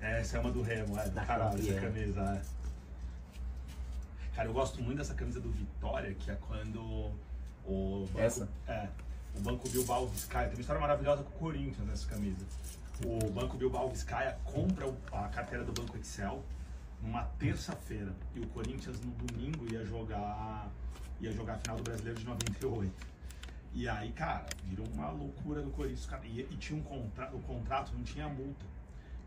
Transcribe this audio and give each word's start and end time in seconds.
Essa 0.00 0.38
é 0.38 0.40
uma 0.40 0.50
do 0.50 0.62
Remo, 0.62 0.98
é 0.98 1.04
do 1.04 1.14
Da 1.14 1.24
caralho, 1.24 1.58
essa 1.58 1.66
Colombiana. 1.68 1.92
camisa. 1.92 2.20
É. 2.46 2.60
Cara, 4.36 4.48
eu 4.48 4.52
gosto 4.52 4.82
muito 4.82 4.98
dessa 4.98 5.14
camisa 5.14 5.40
do 5.40 5.50
Vitória, 5.50 6.14
que 6.14 6.30
é 6.30 6.36
quando 6.46 6.80
o 7.66 8.06
banco, 8.12 8.20
Essa? 8.20 8.48
É, 8.66 8.88
o 9.36 9.40
Banco 9.40 9.68
Bilbao 9.68 10.06
Vizcaya, 10.08 10.46
tem 10.46 10.56
uma 10.56 10.60
história 10.60 10.80
maravilhosa 10.80 11.22
com 11.22 11.30
o 11.30 11.38
Corinthians 11.38 11.86
nessa 11.86 12.08
camisa. 12.08 12.44
O 13.04 13.30
Banco 13.30 13.56
Bilbao 13.56 13.88
Vizcaya 13.90 14.38
compra 14.44 14.92
a 15.12 15.28
carteira 15.28 15.64
do 15.64 15.72
Banco 15.72 15.96
Excel 15.98 16.42
numa 17.02 17.24
terça-feira 17.38 18.12
e 18.34 18.40
o 18.40 18.46
Corinthians 18.48 19.00
no 19.00 19.10
domingo 19.12 19.70
ia 19.72 19.84
jogar 19.84 20.68
ia 21.20 21.32
jogar 21.32 21.54
a 21.54 21.58
final 21.58 21.76
do 21.76 21.82
Brasileiro 21.82 22.18
de 22.18 22.24
98. 22.26 22.92
E 23.72 23.88
aí, 23.88 24.10
cara, 24.12 24.46
virou 24.64 24.86
uma 24.88 25.10
loucura 25.10 25.60
do 25.62 25.70
Corinthians. 25.70 26.06
cara, 26.06 26.26
E, 26.26 26.40
e 26.40 26.56
tinha 26.56 26.78
um 26.78 26.82
contrato, 26.82 27.36
o 27.36 27.40
contrato 27.42 27.92
não 27.94 28.02
tinha 28.02 28.26
multa. 28.28 28.64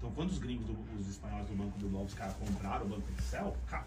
Então, 0.03 0.11
quando 0.15 0.31
os 0.31 0.37
gringos, 0.37 0.65
do- 0.67 0.99
os 0.99 1.07
espanhóis 1.07 1.47
do 1.47 1.55
Banco 1.55 1.79
Bilbao, 1.79 2.03
os 2.03 2.13
caras 2.13 2.35
compraram 2.35 2.85
o 2.85 2.89
Banco 2.89 3.07
Excel, 3.17 3.55
cara, 3.67 3.85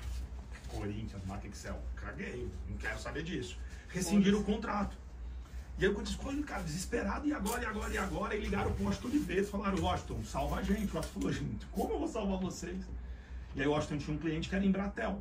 Corinthians, 0.68 1.22
marca 1.26 1.46
Excel, 1.46 1.78
caguei, 1.94 2.50
não 2.70 2.78
quero 2.78 2.98
saber 2.98 3.22
disso. 3.22 3.58
Rescindiram 3.90 4.38
o 4.40 4.42
contrato. 4.44 4.96
E 5.78 5.84
aí 5.84 5.90
o 5.90 5.92
Corinthians 5.94 6.16
ficou, 6.18 6.42
cara, 6.44 6.62
desesperado, 6.62 7.28
e 7.28 7.34
agora, 7.34 7.62
e 7.62 7.66
agora, 7.66 7.92
e 7.92 7.98
agora? 7.98 8.34
E 8.34 8.40
ligaram 8.40 8.72
pro 8.72 8.86
Washington 8.86 9.10
de 9.10 9.18
vez, 9.18 9.50
falaram, 9.50 9.78
Washington, 9.78 10.24
salva 10.24 10.56
a 10.56 10.62
gente. 10.62 10.90
O 10.90 10.96
Washington 10.96 11.20
falou, 11.20 11.32
gente, 11.34 11.66
como 11.66 11.92
eu 11.92 11.98
vou 11.98 12.08
salvar 12.08 12.38
vocês? 12.38 12.82
E 13.54 13.60
aí 13.60 13.66
o 13.66 13.72
Washington 13.72 13.98
tinha 13.98 14.16
um 14.16 14.18
cliente 14.18 14.48
que 14.48 14.54
era 14.56 14.64
Embratel. 14.64 15.20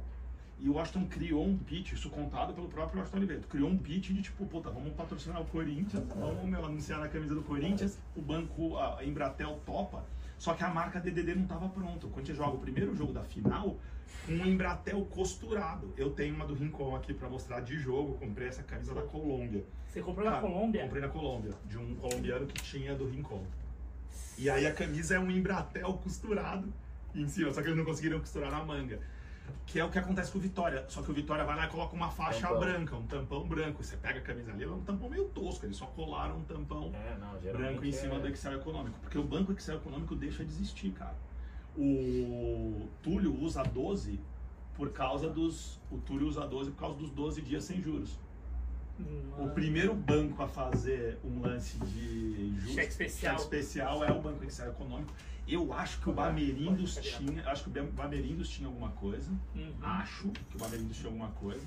E 0.62 0.70
o 0.70 0.76
Washington 0.76 1.07
criou 1.07 1.46
um 1.46 1.57
pitch, 1.57 1.91
isso 1.91 2.09
contado 2.09 2.54
pelo 2.54 2.70
próprio 2.70 2.99
Washington 2.99 3.18
Oliveto, 3.18 3.48
criou 3.49 3.70
um 3.70 3.77
pitch 3.77 4.12
de 4.12 4.21
tipo, 4.21 4.46
puta, 4.46 4.70
vamos 4.70 4.93
patrocinar 4.93 5.41
o 5.41 5.46
Corinthians, 5.46 6.02
vamos 6.07 6.46
meu, 6.46 6.63
anunciar 6.66 7.02
na 7.02 7.09
camisa 7.09 7.35
do 7.35 7.41
Corinthians, 7.43 7.98
o 8.16 8.21
banco, 8.21 8.77
a 8.77 9.04
Embratel 9.04 9.59
topa, 9.66 10.05
só 10.38 10.53
que 10.53 10.63
a 10.63 10.70
marca 10.70 10.99
DDD 10.99 11.35
não 11.35 11.44
estava 11.44 11.70
pronta. 11.70 12.07
O 12.07 12.09
Corinthians 12.09 12.38
joga 12.38 12.55
o 12.55 12.59
primeiro 12.59 12.95
jogo 12.95 13.13
da 13.13 13.23
final 13.23 13.77
com 14.26 14.34
um 14.34 14.45
Embratel 14.45 15.04
costurado. 15.05 15.93
Eu 15.98 16.12
tenho 16.12 16.35
uma 16.35 16.46
do 16.46 16.54
Rincon 16.54 16.96
aqui 16.96 17.13
para 17.13 17.29
mostrar 17.29 17.62
de 17.62 17.77
jogo, 17.77 18.18
comprei 18.18 18.48
essa 18.48 18.63
camisa 18.63 18.93
da 18.93 19.01
Colômbia. 19.01 19.63
Você 19.87 20.01
comprou 20.01 20.26
na 20.26 20.32
Cara, 20.32 20.48
Colômbia? 20.48 20.84
Comprei 20.84 21.01
na 21.01 21.10
Colômbia, 21.10 21.51
de 21.65 21.77
um 21.77 21.95
colombiano 21.95 22.45
que 22.48 22.62
tinha 22.62 22.95
do 22.95 23.07
Rincon. 23.07 23.43
E 24.37 24.49
aí 24.49 24.65
a 24.65 24.73
camisa 24.73 25.15
é 25.15 25.20
um 25.20 25.32
Embratel 25.32 25.93
costurado 25.93 26.71
em 27.13 27.27
cima, 27.27 27.54
só 27.54 27.62
que 27.62 27.67
eles 27.67 27.77
não 27.77 27.85
conseguiram 27.85 28.20
costurar 28.20 28.51
na 28.51 28.63
manga. 28.63 28.99
Que 29.65 29.79
é 29.79 29.84
o 29.84 29.90
que 29.90 29.98
acontece 29.99 30.32
com 30.32 30.38
o 30.38 30.41
Vitória. 30.41 30.85
Só 30.88 31.01
que 31.01 31.12
o 31.12 31.13
Vitória 31.13 31.43
vai 31.43 31.55
lá 31.55 31.65
e 31.65 31.70
coloca 31.70 31.96
uma 31.96 32.10
faixa 32.10 32.41
Tampão. 32.48 32.60
branca, 32.60 32.96
um 32.96 33.05
tampão 33.07 33.48
branco. 33.48 33.84
Você 33.84 33.98
pega 33.98 34.20
a 34.20 34.21
camisa 34.21 34.51
ali, 34.51 34.63
é 34.63 34.68
um 34.68 34.82
tampão 34.82 35.10
meio 35.10 35.26
tosco. 35.26 35.65
Eles 35.65 35.76
só 35.77 35.85
colaram 35.88 36.38
um 36.38 36.43
tampão 36.43 36.91
É, 36.93 37.18
não, 37.18 37.51
branco 37.54 37.84
em 37.84 37.91
cima 37.91 38.20
do 38.20 38.27
Excel 38.27 38.54
econômico. 38.54 38.98
Porque 39.01 39.18
o 39.18 39.23
banco 39.23 39.51
Excel 39.51 39.77
econômico 39.77 40.16
deixa 40.16 40.46
de 40.46 40.51
existir, 40.51 40.91
cara. 40.91 41.16
O 41.77 42.88
Túlio 43.04 43.35
usa 43.41 43.63
12 43.63 44.20
por 44.76 44.91
causa 44.91 45.29
dos. 45.29 45.79
O 45.91 45.98
Túlio 45.98 46.27
usa 46.27 46.48
12 46.48 46.71
por 46.71 46.79
causa 46.79 46.98
dos 46.98 47.10
12 47.12 47.41
dias 47.41 47.63
sem 47.63 47.82
juros. 47.82 48.18
O 49.38 49.49
primeiro 49.49 49.93
banco 49.93 50.41
a 50.41 50.48
fazer 50.48 51.20
um 51.21 51.41
lance 51.41 51.77
de 51.79 52.55
juros, 52.60 52.73
Cheque 52.76 52.88
especial. 52.91 53.35
especial 53.35 54.05
é 54.05 54.12
o 54.12 54.21
Banco 54.21 54.41
Excel 54.46 54.70
Econômico. 54.70 55.13
Eu 55.48 55.71
acho 55.74 55.99
que 56.01 56.10
o 56.10 56.13
Bamerindos 56.13 56.96
tinha, 56.96 57.48
acho 57.48 57.63
que 57.63 57.79
o 57.79 57.84
Bamerindos 57.91 58.49
tinha 58.49 58.68
alguma 58.68 58.90
coisa. 58.91 59.32
Uhum. 59.54 59.74
Acho 59.82 60.29
que 60.29 60.55
o 60.55 60.60
Bamerindos 60.60 60.98
tinha 60.98 61.07
alguma 61.07 61.29
coisa. 61.29 61.65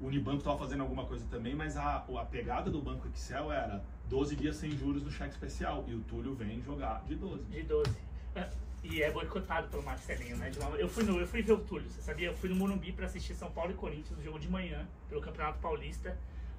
O 0.00 0.06
Unibanco 0.06 0.38
estava 0.38 0.56
fazendo 0.58 0.82
alguma 0.82 1.04
coisa 1.04 1.26
também, 1.30 1.54
mas 1.54 1.76
a, 1.76 1.96
a 1.96 2.24
pegada 2.24 2.70
do 2.70 2.80
Banco 2.80 3.06
Excel 3.08 3.52
era 3.52 3.84
12 4.08 4.36
dias 4.36 4.56
sem 4.56 4.70
juros 4.76 5.02
no 5.02 5.10
cheque 5.10 5.34
especial. 5.34 5.84
E 5.88 5.94
o 5.94 6.00
Túlio 6.00 6.34
vem 6.34 6.62
jogar 6.62 7.04
de 7.04 7.16
12. 7.16 7.44
De 7.44 7.62
12. 7.62 7.90
Ah, 8.36 8.48
E 8.82 9.02
é 9.02 9.10
boicotado 9.10 9.68
pelo 9.68 9.82
Marcelinho, 9.82 10.36
né? 10.38 10.50
Eu, 10.78 10.88
fui 10.88 11.04
no, 11.04 11.18
eu 11.18 11.26
fui 11.26 11.42
ver 11.42 11.52
o 11.52 11.58
Túlio, 11.58 11.88
você 11.90 12.00
sabia? 12.00 12.28
Eu 12.28 12.34
fui 12.34 12.48
no 12.48 12.56
Morumbi 12.56 12.92
pra 12.92 13.06
assistir 13.06 13.34
São 13.34 13.50
Paulo 13.50 13.72
e 13.72 13.74
Corinthians 13.74 14.16
no 14.16 14.22
jogo 14.22 14.38
de 14.38 14.48
manhã, 14.48 14.88
pelo 15.08 15.20
Campeonato 15.20 15.58
Paulista, 15.58 16.16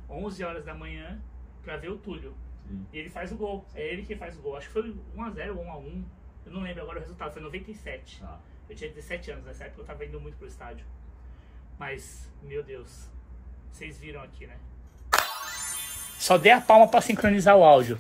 11 0.08 0.44
horas 0.44 0.66
da 0.66 0.76
manhã, 0.76 1.20
pra 1.64 1.78
ver 1.78 1.90
o 1.90 1.98
Túlio. 1.98 2.36
Sim. 2.68 2.86
E 2.94 2.98
ele 3.00 3.10
faz 3.10 3.32
o 3.32 3.36
gol. 3.36 3.66
É 3.74 3.92
ele 3.92 4.04
que 4.06 4.16
faz 4.16 4.38
o 4.38 4.42
gol. 4.42 4.56
Acho 4.56 4.68
que 4.68 4.74
foi 4.74 4.96
1x0 5.16 5.58
ou 5.58 5.66
1x1. 5.66 6.04
Eu 6.46 6.52
não 6.52 6.62
lembro 6.62 6.82
agora 6.84 7.00
o 7.00 7.02
resultado. 7.02 7.34
Foi 7.34 7.42
97. 7.42 8.20
Tá. 8.20 8.40
Eu 8.70 8.76
tinha 8.76 8.90
17 8.90 9.32
anos 9.32 9.46
nessa 9.46 9.66
época, 9.66 9.82
eu 9.82 9.86
tava 9.86 10.06
indo 10.06 10.20
muito 10.20 10.38
pro 10.38 10.48
estádio. 10.48 10.86
Mas, 11.78 12.30
meu 12.44 12.64
Deus, 12.64 13.10
vocês 13.72 13.98
viram 13.98 14.22
aqui, 14.22 14.48
né? 14.48 14.56
Só 16.18 16.38
dei 16.38 16.52
a 16.52 16.62
palma 16.62 16.88
pra 16.88 17.02
sincronizar 17.02 17.58
o 17.58 17.64
áudio. 17.64 17.98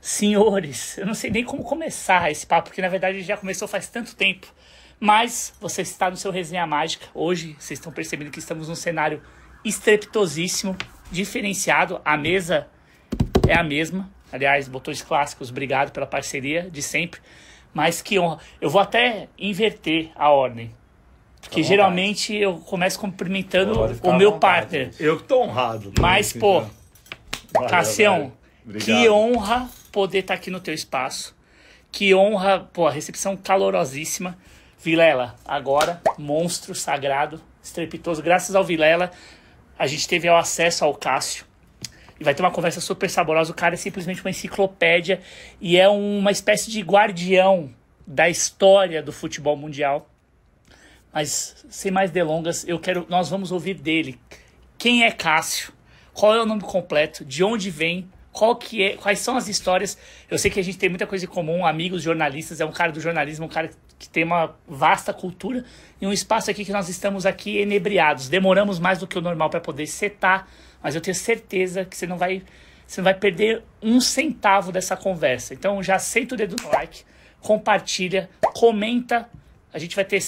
Senhores, 0.00 0.98
eu 0.98 1.06
não 1.06 1.14
sei 1.14 1.30
nem 1.30 1.44
como 1.44 1.62
começar 1.62 2.30
esse 2.30 2.46
papo, 2.46 2.68
porque 2.70 2.82
na 2.82 2.88
verdade 2.88 3.22
já 3.22 3.36
começou 3.36 3.68
faz 3.68 3.88
tanto 3.88 4.16
tempo. 4.16 4.46
Mas 4.98 5.54
você 5.60 5.82
está 5.82 6.10
no 6.10 6.16
seu 6.16 6.30
Resenha 6.30 6.66
Mágica. 6.66 7.06
Hoje 7.14 7.54
vocês 7.58 7.78
estão 7.78 7.92
percebendo 7.92 8.30
que 8.30 8.38
estamos 8.38 8.68
num 8.68 8.74
cenário 8.74 9.22
estrepitosíssimo, 9.64 10.76
diferenciado. 11.10 12.00
A 12.04 12.16
mesa 12.16 12.68
é 13.48 13.54
a 13.54 13.62
mesma. 13.62 14.10
Aliás, 14.32 14.68
botões 14.68 15.00
clássicos, 15.00 15.50
obrigado 15.50 15.92
pela 15.92 16.06
parceria 16.06 16.70
de 16.70 16.82
sempre. 16.82 17.20
Mas 17.72 18.02
que 18.02 18.18
honra. 18.18 18.38
Eu 18.60 18.68
vou 18.68 18.80
até 18.80 19.28
inverter 19.38 20.10
a 20.14 20.30
ordem. 20.30 20.72
Porque 21.40 21.62
geralmente 21.62 22.34
eu 22.34 22.58
começo 22.58 22.98
cumprimentando 22.98 23.80
o 24.02 24.12
meu 24.12 24.38
partner. 24.38 24.92
Eu 25.00 25.16
que 25.16 25.24
tô 25.24 25.42
honrado. 25.42 25.92
Mas, 25.98 26.32
pô, 26.32 26.62
Valeu, 27.52 27.68
Cassião, 27.68 28.32
que 28.78 29.08
honra 29.08 29.68
poder 29.90 30.18
estar 30.18 30.34
aqui 30.34 30.50
no 30.50 30.60
teu 30.60 30.74
espaço. 30.74 31.34
Que 31.90 32.14
honra, 32.14 32.68
pô, 32.72 32.86
a 32.86 32.90
recepção 32.90 33.36
calorosíssima. 33.36 34.38
Vilela, 34.78 35.36
agora, 35.44 36.00
monstro 36.16 36.74
sagrado, 36.74 37.40
estrepitoso. 37.62 38.22
Graças 38.22 38.54
ao 38.54 38.64
Vilela, 38.64 39.10
a 39.78 39.86
gente 39.86 40.08
teve 40.08 40.28
o 40.28 40.36
acesso 40.36 40.84
ao 40.84 40.94
Cássio. 40.94 41.44
E 42.20 42.24
vai 42.24 42.34
ter 42.34 42.42
uma 42.42 42.50
conversa 42.50 42.80
super 42.80 43.08
saborosa. 43.08 43.50
O 43.50 43.54
cara 43.54 43.74
é 43.74 43.78
simplesmente 43.78 44.20
uma 44.20 44.30
enciclopédia 44.30 45.20
e 45.60 45.76
é 45.76 45.88
uma 45.88 46.30
espécie 46.30 46.70
de 46.70 46.82
guardião 46.82 47.74
da 48.06 48.28
história 48.28 49.02
do 49.02 49.12
futebol 49.12 49.56
mundial. 49.56 50.08
Mas 51.12 51.64
sem 51.68 51.90
mais 51.90 52.10
delongas, 52.10 52.66
eu 52.68 52.78
quero, 52.78 53.06
nós 53.08 53.28
vamos 53.28 53.50
ouvir 53.50 53.74
dele. 53.74 54.20
Quem 54.78 55.04
é 55.04 55.10
Cássio? 55.10 55.72
Qual 56.12 56.34
é 56.34 56.42
o 56.42 56.46
nome 56.46 56.62
completo? 56.62 57.24
De 57.24 57.42
onde 57.42 57.70
vem? 57.70 58.08
Qual 58.32 58.54
que 58.54 58.82
é? 58.82 58.96
Quais 58.96 59.18
são 59.18 59.36
as 59.36 59.48
histórias? 59.48 59.98
Eu 60.30 60.38
sei 60.38 60.50
que 60.50 60.60
a 60.60 60.62
gente 60.62 60.78
tem 60.78 60.88
muita 60.88 61.06
coisa 61.06 61.24
em 61.24 61.28
comum, 61.28 61.66
amigos 61.66 62.02
jornalistas, 62.02 62.60
é 62.60 62.64
um 62.64 62.70
cara 62.70 62.92
do 62.92 63.00
jornalismo, 63.00 63.46
um 63.46 63.48
cara 63.48 63.70
que 63.98 64.08
tem 64.08 64.24
uma 64.24 64.54
vasta 64.66 65.12
cultura 65.12 65.64
e 66.00 66.06
um 66.06 66.12
espaço 66.12 66.50
aqui 66.50 66.64
que 66.64 66.72
nós 66.72 66.88
estamos 66.88 67.26
aqui 67.26 67.58
enebriados. 67.58 68.28
Demoramos 68.28 68.78
mais 68.78 68.98
do 68.98 69.06
que 69.06 69.18
o 69.18 69.20
normal 69.20 69.50
para 69.50 69.60
poder 69.60 69.86
setar, 69.86 70.48
mas 70.82 70.94
eu 70.94 71.00
tenho 71.00 71.14
certeza 71.14 71.84
que 71.84 71.96
você 71.96 72.06
não 72.06 72.16
vai 72.16 72.42
você 72.86 73.00
não 73.00 73.04
vai 73.04 73.14
perder 73.14 73.62
um 73.80 74.00
centavo 74.00 74.72
dessa 74.72 74.96
conversa. 74.96 75.54
Então 75.54 75.80
já 75.80 75.94
aceita 75.94 76.34
o 76.34 76.38
dedo 76.38 76.56
no 76.60 76.68
like, 76.70 77.04
compartilha, 77.40 78.28
comenta. 78.52 79.28
A 79.72 79.78
gente 79.78 79.94
vai 79.94 80.04
ter 80.04 80.20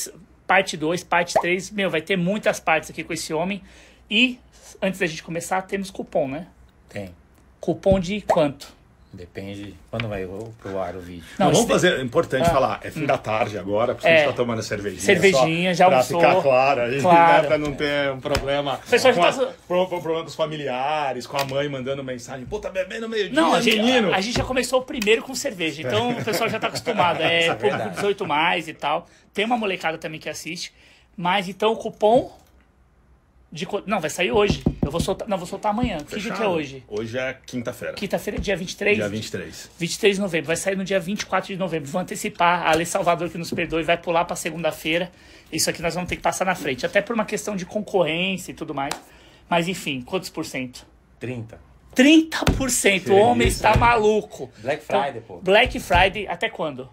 parte 0.46 0.76
2, 0.76 1.02
parte 1.02 1.34
3. 1.40 1.72
Meu, 1.72 1.90
vai 1.90 2.00
ter 2.00 2.16
muitas 2.16 2.60
partes 2.60 2.88
aqui 2.88 3.02
com 3.02 3.12
esse 3.12 3.34
homem. 3.34 3.60
E 4.08 4.38
antes 4.80 5.00
da 5.00 5.06
gente 5.06 5.24
começar, 5.24 5.62
temos 5.62 5.90
cupom, 5.90 6.28
né? 6.28 6.46
Tem. 6.88 7.12
Cupom 7.58 7.98
de 7.98 8.20
quanto? 8.20 8.72
Depende 9.14 9.74
quando 9.90 10.08
vai 10.08 10.26
pro 10.58 10.78
ar 10.80 10.96
o 10.96 11.00
vídeo. 11.00 11.22
Não, 11.38 11.52
vamos 11.52 11.68
fazer, 11.68 11.98
é 11.98 12.02
importante 12.02 12.48
falar, 12.48 12.80
é 12.82 12.90
fim 12.90 13.04
da 13.04 13.18
tarde 13.18 13.58
agora, 13.58 13.94
porque 13.94 14.08
a 14.08 14.10
É. 14.10 14.16
gente 14.20 14.26
tá 14.28 14.32
tomando 14.32 14.62
cervejinha. 14.62 15.02
Cervejinha, 15.02 15.74
só 15.74 15.78
já 15.80 15.86
pra 15.86 15.96
almoçou. 15.98 16.20
ficar 16.20 16.40
claro 16.42 16.80
aí, 16.80 17.00
Claro. 17.02 17.42
né, 17.42 17.48
pra 17.48 17.58
não 17.58 17.74
ter 17.74 18.10
um 18.10 18.20
problema 18.20 18.80
pessoal 18.88 19.12
com, 19.12 19.22
as- 19.22 19.36
tá- 19.36 19.52
pro- 19.68 19.86
pro- 19.86 20.00
problema 20.00 20.22
com 20.22 20.28
os 20.30 20.34
familiares, 20.34 21.26
com 21.26 21.36
a 21.36 21.44
mãe 21.44 21.68
mandando 21.68 22.02
mensagem, 22.02 22.46
pô, 22.46 22.58
tá 22.58 22.70
bebendo 22.70 23.06
meio-dia, 23.06 23.38
Não, 23.38 23.52
a 23.54 23.60
gente, 23.60 23.76
menino. 23.76 24.12
a, 24.14 24.16
a 24.16 24.20
gente 24.22 24.38
já 24.38 24.44
começou 24.44 24.80
primeiro 24.80 25.22
com 25.22 25.34
cerveja, 25.34 25.82
então 25.82 26.12
o 26.12 26.24
pessoal 26.24 26.48
já 26.48 26.58
tá 26.58 26.68
acostumado. 26.68 27.20
É 27.20 27.48
público 27.52 27.76
verdade. 27.76 27.94
18 27.96 28.26
mais 28.26 28.66
e 28.66 28.72
tal. 28.72 29.06
Tem 29.34 29.44
uma 29.44 29.58
molecada 29.58 29.98
também 29.98 30.18
que 30.18 30.30
assiste. 30.30 30.72
Mas 31.14 31.50
então 31.50 31.72
o 31.72 31.76
cupom. 31.76 32.32
De, 33.50 33.66
co- 33.66 33.82
não, 33.84 34.00
vai 34.00 34.08
sair 34.08 34.32
hoje. 34.32 34.64
Eu 34.84 34.90
vou 34.90 35.00
soltar. 35.00 35.28
Não, 35.28 35.38
vou 35.38 35.46
soltar 35.46 35.70
amanhã. 35.70 35.98
Que 35.98 36.16
dia 36.16 36.20
que 36.22 36.28
é 36.28 36.32
Fechado? 36.32 36.50
hoje? 36.50 36.84
Hoje 36.88 37.16
é 37.16 37.36
quinta-feira, 37.46 37.94
Quinta-feira, 37.94 38.38
dia 38.40 38.56
23? 38.56 38.96
dia 38.96 39.08
23. 39.08 39.70
23 39.78 40.16
de 40.16 40.20
novembro, 40.20 40.46
vai 40.48 40.56
sair 40.56 40.76
no 40.76 40.84
dia 40.84 40.98
24 40.98 41.48
de 41.52 41.56
novembro. 41.56 41.88
Vou 41.88 42.00
antecipar, 42.00 42.66
a 42.66 42.74
Lei 42.74 42.84
Salvador 42.84 43.30
que 43.30 43.38
nos 43.38 43.50
perdoe 43.52 43.84
vai 43.84 43.96
pular 43.96 44.24
para 44.24 44.34
segunda-feira. 44.34 45.10
Isso 45.52 45.70
aqui 45.70 45.80
nós 45.80 45.94
vamos 45.94 46.08
ter 46.08 46.16
que 46.16 46.22
passar 46.22 46.44
na 46.44 46.54
frente, 46.56 46.84
até 46.84 47.00
por 47.00 47.14
uma 47.14 47.24
questão 47.24 47.54
de 47.54 47.64
concorrência 47.64 48.50
e 48.50 48.54
tudo 48.54 48.74
mais. 48.74 48.92
Mas 49.48 49.68
enfim, 49.68 50.00
quantos 50.02 50.28
por 50.30 50.44
cento? 50.44 50.84
30. 51.20 51.60
30%, 51.94 53.08
o 53.10 53.14
homem 53.16 53.48
isso, 53.48 53.58
está 53.58 53.72
hein? 53.72 53.78
maluco. 53.78 54.50
Black 54.58 54.82
Então, 54.84 55.02
Friday, 55.02 55.20
pô. 55.20 55.36
Black 55.40 55.78
Friday 55.78 56.26
até 56.26 56.48
quando? 56.48 56.88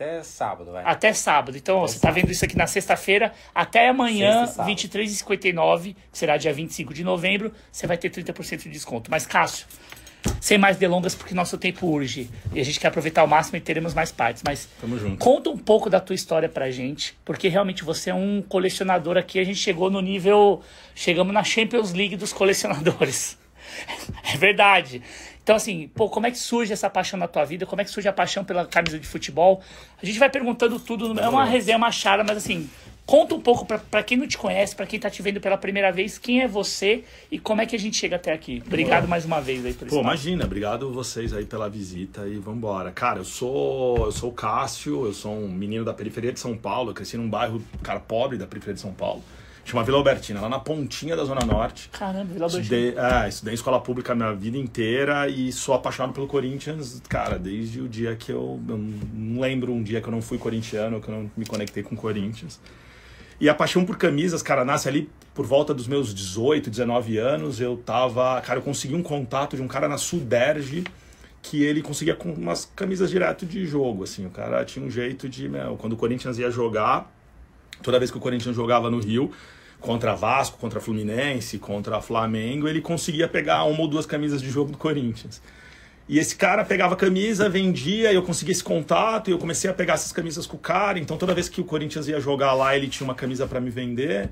Até 0.00 0.22
sábado, 0.22 0.72
vai. 0.72 0.82
Até 0.82 1.12
sábado. 1.12 1.58
Então, 1.58 1.80
você 1.80 1.96
está 1.96 2.10
vendo 2.10 2.30
isso 2.30 2.42
aqui 2.42 2.56
na 2.56 2.66
sexta-feira, 2.66 3.34
até 3.54 3.90
amanhã, 3.90 4.46
Sexta 4.46 4.62
e 4.62 4.74
sábado. 4.74 5.04
23h59, 5.04 5.94
que 6.10 6.18
será 6.18 6.38
dia 6.38 6.54
25 6.54 6.94
de 6.94 7.04
novembro, 7.04 7.52
você 7.70 7.86
vai 7.86 7.98
ter 7.98 8.10
30% 8.10 8.62
de 8.62 8.70
desconto. 8.70 9.10
Mas, 9.10 9.26
Cássio, 9.26 9.66
sem 10.40 10.56
mais 10.56 10.78
delongas, 10.78 11.14
porque 11.14 11.34
nosso 11.34 11.58
tempo 11.58 11.86
urge. 11.86 12.30
E 12.50 12.58
a 12.58 12.64
gente 12.64 12.80
quer 12.80 12.88
aproveitar 12.88 13.20
ao 13.20 13.26
máximo 13.26 13.58
e 13.58 13.60
teremos 13.60 13.92
mais 13.92 14.10
partes. 14.10 14.42
Mas 14.42 14.70
Tamo 14.80 14.98
junto. 14.98 15.18
conta 15.18 15.50
um 15.50 15.58
pouco 15.58 15.90
da 15.90 16.00
tua 16.00 16.14
história 16.14 16.48
pra 16.48 16.70
gente, 16.70 17.14
porque 17.22 17.48
realmente 17.48 17.84
você 17.84 18.08
é 18.08 18.14
um 18.14 18.40
colecionador 18.40 19.18
aqui. 19.18 19.38
A 19.38 19.44
gente 19.44 19.58
chegou 19.58 19.90
no 19.90 20.00
nível. 20.00 20.62
Chegamos 20.94 21.34
na 21.34 21.44
Champions 21.44 21.92
League 21.92 22.16
dos 22.16 22.32
colecionadores. 22.32 23.38
É 24.34 24.36
verdade. 24.36 25.00
Então, 25.50 25.56
assim, 25.56 25.90
pô, 25.96 26.08
como 26.08 26.28
é 26.28 26.30
que 26.30 26.38
surge 26.38 26.72
essa 26.72 26.88
paixão 26.88 27.18
na 27.18 27.26
tua 27.26 27.44
vida? 27.44 27.66
Como 27.66 27.82
é 27.82 27.84
que 27.84 27.90
surge 27.90 28.06
a 28.06 28.12
paixão 28.12 28.44
pela 28.44 28.64
camisa 28.64 29.00
de 29.00 29.04
futebol? 29.04 29.60
A 30.00 30.06
gente 30.06 30.16
vai 30.16 30.30
perguntando 30.30 30.78
tudo. 30.78 31.18
É 31.18 31.28
uma 31.28 31.44
resenha, 31.44 31.76
uma 31.76 31.90
chara, 31.90 32.22
mas 32.22 32.36
assim, 32.36 32.70
conta 33.04 33.34
um 33.34 33.40
pouco 33.40 33.66
pra, 33.66 33.76
pra 33.76 34.00
quem 34.00 34.16
não 34.16 34.28
te 34.28 34.38
conhece, 34.38 34.76
pra 34.76 34.86
quem 34.86 35.00
tá 35.00 35.10
te 35.10 35.20
vendo 35.22 35.40
pela 35.40 35.58
primeira 35.58 35.90
vez, 35.90 36.18
quem 36.18 36.40
é 36.40 36.46
você 36.46 37.02
e 37.32 37.36
como 37.36 37.60
é 37.62 37.66
que 37.66 37.74
a 37.74 37.78
gente 37.80 37.96
chega 37.96 38.14
até 38.14 38.32
aqui. 38.32 38.62
Obrigado 38.64 39.08
mais 39.08 39.24
uma 39.24 39.40
vez 39.40 39.66
aí 39.66 39.74
por 39.74 39.88
isso. 39.88 39.96
Pô, 39.96 40.02
imagina, 40.02 40.44
obrigado 40.44 40.92
vocês 40.92 41.32
aí 41.32 41.44
pela 41.44 41.68
visita 41.68 42.28
e 42.28 42.36
vambora. 42.36 42.92
Cara, 42.92 43.18
eu 43.18 43.24
sou, 43.24 44.04
eu 44.04 44.12
sou 44.12 44.30
o 44.30 44.32
Cássio, 44.32 45.04
eu 45.04 45.12
sou 45.12 45.32
um 45.32 45.48
menino 45.48 45.84
da 45.84 45.92
periferia 45.92 46.32
de 46.32 46.38
São 46.38 46.56
Paulo, 46.56 46.90
eu 46.90 46.94
cresci 46.94 47.16
num 47.16 47.28
bairro, 47.28 47.60
cara, 47.82 47.98
pobre 47.98 48.38
da 48.38 48.46
periferia 48.46 48.74
de 48.74 48.80
São 48.80 48.92
Paulo. 48.92 49.20
Chama 49.64 49.84
Vila 49.84 49.98
Albertina, 49.98 50.40
lá 50.40 50.48
na 50.48 50.58
pontinha 50.58 51.14
da 51.14 51.24
Zona 51.24 51.44
Norte. 51.44 51.88
Caramba, 51.90 52.32
Vila 52.32 52.46
Albertina. 52.46 52.80
Estudei, 52.80 53.04
é, 53.04 53.28
estudei 53.28 53.52
em 53.52 53.54
escola 53.54 53.80
pública 53.80 54.12
a 54.12 54.16
minha 54.16 54.32
vida 54.34 54.56
inteira 54.56 55.28
e 55.28 55.52
sou 55.52 55.74
apaixonado 55.74 56.12
pelo 56.12 56.26
Corinthians, 56.26 57.02
cara, 57.08 57.38
desde 57.38 57.80
o 57.80 57.88
dia 57.88 58.16
que 58.16 58.32
eu, 58.32 58.60
eu 58.68 58.78
não 59.14 59.40
lembro 59.40 59.72
um 59.72 59.82
dia 59.82 60.00
que 60.00 60.08
eu 60.08 60.12
não 60.12 60.22
fui 60.22 60.38
corintiano, 60.38 61.00
que 61.00 61.08
eu 61.08 61.14
não 61.14 61.30
me 61.36 61.46
conectei 61.46 61.82
com 61.82 61.94
o 61.94 61.98
Corinthians. 61.98 62.60
E 63.40 63.48
a 63.48 63.54
paixão 63.54 63.86
por 63.86 63.96
camisas, 63.96 64.42
cara, 64.42 64.66
nasce 64.66 64.86
ali 64.86 65.08
por 65.32 65.46
volta 65.46 65.72
dos 65.72 65.88
meus 65.88 66.14
18, 66.14 66.68
19 66.68 67.16
anos. 67.16 67.58
Eu 67.58 67.76
tava. 67.76 68.38
Cara, 68.42 68.58
eu 68.58 68.62
consegui 68.62 68.94
um 68.94 69.02
contato 69.02 69.56
de 69.56 69.62
um 69.62 69.68
cara 69.68 69.88
na 69.88 69.96
Suderge 69.96 70.84
que 71.42 71.62
ele 71.62 71.80
conseguia 71.80 72.14
com 72.14 72.30
umas 72.30 72.70
camisas 72.76 73.08
direto 73.08 73.46
de 73.46 73.64
jogo, 73.64 74.04
assim. 74.04 74.26
O 74.26 74.30
cara 74.30 74.62
tinha 74.66 74.84
um 74.84 74.90
jeito 74.90 75.26
de. 75.26 75.48
Meu, 75.48 75.76
quando 75.76 75.94
o 75.94 75.96
Corinthians 75.96 76.38
ia 76.38 76.50
jogar, 76.50 77.10
toda 77.82 77.98
vez 77.98 78.10
que 78.10 78.16
o 78.16 78.20
Corinthians 78.20 78.54
jogava 78.54 78.90
no 78.90 78.98
Rio, 78.98 79.30
contra 79.80 80.14
Vasco, 80.14 80.58
contra 80.58 80.80
Fluminense, 80.80 81.58
contra 81.58 82.00
Flamengo, 82.00 82.68
ele 82.68 82.80
conseguia 82.80 83.26
pegar 83.26 83.64
uma 83.64 83.80
ou 83.80 83.88
duas 83.88 84.06
camisas 84.06 84.42
de 84.42 84.50
jogo 84.50 84.72
do 84.72 84.78
Corinthians. 84.78 85.40
E 86.08 86.18
esse 86.18 86.34
cara 86.34 86.64
pegava 86.64 86.96
camisa, 86.96 87.48
vendia, 87.48 88.12
eu 88.12 88.22
conseguia 88.22 88.52
esse 88.52 88.64
contato, 88.64 89.30
e 89.30 89.32
eu 89.32 89.38
comecei 89.38 89.70
a 89.70 89.72
pegar 89.72 89.94
essas 89.94 90.12
camisas 90.12 90.44
com 90.44 90.56
o 90.56 90.60
cara. 90.60 90.98
Então 90.98 91.16
toda 91.16 91.32
vez 91.32 91.48
que 91.48 91.60
o 91.60 91.64
Corinthians 91.64 92.08
ia 92.08 92.20
jogar 92.20 92.52
lá, 92.52 92.76
ele 92.76 92.88
tinha 92.88 93.06
uma 93.06 93.14
camisa 93.14 93.46
para 93.46 93.60
me 93.60 93.70
vender. 93.70 94.28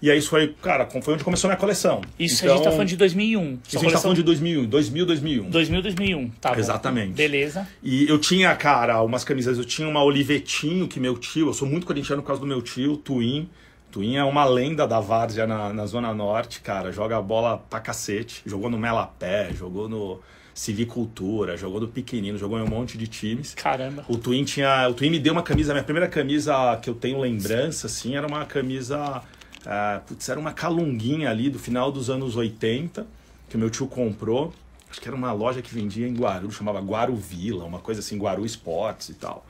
E 0.00 0.10
aí 0.10 0.18
isso 0.18 0.30
foi, 0.30 0.54
cara, 0.62 0.86
foi 0.86 1.14
onde 1.14 1.24
começou 1.24 1.48
a 1.48 1.50
minha 1.52 1.60
coleção. 1.60 2.00
Isso 2.18 2.44
então, 2.44 2.54
a 2.54 2.56
gente 2.56 2.64
tá 2.64 2.70
falando 2.70 2.88
de 2.88 2.96
2001. 2.96 3.58
Isso 3.66 3.76
a 3.76 3.80
gente 3.80 3.92
tá 3.92 3.98
falando 3.98 4.16
de 4.16 4.22
2001, 4.22 4.66
2000, 4.66 5.06
2001. 5.06 5.50
2000, 5.50 5.82
2001, 5.82 6.28
tá 6.40 6.52
bom. 6.52 6.60
Exatamente. 6.60 7.12
Beleza. 7.14 7.66
E 7.82 8.08
eu 8.08 8.18
tinha, 8.18 8.54
cara, 8.54 9.02
umas 9.02 9.24
camisas, 9.24 9.58
eu 9.58 9.64
tinha 9.64 9.88
uma 9.88 10.02
Olivetinho, 10.02 10.86
que 10.86 11.00
meu 11.00 11.18
tio, 11.18 11.48
eu 11.48 11.54
sou 11.54 11.66
muito 11.66 11.86
corintiano 11.86 12.22
por 12.22 12.28
causa 12.28 12.40
do 12.40 12.46
meu 12.46 12.62
tio, 12.62 12.96
Twin. 12.96 13.48
Twin 13.90 14.16
é 14.16 14.24
uma 14.24 14.44
lenda 14.44 14.86
da 14.86 15.00
Várzea 15.00 15.46
na, 15.46 15.72
na 15.72 15.86
Zona 15.86 16.14
Norte, 16.14 16.60
cara, 16.60 16.92
joga 16.92 17.20
bola 17.20 17.58
pra 17.70 17.80
cacete. 17.80 18.42
Jogou 18.46 18.70
no 18.70 18.78
Melapé, 18.78 19.50
jogou 19.52 19.88
no 19.88 20.20
Civicultura, 20.54 21.56
jogou 21.56 21.80
no 21.80 21.88
Pequenino, 21.88 22.36
jogou 22.36 22.58
em 22.58 22.62
um 22.62 22.66
monte 22.66 22.98
de 22.98 23.06
times. 23.06 23.54
Caramba. 23.54 24.04
O 24.08 24.18
Twin 24.18 24.44
tinha. 24.44 24.88
O 24.88 24.94
Twin 24.94 25.08
me 25.08 25.18
deu 25.18 25.32
uma 25.32 25.42
camisa, 25.42 25.72
minha 25.72 25.84
primeira 25.84 26.08
camisa 26.08 26.76
que 26.82 26.90
eu 26.90 26.94
tenho 26.94 27.18
lembrança, 27.20 27.86
assim, 27.86 28.16
era 28.16 28.26
uma 28.26 28.44
camisa. 28.44 29.22
Uh, 29.60 30.00
putz, 30.06 30.28
era 30.28 30.38
uma 30.38 30.52
calunguinha 30.52 31.30
ali 31.30 31.50
do 31.50 31.58
final 31.58 31.90
dos 31.90 32.08
anos 32.08 32.36
80, 32.36 33.06
que 33.48 33.56
meu 33.56 33.70
tio 33.70 33.86
comprou. 33.86 34.52
Acho 34.90 35.00
que 35.00 35.08
era 35.08 35.16
uma 35.16 35.32
loja 35.32 35.60
que 35.60 35.74
vendia 35.74 36.08
em 36.08 36.14
Guarulhos, 36.14 36.54
chamava 36.54 36.80
Guaru 36.80 37.14
Vila, 37.14 37.64
uma 37.64 37.78
coisa 37.78 38.00
assim, 38.00 38.16
Guaru 38.16 38.46
Esportes 38.46 39.10
e 39.10 39.14
tal. 39.14 39.44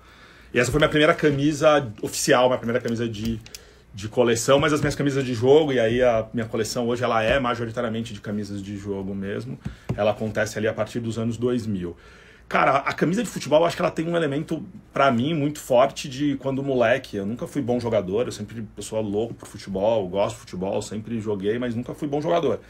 E 0.52 0.58
essa 0.58 0.70
foi 0.70 0.78
minha 0.78 0.88
primeira 0.88 1.14
camisa 1.14 1.92
oficial, 2.02 2.46
minha 2.48 2.58
primeira 2.58 2.80
camisa 2.80 3.08
de, 3.08 3.38
de 3.94 4.08
coleção, 4.08 4.58
mas 4.58 4.72
as 4.72 4.80
minhas 4.80 4.94
camisas 4.94 5.24
de 5.24 5.34
jogo, 5.34 5.72
e 5.72 5.78
aí 5.78 6.02
a 6.02 6.26
minha 6.32 6.46
coleção 6.46 6.88
hoje 6.88 7.04
ela 7.04 7.22
é 7.22 7.38
majoritariamente 7.38 8.14
de 8.14 8.20
camisas 8.20 8.62
de 8.62 8.76
jogo 8.76 9.14
mesmo. 9.14 9.58
Ela 9.96 10.10
acontece 10.10 10.58
ali 10.58 10.66
a 10.66 10.72
partir 10.72 11.00
dos 11.00 11.18
anos 11.18 11.36
2000. 11.36 11.96
Cara, 12.48 12.78
a 12.78 12.94
camisa 12.94 13.22
de 13.22 13.28
futebol, 13.28 13.60
eu 13.60 13.66
acho 13.66 13.76
que 13.76 13.82
ela 13.82 13.90
tem 13.90 14.08
um 14.08 14.16
elemento, 14.16 14.64
para 14.90 15.10
mim, 15.12 15.34
muito 15.34 15.58
forte 15.60 16.08
de 16.08 16.34
quando 16.36 16.62
moleque. 16.62 17.18
Eu 17.18 17.26
nunca 17.26 17.46
fui 17.46 17.60
bom 17.60 17.78
jogador, 17.78 18.24
eu 18.26 18.32
sempre 18.32 18.62
pessoa 18.74 19.02
louco 19.02 19.34
por 19.34 19.46
futebol, 19.46 20.08
gosto 20.08 20.36
de 20.36 20.40
futebol, 20.40 20.80
sempre 20.80 21.20
joguei, 21.20 21.58
mas 21.58 21.74
nunca 21.74 21.92
fui 21.92 22.08
bom 22.08 22.22
jogador. 22.22 22.60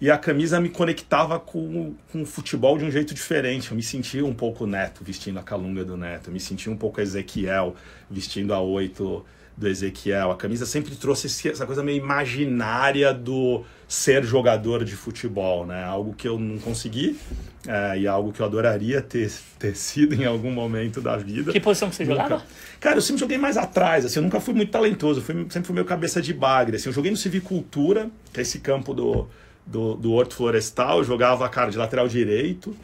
E 0.00 0.08
a 0.08 0.16
camisa 0.16 0.60
me 0.60 0.68
conectava 0.68 1.40
com, 1.40 1.96
com 2.12 2.22
o 2.22 2.26
futebol 2.26 2.78
de 2.78 2.84
um 2.84 2.90
jeito 2.92 3.12
diferente. 3.12 3.72
Eu 3.72 3.76
me 3.76 3.82
sentia 3.82 4.24
um 4.24 4.32
pouco 4.32 4.64
Neto 4.68 5.02
vestindo 5.02 5.40
a 5.40 5.42
calunga 5.42 5.84
do 5.84 5.96
Neto, 5.96 6.28
eu 6.28 6.32
me 6.32 6.38
sentia 6.38 6.70
um 6.72 6.76
pouco 6.76 7.00
Ezequiel 7.00 7.74
vestindo 8.08 8.54
a 8.54 8.60
oito 8.60 9.26
do 9.58 9.66
Ezequiel. 9.66 10.30
A 10.30 10.36
camisa 10.36 10.64
sempre 10.64 10.94
trouxe 10.94 11.26
essa 11.48 11.66
coisa 11.66 11.82
meio 11.82 11.98
imaginária 11.98 13.12
do 13.12 13.64
ser 13.88 14.22
jogador 14.22 14.84
de 14.84 14.94
futebol, 14.94 15.66
né? 15.66 15.82
Algo 15.82 16.14
que 16.14 16.28
eu 16.28 16.38
não 16.38 16.58
consegui 16.58 17.18
é, 17.66 17.98
e 17.98 18.06
algo 18.06 18.32
que 18.32 18.40
eu 18.40 18.46
adoraria 18.46 19.02
ter, 19.02 19.32
ter 19.58 19.74
sido 19.74 20.14
em 20.14 20.24
algum 20.24 20.52
momento 20.52 21.00
da 21.00 21.16
vida. 21.16 21.50
Que 21.50 21.58
posição 21.58 21.90
que 21.90 21.96
você 21.96 22.04
Nunca. 22.04 22.22
jogava? 22.22 22.42
Cara, 22.78 22.96
eu 22.96 23.02
sempre 23.02 23.18
joguei 23.18 23.38
mais 23.38 23.56
atrás, 23.56 24.04
assim, 24.04 24.20
eu 24.20 24.22
nunca 24.22 24.38
fui 24.38 24.54
muito 24.54 24.70
talentoso, 24.70 25.20
fui, 25.20 25.34
sempre 25.48 25.66
fui 25.66 25.74
meio 25.74 25.86
cabeça 25.86 26.22
de 26.22 26.32
bagre, 26.32 26.76
assim, 26.76 26.88
eu 26.88 26.92
joguei 26.92 27.10
no 27.10 27.16
Civicultura, 27.16 28.08
que 28.32 28.38
é 28.38 28.42
esse 28.42 28.60
campo 28.60 28.94
do, 28.94 29.26
do, 29.66 29.94
do 29.96 30.12
Horto 30.12 30.36
Florestal, 30.36 30.98
eu 30.98 31.04
jogava, 31.04 31.48
cara, 31.48 31.70
de 31.70 31.78
lateral 31.78 32.06
direito, 32.06 32.76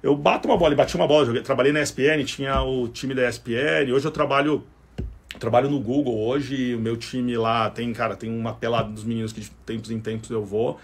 eu 0.00 0.14
bato 0.14 0.46
uma 0.46 0.56
bola 0.56 0.74
e 0.74 0.76
bati 0.76 0.94
uma 0.94 1.08
bola, 1.08 1.26
joguei, 1.26 1.42
trabalhei 1.42 1.72
na 1.72 1.80
ESPN, 1.80 2.22
tinha 2.24 2.62
o 2.62 2.86
time 2.86 3.14
da 3.14 3.28
ESPN, 3.28 3.90
hoje 3.92 4.06
eu 4.06 4.12
trabalho 4.12 4.64
trabalho 5.38 5.70
no 5.70 5.80
Google 5.80 6.26
hoje, 6.26 6.74
o 6.74 6.80
meu 6.80 6.96
time 6.96 7.36
lá 7.36 7.70
tem, 7.70 7.92
cara, 7.92 8.16
tem 8.16 8.30
uma 8.30 8.54
pelada 8.54 8.90
dos 8.90 9.04
meninos 9.04 9.32
que 9.32 9.40
de 9.40 9.50
tempos 9.66 9.90
em 9.90 10.00
tempos 10.00 10.30
eu 10.30 10.44
vou. 10.44 10.78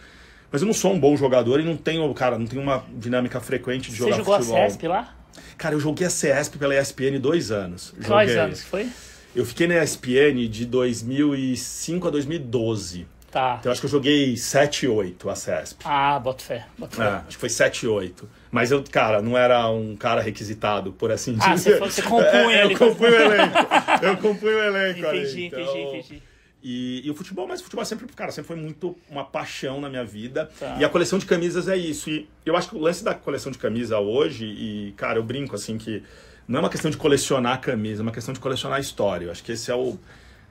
Mas 0.53 0.63
eu 0.63 0.67
não 0.67 0.75
sou 0.75 0.93
um 0.93 0.99
bom 0.99 1.17
jogador 1.17 1.61
e 1.61 1.65
não 1.65 1.77
tenho, 1.77 2.13
cara, 2.13 2.39
não 2.39 2.47
tenho 2.47 2.63
uma 2.63 2.85
dinâmica 2.97 3.41
frequente 3.41 3.91
de 3.91 3.97
Você 3.97 4.05
jogar 4.05 4.17
jogou 4.17 4.35
futebol. 4.37 4.57
a 4.59 4.69
CESP 4.69 4.89
lá? 4.89 5.15
Cara, 5.57 5.75
eu 5.75 5.81
joguei 5.81 6.07
a 6.07 6.11
CESP 6.11 6.59
pela 6.59 6.75
ESPN 6.75 7.19
dois 7.21 7.51
anos. 7.51 7.95
Quais 8.07 8.37
anos 8.37 8.63
que 8.63 8.69
foi? 8.69 8.89
Eu 9.35 9.47
fiquei 9.47 9.69
na 9.69 9.83
ESPN 9.83 10.49
de 10.49 10.67
2005 10.67 12.09
a 12.09 12.11
2012. 12.11 13.07
Tá. 13.31 13.59
Então 13.61 13.71
eu 13.71 13.73
acho 13.73 13.81
que 13.81 13.87
eu 13.87 13.91
joguei 13.91 14.37
7 14.37 14.87
e 14.87 14.89
8 14.89 15.31
a 15.31 15.37
CESP. 15.37 15.85
Ah, 15.85 16.19
boto 16.19 16.43
fé. 16.43 16.67
Boto 16.77 16.97
fé. 16.97 17.05
É, 17.05 17.09
acho 17.09 17.27
que 17.29 17.37
foi 17.37 17.49
7 17.49 17.85
e 17.85 17.89
8. 17.89 18.29
Mas 18.51 18.71
eu, 18.73 18.83
cara, 18.91 19.23
não 19.23 19.39
era 19.39 19.69
um 19.71 19.95
cara 19.95 20.21
requisitado, 20.21 20.93
por 20.93 21.13
assim 21.13 21.37
Ah, 21.41 21.55
dizer. 21.55 21.73
você 21.73 21.79
foi- 21.79 21.91
você 21.91 22.03
compunha 22.03 22.57
É, 22.57 22.63
ali 22.63 22.73
Eu 22.75 22.79
com- 22.79 22.89
compunha 22.89 23.11
o 23.11 23.15
elenco. 23.33 23.57
Eu 24.03 24.17
compunha 24.17 24.57
o 24.57 24.59
elenco. 24.59 24.99
Entendi, 25.01 25.45
então- 25.45 25.61
entendi, 25.61 25.79
entendi. 25.99 26.23
E, 26.63 27.07
e 27.07 27.11
o 27.11 27.15
futebol, 27.15 27.47
mas 27.49 27.61
o 27.61 27.65
futebol 27.65 27.85
sempre, 27.87 28.07
cara, 28.09 28.31
sempre 28.33 28.49
foi 28.49 28.57
muito 28.57 28.95
uma 29.09 29.25
paixão 29.25 29.81
na 29.81 29.89
minha 29.89 30.05
vida. 30.05 30.51
Tá. 30.59 30.77
E 30.79 30.85
a 30.85 30.89
coleção 30.91 31.19
de 31.19 31.25
camisas 31.27 31.69
é 31.69 31.77
isso. 31.77 32.11
E 32.11 32.29
eu 32.45 32.55
acho 32.57 32.69
que 32.69 32.77
o 32.77 32.81
lance 32.81 33.03
da 33.03 33.15
coleção 33.15 33.51
de 33.51 33.57
camisa 33.57 33.99
hoje, 33.99 34.45
e, 34.45 34.93
cara, 34.97 35.19
eu 35.19 35.23
brinco 35.23 35.55
assim 35.55 35.79
que 35.79 36.03
não 36.47 36.59
é 36.59 36.63
uma 36.63 36.69
questão 36.69 36.91
de 36.91 36.97
colecionar 36.99 37.61
camisa, 37.61 38.03
é 38.03 38.05
uma 38.05 38.13
questão 38.13 38.35
de 38.35 38.41
colecionar 38.41 38.79
história. 38.79 39.27
Eu 39.27 39.31
acho 39.31 39.43
que 39.43 39.53
esse 39.53 39.71
é 39.71 39.75
o, 39.75 39.97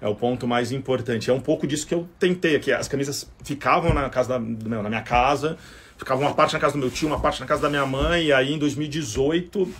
é 0.01 0.07
o 0.07 0.15
ponto 0.15 0.47
mais 0.47 0.71
importante. 0.71 1.29
É 1.29 1.33
um 1.33 1.39
pouco 1.41 1.67
disso 1.67 1.85
que 1.85 1.93
eu 1.93 2.07
tentei 2.17 2.55
aqui. 2.55 2.71
As 2.71 2.87
camisas 2.87 3.29
ficavam 3.43 3.93
na 3.93 4.09
casa 4.09 4.29
da, 4.29 4.39
na 4.39 4.89
minha 4.89 5.03
casa, 5.03 5.57
ficava 5.99 6.19
uma 6.21 6.33
parte 6.33 6.53
na 6.53 6.59
casa 6.59 6.73
do 6.73 6.79
meu 6.79 6.89
tio, 6.89 7.07
uma 7.07 7.19
parte 7.19 7.39
na 7.39 7.45
casa 7.45 7.61
da 7.61 7.69
minha 7.69 7.85
mãe, 7.85 8.25
e 8.25 8.33
aí 8.33 8.51
em 8.53 8.57
2018 8.57 9.71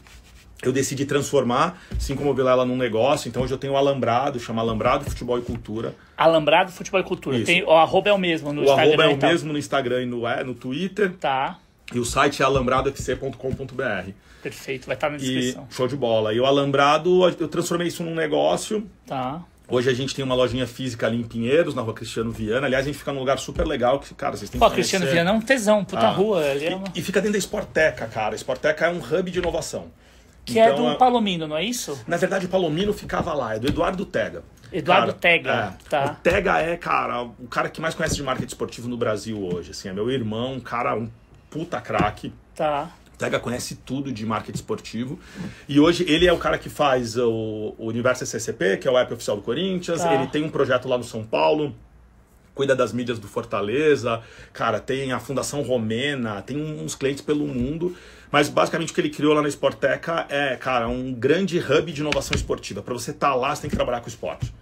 eu 0.62 0.72
decidi 0.74 1.06
transformar, 1.06 1.82
assim 1.96 2.14
como 2.16 2.34
Vilela, 2.34 2.66
num 2.66 2.76
negócio. 2.76 3.28
Então 3.30 3.42
hoje 3.42 3.54
eu 3.54 3.58
tenho 3.58 3.74
o 3.74 3.78
Alambrado, 3.78 4.38
chama 4.40 4.62
Alambrado 4.62 5.06
Futebol 5.06 5.40
e 5.40 5.42
Cultura. 5.42 5.96
Alambrado, 6.18 6.70
futebol 6.72 7.00
e 7.00 7.04
cultura. 7.04 7.38
Isso. 7.38 7.46
Tem, 7.46 7.64
o 7.64 7.72
arroba 7.72 8.10
é 8.10 8.14
o 8.14 8.18
mesmo 8.18 8.52
no 8.52 8.62
o 8.62 8.64
Instagram. 8.66 8.84
arroba 8.88 9.04
é 9.06 9.12
e 9.12 9.14
o 9.14 9.18
tal. 9.18 9.30
mesmo 9.32 9.54
no 9.54 9.58
Instagram 9.58 10.02
e 10.04 10.06
no, 10.06 10.28
é, 10.28 10.44
no 10.44 10.54
Twitter. 10.54 11.14
Tá, 11.18 11.58
E 11.94 11.98
o 12.00 12.04
site 12.04 12.42
é 12.42 12.46
alambradofc.com.br. 12.46 14.12
perfeito. 14.44 14.86
Vai 14.86 14.96
estar 14.96 15.10
na 15.10 15.16
E 15.16 15.20
descrição. 15.20 15.68
show 15.70 15.88
de 15.88 15.96
bola. 15.96 16.34
E 16.34 16.40
o 16.42 16.46
Alambrado, 16.46 17.24
eu 17.40 17.48
transformei 17.48 17.88
isso 17.88 18.04
num 18.04 18.14
negócio. 18.14 18.86
Tá. 19.08 19.42
Hoje 19.70 19.90
a 19.90 19.94
gente 19.94 20.16
tem 20.16 20.26
uma 20.26 20.34
lojinha 20.36 20.66
física 20.66 21.06
ali 21.06 21.18
em 21.20 21.24
Pinheiros, 21.24 21.76
na 21.76 21.82
rua 21.82 21.94
Cristiano 21.94 22.32
Viana. 22.32 22.66
Aliás, 22.66 22.86
a 22.86 22.88
gente 22.88 22.98
fica 22.98 23.14
num 23.14 23.20
lugar 23.20 23.38
super 23.38 23.68
legal 23.68 24.00
que, 24.00 24.14
cara, 24.16 24.36
vocês 24.36 24.50
têm 24.50 24.60
que 24.60 24.66
Pô, 24.66 24.72
Cristiano 24.74 25.06
conhecer. 25.06 25.16
Viana 25.24 25.30
é 25.30 25.34
um 25.34 25.42
tesão, 25.42 25.86
puta 25.86 26.08
Ah. 26.08 26.10
rua. 26.12 26.44
Ali 26.44 26.66
é 26.66 26.76
uma... 26.76 26.88
E, 26.96 27.02
fica 27.04 27.20
dentro 27.22 27.34
da 27.34 27.38
Sporteca, 27.40 28.08
cara. 28.08 28.34
A 28.34 28.38
Sporteca 28.38 28.88
é 28.88 28.90
um 28.90 28.98
hub 29.00 29.30
de 29.30 29.38
inovação. 29.40 29.88
Que 30.44 30.58
é 30.58 30.72
Então, 30.72 30.86
do 30.86 30.90
a- 30.90 30.96
Palomino, 30.96 31.48
não 31.48 31.56
é 31.56 31.64
isso? 31.64 32.04
Na 32.08 32.18
verdade, 32.18 32.48
o 32.48 32.50
Palomino 32.50 32.92
ficava 32.94 33.34
lá, 33.34 33.56
é 33.56 33.60
do 33.60 33.68
Eduardo 33.68 34.06
Tega. 34.06 34.44
Eduardo 34.72 35.14
Tega, 35.14 35.76
é. 35.86 35.90
tá. 35.90 36.06
O 36.06 36.24
Tega 36.24 36.60
é, 36.60 36.76
cara, 36.76 37.24
o 37.24 37.48
cara 37.48 37.70
que 37.70 37.80
mais 37.80 37.94
conhece 37.94 38.16
de 38.16 38.24
marketing 38.24 38.48
esportivo 38.48 38.88
no 38.88 38.98
Brasil 38.98 39.40
hoje. 39.44 39.72
Assim, 39.72 39.90
é 39.90 39.94
meu 39.94 40.10
irmão, 40.10 40.54
um 40.54 40.60
cara, 40.60 40.96
um 40.96 41.10
puta 41.50 41.80
craque. 41.82 42.34
Tá. 42.56 42.90
Tega 43.20 43.40
conhece 43.40 43.76
tudo 43.76 44.12
de 44.12 44.26
marketing 44.26 44.56
esportivo. 44.56 45.20
E 45.68 45.80
hoje 45.80 46.06
ele 46.08 46.26
é 46.26 46.34
o 46.34 46.38
cara 46.38 46.58
que 46.58 46.70
faz 46.70 47.18
o, 47.18 47.76
o 47.78 47.88
Universo 47.88 48.26
CCP, 48.26 48.78
que 48.78 48.88
é 48.88 48.92
o 48.92 48.98
app 48.98 49.14
oficial 49.14 49.36
do 49.36 49.44
Corinthians. 49.44 50.02
Tá. 50.02 50.16
Ele 50.16 50.28
tem 50.28 50.42
um 50.44 50.50
projeto 50.50 50.88
lá 50.88 50.98
no 50.98 51.04
São 51.04 51.24
Paulo 51.24 51.76
cuida 52.56 52.76
das 52.76 52.92
mídias 52.92 53.18
do 53.18 53.26
Fortaleza, 53.26 54.22
cara, 54.52 54.82
tem 54.82 55.14
a 55.14 55.20
Fundação 55.20 55.62
Romena, 55.62 56.42
tem 56.42 56.58
uns 56.58 56.94
clientes 56.94 57.24
pelo 57.24 57.48
mundo. 57.48 57.96
Mas 58.30 58.50
basicamente 58.50 58.92
o 58.92 58.94
que 58.94 59.00
ele 59.00 59.10
criou 59.10 59.34
lá 59.34 59.42
na 59.42 59.48
Sporteca 59.48 60.26
é, 60.28 60.58
cara, 60.58 60.90
um 60.90 61.14
grande 61.14 61.58
hub 61.58 61.90
de 61.90 62.02
inovação 62.02 62.36
esportiva. 62.36 62.82
Para 62.82 62.94
você 62.94 63.12
estar 63.12 63.30
tá 63.30 63.36
lá, 63.36 63.56
você 63.56 63.62
tem 63.62 63.70
que 63.70 63.78
trabalhar 63.78 64.02
com 64.02 64.10
esporte. 64.10 64.54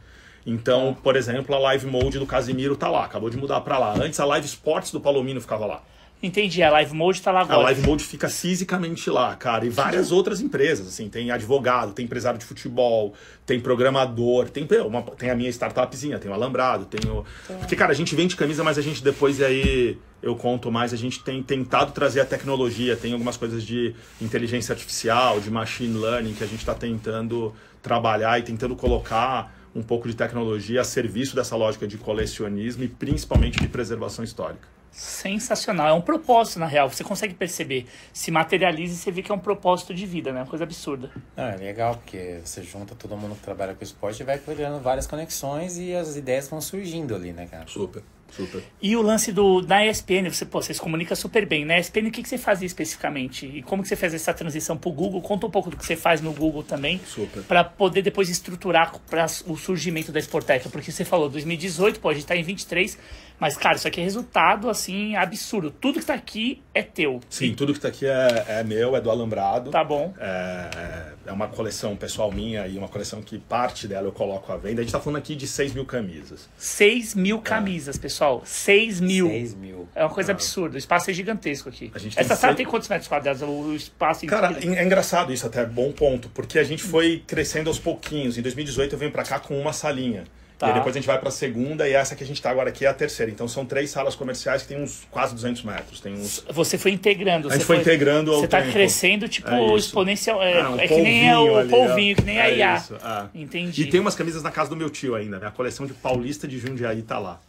Então, 0.46 0.96
por 1.02 1.16
exemplo, 1.16 1.56
a 1.56 1.60
Live 1.60 1.88
Mode 1.88 2.20
do 2.20 2.28
Casimiro 2.28 2.76
tá 2.76 2.88
lá, 2.88 3.04
acabou 3.04 3.32
de 3.32 3.36
mudar 3.36 3.62
para 3.62 3.80
lá. 3.80 3.96
Antes 3.96 4.20
a 4.20 4.26
Live 4.26 4.46
Sports 4.46 4.92
do 4.92 5.02
Palomino 5.02 5.42
ficava 5.42 5.66
lá. 5.66 5.82
Entendi, 6.22 6.64
a 6.64 6.72
Live 6.72 6.96
Mode 6.96 7.22
tá 7.22 7.32
lá 7.32 7.42
agora. 7.42 7.60
A 7.60 7.64
Live 7.64 7.86
Mode 7.86 8.04
fica 8.04 8.28
fisicamente 8.28 9.08
lá, 9.10 9.36
cara. 9.36 9.66
E 9.66 9.70
várias 9.70 10.12
outras 10.12 10.42
empresas, 10.42 10.88
assim, 10.88 11.10
tem 11.10 11.30
advogado, 11.30 11.94
tem 11.94 12.06
empresário 12.06 12.40
de 12.40 12.46
futebol, 12.46 13.14
tem 13.46 13.60
programador, 13.60 14.50
tem, 14.50 14.68
uma, 14.86 15.04
tem 15.04 15.30
a 15.30 15.36
minha 15.36 15.50
startupzinha, 15.50 16.18
tem 16.18 16.32
o 16.32 16.34
Alambrado, 16.34 16.86
tem 16.86 17.10
o... 17.10 17.24
Porque, 17.60 17.76
cara, 17.76 17.92
a 17.92 17.96
gente 17.96 18.16
vende 18.16 18.36
camisa, 18.36 18.64
mas 18.64 18.80
a 18.80 18.82
gente 18.82 19.04
depois, 19.04 19.38
e 19.40 19.46
aí 19.46 19.98
eu 20.22 20.36
conto 20.36 20.72
mais, 20.72 20.92
a 20.92 20.98
gente 20.98 21.24
tem 21.24 21.44
tentado 21.44 21.92
trazer 21.92 22.22
a 22.22 22.26
tecnologia, 22.26 22.98
tem 22.98 23.14
algumas 23.14 23.38
coisas 23.38 23.64
de 23.64 23.94
inteligência 24.20 24.74
artificial, 24.74 25.40
de 25.40 25.52
machine 25.52 26.00
learning, 26.00 26.34
que 26.34 26.44
a 26.44 26.48
gente 26.48 26.60
está 26.60 26.74
tentando 26.74 27.54
trabalhar 27.84 28.40
e 28.40 28.42
tentando 28.42 28.76
colocar 28.76 29.56
um 29.76 29.84
pouco 29.84 30.08
de 30.08 30.16
tecnologia 30.16 30.82
a 30.82 30.84
serviço 30.84 31.36
dessa 31.36 31.56
lógica 31.56 31.88
de 31.88 31.98
colecionismo 31.98 32.84
e 32.84 32.88
principalmente 32.88 33.60
de 33.60 33.68
preservação 33.68 34.26
histórica. 34.26 34.77
Sensacional. 34.92 35.88
É 35.88 35.94
um 35.94 36.02
propósito, 36.02 36.60
na 36.60 36.66
real. 36.66 36.90
Você 36.90 37.04
consegue 37.04 37.34
perceber. 37.34 37.86
Se 38.12 38.32
materializa 38.32 38.94
e 38.94 38.98
você 38.98 39.12
vê 39.12 39.22
que 39.22 39.32
é 39.32 39.36
um 39.36 39.40
propósito 39.40 39.94
de 39.94 40.06
vida, 40.06 40.32
né? 40.32 40.42
Uma 40.42 40.48
coisa 40.48 40.64
absurda. 40.64 41.12
Ah, 41.36 41.50
é 41.50 41.58
legal, 41.58 41.96
porque 41.96 42.40
você 42.44 42.64
junta 42.64 42.96
todo 42.96 43.16
mundo 43.16 43.36
que 43.36 43.42
trabalha 43.42 43.74
com 43.76 43.84
esporte 43.84 44.22
e 44.22 44.24
vai 44.26 44.40
criando 44.40 44.82
várias 44.82 45.06
conexões 45.06 45.78
e 45.78 45.94
as 45.94 46.16
ideias 46.16 46.48
vão 46.48 46.60
surgindo 46.62 47.16
ali, 47.16 47.32
né, 47.32 47.48
cara? 47.48 47.68
Super. 47.68 48.04
Super. 48.32 48.64
E 48.82 48.96
o 48.96 49.02
lance 49.02 49.32
do 49.32 49.62
da 49.62 49.86
ESPN, 49.86 50.30
você, 50.30 50.46
pô, 50.46 50.62
você 50.62 50.74
se 50.74 50.82
comunica 50.82 51.16
super 51.16 51.46
bem. 51.46 51.66
Na 51.66 51.80
ESPN, 51.80 52.08
o 52.08 52.12
que, 52.12 52.22
que 52.22 52.30
você 52.30 52.38
fazia 52.38 52.66
especificamente? 52.66 53.46
E 53.46 53.62
como 53.62 53.82
que 53.82 53.88
você 53.88 53.96
fez 53.96 54.14
essa 54.14 54.34
transição 54.34 54.78
para 54.78 54.90
o 54.90 54.92
Google? 54.92 55.22
Conta 55.22 55.48
um 55.48 55.50
pouco 55.50 55.70
do 55.70 55.78
que 55.78 55.86
você 55.86 55.96
faz 55.96 56.22
no 56.22 56.34
Google 56.34 56.64
também. 56.64 57.00
Super. 57.06 57.44
Para 57.44 57.64
poder 57.64 58.02
depois 58.02 58.30
estruturar 58.30 58.94
para 59.10 59.26
o 59.46 59.56
surgimento 59.56 60.12
da 60.12 60.20
Sporteca. 60.20 60.70
Porque 60.70 60.92
você 60.92 61.06
falou, 61.06 61.30
2018, 61.30 62.00
pô, 62.00 62.10
a 62.10 62.14
gente 62.14 62.24
está 62.24 62.36
em 62.36 62.44
23, 62.44 62.98
mas, 63.40 63.56
cara, 63.58 63.76
isso 63.76 63.88
aqui 63.88 64.00
é 64.02 64.04
resultado, 64.04 64.70
assim, 64.70 65.16
absurdo. 65.16 65.70
Tudo 65.72 65.94
que 65.96 66.00
está 66.00 66.14
aqui 66.14 66.62
é 66.74 66.82
teu. 66.82 67.20
Sim, 67.30 67.54
tudo 67.54 67.72
que 67.74 67.78
está 67.80 67.88
aqui 67.90 68.06
é, 68.06 68.46
é, 68.48 68.64
meu, 68.64 68.96
é 68.96 69.02
do 69.02 69.10
Alambrado. 69.12 69.72
Tá 69.72 69.84
bom. 69.84 70.14
É, 70.20 71.14
é 71.28 71.32
uma 71.32 71.48
coleção 71.48 71.96
pessoal 71.96 72.32
minha 72.32 72.68
e 72.68 72.78
uma 72.78 72.88
coleção 72.88 73.22
que 73.22 73.38
parte 73.38 73.88
dela 73.88 74.08
eu 74.08 74.12
coloco 74.12 74.52
à 74.52 74.58
venda. 74.58 74.82
A 74.82 74.84
gente 74.84 74.88
está 74.88 75.00
falando 75.00 75.18
aqui 75.20 75.36
de 75.36 75.48
6 75.48 75.74
mil 75.74 75.86
camisas. 75.86 76.50
6 76.58 77.16
mil 77.16 77.40
camisas, 77.40 77.98
pessoal. 77.98 78.42
6 78.46 79.00
mil. 79.02 79.28
6 79.28 79.54
mil. 79.56 79.88
É 79.96 80.04
uma 80.04 80.10
coisa 80.14 80.32
absurda. 80.32 80.76
O 80.76 80.78
espaço 80.78 81.10
é 81.12 81.14
gigantesco 81.14 81.70
aqui. 81.70 81.92
A 81.94 82.00
gente 82.00 82.18
Essa 82.20 82.30
tem 82.30 82.38
sala 82.38 82.54
seis- 82.54 82.58
tem 82.58 82.66
quantos 82.66 82.88
metros 82.90 83.08
quadrados? 83.08 83.42
O 83.42 83.74
espaço 83.76 84.26
Cara, 84.26 84.52
inteiro? 84.52 84.76
é 84.76 84.84
engraçado 84.84 85.32
isso 85.34 85.46
até, 85.46 85.66
bom 85.66 85.92
ponto, 85.92 86.30
porque 86.30 86.58
a 86.60 86.64
gente 86.64 86.82
foi 86.84 87.24
crescendo 87.28 87.70
aos 87.70 87.80
pouquinhos. 87.80 88.38
Em 88.38 88.42
2018 88.42 88.94
eu 88.94 89.00
venho 89.00 89.12
pra 89.12 89.24
cá 89.24 89.40
com 89.40 89.60
uma 89.60 89.74
salinha. 89.74 90.24
Tá. 90.58 90.68
E 90.68 90.70
aí 90.72 90.76
depois 90.78 90.96
a 90.96 90.98
gente 91.00 91.06
vai 91.06 91.20
pra 91.20 91.30
segunda 91.30 91.88
e 91.88 91.94
essa 91.94 92.16
que 92.16 92.24
a 92.24 92.28
gente 92.28 92.42
tá 92.42 92.50
agora 92.50 92.70
aqui 92.70 92.84
é 92.84 92.88
a 92.88 92.94
terceira. 92.94 93.32
Então 93.32 93.48
são 93.48 93.64
três 93.64 93.92
salas 93.92 94.16
comerciais 94.16 94.64
que 94.64 94.70
tem 94.70 94.82
uns 94.82 95.06
quase 95.12 95.36
200 95.36 95.62
metros. 95.64 96.00
Tem 96.00 96.14
uns... 96.14 96.44
Você 96.52 96.78
foi 96.80 96.92
integrando. 96.92 97.48
A 97.48 97.52
gente 97.52 97.62
você 97.62 97.66
foi 97.68 97.78
integrando 97.78 98.34
ao 98.34 98.40
Você 98.40 98.48
tá 98.48 98.62
tempo. 98.62 98.74
crescendo, 98.74 99.30
tipo, 99.30 99.50
É 99.50 99.76
exponencial. 99.76 100.42
É, 100.42 100.60
Ah, 100.62 100.72
um 100.72 100.80
é 100.80 100.88
que 100.88 100.96
nem 101.00 101.30
é 101.30 101.38
o 101.38 101.58
ali, 101.58 101.70
polvinho, 101.70 102.16
que 102.16 102.24
nem 102.24 102.40
a 102.40 102.50
É 102.50 102.58
IA. 102.58 102.76
isso, 102.78 102.96
é. 102.96 103.40
Entendi. 103.40 103.84
E 103.84 103.86
tem 103.86 104.00
umas 104.00 104.16
camisas 104.16 104.42
na 104.42 104.50
casa 104.50 104.70
do 104.72 104.76
meu 104.76 104.90
tio 104.90 105.14
ainda, 105.14 105.38
né? 105.38 105.46
A 105.48 105.52
coleção 105.52 105.86
de 105.86 105.94
Paulista 105.94 106.48
de 106.48 106.58
Jundiaí 106.58 107.04
tá 107.04 107.20
lá. 107.20 107.40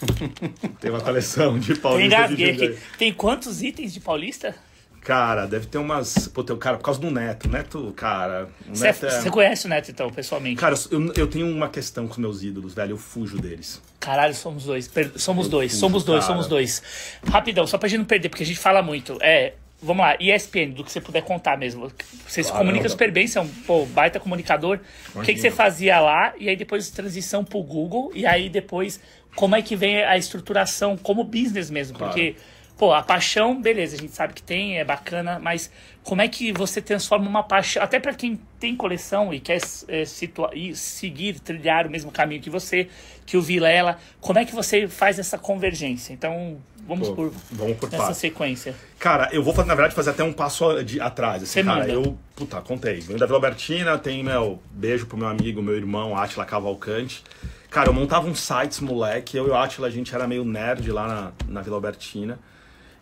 tem 0.80 0.90
uma 0.90 1.00
coleção 1.00 1.58
de 1.58 1.74
Paulista 1.74 2.22
de 2.28 2.30
Jundiaí. 2.30 2.50
aqui. 2.70 2.78
Tem 2.98 3.12
quantos 3.12 3.62
itens 3.62 3.92
de 3.92 4.00
Paulista? 4.00 4.54
Cara, 5.02 5.46
deve 5.46 5.66
ter 5.66 5.78
umas. 5.78 6.28
Pô, 6.28 6.44
tem, 6.44 6.56
cara, 6.58 6.76
por 6.76 6.84
causa 6.84 7.00
do 7.00 7.10
Neto. 7.10 7.48
Neto, 7.48 7.92
cara. 7.96 8.48
Você, 8.68 8.88
é... 8.88 8.92
você 8.92 9.30
conhece 9.30 9.66
o 9.66 9.68
Neto, 9.68 9.90
então, 9.90 10.10
pessoalmente? 10.10 10.56
Cara, 10.56 10.74
eu, 10.90 11.12
eu 11.16 11.26
tenho 11.26 11.46
uma 11.48 11.68
questão 11.68 12.06
com 12.06 12.12
os 12.12 12.18
meus 12.18 12.42
ídolos, 12.42 12.74
velho. 12.74 12.92
Eu 12.92 12.98
fujo 12.98 13.38
deles. 13.38 13.80
Caralho, 13.98 14.34
somos 14.34 14.64
dois. 14.64 14.86
Per- 14.88 15.12
Somos 15.16 15.46
Eu 15.46 15.50
dois, 15.52 15.70
fujo, 15.72 15.80
somos 15.80 16.04
dois, 16.04 16.20
cara. 16.24 16.32
somos 16.34 16.46
dois. 16.48 16.82
Rapidão, 17.26 17.66
só 17.66 17.78
pra 17.78 17.88
gente 17.88 17.98
não 18.00 18.04
perder, 18.04 18.28
porque 18.28 18.42
a 18.42 18.46
gente 18.46 18.58
fala 18.58 18.82
muito. 18.82 19.16
É, 19.22 19.54
vamos 19.82 20.02
lá, 20.04 20.16
ESPN, 20.20 20.72
do 20.72 20.84
que 20.84 20.92
você 20.92 21.00
puder 21.00 21.22
contar 21.22 21.56
mesmo. 21.58 21.90
Você 22.26 22.42
se 22.42 22.52
comunica 22.52 22.88
super 22.88 23.10
bem, 23.10 23.26
você 23.26 23.38
é 23.38 23.42
um 23.42 23.48
pô, 23.48 23.86
baita 23.86 24.20
comunicador. 24.20 24.80
O 25.14 25.20
que, 25.22 25.32
que 25.32 25.40
você 25.40 25.48
Imagina. 25.48 25.52
fazia 25.56 26.00
lá? 26.00 26.34
E 26.38 26.48
aí 26.48 26.56
depois 26.56 26.90
transição 26.90 27.42
pro 27.42 27.62
Google. 27.62 28.12
E 28.14 28.26
aí 28.26 28.48
depois, 28.50 29.00
como 29.34 29.56
é 29.56 29.62
que 29.62 29.74
vem 29.76 30.02
a 30.02 30.16
estruturação 30.18 30.96
como 30.96 31.24
business 31.24 31.70
mesmo? 31.70 31.96
Claro. 31.96 32.12
Porque, 32.12 32.36
pô, 32.80 32.94
a 32.94 33.02
paixão, 33.02 33.60
beleza, 33.60 33.94
a 33.94 33.98
gente 33.98 34.14
sabe 34.14 34.32
que 34.32 34.42
tem, 34.42 34.78
é 34.78 34.84
bacana, 34.84 35.38
mas 35.38 35.70
como 36.02 36.22
é 36.22 36.28
que 36.28 36.50
você 36.50 36.80
transforma 36.80 37.28
uma 37.28 37.42
paixão, 37.42 37.82
até 37.82 38.00
pra 38.00 38.14
quem 38.14 38.40
tem 38.58 38.74
coleção 38.74 39.34
e 39.34 39.38
quer 39.38 39.60
é, 39.86 40.04
situa- 40.06 40.50
e 40.54 40.74
seguir, 40.74 41.38
trilhar 41.40 41.86
o 41.86 41.90
mesmo 41.90 42.10
caminho 42.10 42.40
que 42.40 42.48
você, 42.48 42.88
que 43.26 43.36
o 43.36 43.42
Vilela, 43.42 43.98
como 44.18 44.38
é 44.38 44.46
que 44.46 44.54
você 44.54 44.88
faz 44.88 45.18
essa 45.18 45.36
convergência? 45.36 46.14
Então, 46.14 46.56
vamos 46.88 47.10
Pô, 47.10 47.16
por 47.16 47.32
vamos 47.52 47.76
por 47.76 47.92
nessa 47.92 48.14
sequência. 48.14 48.74
Cara, 48.98 49.28
eu 49.30 49.42
vou, 49.42 49.54
na 49.56 49.74
verdade, 49.74 49.94
fazer 49.94 50.08
até 50.08 50.24
um 50.24 50.32
passo 50.32 50.82
de, 50.82 50.98
atrás. 51.02 51.42
Assim, 51.42 51.60
Você 51.60 51.62
cara, 51.62 51.86
eu, 51.86 52.16
puta, 52.34 52.62
contei. 52.62 53.00
Venho 53.00 53.18
da 53.18 53.26
Vila 53.26 53.36
Albertina, 53.36 53.98
tem, 53.98 54.24
meu, 54.24 54.58
beijo 54.70 55.04
pro 55.04 55.18
meu 55.18 55.28
amigo, 55.28 55.60
meu 55.60 55.76
irmão, 55.76 56.16
Atila 56.16 56.46
Cavalcante. 56.46 57.22
Cara, 57.68 57.90
eu 57.90 57.92
montava 57.92 58.26
uns 58.26 58.40
sites, 58.40 58.80
moleque. 58.80 59.36
Eu 59.36 59.48
e 59.48 59.50
o 59.50 59.54
Atila, 59.54 59.86
a 59.86 59.90
gente 59.90 60.14
era 60.14 60.26
meio 60.26 60.46
nerd 60.46 60.90
lá 60.90 61.06
na, 61.06 61.32
na 61.46 61.60
Vila 61.60 61.76
Albertina. 61.76 62.38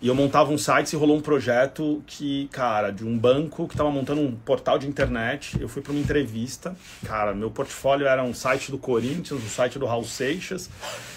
E 0.00 0.06
eu 0.06 0.14
montava 0.14 0.52
uns 0.52 0.62
sites 0.62 0.92
e 0.92 0.96
rolou 0.96 1.16
um 1.16 1.20
projeto 1.20 2.02
que, 2.06 2.48
cara, 2.52 2.92
de 2.92 3.04
um 3.04 3.18
banco 3.18 3.66
que 3.66 3.76
tava 3.76 3.90
montando 3.90 4.20
um 4.20 4.32
portal 4.32 4.78
de 4.78 4.86
internet. 4.86 5.60
Eu 5.60 5.68
fui 5.68 5.82
para 5.82 5.90
uma 5.90 6.00
entrevista. 6.00 6.76
Cara, 7.04 7.34
meu 7.34 7.50
portfólio 7.50 8.06
era 8.06 8.22
um 8.22 8.32
site 8.32 8.70
do 8.70 8.78
Corinthians, 8.78 9.42
um 9.42 9.48
site 9.48 9.76
do 9.76 9.86
Raul 9.86 10.04
Seixas 10.04 10.70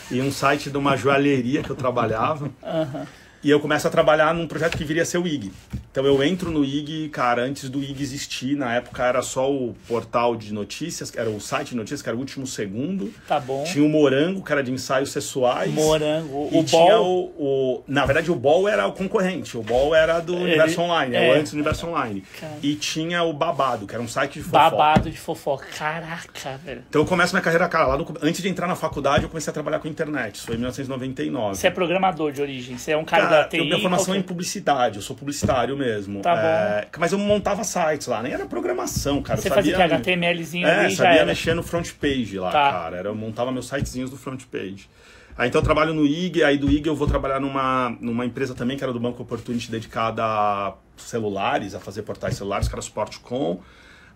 e 0.10 0.20
um 0.20 0.32
site 0.32 0.72
de 0.72 0.78
uma 0.78 0.98
joalheria 0.98 1.62
que 1.62 1.70
eu 1.70 1.76
trabalhava. 1.76 2.50
E 3.44 3.50
eu 3.50 3.60
começo 3.60 3.88
a 3.88 3.90
trabalhar 3.92 4.34
num 4.36 4.48
projeto 4.48 4.78
que 4.78 4.84
viria 4.84 5.02
a 5.02 5.06
ser 5.06 5.18
o 5.18 5.28
IG. 5.28 5.52
Então 5.92 6.06
eu 6.06 6.24
entro 6.24 6.52
no 6.52 6.64
IG, 6.64 7.10
cara, 7.10 7.42
antes 7.42 7.70
do 7.70 7.82
IG 7.84 8.02
existir, 8.02 8.56
na 8.56 8.76
época 8.76 9.04
era 9.04 9.22
só 9.22 9.52
o 9.52 9.76
portal 9.88 10.36
de 10.36 10.54
notícias, 10.54 11.12
era 11.18 11.30
o 11.30 11.42
site 11.42 11.70
de 11.70 11.76
notícias, 11.76 12.02
que 12.02 12.08
era 12.08 12.16
o 12.16 12.20
último 12.20 12.46
segundo. 12.48 13.12
Tá 13.28 13.40
bom. 13.40 13.64
Tinha 13.66 13.84
o 13.84 13.90
Morango, 13.90 14.44
que 14.44 14.52
era 14.52 14.64
de 14.64 14.72
ensaios 14.72 15.12
sexuais. 15.12 15.74
Morango. 15.74 16.50
E 16.52 16.60
O 16.60 16.64
tinha 16.64 16.80
Ball. 16.96 17.04
o, 17.38 17.44
o- 17.80 17.84
Na 17.88 18.06
verdade, 18.06 18.32
o 18.32 18.36
Ball 18.36 18.70
era 18.70 18.86
o 18.88 18.94
concorrente. 18.94 19.58
O 19.58 19.64
Ball 19.64 19.94
era 19.96 20.20
do 20.20 20.36
Universo 20.36 20.80
Online, 20.82 21.16
é, 21.16 21.28
é. 21.28 21.32
o 21.32 21.40
antes 21.40 21.52
do 21.52 21.56
Universo 21.56 21.88
Online. 21.88 22.24
Cara. 22.40 22.54
E 22.62 22.76
tinha 22.76 23.24
o 23.24 23.34
Babado, 23.34 23.86
que 23.88 23.94
era 23.94 24.04
um 24.04 24.08
site 24.08 24.34
de 24.36 24.44
fofoca. 24.44 24.70
Babado 24.70 25.10
de 25.12 25.18
fofoca. 25.18 25.66
Caraca, 25.78 26.58
velho. 26.64 26.84
Então 26.88 27.02
eu 27.02 27.06
começo 27.08 27.34
minha 27.34 27.42
carreira, 27.44 27.68
cara, 27.68 27.88
lá 27.88 27.98
no- 27.98 28.08
antes 28.22 28.42
de 28.42 28.48
entrar 28.48 28.68
na 28.68 28.76
faculdade, 28.76 29.24
eu 29.24 29.30
comecei 29.30 29.50
a 29.52 29.54
trabalhar 29.54 29.80
com 29.80 29.88
internet. 29.88 30.36
Isso 30.36 30.46
foi 30.46 30.56
em 30.56 30.60
1999. 30.60 31.56
Você 31.56 31.68
é 31.68 31.72
programador 31.72 32.32
de 32.32 32.42
origem. 32.42 32.78
Você 32.78 32.92
é 32.92 32.98
um 32.98 33.04
cara, 33.04 33.24
Cara, 33.24 33.31
da 33.32 33.44
TI. 33.46 33.58
eu, 33.58 33.66
minha 33.66 33.80
formação 33.80 34.14
é 34.14 34.18
em 34.18 34.22
publicidade, 34.22 34.98
eu 34.98 35.02
sou 35.02 35.16
publicitário 35.16 35.76
mesmo. 35.76 36.22
Tá 36.22 36.34
É, 36.38 36.88
Mas 37.00 37.12
eu 37.12 37.18
montava 37.18 37.64
sites 37.64 38.08
lá, 38.08 38.22
nem 38.22 38.34
era 38.34 38.46
programação, 38.46 39.22
cara. 39.22 39.42
Você 39.42 39.48
eu 39.50 39.54
fazia 39.54 39.78
sabia, 39.78 39.88
que 39.90 39.96
HTMLzinho 40.12 40.68
É, 40.68 40.86
ali 40.86 40.96
sabia 40.96 41.26
mexer 41.26 41.54
no 41.56 41.64
front 41.64 41.92
page 41.94 42.38
lá, 42.38 42.52
Tá. 42.52 42.72
cara. 42.72 42.98
Era, 42.98 43.10
eu 43.10 43.16
montava 43.16 43.52
meus 43.52 43.68
sitezinhos 43.68 44.10
do 44.10 44.18
front 44.18 44.44
page. 44.46 44.90
Aí 45.38 45.48
então 45.48 45.60
eu 45.60 45.66
trabalho 45.66 45.94
no 45.94 46.06
IG, 46.06 46.44
aí 46.44 46.58
do 46.58 46.70
IG 46.70 46.88
eu 46.88 46.96
vou 46.96 47.08
trabalhar 47.08 47.40
numa, 47.40 47.96
numa 48.02 48.26
empresa 48.26 48.54
também 48.54 48.78
que 48.78 48.84
era 48.84 48.92
do 48.94 49.00
Banco 49.00 49.24
Opportunity 49.24 49.72
dedicada 49.72 50.24
a 50.24 50.74
celulares, 50.98 51.74
a 51.74 51.80
fazer 51.80 52.04
portais 52.04 52.36
celulares, 52.36 52.68
que 52.68 52.76
era 52.76 52.82
Suporte 52.82 53.20
Com. 53.20 53.60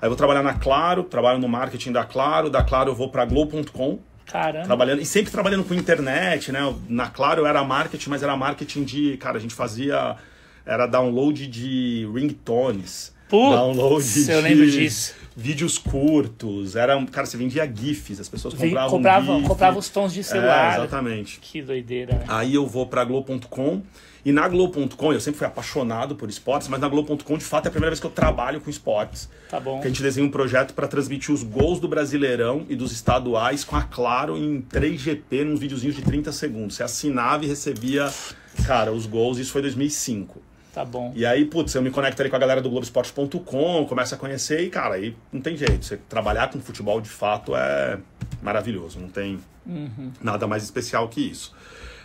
Aí 0.01 0.07
eu 0.07 0.09
vou 0.09 0.17
trabalhar 0.17 0.43
na 0.43 0.53
Claro, 0.53 1.03
trabalho 1.03 1.39
no 1.39 1.47
marketing 1.47 1.93
da 1.93 2.03
Claro, 2.03 2.49
da 2.49 2.61
Claro 2.63 2.91
eu 2.91 2.95
vou 2.95 3.09
pra 3.09 3.23
Globo.com, 3.25 3.97
Caramba. 4.25 4.65
trabalhando 4.65 5.01
e 5.01 5.05
sempre 5.05 5.31
trabalhando 5.31 5.63
com 5.63 5.73
internet, 5.73 6.51
né? 6.51 6.59
Na 6.89 7.07
Claro 7.07 7.41
eu 7.41 7.47
era 7.47 7.63
marketing, 7.63 8.09
mas 8.09 8.23
era 8.23 8.35
marketing 8.35 8.83
de, 8.83 9.17
cara, 9.17 9.37
a 9.37 9.41
gente 9.41 9.53
fazia 9.53 10.15
era 10.65 10.87
download 10.87 11.45
de 11.47 12.09
ringtones, 12.13 13.13
Putz, 13.29 13.55
download 13.55 14.05
eu 14.29 14.41
de 14.41 14.47
lembro 14.47 14.69
disso. 14.71 15.13
vídeos 15.35 15.77
curtos, 15.77 16.75
era, 16.75 17.03
cara, 17.07 17.27
você 17.27 17.37
vendia 17.37 17.71
gifs, 17.71 18.19
as 18.19 18.27
pessoas 18.27 18.53
compravam 18.55 18.89
comprava, 18.89 19.35
gif. 19.35 19.47
comprava 19.47 19.77
os 19.79 19.89
tons 19.89 20.13
de 20.13 20.23
celular. 20.23 20.73
É, 20.73 20.77
exatamente. 20.79 21.39
que 21.39 21.61
doideira, 21.61 22.15
né? 22.15 22.25
Aí 22.27 22.55
eu 22.55 22.65
vou 22.65 22.87
pra 22.87 23.03
Globo.com 23.03 23.81
e 24.25 24.31
na 24.31 24.47
Globo.com 24.47 25.13
eu 25.13 25.21
sempre 25.21 25.37
fui 25.37 25.45
apaixonado 25.45 26.15
por 26.15 26.27
esportes, 26.27 26.67
mas 26.67 26.81
na 26.81 26.89
Globo.com 26.89 27.37
de 27.37 27.45
fato 27.45 27.65
é 27.65 27.69
a 27.69 27.71
primeira 27.71 27.91
vez 27.91 27.99
que 27.99 28.07
eu 28.07 28.11
trabalho 28.11 28.59
com 28.59 28.71
esportes. 28.71 29.29
Tá 29.47 29.59
bom. 29.59 29.79
Que 29.79 29.85
a 29.85 29.89
gente 29.89 30.01
desenha 30.01 30.25
um 30.25 30.31
projeto 30.31 30.73
para 30.73 30.87
transmitir 30.87 31.33
os 31.33 31.43
gols 31.43 31.79
do 31.79 31.87
Brasileirão 31.87 32.65
e 32.67 32.75
dos 32.75 32.91
estaduais 32.91 33.63
com 33.63 33.75
a 33.75 33.83
Claro 33.83 34.35
em 34.35 34.63
3GP, 34.63 35.43
nos 35.43 35.59
videozinhos 35.59 35.95
de 35.95 36.01
30 36.01 36.31
segundos. 36.31 36.75
Você 36.75 36.81
assinava 36.81 37.45
e 37.45 37.47
recebia, 37.47 38.11
cara, 38.65 38.91
os 38.91 39.05
gols, 39.05 39.37
isso 39.37 39.51
foi 39.51 39.61
2005. 39.61 40.41
Tá 40.73 40.83
bom. 40.83 41.13
E 41.15 41.23
aí, 41.23 41.45
putz, 41.45 41.75
eu 41.75 41.81
me 41.81 41.91
conecto 41.91 42.21
ali 42.21 42.29
com 42.29 42.35
a 42.35 42.39
galera 42.39 42.61
do 42.61 42.69
Globoesporte.com, 42.69 43.85
começo 43.85 44.15
a 44.15 44.17
conhecer 44.17 44.61
e, 44.61 44.69
cara, 44.69 44.95
aí 44.95 45.15
não 45.31 45.39
tem 45.39 45.55
jeito. 45.55 45.85
Você 45.85 45.97
trabalhar 45.97 46.49
com 46.51 46.59
futebol 46.59 46.99
de 46.99 47.09
fato 47.09 47.55
é 47.55 47.99
maravilhoso, 48.41 48.99
não 48.99 49.07
tem 49.07 49.39
nada 50.21 50.47
mais 50.47 50.63
especial 50.63 51.07
que 51.07 51.21
isso. 51.21 51.53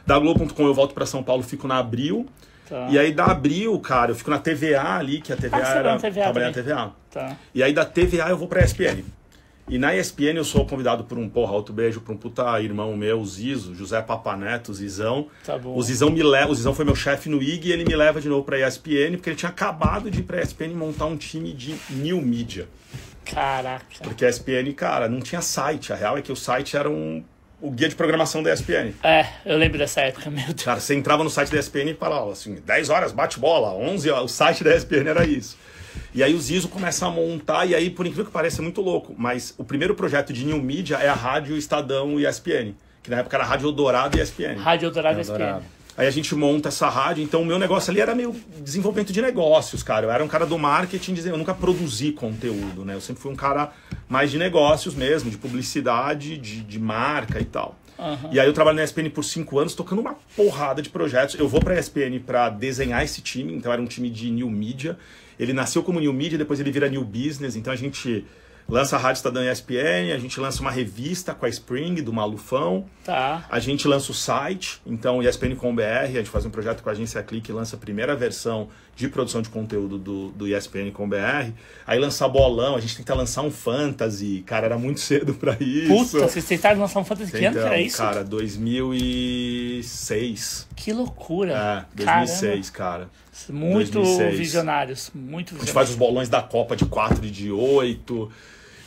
Da 0.06 0.18
Globo.com 0.18 0.66
eu 0.66 0.74
volto 0.74 0.94
para 0.94 1.06
São 1.06 1.22
Paulo, 1.22 1.42
fico 1.42 1.66
na 1.68 1.78
Abril. 1.78 2.26
Tá. 2.68 2.86
E 2.90 2.98
aí 2.98 3.12
da 3.12 3.26
Abril, 3.26 3.78
cara, 3.80 4.12
eu 4.12 4.14
fico 4.14 4.30
na 4.30 4.38
TVA 4.38 4.94
ali, 4.96 5.20
que 5.20 5.32
a 5.32 5.36
TVA 5.36 5.56
Ah, 5.56 5.74
era. 5.74 5.96
TVA 5.98 6.12
trabalhei 6.32 6.48
na. 6.48 6.52
TVA. 6.54 6.90
Tá. 7.10 7.36
E 7.54 7.62
aí 7.62 7.72
da 7.72 7.84
TVA 7.84 8.28
eu 8.30 8.36
vou 8.36 8.46
pra 8.46 8.62
ESPN. 8.62 9.02
E 9.68 9.78
na 9.78 9.94
ESPN 9.94 10.34
eu 10.36 10.44
sou 10.44 10.66
convidado 10.66 11.04
por 11.04 11.16
um, 11.16 11.28
porra, 11.28 11.52
outro 11.52 11.72
beijo, 11.72 12.00
por 12.00 12.12
um 12.12 12.16
puta 12.16 12.60
irmão 12.60 12.96
meu, 12.96 13.20
o 13.20 13.24
Zizo, 13.26 13.72
José 13.74 14.02
Papaneto, 14.02 14.72
o 14.72 14.74
Zizão. 14.74 15.28
Tá 15.44 15.56
bom. 15.56 15.76
O 15.76 15.82
Zizão 15.82 16.10
me 16.10 16.22
leva, 16.24 16.50
o 16.50 16.54
Zizão 16.54 16.74
foi 16.74 16.84
meu 16.84 16.96
chefe 16.96 17.28
no 17.28 17.40
IG 17.40 17.68
e 17.68 17.72
ele 17.72 17.84
me 17.84 17.94
leva 17.94 18.20
de 18.20 18.28
novo 18.28 18.42
pra 18.44 18.58
ESPN, 18.58 19.12
porque 19.16 19.30
ele 19.30 19.36
tinha 19.36 19.48
acabado 19.50 20.10
de 20.10 20.20
ir 20.20 20.22
pra 20.24 20.40
ESPN 20.42 20.74
montar 20.74 21.06
um 21.06 21.16
time 21.16 21.52
de 21.52 21.76
new 21.90 22.20
media. 22.20 22.68
Caraca. 23.24 23.84
Porque 24.02 24.24
a 24.24 24.28
ESPN, 24.28 24.72
cara, 24.74 25.08
não 25.08 25.20
tinha 25.20 25.40
site. 25.40 25.92
A 25.92 25.96
real 25.96 26.18
é 26.18 26.22
que 26.22 26.32
o 26.32 26.36
site 26.36 26.76
era 26.76 26.90
um, 26.90 27.22
o 27.60 27.70
guia 27.70 27.88
de 27.88 27.94
programação 27.94 28.42
da 28.42 28.52
ESPN. 28.52 28.92
É, 29.02 29.26
eu 29.44 29.56
lembro 29.56 29.78
dessa 29.78 30.00
época, 30.00 30.28
meu 30.30 30.46
Deus. 30.46 30.62
Cara, 30.62 30.80
você 30.80 30.94
entrava 30.94 31.22
no 31.24 31.30
site 31.30 31.50
da 31.50 31.58
ESPN 31.58 31.90
e 31.90 31.94
falava 31.94 32.32
assim, 32.32 32.54
10 32.54 32.90
horas 32.90 33.12
bate 33.12 33.38
bola, 33.38 33.72
11 33.74 34.10
horas, 34.10 34.24
o 34.24 34.28
site 34.28 34.64
da 34.64 34.74
ESPN 34.74 35.08
era 35.08 35.24
isso. 35.24 35.56
E 36.14 36.22
aí 36.22 36.34
o 36.34 36.40
Zizo 36.40 36.68
começa 36.68 37.06
a 37.06 37.10
montar, 37.10 37.66
e 37.66 37.74
aí, 37.74 37.90
por 37.90 38.06
incrível 38.06 38.24
que 38.24 38.30
pareça, 38.30 38.60
é 38.60 38.62
muito 38.62 38.80
louco, 38.80 39.14
mas 39.16 39.54
o 39.58 39.64
primeiro 39.64 39.94
projeto 39.94 40.32
de 40.32 40.44
New 40.44 40.60
Media 40.60 40.96
é 40.96 41.08
a 41.08 41.14
Rádio 41.14 41.56
Estadão 41.56 42.18
e 42.18 42.26
ESPN, 42.26 42.74
que 43.02 43.10
na 43.10 43.18
época 43.18 43.36
era 43.36 43.44
Rádio 43.44 43.68
Eldorado 43.68 44.16
e 44.16 44.20
ESPN. 44.20 44.56
Rádio 44.58 44.86
Eldorado 44.86 45.20
SPN. 45.20 45.32
Eldorado. 45.34 45.79
Aí 46.00 46.06
a 46.06 46.10
gente 46.10 46.34
monta 46.34 46.70
essa 46.70 46.88
rádio, 46.88 47.22
então 47.22 47.42
o 47.42 47.44
meu 47.44 47.58
negócio 47.58 47.90
ali 47.90 48.00
era 48.00 48.14
meio 48.14 48.34
desenvolvimento 48.62 49.12
de 49.12 49.20
negócios, 49.20 49.82
cara. 49.82 50.06
Eu 50.06 50.10
era 50.10 50.24
um 50.24 50.28
cara 50.28 50.46
do 50.46 50.58
marketing, 50.58 51.14
eu 51.26 51.36
nunca 51.36 51.52
produzi 51.52 52.10
conteúdo, 52.10 52.86
né? 52.86 52.94
Eu 52.94 53.02
sempre 53.02 53.22
fui 53.22 53.30
um 53.30 53.36
cara 53.36 53.70
mais 54.08 54.30
de 54.30 54.38
negócios 54.38 54.94
mesmo, 54.94 55.30
de 55.30 55.36
publicidade, 55.36 56.38
de, 56.38 56.62
de 56.62 56.78
marca 56.78 57.38
e 57.38 57.44
tal. 57.44 57.76
E 58.32 58.40
aí 58.40 58.46
eu 58.46 58.52
trabalho 58.54 58.78
na 58.78 58.82
ESPN 58.82 59.10
por 59.10 59.22
cinco 59.22 59.58
anos, 59.58 59.74
tocando 59.74 59.98
uma 59.98 60.16
porrada 60.34 60.80
de 60.80 60.88
projetos. 60.88 61.38
Eu 61.38 61.46
vou 61.46 61.60
pra 61.60 61.78
ESPN 61.78 62.18
pra 62.24 62.48
desenhar 62.48 63.04
esse 63.04 63.20
time, 63.20 63.52
então 63.52 63.70
era 63.70 63.82
um 63.82 63.86
time 63.86 64.08
de 64.08 64.30
New 64.30 64.48
Media. 64.48 64.96
Ele 65.38 65.52
nasceu 65.52 65.82
como 65.82 66.00
New 66.00 66.14
Media, 66.14 66.38
depois 66.38 66.58
ele 66.60 66.70
vira 66.70 66.88
New 66.88 67.04
Business, 67.04 67.56
então 67.56 67.70
a 67.70 67.76
gente 67.76 68.24
lança 68.68 68.96
a 68.96 68.98
Rádio 68.98 69.18
Estadão 69.18 69.42
ESPN, 69.42 70.12
a 70.14 70.18
gente 70.18 70.38
lança 70.40 70.60
uma 70.60 70.70
revista 70.70 71.34
com 71.34 71.46
a 71.46 71.48
Spring, 71.48 71.94
do 72.02 72.12
Malufão. 72.12 72.84
Tá. 73.04 73.44
A 73.50 73.58
gente 73.58 73.88
lança 73.88 74.12
o 74.12 74.14
site, 74.14 74.80
então 74.86 75.22
ESPN.com.br, 75.22 75.82
a 75.82 76.06
gente 76.06 76.28
faz 76.30 76.44
um 76.46 76.50
projeto 76.50 76.82
com 76.82 76.88
a 76.88 76.92
agência 76.92 77.22
Clique 77.22 77.52
lança 77.52 77.76
a 77.76 77.78
primeira 77.78 78.14
versão 78.16 78.68
de 78.96 79.08
produção 79.08 79.40
de 79.40 79.48
conteúdo 79.48 79.96
do, 79.98 80.28
do 80.30 80.46
ESPN.com.br. 80.46 81.50
Aí 81.86 81.98
lança 81.98 82.28
bolão, 82.28 82.76
a 82.76 82.80
gente 82.80 82.98
tenta 82.98 83.14
lançar 83.14 83.40
um 83.42 83.50
fantasy, 83.50 84.42
cara, 84.46 84.66
era 84.66 84.78
muito 84.78 85.00
cedo 85.00 85.32
pra 85.34 85.56
isso. 85.58 85.88
Puta, 85.88 86.28
vocês 86.28 86.44
tentaram 86.44 86.78
lançar 86.80 87.00
um 87.00 87.04
Fantasy 87.04 87.32
que 87.32 87.44
ano 87.44 87.54
que 87.54 87.58
Então, 87.60 87.72
era 87.72 87.80
isso? 87.80 87.96
Cara, 87.96 88.22
2006. 88.24 90.68
Que 90.76 90.92
loucura. 90.92 91.52
É, 91.52 91.84
2006, 91.94 92.68
cara. 92.70 93.08
Muito 93.48 93.92
2006. 94.00 94.38
visionários. 94.38 95.10
Muito 95.14 95.30
A 95.30 95.58
gente 95.58 95.66
visionários. 95.66 95.70
faz 95.72 95.90
os 95.90 95.96
bolões 95.96 96.28
da 96.28 96.42
Copa 96.42 96.76
de 96.76 96.84
4 96.84 97.24
e 97.24 97.30
de 97.30 97.50
8. 97.50 98.30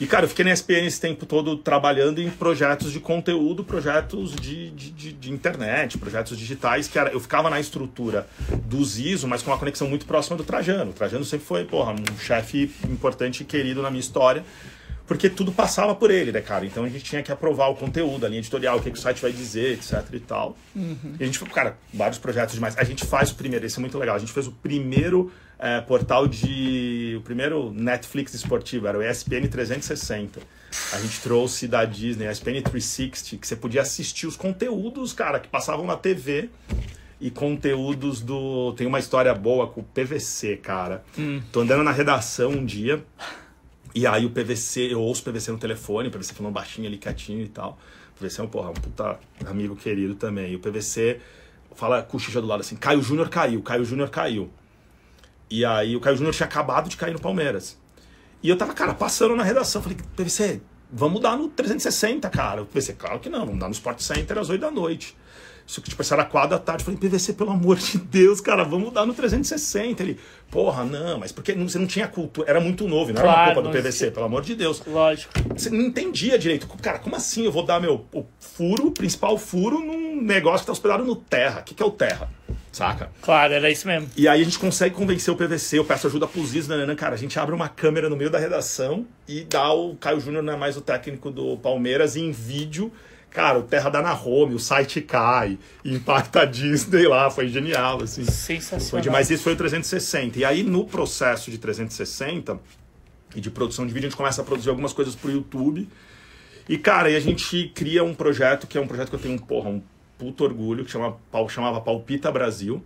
E, 0.02 0.08
cara, 0.08 0.26
eu 0.26 0.30
fiquei 0.30 0.44
na 0.44 0.52
ESPN 0.52 0.86
esse 0.88 1.00
tempo 1.00 1.26
todo 1.26 1.56
trabalhando 1.56 2.20
em 2.22 2.30
projetos 2.30 2.92
de 2.92 3.00
conteúdo, 3.00 3.64
projetos 3.64 4.36
de, 4.36 4.72
de, 4.72 4.90
de, 4.92 5.14
de 5.14 5.32
internet, 5.32 5.98
projetos 5.98 6.38
digitais, 6.38 6.88
que 6.88 6.98
era, 6.98 7.12
eu 7.12 7.20
ficava 7.20 7.50
na 7.50 7.60
estrutura 7.60 8.28
do 8.66 8.84
Zizo, 8.84 9.28
mas 9.28 9.42
com 9.44 9.52
uma 9.52 9.58
conexão 9.58 9.88
muito 9.88 10.06
próxima 10.06 10.36
do 10.36 10.44
Trajano. 10.44 10.92
O 10.92 10.94
Trajano 10.94 11.24
sempre 11.24 11.46
foi, 11.46 11.64
porra, 11.64 11.94
um 11.94 12.18
chefe 12.20 12.72
importante 12.90 13.44
e 13.44 13.46
querido 13.46 13.82
na 13.82 13.90
minha 13.92 14.02
história, 14.02 14.44
porque 15.06 15.30
tudo 15.30 15.52
passava 15.52 15.94
por 15.94 16.10
ele, 16.10 16.32
né, 16.32 16.42
cara? 16.42 16.66
Então 16.66 16.84
a 16.84 16.90
gente 16.90 17.04
tinha 17.04 17.22
que 17.22 17.32
aprovar 17.32 17.68
o 17.68 17.76
conteúdo, 17.76 18.26
a 18.26 18.30
linha 18.30 18.40
editorial, 18.40 18.78
o 18.78 18.82
que, 18.82 18.90
que 18.90 18.98
o 18.98 19.02
site 19.02 19.22
vai 19.22 19.32
dizer, 19.32 19.74
etc 19.74 20.02
e 20.14 20.20
tal. 20.20 20.58
E 21.20 21.24
a 21.24 21.26
gente, 21.26 21.40
cara, 21.46 21.78
vários 21.94 22.18
projetos 22.18 22.56
demais. 22.56 22.78
A 22.78 22.84
gente 22.84 23.06
faz 23.06 23.32
o 23.32 23.36
primeiro, 23.36 23.66
esse 23.66 23.78
é 23.78 23.82
muito 23.82 23.98
legal, 23.98 24.16
a 24.16 24.20
gente 24.20 24.32
fez 24.32 24.48
o 24.48 24.52
primeiro 24.52 25.32
é, 25.60 25.82
portal 25.82 26.28
de. 26.28 27.16
O 27.18 27.22
primeiro 27.22 27.72
Netflix 27.72 28.34
esportivo, 28.34 28.88
era 28.88 28.98
o 28.98 29.04
ESPN 29.04 29.48
360. 29.48 30.40
A 30.92 31.00
gente 31.00 31.22
trouxe 31.22 31.68
da 31.68 31.86
Disney, 31.86 32.28
a 32.28 32.32
ESPN 32.32 32.62
360, 32.62 33.38
que 33.38 33.48
você 33.48 33.56
podia 33.56 33.82
assistir 33.82 34.26
os 34.26 34.36
conteúdos, 34.36 35.14
cara, 35.14 35.40
que 35.40 35.48
passavam 35.48 35.86
na 35.86 35.96
TV. 35.96 36.50
E 37.22 37.32
conteúdos 37.32 38.20
do. 38.20 38.74
Tem 38.74 38.86
uma 38.86 39.00
história 39.00 39.34
boa 39.34 39.68
com 39.68 39.80
o 39.80 39.84
PVC, 39.84 40.58
cara. 40.58 41.06
Tô 41.54 41.62
andando 41.62 41.82
na 41.82 41.92
redação 41.92 42.52
um 42.52 42.66
dia. 42.66 43.02
E 43.96 44.08
aí 44.08 44.26
o 44.26 44.30
PVC, 44.30 44.92
eu 44.92 45.02
ouço 45.02 45.22
o 45.22 45.32
PVC 45.32 45.52
no 45.52 45.58
telefone, 45.58 46.08
o 46.08 46.12
PVC 46.12 46.34
falando 46.34 46.54
baixinho 46.54 46.88
ali, 46.88 46.98
quietinho 46.98 47.44
e 47.44 47.48
tal. 47.48 47.78
O 48.16 48.20
PVC 48.20 48.42
é 48.42 48.44
um, 48.44 48.48
porra, 48.48 48.72
um 48.72 48.74
puta 48.74 49.20
amigo 49.46 49.76
querido 49.76 50.16
também. 50.16 50.52
E 50.52 50.56
o 50.56 50.60
PVC 50.60 51.20
fala 51.76 52.08
Xixa 52.18 52.42
do 52.42 52.48
lado 52.48 52.62
assim, 52.62 52.76
Caio 52.76 53.02
Júnior 53.02 53.30
caiu, 53.30 53.62
Caio 53.62 53.86
Júnior 53.86 54.10
caiu. 54.10 54.50
E 55.50 55.64
aí 55.64 55.96
o 55.96 56.00
Caio 56.00 56.18
Júnior 56.18 56.34
tinha 56.34 56.48
acabado 56.48 56.90
de 56.90 56.98
cair 56.98 57.14
no 57.14 57.20
Palmeiras. 57.20 57.78
E 58.42 58.50
eu 58.50 58.58
tava, 58.58 58.74
cara, 58.74 58.94
passando 58.94 59.36
na 59.36 59.44
redação, 59.44 59.82
falei, 59.82 59.98
PVC, 60.16 60.62
vamos 60.92 61.22
dar 61.22 61.38
no 61.38 61.48
360, 61.48 62.30
cara. 62.30 62.64
O 62.64 62.66
PVC, 62.66 62.94
claro 62.94 63.20
que 63.20 63.30
não, 63.30 63.46
vamos 63.46 63.60
dar 63.60 63.68
no 63.68 63.74
Sport 63.74 64.00
Center 64.00 64.38
às 64.38 64.50
8 64.50 64.60
da 64.60 64.72
noite. 64.72 65.16
Isso 65.66 65.82
que, 65.82 65.90
tipo, 65.90 66.02
isso 66.02 66.14
era 66.14 66.26
4 66.26 66.50
da 66.50 66.60
tarde. 66.60 66.84
Eu 66.84 66.94
falei, 66.94 67.00
PVC, 67.10 67.34
pelo 67.34 67.52
amor 67.52 67.78
de 67.78 67.98
Deus, 67.98 68.42
cara, 68.42 68.64
vamos 68.64 68.92
dar 68.92 69.06
no 69.06 69.14
360. 69.14 70.04
Ele, 70.04 70.20
porra, 70.52 70.84
não, 70.84 71.20
mas 71.20 71.32
porque 71.32 71.54
você 71.54 71.80
não 71.80 71.88
tinha 71.88 72.08
cultura, 72.08 72.50
era 72.50 72.60
muito 72.60 72.88
novo, 72.88 73.14
não 73.14 73.22
era 73.22 73.28
uma 73.28 73.34
Claro, 73.34 73.54
culpa 73.54 73.70
do 73.70 73.78
PVC, 73.78 74.12
pelo 74.12 74.26
amor 74.26 74.42
de 74.42 74.56
Deus. 74.56 74.82
Lógico. 74.86 75.34
Você 75.56 75.70
não 75.70 75.82
entendia 75.82 76.38
direito. 76.38 76.68
Cara, 76.82 77.00
como 77.00 77.16
assim 77.16 77.46
eu 77.46 77.52
vou 77.52 77.64
dar 77.64 77.80
meu 77.80 78.06
o 78.14 78.26
furo, 78.40 78.88
o 78.88 78.92
principal 78.92 79.38
furo, 79.38 79.80
num 79.80 80.22
negócio 80.22 80.60
que 80.60 80.66
tá 80.68 80.72
hospedado 80.74 81.04
no 81.04 81.16
terra? 81.16 81.62
O 81.62 81.64
que, 81.64 81.74
que 81.74 81.82
é 81.82 81.86
o 81.86 81.92
terra? 81.92 82.30
Saca? 82.72 83.12
Claro, 83.22 83.54
era 83.54 83.70
isso 83.70 83.88
mesmo. 83.88 84.10
E 84.18 84.28
aí 84.28 84.42
a 84.42 84.44
gente 84.44 84.58
consegue 84.58 84.96
convencer 84.96 85.32
o 85.32 85.38
PVC, 85.38 85.78
eu 85.78 85.86
peço 85.86 86.08
ajuda 86.08 86.28
pro 86.28 86.44
Ziz, 86.44 86.68
nananã, 86.68 86.96
cara, 86.96 87.14
a 87.14 87.18
gente 87.18 87.38
abre 87.38 87.54
uma 87.54 87.70
câmera 87.70 88.10
no 88.10 88.18
meio 88.18 88.32
da 88.32 88.40
redação 88.40 89.06
e 89.28 89.44
dá 89.44 89.72
o 89.72 89.96
Caio 89.96 90.20
Júnior, 90.20 90.42
não 90.42 90.54
é 90.54 90.58
mais 90.58 90.76
o 90.76 90.82
técnico 90.82 91.30
do 91.30 91.56
Palmeiras, 91.58 92.16
em 92.16 92.32
vídeo, 92.32 92.92
cara, 93.34 93.60
o 93.60 93.64
Terra 93.64 93.90
dá 93.90 94.02
na 94.02 94.14
home, 94.14 94.54
o 94.54 94.60
site 94.60 95.02
cai, 95.02 95.58
impacta 95.84 96.42
a 96.42 96.46
Disney 96.46 97.08
lá, 97.08 97.30
foi 97.32 97.48
genial, 97.48 98.04
assim. 98.04 98.24
Sensacional. 98.24 98.90
Foi 98.90 99.02
demais, 99.02 99.32
esse 99.32 99.44
foi 99.44 99.54
o 99.54 99.56
360. 99.56 100.40
E 100.40 100.46
aí 100.46 100.62
no 100.62 100.86
processo 100.86 101.50
de 101.50 101.58
360 101.58 102.60
e 103.36 103.42
de 103.42 103.50
produção 103.50 103.88
de 103.88 103.94
vídeo, 103.94 104.08
a 104.08 104.10
gente 104.10 104.18
começa 104.18 104.42
a 104.42 104.46
produzir 104.46 104.70
algumas 104.70 104.94
coisas 104.94 105.16
pro 105.16 105.32
YouTube. 105.32 105.90
E, 106.70 106.78
cara, 106.78 107.08
aí 107.08 107.16
a 107.16 107.20
gente 107.20 107.72
cria 107.74 108.04
um 108.04 108.14
projeto 108.14 108.68
que 108.68 108.78
é 108.78 108.82
um 108.82 108.88
projeto 108.88 109.10
que 109.10 109.16
eu 109.16 109.20
tenho, 109.20 109.42
porra, 109.42 109.70
um 109.70 109.82
puto 110.18 110.44
orgulho, 110.44 110.86
que 110.86 110.92
chama, 110.92 111.18
chamava 111.50 111.82
Palpita 111.82 112.32
Brasil, 112.32 112.84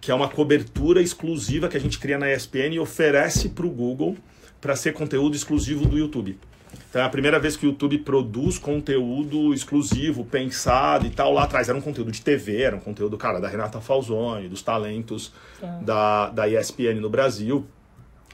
que 0.00 0.10
é 0.10 0.14
uma 0.14 0.28
cobertura 0.28 1.00
exclusiva 1.00 1.66
que 1.68 1.76
a 1.76 1.80
gente 1.80 1.98
cria 1.98 2.18
na 2.18 2.30
ESPN 2.30 2.74
e 2.74 2.78
oferece 2.78 3.48
pro 3.48 3.68
Google 3.70 4.16
para 4.60 4.76
ser 4.76 4.92
conteúdo 4.92 5.34
exclusivo 5.34 5.86
do 5.86 5.96
YouTube. 5.98 6.38
Então 6.88 7.02
é 7.02 7.04
a 7.04 7.08
primeira 7.08 7.38
vez 7.38 7.56
que 7.56 7.66
o 7.66 7.70
YouTube 7.70 7.98
produz 7.98 8.58
conteúdo 8.58 9.52
exclusivo, 9.52 10.24
pensado 10.24 11.06
e 11.06 11.10
tal. 11.10 11.32
Lá 11.34 11.44
atrás 11.44 11.68
era 11.68 11.76
um 11.76 11.82
conteúdo 11.82 12.10
de 12.10 12.22
TV, 12.22 12.62
era 12.62 12.76
um 12.76 12.80
conteúdo, 12.80 13.18
cara, 13.18 13.38
da 13.40 13.48
Renata 13.48 13.80
Falzoni, 13.80 14.48
dos 14.48 14.62
talentos 14.62 15.32
da, 15.82 16.30
da 16.30 16.48
ESPN 16.48 17.00
no 17.00 17.10
Brasil. 17.10 17.66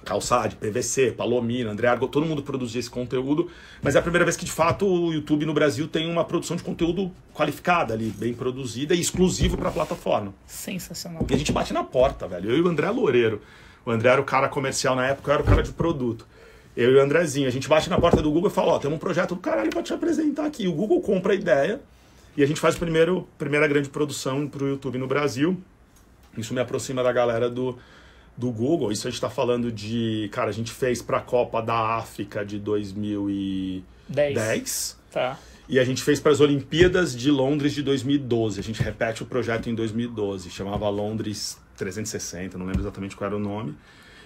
Calçade, 0.05 0.57
PVC, 0.57 1.13
Palomino, 1.13 1.71
André 1.71 1.89
Argo, 1.89 2.07
todo 2.07 2.27
mundo 2.27 2.43
produzia 2.43 2.79
esse 2.79 2.91
conteúdo, 2.91 3.51
mas 3.83 3.97
é 3.97 3.99
a 3.99 4.03
primeira 4.03 4.25
vez 4.25 4.37
que 4.37 4.45
de 4.45 4.53
fato 4.53 4.87
o 4.87 5.13
YouTube 5.13 5.47
no 5.47 5.55
Brasil 5.55 5.89
tem 5.89 6.11
uma 6.11 6.25
produção 6.25 6.57
de 6.57 6.63
conteúdo 6.63 7.11
qualificada 7.33 7.95
ali, 7.95 8.11
bem 8.11 8.35
produzida 8.35 8.95
e 8.95 9.01
exclusivo 9.01 9.57
para 9.57 9.71
a 9.71 9.73
plataforma. 9.73 10.35
Sensacional. 10.47 11.27
E 11.29 11.35
a 11.35 11.39
gente 11.39 11.51
bate 11.51 11.73
na 11.73 11.83
porta, 11.83 12.29
velho. 12.29 12.51
Eu 12.51 12.59
e 12.59 12.61
o 12.61 12.69
André 12.69 12.91
Loureiro. 12.91 13.41
O 13.87 13.91
André 13.91 14.11
era 14.11 14.21
o 14.21 14.25
cara 14.25 14.49
comercial 14.49 14.95
na 14.95 15.07
época, 15.07 15.31
eu 15.31 15.35
era 15.35 15.43
o 15.43 15.47
cara 15.47 15.63
de 15.63 15.73
produto. 15.73 16.27
Eu 16.77 16.91
e 16.93 16.97
o 16.97 17.01
Andrezinho, 17.01 17.47
a 17.47 17.51
gente 17.51 17.69
bate 17.69 17.89
na 17.89 18.01
porta 18.01 18.21
do 18.21 18.31
Google 18.31 18.51
e 18.51 18.53
fala, 18.53 18.73
ó, 18.73 18.79
temos 18.79 18.97
um 18.97 18.99
projeto 18.99 19.35
do 19.35 19.41
caralho 19.41 19.71
pra 19.71 19.83
te 19.83 19.93
apresentar 19.93 20.47
aqui. 20.47 20.67
O 20.67 20.73
Google 20.73 21.01
compra 21.01 21.33
a 21.33 21.37
ideia 21.37 21.81
e 22.37 22.43
a 22.43 22.47
gente 22.47 22.61
faz 22.61 22.75
a 22.75 22.79
primeiro, 22.79 23.29
primeira 23.39 23.69
grande 23.69 23.89
produção 23.89 24.49
pro 24.49 24.69
YouTube 24.69 24.99
no 24.99 25.07
Brasil. 25.07 25.57
Isso 26.37 26.53
me 26.53 26.61
aproxima 26.61 27.03
da 27.03 27.13
galera 27.13 27.49
do, 27.49 27.79
do 28.37 28.51
Google. 28.51 28.91
Isso 28.91 29.07
a 29.07 29.11
gente 29.11 29.21
tá 29.21 29.31
falando 29.31 29.71
de... 29.71 30.29
Cara, 30.33 30.51
a 30.51 30.53
gente 30.53 30.73
fez 30.73 31.01
pra 31.01 31.21
Copa 31.21 31.63
da 31.63 31.97
África 31.97 32.45
de 32.45 32.59
2010. 32.59 34.35
10. 34.35 34.99
Tá. 35.13 35.39
E 35.69 35.79
a 35.79 35.85
gente 35.85 36.03
fez 36.03 36.19
para 36.19 36.33
as 36.33 36.41
Olimpíadas 36.41 37.17
de 37.17 37.31
Londres 37.31 37.73
de 37.73 37.83
2012. 37.83 38.59
A 38.59 38.63
gente 38.63 38.83
repete 38.83 39.23
o 39.23 39.27
projeto 39.27 39.71
em 39.71 39.75
2012. 39.75 40.51
Chamava 40.51 40.89
Londres 40.89 41.57
360, 41.77 42.59
não 42.59 42.67
lembro 42.67 42.83
exatamente 42.83 43.17
qual 43.17 43.29
era 43.29 43.37
o 43.37 43.41
nome. 43.41 43.75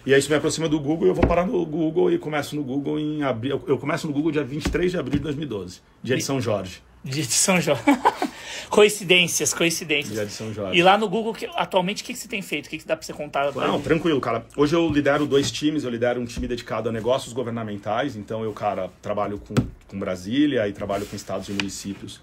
E 0.06 0.12
aí 0.14 0.20
isso 0.20 0.30
me 0.30 0.36
aproxima 0.36 0.68
do 0.68 0.78
Google 0.80 1.06
e 1.06 1.10
eu 1.10 1.14
vou 1.14 1.26
parar 1.26 1.46
no 1.46 1.64
Google 1.66 2.10
e 2.12 2.18
começo 2.18 2.56
no 2.56 2.62
Google 2.62 2.98
em 2.98 3.22
abril. 3.22 3.62
Eu 3.66 3.78
começo 3.78 4.06
no 4.06 4.12
Google 4.12 4.32
dia 4.32 4.44
23 4.44 4.90
de 4.90 4.98
abril 4.98 5.18
de 5.18 5.24
2012, 5.24 5.80
dia 6.02 6.16
de 6.16 6.22
São 6.22 6.40
Jorge. 6.40 6.82
Dia 7.04 7.22
de 7.22 7.32
São 7.32 7.60
Jorge. 7.60 7.82
coincidências, 8.70 9.54
coincidências. 9.54 10.14
Dia 10.14 10.26
de 10.26 10.32
São 10.32 10.52
Jorge. 10.52 10.78
E 10.78 10.82
lá 10.82 10.98
no 10.98 11.08
Google, 11.08 11.32
que- 11.32 11.48
atualmente, 11.54 12.02
o 12.02 12.06
que, 12.06 12.12
que 12.12 12.18
você 12.18 12.28
tem 12.28 12.42
feito? 12.42 12.66
O 12.66 12.70
que, 12.70 12.78
que 12.78 12.86
dá 12.86 12.96
pra 12.96 13.04
você 13.06 13.12
contar? 13.12 13.52
pra 13.52 13.66
Não, 13.66 13.80
tranquilo, 13.80 14.20
cara. 14.20 14.44
Hoje 14.56 14.74
eu 14.74 14.88
lidero 14.90 15.26
dois 15.26 15.50
times, 15.50 15.84
eu 15.84 15.90
lidero 15.90 16.20
um 16.20 16.24
time 16.24 16.46
dedicado 16.46 16.88
a 16.88 16.92
negócios 16.92 17.32
governamentais, 17.32 18.16
então 18.16 18.42
eu, 18.42 18.52
cara, 18.52 18.90
trabalho 19.00 19.38
com, 19.38 19.54
com 19.86 19.98
Brasília 19.98 20.66
e 20.68 20.72
trabalho 20.72 21.06
com 21.06 21.14
estados 21.16 21.48
e 21.48 21.52
municípios 21.52 22.20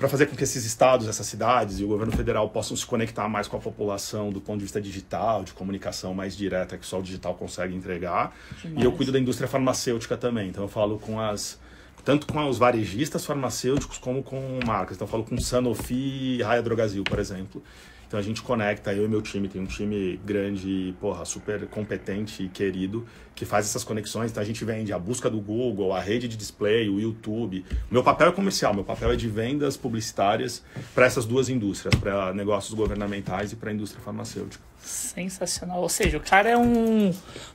para 0.00 0.08
fazer 0.08 0.26
com 0.26 0.34
que 0.34 0.42
esses 0.42 0.64
estados, 0.64 1.06
essas 1.06 1.26
cidades 1.26 1.78
e 1.78 1.84
o 1.84 1.88
governo 1.88 2.16
federal 2.16 2.48
possam 2.48 2.74
se 2.74 2.86
conectar 2.86 3.28
mais 3.28 3.46
com 3.46 3.58
a 3.58 3.60
população 3.60 4.30
do 4.30 4.40
ponto 4.40 4.56
de 4.56 4.64
vista 4.64 4.80
digital, 4.80 5.44
de 5.44 5.52
comunicação 5.52 6.14
mais 6.14 6.34
direta 6.34 6.78
que 6.78 6.86
só 6.86 6.98
o 6.98 7.02
digital 7.02 7.34
consegue 7.34 7.76
entregar. 7.76 8.34
E 8.64 8.82
eu 8.82 8.92
cuido 8.92 9.12
da 9.12 9.18
indústria 9.18 9.46
farmacêutica 9.46 10.16
também, 10.16 10.48
então 10.48 10.64
eu 10.64 10.68
falo 10.68 10.98
com 10.98 11.20
as 11.20 11.60
tanto 12.02 12.26
com 12.26 12.48
os 12.48 12.56
varejistas 12.56 13.26
farmacêuticos 13.26 13.98
como 13.98 14.22
com 14.22 14.58
marcas. 14.66 14.96
Então 14.96 15.06
eu 15.06 15.10
falo 15.10 15.22
com 15.22 15.38
Sanofi 15.38 16.38
e 16.38 16.42
Raia 16.42 16.62
Drogasil, 16.62 17.04
por 17.04 17.18
exemplo. 17.18 17.62
Então 18.10 18.18
a 18.18 18.22
gente 18.24 18.42
conecta, 18.42 18.92
eu 18.92 19.04
e 19.04 19.08
meu 19.08 19.22
time, 19.22 19.46
tem 19.46 19.62
um 19.62 19.66
time 19.66 20.16
grande, 20.24 20.92
porra, 21.00 21.24
super 21.24 21.64
competente 21.68 22.42
e 22.42 22.48
querido, 22.48 23.06
que 23.36 23.44
faz 23.44 23.66
essas 23.66 23.84
conexões. 23.84 24.32
Então 24.32 24.42
a 24.42 24.44
gente 24.44 24.64
vende 24.64 24.92
a 24.92 24.98
busca 24.98 25.30
do 25.30 25.40
Google, 25.40 25.94
a 25.94 26.00
rede 26.00 26.26
de 26.26 26.36
display, 26.36 26.88
o 26.88 26.98
YouTube. 26.98 27.64
Meu 27.88 28.02
papel 28.02 28.30
é 28.30 28.32
comercial, 28.32 28.74
meu 28.74 28.82
papel 28.82 29.12
é 29.12 29.16
de 29.16 29.28
vendas 29.28 29.76
publicitárias 29.76 30.60
para 30.92 31.06
essas 31.06 31.24
duas 31.24 31.48
indústrias, 31.48 31.94
para 31.94 32.34
negócios 32.34 32.74
governamentais 32.74 33.52
e 33.52 33.56
para 33.56 33.70
a 33.70 33.72
indústria 33.72 34.02
farmacêutica. 34.02 34.64
Sensacional. 34.80 35.80
Ou 35.80 35.88
seja, 35.88 36.18
o 36.18 36.20
cara 36.20 36.50
é 36.50 36.56
um 36.56 37.14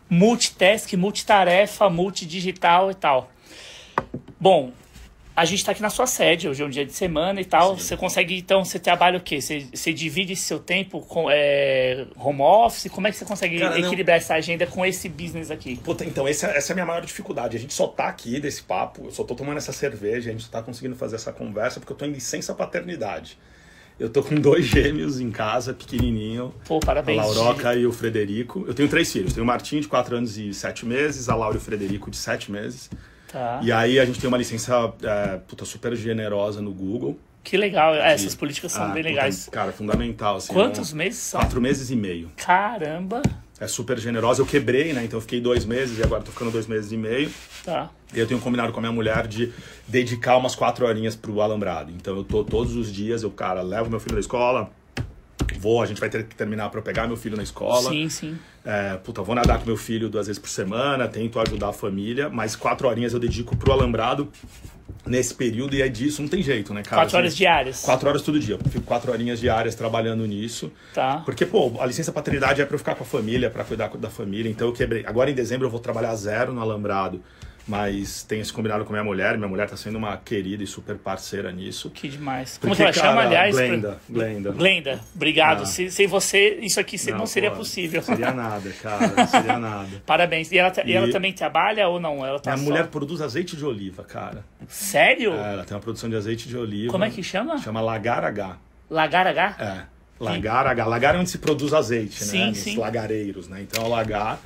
multitask, 0.10 0.94
multitarefa, 0.94 1.90
multidigital 1.90 2.90
e 2.90 2.94
tal. 2.96 3.30
Bom, 4.40 4.72
a 5.36 5.44
gente 5.44 5.60
está 5.60 5.74
aqui 5.74 5.82
na 5.82 5.90
sua 5.90 6.08
sede, 6.08 6.48
hoje 6.48 6.64
é 6.64 6.66
um 6.66 6.70
dia 6.70 6.86
de 6.86 6.94
semana 6.94 7.42
e 7.42 7.46
tal. 7.46 7.78
Você 7.78 7.98
consegue, 7.98 8.38
então, 8.38 8.64
você 8.64 8.80
trabalha 8.80 9.18
o 9.18 9.22
quê? 9.22 9.42
Você, 9.42 9.68
você 9.74 9.92
divide 9.92 10.36
seu 10.36 10.60
tempo 10.60 11.02
com 11.02 11.28
é, 11.30 12.06
home 12.16 12.42
office? 12.42 12.90
Como 12.90 13.06
é 13.08 13.12
que 13.12 13.18
você 13.18 13.26
consegue 13.26 13.60
Cara, 13.60 13.78
não- 13.78 13.86
equilibrar 13.88 14.18
essa 14.18 14.34
agenda 14.36 14.66
com 14.66 14.86
esse 14.86 15.10
business 15.10 15.52
aqui? 15.52 15.76
Puta, 15.78 16.06
então, 16.06 16.28
esse 16.28 16.46
é- 16.46 16.56
essa 16.58 16.72
é 16.72 16.74
a 16.74 16.76
minha 16.76 16.86
maior 16.86 17.02
dificuldade. 17.06 17.58
A 17.58 17.60
gente 17.60 17.74
só 17.74 17.88
tá 17.88 18.08
aqui 18.08 18.40
desse 18.40 18.64
papo, 18.64 19.06
eu 19.06 19.12
só 19.12 19.24
tô 19.26 19.36
tomando 19.36 19.58
essa 19.58 19.74
cerveja, 19.74 20.30
a 20.30 20.32
gente 20.34 20.44
só 20.46 20.52
tá 20.52 20.62
conseguindo 20.64 20.96
fazer 20.96 21.18
essa 21.18 21.34
conversa 21.34 21.80
porque 21.82 21.92
eu 21.92 21.98
tô 21.98 22.06
em 22.06 22.12
licença 22.12 22.54
paternidade. 22.54 23.38
Eu 24.00 24.10
tô 24.10 24.22
com 24.24 24.36
dois 24.36 24.66
gêmeos 24.66 25.20
em 25.22 25.32
casa, 25.32 25.74
pequenininho. 25.74 26.54
Pô, 26.68 26.78
A 26.78 26.86
parabéns. 26.86 27.18
Lauroca 27.18 27.74
e 27.76 27.86
o 27.86 27.92
Frederico. 27.94 28.66
Eu 28.68 28.74
tenho 28.74 28.90
três 28.90 29.12
filhos. 29.12 29.34
Tenho 29.34 29.44
o 29.44 29.48
Martim, 29.48 29.80
de 29.80 29.88
4 29.88 30.18
anos 30.18 30.38
e 30.38 30.54
7 30.54 30.86
meses, 30.86 31.30
a 31.30 31.36
Laura 31.36 31.56
e 31.56 31.60
o 31.60 31.62
Frederico, 31.62 32.12
de 32.12 32.18
7 32.18 32.52
meses. 32.52 32.90
Tá. 33.32 33.60
E 33.64 33.72
aí 33.72 34.00
a 34.00 34.06
gente 34.06 34.20
tem 34.20 34.28
uma 34.28 34.38
licença 34.38 34.94
é, 35.04 35.38
puta, 35.48 35.66
super 35.66 35.96
generosa 35.96 36.62
no 36.62 36.72
Google. 36.74 37.20
Que 37.44 37.58
legal. 37.58 37.94
É, 37.94 38.14
essas 38.14 38.34
políticas 38.34 38.72
são 38.72 38.84
Ah, 38.84 38.88
bem 38.88 39.04
puta, 39.04 39.10
legais. 39.10 39.48
Cara, 39.52 39.72
fundamental. 39.72 40.38
Assim, 40.38 40.52
Quantos 40.54 40.94
um- 40.94 40.96
meses 40.96 41.20
são? 41.20 41.40
Quatro 41.40 41.62
meses 41.62 41.92
e 41.92 41.96
meio. 41.96 42.32
Caramba. 42.38 43.22
É 43.60 43.68
super 43.68 43.98
generosa. 44.00 44.42
Eu 44.42 44.46
quebrei, 44.46 44.92
né? 44.94 45.04
Então 45.06 45.18
eu 45.18 45.22
fiquei 45.22 45.40
dois 45.40 45.64
meses 45.64 45.98
e 46.00 46.04
agora 46.04 46.22
tô 46.24 46.32
ficando 46.32 46.52
dois 46.52 46.66
meses 46.68 46.92
e 46.92 46.98
meio. 46.98 47.32
Tá. 47.64 47.90
E 48.14 48.20
eu 48.20 48.28
tenho 48.28 48.40
combinado 48.40 48.74
com 48.74 48.80
a 48.80 48.82
minha 48.82 48.92
mulher 48.92 49.28
de 49.28 49.52
dedicar 49.88 50.38
umas 50.38 50.56
quatro 50.56 50.86
horinhas 50.86 51.16
pro 51.16 51.40
alambrado. 51.40 51.92
Então 51.92 52.16
eu 52.18 52.24
tô 52.24 52.44
todos 52.44 52.76
os 52.76 52.92
dias, 52.92 53.24
eu, 53.24 53.32
cara, 53.32 53.62
levo 53.62 53.90
meu 53.90 54.00
filho 54.00 54.16
da 54.16 54.20
escola, 54.22 54.70
vou, 55.58 55.82
a 55.82 55.86
gente 55.86 56.00
vai 56.00 56.10
ter 56.10 56.24
que 56.26 56.36
terminar 56.36 56.70
para 56.70 56.80
eu 56.80 56.84
pegar 56.84 57.08
meu 57.08 57.18
filho 57.18 57.38
na 57.38 57.44
escola. 57.44 57.90
Sim, 57.90 58.10
sim. 58.10 58.38
É, 58.64 58.98
puta, 58.98 59.22
vou 59.22 59.36
nadar 59.36 59.60
com 59.60 59.66
meu 59.66 59.78
filho 59.78 60.10
duas 60.10 60.28
vezes 60.28 60.40
por 60.40 60.50
semana, 60.50 61.08
tento 61.08 61.40
ajudar 61.40 61.70
a 61.70 61.74
família, 61.74 62.30
mas 62.30 62.56
quatro 62.56 62.88
horinhas 62.88 63.14
eu 63.14 63.20
dedico 63.20 63.56
pro 63.56 63.72
alambrado 63.72 64.32
nesse 65.06 65.34
período 65.34 65.76
e 65.76 65.82
é 65.82 65.88
disso, 65.88 66.22
não 66.22 66.30
tem 66.30 66.42
jeito, 66.42 66.74
né, 66.74 66.82
cara? 66.82 67.04
Quatro 67.04 67.18
horas 67.18 67.34
Assim, 67.34 67.38
diárias. 67.38 67.82
Quatro 67.82 68.10
horas 68.10 68.22
todo 68.22 68.40
dia. 68.40 68.58
Fico 68.70 68.86
quatro 68.86 69.12
horinhas 69.12 69.40
diárias 69.40 69.76
trabalhando 69.76 70.26
nisso. 70.26 70.72
Tá. 70.94 71.22
Porque, 71.24 71.46
pô, 71.46 71.74
a 71.80 71.86
licença 71.86 72.12
paternidade 72.12 72.62
é 72.62 72.66
pra 72.66 72.76
eu 72.76 72.80
ficar 72.80 72.96
com 72.96 73.04
a 73.04 73.08
família, 73.08 73.50
pra 73.50 73.64
cuidar 73.64 73.90
da 73.90 74.10
família. 74.10 74.50
Então 74.50 74.68
eu 74.68 74.74
quebrei. 74.74 75.06
Agora 75.06 75.30
em 75.30 75.36
dezembro 75.36 75.68
eu 75.68 75.72
vou 75.72 75.80
trabalhar 75.80 76.16
zero 76.16 76.54
no 76.54 76.62
Alambrado. 76.62 77.22
Mas 77.68 78.22
tenho 78.24 78.42
esse 78.44 78.54
combinado 78.54 78.86
com 78.86 78.92
minha 78.94 79.04
mulher. 79.04 79.38
Minha 79.38 79.48
mulher 79.48 79.68
tá 79.68 79.76
sendo 79.76 79.98
uma 79.98 80.16
querida 80.18 80.64
e 80.64 80.68
super 80.68 80.98
parceira 80.98 81.52
nisso. 81.52 81.90
Que 81.90 82.08
demais. 82.08 82.60
Como 82.60 82.76
Porque, 82.76 82.92
que 82.92 83.00
ela 83.00 83.08
chama, 83.08 83.24
cara, 83.24 83.28
aliás? 83.28 83.56
Glenda. 83.56 83.98
Glenda. 84.08 84.52
Glenda, 84.52 85.00
obrigado. 85.16 85.64
Ah. 85.64 85.66
Se- 85.66 85.90
Sem 85.90 86.06
você, 86.06 86.60
isso 86.62 86.80
aqui 86.80 86.98
se- 86.98 87.12
não, 87.12 87.26
seria 87.26 87.50
pô, 87.50 87.58
possível. 87.58 88.02
Seria 88.04 88.32
nada, 88.32 88.70
cara. 88.82 89.08
Não 89.08 89.28
seria 89.28 89.58
nada. 89.58 89.90
Parabéns. 90.06 90.52
E 90.52 90.58
ela, 90.60 90.72
e 90.86 90.94
ela 90.94 91.10
também 91.12 91.34
trabalha 91.34 91.88
ou 91.88 92.00
não? 92.00 92.24
Ela 92.24 92.40
tá 92.40 92.52
Minha 92.52 92.64
só- 92.64 92.70
mulher 92.70 92.88
produz 92.88 93.20
azeite 93.22 93.56
de 93.58 93.66
oliva, 93.66 94.04
cara. 94.04 94.46
Sério? 94.68 95.34
É, 95.34 95.54
ela 95.54 95.64
tem 95.66 95.76
uma 95.76 95.82
produção 95.82 96.08
de 96.10 96.16
azeite 96.16 96.48
de 96.48 96.56
oliva. 96.58 96.92
Como 96.92 97.04
é 97.04 97.10
que 97.10 97.24
chama? 97.24 97.58
Chama 97.58 97.82
Lagar 97.82 98.24
H. 98.24 98.58
Lagar 98.90 99.26
H? 99.26 99.56
É. 99.60 99.96
Lagar 100.24 100.68
H. 100.68 100.86
Lagar 100.86 101.16
é 101.16 101.18
onde 101.18 101.30
se 101.32 101.40
produz 101.40 101.74
azeite, 101.74 102.22
né? 102.22 102.28
Sim, 102.28 102.46
Nos 102.50 102.58
sim. 102.60 102.78
lagareiros, 102.78 103.48
né? 103.50 103.62
Então 103.64 103.84
é 103.84 103.88
o 103.88 103.90
lagar. 103.90 104.40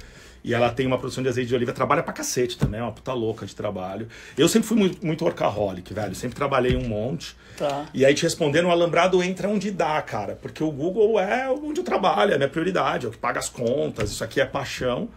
E 0.43 0.53
ela 0.53 0.69
tem 0.69 0.87
uma 0.87 0.97
produção 0.97 1.21
de 1.21 1.29
azeite 1.29 1.49
de 1.49 1.55
oliva, 1.55 1.73
trabalha 1.73 2.01
pra 2.01 2.13
cacete 2.13 2.57
também, 2.57 2.79
é 2.79 2.83
uma 2.83 2.91
puta 2.93 3.11
louca 3.13 3.45
de 3.45 3.53
trabalho. 3.55 4.07
Eu 4.37 4.47
sempre 4.47 4.67
fui 4.67 4.77
muito, 4.77 5.05
muito 5.05 5.23
workaholic, 5.25 5.93
velho. 5.93 6.15
Sempre 6.15 6.35
trabalhei 6.35 6.75
um 6.77 6.87
monte. 6.87 7.35
Tá. 7.57 7.85
E 7.93 8.05
aí, 8.05 8.13
te 8.13 8.23
respondendo, 8.23 8.65
o 8.67 8.71
alambrado 8.71 9.21
entra 9.21 9.49
onde 9.49 9.69
dá, 9.69 10.01
cara. 10.01 10.37
Porque 10.41 10.63
o 10.63 10.71
Google 10.71 11.19
é 11.19 11.49
onde 11.49 11.81
eu 11.81 11.83
trabalho, 11.83 12.31
é 12.31 12.35
a 12.35 12.37
minha 12.37 12.47
prioridade, 12.49 13.05
é 13.05 13.09
o 13.09 13.11
que 13.11 13.17
paga 13.17 13.39
as 13.39 13.49
contas, 13.49 14.11
isso 14.11 14.23
aqui 14.23 14.39
é 14.39 14.45
paixão. 14.45 15.09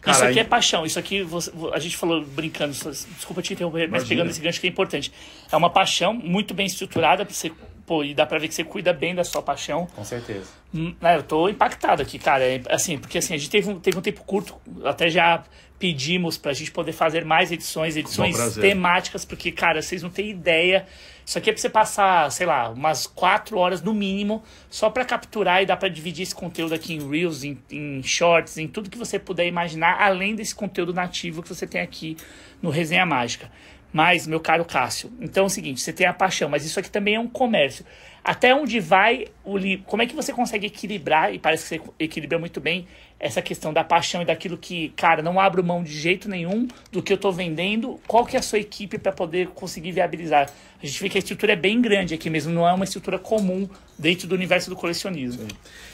Cara, 0.00 0.16
isso 0.16 0.24
aqui 0.26 0.38
é 0.38 0.44
paixão. 0.44 0.86
Isso 0.86 0.98
aqui, 0.98 1.22
você- 1.24 1.50
a 1.72 1.78
gente 1.80 1.96
falou 1.96 2.24
brincando, 2.24 2.72
desculpa 2.72 3.42
te 3.42 3.52
interromper, 3.54 3.88
mas 3.88 4.02
Imagina. 4.02 4.08
pegando 4.08 4.30
esse 4.30 4.40
gancho 4.40 4.60
que 4.60 4.68
é 4.68 4.70
importante. 4.70 5.12
É 5.50 5.56
uma 5.56 5.68
paixão 5.70 6.14
muito 6.14 6.54
bem 6.54 6.66
estruturada, 6.66 7.24
pra 7.24 7.34
você, 7.34 7.50
pô, 7.88 8.04
e 8.04 8.12
dá 8.12 8.26
pra 8.26 8.38
ver 8.38 8.48
que 8.48 8.54
você 8.54 8.62
cuida 8.62 8.92
bem 8.92 9.14
da 9.14 9.24
sua 9.24 9.40
paixão. 9.40 9.86
Com 9.96 10.04
certeza. 10.04 10.50
Hum, 10.74 10.94
né, 11.00 11.16
eu 11.16 11.22
tô 11.22 11.48
impactado 11.48 12.02
aqui, 12.02 12.18
cara. 12.18 12.44
É, 12.44 12.60
assim, 12.68 12.98
porque 12.98 13.16
assim, 13.16 13.32
a 13.32 13.38
gente 13.38 13.48
teve 13.48 13.70
um, 13.70 13.80
teve 13.80 13.96
um 13.96 14.02
tempo 14.02 14.22
curto, 14.24 14.54
até 14.84 15.08
já 15.08 15.42
pedimos 15.78 16.36
pra 16.36 16.52
gente 16.52 16.70
poder 16.70 16.92
fazer 16.92 17.24
mais 17.24 17.50
edições, 17.50 17.96
edições 17.96 18.36
temáticas, 18.56 19.24
porque, 19.24 19.50
cara, 19.50 19.80
vocês 19.80 20.02
não 20.02 20.10
têm 20.10 20.30
ideia. 20.30 20.86
Isso 21.24 21.38
aqui 21.38 21.48
é 21.50 21.52
pra 21.52 21.62
você 21.62 21.70
passar, 21.70 22.30
sei 22.32 22.46
lá, 22.46 22.68
umas 22.70 23.06
quatro 23.06 23.56
horas 23.58 23.80
no 23.80 23.94
mínimo, 23.94 24.42
só 24.68 24.90
pra 24.90 25.04
capturar 25.04 25.62
e 25.62 25.66
dar 25.66 25.76
pra 25.76 25.88
dividir 25.88 26.24
esse 26.24 26.34
conteúdo 26.34 26.74
aqui 26.74 26.94
em 26.94 27.08
Reels, 27.08 27.44
em, 27.44 27.56
em 27.70 28.02
Shorts, 28.02 28.58
em 28.58 28.66
tudo 28.66 28.90
que 28.90 28.98
você 28.98 29.18
puder 29.18 29.46
imaginar, 29.46 30.02
além 30.02 30.34
desse 30.34 30.54
conteúdo 30.54 30.92
nativo 30.92 31.42
que 31.42 31.48
você 31.48 31.66
tem 31.66 31.80
aqui 31.80 32.16
no 32.60 32.70
Resenha 32.70 33.06
Mágica. 33.06 33.50
Mas, 33.98 34.28
meu 34.28 34.38
caro 34.38 34.64
Cássio, 34.64 35.10
então 35.20 35.42
é 35.42 35.46
o 35.48 35.50
seguinte, 35.50 35.80
você 35.80 35.92
tem 35.92 36.06
a 36.06 36.12
paixão, 36.12 36.48
mas 36.48 36.64
isso 36.64 36.78
aqui 36.78 36.88
também 36.88 37.16
é 37.16 37.18
um 37.18 37.26
comércio. 37.26 37.84
Até 38.22 38.54
onde 38.54 38.78
vai 38.78 39.26
o 39.44 39.58
li... 39.58 39.78
Como 39.78 40.00
é 40.00 40.06
que 40.06 40.14
você 40.14 40.32
consegue 40.32 40.68
equilibrar, 40.68 41.34
e 41.34 41.38
parece 41.40 41.64
que 41.64 41.82
você 41.82 41.90
equilibra 41.98 42.38
muito 42.38 42.60
bem, 42.60 42.86
essa 43.18 43.42
questão 43.42 43.72
da 43.72 43.82
paixão 43.82 44.22
e 44.22 44.24
daquilo 44.24 44.56
que, 44.56 44.90
cara, 44.90 45.20
não 45.20 45.40
abro 45.40 45.64
mão 45.64 45.82
de 45.82 45.92
jeito 45.92 46.28
nenhum 46.28 46.68
do 46.92 47.02
que 47.02 47.12
eu 47.12 47.18
tô 47.18 47.32
vendendo. 47.32 48.00
Qual 48.06 48.24
que 48.24 48.36
é 48.36 48.38
a 48.38 48.42
sua 48.42 48.60
equipe 48.60 48.98
para 48.98 49.10
poder 49.10 49.48
conseguir 49.48 49.90
viabilizar? 49.90 50.48
A 50.80 50.86
gente 50.86 51.02
vê 51.02 51.08
que 51.08 51.18
a 51.18 51.20
estrutura 51.20 51.54
é 51.54 51.56
bem 51.56 51.82
grande 51.82 52.14
aqui 52.14 52.30
mesmo, 52.30 52.52
não 52.52 52.68
é 52.68 52.72
uma 52.72 52.84
estrutura 52.84 53.18
comum 53.18 53.68
dentro 53.98 54.28
do 54.28 54.34
universo 54.36 54.70
do 54.70 54.76
colecionismo. 54.76 55.48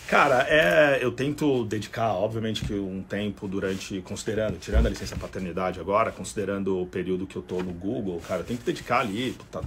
Cara, 0.06 0.46
é, 0.48 0.98
eu 1.02 1.10
tento 1.10 1.64
dedicar, 1.64 2.12
obviamente, 2.12 2.62
que 2.62 2.74
um 2.74 3.02
tempo 3.02 3.48
durante, 3.48 4.02
considerando, 4.02 4.58
tirando 4.58 4.86
a 4.86 4.90
licença 4.90 5.16
paternidade 5.16 5.80
agora, 5.80 6.12
considerando 6.12 6.78
o 6.78 6.86
período 6.86 7.26
que 7.26 7.36
eu 7.36 7.42
tô 7.42 7.62
no 7.62 7.72
Google, 7.72 8.20
cara, 8.20 8.42
eu 8.42 8.44
tenho 8.44 8.58
que 8.58 8.66
dedicar 8.66 9.00
ali 9.00 9.32
puta, 9.32 9.62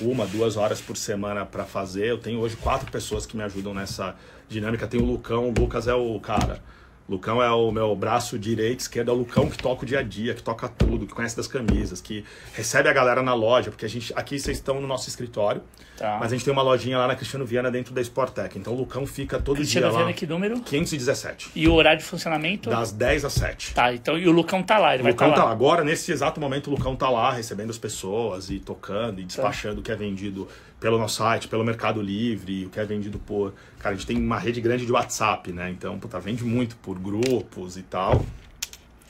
uma, 0.00 0.26
duas 0.26 0.56
horas 0.56 0.80
por 0.80 0.96
semana 0.96 1.46
para 1.46 1.64
fazer. 1.64 2.06
Eu 2.06 2.18
tenho 2.18 2.40
hoje 2.40 2.56
quatro 2.56 2.90
pessoas 2.90 3.24
que 3.24 3.36
me 3.36 3.44
ajudam 3.44 3.72
nessa 3.72 4.16
dinâmica. 4.48 4.88
Tem 4.88 5.00
o 5.00 5.04
Lucão, 5.04 5.48
o 5.50 5.54
Lucas 5.56 5.86
é 5.86 5.94
o 5.94 6.18
cara. 6.18 6.60
Lucão 7.08 7.42
é 7.42 7.50
o 7.50 7.70
meu 7.70 7.94
braço 7.94 8.38
direito, 8.38 8.80
esquerdo, 8.80 9.10
é 9.10 9.14
o 9.14 9.16
Lucão 9.16 9.48
que 9.48 9.56
toca 9.56 9.84
o 9.84 9.86
dia 9.86 10.00
a 10.00 10.02
dia, 10.02 10.34
que 10.34 10.42
toca 10.42 10.68
tudo, 10.68 11.06
que 11.06 11.14
conhece 11.14 11.36
das 11.36 11.46
camisas, 11.46 12.00
que 12.00 12.24
recebe 12.52 12.88
a 12.88 12.92
galera 12.92 13.22
na 13.22 13.32
loja, 13.32 13.70
porque 13.70 13.84
a 13.86 13.88
gente 13.88 14.12
aqui 14.16 14.38
vocês 14.38 14.56
estão 14.56 14.80
no 14.80 14.86
nosso 14.86 15.08
escritório, 15.08 15.62
Tá. 15.96 16.18
mas 16.20 16.30
a 16.30 16.36
gente 16.36 16.44
tem 16.44 16.52
uma 16.52 16.62
lojinha 16.62 16.98
lá 16.98 17.06
na 17.06 17.14
Cristiano 17.14 17.46
Viana 17.46 17.70
dentro 17.70 17.94
da 17.94 18.02
Sportec. 18.02 18.58
Então 18.58 18.74
o 18.74 18.76
Lucão 18.76 19.06
fica 19.06 19.38
todo 19.38 19.56
Cristiano 19.56 19.86
dia 19.86 19.92
lá. 19.92 19.98
Viana, 20.00 20.12
que 20.12 20.26
número? 20.26 20.60
517. 20.60 21.52
E 21.54 21.66
o 21.68 21.72
horário 21.72 22.00
de 22.00 22.04
funcionamento? 22.04 22.68
Das 22.68 22.92
10 22.92 23.24
às 23.24 23.32
7. 23.32 23.72
Tá, 23.72 23.94
então, 23.94 24.18
e 24.18 24.28
o 24.28 24.32
Lucão 24.32 24.62
tá 24.62 24.76
lá, 24.78 24.92
ele 24.94 25.02
O 25.02 25.04
vai 25.04 25.12
Lucão 25.12 25.30
tá 25.30 25.38
lá. 25.38 25.44
lá. 25.46 25.50
Agora, 25.52 25.82
nesse 25.84 26.12
exato 26.12 26.38
momento, 26.40 26.66
o 26.66 26.70
Lucão 26.70 26.94
tá 26.94 27.08
lá 27.08 27.32
recebendo 27.32 27.70
as 27.70 27.78
pessoas 27.78 28.50
e 28.50 28.58
tocando 28.58 29.20
e 29.20 29.24
despachando 29.24 29.80
o 29.80 29.82
que 29.82 29.90
é 29.90 29.96
vendido 29.96 30.46
pelo 30.86 30.98
nosso 30.98 31.16
site, 31.16 31.48
pelo 31.48 31.64
Mercado 31.64 32.00
Livre, 32.00 32.66
o 32.66 32.70
que 32.70 32.78
é 32.78 32.84
vendido 32.84 33.18
por. 33.18 33.52
Cara, 33.80 33.92
a 33.96 33.98
gente 33.98 34.06
tem 34.06 34.16
uma 34.16 34.38
rede 34.38 34.60
grande 34.60 34.86
de 34.86 34.92
WhatsApp, 34.92 35.50
né? 35.52 35.68
Então, 35.68 35.98
puta, 35.98 36.20
vende 36.20 36.44
muito 36.44 36.76
por 36.76 36.96
grupos 36.96 37.76
e 37.76 37.82
tal. 37.82 38.24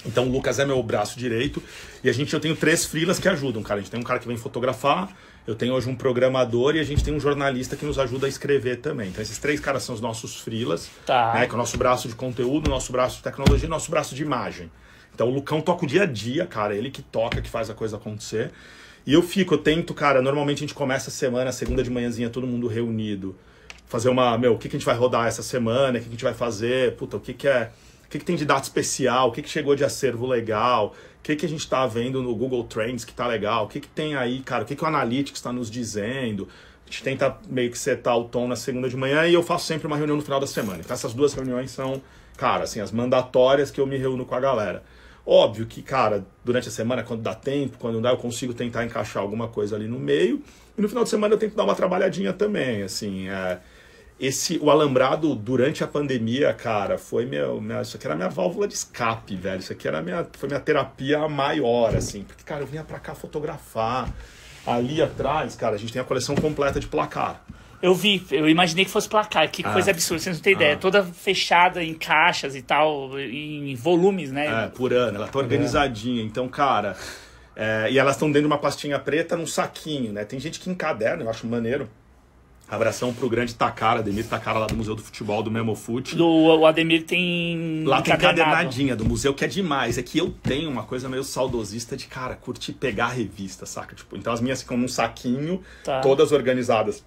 Então 0.06 0.26
o 0.26 0.32
Lucas 0.32 0.58
é 0.58 0.64
meu 0.64 0.82
braço 0.82 1.18
direito 1.18 1.62
e 2.02 2.08
a 2.08 2.12
gente 2.14 2.32
eu 2.32 2.40
tenho 2.40 2.56
três 2.56 2.86
frilas 2.86 3.18
que 3.18 3.28
ajudam, 3.28 3.62
cara. 3.62 3.78
A 3.80 3.82
gente 3.82 3.90
tem 3.90 4.00
um 4.00 4.02
cara 4.02 4.18
que 4.18 4.26
vem 4.26 4.38
fotografar, 4.38 5.14
eu 5.46 5.54
tenho 5.54 5.74
hoje 5.74 5.86
um 5.90 5.94
programador 5.96 6.76
e 6.76 6.80
a 6.80 6.84
gente 6.84 7.04
tem 7.04 7.12
um 7.12 7.20
jornalista 7.20 7.76
que 7.76 7.84
nos 7.84 7.98
ajuda 7.98 8.24
a 8.24 8.28
escrever 8.28 8.76
também. 8.76 9.08
Então 9.10 9.20
esses 9.20 9.36
três 9.36 9.60
caras 9.60 9.82
são 9.82 9.94
os 9.94 10.00
nossos 10.00 10.40
frilas, 10.40 10.88
Tá. 11.04 11.34
né, 11.34 11.44
que 11.46 11.52
é 11.52 11.54
o 11.54 11.58
nosso 11.58 11.76
braço 11.76 12.08
de 12.08 12.14
conteúdo, 12.14 12.70
nosso 12.70 12.90
braço 12.90 13.16
de 13.18 13.22
tecnologia, 13.22 13.66
e 13.66 13.68
nosso 13.70 13.90
braço 13.90 14.14
de 14.14 14.22
imagem. 14.22 14.70
Então 15.14 15.28
o 15.28 15.34
Lucão 15.34 15.60
toca 15.60 15.84
o 15.84 15.88
dia 15.88 16.04
a 16.04 16.06
dia, 16.06 16.46
cara, 16.46 16.74
ele 16.74 16.90
que 16.90 17.02
toca, 17.02 17.42
que 17.42 17.50
faz 17.50 17.68
a 17.68 17.74
coisa 17.74 17.96
acontecer. 17.96 18.50
E 19.06 19.12
eu 19.12 19.22
fico, 19.22 19.54
eu 19.54 19.58
tento, 19.58 19.94
cara, 19.94 20.20
normalmente 20.20 20.58
a 20.58 20.66
gente 20.66 20.74
começa 20.74 21.10
a 21.10 21.12
semana, 21.12 21.52
segunda 21.52 21.80
de 21.80 21.88
manhãzinha, 21.88 22.28
todo 22.28 22.44
mundo 22.44 22.66
reunido, 22.66 23.36
fazer 23.86 24.08
uma, 24.08 24.36
meu, 24.36 24.54
o 24.54 24.58
que, 24.58 24.68
que 24.68 24.74
a 24.74 24.78
gente 24.78 24.86
vai 24.86 24.96
rodar 24.96 25.28
essa 25.28 25.44
semana, 25.44 25.98
o 25.98 26.00
que, 26.00 26.00
que 26.00 26.08
a 26.08 26.10
gente 26.10 26.24
vai 26.24 26.34
fazer, 26.34 26.96
puta, 26.96 27.16
o 27.16 27.20
que, 27.20 27.32
que 27.32 27.46
é, 27.46 27.70
o 28.04 28.08
que, 28.08 28.18
que 28.18 28.24
tem 28.24 28.34
de 28.34 28.44
data 28.44 28.62
especial, 28.62 29.28
o 29.28 29.32
que, 29.32 29.42
que 29.42 29.48
chegou 29.48 29.76
de 29.76 29.84
acervo 29.84 30.26
legal, 30.26 30.92
o 31.20 31.22
que, 31.22 31.36
que 31.36 31.46
a 31.46 31.48
gente 31.48 31.68
tá 31.68 31.86
vendo 31.86 32.20
no 32.20 32.34
Google 32.34 32.64
Trends 32.64 33.04
que 33.04 33.12
tá 33.12 33.28
legal, 33.28 33.66
o 33.66 33.68
que, 33.68 33.78
que 33.78 33.88
tem 33.88 34.16
aí, 34.16 34.40
cara, 34.40 34.64
o 34.64 34.66
que, 34.66 34.74
que 34.74 34.82
o 34.82 34.86
Analytics 34.86 35.38
está 35.38 35.52
nos 35.52 35.70
dizendo. 35.70 36.48
A 36.84 36.90
gente 36.90 37.02
tenta 37.02 37.36
meio 37.48 37.70
que 37.70 37.78
setar 37.78 38.16
o 38.16 38.24
tom 38.24 38.48
na 38.48 38.54
segunda 38.56 38.88
de 38.88 38.96
manhã 38.96 39.26
e 39.26 39.34
eu 39.34 39.42
faço 39.42 39.66
sempre 39.66 39.86
uma 39.86 39.96
reunião 39.96 40.16
no 40.16 40.22
final 40.22 40.38
da 40.38 40.46
semana. 40.46 40.80
Então 40.80 40.94
essas 40.94 41.12
duas 41.14 41.32
reuniões 41.32 41.70
são, 41.70 42.00
cara, 42.36 42.64
assim, 42.64 42.80
as 42.80 42.92
mandatórias 42.92 43.70
que 43.70 43.80
eu 43.80 43.86
me 43.86 43.96
reúno 43.96 44.24
com 44.24 44.34
a 44.34 44.40
galera. 44.40 44.84
Óbvio 45.26 45.66
que, 45.66 45.82
cara, 45.82 46.24
durante 46.44 46.68
a 46.68 46.70
semana, 46.70 47.02
quando 47.02 47.20
dá 47.20 47.34
tempo, 47.34 47.78
quando 47.78 47.94
não 47.94 48.02
dá, 48.02 48.10
eu 48.10 48.16
consigo 48.16 48.54
tentar 48.54 48.84
encaixar 48.84 49.20
alguma 49.20 49.48
coisa 49.48 49.74
ali 49.74 49.88
no 49.88 49.98
meio. 49.98 50.40
E 50.78 50.80
no 50.80 50.88
final 50.88 51.02
de 51.02 51.10
semana 51.10 51.34
eu 51.34 51.38
tento 51.38 51.56
dar 51.56 51.64
uma 51.64 51.74
trabalhadinha 51.74 52.32
também, 52.32 52.82
assim. 52.82 53.28
É, 53.28 53.58
esse, 54.20 54.56
o 54.62 54.70
alambrado 54.70 55.34
durante 55.34 55.82
a 55.82 55.86
pandemia, 55.88 56.54
cara, 56.54 56.96
foi 56.96 57.26
meu, 57.26 57.60
minha, 57.60 57.82
isso 57.82 57.96
aqui 57.96 58.06
era 58.06 58.14
minha 58.14 58.28
válvula 58.28 58.68
de 58.68 58.74
escape, 58.74 59.34
velho. 59.34 59.58
Isso 59.58 59.72
aqui 59.72 59.88
era 59.88 60.00
minha, 60.00 60.24
foi 60.32 60.48
minha 60.48 60.60
terapia 60.60 61.28
maior, 61.28 61.96
assim. 61.96 62.22
Porque, 62.22 62.44
cara, 62.44 62.62
eu 62.62 62.66
vinha 62.66 62.84
pra 62.84 63.00
cá 63.00 63.12
fotografar. 63.14 64.08
Ali 64.64 65.02
atrás, 65.02 65.54
cara, 65.56 65.74
a 65.74 65.78
gente 65.78 65.92
tem 65.92 66.02
a 66.02 66.04
coleção 66.04 66.34
completa 66.36 66.78
de 66.78 66.86
placar. 66.86 67.44
Eu 67.86 67.94
vi, 67.94 68.20
eu 68.32 68.48
imaginei 68.48 68.84
que 68.84 68.90
fosse 68.90 69.08
placar. 69.08 69.48
Que 69.48 69.62
Ah. 69.64 69.72
coisa 69.72 69.92
absurda, 69.92 70.20
vocês 70.20 70.34
não 70.36 70.42
têm 70.42 70.54
ideia. 70.54 70.76
Toda 70.76 71.04
fechada 71.04 71.84
em 71.84 71.94
caixas 71.94 72.56
e 72.56 72.62
tal, 72.62 73.16
em 73.16 73.72
volumes, 73.76 74.32
né? 74.32 74.64
É, 74.64 74.66
por 74.68 74.92
ano, 74.92 75.18
ela 75.18 75.28
tá 75.28 75.38
organizadinha. 75.38 76.20
Então, 76.20 76.48
cara. 76.48 76.96
é, 77.54 77.86
e 77.90 77.96
elas 77.96 78.16
estão 78.16 78.26
dentro 78.28 78.40
de 78.42 78.46
uma 78.48 78.58
pastinha 78.58 78.98
preta 78.98 79.36
num 79.36 79.46
saquinho, 79.46 80.12
né? 80.12 80.24
Tem 80.24 80.38
gente 80.40 80.58
que 80.58 80.68
encaderna, 80.68 81.22
eu 81.22 81.30
acho 81.30 81.46
maneiro. 81.46 81.88
Abração 82.68 83.14
pro 83.14 83.28
grande 83.30 83.54
Takara, 83.54 84.00
Ademir 84.00 84.26
Takara 84.26 84.58
lá 84.58 84.66
do 84.66 84.74
Museu 84.74 84.96
do 84.96 85.00
Futebol 85.02 85.40
do 85.40 85.50
Memofute. 85.52 86.16
Do, 86.16 86.26
o 86.26 86.66
Ademir 86.66 87.04
tem. 87.04 87.84
Lá 87.86 88.02
tem 88.02 88.12
encadernadinha 88.14 88.96
do 88.96 89.04
museu, 89.04 89.32
que 89.32 89.44
é 89.44 89.48
demais. 89.48 89.96
É 89.96 90.02
que 90.02 90.18
eu 90.18 90.34
tenho 90.42 90.68
uma 90.68 90.82
coisa 90.82 91.08
meio 91.08 91.22
saudosista 91.22 91.96
de, 91.96 92.06
cara, 92.08 92.34
curtir 92.34 92.72
pegar 92.72 93.04
a 93.06 93.10
revista, 93.10 93.64
saca? 93.64 93.94
Tipo, 93.94 94.16
então 94.16 94.32
as 94.32 94.40
minhas 94.40 94.60
ficam 94.62 94.76
num 94.76 94.88
saquinho, 94.88 95.62
Tá. 95.84 96.00
todas 96.00 96.32
organizadas 96.32 97.04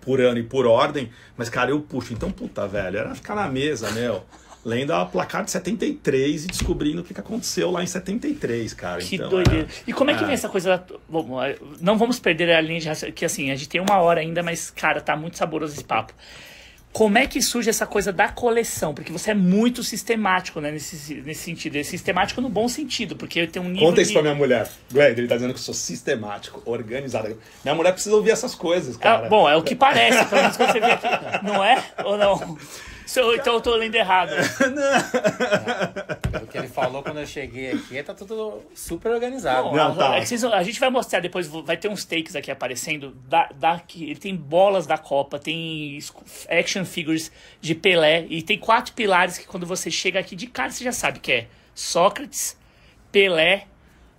por 0.00 0.20
ano 0.20 0.38
e 0.38 0.42
por 0.42 0.66
ordem. 0.66 1.10
Mas, 1.36 1.48
cara, 1.48 1.70
eu 1.70 1.80
puxo. 1.80 2.12
Então, 2.12 2.30
puta, 2.30 2.66
velho, 2.66 2.98
era 2.98 3.14
ficar 3.14 3.34
na 3.34 3.48
mesa, 3.48 3.90
meu. 3.92 4.22
Lendo 4.62 4.92
a 4.92 5.06
placar 5.06 5.42
de 5.42 5.50
73 5.50 6.44
e 6.44 6.46
descobrindo 6.48 7.00
o 7.00 7.04
que, 7.04 7.14
que 7.14 7.20
aconteceu 7.20 7.70
lá 7.70 7.82
em 7.82 7.86
73, 7.86 8.74
cara. 8.74 9.00
Que 9.00 9.16
então, 9.16 9.30
doideira. 9.30 9.66
é- 9.66 9.82
E 9.86 9.92
como 9.92 10.10
é 10.10 10.14
que 10.14 10.22
é. 10.22 10.26
vem 10.26 10.34
essa 10.34 10.50
coisa? 10.50 10.76
da- 10.76 10.84
Bom, 11.08 11.38
não 11.80 11.96
vamos 11.96 12.20
perder 12.20 12.52
a 12.52 12.60
linha 12.60 12.78
de 12.78 12.86
raciocínio, 12.86 13.14
que 13.14 13.24
assim, 13.24 13.50
a 13.50 13.54
gente 13.54 13.70
tem 13.70 13.80
uma 13.80 13.96
hora 14.02 14.20
ainda, 14.20 14.42
mas, 14.42 14.68
cara, 14.70 15.00
tá 15.00 15.16
muito 15.16 15.38
saboroso 15.38 15.72
esse 15.72 15.84
papo. 15.84 16.12
Como 16.92 17.16
é 17.16 17.26
que 17.26 17.40
surge 17.40 17.70
essa 17.70 17.86
coisa 17.86 18.12
da 18.12 18.28
coleção? 18.28 18.92
Porque 18.92 19.12
você 19.12 19.30
é 19.30 19.34
muito 19.34 19.82
sistemático, 19.84 20.60
né, 20.60 20.72
nesse, 20.72 21.14
nesse 21.24 21.42
sentido. 21.42 21.76
É 21.76 21.84
sistemático 21.84 22.40
no 22.40 22.48
bom 22.48 22.68
sentido, 22.68 23.14
porque 23.14 23.46
tem 23.46 23.62
um 23.62 23.68
nível 23.68 23.88
Conta 23.88 24.00
isso 24.00 24.08
de... 24.10 24.14
pra 24.14 24.22
minha 24.22 24.34
mulher. 24.34 24.68
Glenn, 24.92 25.12
ele 25.12 25.28
tá 25.28 25.36
dizendo 25.36 25.54
que 25.54 25.60
eu 25.60 25.64
sou 25.64 25.74
sistemático, 25.74 26.60
organizado. 26.64 27.38
Minha 27.64 27.76
mulher 27.76 27.92
precisa 27.92 28.16
ouvir 28.16 28.32
essas 28.32 28.56
coisas, 28.56 28.96
cara. 28.96 29.26
Ah, 29.26 29.28
bom, 29.28 29.48
é 29.48 29.56
o 29.56 29.62
que 29.62 29.76
parece, 29.76 30.24
pelo 30.26 30.42
menos 30.42 30.56
quando 30.56 30.72
você 30.72 30.80
vê 30.80 30.90
aqui. 30.90 31.44
Não 31.44 31.64
é? 31.64 31.82
Ou 32.04 32.18
não? 32.18 32.58
Se 33.10 33.18
eu- 33.20 33.34
então 33.34 33.54
eu 33.54 33.60
tô 33.60 33.74
lendo 33.74 33.96
errado. 33.96 34.30
O 36.42 36.46
que 36.46 36.56
ele 36.56 36.68
falou 36.68 37.02
quando 37.02 37.18
eu 37.18 37.26
cheguei 37.26 37.72
aqui, 37.72 38.00
tá 38.04 38.14
tudo 38.14 38.62
super 38.72 39.10
organizado. 39.10 39.72
Não, 39.72 39.92
a, 39.92 39.94
tá. 39.96 40.16
é 40.16 40.24
vocês 40.24 40.44
a 40.44 40.62
gente 40.62 40.78
vai 40.78 40.90
mostrar 40.90 41.18
depois, 41.18 41.48
vai 41.48 41.76
ter 41.76 41.88
uns 41.88 42.04
takes 42.04 42.36
aqui 42.36 42.52
aparecendo. 42.52 43.10
Da, 43.28 43.48
da, 43.52 43.80
que 43.80 44.04
ele 44.04 44.20
tem 44.20 44.36
bolas 44.36 44.86
da 44.86 44.96
Copa, 44.96 45.40
tem 45.40 45.98
action 46.48 46.84
figures 46.84 47.32
de 47.60 47.74
Pelé, 47.74 48.26
e 48.28 48.42
tem 48.42 48.56
quatro 48.56 48.92
pilares 48.94 49.38
que 49.38 49.46
quando 49.46 49.66
você 49.66 49.90
chega 49.90 50.20
aqui 50.20 50.36
de 50.36 50.46
cara 50.46 50.70
você 50.70 50.84
já 50.84 50.92
sabe 50.92 51.18
que 51.18 51.32
é 51.32 51.46
Sócrates, 51.74 52.56
Pelé, 53.10 53.64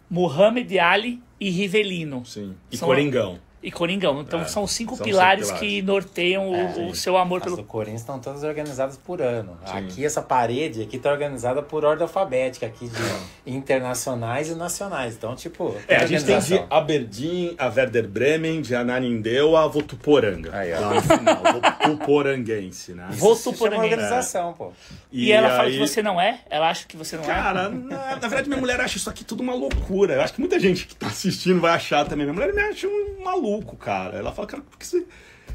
Muhammad 0.10 0.70
Ali 0.80 1.24
e 1.40 1.50
Rivelino. 1.50 2.26
Sim. 2.26 2.58
E 2.70 2.76
São- 2.76 2.90
Coringão. 2.90 3.40
E 3.64 3.72
Coringão. 3.72 4.22
Então 4.22 4.42
É, 4.42 4.46
são 4.46 4.66
cinco 4.66 4.96
são 4.96 5.06
pilares, 5.06 5.46
cinco 5.48 5.60
que 5.60 5.66
pilares. 5.82 5.86
norteiam 5.86 6.50
o- 6.50 6.56
É, 6.56 6.86
o, 6.90 6.96
seu 6.96 7.16
amor 7.16 7.38
As 7.38 7.44
pelo. 7.44 7.58
do 7.58 7.64
Corinthians 7.64 8.02
estão 8.02 8.18
todas 8.20 8.44
organizadas 8.44 8.98
por 8.98 9.22
ano. 9.22 9.58
Aqui, 9.66 10.04
essa 10.04 10.22
parede 10.22 10.82
aqui 10.82 10.98
tá 10.98 11.12
organizada 11.12 11.62
por 11.62 11.86
ordem 11.86 12.02
alfabética, 12.04 12.66
aqui 12.66 12.88
de 12.88 13.52
internacionais 13.56 14.50
e 14.50 14.56
nacionais. 14.56 15.14
Então, 15.16 15.36
tipo, 15.36 15.76
É, 15.88 15.98
a 15.98 16.06
gente 16.08 16.24
tem 16.26 16.40
de. 16.40 16.60
Aberdeen 16.70 17.54
a 17.58 17.68
Werder 17.68 18.08
Bremen, 18.08 18.62
de 18.62 18.74
Ananindeua 18.76 19.64
a 19.64 19.68
Votuporanga. 19.68 20.50
Aí, 20.56 20.74
ó. 20.74 20.80
Lá 20.80 20.94
no 20.96 21.02
final, 21.02 21.44
Votuporanguense, 21.84 22.94
né? 22.94 23.08
Isso 23.12 23.20
Vou 23.20 23.36
se 23.36 23.44
chama 23.44 23.54
Tuporanguense. 23.58 23.94
organização, 23.94 24.54
pô. 24.54 24.72
E, 25.12 25.32
ela 25.32 25.50
fala 25.50 25.64
aí- 25.64 25.74
que 25.74 25.80
você 25.80 26.02
não 26.02 26.20
é? 26.20 26.40
Ela 26.50 26.70
acha 26.70 26.86
que 26.88 26.98
você 26.98 27.16
não 27.16 27.24
é? 27.24 27.28
Cara, 27.28 27.70
na, 27.70 27.98
na 28.16 28.16
verdade, 28.16 28.48
minha 28.50 28.60
mulher 28.60 28.80
acha 28.80 28.98
isso 28.98 29.10
aqui 29.10 29.24
tudo 29.24 29.42
uma 29.44 29.54
loucura. 29.54 30.16
Eu 30.16 30.22
acho 30.22 30.34
que 30.34 30.40
muita 30.40 30.60
gente 30.60 30.88
que 30.88 30.96
tá 30.96 31.08
assistindo 31.08 31.60
vai 31.60 31.74
achar 31.74 32.06
também. 32.06 32.26
Minha 32.26 32.34
mulher 32.34 32.54
me 32.54 32.62
acha 32.62 32.88
um 32.88 33.24
maluco, 33.24 33.51
maluco, 33.52 33.76
cara. 33.76 34.18
Ela 34.18 34.32
fala, 34.32 34.48
cara, 34.48 34.64
por 34.64 34.78
que 34.78 34.88
você, 34.88 35.06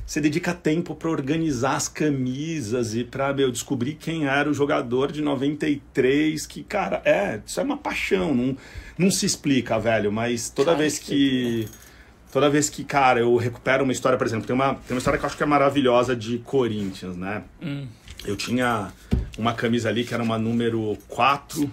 você 0.04 0.20
dedica 0.20 0.52
tempo 0.52 0.94
para 0.94 1.08
organizar 1.08 1.76
as 1.76 1.88
camisas 1.88 2.94
e 2.94 3.02
para 3.04 3.32
meu, 3.32 3.50
descobrir 3.50 3.94
quem 3.94 4.26
era 4.26 4.48
o 4.50 4.54
jogador 4.54 5.10
de 5.10 5.22
93? 5.22 6.46
Que, 6.46 6.62
cara, 6.62 7.00
é, 7.04 7.40
isso 7.44 7.58
é 7.58 7.62
uma 7.62 7.76
paixão. 7.76 8.34
Não, 8.34 8.56
não 8.98 9.10
se 9.10 9.24
explica, 9.26 9.78
velho, 9.78 10.12
mas 10.12 10.50
toda 10.50 10.72
cara, 10.72 10.78
vez 10.78 10.98
que. 10.98 11.68
Toda 12.32 12.50
vez 12.50 12.68
que, 12.68 12.84
cara, 12.84 13.20
eu 13.20 13.34
recupero 13.36 13.82
uma 13.84 13.92
história, 13.92 14.18
por 14.18 14.26
exemplo, 14.26 14.46
tem 14.46 14.54
uma, 14.54 14.74
tem 14.74 14.94
uma 14.94 14.98
história 14.98 15.18
que 15.18 15.24
eu 15.24 15.28
acho 15.28 15.36
que 15.38 15.42
é 15.42 15.46
maravilhosa 15.46 16.14
de 16.14 16.38
Corinthians, 16.38 17.16
né? 17.16 17.44
Hum. 17.62 17.86
Eu 18.26 18.36
tinha 18.36 18.92
uma 19.38 19.54
camisa 19.54 19.88
ali 19.88 20.04
que 20.04 20.12
era 20.12 20.22
uma 20.22 20.36
número 20.36 20.98
4 21.08 21.70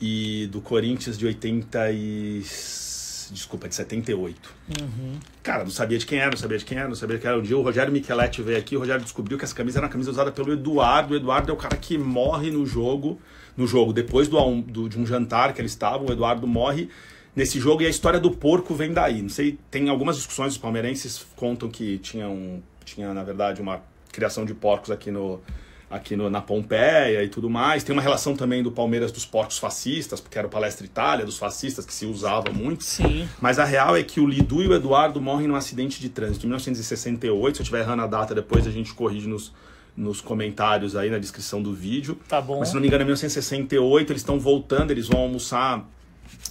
e 0.00 0.48
do 0.50 0.62
Corinthians 0.62 1.18
de 1.18 1.26
86 1.26 2.85
desculpa, 3.32 3.68
de 3.68 3.74
78. 3.74 4.54
Uhum. 4.80 5.18
Cara, 5.42 5.64
não 5.64 5.70
sabia 5.70 5.98
de 5.98 6.06
quem 6.06 6.18
era, 6.18 6.30
não 6.30 6.36
sabia 6.36 6.58
de 6.58 6.64
quem 6.64 6.78
era, 6.78 6.88
não 6.88 6.94
sabia 6.94 7.16
de 7.16 7.22
quem 7.22 7.30
era. 7.30 7.38
Um 7.38 7.42
dia 7.42 7.56
o 7.56 7.62
Rogério 7.62 7.92
Micheletti 7.92 8.42
veio 8.42 8.58
aqui, 8.58 8.76
o 8.76 8.80
Rogério 8.80 9.02
descobriu 9.02 9.38
que 9.38 9.44
essa 9.44 9.54
camisa 9.54 9.78
era 9.78 9.86
uma 9.86 9.92
camisa 9.92 10.10
usada 10.10 10.32
pelo 10.32 10.52
Eduardo. 10.52 11.14
O 11.14 11.16
Eduardo 11.16 11.50
é 11.50 11.54
o 11.54 11.56
cara 11.56 11.76
que 11.76 11.96
morre 11.96 12.50
no 12.50 12.66
jogo, 12.66 13.20
no 13.56 13.66
jogo, 13.66 13.92
depois 13.92 14.28
do, 14.28 14.62
do 14.62 14.88
de 14.88 14.98
um 14.98 15.06
jantar 15.06 15.52
que 15.52 15.60
ele 15.60 15.66
estava 15.66 16.04
o 16.04 16.12
Eduardo 16.12 16.46
morre 16.46 16.88
nesse 17.34 17.60
jogo 17.60 17.82
e 17.82 17.86
a 17.86 17.90
história 17.90 18.18
do 18.18 18.30
porco 18.30 18.74
vem 18.74 18.92
daí. 18.92 19.20
Não 19.20 19.28
sei, 19.28 19.58
tem 19.70 19.88
algumas 19.88 20.16
discussões, 20.16 20.52
os 20.52 20.58
palmeirenses 20.58 21.26
contam 21.36 21.68
que 21.68 21.98
tinha, 21.98 22.28
um, 22.28 22.62
tinha 22.84 23.12
na 23.12 23.22
verdade, 23.22 23.60
uma 23.60 23.82
criação 24.10 24.46
de 24.46 24.54
porcos 24.54 24.90
aqui 24.90 25.10
no 25.10 25.40
aqui 25.90 26.16
no- 26.16 26.28
na 26.28 26.40
Pompeia 26.40 27.22
e 27.22 27.28
tudo 27.28 27.48
mais. 27.48 27.84
Tem 27.84 27.92
uma 27.92 28.02
relação 28.02 28.34
também 28.34 28.62
do 28.62 28.72
Palmeiras 28.72 29.12
dos 29.12 29.24
porcos 29.24 29.56
fascistas, 29.58 30.20
porque 30.20 30.36
era 30.36 30.46
o 30.46 30.50
Palestra 30.50 30.84
Itália 30.84 31.24
dos 31.24 31.38
fascistas 31.38 31.86
que 31.86 31.94
se 31.94 32.04
usava 32.06 32.50
muito. 32.52 32.82
Sim. 32.84 33.28
Mas 33.40 33.58
a 33.58 33.64
real 33.64 33.96
é 33.96 34.02
que 34.02 34.18
o 34.20 34.26
Lidu 34.26 34.62
e 34.62 34.68
o 34.68 34.74
Eduardo 34.74 35.20
morrem 35.20 35.46
num 35.46 35.54
acidente 35.54 36.00
de 36.00 36.08
trânsito 36.08 36.44
em 36.44 36.48
1968. 36.48 37.56
Se 37.56 37.60
eu 37.60 37.64
estiver 37.64 37.80
errando 37.82 38.02
a 38.02 38.06
data, 38.06 38.34
depois 38.34 38.66
a 38.66 38.70
gente 38.70 38.92
corrige 38.94 39.28
nos, 39.28 39.52
nos 39.96 40.20
comentários 40.20 40.96
aí 40.96 41.08
na 41.08 41.18
descrição 41.18 41.62
do 41.62 41.72
vídeo. 41.72 42.18
Tá 42.28 42.40
bom. 42.40 42.58
Mas 42.58 42.68
se 42.68 42.74
não 42.74 42.80
me 42.80 42.88
engano, 42.88 43.02
é 43.02 43.04
1968. 43.04 44.12
Eles 44.12 44.22
estão 44.22 44.40
voltando, 44.40 44.90
eles 44.90 45.06
vão 45.06 45.20
almoçar. 45.20 45.88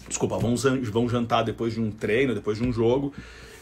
Desculpa, 0.07 0.37
vão, 0.37 0.55
vão 0.55 1.09
jantar 1.09 1.43
depois 1.43 1.73
de 1.73 1.81
um 1.81 1.91
treino, 1.91 2.33
depois 2.33 2.57
de 2.57 2.63
um 2.63 2.71
jogo. 2.71 3.13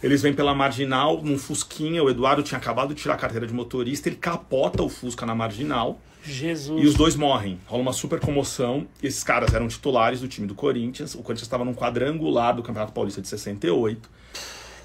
Eles 0.04 0.22
vêm 0.22 0.34
pela 0.34 0.54
marginal, 0.54 1.22
num 1.24 1.38
Fusquinha. 1.38 2.04
O 2.04 2.10
Eduardo 2.10 2.44
tinha 2.44 2.58
acabado 2.58 2.94
de 2.94 3.02
tirar 3.02 3.14
a 3.14 3.18
carteira 3.18 3.48
de 3.48 3.54
motorista. 3.54 4.10
Ele 4.10 4.18
capota 4.18 4.84
o 4.84 4.90
Fusca 4.90 5.26
na 5.26 5.34
marginal. 5.34 5.98
Jesus. 6.22 6.84
E 6.84 6.86
os 6.86 6.94
dois 6.94 7.16
morrem. 7.16 7.58
Rola 7.66 7.82
uma 7.82 7.94
super 7.94 8.20
comoção. 8.20 8.86
Esses 9.02 9.24
caras 9.24 9.54
eram 9.54 9.68
titulares 9.68 10.20
do 10.20 10.28
time 10.28 10.46
do 10.46 10.54
Corinthians. 10.54 11.16
O 11.16 11.20
Corinthians 11.20 11.44
estava 11.44 11.64
num 11.64 11.74
quadrangular 11.74 12.54
do 12.54 12.62
Campeonato 12.62 12.92
Paulista 12.92 13.22
de 13.22 13.30
68. 13.30 14.10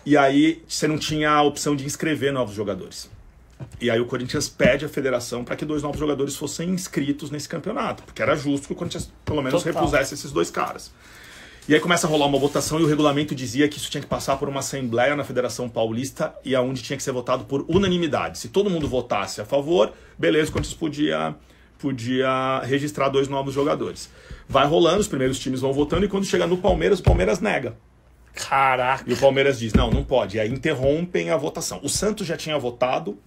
E 0.07 0.17
aí 0.17 0.63
você 0.69 0.87
não 0.87 0.97
tinha 0.97 1.31
a 1.31 1.43
opção 1.43 1.75
de 1.75 1.85
inscrever 1.85 2.33
novos 2.33 2.55
jogadores. 2.55 3.11
E 3.81 3.91
aí 3.91 4.01
o 4.01 4.07
Corinthians 4.07 4.49
pede 4.49 4.85
à 4.85 4.89
federação 4.89 5.45
para 5.45 5.57
que 5.57 5.65
dois 5.65 5.83
novos 5.83 5.99
jogadores 5.99 6.37
fossem 6.37 6.71
inscritos 6.71 7.31
nesse 7.31 7.49
campeonato. 7.49 8.05
Porque 8.05 8.23
era 8.23 8.37
justo 8.37 8.69
que 8.69 8.73
o 8.73 8.77
Corinthians 8.77 9.11
pelo 9.25 9.43
menos 9.43 9.63
Total. 9.63 9.83
repusesse 9.83 10.15
esses 10.15 10.31
dois 10.31 10.51
caras. 10.51 10.93
E 11.69 11.75
aí 11.75 11.81
começa 11.81 12.07
a 12.07 12.11
rolar 12.11 12.25
uma 12.25 12.39
votação 12.39 12.81
e 12.81 12.83
o 12.83 12.87
regulamento 12.87 13.35
dizia 13.35 13.69
que 13.69 13.77
isso 13.77 13.91
tinha 13.91 14.01
que 14.01 14.07
passar 14.07 14.39
por 14.39 14.49
uma 14.49 14.61
assembleia 14.61 15.15
na 15.15 15.23
Federação 15.23 15.69
Paulista 15.69 16.35
e 16.43 16.55
aonde 16.55 16.83
tinha 16.83 16.97
que 16.97 17.03
ser 17.03 17.13
votado 17.13 17.45
por 17.45 17.63
unanimidade. 17.69 18.39
Se 18.39 18.49
todo 18.49 18.71
mundo 18.71 18.89
votasse 18.89 19.39
a 19.43 19.45
favor, 19.45 19.93
beleza, 20.19 20.49
o 20.49 20.53
Corinthians 20.55 20.75
podia, 20.75 21.35
podia 21.79 22.61
registrar 22.61 23.11
dois 23.11 23.29
novos 23.29 23.53
jogadores. 23.53 24.09
Vai 24.49 24.67
rolando, 24.67 25.01
os 25.01 25.09
primeiros 25.09 25.39
times 25.39 25.61
vão 25.61 25.71
votando 25.71 26.07
e 26.07 26.09
quando 26.09 26.25
chega 26.25 26.47
no 26.47 26.57
Palmeiras, 26.57 27.01
o 27.01 27.03
Palmeiras 27.03 27.39
nega. 27.39 27.77
Caraca. 28.35 29.05
E 29.07 29.13
o 29.13 29.17
Palmeiras 29.19 29.59
diz: 29.59 29.75
não, 29.75 29.91
não 29.91 30.03
pode. 30.03 30.39
E 30.39 30.41
aí 30.41 30.49
interrompem 30.49 31.29
a 31.29 31.37
votação. 31.37 31.81
O 31.83 31.89
Santos 31.91 32.27
já 32.27 32.39
tinha 32.39 32.59
votado, 32.59 33.19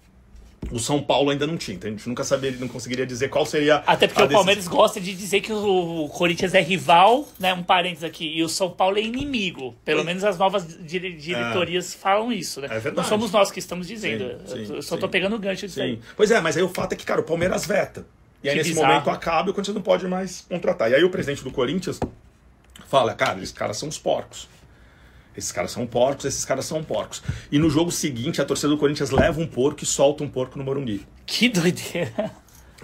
o 0.70 0.80
São 0.80 1.02
Paulo 1.02 1.32
ainda 1.32 1.48
não 1.48 1.58
tinha. 1.58 1.76
Então 1.76 1.90
a 1.90 1.92
gente 1.92 2.08
nunca 2.08 2.24
saberia, 2.24 2.60
não 2.60 2.68
conseguiria 2.68 3.06
dizer 3.06 3.30
qual 3.30 3.46
seria. 3.46 3.78
Até 3.88 4.08
porque 4.08 4.24
o 4.24 4.30
Palmeiras 4.30 4.68
gosta 4.68 5.00
de 5.00 5.14
dizer 5.14 5.42
que 5.42 5.52
o 5.52 6.10
Corinthians 6.10 6.54
é 6.54 6.62
rival, 6.62 7.28
né? 7.40 7.54
Um 7.54 7.64
parênteses 7.64 8.04
aqui, 8.04 8.26
e 8.26 8.44
o 8.44 8.50
São 8.50 8.70
Paulo 8.70 8.98
é 8.98 9.02
inimigo. 9.02 9.76
Pelo 9.84 10.04
menos 10.04 10.24
as 10.24 10.38
novas 10.38 10.68
dire 10.86 11.14
diretorias 11.14 11.94
falam 11.94 12.32
isso, 12.32 12.62
né? 12.62 12.68
É 12.68 12.80
verdade. 12.80 12.98
Não 12.98 13.04
somos 13.04 13.32
nós 13.32 13.52
que 13.52 13.60
estamos 13.60 13.88
dizendo. 13.88 14.40
Sim, 14.46 14.66
sim, 14.66 14.76
eu 14.76 14.82
só 14.82 14.96
sim. 14.96 15.02
tô 15.02 15.10
pegando 15.10 15.36
o 15.36 15.40
gancho 15.40 15.66
disso 15.66 15.80
Sim. 15.80 15.82
aí. 15.82 16.00
Pois 16.16 16.32
é, 16.32 16.40
mas 16.40 16.56
aí 16.56 16.64
o 16.64 16.70
fato 16.70 16.94
é 16.94 16.96
que, 16.96 17.06
cara, 17.06 17.22
o 17.22 17.24
Palmeiras 17.24 17.66
veta. 17.66 18.06
E 18.44 18.50
aí 18.50 18.56
Que 18.56 18.60
nesse 18.60 18.70
bizarro. 18.72 18.94
momento 18.94 19.10
acaba 19.10 19.50
e 19.50 19.52
o 19.52 19.54
Corinthians 19.54 19.76
não 19.76 19.84
pode 19.84 20.08
mais 20.08 20.46
contratar. 20.50 20.90
E 20.92 20.96
aí 20.96 21.04
o 21.04 21.10
presidente 21.10 21.44
do 21.44 21.52
Corinthians 21.52 22.00
fala, 22.88 23.14
cara, 23.14 23.38
esses 23.40 23.52
caras 23.52 23.78
são 23.78 23.88
os 23.88 23.98
porcos. 23.98 24.48
Esses 25.36 25.52
caras 25.52 25.72
são 25.72 25.88
porcos, 25.88 26.26
esses 26.26 26.44
caras 26.44 26.66
são 26.66 26.84
porcos. 26.84 27.22
E 27.52 27.58
no 27.58 27.70
jogo 27.70 27.92
seguinte, 27.92 28.42
a 28.42 28.46
torcida 28.46 28.70
do 28.70 28.78
Corinthians 28.78 29.12
leva 29.12 29.40
um 29.40 29.48
porco 29.48 29.84
e 29.84 29.86
solta 29.86 30.24
um 30.24 30.30
porco 30.30 30.58
no 30.58 30.64
Morumbi. 30.64 31.06
Que 31.26 31.48
doideira. 31.48 32.32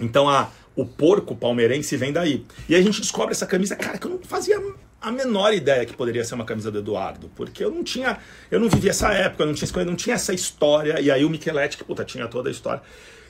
Então 0.00 0.28
a, 0.28 0.50
o 0.74 0.86
porco 0.86 1.34
palmeirense 1.36 1.96
vem 1.96 2.12
daí. 2.12 2.46
E 2.68 2.74
aí 2.74 2.80
a 2.80 2.84
gente 2.84 3.00
descobre 3.00 3.32
essa 3.32 3.46
camisa, 3.46 3.76
cara, 3.76 3.98
que 3.98 4.06
eu 4.06 4.10
não 4.12 4.18
fazia 4.22 4.62
a 5.00 5.12
menor 5.12 5.52
ideia 5.52 5.84
que 5.84 5.94
poderia 5.94 6.24
ser 6.24 6.34
uma 6.34 6.44
camisa 6.44 6.70
do 6.70 6.78
Eduardo. 6.78 7.30
Porque 7.34 7.62
eu 7.64 7.70
não 7.70 7.84
tinha. 7.84 8.18
Eu 8.50 8.60
não 8.60 8.68
vivi 8.68 8.88
essa 8.88 9.12
época, 9.12 9.42
eu 9.42 9.46
não 9.46 9.54
tinha, 9.54 9.84
não 9.84 9.96
tinha 9.96 10.14
essa 10.14 10.32
história. 10.32 11.00
E 11.00 11.10
aí 11.10 11.24
o 11.24 11.30
Micheletti, 11.30 11.76
que 11.76 11.84
puta, 11.84 12.04
tinha 12.04 12.26
toda 12.28 12.48
a 12.48 12.52
história. 12.52 12.82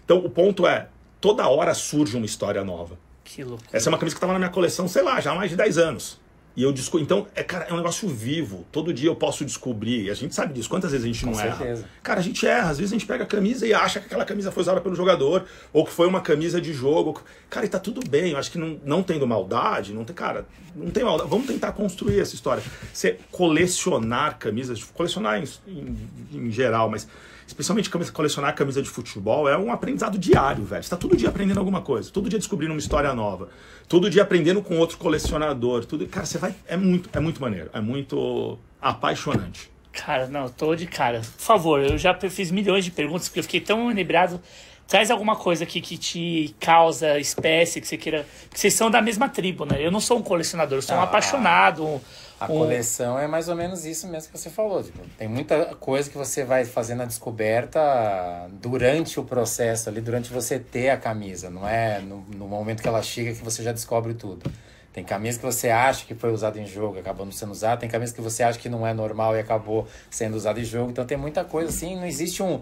Então 0.04 0.18
o 0.18 0.30
ponto 0.30 0.66
é, 0.66 0.88
toda 1.20 1.46
hora 1.48 1.74
surge 1.74 2.16
uma 2.16 2.26
história 2.26 2.62
nova. 2.64 2.98
Que 3.24 3.44
louco. 3.44 3.62
Essa 3.72 3.88
é 3.88 3.90
uma 3.90 3.98
camisa 3.98 4.14
que 4.14 4.18
estava 4.18 4.32
na 4.32 4.38
minha 4.38 4.50
coleção, 4.50 4.88
sei 4.88 5.02
lá, 5.02 5.20
já 5.20 5.32
há 5.32 5.34
mais 5.34 5.50
de 5.50 5.56
10 5.56 5.78
anos. 5.78 6.18
E 6.58 6.62
eu 6.64 6.72
descobri. 6.72 7.04
Então, 7.04 7.24
é, 7.36 7.44
cara, 7.44 7.66
é 7.68 7.72
um 7.72 7.76
negócio 7.76 8.08
vivo. 8.08 8.66
Todo 8.72 8.92
dia 8.92 9.08
eu 9.08 9.14
posso 9.14 9.44
descobrir. 9.44 10.06
E 10.06 10.10
a 10.10 10.14
gente 10.14 10.34
sabe 10.34 10.52
disso. 10.52 10.68
Quantas 10.68 10.90
vezes 10.90 11.04
a 11.04 11.06
gente 11.06 11.24
não 11.24 11.38
erra? 11.38 11.56
certeza. 11.56 11.84
Cara, 12.02 12.18
a 12.18 12.22
gente 12.22 12.44
erra. 12.44 12.70
Às 12.70 12.78
vezes 12.78 12.92
a 12.92 12.96
gente 12.96 13.06
pega 13.06 13.22
a 13.22 13.26
camisa 13.28 13.64
e 13.64 13.72
acha 13.72 14.00
que 14.00 14.06
aquela 14.06 14.24
camisa 14.24 14.50
foi 14.50 14.62
usada 14.62 14.80
pelo 14.80 14.96
jogador. 14.96 15.44
Ou 15.72 15.84
que 15.84 15.92
foi 15.92 16.08
uma 16.08 16.20
camisa 16.20 16.60
de 16.60 16.72
jogo. 16.72 17.22
Cara, 17.48 17.64
e 17.64 17.68
tá 17.68 17.78
tudo 17.78 18.00
bem. 18.10 18.32
Eu 18.32 18.38
acho 18.38 18.50
que 18.50 18.58
não, 18.58 18.76
não 18.84 19.04
tendo 19.04 19.24
maldade, 19.24 19.94
não 19.94 20.04
tem. 20.04 20.16
Cara, 20.16 20.46
não 20.74 20.90
tem 20.90 21.04
maldade. 21.04 21.30
Vamos 21.30 21.46
tentar 21.46 21.70
construir 21.70 22.18
essa 22.18 22.34
história. 22.34 22.60
Você 22.92 23.20
colecionar 23.30 24.36
camisas, 24.36 24.82
colecionar 24.82 25.40
em, 25.40 25.44
em, 25.68 25.96
em 26.32 26.50
geral, 26.50 26.90
mas 26.90 27.06
especialmente 27.48 27.90
camisa- 27.90 28.12
colecionar 28.12 28.54
camisa 28.54 28.80
de 28.80 28.88
futebol, 28.88 29.48
é 29.48 29.56
um 29.58 29.72
aprendizado 29.72 30.16
diário, 30.18 30.64
velho. 30.64 30.82
Você 30.84 30.90
tá 30.90 30.96
todo 30.96 31.16
dia 31.16 31.28
aprendendo 31.30 31.58
alguma 31.58 31.80
coisa, 31.80 32.10
todo 32.12 32.28
dia 32.28 32.38
descobrindo 32.38 32.72
uma 32.72 32.78
história 32.78 33.12
nova, 33.14 33.48
todo 33.88 34.08
dia 34.08 34.22
aprendendo 34.22 34.62
com 34.62 34.78
outro 34.78 34.98
colecionador, 34.98 35.84
tudo. 35.84 36.06
Cara, 36.06 36.26
você 36.26 36.38
vai. 36.38 36.54
É 36.66 36.76
muito, 36.76 37.08
é 37.12 37.18
muito 37.18 37.40
maneiro, 37.40 37.70
é 37.72 37.80
muito 37.80 38.58
apaixonante. 38.80 39.70
Cara, 39.92 40.28
não, 40.28 40.48
tô 40.48 40.74
de 40.76 40.86
cara. 40.86 41.20
Por 41.20 41.42
favor, 41.42 41.80
eu 41.80 41.98
já 41.98 42.14
fiz 42.30 42.50
milhões 42.50 42.84
de 42.84 42.90
perguntas 42.90 43.28
porque 43.28 43.40
eu 43.40 43.44
fiquei 43.44 43.60
tão 43.60 43.90
inebriado. 43.90 44.40
Traz 44.86 45.10
alguma 45.10 45.36
coisa 45.36 45.64
aqui 45.64 45.80
que 45.80 45.98
te 45.98 46.54
causa 46.60 47.18
espécie, 47.18 47.80
que 47.80 47.86
você 47.86 47.96
queira. 47.96 48.26
Que 48.50 48.58
vocês 48.58 48.72
são 48.72 48.90
da 48.90 49.02
mesma 49.02 49.28
tribo, 49.28 49.64
né? 49.66 49.76
Eu 49.84 49.90
não 49.90 50.00
sou 50.00 50.18
um 50.18 50.22
colecionador, 50.22 50.78
eu 50.78 50.82
sou 50.82 50.96
um 50.96 51.00
Ah. 51.00 51.04
apaixonado. 51.04 51.84
Um, 51.84 52.00
A 52.40 52.44
um- 52.44 52.48
coleção 52.58 53.18
é 53.18 53.26
mais 53.26 53.48
ou 53.48 53.56
menos 53.56 53.84
isso 53.84 54.06
mesmo 54.06 54.30
que 54.32 54.38
você 54.38 54.48
falou. 54.50 54.82
Tipo, 54.82 55.00
tem 55.18 55.26
muita 55.28 55.74
coisa 55.76 56.08
que 56.08 56.16
você 56.16 56.44
vai 56.44 56.64
fazendo 56.64 57.02
a 57.02 57.04
descoberta 57.04 58.48
durante 58.52 59.18
o 59.18 59.24
processo 59.24 59.88
ali, 59.88 60.00
durante 60.00 60.32
você 60.32 60.58
ter 60.58 60.90
a 60.90 60.96
camisa. 60.96 61.50
Não 61.50 61.66
é 61.68 62.00
no, 62.00 62.24
no 62.34 62.46
momento 62.46 62.82
que 62.82 62.88
ela 62.88 63.02
chega 63.02 63.32
que 63.32 63.42
você 63.44 63.62
já 63.62 63.72
descobre 63.72 64.14
tudo. 64.14 64.50
Tem 64.92 65.04
camisa 65.04 65.38
que 65.38 65.44
você 65.44 65.68
acha 65.68 66.04
que 66.06 66.14
foi 66.14 66.32
usada 66.32 66.58
em 66.58 66.66
jogo 66.66 66.96
e 66.96 67.00
acabou 67.00 67.24
não 67.24 67.30
sendo 67.32 67.52
usada. 67.52 67.76
Tem 67.80 67.88
camisa 67.88 68.12
que 68.12 68.20
você 68.20 68.42
acha 68.42 68.58
que 68.58 68.68
não 68.68 68.84
é 68.86 68.92
normal 68.92 69.36
e 69.36 69.38
acabou 69.40 69.86
sendo 70.10 70.34
usada 70.36 70.58
em 70.58 70.64
jogo. 70.64 70.90
Então 70.90 71.04
tem 71.04 71.16
muita 71.16 71.44
coisa 71.44 71.68
assim. 71.68 71.94
Não 71.94 72.04
existe 72.06 72.42
um- 72.42 72.60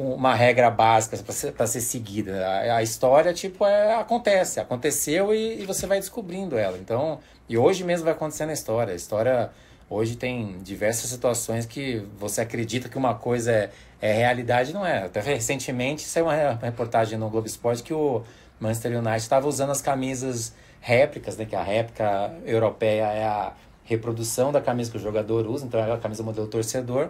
uma 0.00 0.32
regra 0.32 0.70
básica 0.70 1.16
para 1.16 1.32
ser, 1.34 1.52
ser 1.66 1.80
seguida. 1.80 2.46
A, 2.46 2.76
a 2.76 2.82
história, 2.84 3.34
tipo, 3.34 3.66
é, 3.66 3.96
acontece. 3.96 4.60
Aconteceu 4.60 5.34
e, 5.34 5.60
e 5.62 5.66
você 5.66 5.86
vai 5.88 5.98
descobrindo 5.98 6.56
ela. 6.56 6.78
Então, 6.78 7.18
e 7.48 7.58
hoje 7.58 7.82
mesmo 7.82 8.04
vai 8.04 8.14
acontecendo 8.14 8.50
a 8.50 8.52
história. 8.52 8.92
A 8.92 8.96
história 8.96 9.50
hoje 9.90 10.14
tem 10.16 10.58
diversas 10.62 11.10
situações 11.10 11.66
que 11.66 12.06
você 12.16 12.42
acredita 12.42 12.88
que 12.88 12.96
uma 12.96 13.14
coisa 13.14 13.50
é, 13.50 13.70
é 14.00 14.12
realidade, 14.12 14.72
não 14.72 14.86
é. 14.86 15.04
Até 15.04 15.20
recentemente 15.20 16.02
saiu 16.02 16.26
uma 16.26 16.34
re- 16.34 16.58
reportagem 16.62 17.18
no 17.18 17.28
Globo 17.28 17.48
Esporte 17.48 17.82
que 17.82 17.92
o 17.92 18.22
Manchester 18.60 18.98
United 18.98 19.16
estava 19.16 19.48
usando 19.48 19.70
as 19.70 19.82
camisas 19.82 20.54
réplicas, 20.80 21.36
né? 21.36 21.44
Que 21.44 21.56
a 21.56 21.62
réplica 21.62 22.32
europeia 22.46 23.06
é 23.06 23.24
a 23.24 23.52
reprodução 23.82 24.52
da 24.52 24.60
camisa 24.60 24.92
que 24.92 24.96
o 24.96 25.00
jogador 25.00 25.44
usa, 25.46 25.66
então 25.66 25.80
é 25.80 25.90
a 25.90 25.96
camisa 25.96 26.22
modelo 26.22 26.46
torcedor. 26.46 27.08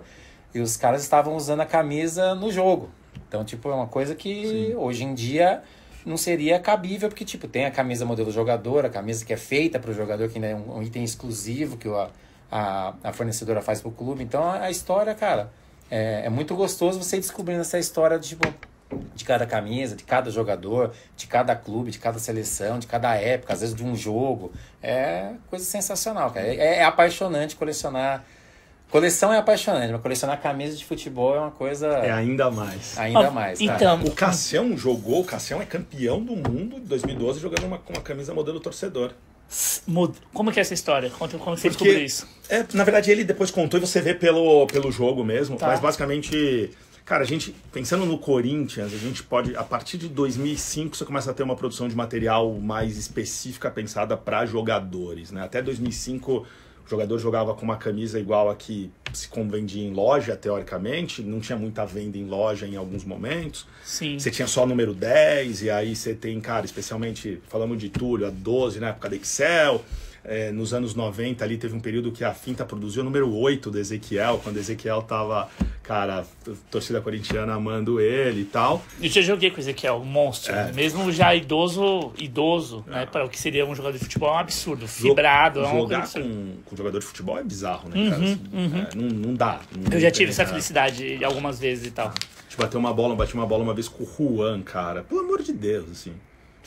E 0.55 0.61
os 0.61 0.77
caras 0.77 1.03
estavam 1.03 1.37
usando 1.37 1.61
a 1.61 1.67
camisa 1.67 2.35
no 2.35 2.51
jogo. 2.51 2.91
Então, 3.29 3.45
tipo, 3.45 3.69
é 3.71 3.75
uma 3.75 3.87
coisa 3.87 4.15
que 4.15 4.75
hoje 4.77 5.05
em 5.05 5.15
dia 5.15 5.63
não 6.07 6.17
seria 6.17 6.59
cabível, 6.59 7.09
porque, 7.09 7.25
tipo, 7.25 7.47
tem 7.47 7.67
a 7.67 7.71
camisa 7.71 8.05
modelo 8.05 8.31
jogador, 8.31 8.87
a 8.87 8.89
camisa 8.89 9.25
que 9.25 9.33
é 9.33 9.37
feita 9.37 9.79
para 9.79 9.91
o 9.91 9.95
jogador, 9.95 10.29
que 10.29 10.37
ainda 10.37 10.47
é 10.47 10.55
um, 10.55 10.79
um 10.79 10.83
item 10.83 11.05
exclusivo 11.05 11.77
que 11.77 11.89
a, 11.89 12.09
a, 12.51 12.95
a 13.05 13.13
fornecedora 13.13 13.61
faz 13.61 13.81
para 13.81 13.89
o 13.91 13.93
clube. 13.93 14.25
Então, 14.25 14.43
a, 14.43 14.63
a 14.63 14.71
história, 14.71 15.15
cara, 15.15 15.53
é, 15.91 16.23
é 16.25 16.29
muito 16.31 16.55
gostoso 16.55 17.03
você 17.03 17.17
ir 17.17 17.21
descobrindo 17.21 17.61
essa 17.61 17.79
história, 17.79 18.19
de, 18.19 18.31
tipo, 18.31 18.49
de 19.15 19.25
cada 19.25 19.47
camisa, 19.47 19.95
de 19.95 20.05
cada 20.05 20.31
jogador, 20.31 20.93
de 21.17 21.27
cada 21.27 21.55
clube, 21.55 21.91
de 21.91 21.99
cada 21.99 22.19
seleção, 22.19 22.79
de 22.79 22.87
cada 22.87 23.15
época, 23.17 23.53
às 23.53 23.61
vezes 23.61 23.75
de 23.75 23.85
um 23.85 23.95
jogo. 23.95 24.51
É 24.83 25.33
coisa 25.51 25.65
sensacional, 25.65 26.31
cara. 26.31 26.47
É, 26.47 26.79
é 26.79 26.85
apaixonante 26.85 27.57
colecionar. 27.57 28.25
Coleção 28.91 29.33
é 29.33 29.39
apaixonante, 29.39 29.93
mas 29.93 30.01
colecionar 30.01 30.41
camisa 30.41 30.75
de 30.77 30.85
futebol 30.85 31.37
é 31.37 31.41
uma 31.41 31.51
coisa 31.51 31.87
É 31.89 32.11
ainda 32.11 32.51
mais. 32.51 32.97
ainda 32.99 33.29
Ah, 33.29 33.31
mais. 33.31 33.59
cara. 33.59 33.75
Então, 33.77 34.03
O 34.05 34.11
Cassião 34.13 34.77
jogou, 34.79 35.21
o 35.21 35.25
Cassião 35.25 35.61
é 35.61 35.67
campeão 35.67 36.23
do 36.23 36.35
mundo 36.35 36.77
em 36.79 36.81
2012 36.85 37.39
jogando 37.39 37.65
uma, 37.67 37.79
com 37.79 37.93
uma 37.93 38.01
camisa 38.03 38.33
modelo 38.33 38.59
torcedor. 38.61 39.13
como 40.33 40.51
que 40.53 40.59
é 40.59 40.63
essa 40.63 40.73
história? 40.75 41.11
Conta 41.11 41.37
como 41.39 41.55
que 41.55 41.61
você 41.63 41.69
Porque- 41.71 41.85
descobriu 41.85 42.07
isso. 42.07 42.27
É, 42.49 42.65
na 42.73 42.83
verdade, 42.85 43.11
ele 43.11 43.25
depois 43.25 43.51
contou 43.51 43.79
e 43.79 43.81
você 43.81 44.01
vê 44.01 44.15
pelo, 44.15 44.67
pelo 44.67 44.91
jogo 44.91 45.23
mesmo. 45.23 45.57
Tá. 45.57 45.67
Mas 45.69 45.81
basicamente, 45.81 46.71
cara, 47.05 47.23
a 47.25 47.27
gente, 47.27 47.55
pensando 47.73 48.07
no 48.07 48.17
Corinthians, 48.19 48.93
a 48.95 48.97
gente 48.99 49.23
pode, 49.23 49.55
a 49.55 49.63
partir 49.65 49.99
de 49.99 50.09
2005, 50.09 50.97
você 50.97 51.05
começa 51.05 51.31
a 51.31 51.35
ter 51.35 51.43
uma 51.43 51.57
produção 51.57 51.89
de 51.89 51.95
material 51.95 52.55
mais 52.55 52.97
específica 52.97 53.71
pensada 53.71 54.17
para 54.17 54.47
jogadores, 54.47 55.31
né? 55.31 55.43
Até 55.43 55.61
2005, 55.63 56.47
o 56.89 56.91
jogador 56.91 57.19
jogava 57.19 57.55
com 57.55 57.63
uma 57.63 57.77
camisa 57.77 58.19
igual 58.19 58.49
a 58.49 58.57
que 58.57 58.91
se 59.13 59.29
vendia 59.51 59.87
em 59.87 59.93
loja, 59.93 60.35
teoricamente. 60.35 61.23
Não 61.23 61.39
tinha 61.39 61.59
muita 61.59 61.85
venda 61.85 62.17
em 62.17 62.25
loja 62.25 62.67
em 62.67 62.77
alguns 62.77 63.05
momentos. 63.05 63.67
Sim. 63.85 64.19
Você 64.19 64.31
tinha 64.31 64.49
só 64.49 64.65
o 64.65 64.67
número 64.67 64.95
10, 64.95 65.63
e 65.63 65.71
aí 65.71 65.95
você 65.95 66.15
tem, 66.15 66.41
cara, 66.41 66.65
especialmente, 66.65 67.41
falamos 67.49 67.79
de 67.79 67.91
Túlio, 67.91 68.27
a 68.27 68.31
12 68.31 68.81
na 68.81 68.89
época 68.89 69.11
da 69.11 69.17
Excel. 69.17 69.85
É, 70.31 70.53
nos 70.53 70.75
anos 70.75 70.95
90 70.95 71.43
ali 71.43 71.57
teve 71.57 71.75
um 71.75 71.81
período 71.81 72.13
que 72.13 72.23
a 72.23 72.35
Finta 72.35 72.63
produziu 72.63 73.01
o 73.01 73.05
número 73.05 73.35
8 73.35 73.71
do 73.71 73.79
Ezequiel, 73.79 74.39
quando 74.45 74.59
Ezequiel 74.59 75.01
tava, 75.01 75.49
cara, 75.83 76.27
torcida 76.71 77.01
corintiana 77.01 77.55
amando 77.55 77.99
ele 77.99 78.43
e 78.43 78.45
tal. 78.45 78.85
Eu 79.01 79.09
já 79.09 79.23
joguei 79.23 79.51
com 79.51 79.57
o 79.57 79.61
Ezequiel, 79.61 79.97
um 79.97 80.05
monstro. 80.05 80.55
É. 80.55 80.71
Mesmo 80.73 81.11
já 81.11 81.35
idoso, 81.35 82.13
idoso, 82.19 82.85
né? 82.87 83.07
Para 83.07 83.25
o 83.25 83.29
que 83.31 83.41
seria 83.41 83.65
um 83.65 83.75
jogador 83.75 83.97
de 83.97 84.05
futebol, 84.05 84.29
é 84.29 84.33
um 84.33 84.39
absurdo. 84.39 84.87
Fibrado, 84.87 85.65
é 85.65 85.71
Jogar 85.71 86.03
assim. 86.03 86.23
com, 86.23 86.57
com 86.67 86.77
jogador 86.77 86.99
de 86.99 87.07
futebol 87.07 87.39
é 87.39 87.43
bizarro, 87.43 87.89
né, 87.89 88.11
cara? 88.11 88.25
É, 88.27 88.97
não, 88.97 89.09
não 89.09 89.35
dá. 89.35 89.61
não 89.75 89.91
Eu 89.91 89.99
já 89.99 90.11
tive 90.11 90.31
essa 90.31 90.45
felicidade 90.45 91.25
algumas 91.25 91.59
vezes 91.59 91.87
e 91.87 91.91
tal. 91.91 92.09
A 92.09 92.11
gente 92.11 92.59
bateu 92.59 92.79
uma 92.79 92.93
bola, 92.93 93.17
bati 93.17 93.33
uma 93.33 93.47
bola 93.47 93.63
uma 93.63 93.73
vez 93.73 93.89
com 93.89 94.05
o 94.05 94.37
Juan, 94.37 94.61
cara. 94.61 95.05
Pelo 95.05 95.21
amor 95.21 95.43
de 95.43 95.55
Deus, 95.55 95.91
assim. 95.91 96.13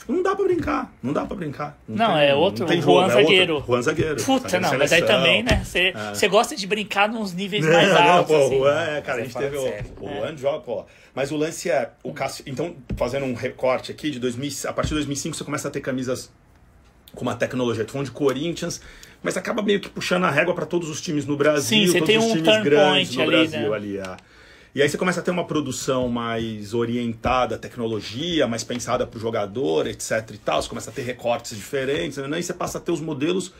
Tipo, 0.02 0.12
não 0.14 0.22
dá 0.22 0.34
pra 0.34 0.44
brincar. 0.44 0.92
Não 1.00 1.12
dá 1.12 1.24
pra 1.24 1.36
brincar. 1.36 1.78
Não, 1.86 2.18
é 2.18 2.34
outro, 2.34 2.66
tem 2.66 2.80
o 2.80 2.82
jogo, 2.82 2.92
Juan 2.94 3.02
é 3.02 3.06
outro. 3.06 3.22
zagueiro. 3.22 3.64
Juan 3.66 3.82
zagueiro. 3.82 4.16
Puta, 4.24 4.48
Zagueiro 4.48 4.72
não, 4.72 4.78
mas 4.78 4.92
aí 4.92 5.02
também, 5.02 5.42
né? 5.44 5.62
Você 5.64 5.92
você 6.12 6.28
gosta 6.28 6.56
de 6.56 6.66
brincar 6.66 7.08
nos 7.08 7.32
níveis 7.32 7.64
mais 7.70 7.88
Não, 7.88 7.94
não, 7.94 8.10
altos. 8.14 8.36
pô, 8.36 8.42
assim. 8.44 8.54
o 8.56 8.58
Juan, 8.58 8.82
é, 8.82 9.00
cara, 9.00 9.20
a 9.20 9.24
gente 9.24 9.36
teve 9.36 9.56
o, 9.56 9.62
sério. 9.62 9.86
o 10.00 10.08
Juan 10.08 10.36
joga, 10.36 10.58
pô. 10.60 10.84
Mas 11.14 11.30
o 11.30 11.36
lance 11.36 11.70
é, 11.70 11.90
o 12.02 12.12
Cássio, 12.12 12.42
então, 12.48 12.74
fazendo 12.96 13.26
um 13.26 13.34
recorte 13.34 13.92
aqui, 13.92 14.10
de 14.10 14.18
2000, 14.18 14.50
a 14.68 14.72
partir 14.72 14.88
de 14.88 14.94
2005 14.96 15.36
você 15.36 15.44
começa 15.44 15.68
a 15.68 15.70
ter 15.70 15.80
camisas 15.80 16.32
com 17.14 17.22
uma 17.22 17.36
tecnologia, 17.36 17.84
tô 17.84 17.92
falando 17.92 18.06
de 18.06 18.12
Corinthians, 18.12 18.80
mas 19.22 19.36
acaba 19.36 19.62
meio 19.62 19.78
que 19.78 19.88
puxando 19.88 20.24
a 20.24 20.30
régua 20.30 20.52
para 20.54 20.66
todos 20.66 20.88
os 20.88 21.00
times 21.00 21.26
no 21.26 21.36
Brasil, 21.36 21.78
Sim, 21.78 21.86
você 21.86 21.98
todos 21.98 22.06
tem 22.08 22.18
os 22.18 22.24
um 22.24 22.42
times 22.42 22.62
grandes 22.62 23.14
no 23.14 23.22
ali, 23.22 23.30
Brasil 23.30 23.70
né? 23.70 23.76
ali, 23.76 23.98
é. 23.98 24.16
E 24.74 24.80
aí 24.80 24.88
você 24.88 24.96
começa 24.96 25.20
a 25.20 25.22
ter 25.22 25.30
uma 25.30 25.46
produção 25.46 26.08
mais 26.08 26.72
orientada 26.72 27.56
à 27.56 27.58
tecnologia, 27.58 28.46
mais 28.46 28.64
pensada 28.64 29.06
para 29.06 29.18
o 29.18 29.20
jogador, 29.20 29.86
etc 29.86 30.30
e 30.32 30.38
tal. 30.38 30.62
Você 30.62 30.68
começa 30.70 30.88
a 30.88 30.92
ter 30.94 31.02
recortes 31.02 31.54
diferentes, 31.54 32.16
né? 32.16 32.40
e 32.40 32.42
você 32.42 32.54
passa 32.54 32.78
a 32.78 32.80
ter 32.80 32.90
os 32.90 33.00
modelos 33.02 33.52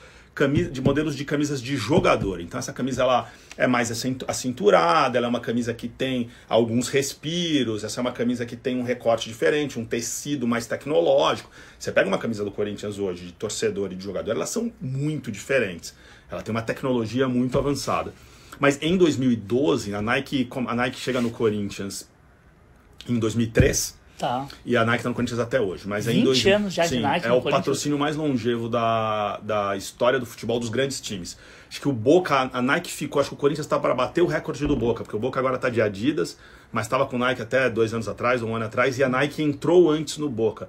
de 0.71 0.81
modelos 0.81 1.15
de 1.15 1.27
camisas 1.27 1.61
de 1.61 1.77
jogador. 1.77 2.41
Então 2.41 2.59
essa 2.59 2.73
camisa 2.73 3.03
ela 3.03 3.31
é 3.59 3.67
mais 3.67 3.91
acintu- 3.91 4.25
acinturada, 4.27 5.19
ela 5.19 5.27
é 5.27 5.29
uma 5.29 5.41
camisa 5.41 5.75
que 5.75 5.87
tem 5.87 6.31
alguns 6.49 6.89
respiros, 6.89 7.85
essa 7.85 8.01
é 8.01 8.03
uma 8.03 8.13
camisa 8.13 8.47
que 8.47 8.57
tem 8.57 8.79
um 8.79 8.83
recorte 8.83 9.29
diferente, 9.29 9.79
um 9.79 9.85
tecido 9.85 10.49
mais 10.49 10.67
tecnológico. 10.67 11.51
Você 11.79 11.93
pega 11.93 12.09
uma 12.09 12.17
camisa 12.17 12.43
do 12.43 12.51
Corinthians 12.51 12.99
hoje, 12.99 13.27
de 13.27 13.33
torcedor 13.33 13.93
e 13.93 13.97
de 13.97 14.03
jogador, 14.03 14.31
elas 14.31 14.49
são 14.49 14.73
muito 14.81 15.31
diferentes. 15.31 15.95
Ela 16.31 16.41
tem 16.41 16.51
uma 16.51 16.63
tecnologia 16.63 17.29
muito 17.29 17.59
avançada. 17.59 18.15
Mas 18.63 18.79
em 18.81 18.97
2012, 18.97 19.93
a 19.93 20.01
Nike, 20.01 20.49
a 20.69 20.75
Nike 20.77 20.97
chega 21.01 21.21
no 21.21 21.33
Corinthians 21.33 22.09
em 23.09 23.19
2003 23.19 24.01
Tá. 24.17 24.47
e 24.65 24.77
a 24.77 24.85
Nike 24.85 25.03
tá 25.03 25.09
no 25.09 25.17
Corinthians 25.17 25.41
até 25.41 25.61
hoje. 25.61 25.83
Mas 25.89 26.07
é 26.07 26.13
20 26.13 26.21
em 26.21 26.25
dois, 26.25 26.47
anos 26.47 26.73
já 26.73 26.85
de 26.85 26.91
sim, 26.91 27.01
Nike 27.01 27.27
É 27.27 27.33
o 27.33 27.43
patrocínio 27.43 27.99
mais 27.99 28.15
longevo 28.15 28.69
da, 28.69 29.41
da 29.43 29.77
história 29.77 30.21
do 30.21 30.25
futebol 30.25 30.61
dos 30.61 30.69
grandes 30.69 31.01
times. 31.01 31.37
Acho 31.69 31.81
que 31.81 31.89
o 31.89 31.93
Boca, 31.93 32.51
a 32.53 32.63
Nike 32.63 32.93
ficou, 32.93 33.19
acho 33.19 33.31
que 33.31 33.35
o 33.35 33.37
Corinthians 33.37 33.67
tá 33.67 33.81
para 33.81 33.97
bater 33.97 34.21
o 34.23 34.27
recorde 34.27 34.65
do 34.65 34.77
Boca, 34.77 35.03
porque 35.03 35.17
o 35.17 35.19
Boca 35.19 35.41
agora 35.41 35.59
tá 35.59 35.69
de 35.69 35.83
Adidas, 35.83 36.39
mas 36.71 36.87
estava 36.87 37.05
com 37.05 37.17
o 37.17 37.19
Nike 37.19 37.43
até 37.43 37.69
dois 37.69 37.93
anos 37.93 38.07
atrás, 38.07 38.45
um 38.45 38.55
ano 38.55 38.67
atrás, 38.67 38.97
e 38.97 39.03
a 39.03 39.09
Nike 39.09 39.43
entrou 39.43 39.91
antes 39.91 40.19
no 40.19 40.31
Boca. 40.31 40.69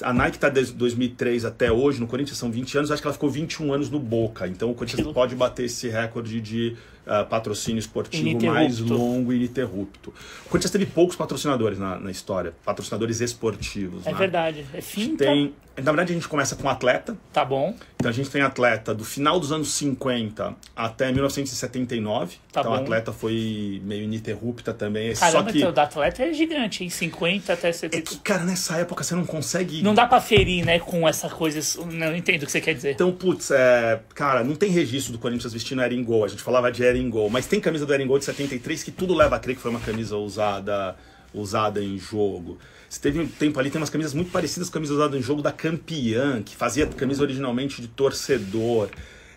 A 0.00 0.12
Nike 0.12 0.38
tá 0.38 0.48
desde 0.48 0.74
2003 0.74 1.44
até 1.44 1.72
hoje, 1.72 1.98
no 1.98 2.06
Corinthians 2.06 2.38
são 2.38 2.52
20 2.52 2.78
anos, 2.78 2.90
acho 2.92 3.02
que 3.02 3.08
ela 3.08 3.14
ficou 3.14 3.30
21 3.30 3.72
anos 3.72 3.90
no 3.90 3.98
Boca. 3.98 4.46
Então 4.46 4.70
o 4.70 4.74
Corinthians 4.74 5.12
pode 5.12 5.34
bater 5.34 5.64
esse 5.64 5.88
recorde 5.88 6.40
de 6.40 6.76
ah, 7.06 7.24
patrocínio 7.24 7.78
esportivo 7.78 8.46
mais 8.46 8.80
longo 8.80 9.32
e 9.32 9.36
ininterrupto. 9.36 10.12
O 10.44 10.48
Corinthians 10.48 10.72
teve 10.72 10.86
poucos 10.86 11.14
patrocinadores 11.14 11.78
na, 11.78 11.98
na 11.98 12.10
história, 12.10 12.52
patrocinadores 12.64 13.20
esportivos. 13.20 14.06
É 14.06 14.12
né? 14.12 14.18
verdade. 14.18 14.66
É 14.74 14.80
finta. 14.80 15.24
Tem, 15.24 15.54
na 15.76 15.92
verdade, 15.92 16.12
a 16.12 16.14
gente 16.14 16.26
começa 16.26 16.56
com 16.56 16.68
atleta. 16.68 17.16
Tá 17.32 17.44
bom. 17.44 17.74
Então 17.96 18.10
a 18.10 18.12
gente 18.12 18.30
tem 18.30 18.42
atleta 18.42 18.94
do 18.94 19.04
final 19.04 19.38
dos 19.38 19.52
anos 19.52 19.68
50 19.74 20.54
até 20.74 21.12
1979. 21.12 22.36
Tá 22.50 22.60
então 22.60 22.72
bom. 22.72 22.78
atleta 22.78 23.12
foi 23.12 23.80
meio 23.84 24.04
ininterrupta 24.04 24.72
também. 24.72 25.14
Caramba, 25.14 25.38
Só 25.38 25.52
que, 25.52 25.58
então, 25.58 25.70
o 25.70 25.72
da 25.72 25.82
atleta 25.82 26.22
é 26.22 26.32
gigante, 26.32 26.82
hein? 26.82 26.90
50 26.90 27.52
até 27.52 27.68
é 27.68 27.72
70. 27.72 28.10
que, 28.10 28.18
cara, 28.18 28.44
nessa 28.44 28.78
época 28.78 29.04
você 29.04 29.14
não 29.14 29.26
consegue. 29.26 29.82
Não 29.82 29.94
dá 29.94 30.06
pra 30.06 30.20
ferir, 30.20 30.64
né, 30.64 30.78
com 30.78 31.06
essa 31.06 31.28
coisa. 31.28 31.60
Não 31.84 32.16
entendo 32.16 32.42
o 32.42 32.46
que 32.46 32.52
você 32.52 32.60
quer 32.60 32.74
dizer. 32.74 32.92
Então, 32.92 33.12
putz, 33.12 33.50
é, 33.50 34.00
cara, 34.14 34.42
não 34.42 34.54
tem 34.54 34.70
registro 34.70 35.12
do 35.12 35.18
Corinthians 35.18 35.52
vestindo 35.52 35.82
Erin 35.82 36.02
Gol. 36.02 36.24
A 36.24 36.28
gente 36.28 36.42
falava 36.42 36.72
de 36.72 36.82
Gol, 37.10 37.30
mas 37.30 37.46
tem 37.46 37.60
camisa 37.60 37.84
do 37.86 37.92
Erin 37.94 38.06
Gol 38.06 38.18
de 38.18 38.24
73 38.24 38.82
que 38.82 38.90
tudo 38.90 39.14
leva 39.14 39.36
a 39.36 39.38
crer 39.38 39.56
que 39.56 39.62
foi 39.62 39.70
uma 39.70 39.80
camisa 39.80 40.16
usada, 40.16 40.96
usada 41.32 41.82
em 41.82 41.98
jogo. 41.98 42.58
Você 42.88 43.00
teve 43.00 43.20
um 43.20 43.26
tempo 43.26 43.58
ali, 43.58 43.70
tem 43.70 43.80
umas 43.80 43.90
camisas 43.90 44.14
muito 44.14 44.30
parecidas 44.30 44.68
com 44.68 44.74
camisas 44.74 44.96
usadas 44.96 45.18
em 45.18 45.22
jogo 45.22 45.42
da 45.42 45.52
Campeã, 45.52 46.42
que 46.42 46.54
fazia 46.56 46.86
camisa 46.86 47.22
originalmente 47.22 47.82
de 47.82 47.88
torcedor. 47.88 48.88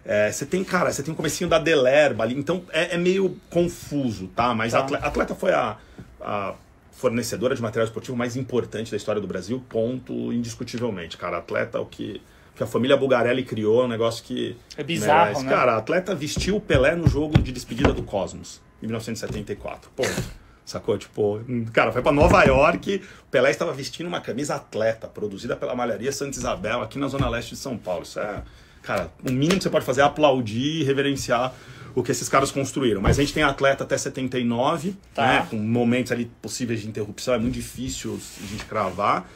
É, 0.05 0.32
você 0.32 0.45
tem, 0.45 0.64
cara, 0.64 0.91
você 0.91 1.03
tem 1.03 1.14
o 1.14 1.18
comecinho 1.18 1.49
da 1.49 1.60
Delerba 1.60 2.24
ali, 2.24 2.36
então 2.36 2.64
é, 2.72 2.95
é 2.95 2.97
meio 2.97 3.38
confuso, 3.49 4.28
tá? 4.36 4.53
Mas 4.53 4.72
Tá. 4.72 4.80
a 4.80 4.82
atleta, 4.84 5.05
atleta 5.05 5.36
foi 5.36 5.51
a, 5.51 5.78
a 6.22 6.55
fornecedora 6.91 7.55
de 7.55 7.62
material 7.62 7.86
esportivo 7.86 8.16
mais 8.16 8.36
importante 8.36 8.91
da 8.91 8.97
história 8.97 9.22
do 9.22 9.28
Brasil, 9.28 9.64
ponto, 9.70 10.34
indiscutivelmente, 10.34 11.18
cara. 11.18 11.38
Atleta, 11.38 11.80
o 11.80 11.86
que, 11.86 12.22
que 12.60 12.64
a 12.64 12.68
família 12.68 12.97
Bugarelli 12.97 13.41
criou, 13.43 13.84
é 13.84 13.86
um 13.86 13.88
negócio 13.88 14.22
que... 14.22 14.53
É 14.76 14.84
bizarro, 14.84 15.28
merece. 15.28 15.45
né? 15.45 15.49
Cara, 15.49 15.74
a 15.76 15.78
atleta 15.78 16.14
vestiu 16.14 16.57
o 16.57 16.62
Pelé 16.62 16.93
no 16.93 17.07
jogo 17.07 17.41
de 17.41 17.53
despedida 17.53 17.93
do 17.93 18.03
Cosmos, 18.03 18.60
em 18.84 18.86
1974, 18.86 19.89
ponto. 19.95 20.24
Sacou? 20.66 20.97
Tipo, 20.97 21.39
cara, 21.72 21.93
foi 21.93 22.01
pra 22.01 22.12
Nova 22.12 22.43
York, 22.43 23.01
o 23.28 23.32
Pelé 23.32 23.49
estava 23.49 23.72
vestindo 23.72 24.07
uma 24.07 24.20
camisa 24.20 24.55
atleta, 24.55 25.07
produzida 25.07 25.55
pela 25.55 25.74
Malharia 25.74 26.12
Santa 26.12 26.38
Isabel, 26.38 26.82
aqui 26.82 26.99
na 26.99 27.07
Zona 27.07 27.30
Leste 27.30 27.51
de 27.51 27.57
São 27.62 27.78
Paulo. 27.78 28.03
Isso 28.03 28.20
é, 28.20 28.43
cara, 28.84 29.10
o 29.26 29.32
mínimo 29.32 29.55
que 29.57 29.64
você 29.64 29.70
pode 29.70 29.86
fazer 29.86 30.01
é 30.01 30.03
aplaudir 30.03 30.82
e 30.82 30.84
reverenciar 30.84 31.53
o 31.95 32.03
que 32.03 32.12
esses 32.12 32.28
caras 32.28 32.51
construíram. 32.51 32.99
Mas 33.01 33.18
a 33.18 33.22
gente 33.22 33.34
tem 33.34 33.41
atleta 33.41 33.86
até 33.86 33.97
79, 33.97 34.95
Tá. 35.16 35.26
né? 35.26 35.47
Com 35.49 35.55
momentos 35.55 36.12
ali 36.12 36.30
possíveis 36.41 36.82
de 36.82 36.89
interrupção, 36.89 37.34
é 37.34 37.39
muito 37.39 37.53
difícil 37.53 38.20
a 38.43 38.45
gente 38.47 38.66
cravar. 38.66 39.28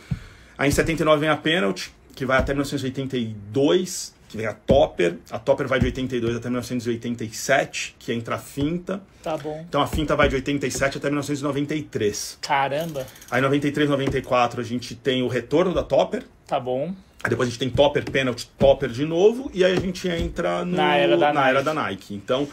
Aí 0.57 0.67
em 0.67 0.71
79 0.71 1.21
vem 1.21 1.29
a 1.29 1.37
pênalti, 1.37 1.91
que 2.15 2.25
vai 2.25 2.37
até 2.37 2.53
1982, 2.53 4.13
que 4.29 4.37
vem 4.37 4.45
a 4.45 4.53
Topper. 4.53 5.17
A 5.29 5.37
Topper 5.39 5.67
vai 5.67 5.79
de 5.79 5.85
82 5.87 6.35
até 6.35 6.49
1987, 6.49 7.95
que 7.99 8.11
entra 8.13 8.35
a 8.35 8.39
finta. 8.39 9.01
Tá 9.21 9.37
bom. 9.37 9.63
Então 9.67 9.81
a 9.81 9.87
finta 9.87 10.15
vai 10.15 10.27
de 10.29 10.35
87 10.35 10.97
até 10.97 11.07
1993. 11.09 12.37
Caramba. 12.41 13.05
Aí 13.29 13.41
93, 13.41 13.89
94 13.89 14.61
a 14.61 14.63
gente 14.63 14.95
tem 14.95 15.21
o 15.23 15.27
retorno 15.27 15.73
da 15.73 15.83
Topper. 15.83 16.23
Tá 16.47 16.59
bom. 16.59 16.93
Aí 17.23 17.29
depois 17.29 17.47
a 17.47 17.51
gente 17.51 17.59
tem 17.59 17.69
Topper, 17.69 18.03
Penalty, 18.09 18.49
Topper 18.57 18.89
de 18.89 19.05
novo. 19.05 19.49
E 19.53 19.63
aí 19.63 19.71
a 19.73 19.79
gente 19.79 20.07
entra 20.09 20.65
no- 20.65 20.75
Na 20.75 20.95
era 20.97 21.17
da 21.17 21.27
na 21.31 21.39
Nike. 21.41 21.49
era 21.49 21.63
da 21.63 21.73
Nike. 21.73 22.13
Então, 22.15 22.47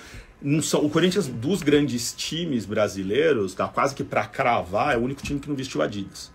o 0.81 0.89
Corinthians, 0.89 1.27
dos 1.27 1.61
grandes 1.63 2.13
times 2.13 2.65
brasileiros, 2.67 3.53
dá 3.55 3.67
quase 3.67 3.95
que 3.97 4.05
pra 4.05 4.25
cravar, 4.27 4.95
é 4.95 4.97
o 4.97 5.01
único 5.03 5.23
time 5.23 5.41
que 5.41 5.49
não 5.49 5.57
vestiu 5.57 5.83
Adidas. 5.83 6.31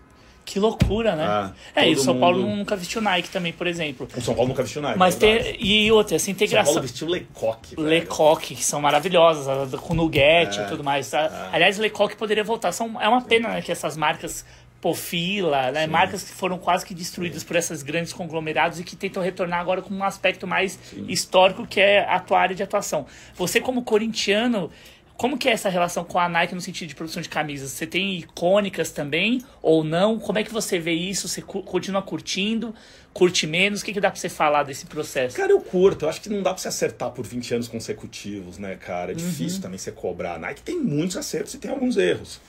Que 0.46 0.60
loucura, 0.60 1.16
né? 1.16 1.24
Ah, 1.26 1.52
é, 1.74 1.90
e 1.90 1.94
o 1.94 1.98
São 1.98 2.18
Paulo 2.20 2.38
mundo- 2.40 2.56
nunca 2.58 2.76
vestiu 2.76 3.00
Nike 3.02 3.28
também, 3.30 3.52
por 3.52 3.66
exemplo. 3.66 4.08
O 4.16 4.20
São 4.20 4.32
Paulo 4.32 4.48
nunca 4.50 4.62
vestiu 4.62 4.80
Nike. 4.80 4.96
Mas 4.98 5.20
é. 5.20 5.56
E 5.58 5.90
outra, 5.90 6.14
essa 6.14 6.24
São 6.26 6.32
integração. 6.32 6.72
Paulo 6.72 6.86
vestiu 6.88 7.08
Lecoque. 7.08 7.74
velho. 7.74 7.88
Lecoque, 7.88 8.54
que 8.54 8.64
são 8.64 8.80
maravilhosas, 8.80 9.74
com 9.80 9.92
Nugget 9.92 10.58
É, 10.60 10.62
e 10.64 10.68
tudo 10.68 10.84
mais. 10.84 11.10
tá? 11.10 11.50
Aliás, 11.52 11.76
Lecoque 11.78 12.16
poderia 12.16 12.44
voltar. 12.44 12.70
São, 12.70 12.98
é 13.02 13.08
uma 13.08 13.22
pena 13.22 13.48
né, 13.48 13.60
que 13.60 13.72
essas 13.72 13.96
marcas 13.96 14.44
Pofila, 14.80 15.72
né, 15.72 15.86
marcas 15.88 16.22
que 16.22 16.30
foram 16.30 16.58
quase 16.58 16.86
que 16.86 16.94
destruídas 16.94 17.42
por 17.42 17.56
esses 17.56 17.82
grandes 17.82 18.12
conglomerados 18.12 18.78
e 18.78 18.84
que 18.84 18.94
tentam 18.94 19.20
retornar 19.22 19.58
agora 19.58 19.82
com 19.82 19.92
um 19.92 20.04
aspecto 20.04 20.46
mais 20.46 20.78
histórico, 21.08 21.66
que 21.66 21.80
é 21.80 22.06
a 22.08 22.20
tua 22.20 22.38
área 22.38 22.54
de 22.54 22.62
atuação. 22.62 23.04
Você, 23.34 23.60
como 23.60 23.82
corintiano, 23.82 24.70
como 25.16 25.38
que 25.38 25.48
é 25.48 25.52
essa 25.52 25.68
relação 25.68 26.04
com 26.04 26.18
a 26.18 26.28
Nike 26.28 26.54
no 26.54 26.60
sentido 26.60 26.88
de 26.88 26.94
produção 26.94 27.22
de 27.22 27.28
camisas? 27.28 27.70
Você 27.70 27.86
tem 27.86 28.16
icônicas 28.18 28.90
também 28.90 29.42
ou 29.62 29.82
não? 29.82 30.18
Como 30.18 30.38
é 30.38 30.42
que 30.44 30.52
você 30.52 30.78
vê 30.78 30.92
isso? 30.92 31.28
Você 31.28 31.40
continua 31.42 32.02
curtindo? 32.02 32.74
Curte 33.12 33.46
menos? 33.46 33.80
O 33.80 33.84
que, 33.84 33.92
que 33.94 34.00
dá 34.00 34.10
pra 34.10 34.20
você 34.20 34.28
falar 34.28 34.62
desse 34.62 34.84
processo? 34.86 35.36
Cara, 35.36 35.50
eu 35.50 35.60
curto. 35.60 36.04
Eu 36.04 36.08
acho 36.10 36.20
que 36.20 36.28
não 36.28 36.42
dá 36.42 36.50
pra 36.52 36.58
você 36.62 36.68
acertar 36.68 37.10
por 37.12 37.26
20 37.26 37.54
anos 37.54 37.68
consecutivos, 37.68 38.58
né, 38.58 38.74
cara? 38.76 39.12
É 39.12 39.14
Uhum. 39.14 39.18
difícil 39.18 39.62
também 39.62 39.78
você 39.78 39.90
cobrar. 39.90 40.34
A 40.34 40.38
Nike 40.38 40.60
tem 40.62 40.78
muitos 40.78 41.16
acertos 41.16 41.54
e 41.54 41.58
tem 41.58 41.70
alguns 41.70 41.96
erros. 41.96 42.40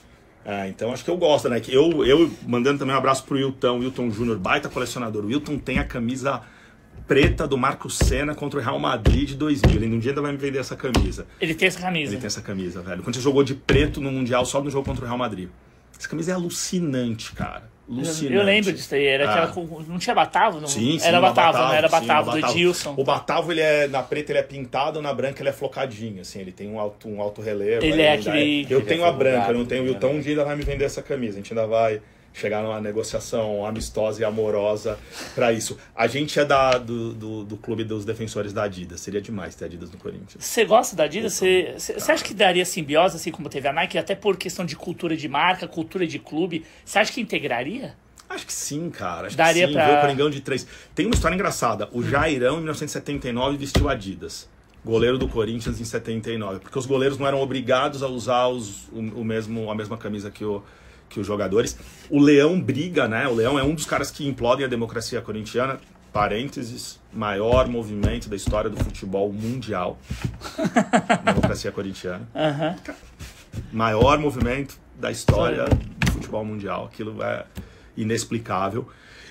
Ah, 0.46 0.68
então 0.68 0.92
acho 0.94 1.04
que 1.04 1.10
eu 1.10 1.18
gosto 1.18 1.48
Nike. 1.50 1.74
Eu, 1.74 2.06
eu 2.06 2.32
mandando 2.46 2.80
também 2.80 2.94
um 2.94 2.98
abraço 2.98 3.24
pro 3.24 3.36
Wilton, 3.36 3.80
Wilton 3.80 4.10
Júnior, 4.12 4.38
baita 4.40 4.68
colecionador. 4.70 5.24
O 5.24 5.28
Wilton 5.28 5.58
tem 5.58 5.80
a 5.80 5.84
camisa 5.86 6.42
preta 7.08 7.48
do 7.48 7.58
Marco 7.58 7.90
Senna 7.90 8.34
contra 8.36 8.60
o 8.60 8.64
Real 8.64 8.80
Madrid 8.80 9.28
de 9.30 9.36
2000. 9.36 9.76
Ele 9.84 9.96
um 9.96 10.00
dia 10.00 10.12
ainda 10.12 10.22
vai 10.22 10.32
me 10.32 10.38
vender 10.38 10.60
essa 10.60 10.76
camisa. 10.76 11.26
Ele 11.40 11.54
tem 11.54 11.68
essa 11.68 11.80
camisa. 11.80 12.12
Ele 12.14 12.20
tem 12.20 12.28
essa 12.28 12.42
camisa, 12.42 12.82
velho. 12.82 13.04
Quando 13.04 13.16
você 13.16 13.22
jogou 13.22 13.44
de 13.44 13.56
preto 13.56 14.02
no 14.02 14.12
Mundial 14.12 14.46
só 14.46 14.62
no 14.62 14.70
jogo 14.70 14.86
contra 14.86 15.04
o 15.04 15.08
Real 15.08 15.18
Madrid. 15.18 15.50
Essa 15.98 16.08
camisa 16.10 16.32
é 16.32 16.36
alucinante, 16.36 17.32
cara. 17.34 17.64
Alucinante. 17.90 18.34
Eu 18.36 18.44
lembro 18.44 18.74
disso 18.74 18.94
aí. 18.94 19.06
Era 19.06 19.30
Ah. 19.30 19.44
aquela. 19.46 19.66
Não 19.88 19.98
tinha 19.98 20.14
Batavo? 20.14 20.60
Não? 20.60 20.68
Sim, 20.68 21.00
sim, 21.00 21.08
Era 21.08 21.20
o 21.20 21.22
Batavo, 21.22 21.58
não 21.58 21.74
era 21.74 21.88
sim, 21.90 21.96
o 21.96 22.00
Batavo, 22.02 22.32
do 22.32 22.38
Edilson. 22.38 22.94
O 22.98 23.04
Batavo, 23.04 23.52
ele 23.54 23.62
é, 23.62 23.88
na 23.88 24.04
preta 24.04 24.32
ele 24.34 24.40
é 24.40 24.44
pintado, 24.44 25.02
na 25.02 25.14
branca 25.14 25.42
ele 25.42 25.50
é 25.50 25.54
flocadinho, 25.54 26.22
assim, 26.22 26.40
ele 26.42 26.52
tem 26.52 26.70
um 26.70 26.80
alto, 26.80 27.08
um 27.08 27.22
alto 27.22 27.42
relevo. 27.42 27.86
Ele 27.86 28.02
é 28.02 28.14
aquele- 28.14 28.68
Eu 28.70 28.82
tenho 28.82 29.04
é 29.06 29.08
a 29.08 29.12
branca, 29.12 29.38
folgado, 29.38 29.54
eu 29.54 29.58
não 29.60 29.66
tenho 29.66 29.82
o 29.84 29.86
né? 29.86 29.92
Wilton, 29.92 30.10
um 30.10 30.20
dia 30.20 30.32
ainda 30.34 30.44
vai 30.44 30.56
me 30.58 30.64
vender 30.64 30.84
essa 30.84 31.02
camisa, 31.02 31.36
a 31.36 31.38
gente 31.38 31.54
ainda 31.54 31.66
vai 31.66 32.02
chegar 32.40 32.62
numa 32.64 32.80
negociação 32.80 33.66
amistosa 33.66 34.22
e 34.22 34.26
amorosa 34.26 34.98
pra 35.36 35.52
isso. 35.52 35.78
A 35.96 36.08
gente 36.08 36.40
é 36.40 36.46
da, 36.46 36.78
do, 36.78 37.14
do, 37.14 37.44
do 37.44 37.58
clube 37.58 37.84
dos 37.84 38.06
defensores 38.06 38.54
da 38.54 38.64
Adidas, 38.64 39.02
seria 39.02 39.22
demais 39.22 39.56
ter 39.56 39.66
Adidas 39.66 39.92
no 39.92 39.98
Corinthians. 39.98 40.44
Você 40.44 40.66
gosta 40.66 40.96
da 40.96 41.04
Adidas? 41.06 41.34
Você 41.34 41.76
acha 42.12 42.24
que 42.24 42.34
daria 42.34 42.66
simbiose, 42.66 43.16
assim 43.16 43.32
como 43.32 43.50
teve 43.50 43.68
a 43.68 43.74
Nike, 43.74 43.98
até 43.98 44.16
por 44.16 44.38
questão 44.38 44.66
de 44.66 44.76
cultura 44.76 45.16
de 45.18 45.28
marca, 45.28 45.68
cultura 45.68 46.06
de 46.06 46.20
clube? 46.20 46.64
Você 46.86 47.00
acha 47.00 47.12
que 47.12 47.22
integraria? 47.22 47.96
Acho 48.30 48.46
que 48.46 48.54
sim, 48.54 48.90
cara. 48.90 49.28
Acho 49.28 49.38
Daria 49.38 49.64
que 49.68 49.74
sim. 49.74 49.74
pra- 49.80 49.88
Ver 49.88 49.98
o 49.98 50.02
Coringão 50.02 50.30
de 50.30 50.42
três. 50.42 50.68
Tem 50.94 51.06
uma 51.06 51.16
história 51.16 51.34
engraçada. 51.34 51.88
O 51.94 52.04
Jairão, 52.04 52.56
em 52.56 52.64
1979, 52.64 53.56
vestiu 53.58 53.88
Adidas. 53.88 54.50
Goleiro 54.84 55.18
do 55.18 55.30
Corinthians 55.30 55.80
em 55.80 55.86
79. 55.86 56.60
Porque 56.60 56.78
os 56.78 56.86
goleiros 56.86 57.18
não 57.18 57.26
eram 57.26 57.42
obrigados 57.42 58.04
a 58.04 58.08
usar 58.08 58.48
os, 58.48 58.88
o, 58.90 59.00
o 59.00 59.24
mesmo, 59.24 59.72
a 59.72 59.76
mesma 59.76 59.98
camisa 59.98 60.30
que, 60.30 60.44
o, 60.44 60.62
que 61.10 61.20
os 61.20 61.28
jogadores. 61.28 61.78
O 62.10 62.20
Leão 62.22 62.60
briga, 62.60 63.08
né? 63.08 63.28
O 63.28 63.34
Leão 63.36 63.58
é 63.58 63.64
um 63.64 63.74
dos 63.76 63.86
caras 63.86 64.10
que 64.12 64.28
implodem 64.28 64.66
a 64.66 64.70
democracia 64.70 65.22
corintiana. 65.22 65.80
Parênteses, 66.14 67.00
maior 67.14 67.68
movimento 67.68 68.28
da 68.30 68.36
história 68.36 68.70
do 68.70 68.78
futebol 68.84 69.32
mundial. 69.32 70.00
democracia 71.24 71.72
corintiana 71.72 72.28
Aham. 72.36 72.76
maior 73.72 74.18
movimento 74.18 74.78
da 75.00 75.12
história 75.12 75.66
do 75.66 76.12
futebol 76.12 76.44
mundial. 76.44 76.86
Aquilo 76.92 77.22
é 77.22 77.46
inexplicável. 77.96 78.88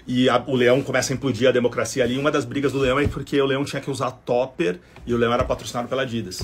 E 0.06 0.28
a- 0.28 0.42
o 0.46 0.54
Leão 0.54 0.80
começa 0.82 1.12
a 1.12 1.14
implodir 1.16 1.48
a 1.48 1.52
democracia 1.52 2.04
ali. 2.04 2.16
Uma 2.16 2.30
das 2.30 2.44
brigas 2.44 2.72
do 2.72 2.78
Leão 2.78 2.98
é 3.00 3.08
porque 3.08 3.40
o 3.40 3.46
Leão 3.46 3.64
tinha 3.64 3.82
que 3.82 3.90
usar 3.90 4.10
topper 4.12 4.78
e 5.04 5.12
o 5.12 5.16
Leão 5.16 5.32
era 5.32 5.42
patrocinado 5.44 5.88
pela 5.88 6.02
Adidas. 6.02 6.40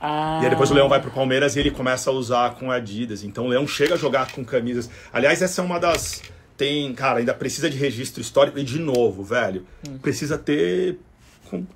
Ah, 0.00 0.38
E 0.40 0.44
aí 0.44 0.50
depois 0.50 0.70
o 0.70 0.74
Leão 0.74 0.88
vai 0.88 1.00
pro 1.00 1.10
Palmeiras 1.10 1.56
e 1.56 1.60
ele 1.60 1.70
começa 1.70 2.10
a 2.10 2.12
usar 2.12 2.54
com 2.54 2.70
Adidas. 2.70 3.22
Então 3.22 3.46
o 3.46 3.48
Leão 3.48 3.66
chega 3.66 3.94
a 3.94 3.98
jogar 3.98 4.32
com 4.32 4.44
camisas. 4.44 4.88
Aliás, 5.12 5.42
essa 5.42 5.60
é 5.60 5.64
uma 5.64 5.78
das. 5.78 6.22
Tem, 6.56 6.92
cara, 6.94 7.18
ainda 7.20 7.34
precisa 7.34 7.68
de 7.70 7.76
registro 7.76 8.20
histórico. 8.20 8.58
E 8.58 8.64
de 8.64 8.78
novo, 8.78 9.22
velho, 9.22 9.66
precisa 10.02 10.38
ter 10.38 10.98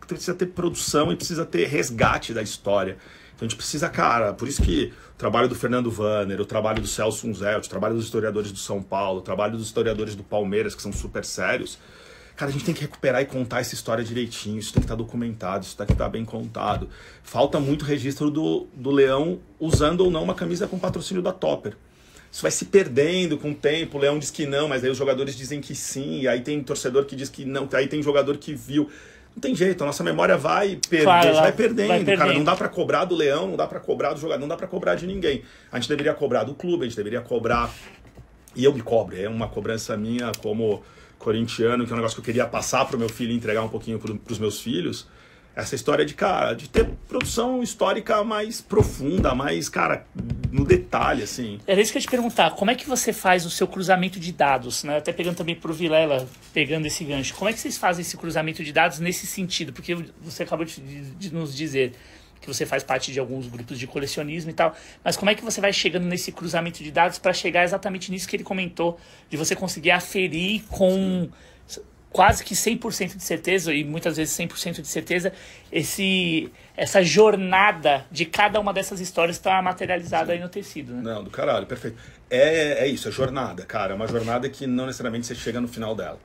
precisa 0.06 0.34
ter 0.34 0.46
produção 0.46 1.12
e 1.12 1.16
precisa 1.16 1.44
ter 1.44 1.66
resgate 1.66 2.32
da 2.32 2.42
história. 2.42 2.96
Então 3.34 3.46
a 3.46 3.48
gente 3.48 3.56
precisa, 3.56 3.88
cara, 3.88 4.32
por 4.32 4.46
isso 4.46 4.62
que 4.62 4.92
o 5.14 5.18
trabalho 5.18 5.48
do 5.48 5.54
Fernando 5.54 5.90
Vanner, 5.90 6.40
o 6.40 6.44
trabalho 6.44 6.80
do 6.80 6.86
Celso 6.86 7.26
Unzelt, 7.26 7.66
o 7.66 7.68
trabalho 7.68 7.94
dos 7.94 8.04
historiadores 8.04 8.52
do 8.52 8.58
São 8.58 8.80
Paulo, 8.80 9.18
o 9.18 9.22
trabalho 9.22 9.56
dos 9.56 9.66
historiadores 9.66 10.14
do 10.14 10.22
Palmeiras, 10.22 10.74
que 10.74 10.82
são 10.82 10.92
super 10.92 11.24
sérios, 11.24 11.78
Cara, 12.36 12.50
a 12.50 12.52
gente 12.52 12.64
tem 12.64 12.74
que 12.74 12.80
recuperar 12.80 13.22
e 13.22 13.26
contar 13.26 13.60
essa 13.60 13.74
história 13.74 14.02
direitinho. 14.02 14.58
Isso 14.58 14.72
tem 14.72 14.80
que 14.80 14.86
estar 14.86 14.96
documentado, 14.96 15.64
isso 15.64 15.76
tem 15.76 15.86
que 15.86 15.92
estar 15.92 16.08
bem 16.08 16.24
contado. 16.24 16.88
Falta 17.22 17.60
muito 17.60 17.84
registro 17.84 18.30
do, 18.30 18.66
do 18.74 18.90
Leão 18.90 19.38
usando 19.60 20.00
ou 20.00 20.10
não 20.10 20.22
uma 20.24 20.34
camisa 20.34 20.66
com 20.66 20.78
patrocínio 20.78 21.22
da 21.22 21.32
Topper. 21.32 21.76
Isso 22.30 22.42
vai 22.42 22.50
se 22.50 22.64
perdendo 22.64 23.38
com 23.38 23.52
o 23.52 23.54
tempo. 23.54 23.96
O 23.96 24.00
Leão 24.00 24.18
diz 24.18 24.32
que 24.32 24.46
não, 24.46 24.66
mas 24.66 24.82
aí 24.82 24.90
os 24.90 24.98
jogadores 24.98 25.36
dizem 25.36 25.60
que 25.60 25.72
sim. 25.76 26.22
E 26.22 26.28
aí 26.28 26.40
tem 26.40 26.60
torcedor 26.60 27.04
que 27.04 27.14
diz 27.14 27.28
que 27.28 27.44
não. 27.44 27.68
Aí 27.72 27.86
tem 27.86 28.02
jogador 28.02 28.36
que 28.38 28.52
viu. 28.52 28.90
Não 29.36 29.40
tem 29.40 29.54
jeito, 29.54 29.82
a 29.82 29.86
nossa 29.86 30.02
memória 30.02 30.36
vai 30.36 30.78
perder, 30.88 31.04
Claro, 31.04 31.34
vai, 31.34 31.52
perdendo, 31.52 31.88
vai 31.88 32.04
Cara, 32.04 32.18
perdendo. 32.18 32.36
não 32.38 32.44
dá 32.44 32.54
pra 32.56 32.68
cobrar 32.68 33.04
do 33.04 33.14
Leão, 33.16 33.48
não 33.48 33.56
dá 33.56 33.66
pra 33.66 33.80
cobrar 33.80 34.12
do 34.12 34.20
jogador, 34.20 34.40
não 34.40 34.48
dá 34.48 34.56
pra 34.56 34.66
cobrar 34.68 34.94
de 34.94 35.06
ninguém. 35.06 35.42
A 35.72 35.78
gente 35.78 35.88
deveria 35.88 36.14
cobrar 36.14 36.44
do 36.44 36.54
clube, 36.54 36.84
a 36.84 36.88
gente 36.88 36.96
deveria 36.96 37.20
cobrar 37.20 37.72
e 38.54 38.64
eu 38.64 38.72
me 38.72 38.80
cobro, 38.80 39.16
é 39.20 39.28
uma 39.28 39.48
cobrança 39.48 39.96
minha 39.96 40.30
como 40.40 40.82
corintiano, 41.24 41.86
que 41.86 41.90
é 41.90 41.94
um 41.94 41.96
negócio 41.96 42.16
que 42.16 42.20
eu 42.20 42.24
queria 42.24 42.46
passar 42.46 42.84
pro 42.84 42.98
meu 42.98 43.08
filho 43.08 43.32
e 43.32 43.34
entregar 43.34 43.62
um 43.62 43.68
pouquinho 43.68 43.98
pro, 43.98 44.14
pros 44.16 44.38
meus 44.38 44.60
filhos. 44.60 45.08
Essa 45.56 45.76
história 45.76 46.04
de, 46.04 46.14
cara, 46.14 46.52
de 46.52 46.68
ter 46.68 46.84
produção 47.08 47.62
histórica 47.62 48.22
mais 48.24 48.60
profunda, 48.60 49.34
mais, 49.36 49.68
cara, 49.68 50.04
no 50.50 50.64
detalhe, 50.64 51.22
assim. 51.22 51.60
Era 51.64 51.80
isso 51.80 51.92
que 51.92 51.98
eu 51.98 52.00
ia 52.00 52.06
te 52.06 52.10
perguntar. 52.10 52.50
Como 52.50 52.72
é 52.72 52.74
que 52.74 52.88
você 52.88 53.12
faz 53.12 53.46
o 53.46 53.50
seu 53.50 53.66
cruzamento 53.68 54.18
de 54.18 54.32
dados? 54.32 54.82
Né? 54.82 54.98
Até 54.98 55.12
pegando 55.12 55.36
também 55.36 55.54
pro 55.54 55.72
Vilela, 55.72 56.28
pegando 56.52 56.86
esse 56.86 57.04
gancho. 57.04 57.34
Como 57.34 57.48
é 57.48 57.52
que 57.52 57.60
vocês 57.60 57.78
fazem 57.78 58.02
esse 58.02 58.16
cruzamento 58.16 58.64
de 58.64 58.72
dados 58.72 58.98
nesse 58.98 59.28
sentido? 59.28 59.72
Porque 59.72 59.96
você 60.20 60.42
acabou 60.42 60.66
de, 60.66 60.80
de 60.80 61.32
nos 61.32 61.56
dizer 61.56 61.92
que 62.44 62.54
você 62.54 62.66
faz 62.66 62.82
parte 62.82 63.12
de 63.12 63.18
alguns 63.18 63.46
grupos 63.46 63.78
de 63.78 63.86
colecionismo 63.86 64.50
e 64.50 64.54
tal. 64.54 64.76
Mas 65.02 65.16
como 65.16 65.30
é 65.30 65.34
que 65.34 65.42
você 65.42 65.60
vai 65.60 65.72
chegando 65.72 66.04
nesse 66.04 66.30
cruzamento 66.30 66.82
de 66.82 66.90
dados 66.90 67.18
para 67.18 67.32
chegar 67.32 67.64
exatamente 67.64 68.10
nisso 68.10 68.28
que 68.28 68.36
ele 68.36 68.44
comentou? 68.44 68.98
De 69.30 69.36
você 69.36 69.56
conseguir 69.56 69.90
aferir 69.90 70.62
com 70.68 71.28
quase 72.14 72.44
que 72.44 72.54
100% 72.54 73.16
de 73.16 73.24
certeza, 73.24 73.74
e 73.74 73.82
muitas 73.82 74.16
vezes 74.16 74.38
100% 74.38 74.80
de 74.80 74.86
certeza, 74.86 75.32
esse, 75.72 76.48
essa 76.76 77.02
jornada 77.02 78.06
de 78.08 78.24
cada 78.24 78.60
uma 78.60 78.72
dessas 78.72 79.00
histórias 79.00 79.36
está 79.36 79.60
materializada 79.60 80.32
aí 80.32 80.38
no 80.38 80.48
tecido, 80.48 80.94
né? 80.94 81.02
Não, 81.02 81.24
do 81.24 81.30
caralho, 81.30 81.66
perfeito. 81.66 81.96
É, 82.30 82.84
é 82.84 82.86
isso, 82.86 83.08
é 83.08 83.10
jornada, 83.10 83.64
cara. 83.64 83.94
É 83.94 83.96
uma 83.96 84.06
jornada 84.06 84.48
que 84.48 84.64
não 84.64 84.86
necessariamente 84.86 85.26
você 85.26 85.34
chega 85.34 85.60
no 85.60 85.66
final 85.66 85.96
dela. 85.96 86.20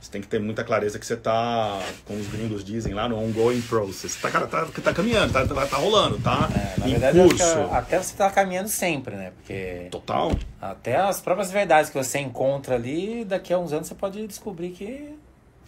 Você 0.00 0.10
tem 0.10 0.20
que 0.22 0.28
ter 0.28 0.40
muita 0.40 0.64
clareza 0.64 0.98
que 0.98 1.04
você 1.04 1.16
tá, 1.16 1.78
como 2.06 2.18
os 2.18 2.26
gringos 2.28 2.64
dizem 2.64 2.94
lá, 2.94 3.06
no 3.06 3.18
ongoing 3.18 3.60
process. 3.60 4.16
Tá, 4.16 4.30
cara, 4.30 4.46
tá, 4.46 4.64
tá 4.66 4.94
caminhando, 4.94 5.30
tá, 5.32 5.46
tá, 5.46 5.66
tá 5.66 5.76
rolando, 5.76 6.18
tá 6.18 6.48
É, 6.54 6.80
na 6.80 6.88
em 6.88 6.92
verdade, 6.92 7.18
curso. 7.18 7.44
até 7.70 7.98
você 8.02 8.16
tá 8.16 8.30
caminhando 8.30 8.68
sempre, 8.70 9.14
né? 9.14 9.32
Porque 9.36 9.88
Total. 9.90 10.32
até 10.60 10.96
as 10.96 11.20
próprias 11.20 11.50
verdades 11.52 11.90
que 11.90 11.98
você 11.98 12.18
encontra 12.18 12.76
ali, 12.76 13.24
daqui 13.26 13.52
a 13.52 13.58
uns 13.58 13.72
anos 13.74 13.88
você 13.88 13.94
pode 13.94 14.26
descobrir 14.26 14.70
que 14.70 15.14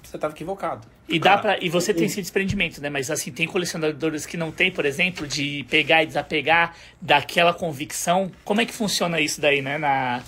você 0.02 0.16
estava 0.16 0.32
equivocado. 0.32 0.86
E 1.08 1.18
dá 1.18 1.36
para 1.36 1.62
e 1.62 1.68
você 1.68 1.92
tem 1.92 2.06
esse 2.06 2.20
desprendimento, 2.22 2.80
né? 2.80 2.88
Mas 2.88 3.10
assim, 3.10 3.30
tem 3.30 3.46
colecionadores 3.46 4.24
que 4.24 4.36
não 4.38 4.50
tem, 4.50 4.70
por 4.72 4.86
exemplo, 4.86 5.26
de 5.26 5.66
pegar 5.68 6.02
e 6.02 6.06
desapegar 6.06 6.74
daquela 7.00 7.52
convicção. 7.52 8.32
Como 8.44 8.60
é 8.62 8.64
que 8.66 8.72
funciona 8.72 9.20
isso 9.20 9.40
daí, 9.40 9.60
né? 9.60 9.76
Na 9.78 10.22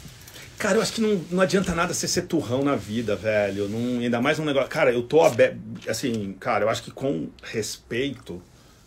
Cara, 0.64 0.78
eu 0.78 0.80
acho 0.80 0.94
que 0.94 1.02
não, 1.02 1.20
não 1.30 1.42
adianta 1.42 1.74
nada 1.74 1.92
você 1.92 2.08
ser 2.08 2.22
turrão 2.22 2.64
na 2.64 2.74
vida, 2.74 3.14
velho. 3.14 3.68
Não, 3.68 4.00
ainda 4.00 4.18
mais 4.18 4.38
um 4.38 4.46
negócio. 4.46 4.70
Cara, 4.70 4.90
eu 4.90 5.02
tô 5.02 5.20
aberto. 5.20 5.58
Assim, 5.86 6.34
cara, 6.40 6.64
eu 6.64 6.70
acho 6.70 6.82
que 6.82 6.90
com 6.90 7.28
respeito, 7.42 8.40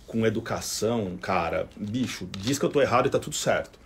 com 0.08 0.26
educação, 0.26 1.16
cara, 1.22 1.68
bicho, 1.76 2.28
diz 2.36 2.58
que 2.58 2.66
eu 2.66 2.70
tô 2.70 2.82
errado 2.82 3.06
e 3.06 3.12
tá 3.12 3.20
tudo 3.20 3.36
certo. 3.36 3.78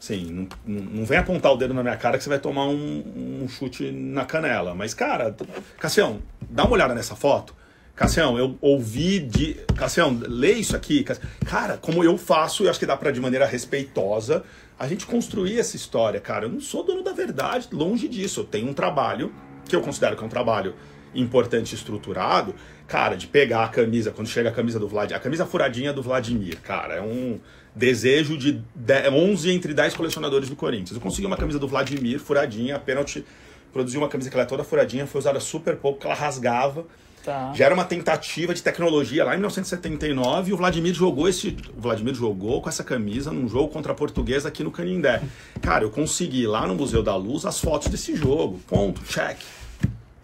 Assim, 0.00 0.24
não, 0.24 0.48
não 0.66 1.04
vem 1.04 1.18
apontar 1.18 1.52
o 1.52 1.56
dedo 1.58 1.74
na 1.74 1.82
minha 1.82 1.98
cara 1.98 2.16
que 2.16 2.24
você 2.24 2.30
vai 2.30 2.38
tomar 2.38 2.66
um, 2.66 3.42
um 3.42 3.46
chute 3.46 3.92
na 3.92 4.24
canela. 4.24 4.74
Mas, 4.74 4.94
cara, 4.94 5.36
Cassião, 5.78 6.22
dá 6.48 6.64
uma 6.64 6.72
olhada 6.72 6.94
nessa 6.94 7.14
foto. 7.14 7.54
Cassião, 7.94 8.38
eu 8.38 8.56
ouvi 8.60 9.20
de. 9.20 9.54
Cassião, 9.76 10.18
lê 10.26 10.54
isso 10.54 10.74
aqui. 10.74 11.04
Cara, 11.44 11.76
como 11.76 12.02
eu 12.02 12.16
faço, 12.16 12.64
eu 12.64 12.70
acho 12.70 12.78
que 12.78 12.86
dá 12.86 12.96
pra, 12.96 13.10
de 13.10 13.20
maneira 13.20 13.44
respeitosa, 13.44 14.42
a 14.78 14.88
gente 14.88 15.06
construir 15.06 15.58
essa 15.58 15.76
história, 15.76 16.20
cara. 16.20 16.46
Eu 16.46 16.50
não 16.50 16.60
sou 16.60 16.84
dono 16.84 17.02
da 17.02 17.12
verdade, 17.12 17.68
longe 17.72 18.08
disso. 18.08 18.40
Eu 18.40 18.44
tenho 18.44 18.68
um 18.68 18.74
trabalho, 18.74 19.32
que 19.68 19.74
eu 19.74 19.80
considero 19.80 20.16
que 20.16 20.22
é 20.22 20.26
um 20.26 20.30
trabalho 20.30 20.74
importante 21.14 21.74
estruturado, 21.74 22.54
cara, 22.86 23.16
de 23.16 23.26
pegar 23.26 23.64
a 23.64 23.68
camisa, 23.68 24.10
quando 24.10 24.28
chega 24.28 24.48
a 24.48 24.52
camisa 24.52 24.78
do 24.78 24.88
Vladimir, 24.88 25.16
a 25.16 25.20
camisa 25.20 25.46
furadinha 25.46 25.92
do 25.92 26.02
Vladimir, 26.02 26.60
cara, 26.60 26.94
é 26.94 27.00
um 27.00 27.38
desejo 27.74 28.36
de 28.36 28.62
10 28.74 29.12
11 29.12 29.50
entre 29.50 29.74
10 29.74 29.94
colecionadores 29.94 30.48
do 30.48 30.56
Corinthians. 30.56 30.92
Eu 30.92 31.00
consegui 31.00 31.26
uma 31.26 31.36
camisa 31.36 31.58
do 31.58 31.68
Vladimir 31.68 32.18
furadinha, 32.18 32.76
a 32.76 32.78
pênalti 32.78 33.24
produziu 33.72 34.00
uma 34.00 34.08
camisa 34.08 34.30
que 34.30 34.36
ela 34.36 34.44
é 34.44 34.46
toda 34.46 34.62
furadinha, 34.62 35.06
foi 35.06 35.20
usada 35.20 35.40
super 35.40 35.76
pouco, 35.76 36.00
que 36.00 36.06
ela 36.06 36.14
rasgava. 36.14 36.86
Tá. 37.24 37.52
Já 37.54 37.66
era 37.66 37.74
uma 37.74 37.84
tentativa 37.84 38.54
de 38.54 38.62
tecnologia 38.62 39.24
lá 39.24 39.34
em 39.34 39.38
1979 39.38 40.50
e 40.50 40.52
o 40.54 40.56
Vladimir 40.56 40.94
jogou 40.94 41.28
esse. 41.28 41.56
O 41.76 41.80
Vladimir 41.80 42.14
jogou 42.14 42.60
com 42.60 42.68
essa 42.68 42.84
camisa 42.84 43.32
num 43.32 43.48
jogo 43.48 43.68
contra 43.68 43.92
a 43.92 43.94
portuguesa 43.94 44.48
aqui 44.48 44.62
no 44.62 44.70
Canindé. 44.70 45.22
Cara, 45.60 45.84
eu 45.84 45.90
consegui 45.90 46.46
lá 46.46 46.66
no 46.66 46.74
Museu 46.74 47.02
da 47.02 47.16
Luz 47.16 47.44
as 47.44 47.58
fotos 47.58 47.88
desse 47.88 48.14
jogo. 48.14 48.60
Ponto, 48.66 49.02
check. 49.04 49.38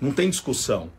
Não 0.00 0.12
tem 0.12 0.30
discussão. 0.30 0.90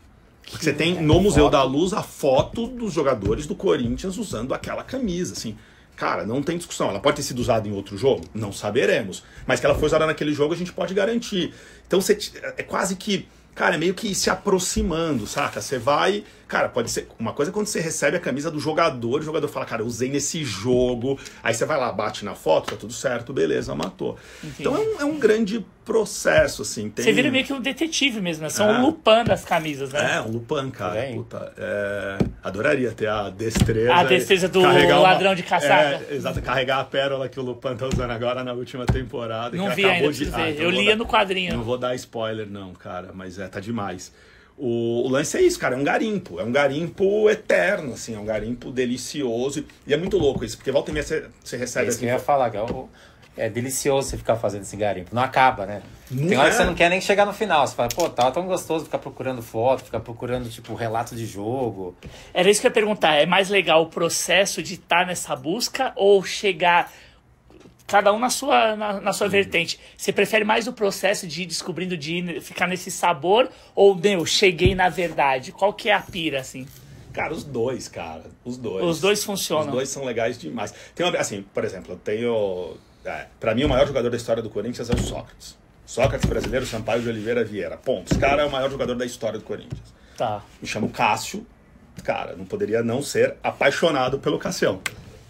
Porque 0.52 0.66
você 0.66 0.74
tem 0.74 1.02
no 1.02 1.22
Museu 1.22 1.50
da 1.50 1.64
Luz 1.64 1.94
a 1.94 2.04
foto 2.04 2.68
dos 2.68 2.92
jogadores 2.92 3.48
do 3.48 3.56
Corinthians 3.56 4.18
usando 4.18 4.54
aquela 4.54 4.84
camisa, 4.84 5.34
assim. 5.34 5.56
Cara, 5.96 6.26
não 6.26 6.42
tem 6.42 6.58
discussão. 6.58 6.90
Ela 6.90 7.00
pode 7.00 7.18
ter 7.18 7.24
sido 7.24 7.40
usada 7.40 7.68
em 7.68 7.72
outro 7.72 7.96
jogo? 7.96 8.24
Não 8.34 8.52
saberemos. 8.52 9.24
Mas 9.46 9.60
que 9.60 9.66
ela 9.66 9.76
foi 9.76 9.86
usada 9.86 10.06
naquele 10.06 10.34
jogo, 10.34 10.54
a 10.54 10.58
gente 10.58 10.74
pode 10.74 10.94
garantir. 10.94 11.54
Então 11.88 12.02
você 12.02 12.18
é 12.58 12.64
quase 12.64 12.96
que. 12.96 13.28
Cara, 13.54 13.76
é 13.76 13.78
meio 13.78 13.94
que 13.94 14.14
se 14.16 14.30
aproximando, 14.30 15.28
saca? 15.28 15.62
Você 15.62 15.78
vai. 15.78 16.24
Cara, 16.52 16.68
pode 16.68 16.92
ser. 16.92 17.08
Uma 17.18 17.32
coisa 17.32 17.50
é 17.50 17.54
quando 17.54 17.68
você 17.68 17.80
recebe 17.80 18.18
a 18.18 18.20
camisa 18.20 18.52
do 18.52 18.60
jogador, 18.60 19.22
o 19.22 19.24
jogador 19.24 19.48
fala, 19.48 19.66
cara, 19.66 19.84
eu 19.84 19.86
usei 19.86 20.10
nesse 20.10 20.44
jogo. 20.44 21.18
Aí 21.42 21.54
você 21.54 21.64
vai 21.64 21.80
lá, 21.80 21.90
bate 21.94 22.26
na 22.26 22.36
foto, 22.36 22.72
tá 22.72 22.76
tudo 22.76 22.92
certo, 22.92 23.32
beleza, 23.32 23.74
matou. 23.74 24.18
Então 24.44 24.76
é 24.76 24.80
um, 24.80 25.00
é 25.00 25.06
um 25.06 25.18
grande 25.18 25.66
processo, 25.86 26.62
assim. 26.64 26.90
Tem... 26.90 27.06
Você 27.06 27.14
vira 27.14 27.32
meio 27.32 27.46
que 27.46 27.54
um 27.54 27.62
detetive 27.62 28.20
mesmo, 28.20 28.44
né? 28.44 28.50
São 28.50 28.70
É. 28.70 28.80
o 28.80 28.82
Lupin 28.82 29.24
das 29.26 29.46
camisas, 29.46 29.94
né? 29.94 30.16
É, 30.18 30.22
um 30.22 30.28
Lupan, 30.30 30.70
cara. 30.70 31.02
Puta, 31.14 31.54
é, 31.58 32.18
adoraria 32.44 32.92
ter 32.92 33.08
a 33.08 33.30
destreza. 33.30 33.94
A 33.94 34.04
destreza 34.04 34.50
do 34.50 34.60
ladrão 34.62 35.34
de 35.34 35.44
caçada. 35.44 36.06
É, 36.10 36.16
exato, 36.16 36.42
carregar 36.42 36.82
a 36.82 36.84
pérola 36.84 37.30
que 37.30 37.40
o 37.40 37.44
Lupan 37.44 37.78
tá 37.78 37.88
usando 37.88 38.12
agora 38.12 38.44
na 38.44 38.52
última 38.52 38.86
temporada. 38.86 39.56
Não 39.56 39.70
vi 39.74 39.86
ainda, 39.86 40.12
de- 40.12 40.26
Ah, 40.34 40.50
então 40.50 40.64
Eu 40.66 40.70
lia 40.70 40.92
dar- 40.92 40.96
no 40.98 41.06
quadrinho. 41.06 41.56
Não 41.56 41.64
vou 41.64 41.78
dar 41.78 41.96
spoiler, 41.96 42.50
não, 42.50 42.74
cara, 42.74 43.12
mas 43.14 43.40
é, 43.40 43.48
tá 43.48 43.62
demais. 43.62 44.12
O, 44.58 45.08
o 45.08 45.10
lance 45.10 45.36
é 45.38 45.42
isso, 45.42 45.58
cara, 45.60 45.76
é 45.76 45.78
um 45.78 45.84
garimpo. 45.84 46.40
É 46.40 46.44
um 46.44 46.52
garimpo 46.52 47.30
eterno, 47.30 47.94
assim, 47.94 48.16
é 48.16 48.20
um 48.20 48.26
garimpo 48.26 48.72
delicioso. 48.72 49.66
E 49.88 49.94
é 49.94 49.98
muito 49.98 50.18
louco 50.18 50.46
isso, 50.46 50.58
porque 50.58 50.72
volta 50.72 50.92
e 50.92 50.94
meia 50.94 51.04
você, 51.04 51.26
você 51.44 51.56
É 51.56 51.60
recebe 51.60 51.90
isso 51.90 52.00
que 52.00 52.06
eu 52.06 52.10
assim. 52.10 52.18
ia 52.20 52.24
falar, 52.24 52.50
que 52.52 52.58
é, 52.58 52.62
o- 52.62 52.88
é 53.38 53.50
delicioso 53.50 54.10
você 54.10 54.18
ficar 54.18 54.36
fazendo 54.36 54.62
esse 54.64 54.76
garimpo. 54.76 55.16
Não 55.16 55.22
acaba, 55.24 55.66
né? 55.66 55.82
Não 56.12 56.28
Tem 56.28 56.38
hora 56.38 56.50
é. 56.50 56.52
que 56.52 56.58
você 56.58 56.66
não 56.66 56.76
quer 56.76 56.90
nem 56.90 57.00
chegar 57.02 57.26
no 57.26 57.34
final. 57.34 57.66
Você 57.66 57.74
fala, 57.74 57.90
pô, 57.90 58.08
tá 58.10 58.30
tão 58.30 58.46
gostoso 58.46 58.86
ficar 58.86 59.00
procurando 59.00 59.42
foto, 59.42 59.84
ficar 59.86 60.02
procurando, 60.02 60.50
tipo, 60.50 60.76
relato 60.76 61.16
de 61.16 61.26
jogo. 61.26 61.96
Era 62.34 62.50
isso 62.50 62.60
que 62.62 62.68
eu 62.68 62.70
ia 62.70 62.74
perguntar. 62.74 63.16
É 63.16 63.26
mais 63.26 63.50
legal 63.50 63.82
o 63.84 63.88
processo 63.88 64.62
de 64.62 64.76
estar 64.76 65.08
nessa 65.08 65.36
busca 65.36 65.92
ou 65.96 66.22
chegar 66.24 66.92
cada 67.92 68.14
um 68.14 68.20
na 68.20 68.30
sua, 68.30 68.76
na, 68.78 69.02
na 69.02 69.12
sua 69.12 69.28
vertente? 69.28 69.78
Você 69.98 70.14
prefere 70.14 70.46
mais 70.46 70.66
o 70.66 70.72
processo 70.72 71.28
de 71.28 71.44
ir 71.44 71.46
descobrindo, 71.46 71.98
de 71.98 72.16
ir, 72.16 72.42
ficar 72.42 72.66
nesse 72.66 72.90
sabor 72.90 73.50
ou, 73.76 73.94
meu, 73.94 74.26
cheguei 74.26 74.74
na 74.74 74.88
verdade? 74.88 75.52
Qual 75.52 75.74
que 75.74 75.90
é 75.90 75.94
a 75.94 76.00
pira, 76.00 76.40
assim? 76.40 76.66
Cara, 77.12 77.34
os 77.34 77.44
dois, 77.44 77.90
cara. 77.90 78.24
Os 78.46 78.58
dois. 78.58 78.86
Os 78.86 79.02
dois 79.02 79.22
funcionam. 79.22 79.66
Os 79.66 79.72
dois 79.74 79.90
são 79.90 80.06
legais 80.06 80.40
demais. 80.40 80.74
Tem 80.96 81.06
uma, 81.06 81.18
assim, 81.18 81.44
por 81.54 81.66
exemplo, 81.66 81.94
eu 81.94 81.98
tenho. 81.98 82.78
É, 83.04 83.26
pra 83.38 83.54
mim, 83.54 83.66
o 83.66 83.70
maior 83.70 83.86
jogador 83.86 84.10
da 84.10 84.16
história 84.16 84.42
do 84.42 84.50
Corinthians 84.50 84.90
é 84.90 84.94
o 84.94 84.98
Sócrates. 84.98 85.58
Sócrates 85.86 86.30
brasileiro, 86.30 86.66
Sampaio 86.66 87.02
de 87.02 87.10
Oliveira 87.10 87.44
Vieira. 87.44 87.76
Ponto. 87.76 88.10
Esse 88.10 88.18
cara 88.18 88.44
é 88.44 88.46
o 88.46 88.50
maior 88.50 88.72
jogador 88.72 88.96
da 88.96 89.06
história 89.06 89.38
do 89.38 89.44
Corinthians. 89.44 89.94
Tá. 90.18 90.42
Me 90.62 90.68
chamo 90.68 90.90
Cássio. 90.90 91.46
Cara, 92.06 92.38
não 92.38 92.46
poderia 92.46 92.82
não 92.82 93.02
ser 93.02 93.36
apaixonado 93.44 94.18
pelo 94.18 94.40
Cassião. 94.40 94.80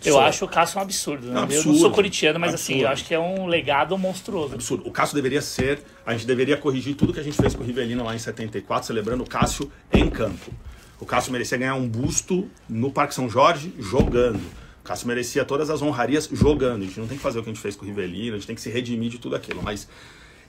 Eu 0.09 0.19
acho 0.19 0.45
o 0.45 0.47
Cássio 0.47 0.79
um 0.79 0.81
absurdo, 0.81 1.27
né? 1.27 1.33
Não, 1.33 1.41
Eu 1.43 1.47
não 1.47 1.55
absurdo. 1.55 1.79
sou 1.79 1.91
corintiano, 1.91 2.39
mas 2.39 2.53
assim, 2.53 2.73
Absurdo. 2.73 2.85
eu 2.87 2.91
acho 2.93 3.05
que 3.05 3.13
é 3.13 3.19
um 3.19 3.45
legado 3.47 3.97
monstruoso. 3.97 4.53
absurdo. 4.55 4.87
O 4.87 4.91
Cássio 4.91 5.15
deveria 5.15 5.41
ser. 5.41 5.81
A 6.05 6.13
gente 6.13 6.25
deveria 6.25 6.57
corrigir 6.57 6.95
tudo 6.95 7.13
que 7.13 7.19
a 7.19 7.23
gente 7.23 7.37
fez 7.37 7.53
com 7.55 7.63
o 7.63 7.65
Rivelino 7.65 8.03
lá 8.03 8.15
em 8.15 8.19
74, 8.19 8.87
celebrando 8.87 9.23
o 9.23 9.27
Cássio 9.27 9.71
em 9.93 10.09
campo. 10.09 10.51
O 10.99 11.05
Cássio 11.05 11.31
merecia 11.31 11.57
ganhar 11.57 11.75
um 11.75 11.87
busto 11.87 12.47
no 12.69 12.91
Parque 12.91 13.13
São 13.15 13.29
Jorge 13.29 13.73
jogando. 13.79 14.37
O 14.81 14.83
Cássio 14.83 15.07
merecia 15.07 15.45
todas 15.45 15.69
as 15.69 15.81
honrarias 15.81 16.27
jogando. 16.31 16.81
A 16.83 16.85
gente 16.85 16.99
não 16.99 17.07
tem 17.07 17.17
que 17.17 17.23
fazer 17.23 17.39
o 17.39 17.43
que 17.43 17.49
a 17.49 17.53
gente 17.53 17.61
fez 17.61 17.75
com 17.75 17.83
o 17.83 17.87
Rivelino, 17.87 18.35
a 18.35 18.37
gente 18.37 18.47
tem 18.47 18.55
que 18.55 18.61
se 18.61 18.69
redimir 18.69 19.09
de 19.09 19.19
tudo 19.19 19.35
aquilo. 19.35 19.61
Mas 19.63 19.87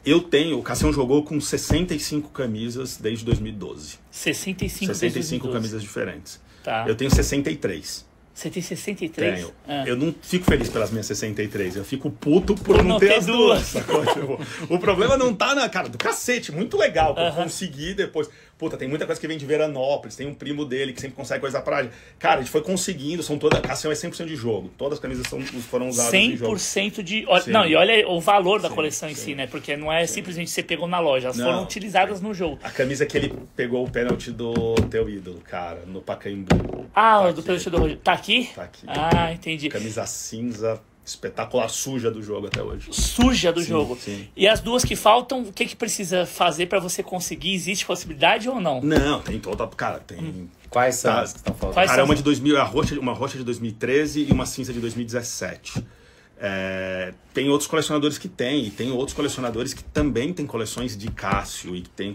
eu 0.05 0.21
tenho. 0.21 0.59
O 0.59 0.63
Cássio 0.63 0.93
jogou 0.93 1.23
com 1.23 1.39
65 1.41 2.31
camisas 2.31 2.97
desde 2.97 3.25
2012. 3.25 3.99
65 4.11 4.87
desde 4.87 4.99
65 5.01 5.43
2012. 5.45 5.53
camisas 5.53 5.83
diferentes. 5.83 6.41
Tá. 6.65 6.85
Eu 6.89 6.95
tenho 6.95 7.11
63. 7.11 8.11
Você 8.35 8.49
tem 8.49 8.63
63? 8.63 9.35
Tenho. 9.35 9.53
Ah. 9.69 9.85
Eu 9.87 9.95
não 9.97 10.15
fico 10.23 10.45
feliz 10.47 10.69
pelas 10.69 10.91
minhas 10.91 11.07
63. 11.07 11.77
Eu 11.77 11.85
fico 11.85 12.11
puto 12.11 12.55
por, 12.55 12.77
Por 12.77 12.85
não, 12.85 12.99
ter 12.99 13.09
ter 13.09 13.15
as 13.17 13.27
duas. 13.27 13.75
duas. 13.75 14.09
Tipo, 14.15 14.41
o 14.75 14.79
problema 14.79 15.17
não 15.17 15.35
tá 15.35 15.55
na 15.55 15.69
cara 15.69 15.89
do 15.89 15.99
cacete. 15.99 16.51
Muito 16.51 16.77
legal 16.79 17.15
que 17.15 17.21
eu 17.21 17.33
consegui 17.33 17.95
depois. 17.95 18.29
Puta, 18.63 18.77
tem 18.77 18.87
muita 18.87 19.05
coisa 19.07 19.21
que 19.21 19.27
vem 19.27 19.37
de 19.37 19.45
Veranópolis. 19.45 20.15
Tem 20.15 20.25
um 20.25 20.33
primo 20.35 20.65
dele 20.65 20.93
que 20.93 21.01
sempre 21.01 21.17
consegue 21.17 21.41
coisa 21.41 21.61
pra 21.61 21.85
Cara, 22.17 22.37
a 22.37 22.39
gente 22.43 22.51
foi 22.53 22.63
conseguindo. 22.63 23.21
São 23.21 23.37
todas. 23.37 23.59
A 23.59 23.61
Cassião 23.63 23.91
é 23.91 23.95
100% 23.97 24.25
de 24.25 24.37
jogo. 24.37 24.71
Todas 24.79 24.99
as 24.99 25.01
camisas 25.03 25.27
são, 25.27 25.41
foram 25.41 25.89
usadas 25.89 26.15
em 26.15 26.37
jogo. 26.37 26.55
100% 26.55 27.03
de. 27.03 27.25
olha- 27.27 27.43
Sim. 27.43 27.51
Não, 27.51 27.67
e 27.67 27.75
olha 27.75 28.09
o 28.09 28.21
valor 28.21 28.61
da 28.63 28.69
Sim, 28.69 28.75
coleção 28.77 29.09
em 29.11 29.17
sim. 29.17 29.25
si, 29.25 29.35
né? 29.35 29.49
Porque 29.49 29.77
não 29.77 29.93
é 29.93 30.07
simplesmente 30.07 30.49
você 30.53 30.63
pegou 30.63 30.87
na 30.87 31.01
loja, 31.01 31.27
elas 31.27 31.37
Não, 31.39 31.47
foram 31.47 31.63
utilizadas 31.65 32.21
no 32.21 32.33
jogo. 32.33 32.61
A 32.63 32.71
camisa 32.71 33.05
que 33.05 33.17
ele 33.19 33.35
pegou 33.57 33.85
o 33.85 33.91
pênalti 33.91 34.31
do 34.31 34.75
teu 34.89 35.11
ídolo, 35.11 35.41
cara, 35.41 35.81
no 35.85 36.01
Pacaembu. 36.01 36.87
Ah, 36.95 37.19
Tá 37.19 37.23
do 37.23 37.29
aqui. 37.31 37.43
peluche 37.43 37.69
do 37.69 37.79
Rogério. 37.79 38.01
Tá 38.01 38.13
aqui? 38.13 38.49
Tá 38.55 38.63
aqui. 38.63 38.85
Ah, 38.87 39.33
entendi. 39.33 39.69
Camisa 39.71 40.07
cinza, 40.07 40.81
espetacular, 41.05 41.69
suja 41.69 42.11
do 42.11 42.23
jogo 42.23 42.47
até 42.47 42.63
hoje. 42.63 42.89
Suja 42.93 43.53
do 43.53 43.61
Sim, 43.61 43.67
jogo. 43.69 43.99
sim. 44.01 44.29
E 44.37 44.47
as 44.47 44.61
duas 44.61 44.85
que 44.85 44.95
faltam, 44.95 45.43
o 45.43 45.53
que, 45.53 45.67
que 45.67 45.75
precisa 45.77 46.25
fazer 46.27 46.67
pra 46.67 46.79
você 46.79 47.03
conseguir? 47.03 47.55
Existe 47.55 47.85
possibilidade 47.85 48.49
ou 48.49 48.61
não? 48.61 48.81
Não, 48.81 49.21
tem 49.21 49.39
toda. 49.39 49.67
Cara, 49.69 49.99
tem. 49.99 50.49
Quais 50.71 50.95
são 50.97 51.13
Tá. 51.13 51.21
as 51.23 51.33
que 51.33 51.39
estão 51.39 51.55
falando? 51.55 51.75
Quais 51.75 51.91
Cara, 51.91 52.01
é 52.01 52.05
são? 52.05 52.09
uma 52.11 52.15
de 52.17 52.23
2000, 52.23 52.57
a 52.61 52.63
roxa, 52.65 52.99
uma 53.01 53.13
roxa 53.13 53.37
de 53.37 53.45
2013 53.45 54.27
e 54.29 54.33
uma 54.33 54.47
cinza 54.47 54.73
de 54.73 54.81
2017. 54.81 55.85
É, 56.45 57.13
tem 57.33 57.49
outros 57.51 57.69
colecionadores 57.69 58.19
que 58.19 58.29
tem, 58.29 58.65
e 58.65 58.71
tem 58.71 58.91
outros 58.91 59.15
colecionadores 59.15 59.73
que 59.75 59.85
também 59.85 60.33
têm 60.33 60.47
coleções 60.47 60.97
de 60.97 61.09
Cássio 61.11 61.77
e 61.77 61.83
que 61.83 61.91
tem. 61.91 62.13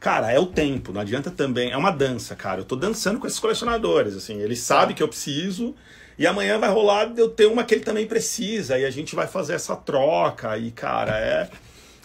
Cara, 0.00 0.30
é 0.32 0.38
o 0.38 0.46
tempo, 0.46 0.92
não 0.92 1.00
adianta 1.00 1.30
também. 1.30 1.70
É 1.72 1.76
uma 1.76 1.90
dança, 1.90 2.34
cara. 2.36 2.60
Eu 2.60 2.64
tô 2.64 2.76
dançando 2.76 3.18
com 3.18 3.26
esses 3.26 3.38
colecionadores, 3.38 4.14
assim. 4.14 4.40
Eles 4.40 4.60
sabem 4.60 4.94
que 4.94 5.02
eu 5.02 5.08
preciso. 5.08 5.74
E 6.18 6.26
amanhã 6.26 6.58
vai 6.58 6.70
rolar 6.70 7.12
eu 7.16 7.28
ter 7.28 7.46
uma 7.46 7.62
que 7.64 7.74
ele 7.74 7.84
também 7.84 8.06
precisa. 8.06 8.78
E 8.78 8.84
a 8.84 8.90
gente 8.90 9.14
vai 9.14 9.26
fazer 9.26 9.54
essa 9.54 9.76
troca. 9.76 10.56
E, 10.56 10.70
cara, 10.70 11.18
é, 11.18 11.48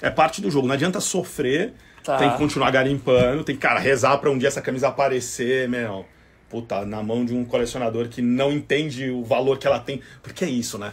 é 0.02 0.10
parte 0.10 0.42
do 0.42 0.52
jogo. 0.52 0.68
Não 0.68 0.74
adianta 0.74 1.00
sofrer. 1.00 1.74
Tá. 2.04 2.18
Tem 2.18 2.30
que 2.32 2.38
continuar 2.38 2.72
garimpando. 2.72 3.44
Tem 3.44 3.56
que, 3.56 3.62
cara, 3.62 3.80
rezar 3.80 4.18
pra 4.18 4.30
um 4.30 4.38
dia 4.38 4.48
essa 4.50 4.62
camisa 4.62 4.88
aparecer, 4.90 5.70
meu. 5.70 6.06
Puta, 6.50 6.86
na 6.86 7.02
mão 7.02 7.24
de 7.24 7.34
um 7.34 7.46
colecionador 7.46 8.10
que 8.10 8.22
não 8.22 8.52
entende 8.52 9.10
o 9.10 9.24
valor 9.24 9.58
que 9.58 9.66
ela 9.66 9.80
tem. 9.80 10.02
Porque 10.22 10.44
é 10.44 10.50
isso, 10.50 10.78
né? 10.78 10.92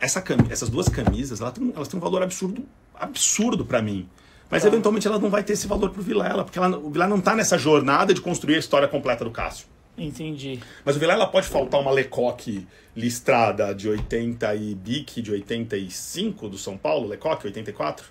Essa 0.00 0.20
cami- 0.20 0.46
essas 0.50 0.68
duas 0.68 0.88
camisas, 0.88 1.40
elas 1.40 1.52
têm, 1.52 1.72
elas 1.74 1.86
têm 1.88 1.98
um 1.98 2.02
valor 2.02 2.22
absurdo, 2.22 2.64
absurdo 2.98 3.64
para 3.64 3.80
mim. 3.80 4.08
Mas 4.50 4.64
eventualmente 4.64 5.06
ela 5.06 5.18
não 5.18 5.28
vai 5.30 5.42
ter 5.44 5.52
esse 5.52 5.66
valor 5.66 5.90
pro 5.90 6.02
Vilela, 6.02 6.42
porque 6.44 6.58
ela- 6.58 6.76
o 6.78 6.90
Vilela 6.90 7.10
não 7.10 7.20
tá 7.20 7.36
nessa 7.36 7.56
jornada 7.58 8.12
de 8.14 8.20
construir 8.20 8.54
a 8.56 8.58
história 8.58 8.88
completa 8.88 9.24
do 9.24 9.30
Cássio. 9.30 9.66
Entendi. 9.98 10.60
Mas 10.84 10.96
o 10.96 10.98
Vilela 10.98 11.26
pode 11.26 11.46
faltar 11.48 11.80
uma 11.80 11.90
Lecoque 11.90 12.66
listrada 12.96 13.74
de 13.74 13.88
80 13.88 14.54
e 14.54 14.74
Bic 14.74 15.20
de 15.22 15.30
85 15.32 16.48
do 16.48 16.56
São 16.58 16.76
Paulo, 16.76 17.08
Lecoque 17.08 17.46
84? 17.46 18.06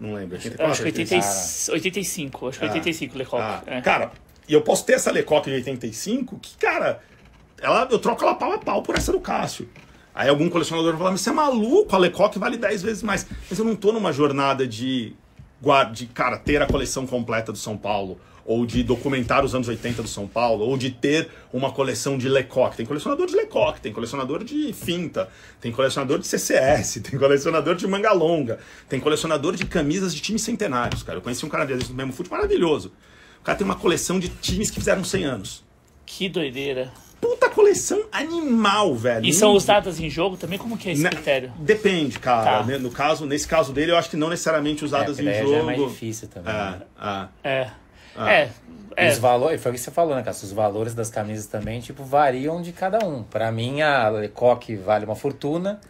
Não 0.00 0.14
lembro, 0.14 0.36
84? 0.36 0.72
acho 0.72 0.80
que 0.82 0.88
80, 0.88 1.14
85? 1.72 1.72
85. 1.72 2.48
Acho 2.48 2.58
que 2.60 2.64
Ah. 2.64 2.68
85, 2.68 3.18
Lecoq. 3.18 3.42
Ah, 3.42 3.62
é. 3.66 3.80
Cara, 3.80 4.12
e 4.48 4.52
eu 4.52 4.62
posso 4.62 4.84
ter 4.84 4.94
essa 4.94 5.10
Lecoque 5.10 5.50
de 5.50 5.56
85 5.56 6.38
que, 6.38 6.56
cara, 6.56 7.00
ela, 7.60 7.86
eu 7.90 7.98
troco 7.98 8.22
ela 8.24 8.34
pau 8.34 8.52
a 8.52 8.58
pau 8.58 8.82
por 8.82 8.94
essa 8.96 9.10
do 9.12 9.20
Cássio. 9.20 9.68
Aí 10.14 10.28
algum 10.28 10.48
colecionador 10.48 10.90
vai 10.92 10.98
falar, 10.98 11.10
mas 11.12 11.20
você 11.20 11.30
é 11.30 11.32
maluco, 11.32 11.94
a 11.94 11.98
Lecoque 11.98 12.38
vale 12.38 12.56
10 12.56 12.82
vezes 12.82 13.02
mais. 13.02 13.26
Mas 13.48 13.58
eu 13.58 13.64
não 13.64 13.76
tô 13.76 13.92
numa 13.92 14.12
jornada 14.12 14.66
de, 14.66 15.14
guar- 15.62 15.92
de 15.92 16.06
cara, 16.06 16.36
ter 16.38 16.60
a 16.62 16.66
coleção 16.66 17.06
completa 17.06 17.52
do 17.52 17.58
São 17.58 17.76
Paulo, 17.76 18.20
ou 18.48 18.64
de 18.64 18.82
documentar 18.82 19.44
os 19.44 19.54
anos 19.54 19.68
80 19.68 20.00
do 20.02 20.08
São 20.08 20.26
Paulo, 20.26 20.64
ou 20.64 20.78
de 20.78 20.90
ter 20.90 21.28
uma 21.52 21.70
coleção 21.70 22.16
de 22.16 22.28
Lecoque. 22.30 22.78
Tem 22.78 22.86
colecionador 22.86 23.26
de 23.26 23.36
Lecoque, 23.36 23.78
tem 23.82 23.92
colecionador 23.92 24.42
de 24.42 24.72
finta, 24.72 25.28
tem 25.60 25.70
colecionador 25.70 26.18
de 26.18 26.26
CCS, 26.26 27.00
tem 27.04 27.18
colecionador 27.18 27.74
de 27.74 27.86
manga 27.86 28.10
longa, 28.12 28.58
tem 28.88 28.98
colecionador 28.98 29.54
de 29.54 29.66
camisas 29.66 30.14
de 30.14 30.22
times 30.22 30.40
centenários, 30.40 31.02
cara. 31.02 31.18
Eu 31.18 31.22
conheci 31.22 31.44
um 31.44 31.48
cara 31.50 31.66
desse 31.66 31.90
no 31.90 31.94
mesmo 31.94 32.12
fute 32.14 32.30
maravilhoso. 32.30 32.90
O 33.38 33.44
cara 33.44 33.58
tem 33.58 33.66
uma 33.66 33.76
coleção 33.76 34.18
de 34.18 34.28
times 34.30 34.70
que 34.70 34.78
fizeram 34.78 35.04
100 35.04 35.24
anos. 35.24 35.64
Que 36.06 36.26
doideira. 36.26 36.90
Puta 37.20 37.50
coleção 37.50 38.04
animal, 38.10 38.94
velho. 38.94 39.26
E 39.26 39.32
são 39.34 39.52
usadas 39.52 40.00
em 40.00 40.08
jogo 40.08 40.36
também? 40.38 40.58
Como 40.58 40.78
que 40.78 40.88
é 40.88 40.92
esse 40.92 41.02
Na- 41.02 41.10
critério? 41.10 41.52
Depende, 41.58 42.18
cara. 42.18 42.62
Tá. 42.64 42.78
No 42.78 42.90
caso, 42.90 43.26
nesse 43.26 43.46
caso 43.46 43.72
dele, 43.72 43.90
eu 43.92 43.96
acho 43.98 44.08
que 44.08 44.16
não 44.16 44.30
necessariamente 44.30 44.82
É, 44.84 44.86
usadas 44.86 45.16
porque 45.16 45.22
em 45.22 45.24
daí 45.26 45.40
jogo. 45.42 45.52
já 45.52 45.58
é 45.58 45.62
mais 45.62 45.78
difícil 45.80 46.28
também. 46.28 46.52
né? 46.54 46.80
É, 47.44 47.48
é. 47.50 47.70
É. 48.18 48.22
Ah. 48.22 48.30
É. 48.30 48.50
É. 48.96 49.10
Os 49.10 49.18
valores, 49.18 49.62
foi 49.62 49.70
o 49.70 49.74
que 49.74 49.80
você 49.80 49.92
falou, 49.92 50.16
né, 50.16 50.24
Cássio? 50.24 50.46
Os 50.46 50.52
valores 50.52 50.92
das 50.92 51.08
camisas 51.08 51.46
também, 51.46 51.80
tipo, 51.80 52.02
variam 52.02 52.60
de 52.60 52.72
cada 52.72 53.06
um. 53.06 53.22
Pra 53.22 53.52
mim, 53.52 53.80
a 53.80 54.08
Lecoque 54.08 54.74
vale 54.74 55.04
uma 55.04 55.14
fortuna. 55.14 55.80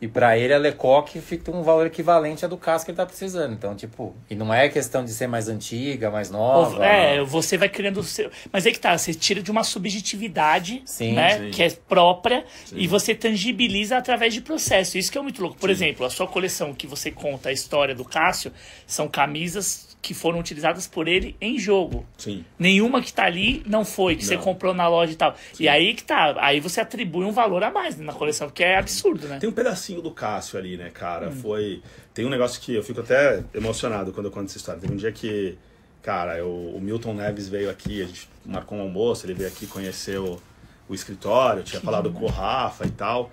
E 0.00 0.06
pra 0.06 0.38
ele, 0.38 0.54
a 0.54 0.58
Lecoque 0.58 1.20
fica 1.20 1.50
um 1.50 1.62
valor 1.62 1.86
equivalente 1.86 2.44
à 2.44 2.48
do 2.48 2.56
casco 2.56 2.84
que 2.84 2.90
ele 2.92 2.96
tá 2.96 3.04
precisando. 3.04 3.52
Então, 3.52 3.74
tipo, 3.74 4.14
e 4.30 4.34
não 4.34 4.54
é 4.54 4.68
questão 4.68 5.04
de 5.04 5.10
ser 5.10 5.26
mais 5.26 5.48
antiga, 5.48 6.08
mais 6.08 6.30
nova. 6.30 6.84
É, 6.84 7.20
você 7.24 7.56
vai 7.56 7.68
criando 7.68 7.98
o 7.98 8.04
seu. 8.04 8.30
Mas 8.52 8.64
aí 8.64 8.72
que 8.72 8.78
tá, 8.78 8.96
você 8.96 9.12
tira 9.12 9.42
de 9.42 9.50
uma 9.50 9.64
subjetividade, 9.64 10.82
Sim, 10.84 11.14
né? 11.14 11.38
sim. 11.38 11.50
Que 11.50 11.64
é 11.64 11.70
própria, 11.70 12.44
e 12.72 12.86
você 12.86 13.12
tangibiliza 13.12 13.96
através 13.96 14.32
de 14.34 14.40
processo. 14.40 14.96
Isso 14.96 15.10
que 15.10 15.18
é 15.18 15.22
muito 15.22 15.42
louco. 15.42 15.56
Por 15.56 15.68
exemplo, 15.68 16.06
a 16.06 16.10
sua 16.10 16.28
coleção 16.28 16.72
que 16.72 16.86
você 16.86 17.10
conta 17.10 17.48
a 17.48 17.52
história 17.52 17.94
do 17.94 18.04
Cássio 18.04 18.52
são 18.86 19.08
camisas 19.08 19.87
que 20.08 20.14
foram 20.14 20.38
utilizadas 20.38 20.86
por 20.86 21.06
ele 21.06 21.36
em 21.38 21.58
jogo. 21.58 22.06
Sim. 22.16 22.42
Nenhuma 22.58 23.02
que 23.02 23.12
tá 23.12 23.24
ali 23.24 23.62
não 23.66 23.84
foi, 23.84 24.16
que 24.16 24.24
você 24.24 24.36
Não. 24.36 24.42
comprou 24.42 24.72
na 24.72 24.88
loja 24.88 25.12
e 25.12 25.16
tal. 25.16 25.34
E 25.60 25.68
aí 25.68 25.92
que 25.92 26.02
tá, 26.02 26.34
aí 26.38 26.60
você 26.60 26.80
atribui 26.80 27.26
um 27.26 27.30
valor 27.30 27.62
a 27.62 27.70
mais 27.70 27.98
na 27.98 28.14
coleção, 28.14 28.48
que 28.48 28.64
é 28.64 28.78
absurdo, 28.78 29.28
né? 29.28 29.38
Tem 29.38 29.46
um 29.50 29.52
pedacinho 29.52 30.00
do 30.00 30.10
Cássio 30.10 30.58
ali, 30.58 30.78
né, 30.78 30.88
cara? 30.88 31.30
Foi. 31.30 31.82
Tem 32.14 32.24
um 32.24 32.30
negócio 32.30 32.58
que 32.62 32.74
eu 32.74 32.82
fico 32.82 33.00
até 33.00 33.44
emocionado 33.52 34.10
quando 34.12 34.26
eu 34.26 34.32
conto 34.32 34.46
essa 34.46 34.56
história. 34.56 34.80
Teve 34.80 34.94
um 34.94 34.96
dia 34.96 35.12
que, 35.12 35.58
cara, 36.02 36.38
eu- 36.38 36.48
o 36.74 36.80
Milton 36.80 37.12
Neves 37.12 37.46
veio 37.50 37.68
aqui, 37.68 38.00
a 38.02 38.06
gente 38.06 38.26
marcou 38.46 38.78
um 38.78 38.80
almoço, 38.80 39.26
ele 39.26 39.34
veio 39.34 39.48
aqui 39.50 39.66
conhecer 39.66 40.18
o, 40.18 40.40
o 40.88 40.94
escritório, 40.94 41.62
tinha 41.62 41.82
falado 41.82 42.10
com 42.10 42.24
o 42.24 42.28
Rafa 42.28 42.86
e 42.86 42.90
tal. 42.90 43.30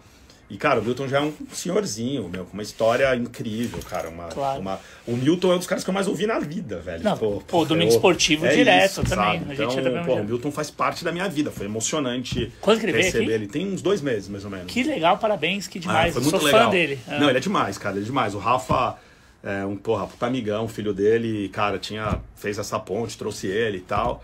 E, 0.47 0.57
cara, 0.57 0.79
o 0.79 0.83
Milton 0.83 1.07
já 1.07 1.17
é 1.17 1.21
um 1.21 1.33
senhorzinho, 1.51 2.29
meu, 2.29 2.45
com 2.45 2.53
uma 2.53 2.61
história 2.61 3.15
incrível, 3.15 3.79
cara. 3.89 4.09
Uma, 4.09 4.25
Claro. 4.27 4.61
uma... 4.61 4.79
O 5.07 5.17
Milton 5.17 5.51
é 5.51 5.55
um 5.55 5.57
dos 5.57 5.65
caras 5.65 5.83
que 5.83 5.89
eu 5.89 5.93
mais 5.93 6.07
ouvi 6.07 6.27
na 6.27 6.37
vida, 6.37 6.79
velho. 6.79 7.03
Não, 7.03 7.13
Tipo, 7.13 7.31
pô, 7.31 7.41
porra, 7.41 7.65
domingo 7.69 7.91
eu- 7.91 7.95
esportivo 7.95 8.47
direto 8.47 8.95
também, 9.03 9.39
sabe? 9.39 9.51
a 9.51 9.55
gente 9.55 9.79
Então, 9.79 9.97
é 9.97 10.03
pô, 10.03 10.13
o. 10.13 10.23
Milton 10.23 10.51
faz 10.51 10.69
parte 10.69 11.03
da 11.03 11.11
minha 11.11 11.27
vida. 11.27 11.49
Foi 11.49 11.65
emocionante 11.65 12.51
Quando 12.61 12.79
que 12.79 12.85
ele 12.85 12.91
receber 13.01 13.33
ele. 13.33 13.47
Tem 13.47 13.67
uns 13.73 13.81
dois 13.81 14.01
meses, 14.01 14.29
mais 14.29 14.45
ou 14.45 14.51
menos. 14.51 14.71
Que 14.71 14.83
legal, 14.83 15.17
parabéns, 15.17 15.67
que 15.67 15.79
Ah, 15.79 15.81
demais. 15.81 16.13
foi 16.13 16.21
Eu 16.21 16.23
muito 16.25 16.37
sou 16.37 16.45
legal. 16.45 16.65
fã 16.65 16.69
dele. 16.69 16.99
Ah. 17.07 17.19
Não, 17.19 17.27
ele 17.29 17.37
é 17.39 17.41
demais, 17.41 17.77
cara, 17.79 17.95
ele 17.95 18.03
é 18.03 18.05
demais. 18.05 18.35
O 18.35 18.37
Rafa 18.37 18.97
é 19.43 19.65
um, 19.65 19.75
porra, 19.75 20.05
puta 20.05 20.27
amigão, 20.27 20.67
filho 20.67 20.93
dele, 20.93 21.49
cara, 21.49 21.79
tinha, 21.79 22.19
fez 22.35 22.59
essa 22.59 22.77
ponte, 22.79 23.17
trouxe 23.17 23.47
ele 23.47 23.77
e 23.79 23.81
tal. 23.81 24.23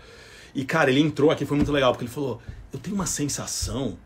E, 0.54 0.64
cara, 0.64 0.88
ele 0.88 1.00
entrou 1.00 1.32
aqui, 1.32 1.44
foi 1.44 1.56
muito 1.56 1.72
legal, 1.72 1.90
porque 1.92 2.04
ele 2.04 2.12
falou, 2.12 2.40
eu 2.72 2.78
tenho 2.78 2.94
uma 2.94 3.06
sensação 3.06 3.98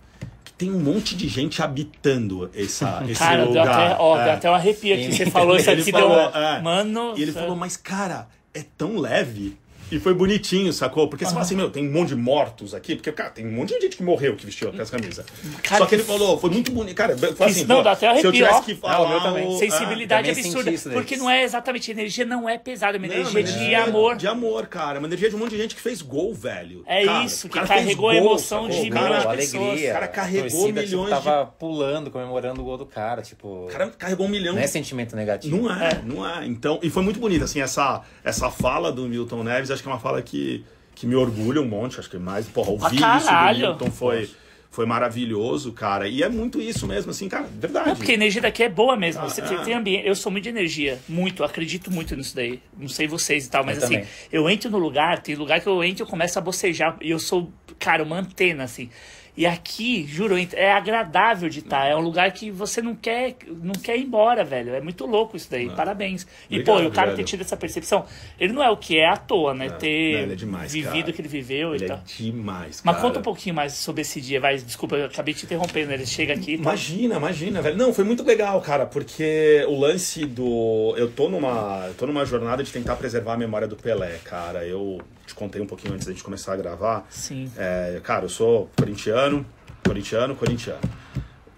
tem 0.58 0.70
um 0.72 0.78
monte 0.80 1.14
de 1.16 1.28
gente 1.28 1.62
habitando 1.62 2.50
essa, 2.54 3.02
esse 3.08 3.18
Cara, 3.18 3.38
deu 3.42 3.48
lugar. 3.48 3.68
até, 3.92 3.96
ó, 4.02 4.18
É. 4.18 4.24
deu 4.24 4.32
até 4.34 4.50
um 4.50 4.54
arrepio 4.54 4.94
aqui. 4.94 5.12
Você 5.12 5.26
falou 5.30 5.56
isso 5.56 5.70
Ele 5.70 5.82
aqui, 5.82 5.90
falou, 5.92 6.30
deu. 6.30 6.40
é. 6.40 6.60
Mano. 6.62 7.14
E 7.16 7.22
ele 7.22 7.32
falou, 7.32 7.54
mas 7.56 7.76
cara, 7.76 8.26
é 8.54 8.64
tão 8.76 8.96
leve. 8.98 9.56
E 9.90 10.00
foi 10.00 10.12
bonitinho, 10.14 10.72
sacou? 10.72 11.08
Porque 11.08 11.24
você 11.24 11.30
fala 11.30 11.42
assim, 11.42 11.54
meu, 11.54 11.70
tem 11.70 11.86
um 11.88 11.92
monte 11.92 12.08
de 12.08 12.16
mortos 12.16 12.74
aqui, 12.74 12.96
porque, 12.96 13.12
cara, 13.12 13.30
tem 13.30 13.46
um 13.46 13.52
monte 13.52 13.74
de 13.74 13.80
gente 13.82 13.96
que 13.96 14.02
morreu 14.02 14.34
que 14.34 14.44
vestiu 14.44 14.68
aquelas 14.68 14.90
camisas. 14.90 15.24
Cara, 15.62 15.78
Só 15.78 15.86
que 15.86 15.94
ele 15.94 16.02
falou, 16.02 16.38
foi 16.38 16.50
muito 16.50 16.72
bonito. 16.72 16.96
Cara, 16.96 17.16
foi 17.16 17.46
assim, 17.46 17.64
não, 17.64 17.76
pô, 17.76 17.82
dá 17.82 17.92
até 17.92 18.00
se 18.00 18.06
eu 18.06 18.10
arrepio, 18.10 18.32
tivesse 18.32 18.62
que 18.62 18.72
Não, 18.74 18.80
falar. 18.80 19.00
o 19.06 19.08
meu 19.08 19.20
também. 19.20 19.46
o- 19.46 19.58
Sensibilidade 19.58 20.28
também 20.34 20.44
absurda. 20.52 20.90
Porque 20.92 21.16
não 21.16 21.30
é 21.30 21.44
exatamente 21.44 21.90
energia, 21.90 22.24
não 22.24 22.48
é 22.48 22.58
pesada, 22.58 22.96
é 22.96 22.98
uma 22.98 23.06
Não, 23.06 23.14
energia 23.14 23.30
uma 23.40 23.42
de 23.44 23.52
energia 23.52 23.84
amor. 23.84 24.16
De 24.16 24.26
amor, 24.26 24.66
cara. 24.66 24.98
Uma 24.98 25.06
energia 25.08 25.30
de 25.30 25.36
um 25.36 25.38
monte 25.38 25.50
de 25.50 25.58
gente 25.58 25.74
que 25.76 25.80
fez 25.80 26.02
gol, 26.02 26.34
velho. 26.34 26.82
É 26.86 27.04
Cara, 27.04 27.24
isso, 27.24 27.48
que 27.48 27.60
carregou 27.60 28.10
a 28.10 28.14
gol, 28.14 28.22
emoção 28.22 28.64
sacou? 28.64 28.82
de 28.82 28.88
O 28.88 28.92
cara- 28.92 29.04
milhões 29.06 29.20
de 29.22 29.26
alegria. 29.28 29.60
pessoas. 29.60 29.80
O 29.80 29.92
cara 29.92 30.04
A 30.04 30.08
carregou 30.08 30.50
torcida, 30.50 30.82
milhões 30.82 31.08
tipo, 31.10 31.22
tava 31.24 31.46
pulando, 31.46 32.10
comemorando 32.10 32.60
o 32.60 32.64
gol 32.64 32.76
do 32.78 32.86
cara, 32.86 33.22
tipo... 33.22 33.66
O 33.66 33.68
cara 33.68 33.88
carregou 33.90 34.26
um 34.26 34.30
milhão 34.30 34.54
Não 34.54 34.62
é 34.62 34.66
sentimento 34.66 35.14
negativo. 35.14 35.56
Não 35.56 35.70
é, 35.72 36.00
não 36.04 36.28
é. 36.28 36.44
Então, 36.46 36.78
e 36.82 36.90
foi 36.90 37.02
muito 37.04 37.20
bonito, 37.20 37.44
assim, 37.44 37.60
essa, 37.60 38.02
essa 38.24 38.50
fala 38.50 38.90
do 38.90 39.02
Milton 39.06 39.44
Neves, 39.44 39.70
acho 39.76 39.82
que 39.82 39.88
é 39.88 39.92
uma 39.92 40.00
fala 40.00 40.20
que, 40.20 40.64
que 40.94 41.06
me 41.06 41.14
orgulha 41.14 41.60
um 41.60 41.66
monte, 41.66 42.00
acho 42.00 42.10
que 42.10 42.18
mais, 42.18 42.46
porra, 42.46 42.70
ouvir 42.70 42.96
isso 42.96 43.26
do. 43.28 43.58
Milton 43.58 43.90
foi, 43.90 44.30
foi 44.70 44.84
maravilhoso, 44.84 45.72
cara. 45.72 46.08
E 46.08 46.22
é 46.22 46.28
muito 46.28 46.60
isso 46.60 46.86
mesmo, 46.86 47.10
assim, 47.10 47.28
cara, 47.28 47.46
verdade. 47.50 47.88
Não, 47.88 47.96
porque 47.96 48.12
a 48.12 48.14
energia 48.14 48.42
daqui 48.42 48.62
é 48.62 48.68
boa 48.68 48.96
mesmo. 48.96 49.22
Ah, 49.22 49.28
Você 49.28 49.40
é. 49.40 49.44
tem 49.64 49.74
ambiente. 49.74 50.06
Eu 50.06 50.14
sou 50.14 50.30
muito 50.32 50.44
de 50.44 50.50
energia. 50.50 50.98
Muito. 51.08 51.44
Acredito 51.44 51.90
muito 51.90 52.14
nisso 52.16 52.34
daí. 52.34 52.60
Não 52.76 52.88
sei 52.88 53.06
vocês 53.06 53.46
e 53.46 53.50
tal, 53.50 53.64
mas 53.64 53.78
Eu 53.78 53.84
assim, 53.84 53.94
também. 53.94 54.08
eu 54.32 54.50
entro 54.50 54.70
no 54.70 54.78
lugar, 54.78 55.20
tem 55.22 55.34
lugar 55.34 55.60
que 55.60 55.66
eu 55.66 55.82
entro 55.84 56.02
e 56.02 56.04
eu 56.04 56.06
começo 56.06 56.38
a 56.38 56.42
bocejar. 56.42 56.96
E 57.00 57.10
eu 57.10 57.18
sou, 57.18 57.50
cara, 57.78 58.02
uma 58.02 58.18
antena, 58.18 58.64
assim. 58.64 58.90
E 59.36 59.44
aqui, 59.44 60.06
juro, 60.08 60.34
é 60.54 60.72
agradável 60.72 61.48
de 61.48 61.58
estar. 61.58 61.84
É 61.86 61.94
um 61.94 62.00
lugar 62.00 62.32
que 62.32 62.50
você 62.50 62.80
não 62.80 62.94
quer, 62.94 63.36
não 63.62 63.74
quer 63.74 63.96
ir 63.98 64.04
embora, 64.04 64.42
velho. 64.42 64.74
É 64.74 64.80
muito 64.80 65.04
louco 65.04 65.36
isso 65.36 65.50
daí. 65.50 65.68
Parabéns. 65.68 66.26
E, 66.50 66.62
pô, 66.62 66.80
e 66.80 66.86
o 66.86 66.90
cara 66.90 67.08
velho. 67.08 67.18
ter 67.18 67.24
tido 67.24 67.42
essa 67.42 67.56
percepção, 67.56 68.06
ele 68.40 68.54
não 68.54 68.62
é 68.62 68.70
o 68.70 68.76
que 68.76 68.98
é 68.98 69.06
à 69.06 69.16
toa, 69.16 69.52
né? 69.52 69.68
ter 69.68 70.26
não, 70.26 70.32
é 70.32 70.36
demais, 70.36 70.72
vivido 70.72 70.92
cara. 70.94 71.10
o 71.10 71.12
que 71.12 71.20
ele 71.20 71.28
viveu 71.28 71.74
Ele 71.74 71.84
e 71.84 71.86
é 71.86 71.88
tal. 71.88 72.00
demais, 72.06 72.82
Mas 72.84 72.96
cara. 72.96 73.06
conta 73.06 73.18
um 73.20 73.22
pouquinho 73.22 73.54
mais 73.54 73.74
sobre 73.74 74.02
esse 74.02 74.20
dia, 74.20 74.40
vai. 74.40 74.56
Desculpa, 74.56 74.96
eu 74.96 75.06
acabei 75.06 75.34
te 75.34 75.44
interrompendo. 75.44 75.92
Ele 75.92 76.06
chega 76.06 76.32
aqui. 76.32 76.54
Imagina, 76.54 77.16
imagina, 77.16 77.60
velho. 77.60 77.76
Não, 77.76 77.92
foi 77.92 78.04
muito 78.04 78.22
legal, 78.22 78.60
cara, 78.60 78.86
porque 78.86 79.64
o 79.68 79.78
lance 79.78 80.24
do. 80.24 80.94
Eu 80.96 81.10
tô 81.10 81.28
numa. 81.28 81.84
Eu 81.88 81.94
tô 81.94 82.06
numa 82.06 82.24
jornada 82.24 82.62
de 82.62 82.72
tentar 82.72 82.96
preservar 82.96 83.34
a 83.34 83.36
memória 83.36 83.68
do 83.68 83.76
Pelé, 83.76 84.18
cara. 84.24 84.64
Eu 84.66 85.00
te 85.26 85.34
contei 85.34 85.60
um 85.60 85.66
pouquinho 85.66 85.94
antes 85.94 86.06
da 86.06 86.12
gente 86.12 86.22
começar 86.24 86.52
a 86.52 86.56
gravar. 86.56 87.06
Sim. 87.10 87.50
É, 87.56 88.00
cara, 88.02 88.24
eu 88.24 88.28
sou 88.28 88.70
corintiano, 88.76 89.44
corintiano, 89.84 90.34
corintiano. 90.36 90.80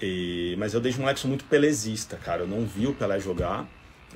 E, 0.00 0.54
mas 0.58 0.74
eu 0.74 0.80
desde 0.80 1.00
moleque 1.00 1.20
sou 1.20 1.28
muito 1.28 1.44
pelezista, 1.44 2.16
cara. 2.16 2.42
Eu 2.42 2.46
não 2.48 2.64
vi 2.64 2.86
o 2.86 2.94
Pelé 2.94 3.18
jogar. 3.20 3.66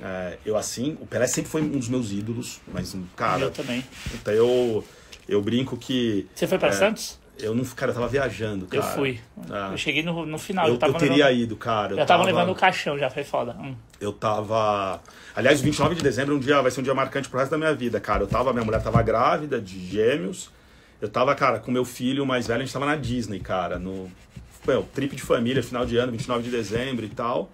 É, 0.01 0.37
eu 0.45 0.57
assim, 0.57 0.97
o 0.99 1.05
Pelé 1.05 1.27
sempre 1.27 1.51
foi 1.51 1.61
um 1.61 1.77
dos 1.77 1.87
meus 1.87 2.11
ídolos, 2.11 2.59
mas, 2.73 2.95
cara, 3.15 3.43
eu 3.43 3.51
também. 3.51 3.83
puta, 4.11 4.31
eu, 4.31 4.83
eu 5.27 5.41
brinco 5.41 5.77
que. 5.77 6.27
Você 6.33 6.47
foi 6.47 6.57
pra 6.57 6.69
é, 6.69 6.71
Santos? 6.71 7.19
Eu 7.37 7.53
não, 7.53 7.63
cara, 7.65 7.91
eu 7.91 7.95
tava 7.95 8.07
viajando, 8.07 8.67
Eu 8.71 8.81
cara. 8.81 8.93
fui. 8.95 9.19
Ah. 9.49 9.69
Eu 9.71 9.77
cheguei 9.77 10.03
no, 10.03 10.25
no 10.25 10.37
final. 10.37 10.67
Eu, 10.67 10.77
tava 10.77 10.93
eu 10.93 10.97
teria 10.97 11.25
levando, 11.25 11.41
ido, 11.41 11.55
cara. 11.57 11.93
eu 11.93 11.97
Já 11.97 12.05
tava 12.05 12.23
tava- 12.23 12.37
levando 12.37 12.51
o 12.51 12.55
caixão, 12.55 12.97
já 12.97 13.09
foi 13.09 13.23
foda. 13.23 13.55
Hum. 13.59 13.75
Eu 13.99 14.13
tava. 14.13 15.01
Aliás, 15.35 15.61
29 15.61 15.95
de 15.95 16.03
dezembro 16.03 16.35
é 16.35 16.37
um 16.37 16.39
dia, 16.39 16.61
vai 16.61 16.69
ser 16.69 16.81
um 16.81 16.83
dia 16.83 16.93
marcante 16.93 17.27
pro 17.27 17.39
resto 17.39 17.51
da 17.51 17.57
minha 17.57 17.73
vida, 17.73 17.99
cara. 17.99 18.23
Eu 18.23 18.27
tava, 18.27 18.53
minha 18.53 18.63
mulher 18.63 18.81
tava 18.81 19.01
grávida 19.01 19.59
de 19.59 19.79
gêmeos. 19.87 20.49
Eu 21.01 21.09
tava, 21.09 21.33
cara, 21.35 21.59
com 21.59 21.71
meu 21.71 21.83
filho 21.83 22.25
mais 22.25 22.47
velho, 22.47 22.61
a 22.61 22.65
gente 22.65 22.73
tava 22.73 22.85
na 22.85 22.95
Disney, 22.95 23.39
cara, 23.39 23.77
no 23.77 24.09
meu, 24.65 24.83
trip 24.93 25.15
de 25.15 25.21
família, 25.21 25.61
final 25.61 25.85
de 25.85 25.97
ano, 25.97 26.11
29 26.11 26.43
de 26.43 26.51
dezembro 26.51 27.05
e 27.05 27.09
tal. 27.09 27.51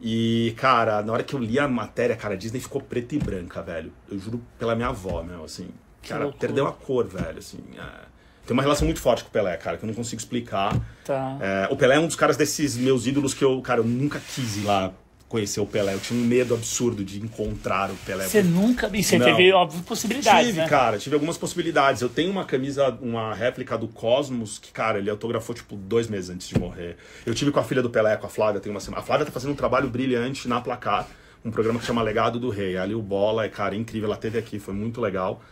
E, 0.00 0.54
cara, 0.56 1.02
na 1.02 1.12
hora 1.12 1.22
que 1.24 1.34
eu 1.34 1.40
li 1.40 1.58
a 1.58 1.66
matéria, 1.66 2.14
cara, 2.14 2.34
a 2.34 2.36
Disney 2.36 2.60
ficou 2.60 2.80
preta 2.80 3.14
e 3.14 3.18
branca, 3.18 3.62
velho. 3.62 3.92
Eu 4.10 4.18
juro 4.18 4.42
pela 4.58 4.74
minha 4.74 4.88
avó, 4.88 5.22
meu, 5.22 5.44
assim. 5.44 5.68
Cara, 6.06 6.30
perdeu 6.32 6.66
a 6.66 6.72
cor, 6.72 7.06
velho, 7.06 7.38
assim. 7.38 7.58
é. 7.76 8.16
Tem 8.46 8.52
uma 8.52 8.62
relação 8.62 8.84
muito 8.84 9.00
forte 9.00 9.24
com 9.24 9.28
o 9.28 9.32
Pelé, 9.32 9.56
cara, 9.56 9.76
que 9.76 9.84
eu 9.84 9.88
não 9.88 9.94
consigo 9.94 10.20
explicar. 10.20 10.78
Tá. 11.04 11.36
É, 11.40 11.68
o 11.68 11.76
Pelé 11.76 11.96
é 11.96 11.98
um 11.98 12.06
dos 12.06 12.14
caras 12.14 12.36
desses 12.36 12.76
meus 12.76 13.04
ídolos 13.04 13.34
que 13.34 13.44
eu, 13.44 13.60
cara, 13.60 13.80
eu 13.80 13.84
nunca 13.84 14.20
quis 14.20 14.58
ir 14.58 14.64
lá 14.64 14.92
conhecer 15.28 15.60
o 15.60 15.66
Pelé. 15.66 15.94
Eu 15.94 16.00
tinha 16.00 16.18
um 16.18 16.24
medo 16.24 16.54
absurdo 16.54 17.04
de 17.04 17.20
encontrar 17.20 17.90
o 17.90 17.96
Pelé. 17.96 18.26
Você 18.26 18.42
nunca. 18.42 18.90
E 18.92 19.02
você 19.02 19.18
teve, 19.18 19.52
óbvio, 19.52 19.82
possibilidades, 19.82 20.46
Tive, 20.46 20.60
né? 20.60 20.68
cara, 20.68 20.98
tive 20.98 21.14
algumas 21.14 21.36
possibilidades. 21.36 22.02
Eu 22.02 22.08
tenho 22.08 22.30
uma 22.30 22.44
camisa, 22.44 22.96
uma 23.00 23.34
réplica 23.34 23.76
do 23.76 23.88
Cosmos, 23.88 24.58
que, 24.58 24.70
cara, 24.70 24.98
ele 24.98 25.10
autografou, 25.10 25.54
tipo, 25.54 25.76
dois 25.76 26.08
meses 26.08 26.30
antes 26.30 26.48
de 26.48 26.58
morrer. 26.58 26.96
Eu 27.24 27.34
tive 27.34 27.50
com 27.50 27.58
a 27.58 27.64
filha 27.64 27.82
do 27.82 27.90
Pelé, 27.90 28.16
com 28.16 28.26
a 28.26 28.30
Flávia, 28.30 28.60
tem 28.60 28.70
uma 28.70 28.80
semana. 28.80 29.02
A 29.02 29.04
Flávia 29.04 29.26
tá 29.26 29.32
fazendo 29.32 29.52
um 29.52 29.56
trabalho 29.56 29.88
brilhante 29.88 30.48
na 30.48 30.60
Placar, 30.60 31.08
um 31.44 31.50
programa 31.50 31.78
que 31.80 31.86
chama 31.86 32.02
Legado 32.02 32.38
do 32.38 32.48
Rei. 32.48 32.76
Ali 32.76 32.94
o 32.94 33.02
Bola, 33.02 33.44
é, 33.44 33.48
cara, 33.48 33.74
incrível, 33.74 34.08
ela 34.08 34.16
teve 34.16 34.38
aqui, 34.38 34.58
foi 34.58 34.74
muito 34.74 35.00
legal. 35.00 35.42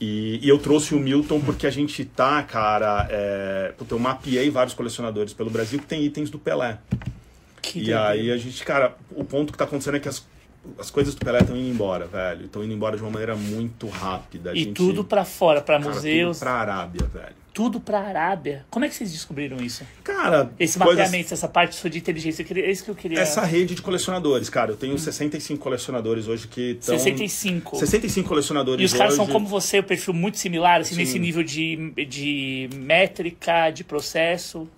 E, 0.00 0.40
e 0.42 0.48
eu 0.48 0.58
trouxe 0.58 0.92
o 0.92 0.98
Milton 0.98 1.40
porque 1.40 1.68
a 1.68 1.70
gente 1.70 2.04
tá, 2.04 2.42
cara, 2.42 3.06
é, 3.08 3.72
puta, 3.78 3.94
eu 3.94 3.98
mapeei 3.98 4.50
vários 4.50 4.74
colecionadores 4.74 5.32
pelo 5.32 5.50
Brasil 5.50 5.78
que 5.78 5.86
tem 5.86 6.04
itens 6.04 6.30
do 6.30 6.38
Pelé. 6.38 6.78
Que 7.72 7.82
E 7.84 7.92
aí 7.94 8.30
a 8.30 8.36
gente, 8.36 8.62
cara, 8.64 8.94
o 9.12 9.24
ponto 9.24 9.52
que 9.52 9.58
tá 9.58 9.64
acontecendo 9.64 9.96
é 9.96 10.00
que 10.00 10.08
as, 10.08 10.24
as 10.78 10.90
coisas 10.90 11.14
do 11.14 11.24
Pelé 11.24 11.40
estão 11.40 11.56
indo 11.56 11.68
embora, 11.68 12.06
velho. 12.06 12.44
Estão 12.46 12.62
indo 12.62 12.72
embora 12.74 12.96
de 12.96 13.02
uma 13.02 13.10
maneira 13.10 13.34
muito 13.34 13.88
rápida. 13.88 14.50
A 14.50 14.54
E 14.54 14.64
gente- 14.64 14.74
tudo 14.74 15.04
pra 15.04 15.24
fora, 15.24 15.60
pra 15.60 15.78
cara, 15.78 15.90
museus, 15.94 16.38
Tudo 16.38 16.44
pra 16.48 16.54
Arábia, 16.60 17.06
velho. 17.12 17.34
tudo 17.54 17.80
pra 17.80 18.00
Arábia. 18.00 18.66
Como 18.70 18.84
é 18.84 18.88
que 18.88 18.94
vocês 18.94 19.12
descobriram 19.12 19.58
isso? 19.58 19.84
Cara, 20.02 20.50
Esse 20.58 20.76
coisas- 20.78 20.96
mapeamento, 21.06 21.32
essa 21.32 21.46
parte 21.48 21.76
sua 21.76 21.88
de 21.88 21.98
inteligência, 21.98 22.42
eu 22.42 22.46
queria- 22.46 22.66
é 22.66 22.70
isso 22.70 22.84
que 22.84 22.90
eu 22.90 22.94
queria. 22.96 23.18
Essa 23.20 23.42
rede 23.44 23.74
de 23.76 23.82
colecionadores, 23.82 24.48
cara. 24.50 24.72
Eu 24.72 24.76
tenho 24.76 24.98
65 24.98 25.62
colecionadores 25.62 26.26
hoje 26.28 26.48
que 26.48 26.72
estão... 26.80 26.98
65. 26.98 27.76
65 27.78 28.28
colecionadores 28.28 28.82
E 28.82 28.84
os 28.86 28.92
caras 28.92 29.14
hoje. 29.14 29.24
são 29.24 29.26
como 29.32 29.46
você, 29.46 29.78
o 29.78 29.84
perfil 29.84 30.12
muito 30.14 30.36
similar, 30.38 30.80
assim, 30.80 30.94
Sim. 30.94 31.00
nesse 31.00 31.18
nível 31.18 31.42
de, 31.44 31.92
de 32.08 32.68
métrica, 32.74 33.70
de 33.70 33.84
processo. 33.84 34.68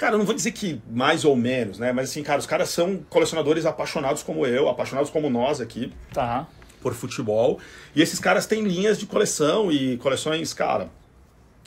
Cara, 0.00 0.14
eu 0.14 0.18
não 0.18 0.24
vou 0.24 0.34
dizer 0.34 0.52
que 0.52 0.80
mais 0.90 1.26
ou 1.26 1.36
menos, 1.36 1.78
né? 1.78 1.92
Mas 1.92 2.08
assim, 2.08 2.22
cara, 2.22 2.38
os 2.38 2.46
caras 2.46 2.70
são 2.70 3.00
colecionadores 3.10 3.66
apaixonados 3.66 4.22
como 4.22 4.46
eu, 4.46 4.66
apaixonados 4.66 5.10
como 5.10 5.28
nós 5.28 5.60
aqui. 5.60 5.92
Tá. 6.10 6.48
por 6.80 6.94
futebol. 6.94 7.60
E 7.94 8.00
esses 8.00 8.18
caras 8.18 8.46
têm 8.46 8.64
linhas 8.64 8.98
de 8.98 9.04
coleção 9.04 9.70
e 9.70 9.98
coleções, 9.98 10.54
cara. 10.54 10.88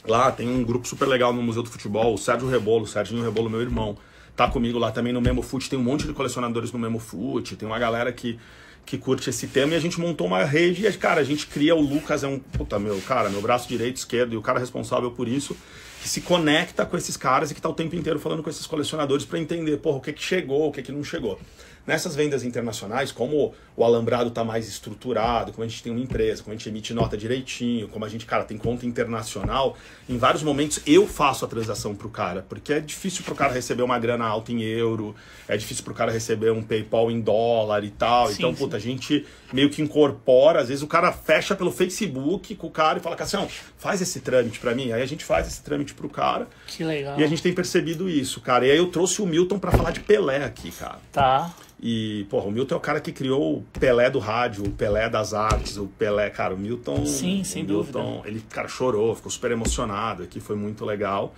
Lá 0.04 0.32
tem 0.32 0.50
um 0.50 0.64
grupo 0.64 0.88
super 0.88 1.08
legal 1.08 1.32
no 1.32 1.44
Museu 1.44 1.62
do 1.62 1.70
Futebol, 1.70 2.16
o 2.16 2.18
Sérgio 2.18 2.50
Rebolo, 2.50 2.86
o 2.86 2.88
Serginho 2.88 3.24
Rebolo, 3.24 3.52
meu 3.52 3.62
irmão, 3.62 3.96
tá 4.36 4.50
comigo 4.50 4.80
lá 4.80 4.92
também 4.92 5.14
no 5.14 5.22
Memo 5.22 5.44
Foot. 5.44 5.70
Tem 5.70 5.78
um 5.78 5.84
monte 5.84 6.08
de 6.08 6.14
colecionadores 6.14 6.72
no 6.72 6.80
Memo 6.80 6.98
Foot, 6.98 7.56
tem 7.56 7.68
uma 7.68 7.78
galera 7.78 8.12
que, 8.12 8.40
que 8.84 8.98
curte 8.98 9.30
esse 9.30 9.46
tema 9.46 9.74
e 9.74 9.76
a 9.76 9.80
gente 9.80 10.00
montou 10.00 10.26
uma 10.26 10.44
rede 10.44 10.88
e, 10.88 10.94
cara, 10.94 11.22
a 11.22 11.24
gente 11.24 11.46
cria. 11.46 11.76
O 11.76 11.82
Lucas 11.82 12.24
é 12.24 12.28
um, 12.28 12.40
puta, 12.40 12.80
meu, 12.80 13.00
cara, 13.02 13.30
meu 13.30 13.44
braço 13.44 13.70
direito, 13.70 13.98
esquerdo 13.98 14.34
e 14.34 14.38
o 14.38 14.42
cara 14.42 14.58
responsável 14.58 15.12
por 15.12 15.28
isso, 15.28 15.56
que 16.04 16.10
se 16.10 16.20
conecta 16.20 16.86
com 16.86 16.97
esses 16.97 17.16
caras 17.16 17.49
e 17.49 17.56
que 17.56 17.62
tá 17.62 17.70
o 17.70 17.74
tempo 17.74 17.95
inteiro 17.95 18.20
falando 18.20 18.43
com 18.43 18.49
esses 18.49 18.68
colecionadores 18.68 19.26
para 19.26 19.39
entender, 19.39 19.78
porra, 19.78 19.99
o 19.99 20.01
que 20.01 20.12
que 20.12 20.22
chegou, 20.22 20.68
o 20.68 20.72
que 20.72 20.82
que 20.82 20.91
não 20.91 21.01
chegou. 21.01 21.39
Nessas 21.86 22.16
vendas 22.16 22.44
internacionais, 22.44 23.12
como 23.12 23.54
o 23.76 23.84
alambrado 23.84 24.30
está 24.30 24.44
mais 24.44 24.68
estruturado, 24.68 25.52
como 25.52 25.66
a 25.66 25.68
gente 25.68 25.84
tem 25.84 25.92
uma 25.92 26.02
empresa, 26.02 26.42
como 26.42 26.54
a 26.54 26.58
gente 26.58 26.70
emite 26.70 26.94
nota 26.94 27.18
direitinho, 27.18 27.88
como 27.90 28.06
a 28.06 28.10
gente, 28.10 28.26
cara, 28.26 28.44
tem 28.44 28.58
conta 28.58 28.86
internacional, 28.86 29.76
em 30.08 30.18
vários 30.18 30.44
momentos 30.44 30.80
eu 30.86 31.08
faço 31.08 31.44
a 31.44 31.48
transação 31.48 31.94
pro 31.94 32.10
cara, 32.10 32.46
porque 32.48 32.74
é 32.74 32.80
difícil 32.80 33.24
pro 33.24 33.36
cara 33.36 33.52
receber 33.52 33.84
uma 33.84 34.00
grana 34.00 34.26
alta 34.26 34.52
em 34.52 34.62
euro, 34.62 35.16
é 35.48 35.58
difícil 35.58 35.84
pro 35.84 35.94
cara 35.94 36.12
receber 36.12 36.52
um 36.52 36.64
PayPal 36.64 37.12
em 37.12 37.20
dólar 37.20 37.84
e 37.84 37.90
tal. 37.90 38.28
Sim, 38.28 38.36
então, 38.38 38.52
sim. 38.52 38.58
puta, 38.58 38.78
a 38.78 38.80
gente 38.80 39.26
meio 39.52 39.70
que 39.70 39.82
incorpora, 39.82 40.62
às 40.62 40.70
vezes 40.70 40.84
o 40.84 40.88
cara 40.88 41.12
fecha 41.12 41.56
pelo 41.56 41.72
Facebook 41.72 42.56
com 42.56 42.68
o 42.68 42.72
cara 42.72 43.00
e 43.00 43.02
fala, 43.02 43.16
Cassião, 43.16 43.48
faz 43.78 44.02
esse 44.02 44.22
trâmite 44.22 44.60
para 44.60 44.74
mim. 44.74 44.92
Aí 44.92 45.02
a 45.02 45.06
gente 45.06 45.26
faz 45.26 45.48
esse 45.48 45.62
trâmite 45.62 45.94
pro 45.94 46.10
cara. 46.10 46.48
Que 46.68 46.84
legal. 46.84 47.20
E 47.20 47.24
a 47.24 47.28
gente 47.28 47.42
tem 47.42 47.54
percebido 47.54 48.10
isso, 48.10 48.42
cara. 48.42 48.66
E 48.66 48.72
aí 48.72 48.78
eu 48.78 48.88
trouxe 48.88 49.22
o 49.22 49.26
Milton 49.26 49.60
para 49.60 49.72
falar 49.72 49.92
de 49.92 50.00
Pelé 50.00 50.44
aqui, 50.44 50.72
cara. 50.72 51.00
Tá. 51.12 51.54
E, 51.86 52.26
porra, 52.30 52.46
o 52.46 52.52
Milton 52.52 52.76
é 52.76 52.78
o 52.78 52.82
cara 52.82 53.02
que 53.02 53.12
criou 53.12 53.58
o 53.58 53.62
Pelé 53.78 54.10
do 54.10 54.18
rádio, 54.18 54.64
o 54.64 54.72
Pelé 54.72 55.10
das 55.10 55.34
artes, 55.34 55.76
o 55.76 55.86
Pelé, 55.86 56.30
cara, 56.30 56.56
o 56.56 56.58
Milton. 56.58 57.06
Sim, 57.06 57.44
sem 57.44 57.66
Milton, 57.66 58.04
dúvida. 58.04 58.30
Ele, 58.30 58.42
cara, 58.50 58.70
chorou, 58.70 59.14
ficou 59.14 59.30
super 59.30 59.52
emocionado 59.52 60.24
aqui, 60.24 60.40
foi 60.40 60.56
muito 60.56 60.86
legal. 60.86 61.36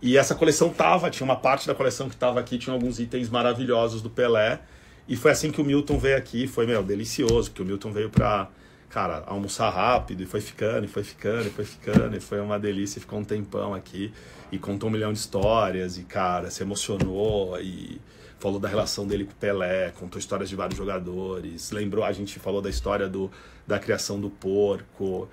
E 0.00 0.16
essa 0.16 0.36
coleção 0.36 0.68
tava, 0.68 1.10
tinha 1.10 1.24
uma 1.24 1.34
parte 1.34 1.66
da 1.66 1.74
coleção 1.74 2.08
que 2.08 2.14
tava 2.14 2.38
aqui, 2.38 2.58
tinha 2.58 2.72
alguns 2.72 3.00
itens 3.00 3.28
maravilhosos 3.28 4.00
do 4.00 4.08
Pelé. 4.08 4.60
E 5.08 5.16
foi 5.16 5.32
assim 5.32 5.50
que 5.50 5.60
o 5.60 5.64
Milton 5.64 5.98
veio 5.98 6.16
aqui, 6.16 6.46
foi, 6.46 6.64
meu, 6.64 6.84
delicioso, 6.84 7.50
porque 7.50 7.62
o 7.62 7.66
Milton 7.66 7.90
veio 7.90 8.08
pra, 8.08 8.48
cara, 8.88 9.24
almoçar 9.26 9.68
rápido, 9.68 10.22
e 10.22 10.26
foi 10.26 10.40
ficando, 10.40 10.84
e 10.84 10.88
foi 10.88 11.02
ficando, 11.02 11.48
e 11.48 11.50
foi 11.50 11.64
ficando, 11.64 12.16
e 12.16 12.20
foi 12.20 12.40
uma 12.40 12.56
delícia, 12.56 13.00
ficou 13.00 13.18
um 13.18 13.24
tempão 13.24 13.74
aqui, 13.74 14.12
e 14.52 14.58
contou 14.58 14.88
um 14.88 14.92
milhão 14.92 15.12
de 15.12 15.18
histórias, 15.18 15.98
e, 15.98 16.04
cara, 16.04 16.52
se 16.52 16.62
emocionou, 16.62 17.60
e 17.60 18.00
falou 18.42 18.58
da 18.58 18.68
relação 18.68 19.06
dele 19.06 19.24
com 19.24 19.30
o 19.30 19.34
Pelé, 19.36 19.92
contou 19.98 20.18
histórias 20.18 20.48
de 20.48 20.56
vários 20.56 20.76
jogadores, 20.76 21.70
lembrou, 21.70 22.04
a 22.04 22.12
gente 22.12 22.38
falou 22.38 22.60
da 22.60 22.68
história 22.68 23.08
do, 23.08 23.30
da 23.66 23.78
criação 23.78 24.20
do 24.20 24.28
porco, 24.28 25.28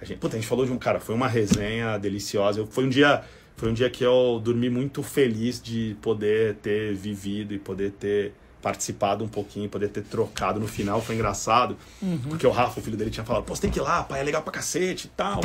a 0.00 0.04
gente, 0.04 0.18
puta, 0.18 0.36
a 0.36 0.38
gente 0.38 0.48
falou 0.48 0.64
de 0.64 0.70
um 0.72 0.78
cara, 0.78 1.00
foi 1.00 1.14
uma 1.14 1.26
resenha 1.28 1.98
deliciosa, 1.98 2.60
Eu- 2.60 2.66
foi 2.66 2.84
um 2.84 2.88
dia... 2.88 3.22
Foi 3.54 3.70
um 3.70 3.74
dia 3.74 3.88
que 3.90 4.02
eu 4.02 4.40
dormi 4.42 4.70
muito 4.70 5.02
feliz 5.02 5.60
de 5.62 5.94
poder 6.00 6.54
ter 6.56 6.94
vivido 6.94 7.52
e 7.54 7.58
poder 7.58 7.92
ter 7.92 8.32
participado 8.62 9.22
um 9.22 9.28
pouquinho, 9.28 9.68
poder 9.68 9.88
ter 9.88 10.02
trocado 10.02 10.58
no 10.58 10.66
final, 10.66 11.00
foi 11.02 11.14
engraçado, 11.14 11.76
porque 12.30 12.46
o 12.46 12.50
Rafa, 12.50 12.80
o 12.80 12.82
filho 12.82 12.96
dele, 12.96 13.10
tinha 13.10 13.24
falado, 13.24 13.44
pô, 13.44 13.54
você 13.54 13.60
tem 13.62 13.70
que 13.70 13.78
ir 13.78 13.82
lá, 13.82 14.02
pai, 14.02 14.20
é 14.20 14.24
legal 14.24 14.42
pra 14.42 14.50
cacete 14.52 15.06
e 15.06 15.10
tal. 15.10 15.40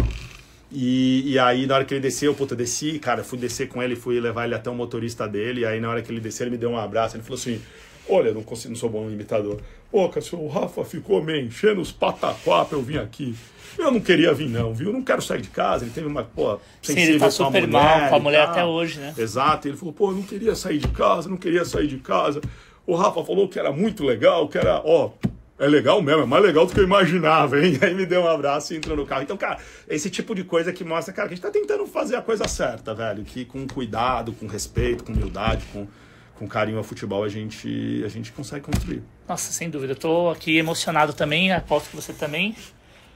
E, 0.71 1.31
e 1.31 1.39
aí, 1.39 1.65
na 1.65 1.75
hora 1.75 1.85
que 1.85 1.93
ele 1.93 2.01
desceu, 2.01 2.33
puta, 2.33 2.55
desci, 2.55 2.99
cara, 2.99 3.23
fui 3.23 3.37
descer 3.37 3.67
com 3.67 3.81
ele, 3.81 3.95
fui 3.95 4.19
levar 4.19 4.45
ele 4.45 4.55
até 4.55 4.69
o 4.69 4.75
motorista 4.75 5.27
dele, 5.27 5.61
e 5.61 5.65
aí 5.65 5.79
na 5.79 5.89
hora 5.89 6.01
que 6.01 6.11
ele 6.11 6.19
desceu, 6.19 6.45
ele 6.45 6.51
me 6.51 6.57
deu 6.57 6.69
um 6.69 6.77
abraço, 6.77 7.15
ele 7.15 7.23
falou 7.23 7.39
assim, 7.39 7.61
olha, 8.09 8.33
não, 8.33 8.43
consigo, 8.43 8.73
não 8.73 8.79
sou 8.79 8.89
bom 8.89 9.09
imitador, 9.09 9.61
pô, 9.89 10.09
Cássio, 10.09 10.39
o 10.39 10.47
Rafa 10.47 10.83
ficou 10.83 11.23
me 11.23 11.39
enchendo 11.41 11.79
os 11.79 11.91
pataquá 11.91 12.65
pra 12.65 12.77
eu 12.77 12.81
vir 12.81 12.99
aqui. 12.99 13.35
Eu 13.77 13.91
não 13.91 13.99
queria 13.99 14.33
vir 14.33 14.49
não, 14.49 14.73
viu? 14.73 14.87
Eu 14.87 14.93
não 14.93 15.03
quero 15.03 15.21
sair 15.21 15.41
de 15.41 15.49
casa, 15.49 15.85
ele 15.85 15.91
teve 15.91 16.07
uma, 16.07 16.23
pô, 16.23 16.55
Sim, 16.81 16.93
sensível 16.93 17.09
ele 17.11 17.19
tá 17.19 17.25
com 17.25 17.27
a 17.27 17.31
super 17.31 17.67
mulher 17.67 17.69
mal 17.69 18.09
com 18.09 18.15
a 18.15 18.19
mulher 18.19 18.41
até 18.41 18.65
hoje, 18.65 18.99
né? 18.99 19.13
Exato, 19.17 19.67
ele 19.67 19.77
falou, 19.77 19.93
pô, 19.93 20.09
eu 20.09 20.15
não 20.15 20.23
queria 20.23 20.55
sair 20.55 20.79
de 20.79 20.87
casa, 20.87 21.29
não 21.29 21.37
queria 21.37 21.63
sair 21.63 21.87
de 21.87 21.97
casa. 21.97 22.41
O 22.85 22.95
Rafa 22.95 23.23
falou 23.23 23.47
que 23.47 23.59
era 23.59 23.71
muito 23.71 24.03
legal, 24.03 24.47
que 24.47 24.57
era, 24.57 24.81
ó, 24.83 25.11
é 25.59 25.67
legal 25.67 26.01
mesmo, 26.01 26.23
é 26.23 26.25
mais 26.25 26.43
legal 26.43 26.65
do 26.65 26.73
que 26.73 26.79
eu 26.79 26.83
imaginava, 26.83 27.59
hein? 27.59 27.77
Aí 27.81 27.93
me 27.93 28.05
deu 28.05 28.21
um 28.21 28.27
abraço 28.27 28.73
e 28.73 28.77
entrou 28.77 28.95
no 28.95 29.05
carro. 29.05 29.23
Então, 29.23 29.37
cara, 29.37 29.59
esse 29.87 30.09
tipo 30.09 30.35
de 30.35 30.43
coisa 30.43 30.71
que 30.71 30.83
mostra, 30.83 31.13
cara, 31.13 31.27
que 31.27 31.33
a 31.33 31.35
gente 31.35 31.43
tá 31.43 31.51
tentando 31.51 31.85
fazer 31.85 32.15
a 32.15 32.21
coisa 32.21 32.47
certa, 32.47 32.93
velho. 32.93 33.23
Que 33.23 33.43
com 33.45 33.67
cuidado, 33.67 34.31
com 34.33 34.47
respeito, 34.47 35.03
com 35.03 35.13
humildade, 35.13 35.65
com, 35.73 35.87
com 36.35 36.47
carinho 36.47 36.77
ao 36.77 36.83
futebol, 36.83 37.23
a 37.23 37.29
gente, 37.29 38.03
a 38.05 38.09
gente 38.09 38.31
consegue 38.31 38.65
construir. 38.65 39.03
Nossa, 39.27 39.51
sem 39.51 39.69
dúvida. 39.69 39.93
Eu 39.93 39.97
tô 39.97 40.29
aqui 40.29 40.57
emocionado 40.57 41.13
também, 41.13 41.51
aposto 41.51 41.89
que 41.89 41.95
você 41.95 42.13
também. 42.13 42.55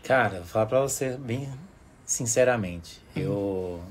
Cara, 0.04 0.38
vou 0.40 0.46
falar 0.46 0.66
pra 0.66 0.82
você 0.82 1.18
bem 1.18 1.48
sinceramente. 2.12 3.00
Eu. 3.16 3.82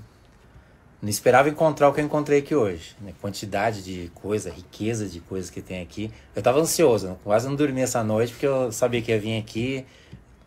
Não 1.03 1.09
esperava 1.09 1.49
encontrar 1.49 1.89
o 1.89 1.95
que 1.95 2.01
eu 2.01 2.05
encontrei 2.05 2.41
aqui 2.41 2.55
hoje. 2.55 2.95
Né? 3.01 3.13
Quantidade 3.21 3.83
de 3.83 4.11
coisa, 4.15 4.51
riqueza 4.51 5.07
de 5.07 5.21
coisas 5.21 5.49
que 5.49 5.63
tem 5.63 5.81
aqui. 5.81 6.11
Eu 6.37 6.43
tava 6.43 6.61
ansioso, 6.61 7.19
quase 7.25 7.49
não 7.49 7.55
dormi 7.55 7.81
essa 7.81 8.05
noite, 8.05 8.33
porque 8.33 8.47
eu 8.47 8.71
sabia 8.71 9.01
que 9.01 9.11
ia 9.11 9.19
vir 9.19 9.39
aqui. 9.39 9.87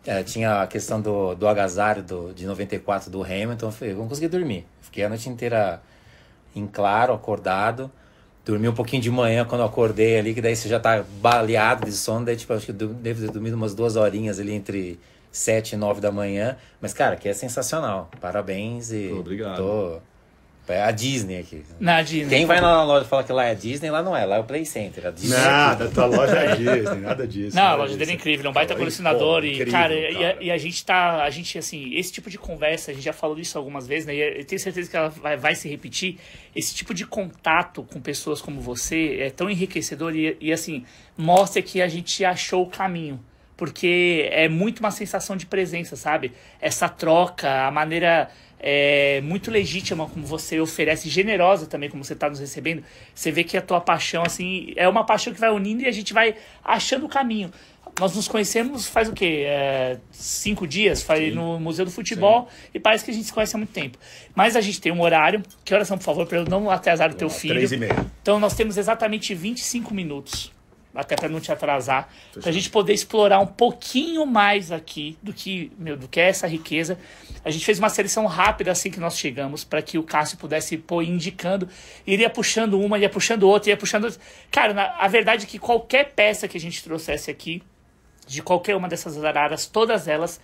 É, 0.05 0.21
tinha 0.21 0.61
a 0.61 0.67
questão 0.67 1.01
do, 1.01 1.33
do 1.33 1.47
agasalho 1.47 2.03
do, 2.03 2.33
de 2.33 2.45
94 2.45 3.09
do 3.09 3.23
Hamilton. 3.23 3.65
Eu 3.65 3.71
falei, 3.71 3.93
eu 3.93 3.97
não 3.97 4.07
consegui 4.07 4.27
dormir. 4.27 4.67
Fiquei 4.81 5.03
a 5.03 5.09
noite 5.09 5.27
inteira 5.27 5.81
em 6.55 6.67
claro, 6.67 7.13
acordado. 7.13 7.89
Dormi 8.45 8.67
um 8.67 8.73
pouquinho 8.73 9.01
de 9.01 9.09
manhã 9.09 9.45
quando 9.45 9.61
eu 9.61 9.67
acordei 9.67 10.19
ali, 10.19 10.33
que 10.33 10.41
daí 10.41 10.55
você 10.55 10.67
já 10.67 10.79
tá 10.79 11.03
baleado 11.19 11.85
de 11.85 11.93
sono. 11.93 12.25
Daí, 12.25 12.35
tipo, 12.35 12.53
acho 12.53 12.65
que 12.65 12.71
eu 12.71 12.75
devo 12.75 13.21
ter 13.21 13.31
dormido 13.31 13.55
umas 13.55 13.73
duas 13.73 13.95
horinhas 13.95 14.39
ali 14.39 14.53
entre 14.53 14.99
sete 15.31 15.73
e 15.73 15.77
nove 15.77 15.99
da 15.99 16.11
manhã. 16.11 16.57
Mas, 16.81 16.93
cara, 16.93 17.15
que 17.15 17.27
é 17.27 17.33
sensacional. 17.33 18.11
Parabéns 18.19 18.91
e. 18.91 19.09
Obrigado. 19.13 19.57
Tô 19.57 20.12
é 20.67 20.81
a 20.81 20.91
Disney 20.91 21.39
aqui. 21.39 21.63
Na 21.79 22.01
Disney. 22.01 22.29
Quem 22.37 22.45
vai 22.45 22.61
na 22.61 22.83
loja 22.83 23.05
e 23.05 23.09
fala 23.09 23.23
que 23.23 23.33
lá 23.33 23.45
é 23.45 23.53
Disney, 23.53 23.89
lá 23.89 24.01
não 24.01 24.15
é, 24.15 24.25
lá 24.25 24.37
é 24.37 24.39
o 24.39 24.43
Play 24.43 24.65
Center. 24.65 25.07
A 25.07 25.11
Disney 25.11 25.35
nada, 25.35 25.89
tua 25.89 26.05
loja 26.05 26.37
é 26.37 26.55
Disney, 26.55 27.01
nada 27.01 27.27
disso. 27.27 27.55
Não, 27.55 27.63
nada 27.63 27.73
a 27.73 27.77
loja 27.77 27.97
dele 27.97 28.11
é 28.11 28.13
incrível, 28.13 28.45
é 28.45 28.49
um 28.49 28.53
baita 28.53 28.75
colecionador. 28.75 29.43
e, 29.43 29.59
cara, 29.65 29.71
cara. 29.71 29.93
E, 29.93 30.25
a, 30.25 30.41
e, 30.41 30.51
a, 30.51 30.57
gente 30.57 30.85
tá. 30.85 31.23
A 31.23 31.29
gente, 31.29 31.57
assim, 31.57 31.93
esse 31.95 32.13
tipo 32.13 32.29
de 32.29 32.37
conversa, 32.37 32.91
a 32.91 32.93
gente 32.93 33.03
já 33.03 33.13
falou 33.13 33.35
disso 33.35 33.57
algumas 33.57 33.85
vezes, 33.85 34.05
né? 34.05 34.15
E 34.15 34.39
eu 34.39 34.45
tenho 34.45 34.59
certeza 34.59 34.89
que 34.89 34.95
ela 34.95 35.09
vai, 35.09 35.35
vai 35.35 35.55
se 35.55 35.67
repetir. 35.67 36.17
Esse 36.55 36.73
tipo 36.73 36.93
de 36.93 37.05
contato 37.05 37.83
com 37.83 37.99
pessoas 37.99 38.41
como 38.41 38.61
você 38.61 39.17
é 39.19 39.29
tão 39.29 39.49
enriquecedor 39.49 40.15
e, 40.15 40.37
e 40.39 40.53
assim, 40.53 40.85
mostra 41.17 41.61
que 41.61 41.81
a 41.81 41.87
gente 41.87 42.23
achou 42.23 42.63
o 42.63 42.67
caminho 42.67 43.19
porque 43.55 44.27
é 44.31 44.49
muito 44.49 44.79
uma 44.79 44.91
sensação 44.91 45.37
de 45.37 45.45
presença, 45.45 45.95
sabe? 45.95 46.33
Essa 46.59 46.89
troca, 46.89 47.65
a 47.65 47.71
maneira 47.71 48.29
é, 48.65 49.19
muito 49.21 49.51
legítima 49.51 50.07
como 50.07 50.25
você 50.25 50.57
oferece, 50.57 51.09
generosa 51.09 51.67
também 51.67 51.89
como 51.89 52.01
você 52.01 52.13
está 52.13 52.29
nos 52.29 52.39
recebendo. 52.39 52.81
Você 53.13 53.29
vê 53.29 53.43
que 53.43 53.57
a 53.57 53.61
tua 53.61 53.81
paixão, 53.81 54.23
assim, 54.25 54.71
é 54.77 54.87
uma 54.87 55.05
paixão 55.05 55.33
que 55.33 55.39
vai 55.39 55.51
unindo 55.51 55.83
e 55.83 55.85
a 55.85 55.91
gente 55.91 56.13
vai 56.13 56.35
achando 56.63 57.05
o 57.05 57.09
caminho. 57.09 57.51
Nós 57.99 58.15
nos 58.15 58.27
conhecemos 58.27 58.87
faz 58.87 59.09
o 59.09 59.13
quê? 59.13 59.43
É, 59.45 59.97
cinco 60.11 60.65
dias? 60.65 60.99
Sim. 60.99 61.31
no 61.31 61.59
Museu 61.59 61.83
do 61.83 61.91
Futebol 61.91 62.47
Sim. 62.49 62.69
e 62.73 62.79
parece 62.79 63.03
que 63.03 63.11
a 63.11 63.13
gente 63.13 63.25
se 63.25 63.33
conhece 63.33 63.53
há 63.55 63.59
muito 63.59 63.73
tempo. 63.73 63.97
Mas 64.33 64.55
a 64.55 64.61
gente 64.61 64.79
tem 64.79 64.91
um 64.91 65.01
horário. 65.01 65.43
Que 65.65 65.73
horas 65.73 65.87
são, 65.87 65.97
por 65.97 66.05
favor, 66.05 66.25
para 66.25 66.39
eu 66.39 66.45
não 66.45 66.71
atrasar 66.71 67.11
o 67.11 67.13
teu 67.13 67.29
filho? 67.29 67.55
Três 67.55 67.71
e 67.73 67.77
meia. 67.77 68.05
Então 68.21 68.39
nós 68.39 68.55
temos 68.55 68.77
exatamente 68.77 69.35
25 69.35 69.93
minutos 69.93 70.51
até 70.95 71.15
para 71.15 71.27
não 71.27 71.39
te 71.39 71.51
atrasar, 71.51 72.07
para 72.39 72.49
a 72.49 72.53
gente 72.53 72.69
poder 72.69 72.93
explorar 72.93 73.39
um 73.39 73.47
pouquinho 73.47 74.25
mais 74.25 74.71
aqui 74.71 75.17
do 75.23 75.33
que, 75.33 75.71
meu, 75.77 75.97
do 75.97 76.07
que 76.07 76.19
é 76.19 76.29
essa 76.29 76.47
riqueza. 76.47 76.97
A 77.43 77.49
gente 77.49 77.65
fez 77.65 77.79
uma 77.79 77.89
seleção 77.89 78.25
rápida 78.25 78.71
assim 78.71 78.91
que 78.91 78.99
nós 78.99 79.17
chegamos, 79.17 79.63
para 79.63 79.81
que 79.81 79.97
o 79.97 80.03
Cássio 80.03 80.37
pudesse 80.37 80.77
pôr 80.77 81.03
indicando, 81.03 81.67
iria 82.05 82.29
puxando 82.29 82.79
uma, 82.79 82.99
ia 82.99 83.09
puxando 83.09 83.43
outra, 83.43 83.71
ia 83.71 83.77
puxando 83.77 84.05
outra. 84.05 84.19
Cara, 84.51 84.73
na, 84.73 84.95
a 84.97 85.07
verdade 85.07 85.45
é 85.45 85.47
que 85.47 85.57
qualquer 85.57 86.11
peça 86.13 86.47
que 86.47 86.57
a 86.57 86.61
gente 86.61 86.83
trouxesse 86.83 87.31
aqui, 87.31 87.63
de 88.27 88.41
qualquer 88.41 88.75
uma 88.75 88.87
dessas 88.87 89.21
araras, 89.23 89.65
todas 89.65 90.07
elas 90.07 90.39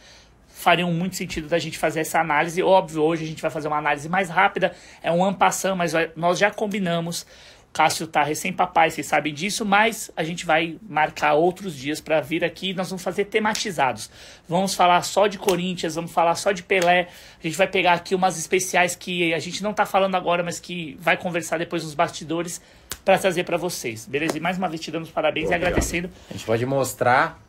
fariam 0.47 0.91
muito 0.91 1.15
sentido 1.15 1.47
da 1.47 1.57
gente 1.57 1.77
fazer 1.77 2.01
essa 2.01 2.19
análise. 2.19 2.61
Óbvio, 2.61 3.01
hoje 3.03 3.23
a 3.23 3.27
gente 3.27 3.41
vai 3.41 3.49
fazer 3.49 3.69
uma 3.69 3.77
análise 3.77 4.09
mais 4.09 4.29
rápida, 4.29 4.75
é 5.01 5.11
um 5.11 5.23
ampassão, 5.23 5.75
mas 5.75 5.93
nós 6.15 6.37
já 6.37 6.51
combinamos 6.51 7.25
Cássio 7.71 8.07
tá 8.07 8.23
recém-papai, 8.23 8.89
vocês 8.89 9.05
sabem 9.05 9.33
disso, 9.33 9.63
mas 9.63 10.11
a 10.17 10.23
gente 10.23 10.45
vai 10.45 10.77
marcar 10.87 11.35
outros 11.35 11.75
dias 11.75 12.01
para 12.01 12.19
vir 12.19 12.43
aqui. 12.43 12.73
Nós 12.73 12.89
vamos 12.89 13.03
fazer 13.03 13.25
tematizados. 13.25 14.09
Vamos 14.47 14.73
falar 14.73 15.01
só 15.03 15.27
de 15.27 15.37
Corinthians, 15.37 15.95
vamos 15.95 16.11
falar 16.11 16.35
só 16.35 16.51
de 16.51 16.63
Pelé. 16.63 17.07
A 17.39 17.47
gente 17.47 17.57
vai 17.57 17.67
pegar 17.67 17.93
aqui 17.93 18.15
umas 18.15 18.37
especiais 18.37 18.95
que 18.95 19.33
a 19.33 19.39
gente 19.39 19.61
não 19.61 19.73
tá 19.73 19.85
falando 19.85 20.15
agora, 20.15 20.43
mas 20.43 20.59
que 20.59 20.97
vai 20.99 21.15
conversar 21.15 21.57
depois 21.57 21.83
nos 21.83 21.93
bastidores 21.93 22.59
para 23.05 23.17
trazer 23.17 23.43
para 23.43 23.57
vocês. 23.57 24.05
Beleza? 24.05 24.37
E 24.37 24.41
mais 24.41 24.57
uma 24.57 24.67
vez 24.67 24.81
te 24.81 24.91
dando 24.91 25.03
os 25.03 25.11
parabéns 25.11 25.45
Obrigado. 25.45 25.61
e 25.61 25.67
agradecendo. 25.67 26.09
A 26.29 26.33
gente 26.33 26.45
pode 26.45 26.65
mostrar 26.65 27.39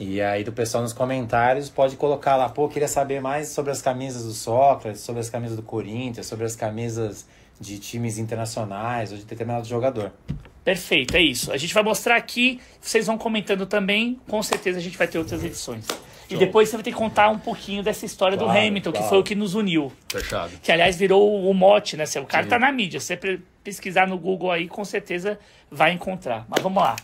e 0.00 0.20
aí 0.20 0.44
do 0.44 0.52
pessoal 0.52 0.82
nos 0.82 0.92
comentários 0.92 1.68
pode 1.68 1.96
colocar 1.96 2.36
lá, 2.36 2.48
pô, 2.48 2.68
queria 2.68 2.86
saber 2.86 3.20
mais 3.20 3.48
sobre 3.48 3.72
as 3.72 3.82
camisas 3.82 4.24
do 4.24 4.32
Sócrates, 4.32 5.00
sobre 5.00 5.20
as 5.20 5.28
camisas 5.28 5.56
do 5.56 5.62
Corinthians, 5.62 6.26
sobre 6.26 6.44
as 6.44 6.54
camisas 6.54 7.26
de 7.60 7.78
times 7.78 8.18
internacionais 8.18 9.12
ou 9.12 9.18
de 9.18 9.24
determinado 9.24 9.66
jogador. 9.66 10.12
Perfeito, 10.64 11.16
é 11.16 11.20
isso. 11.20 11.50
A 11.50 11.56
gente 11.56 11.72
vai 11.72 11.82
mostrar 11.82 12.16
aqui, 12.16 12.60
vocês 12.80 13.06
vão 13.06 13.16
comentando 13.16 13.64
também, 13.64 14.20
com 14.28 14.42
certeza 14.42 14.78
a 14.78 14.82
gente 14.82 14.98
vai 14.98 15.08
ter 15.08 15.18
outras 15.18 15.42
edições. 15.42 15.86
E 16.30 16.36
depois 16.36 16.68
você 16.68 16.76
vai 16.76 16.84
ter 16.84 16.90
que 16.90 16.96
contar 16.96 17.30
um 17.30 17.38
pouquinho 17.38 17.82
dessa 17.82 18.04
história 18.04 18.36
claro, 18.36 18.52
do 18.52 18.58
Hamilton, 18.58 18.90
claro. 18.90 19.04
que 19.04 19.08
foi 19.08 19.18
o 19.18 19.22
que 19.22 19.34
nos 19.34 19.54
uniu. 19.54 19.90
Fechado. 20.10 20.52
Que 20.62 20.70
aliás 20.70 20.96
virou 20.96 21.48
o 21.48 21.54
mote, 21.54 21.96
né? 21.96 22.04
O 22.20 22.26
cara 22.26 22.44
Sim. 22.44 22.50
tá 22.50 22.58
na 22.58 22.70
mídia. 22.70 23.00
Se 23.00 23.16
você 23.16 23.40
pesquisar 23.64 24.06
no 24.06 24.18
Google 24.18 24.50
aí, 24.50 24.68
com 24.68 24.84
certeza 24.84 25.38
vai 25.70 25.92
encontrar. 25.92 26.44
Mas 26.48 26.62
vamos 26.62 26.82
lá. 26.82 26.96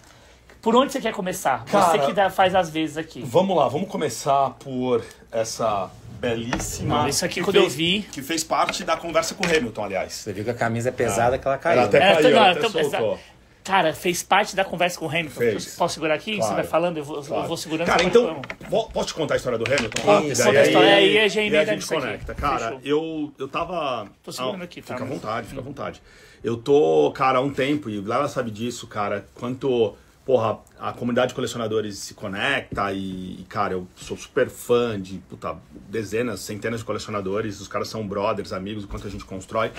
Por 0.61 0.77
onde 0.77 0.93
você 0.93 1.01
quer 1.01 1.13
começar? 1.13 1.65
Cara, 1.65 1.87
você 1.87 2.07
que 2.07 2.13
dá, 2.13 2.31
faz 2.31 2.55
as 2.55 2.71
vezes 2.71 2.97
aqui. 2.97 3.23
Vamos 3.23 3.57
lá, 3.57 3.69
vamos 3.69 3.89
começar 3.89 4.51
por 4.59 5.05
essa 5.31 5.91
belíssima. 6.29 7.03
Não, 7.03 7.09
isso 7.09 7.25
aqui 7.25 7.43
quando 7.43 7.57
fez, 7.57 7.65
eu 7.65 7.71
vi. 7.71 8.07
Que 8.13 8.23
fez 8.23 8.45
parte 8.45 8.85
da 8.85 8.97
conversa 8.97 9.35
com 9.35 9.47
o 9.47 9.47
Hamilton, 9.47 9.85
aliás. 9.85 10.13
Você 10.13 10.33
viu 10.33 10.45
que 10.45 10.51
a 10.51 10.55
camisa 10.55 10.89
é 10.89 10.93
pesada, 10.93 11.37
ah. 11.37 11.39
que 11.39 11.47
ela 11.47 11.59
caiu. 11.59 11.79
Ela 11.79 11.89
até 11.89 11.99
né? 11.99 12.15
caiu, 12.15 12.37
ela 12.37 12.51
até 12.51 12.69
soltou. 12.69 13.19
Cara, 13.65 13.95
fez 13.95 14.23
parte 14.23 14.55
da 14.55 14.63
conversa 14.63 14.99
com 14.99 15.07
o 15.07 15.09
Hamilton. 15.09 15.39
Fez. 15.39 15.75
Posso 15.75 15.95
segurar 15.95 16.15
aqui? 16.15 16.37
Claro. 16.37 16.51
Você 16.51 16.55
vai 16.55 16.65
falando, 16.65 16.99
eu 16.99 17.05
vou, 17.05 17.23
claro. 17.23 17.45
eu 17.45 17.49
vou 17.49 17.57
segurando. 17.57 17.87
Cara, 17.87 18.05
então, 18.05 18.43
posso 18.93 19.07
te 19.07 19.15
contar 19.15 19.35
a 19.35 19.37
história 19.39 19.59
do 19.59 19.65
Hamilton? 19.65 20.03
Rápido, 20.03 20.33
Isso, 20.33 20.45
conta 20.45 20.59
a 20.59 20.63
história 20.67 20.95
aí, 20.95 21.19
aí, 21.19 21.39
aí, 21.39 21.57
a 21.57 21.65
gente 21.65 21.87
conecta. 21.87 22.33
Aqui. 22.33 22.41
Cara, 22.43 22.77
eu, 22.85 23.33
eu 23.39 23.49
tava... 23.49 24.07
Tô 24.23 24.31
segurando 24.31 24.63
aqui, 24.63 24.83
tá? 24.83 24.93
Fica 24.93 25.05
à 25.05 25.09
vontade, 25.09 25.47
fica 25.47 25.61
à 25.63 25.65
vontade. 25.65 26.03
Eu 26.43 26.59
tô, 26.59 27.11
cara, 27.13 27.39
há 27.39 27.41
um 27.41 27.49
tempo, 27.49 27.89
e 27.89 27.99
o 27.99 28.03
Glara 28.03 28.29
sabe 28.29 28.51
disso, 28.51 28.87
cara, 28.87 29.25
quanto 29.35 29.97
porra, 30.25 30.59
a 30.79 30.93
comunidade 30.93 31.29
de 31.29 31.35
colecionadores 31.35 31.99
se 31.99 32.15
conecta 32.15 32.93
e, 32.93 33.41
e, 33.41 33.47
cara, 33.49 33.75
eu 33.75 33.87
sou 33.95 34.17
super 34.17 34.49
fã 34.49 35.01
de 35.01 35.19
puta, 35.29 35.57
dezenas, 35.89 36.41
centenas 36.41 36.81
de 36.81 36.87
colecionadores, 36.87 37.61
os 37.61 37.69
caras 37.69 37.89
são 37.89 38.07
brothers, 38.07 38.53
amigos, 38.53 38.85
o 38.85 38.89
quanto 38.89 39.07
a 39.07 39.11
gente 39.11 39.25
constrói. 39.25 39.71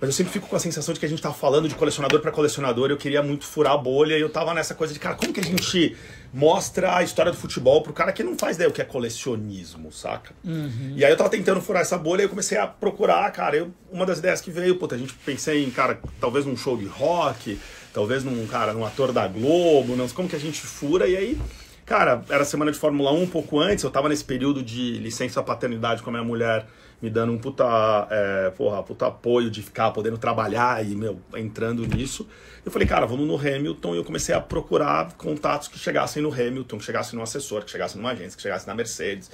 Mas 0.00 0.08
eu 0.08 0.12
sempre 0.12 0.32
fico 0.32 0.48
com 0.48 0.56
a 0.56 0.58
sensação 0.58 0.92
de 0.92 1.00
que 1.00 1.06
a 1.06 1.08
gente 1.08 1.22
tá 1.22 1.32
falando 1.32 1.68
de 1.68 1.74
colecionador 1.74 2.20
para 2.20 2.30
colecionador, 2.30 2.90
eu 2.90 2.96
queria 2.96 3.22
muito 3.22 3.44
furar 3.44 3.74
a 3.74 3.76
bolha 3.76 4.16
e 4.16 4.20
eu 4.20 4.30
tava 4.30 4.54
nessa 4.54 4.74
coisa 4.74 4.92
de, 4.92 4.98
cara, 4.98 5.14
como 5.14 5.32
que 5.32 5.40
a 5.40 5.44
gente 5.44 5.96
mostra 6.32 6.96
a 6.96 7.02
história 7.02 7.30
do 7.30 7.38
futebol 7.38 7.82
pro 7.82 7.92
cara 7.92 8.12
que 8.12 8.22
não 8.22 8.36
faz 8.36 8.56
ideia 8.56 8.68
o 8.68 8.72
que 8.72 8.82
é 8.82 8.84
colecionismo, 8.84 9.92
saca? 9.92 10.34
Uhum. 10.42 10.94
E 10.96 11.04
aí 11.04 11.12
eu 11.12 11.16
tava 11.16 11.30
tentando 11.30 11.60
furar 11.60 11.82
essa 11.82 11.96
bolha 11.96 12.22
e 12.22 12.24
eu 12.24 12.28
comecei 12.28 12.58
a 12.58 12.66
procurar, 12.66 13.30
cara, 13.32 13.56
eu, 13.56 13.70
uma 13.92 14.04
das 14.04 14.18
ideias 14.18 14.40
que 14.40 14.50
veio, 14.50 14.76
puta, 14.76 14.94
a 14.94 14.98
gente 14.98 15.14
pensei 15.24 15.64
em, 15.64 15.70
cara, 15.70 16.00
talvez 16.20 16.44
num 16.44 16.56
show 16.56 16.76
de 16.76 16.86
rock, 16.86 17.58
talvez 17.94 18.24
num 18.24 18.44
cara, 18.46 18.74
num 18.74 18.84
ator 18.84 19.12
da 19.12 19.26
Globo, 19.28 19.96
não 19.96 20.06
sei 20.06 20.16
como 20.16 20.28
que 20.28 20.34
a 20.34 20.40
gente 20.40 20.60
fura, 20.60 21.08
e 21.08 21.16
aí, 21.16 21.40
cara, 21.86 22.22
era 22.28 22.44
semana 22.44 22.72
de 22.72 22.78
Fórmula 22.78 23.12
1 23.12 23.22
um 23.22 23.26
pouco 23.26 23.60
antes, 23.60 23.84
eu 23.84 23.90
tava 23.90 24.08
nesse 24.08 24.24
período 24.24 24.62
de 24.62 24.98
licença 24.98 25.40
paternidade 25.42 26.02
com 26.02 26.10
a 26.10 26.12
minha 26.12 26.24
mulher, 26.24 26.66
me 27.00 27.08
dando 27.08 27.32
um 27.32 27.38
puta, 27.38 27.64
é, 28.10 28.50
porra, 28.50 28.82
puta 28.82 29.06
apoio 29.06 29.48
de 29.48 29.62
ficar 29.62 29.92
podendo 29.92 30.18
trabalhar 30.18 30.84
e, 30.84 30.96
meu, 30.96 31.20
entrando 31.36 31.86
nisso. 31.86 32.26
Eu 32.64 32.72
falei, 32.72 32.88
cara, 32.88 33.06
vamos 33.06 33.26
no 33.26 33.36
Hamilton, 33.36 33.94
e 33.94 33.98
eu 33.98 34.04
comecei 34.04 34.34
a 34.34 34.40
procurar 34.40 35.12
contatos 35.12 35.68
que 35.68 35.78
chegassem 35.78 36.20
no 36.20 36.32
Hamilton, 36.32 36.78
que 36.78 36.84
chegassem 36.84 37.16
no 37.16 37.22
assessor, 37.22 37.62
que 37.62 37.70
chegassem 37.70 38.00
numa 38.00 38.10
agência, 38.10 38.36
que 38.36 38.42
chegassem 38.42 38.66
na 38.66 38.74
Mercedes. 38.74 39.30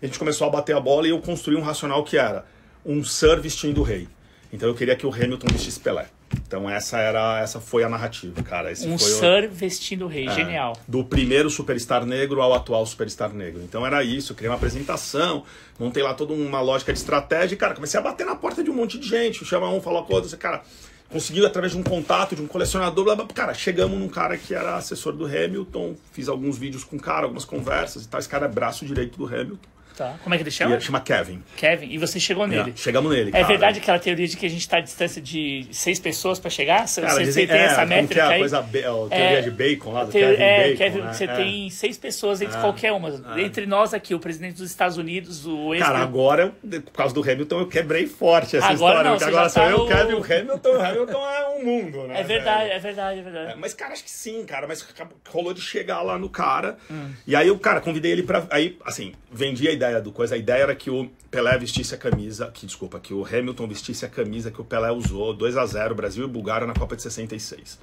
A 0.00 0.06
gente 0.06 0.18
começou 0.18 0.46
a 0.46 0.50
bater 0.50 0.76
a 0.76 0.80
bola 0.80 1.08
e 1.08 1.10
eu 1.10 1.20
construí 1.20 1.56
um 1.56 1.62
racional 1.62 2.04
que 2.04 2.16
era 2.16 2.44
um 2.86 3.02
Sir 3.02 3.40
vestindo 3.40 3.80
o 3.80 3.84
rei. 3.84 4.06
Então 4.52 4.68
eu 4.68 4.74
queria 4.74 4.94
que 4.94 5.06
o 5.06 5.12
Hamilton 5.12 5.46
vestisse 5.50 5.80
Pelé. 5.80 6.06
Então 6.46 6.68
essa 6.68 6.98
era 6.98 7.40
essa 7.40 7.60
foi 7.60 7.84
a 7.84 7.88
narrativa, 7.88 8.42
cara. 8.42 8.70
Esse 8.70 8.86
um 8.88 8.98
Sir 8.98 9.48
o... 9.50 9.54
vestindo 9.54 10.06
rei, 10.06 10.28
é, 10.28 10.34
genial. 10.34 10.76
Do 10.86 11.04
primeiro 11.04 11.50
superstar 11.50 12.04
negro 12.04 12.40
ao 12.40 12.52
atual 12.52 12.84
superstar 12.86 13.32
negro. 13.32 13.62
Então 13.62 13.86
era 13.86 14.02
isso, 14.02 14.32
eu 14.32 14.36
criei 14.36 14.50
uma 14.50 14.56
apresentação, 14.56 15.44
montei 15.78 16.02
lá 16.02 16.14
toda 16.14 16.32
uma 16.32 16.60
lógica 16.60 16.92
de 16.92 16.98
estratégia 16.98 17.54
e, 17.54 17.58
cara, 17.58 17.74
comecei 17.74 17.98
a 17.98 18.02
bater 18.02 18.26
na 18.26 18.34
porta 18.34 18.62
de 18.62 18.70
um 18.70 18.74
monte 18.74 18.98
de 18.98 19.08
gente. 19.08 19.44
Chama 19.44 19.68
um, 19.70 19.80
falou 19.80 20.04
com 20.04 20.14
outro, 20.14 20.36
cara, 20.36 20.62
conseguiu 21.08 21.46
através 21.46 21.72
de 21.72 21.78
um 21.78 21.82
contato, 21.82 22.34
de 22.34 22.42
um 22.42 22.46
colecionador, 22.46 23.04
blá, 23.04 23.16
blá, 23.16 23.26
cara, 23.26 23.54
chegamos 23.54 23.98
num 23.98 24.08
cara 24.08 24.36
que 24.36 24.54
era 24.54 24.76
assessor 24.76 25.12
do 25.12 25.26
Hamilton, 25.26 25.94
fiz 26.12 26.28
alguns 26.28 26.58
vídeos 26.58 26.84
com 26.84 26.96
o 26.96 27.00
cara, 27.00 27.22
algumas 27.22 27.44
conversas 27.44 28.04
e 28.04 28.08
tal. 28.08 28.18
Esse 28.18 28.28
cara 28.28 28.46
é 28.46 28.48
braço 28.48 28.84
direito 28.84 29.16
do 29.16 29.26
Hamilton. 29.26 29.73
Tá. 29.96 30.16
Como 30.24 30.34
é 30.34 30.38
que 30.38 30.42
ele 30.42 30.50
chama? 30.50 30.74
Ele 30.74 30.80
chama 30.80 31.00
Kevin. 31.00 31.40
Kevin. 31.56 31.86
E 31.88 31.98
você 31.98 32.18
chegou 32.18 32.48
nele? 32.48 32.70
É, 32.70 32.76
chegamos 32.76 33.12
nele. 33.12 33.30
É 33.32 33.44
verdade 33.44 33.78
aquela 33.78 33.98
teoria 33.98 34.26
de 34.26 34.36
que 34.36 34.44
a 34.44 34.50
gente 34.50 34.60
está 34.60 34.78
à 34.78 34.80
distância 34.80 35.22
de 35.22 35.68
seis 35.70 36.00
pessoas 36.00 36.40
para 36.40 36.50
chegar? 36.50 36.88
Cara, 36.88 37.14
você, 37.14 37.26
você 37.26 37.46
tem 37.46 37.56
é, 37.56 37.64
essa 37.66 37.86
métrica 37.86 38.20
é 38.20 38.24
a 38.24 38.28
aí? 38.30 38.38
Coisa, 38.40 38.58
a 38.58 38.62
teoria 38.62 39.38
é, 39.38 39.40
de 39.40 39.50
bacon 39.52 39.92
lá, 39.92 40.04
do 40.04 40.10
Kevin 40.10 40.42
é, 40.42 40.62
Bacon. 40.62 40.78
Kevin, 40.78 40.98
né? 40.98 41.12
Você 41.12 41.24
é. 41.24 41.34
tem 41.36 41.70
seis 41.70 41.96
pessoas 41.96 42.42
entre 42.42 42.58
qualquer 42.58 42.90
uma. 42.92 43.08
Entre 43.38 43.66
nós 43.66 43.94
aqui, 43.94 44.14
o 44.14 44.18
presidente 44.18 44.56
dos 44.56 44.68
Estados 44.68 44.96
Unidos, 44.96 45.46
o 45.46 45.74
ex 45.74 45.84
Cara, 45.84 46.00
agora, 46.00 46.52
por 46.60 46.92
causa 46.92 47.14
do 47.14 47.22
Hamilton, 47.22 47.60
eu 47.60 47.68
quebrei 47.68 48.06
forte 48.08 48.56
essa 48.56 48.66
agora 48.66 48.74
história. 48.74 49.10
Não, 49.10 49.18
porque 49.18 49.30
agora 49.30 49.48
sou 49.48 49.62
tá 49.62 49.70
eu, 49.70 49.78
o 49.78 49.86
Kevin, 49.86 50.14
o 50.14 50.24
Hamilton. 50.24 50.70
O 50.70 50.82
Hamilton 50.82 51.28
é 51.28 51.48
um 51.48 51.64
mundo, 51.64 52.08
né? 52.08 52.20
É 52.20 52.22
verdade, 52.24 52.70
é 52.70 52.78
verdade, 52.80 53.20
é 53.20 53.22
verdade. 53.22 53.54
mas, 53.60 53.74
cara, 53.74 53.92
acho 53.92 54.02
que 54.02 54.10
sim, 54.10 54.44
cara. 54.44 54.66
Mas 54.66 54.84
rolou 55.28 55.54
de 55.54 55.60
chegar 55.60 56.02
lá 56.02 56.18
no 56.18 56.28
cara. 56.28 56.76
Hum. 56.90 57.12
E 57.26 57.36
aí, 57.36 57.46
eu, 57.46 57.56
cara, 57.58 57.80
convidei 57.80 58.10
ele 58.10 58.24
pra... 58.24 58.44
Aí, 58.50 58.76
assim, 58.84 59.12
vendi 59.30 59.68
a 59.68 59.72
ideia 59.72 59.83
ideia 59.84 60.00
do 60.00 60.12
coisa? 60.12 60.34
A 60.34 60.38
ideia 60.38 60.62
era 60.62 60.74
que 60.74 60.90
o 60.90 61.10
Pelé 61.30 61.56
vestisse 61.58 61.94
a 61.94 61.98
camisa, 61.98 62.50
que 62.52 62.66
desculpa, 62.66 62.98
que 62.98 63.12
o 63.12 63.24
Hamilton 63.24 63.68
vestisse 63.68 64.04
a 64.04 64.08
camisa 64.08 64.50
que 64.50 64.60
o 64.60 64.64
Pelé 64.64 64.90
usou, 64.90 65.34
2 65.34 65.56
a 65.56 65.66
0 65.66 65.94
Brasil 65.94 66.24
e 66.24 66.28
Bulgária 66.28 66.66
na 66.66 66.74
Copa 66.74 66.96
de 66.96 67.02
66. 67.02 67.78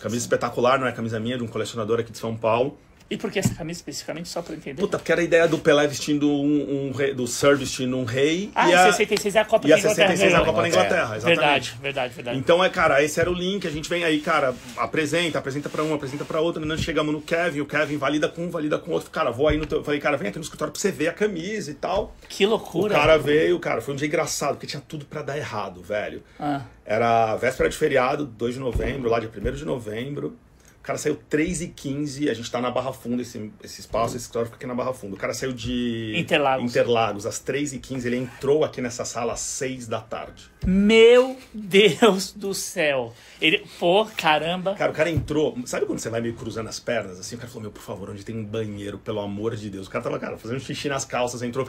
Camisa 0.00 0.24
espetacular, 0.24 0.78
não 0.78 0.86
é 0.86 0.92
camisa 0.92 1.20
minha, 1.20 1.36
de 1.36 1.44
um 1.44 1.46
colecionador 1.46 2.00
aqui 2.00 2.10
de 2.10 2.18
São 2.18 2.36
Paulo. 2.36 2.78
E 3.08 3.16
por 3.16 3.30
que 3.30 3.38
essa 3.38 3.54
camisa 3.54 3.78
especificamente, 3.78 4.28
só 4.28 4.42
pra 4.42 4.54
entender? 4.54 4.80
Puta, 4.80 4.98
porque 4.98 5.12
era 5.12 5.20
a 5.20 5.24
ideia 5.24 5.46
do 5.46 5.58
Pelé 5.58 5.86
vestindo 5.86 6.28
um, 6.28 6.88
um 6.88 6.92
rei, 6.92 7.14
do 7.14 7.26
Sir 7.26 7.56
vestindo 7.56 7.96
um 7.96 8.04
rei. 8.04 8.50
ah, 8.54 8.68
e 8.68 8.74
a, 8.74 8.92
66 8.92 9.36
é 9.36 9.40
a 9.40 9.44
Copa 9.44 9.68
e 9.68 9.72
a 9.72 9.76
da 9.76 9.80
Inglaterra. 9.80 10.08
66 10.08 10.32
é 10.32 10.36
a. 10.36 10.44
Copa 10.44 10.62
da 10.62 10.68
Inglaterra, 10.68 11.16
exatamente. 11.16 11.24
Verdade, 11.40 11.74
verdade, 11.80 12.14
verdade. 12.14 12.38
Então 12.38 12.64
é, 12.64 12.68
cara, 12.68 13.02
esse 13.04 13.20
era 13.20 13.30
o 13.30 13.34
link, 13.34 13.64
a 13.66 13.70
gente 13.70 13.88
vem 13.88 14.02
aí, 14.02 14.20
cara, 14.20 14.54
apresenta, 14.76 15.38
apresenta 15.38 15.68
pra 15.68 15.84
um, 15.84 15.94
apresenta 15.94 16.24
pra 16.24 16.40
outro, 16.40 16.64
nós 16.66 16.80
chegamos 16.80 17.12
no 17.14 17.20
Kevin, 17.20 17.60
o 17.60 17.66
Kevin 17.66 17.96
valida 17.96 18.28
com 18.28 18.44
um, 18.46 18.50
valida 18.50 18.78
com 18.78 18.90
outro, 18.90 19.10
cara, 19.10 19.30
vou 19.30 19.46
aí 19.46 19.56
no 19.56 19.66
teu, 19.66 19.84
falei, 19.84 20.00
cara, 20.00 20.16
vem 20.16 20.28
aqui 20.28 20.38
no 20.38 20.44
escritório 20.44 20.72
pra 20.72 20.80
você 20.80 20.90
ver 20.90 21.08
a 21.08 21.12
camisa 21.12 21.70
e 21.70 21.74
tal. 21.74 22.14
que 22.28 22.44
loucura. 22.44 22.92
O 22.92 22.96
cara 22.98 23.16
veio, 23.16 23.58
cara, 23.60 23.80
foi 23.80 23.94
um 23.94 23.96
dia 23.96 24.08
engraçado, 24.08 24.54
porque 24.54 24.66
tinha 24.66 24.82
tudo 24.86 25.04
pra 25.04 25.22
dar 25.22 25.36
errado, 25.36 25.80
velho. 25.80 26.22
Ah. 26.40 26.62
Era 26.84 27.34
véspera 27.36 27.68
de 27.68 27.76
feriado, 27.76 28.24
2 28.24 28.54
de 28.54 28.60
novembro, 28.60 29.10
lá 29.10 29.20
dia 29.20 29.30
1 29.30 29.52
de 29.54 29.64
novembro. 29.64 30.36
O 30.86 30.94
cara 30.94 31.00
saiu 31.00 31.18
3 31.28 31.62
e 31.62 31.66
15 31.66 32.30
a 32.30 32.34
gente 32.34 32.48
tá 32.48 32.60
na 32.60 32.70
Barra 32.70 32.92
Funda, 32.92 33.20
esse, 33.20 33.50
esse 33.60 33.80
espaço, 33.80 34.14
esse 34.14 34.18
escritório 34.18 34.46
fica 34.46 34.56
aqui 34.56 34.66
na 34.68 34.74
Barra 34.74 34.94
Funda. 34.94 35.16
O 35.16 35.18
cara 35.18 35.34
saiu 35.34 35.52
de 35.52 36.12
Interlagos. 36.16 36.70
Interlagos 36.70 37.26
às 37.26 37.40
3 37.40 37.72
e 37.72 37.78
15 37.80 38.06
ele 38.06 38.16
entrou 38.16 38.62
aqui 38.62 38.80
nessa 38.80 39.04
sala 39.04 39.32
às 39.32 39.40
6 39.40 39.88
da 39.88 40.00
tarde. 40.00 40.48
Meu 40.64 41.36
Deus 41.52 42.30
do 42.30 42.54
céu. 42.54 43.12
Ele, 43.40 43.66
pô, 43.80 44.06
caramba. 44.16 44.76
Cara, 44.76 44.92
o 44.92 44.94
cara 44.94 45.10
entrou. 45.10 45.58
Sabe 45.66 45.86
quando 45.86 45.98
você 45.98 46.08
vai 46.08 46.20
meio 46.20 46.34
cruzando 46.34 46.68
as 46.68 46.78
pernas? 46.78 47.18
Assim, 47.18 47.34
o 47.34 47.38
cara 47.38 47.48
falou: 47.48 47.62
Meu, 47.62 47.72
por 47.72 47.82
favor, 47.82 48.10
onde 48.10 48.24
tem 48.24 48.36
um 48.36 48.44
banheiro, 48.44 48.96
pelo 48.96 49.18
amor 49.18 49.56
de 49.56 49.68
Deus? 49.68 49.88
O 49.88 49.90
cara 49.90 50.04
tava, 50.04 50.20
cara, 50.20 50.38
fazendo 50.38 50.60
xixi 50.60 50.88
nas 50.88 51.04
calças, 51.04 51.42
entrou. 51.42 51.68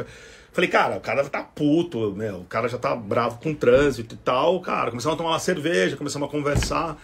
Falei, 0.52 0.70
cara, 0.70 0.98
o 0.98 1.02
cara 1.02 1.28
tá 1.28 1.44
puto, 1.44 2.12
meu, 2.16 2.42
o 2.42 2.46
cara 2.46 2.68
já 2.68 2.78
tá 2.78 2.96
bravo 2.96 3.40
com 3.40 3.50
o 3.50 3.56
trânsito 3.56 4.14
e 4.14 4.18
tal. 4.20 4.62
Cara, 4.62 4.92
começamos 4.92 5.16
a 5.16 5.18
tomar 5.18 5.32
uma 5.32 5.40
cerveja, 5.40 5.98
começamos 5.98 6.28
a 6.28 6.32
conversar. 6.32 6.98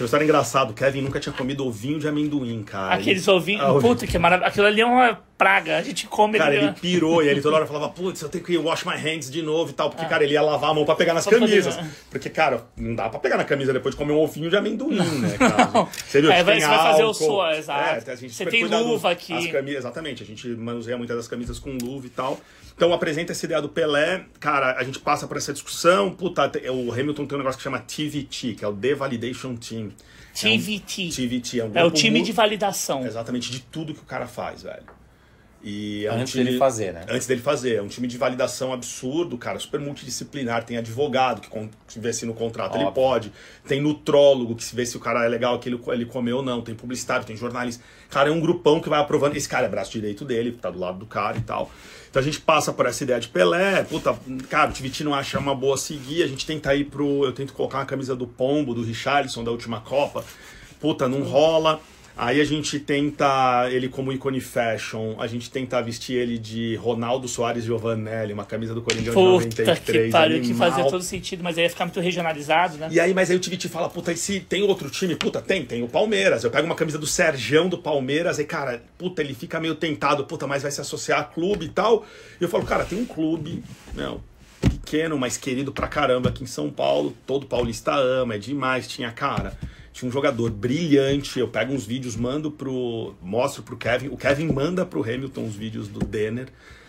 Tem 0.00 0.04
uma 0.04 0.06
história 0.06 0.24
engraçada: 0.24 0.70
o 0.70 0.74
Kevin 0.74 1.02
nunca 1.02 1.20
tinha 1.20 1.32
comido 1.32 1.66
ovinho 1.66 1.98
de 1.98 2.08
amendoim, 2.08 2.62
cara. 2.62 2.94
Aqueles 2.94 3.28
Ele- 3.28 3.36
ovinhos. 3.36 3.62
Ah. 3.62 3.78
Puta, 3.78 4.06
que 4.06 4.18
maravilha. 4.18 4.48
Aquilo 4.48 4.66
ali 4.66 4.80
é 4.80 4.86
uma 4.86 5.20
praga. 5.40 5.78
A 5.78 5.82
gente 5.82 6.06
come 6.06 6.36
Cara, 6.36 6.54
ele. 6.54 6.66
ele 6.66 6.74
pirou 6.74 7.22
e 7.22 7.28
ele 7.28 7.40
toda 7.40 7.56
hora 7.56 7.66
falava, 7.66 7.88
putz, 7.88 8.20
eu 8.20 8.28
tenho 8.28 8.44
que 8.44 8.58
wash 8.58 8.84
my 8.84 8.94
hands 8.94 9.30
de 9.30 9.40
novo 9.40 9.70
e 9.70 9.72
tal. 9.72 9.88
Porque, 9.88 10.04
cara, 10.04 10.22
ele 10.22 10.34
ia 10.34 10.42
lavar 10.42 10.70
a 10.70 10.74
mão 10.74 10.84
pra 10.84 10.94
pegar 10.94 11.14
nas 11.14 11.26
Ah. 11.26 11.30
Poder- 11.30 11.48
camisas. 11.48 11.78
Porque, 12.10 12.28
cara, 12.28 12.66
não 12.76 12.94
dá 12.94 13.08
pra 13.08 13.18
pegar 13.18 13.38
na 13.38 13.44
camisa 13.44 13.72
depois 13.72 13.94
de 13.94 13.98
comer 13.98 14.12
um 14.12 14.18
ovinho 14.18 14.50
de 14.50 14.56
amendoim, 14.56 14.96
né, 14.96 15.38
cara? 15.38 15.86
Você 16.06 16.20
viu 16.20 16.30
É, 16.30 16.42
vai- 16.44 16.60
você 16.60 16.66
vai 16.66 16.78
fazer 16.78 17.02
o 17.02 17.06
álcool. 17.06 17.14
suor, 17.24 17.52
exato. 17.54 18.10
É, 18.10 18.12
a 18.12 18.16
gente 18.16 18.34
Você 18.34 18.44
tem 18.46 18.64
luva 18.66 19.10
aqui. 19.12 19.32
As 19.32 19.46
camisas, 19.46 19.78
exatamente, 19.80 20.22
a 20.22 20.26
gente 20.26 20.46
manuseia 20.48 20.98
muitas 20.98 21.16
das 21.16 21.26
camisas 21.26 21.58
com 21.58 21.70
luva 21.80 22.06
e 22.06 22.10
tal. 22.10 22.38
Então 22.76 22.92
apresenta 22.92 23.32
essa 23.32 23.44
ideia 23.46 23.62
do 23.62 23.68
Pelé, 23.68 24.24
cara, 24.38 24.76
a 24.78 24.84
gente 24.84 24.98
passa 24.98 25.26
por 25.26 25.36
essa 25.36 25.52
discussão, 25.52 26.10
puta, 26.10 26.50
o 26.72 26.92
Hamilton 26.92 27.26
tem 27.26 27.36
um 27.36 27.38
negócio 27.38 27.56
que 27.58 27.64
chama 27.64 27.78
TVT, 27.78 28.54
que 28.54 28.64
é 28.64 28.68
o 28.68 28.72
The 28.74 28.94
Validation 28.94 29.54
Team. 29.56 29.90
TVT. 30.34 31.02
É 31.02 31.06
um, 31.06 31.10
TVT 31.10 31.60
é, 31.60 31.64
um 31.64 31.70
É 31.74 31.84
o 31.84 31.90
time 31.90 32.22
de 32.22 32.32
validação. 32.32 33.04
Exatamente, 33.04 33.50
de 33.50 33.60
tudo 33.60 33.92
que 33.92 34.00
o 34.00 34.04
cara 34.04 34.26
faz, 34.26 34.62
velho. 34.62 34.82
E 35.62 36.06
é 36.06 36.12
um 36.12 36.16
Antes 36.20 36.32
time- 36.32 36.44
dele 36.44 36.58
fazer, 36.58 36.92
né? 36.94 37.04
Antes 37.08 37.26
dele 37.26 37.42
fazer. 37.42 37.74
É 37.76 37.82
um 37.82 37.86
time 37.88 38.08
de 38.08 38.16
validação 38.16 38.72
absurdo, 38.72 39.36
cara, 39.36 39.58
super 39.58 39.78
multidisciplinar. 39.78 40.64
Tem 40.64 40.78
advogado 40.78 41.42
que, 41.42 41.98
vê 42.00 42.12
se 42.14 42.24
no 42.24 42.32
contrato 42.32 42.76
ele 42.76 42.84
Óbvio. 42.84 42.94
pode. 43.02 43.32
Tem 43.68 43.78
nutrólogo 43.80 44.54
que 44.54 44.64
se 44.64 44.74
vê 44.74 44.86
se 44.86 44.96
o 44.96 45.00
cara 45.00 45.22
é 45.24 45.28
legal, 45.28 45.58
que 45.58 45.68
ele, 45.68 45.78
ele 45.88 46.06
comeu 46.06 46.38
ou 46.38 46.42
não. 46.42 46.62
Tem 46.62 46.74
publicitário, 46.74 47.26
tem 47.26 47.36
jornalista. 47.36 47.84
Cara, 48.08 48.30
é 48.30 48.32
um 48.32 48.40
grupão 48.40 48.80
que 48.80 48.88
vai 48.88 48.98
aprovando. 49.00 49.36
Esse 49.36 49.48
cara 49.48 49.66
é 49.66 49.68
braço 49.68 49.92
direito 49.92 50.24
dele, 50.24 50.52
tá 50.52 50.70
do 50.70 50.78
lado 50.78 50.98
do 50.98 51.06
cara 51.06 51.36
e 51.36 51.42
tal. 51.42 51.70
Então 52.08 52.20
a 52.20 52.24
gente 52.24 52.40
passa 52.40 52.72
por 52.72 52.86
essa 52.86 53.04
ideia 53.04 53.20
de 53.20 53.28
Pelé. 53.28 53.84
Puta, 53.84 54.18
cara, 54.48 54.70
o 54.70 54.72
TVT 54.72 55.04
não 55.04 55.14
acha 55.14 55.38
uma 55.38 55.54
boa 55.54 55.76
seguir. 55.76 56.22
A 56.22 56.26
gente 56.26 56.46
tenta 56.46 56.74
ir 56.74 56.86
pro. 56.86 57.24
Eu 57.24 57.32
tento 57.32 57.52
colocar 57.52 57.78
uma 57.78 57.86
camisa 57.86 58.16
do 58.16 58.26
Pombo, 58.26 58.72
do 58.74 58.82
Richarlison, 58.82 59.44
da 59.44 59.50
última 59.50 59.80
Copa. 59.82 60.24
Puta, 60.80 61.06
não 61.06 61.22
rola. 61.22 61.80
Aí 62.22 62.38
a 62.38 62.44
gente 62.44 62.78
tenta 62.78 63.66
ele 63.70 63.88
como 63.88 64.12
ícone 64.12 64.42
fashion, 64.42 65.14
a 65.18 65.26
gente 65.26 65.50
tenta 65.50 65.80
vestir 65.80 66.16
ele 66.16 66.36
de 66.36 66.76
Ronaldo 66.76 67.26
Soares 67.26 67.64
Giovanelli, 67.64 68.34
uma 68.34 68.44
camisa 68.44 68.74
do 68.74 68.82
Corinthians 68.82 69.14
de 69.14 69.14
Puta 69.14 69.46
93. 69.46 70.04
que 70.06 70.12
pariu, 70.12 70.42
que 70.42 70.52
fazia 70.52 70.84
todo 70.84 71.02
sentido, 71.02 71.42
mas 71.42 71.56
aí 71.56 71.64
ia 71.64 71.70
ficar 71.70 71.86
muito 71.86 71.98
regionalizado, 71.98 72.76
né? 72.76 72.88
E 72.90 73.00
aí, 73.00 73.14
mas 73.14 73.30
aí 73.30 73.36
o 73.38 73.40
Tiviti 73.40 73.70
fala, 73.70 73.88
puta, 73.88 74.12
e 74.12 74.18
se 74.18 74.38
tem 74.38 74.62
outro 74.62 74.90
time? 74.90 75.16
Puta, 75.16 75.40
tem, 75.40 75.64
tem 75.64 75.82
o 75.82 75.88
Palmeiras. 75.88 76.44
Eu 76.44 76.50
pego 76.50 76.66
uma 76.66 76.74
camisa 76.74 76.98
do 76.98 77.06
Sergião 77.06 77.70
do 77.70 77.78
Palmeiras, 77.78 78.38
aí, 78.38 78.44
cara, 78.44 78.82
puta, 78.98 79.22
ele 79.22 79.32
fica 79.32 79.58
meio 79.58 79.74
tentado, 79.74 80.22
puta, 80.26 80.46
mas 80.46 80.62
vai 80.62 80.70
se 80.70 80.82
associar 80.82 81.20
a 81.20 81.24
clube 81.24 81.64
e 81.64 81.70
tal. 81.70 82.04
E 82.38 82.44
eu 82.44 82.50
falo, 82.50 82.66
cara, 82.66 82.84
tem 82.84 82.98
um 83.00 83.06
clube, 83.06 83.64
não, 83.94 84.20
pequeno, 84.60 85.16
mas 85.16 85.38
querido 85.38 85.72
pra 85.72 85.88
caramba 85.88 86.28
aqui 86.28 86.44
em 86.44 86.46
São 86.46 86.68
Paulo, 86.68 87.16
todo 87.26 87.46
paulista 87.46 87.94
ama, 87.94 88.34
é 88.34 88.38
demais, 88.38 88.86
tinha, 88.86 89.10
cara. 89.10 89.56
Tinha 89.92 90.08
um 90.08 90.12
jogador 90.12 90.50
brilhante, 90.50 91.38
eu 91.40 91.48
pego 91.48 91.72
uns 91.72 91.84
vídeos, 91.84 92.16
mando 92.16 92.50
pro. 92.50 93.14
mostro 93.20 93.62
pro 93.62 93.76
Kevin. 93.76 94.08
O 94.08 94.16
Kevin 94.16 94.46
manda 94.52 94.86
pro 94.86 95.02
Hamilton 95.02 95.44
os 95.46 95.54
vídeos 95.56 95.88
do 95.88 95.98
Denner. 96.00 96.46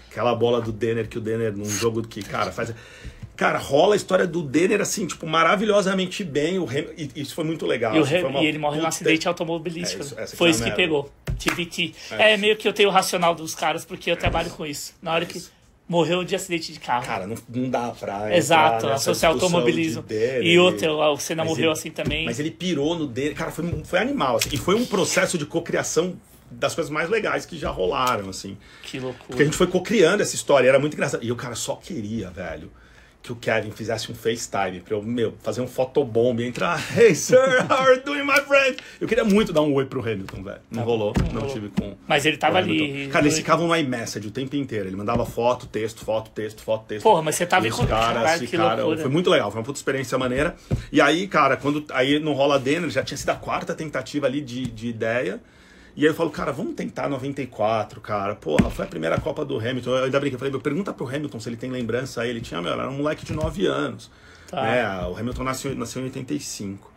Aquela 0.10 0.36
bola 0.36 0.62
do 0.62 0.72
Denner 0.72 1.08
que 1.08 1.18
o 1.18 1.22
Denner, 1.22 1.52
num 1.56 1.66
jogo 1.70 2.02
que, 2.08 2.22
cara, 2.22 2.52
faz. 2.52 2.74
Cara, 3.36 3.58
rola 3.58 3.96
a 3.96 3.98
história 3.98 4.28
do 4.28 4.44
Denner 4.44 4.82
assim, 4.82 5.08
tipo, 5.08 5.26
maravilhosamente 5.26 6.24
bem. 6.24 6.60
O 6.60 6.66
Ham... 6.66 6.86
e 6.98 7.10
Isso 7.16 7.34
foi 7.34 7.44
muito 7.44 7.66
legal. 7.66 7.96
E, 7.96 8.00
o 8.00 8.06
foi 8.06 8.24
uma 8.24 8.42
e 8.42 8.46
ele 8.46 8.60
morre 8.60 8.80
num 8.80 8.86
acidente 8.86 9.28
automobilístico. 9.28 10.04
É, 10.16 10.24
isso- 10.26 10.36
Foi 10.38 10.50
que 10.50 10.56
isso 10.56 10.64
é 10.64 10.68
a 10.68 10.72
que 10.72 10.78
merda. 10.78 11.10
pegou. 11.10 11.12
TVT. 11.40 11.94
É, 12.12 12.38
meio 12.38 12.56
que 12.56 12.68
eu 12.68 12.74
tenho 12.74 12.90
o 12.90 12.92
racional 12.92 13.34
dos 13.34 13.56
caras, 13.56 13.84
porque 13.84 14.12
eu 14.12 14.16
trabalho 14.18 14.52
com 14.52 14.64
isso. 14.64 14.94
Na 15.02 15.14
hora 15.14 15.26
que 15.26 15.42
morreu 15.92 16.24
de 16.24 16.34
acidente 16.34 16.72
de 16.72 16.80
carro. 16.80 17.06
Cara, 17.06 17.28
não, 17.28 17.36
não 17.50 17.70
dá 17.70 17.90
pra. 17.90 18.36
Exato, 18.36 18.88
associar 18.88 19.34
automobilismo. 19.34 20.02
de 20.02 20.08
Denner 20.08 20.44
E 20.44 20.58
outra, 20.58 20.92
o 20.94 21.18
Senna 21.18 21.44
morreu 21.44 21.66
ele- 21.66 21.72
assim 21.74 21.92
também. 21.92 22.24
Mas 22.26 22.40
ele 22.40 22.50
pirou 22.50 22.98
no 22.98 23.06
dele. 23.06 23.36
Cara, 23.36 23.52
foi, 23.52 23.66
foi 23.84 24.00
animal. 24.00 24.38
Assim, 24.38 24.50
e 24.54 24.58
foi 24.58 24.76
um 24.76 24.86
processo 24.86 25.38
de 25.38 25.46
cocriação 25.46 26.16
das 26.50 26.74
coisas 26.74 26.90
mais 26.92 27.10
legais 27.10 27.46
que 27.46 27.58
já 27.58 27.70
rolaram, 27.70 28.30
assim. 28.30 28.58
Que 28.84 29.00
loucura. 29.00 29.26
Porque 29.28 29.42
a 29.42 29.46
gente 29.46 29.58
foi 29.58 29.68
cocriando 29.68 30.24
essa 30.24 30.34
história, 30.36 30.68
era 30.70 30.80
muito 30.80 30.94
engraçado. 30.94 31.24
E 31.24 31.32
o 31.32 31.36
cara 31.36 31.56
só 31.56 31.76
queria, 31.76 32.30
velho, 32.30 32.72
que 33.22 33.32
o 33.32 33.36
Kevin 33.36 33.70
fizesse 33.72 34.12
um 34.12 34.16
FaceTime 34.16 34.80
pra 34.80 34.96
eu, 34.96 35.04
meu, 35.04 35.36
fazer 35.44 35.62
um 35.62 35.68
fotobomb 35.68 36.42
e 36.42 36.48
entrar. 36.48 36.82
Hey, 36.98 37.14
sir, 37.16 37.38
how 37.70 37.78
are 37.86 37.96
you 37.98 38.04
doing, 38.04 38.24
my 38.26 38.42
friend? 38.42 38.78
Eu 39.00 39.08
queria 39.08 39.24
muito 39.24 39.54
dar 39.54 39.62
um 39.62 39.74
oi 39.74 39.86
pro 39.86 40.02
Hamilton, 40.02 40.44
velho. 40.44 40.60
Não 40.72 40.84
rolou, 40.84 41.14
não, 41.32 41.42
rolou. 41.42 41.54
tive 41.54 41.70
com. 41.70 41.96
Mas 42.08 42.26
ele 42.26 42.38
tava 42.38 42.58
ali. 42.58 43.08
Cara, 43.08 43.26
eles 43.26 43.38
ficavam 43.38 43.68
no 43.68 43.76
iMessage 43.76 44.28
o 44.28 44.32
tempo 44.32 44.56
inteiro. 44.56 44.88
Ele 44.90 44.96
mandava 44.96 45.26
foto, 45.26 45.68
texto, 45.68 46.04
foto, 46.04 46.32
texto, 46.32 46.62
foto, 46.64 46.86
texto. 46.88 47.04
Porra, 47.04 47.22
mas 47.22 47.36
você 47.36 47.46
tava 47.46 47.68
E 47.68 47.72
contato, 47.72 47.90
caras 47.90 48.14
caralho, 48.16 48.40
que 48.42 48.48
ficaram. 48.48 48.76
loucura. 48.78 49.02
Foi 49.02 49.12
muito 49.12 49.30
legal, 49.30 49.52
foi 49.52 49.60
uma 49.60 49.66
puta 49.66 49.78
experiência 49.78 50.18
maneira. 50.18 50.56
E 50.92 51.00
aí, 51.00 51.28
cara, 51.28 51.56
quando 51.58 51.86
aí 51.92 52.20
não 52.20 52.34
rola 52.34 52.58
Denner, 52.60 52.90
já 52.90 53.04
tinha 53.04 53.18
sido 53.18 53.30
a 53.30 53.36
quarta 53.36 53.74
tentativa 53.76 54.26
ali 54.26 54.42
de, 54.42 54.66
de 54.66 54.88
ideia. 54.88 55.40
E 55.96 56.04
aí 56.04 56.08
eu 56.12 56.14
falo, 56.14 56.30
cara, 56.30 56.52
vamos 56.52 56.74
tentar 56.76 57.10
94, 57.10 58.00
cara. 58.00 58.36
Porra, 58.36 58.70
foi 58.70 58.86
a 58.86 58.88
primeira 58.88 59.20
Copa 59.20 59.44
do 59.44 59.58
Hamilton. 59.58 59.90
Eu 59.90 60.04
ainda 60.06 60.20
brinquei, 60.20 60.36
eu 60.36 60.40
falei, 60.40 60.60
pergunta 60.60 60.94
pro 60.94 61.08
Hamilton 61.08 61.40
se 61.40 61.50
ele 61.50 61.58
tem 61.58 61.70
lembrança 61.70 62.22
aí. 62.22 62.30
Ele 62.30 62.42
tinha, 62.42 62.62
meu, 62.62 62.72
era 62.72 62.90
um 62.90 62.98
moleque 62.98 63.26
de 63.26 63.34
9 63.34 63.66
anos. 63.66 64.10
Tá. 64.48 64.62
Né? 64.62 65.08
O 65.08 65.18
Hamilton 65.18 65.44
nasceu, 65.44 65.76
nasceu 65.76 66.02
em 66.02 66.06
85. 66.06 66.91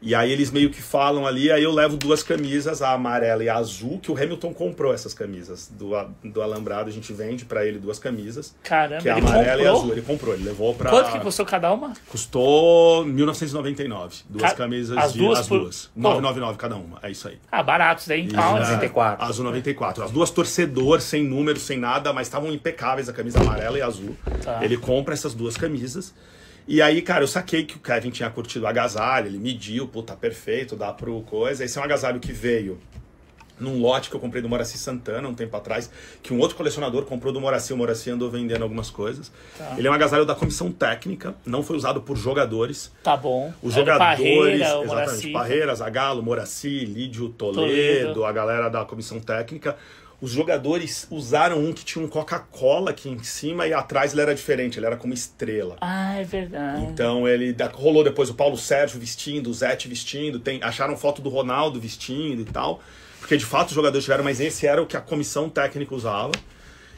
E 0.00 0.14
aí 0.14 0.30
eles 0.30 0.50
meio 0.52 0.70
que 0.70 0.80
falam 0.80 1.26
ali, 1.26 1.50
aí 1.50 1.62
eu 1.62 1.72
levo 1.72 1.96
duas 1.96 2.22
camisas, 2.22 2.80
a 2.82 2.92
amarela 2.92 3.42
e 3.42 3.48
a 3.48 3.56
azul, 3.56 3.98
que 3.98 4.12
o 4.12 4.16
Hamilton 4.16 4.54
comprou 4.54 4.94
essas 4.94 5.12
camisas 5.12 5.68
do, 5.72 5.90
do 6.22 6.40
Alambrado, 6.40 6.88
a 6.88 6.92
gente 6.92 7.12
vende 7.12 7.44
pra 7.44 7.66
ele 7.66 7.80
duas 7.80 7.98
camisas. 7.98 8.54
Caramba, 8.62 9.02
Que 9.02 9.08
é 9.08 9.12
a 9.12 9.16
amarela 9.16 9.42
e 9.62 9.66
a 9.66 9.70
comprou? 9.70 9.76
azul. 9.80 9.92
Ele 9.92 10.02
comprou, 10.02 10.34
ele 10.34 10.44
levou 10.44 10.74
pra. 10.74 10.90
Quanto 10.90 11.10
que 11.12 11.18
custou 11.20 11.44
cada 11.44 11.72
uma? 11.72 11.92
Custou 12.08 13.04
1999. 13.04 14.16
Duas 14.28 14.50
Ca- 14.52 14.56
camisas 14.56 14.96
as 14.96 15.12
de. 15.12 15.18
duas 15.18 15.38
as 15.40 15.48
por- 15.48 15.60
duas. 15.60 15.86
Pô. 15.86 16.00
999 16.00 16.58
cada 16.58 16.76
uma. 16.76 16.98
É 17.02 17.10
isso 17.10 17.26
aí. 17.28 17.38
Ah, 17.50 17.62
baratos, 17.62 18.08
hein? 18.10 18.24
Em 18.26 18.28
E, 18.28 18.34
pounds. 18.34 18.68
é, 18.68 18.72
94. 18.72 19.24
Azul 19.26 19.44
94. 19.44 20.04
As 20.04 20.10
duas 20.10 20.30
torcedor, 20.30 21.00
sem 21.00 21.24
número, 21.24 21.58
sem 21.58 21.78
nada, 21.78 22.12
mas 22.12 22.26
estavam 22.26 22.52
impecáveis, 22.52 23.08
a 23.08 23.12
camisa 23.12 23.40
amarela 23.40 23.78
e 23.78 23.82
azul. 23.82 24.16
Tá. 24.44 24.60
Ele 24.64 24.76
compra 24.76 25.14
essas 25.14 25.34
duas 25.34 25.56
camisas. 25.56 26.14
E 26.68 26.82
aí, 26.82 27.00
cara, 27.00 27.24
eu 27.24 27.28
saquei 27.28 27.64
que 27.64 27.76
o 27.76 27.80
Kevin 27.80 28.10
tinha 28.10 28.28
curtido 28.28 28.66
o 28.66 28.68
agasalho, 28.68 29.28
ele 29.28 29.38
mediu, 29.38 29.88
pô, 29.88 30.02
tá 30.02 30.14
perfeito, 30.14 30.76
dá 30.76 30.92
pro 30.92 31.22
coisa. 31.22 31.64
Esse 31.64 31.78
é 31.78 31.80
um 31.80 31.84
agasalho 31.84 32.20
que 32.20 32.30
veio 32.30 32.78
num 33.58 33.80
lote 33.80 34.10
que 34.10 34.14
eu 34.14 34.20
comprei 34.20 34.42
do 34.42 34.48
Moraci 34.50 34.76
Santana 34.76 35.26
um 35.26 35.34
tempo 35.34 35.56
atrás, 35.56 35.90
que 36.22 36.32
um 36.32 36.38
outro 36.38 36.56
colecionador 36.56 37.04
comprou 37.06 37.32
do 37.32 37.40
Moraci, 37.40 37.72
o 37.72 37.76
Moraci 37.76 38.10
andou 38.10 38.30
vendendo 38.30 38.62
algumas 38.62 38.90
coisas. 38.90 39.32
Tá. 39.56 39.76
Ele 39.78 39.88
é 39.88 39.90
um 39.90 39.94
agasalho 39.94 40.26
da 40.26 40.34
comissão 40.34 40.70
técnica, 40.70 41.34
não 41.44 41.62
foi 41.62 41.74
usado 41.76 42.02
por 42.02 42.16
jogadores. 42.16 42.92
Tá 43.02 43.16
bom. 43.16 43.52
Os 43.62 43.72
o 43.72 43.78
jogadores, 43.78 44.18
Parreira, 44.18 44.42
o 44.42 44.48
exatamente, 44.48 44.86
Moraci. 44.86 45.32
Parreira, 45.32 45.74
Zagalo, 45.74 46.22
Moraci, 46.22 46.84
Lídio 46.84 47.30
Toledo, 47.30 47.62
Toledo. 47.62 48.24
a 48.24 48.32
galera 48.32 48.68
da 48.68 48.84
comissão 48.84 49.18
técnica. 49.18 49.74
Os 50.20 50.32
jogadores 50.32 51.06
usaram 51.10 51.60
um 51.64 51.72
que 51.72 51.84
tinha 51.84 52.04
um 52.04 52.08
Coca-Cola 52.08 52.90
aqui 52.90 53.08
em 53.08 53.22
cima 53.22 53.68
e 53.68 53.72
atrás 53.72 54.12
ele 54.12 54.20
era 54.22 54.34
diferente, 54.34 54.76
ele 54.78 54.86
era 54.86 54.96
como 54.96 55.14
estrela. 55.14 55.76
Ah, 55.80 56.16
é 56.18 56.24
verdade. 56.24 56.82
Então 56.86 57.28
ele 57.28 57.54
rolou 57.74 58.02
depois 58.02 58.28
o 58.28 58.34
Paulo 58.34 58.56
Sérgio 58.56 58.98
vestindo, 58.98 59.48
o 59.48 59.54
Zete 59.54 59.86
vestindo, 59.86 60.40
tem, 60.40 60.60
acharam 60.62 60.96
foto 60.96 61.22
do 61.22 61.28
Ronaldo 61.28 61.80
vestindo 61.80 62.42
e 62.42 62.44
tal. 62.44 62.82
Porque 63.20 63.36
de 63.36 63.44
fato 63.44 63.68
os 63.68 63.74
jogadores 63.74 64.04
tiveram, 64.04 64.24
mas 64.24 64.40
esse 64.40 64.66
era 64.66 64.82
o 64.82 64.86
que 64.86 64.96
a 64.96 65.00
comissão 65.00 65.48
técnica 65.48 65.94
usava. 65.94 66.32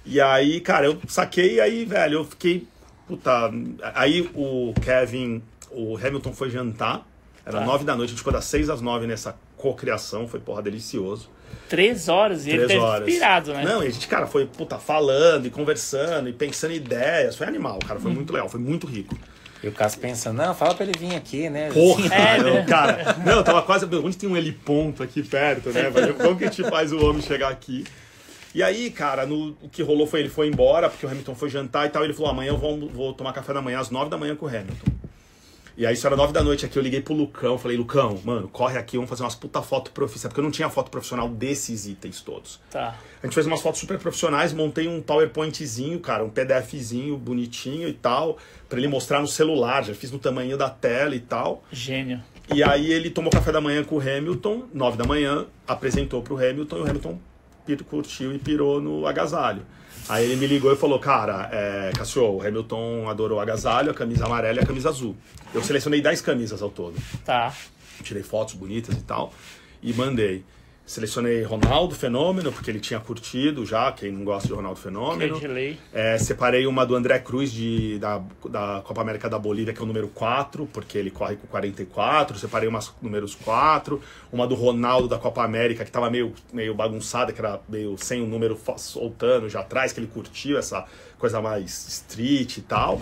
E 0.07 0.19
aí, 0.19 0.59
cara, 0.61 0.87
eu 0.87 0.99
saquei 1.07 1.57
e 1.57 1.61
aí, 1.61 1.85
velho, 1.85 2.21
eu 2.21 2.25
fiquei. 2.25 2.67
Puta. 3.07 3.51
Aí 3.95 4.31
o 4.35 4.73
Kevin, 4.81 5.43
o 5.71 5.97
Hamilton 5.99 6.33
foi 6.33 6.49
jantar. 6.49 7.07
Era 7.45 7.59
Tá. 7.59 7.65
nove 7.67 7.85
da 7.85 7.95
noite, 7.95 8.09
a 8.09 8.13
gente 8.13 8.19
ficou 8.19 8.33
das 8.33 8.45
seis 8.47 8.71
às 8.71 8.81
nove 8.81 9.07
nessa 9.07 9.37
cocriação, 9.61 10.27
foi 10.27 10.41
porra 10.41 10.63
delicioso. 10.63 11.29
Três 11.69 12.09
horas 12.09 12.47
e 12.47 12.51
ele 12.51 12.59
Três 12.59 12.69
deve 12.71 12.81
horas. 12.81 13.09
inspirado, 13.09 13.53
né? 13.55 13.65
Não, 13.65 13.83
e 13.83 13.87
a 13.87 13.91
gente, 13.91 14.07
cara, 14.09 14.27
foi, 14.27 14.47
puta, 14.47 14.79
falando 14.79 15.47
e 15.47 15.51
conversando 15.51 16.29
e 16.29 16.33
pensando 16.33 16.73
em 16.73 16.77
ideias. 16.77 17.37
Foi 17.37 17.47
animal, 17.47 17.79
cara, 17.81 17.95
Uhum. 17.95 18.01
foi 18.03 18.13
muito 18.13 18.33
legal, 18.33 18.49
foi 18.49 18.61
muito 18.61 18.87
rico. 18.87 19.17
E 19.63 19.69
o 19.69 19.73
Cássio 19.73 20.01
pensando, 20.01 20.39
não, 20.39 20.55
fala 20.55 20.75
pra 20.75 20.87
ele 20.87 20.99
vir 20.99 21.15
aqui, 21.15 21.51
né? 21.51 21.71
Porra, 21.71 22.03
É, 22.15 22.39
eu, 22.41 22.55
né? 22.55 22.65
cara. 22.67 23.17
Não, 23.25 23.39
eu 23.39 23.45
tava 23.45 23.61
quase. 23.63 23.85
Onde 23.85 24.17
tem 24.17 24.29
um 24.29 24.37
heliponto 24.37 25.03
aqui 25.03 25.23
perto, 25.23 25.69
né? 25.71 25.91
velho? 25.91 26.15
Como 26.15 26.37
que 26.37 26.45
a 26.45 26.51
gente 26.51 26.65
faz 26.71 26.93
o 26.93 27.05
homem 27.05 27.21
chegar 27.21 27.49
aqui? 27.51 27.85
E 28.55 28.63
aí, 28.63 28.91
cara, 28.91 29.27
no, 29.27 29.51
o 29.63 29.69
que 29.69 29.83
rolou 29.83 30.07
foi 30.07 30.21
ele 30.21 30.29
foi 30.31 30.49
embora, 30.49 30.89
porque 30.89 31.05
o 31.05 31.09
Hamilton 31.11 31.35
foi 31.35 31.51
jantar 31.51 31.87
e 31.87 31.91
tal. 31.91 32.03
Ele 32.03 32.15
falou: 32.15 32.31
amanhã 32.31 32.49
eu 32.51 32.57
vou, 32.59 32.89
vou 32.89 33.13
tomar 33.13 33.33
café 33.35 33.53
da 33.53 33.61
manhã 33.61 33.79
às 33.79 33.91
nove 33.91 34.09
da 34.11 34.17
manhã 34.17 34.35
com 34.35 34.47
o 34.47 34.49
Hamilton. 34.49 34.91
E 35.81 35.87
aí, 35.87 35.95
isso 35.95 36.07
era 36.07 36.15
nove 36.15 36.31
da 36.31 36.45
noite 36.45 36.67
aqui, 36.67 36.79
eu 36.79 36.83
liguei 36.83 37.01
pro 37.01 37.15
Lucão, 37.15 37.57
falei, 37.57 37.75
Lucão, 37.75 38.21
mano, 38.23 38.47
corre 38.49 38.77
aqui, 38.77 38.99
vamos 38.99 39.09
fazer 39.09 39.23
umas 39.23 39.35
puta 39.35 39.63
foto 39.63 39.91
profissional, 39.93 40.29
porque 40.29 40.41
eu 40.41 40.45
não 40.45 40.51
tinha 40.51 40.69
foto 40.69 40.91
profissional 40.91 41.27
desses 41.27 41.87
itens 41.87 42.21
todos. 42.21 42.61
Tá. 42.71 42.99
A 43.23 43.27
gente 43.27 43.33
fez 43.33 43.47
umas 43.47 43.63
fotos 43.63 43.81
super 43.81 43.99
profissionais, 43.99 44.53
montei 44.53 44.87
um 44.87 45.01
PowerPointzinho, 45.01 45.99
cara, 45.99 46.23
um 46.23 46.29
PDFzinho 46.29 47.17
bonitinho 47.17 47.89
e 47.89 47.95
tal, 47.95 48.37
pra 48.69 48.79
ele 48.79 48.89
mostrar 48.89 49.23
no 49.23 49.27
celular, 49.27 49.83
já 49.83 49.95
fiz 49.95 50.11
no 50.11 50.19
tamanho 50.19 50.59
da 50.59 50.69
tela 50.69 51.15
e 51.15 51.21
tal. 51.21 51.65
Gênio. 51.73 52.23
E 52.55 52.63
aí 52.63 52.93
ele 52.93 53.09
tomou 53.09 53.33
café 53.33 53.51
da 53.51 53.63
manhã 53.63 53.83
com 53.83 53.97
o 53.97 54.01
Hamilton, 54.03 54.65
nove 54.75 54.99
da 54.99 55.05
manhã, 55.05 55.47
apresentou 55.67 56.21
pro 56.21 56.37
Hamilton 56.37 56.77
e 56.77 56.81
o 56.81 56.91
Hamilton 56.91 57.19
curtiu 57.89 58.35
e 58.35 58.39
pirou 58.39 58.83
no 58.83 59.07
agasalho. 59.07 59.63
Aí 60.11 60.25
ele 60.25 60.35
me 60.35 60.49
ligou 60.49 60.73
e 60.73 60.77
falou, 60.77 60.99
cara, 60.99 61.49
é, 61.53 61.93
Cassio, 61.97 62.25
o 62.25 62.43
Hamilton 62.45 63.09
adorou 63.09 63.39
o 63.39 63.41
agasalho, 63.41 63.93
a 63.93 63.95
camisa 63.95 64.27
amarela 64.27 64.59
e 64.59 64.63
a 64.65 64.67
camisa 64.67 64.89
azul. 64.89 65.17
Eu 65.55 65.63
selecionei 65.63 66.01
10 66.01 66.21
camisas 66.21 66.61
ao 66.61 66.69
todo. 66.69 66.97
Tá. 67.25 67.55
Tirei 68.03 68.25
fotos 68.25 68.55
bonitas 68.55 68.97
e 68.97 69.03
tal, 69.03 69.33
e 69.81 69.93
mandei. 69.93 70.45
Selecionei 70.91 71.45
Ronaldo 71.45 71.95
Fenômeno, 71.95 72.51
porque 72.51 72.69
ele 72.69 72.81
tinha 72.81 72.99
curtido 72.99 73.65
já, 73.65 73.93
quem 73.93 74.11
não 74.11 74.25
gosta 74.25 74.49
de 74.49 74.55
Ronaldo 74.55 74.77
é 74.81 74.83
Fenômeno. 74.83 75.37
lei. 75.47 75.79
É, 75.93 76.19
separei 76.19 76.67
uma 76.67 76.85
do 76.85 76.97
André 76.97 77.17
Cruz 77.21 77.53
de, 77.53 77.97
da, 78.01 78.21
da 78.49 78.83
Copa 78.85 79.01
América 79.01 79.29
da 79.29 79.39
Bolívia, 79.39 79.73
que 79.73 79.79
é 79.79 79.85
o 79.85 79.87
número 79.87 80.09
4, 80.09 80.67
porque 80.73 80.99
ele 80.99 81.13
corre 81.13 81.37
com 81.37 81.47
44. 81.47 82.37
Separei 82.41 82.69
umas 82.69 82.93
números 83.01 83.37
4. 83.37 84.03
Uma 84.33 84.49
do 84.49 84.57
Ronaldo 84.57 85.07
da 85.07 85.17
Copa 85.17 85.45
América, 85.45 85.85
que 85.85 85.93
tava 85.93 86.11
meio, 86.11 86.33
meio 86.53 86.75
bagunçada, 86.75 87.33
que 87.33 87.41
era 87.41 87.61
meio 87.69 87.97
sem 87.97 88.21
o 88.21 88.27
número 88.27 88.57
fo- 88.57 88.77
soltando 88.77 89.49
já 89.49 89.61
atrás, 89.61 89.93
que 89.93 90.01
ele 90.01 90.09
curtiu 90.09 90.59
essa 90.59 90.85
coisa 91.21 91.41
mais 91.41 91.87
street 91.87 92.57
e 92.57 92.63
tal. 92.63 92.99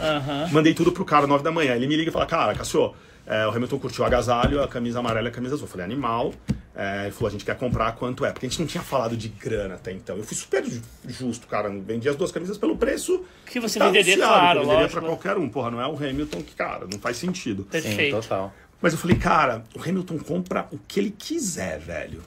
Mandei 0.53 0.75
tudo 0.75 0.93
pro 0.93 1.07
cara 1.07 1.27
9 1.27 1.43
da 1.43 1.51
manhã. 1.51 1.75
Ele 1.75 1.87
me 1.87 1.97
liga 1.97 2.11
e 2.11 2.13
fala: 2.13 2.27
Cara, 2.27 2.55
Cassio, 2.55 2.93
é, 3.29 3.47
o 3.47 3.51
Hamilton 3.51 3.79
curtiu 3.79 4.03
o 4.05 4.07
agasalho, 4.07 4.63
a 4.63 4.69
camisa 4.69 4.99
amarela 4.99 5.29
e 5.29 5.31
a 5.31 5.35
camisa 5.35 5.55
azul. 5.55 5.67
Eu 5.67 5.71
falei: 5.71 5.85
Animal. 5.85 6.33
É, 6.75 7.03
ele 7.05 7.11
falou: 7.13 7.29
A 7.29 7.33
gente 7.33 7.45
quer 7.45 7.57
comprar 7.57 7.93
quanto 7.97 8.25
é? 8.25 8.31
Porque 8.33 8.47
a 8.47 8.49
gente 8.49 8.61
não 8.61 8.67
tinha 8.67 8.83
falado 8.83 9.17
de 9.17 9.29
grana 9.29 9.75
até 9.75 9.91
então. 9.93 10.17
Eu 10.17 10.23
fui 10.25 10.37
super 10.37 10.65
ju- 10.65 10.81
justo, 11.07 11.47
cara. 11.49 11.69
Vendi 11.69 12.09
as 12.09 12.15
duas 12.17 12.31
camisas 12.31 12.57
pelo 12.57 12.77
preço. 12.77 13.25
Que 13.47 13.59
você 13.59 13.79
tá 13.81 13.87
venderia, 13.87 14.17
claro, 14.17 14.41
que 14.41 14.57
eu 14.59 14.61
venderia 14.63 14.83
lógico. 14.83 15.01
pra 15.01 15.09
qualquer 15.09 15.37
um. 15.37 15.49
Porra, 15.49 15.71
não 15.73 15.81
é 15.81 15.87
o 15.89 15.97
Hamilton 15.97 16.43
que, 16.43 16.55
cara, 16.55 16.87
não 16.91 16.99
faz 17.01 17.17
sentido. 17.17 17.63
Sim, 17.65 17.69
Perfeito. 17.83 18.21
total. 18.21 18.53
Mas 18.81 18.93
eu 18.93 18.99
falei, 19.01 19.17
cara, 19.17 19.65
o 19.77 19.83
Hamilton 19.83 20.19
compra 20.19 20.69
o 20.71 20.79
que 20.79 21.01
ele 21.01 21.11
quiser, 21.11 21.81
velho. 21.81 22.19
Eu 22.19 22.23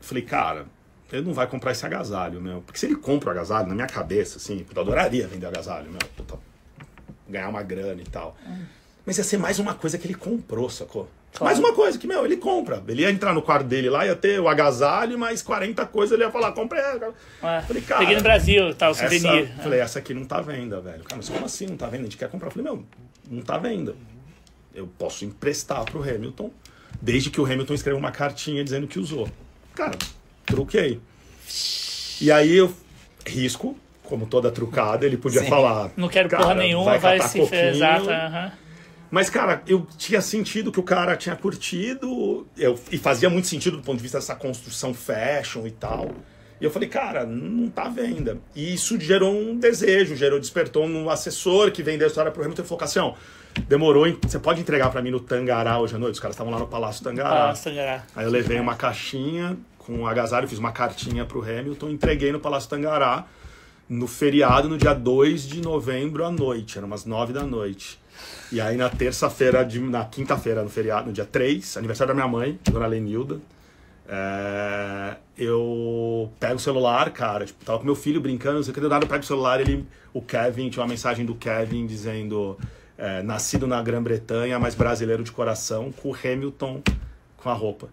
falei, 0.00 0.22
cara, 0.22 0.64
ele 1.12 1.26
não 1.26 1.34
vai 1.34 1.48
comprar 1.48 1.72
esse 1.72 1.84
agasalho, 1.84 2.40
meu. 2.40 2.62
Porque 2.62 2.78
se 2.78 2.86
ele 2.86 2.94
compra 2.94 3.30
o 3.30 3.32
agasalho, 3.32 3.66
na 3.66 3.74
minha 3.74 3.88
cabeça, 3.88 4.38
assim, 4.38 4.64
eu 4.74 4.80
adoraria 4.80 5.26
vender 5.26 5.46
agasalho, 5.46 5.90
meu. 5.90 5.98
Puta, 6.16 6.38
ganhar 7.28 7.48
uma 7.48 7.64
grana 7.64 8.00
e 8.00 8.04
tal. 8.04 8.36
Mas 9.04 9.18
ia 9.18 9.24
ser 9.24 9.36
mais 9.36 9.58
uma 9.58 9.74
coisa 9.74 9.98
que 9.98 10.06
ele 10.06 10.14
comprou, 10.14 10.70
sacou? 10.70 11.08
Claro. 11.34 11.44
Mais 11.46 11.58
uma 11.58 11.74
coisa 11.74 11.98
que, 11.98 12.06
meu, 12.06 12.24
ele 12.24 12.36
compra. 12.36 12.82
Ele 12.86 13.02
ia 13.02 13.10
entrar 13.10 13.32
no 13.32 13.40
quarto 13.42 13.66
dele 13.66 13.88
lá, 13.88 14.06
ia 14.06 14.14
ter 14.14 14.38
o 14.38 14.48
agasalho, 14.48 15.18
mais 15.18 15.40
40 15.42 15.84
coisas, 15.86 16.12
ele 16.14 16.24
ia 16.24 16.30
falar, 16.30 16.52
comprei. 16.52 16.82
Ué, 16.82 17.62
Falei, 17.62 17.82
cara, 17.82 18.00
Peguei 18.00 18.16
no 18.16 18.22
Brasil, 18.22 18.74
tá, 18.74 18.88
o 18.88 18.90
essa, 18.90 19.08
souvenir. 19.08 19.48
falei, 19.56 19.80
essa 19.80 19.98
aqui 19.98 20.12
não 20.14 20.24
tá 20.24 20.40
venda, 20.40 20.80
velho. 20.80 21.02
Cara, 21.04 21.16
mas 21.16 21.28
como 21.28 21.44
assim 21.44 21.66
não 21.66 21.76
tá 21.76 21.86
venda? 21.86 22.02
A 22.02 22.04
gente 22.04 22.16
quer 22.18 22.28
comprar. 22.28 22.50
Falei, 22.50 22.64
meu, 22.64 22.84
não 23.30 23.42
tá 23.42 23.56
venda. 23.58 23.96
Eu 24.74 24.86
posso 24.98 25.24
emprestar 25.24 25.84
pro 25.84 26.02
Hamilton, 26.02 26.50
desde 27.00 27.30
que 27.30 27.40
o 27.40 27.44
Hamilton 27.44 27.74
escreva 27.74 27.98
uma 27.98 28.12
cartinha 28.12 28.62
dizendo 28.62 28.86
que 28.86 28.98
usou. 28.98 29.28
Cara, 29.74 29.96
truquei. 30.46 31.00
E 32.20 32.30
aí 32.30 32.56
eu 32.56 32.72
risco, 33.26 33.76
como 34.04 34.26
toda 34.26 34.50
trucada, 34.50 35.06
ele 35.06 35.16
podia 35.16 35.40
Sim. 35.40 35.48
falar. 35.48 35.90
Não 35.96 36.08
quero 36.08 36.28
"Cara, 36.28 36.42
porra 36.42 36.54
nenhuma, 36.54 36.98
vai, 36.98 37.18
catar 37.18 37.28
se 37.30 37.40
coquinho." 37.40 37.60
Exato, 37.68 38.10
aham. 38.10 38.52
Mas, 39.12 39.28
cara, 39.28 39.62
eu 39.66 39.86
tinha 39.98 40.22
sentido 40.22 40.72
que 40.72 40.80
o 40.80 40.82
cara 40.82 41.14
tinha 41.18 41.36
curtido, 41.36 42.46
eu, 42.56 42.80
e 42.90 42.96
fazia 42.96 43.28
muito 43.28 43.46
sentido 43.46 43.76
do 43.76 43.82
ponto 43.82 43.98
de 43.98 44.02
vista 44.02 44.16
dessa 44.16 44.34
construção 44.34 44.94
fashion 44.94 45.66
e 45.66 45.70
tal. 45.70 46.12
E 46.58 46.64
eu 46.64 46.70
falei, 46.70 46.88
cara, 46.88 47.26
não 47.26 47.68
tá 47.68 47.82
à 47.82 47.88
venda. 47.90 48.38
E 48.56 48.72
isso 48.72 48.98
gerou 48.98 49.30
um 49.30 49.58
desejo, 49.58 50.16
gerou, 50.16 50.40
despertou 50.40 50.86
um 50.86 51.10
assessor 51.10 51.70
que 51.70 51.82
vendeu 51.82 52.06
a 52.06 52.08
história 52.08 52.32
pro 52.32 52.42
Hamilton 52.42 52.62
e 52.62 52.64
falou, 52.64 52.78
Cassião, 52.78 53.14
demorou, 53.68 54.06
hein? 54.06 54.18
você 54.22 54.38
pode 54.38 54.62
entregar 54.62 54.90
pra 54.90 55.02
mim 55.02 55.10
no 55.10 55.20
Tangará 55.20 55.78
hoje 55.78 55.94
à 55.94 55.98
noite? 55.98 56.14
Os 56.14 56.20
caras 56.20 56.34
estavam 56.34 56.50
lá 56.50 56.58
no 56.58 56.66
Palácio 56.66 57.04
Tangará. 57.04 57.28
Palácio 57.28 57.64
Tangará. 57.64 58.04
Aí 58.16 58.24
eu 58.24 58.30
levei 58.30 58.58
uma 58.58 58.76
caixinha 58.76 59.58
com 59.76 59.92
um 59.92 60.06
agasalho, 60.06 60.48
fiz 60.48 60.58
uma 60.58 60.72
cartinha 60.72 61.26
pro 61.26 61.42
Hamilton, 61.42 61.90
entreguei 61.90 62.32
no 62.32 62.40
Palácio 62.40 62.70
Tangará 62.70 63.26
no 63.86 64.06
feriado, 64.06 64.70
no 64.70 64.78
dia 64.78 64.94
2 64.94 65.46
de 65.46 65.60
novembro 65.60 66.24
à 66.24 66.30
noite, 66.30 66.78
eram 66.78 66.86
umas 66.86 67.04
9 67.04 67.34
da 67.34 67.42
noite. 67.42 68.00
E 68.50 68.60
aí 68.60 68.76
na 68.76 68.88
terça-feira, 68.88 69.66
na 69.90 70.04
quinta-feira, 70.04 70.62
no 70.62 70.68
feriado, 70.68 71.06
no 71.06 71.12
dia 71.12 71.24
3, 71.24 71.76
aniversário 71.76 72.12
da 72.12 72.14
minha 72.14 72.28
mãe, 72.28 72.58
dona 72.70 72.86
Lenilda, 72.86 73.40
é, 74.08 75.16
eu 75.38 76.30
pego 76.38 76.56
o 76.56 76.58
celular, 76.58 77.10
cara, 77.10 77.46
tipo, 77.46 77.64
tava 77.64 77.78
com 77.78 77.84
meu 77.84 77.94
filho 77.94 78.20
brincando, 78.20 78.56
não 78.56 78.62
sei 78.62 78.72
o 78.72 78.74
que, 78.74 78.80
do 78.80 78.88
nada 78.88 79.04
eu 79.04 79.08
pego 79.08 79.22
o 79.22 79.26
celular, 79.26 79.60
ele, 79.60 79.86
o 80.12 80.20
Kevin, 80.20 80.68
tinha 80.68 80.82
uma 80.82 80.88
mensagem 80.88 81.24
do 81.24 81.34
Kevin 81.34 81.86
dizendo, 81.86 82.58
é, 82.98 83.22
nascido 83.22 83.66
na 83.66 83.80
Grã-Bretanha, 83.82 84.58
mas 84.58 84.74
brasileiro 84.74 85.24
de 85.24 85.32
coração, 85.32 85.90
com 85.92 86.10
o 86.10 86.14
Hamilton 86.14 86.82
com 87.36 87.50
a 87.50 87.54
roupa. 87.54 87.88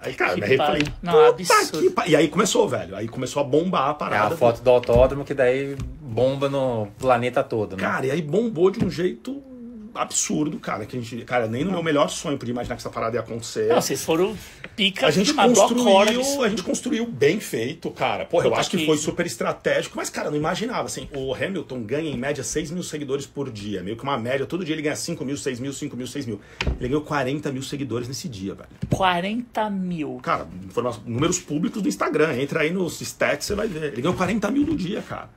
Aí, 0.00 0.14
cara, 0.14 0.34
Que 0.34 0.40
me 0.40 0.46
arrepiei. 0.46 0.86
Não, 1.02 1.26
absurdo. 1.26 1.78
que 1.80 1.90
pa-" 1.90 2.06
E 2.06 2.14
aí 2.14 2.28
começou, 2.28 2.68
velho, 2.68 2.94
aí 2.94 3.08
começou 3.08 3.40
a 3.40 3.44
bombar 3.44 3.88
a 3.88 3.90
É 3.90 3.94
parada. 3.94 4.34
a 4.34 4.36
foto 4.36 4.62
do 4.62 4.70
autódromo 4.70 5.24
que 5.24 5.34
daí 5.34 5.76
bomba 6.00 6.48
no 6.48 6.88
planeta 6.98 7.42
todo, 7.42 7.76
né? 7.76 7.82
Cara, 7.82 8.06
e 8.06 8.10
aí 8.10 8.22
bombou 8.22 8.70
de 8.70 8.84
um 8.84 8.90
jeito 8.90 9.42
absurdo, 9.98 10.58
cara. 10.58 10.84
Que 10.86 10.96
a 10.96 11.00
gente, 11.00 11.24
cara, 11.24 11.46
nem 11.46 11.64
no 11.64 11.70
meu 11.72 11.82
melhor 11.82 12.08
sonho 12.08 12.38
podia 12.38 12.52
imaginar 12.52 12.76
que 12.76 12.80
essa 12.82 12.90
parada 12.90 13.16
ia 13.16 13.20
acontecer. 13.20 13.68
Não, 13.68 13.80
vocês 13.80 14.02
foram 14.02 14.36
pica 14.74 15.06
a 15.06 15.10
gente 15.10 15.32
construiu, 15.32 16.42
a 16.42 16.48
gente 16.48 16.62
construiu 16.62 17.06
bem 17.06 17.40
feito, 17.40 17.90
cara. 17.90 18.24
Porra, 18.26 18.46
eu 18.46 18.54
acho 18.54 18.70
que 18.70 18.84
foi 18.84 18.96
super 18.98 19.24
estratégico, 19.26 19.96
mas, 19.96 20.10
cara, 20.10 20.30
não 20.30 20.36
imaginava, 20.36 20.84
assim, 20.86 21.08
o 21.14 21.34
Hamilton 21.34 21.82
ganha 21.82 22.10
em 22.10 22.16
média 22.16 22.44
6 22.44 22.70
mil 22.70 22.82
seguidores 22.82 23.26
por 23.26 23.50
dia, 23.50 23.82
meio 23.82 23.96
que 23.96 24.02
uma 24.02 24.18
média, 24.18 24.44
todo 24.46 24.64
dia 24.64 24.74
ele 24.74 24.82
ganha 24.82 24.96
5 24.96 25.24
mil, 25.24 25.36
6 25.36 25.60
mil, 25.60 25.72
5 25.72 25.96
mil, 25.96 26.06
6 26.06 26.26
mil. 26.26 26.40
Ele 26.78 26.88
ganhou 26.88 27.00
40 27.02 27.50
mil 27.52 27.62
seguidores 27.62 28.06
nesse 28.08 28.28
dia, 28.28 28.54
velho. 28.54 28.68
40 28.90 29.70
mil. 29.70 30.18
Cara, 30.22 30.46
informa- 30.64 30.96
números 31.06 31.38
públicos 31.38 31.80
do 31.82 31.88
Instagram, 31.88 32.36
entra 32.40 32.60
aí 32.60 32.70
nos 32.70 33.00
stats, 33.00 33.46
você 33.46 33.54
vai 33.54 33.66
ver. 33.68 33.92
Ele 33.92 34.02
ganhou 34.02 34.14
40 34.16 34.50
mil 34.50 34.64
no 34.66 34.76
dia, 34.76 35.02
cara. 35.02 35.28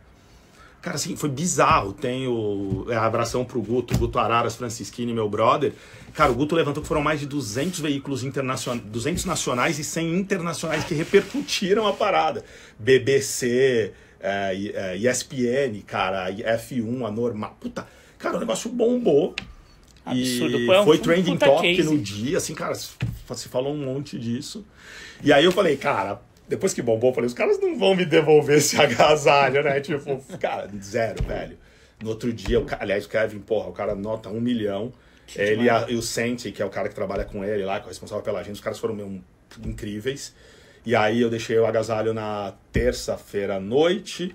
Cara, 0.81 0.95
assim, 0.95 1.15
foi 1.15 1.29
bizarro. 1.29 1.91
Tem 1.91 2.27
o. 2.27 2.85
É, 2.89 2.95
abração 2.95 3.43
pro 3.43 3.61
Guto, 3.61 3.97
Guto 3.97 4.17
Araras 4.17 4.55
Francisquini, 4.55 5.13
meu 5.13 5.29
brother. 5.29 5.73
Cara, 6.13 6.31
o 6.31 6.35
Guto 6.35 6.55
levantou 6.55 6.81
que 6.81 6.87
foram 6.87 7.01
mais 7.01 7.19
de 7.19 7.25
200 7.25 7.79
veículos 7.79 8.23
internacionais, 8.23 8.83
200 8.85 9.25
nacionais 9.25 9.77
e 9.77 9.83
100 9.83 10.15
internacionais 10.15 10.83
que 10.85 10.93
repercutiram 10.93 11.85
a 11.85 11.93
parada. 11.93 12.43
BBC, 12.77 13.93
é, 14.21 14.71
é, 14.73 14.97
ESPN, 14.97 15.81
cara, 15.85 16.31
F1, 16.31 17.05
a 17.05 17.11
normal. 17.11 17.57
Puta, 17.59 17.85
cara, 18.17 18.37
o 18.37 18.39
negócio 18.39 18.69
bombou. 18.69 19.35
Absurdo. 20.05 20.59
E 20.59 20.71
é 20.71 20.81
um 20.81 20.85
foi 20.85 20.97
trending 20.97 21.37
top 21.37 21.61
case. 21.61 21.83
no 21.83 21.97
dia, 21.97 22.37
assim, 22.37 22.55
cara, 22.55 22.73
se 22.73 23.49
falou 23.49 23.73
um 23.73 23.85
monte 23.85 24.17
disso. 24.17 24.65
E 25.21 25.33
aí 25.33 25.43
eu 25.43 25.51
falei, 25.51 25.75
cara, 25.75 26.21
depois 26.49 26.73
que 26.73 26.81
bombou, 26.81 27.11
eu 27.11 27.13
falei, 27.13 27.27
os 27.27 27.33
caras 27.33 27.59
não 27.61 27.77
vão 27.77 27.95
me 27.95 28.05
devolver 28.05 28.57
esse 28.57 28.75
agasalho, 28.81 29.63
né? 29.63 29.79
Tipo, 29.79 30.21
cara, 30.39 30.67
zero, 30.81 31.23
velho. 31.23 31.57
No 32.03 32.09
outro 32.09 32.33
dia, 32.33 32.59
o, 32.59 32.65
aliás, 32.79 33.05
o 33.05 33.09
Kevin, 33.09 33.39
porra, 33.39 33.69
o 33.69 33.73
cara 33.73 33.93
nota 33.95 34.29
um 34.29 34.41
milhão. 34.41 34.91
ele 35.35 35.63
e, 35.63 35.69
a- 35.69 35.85
e 35.87 35.95
o 35.95 36.01
Senti, 36.01 36.51
que 36.51 36.61
é 36.61 36.65
o 36.65 36.69
cara 36.69 36.89
que 36.89 36.95
trabalha 36.95 37.23
com 37.23 37.43
ele 37.45 37.63
lá, 37.63 37.75
que 37.79 37.83
é 37.83 37.85
o 37.85 37.89
responsável 37.89 38.23
pela 38.23 38.39
agenda, 38.39 38.55
os 38.55 38.61
caras 38.61 38.79
foram 38.79 38.95
meu, 38.95 39.19
incríveis. 39.65 40.33
E 40.85 40.95
aí 40.95 41.21
eu 41.21 41.29
deixei 41.29 41.57
o 41.59 41.65
agasalho 41.65 42.13
na 42.13 42.53
terça-feira 42.71 43.57
à 43.57 43.59
noite, 43.59 44.33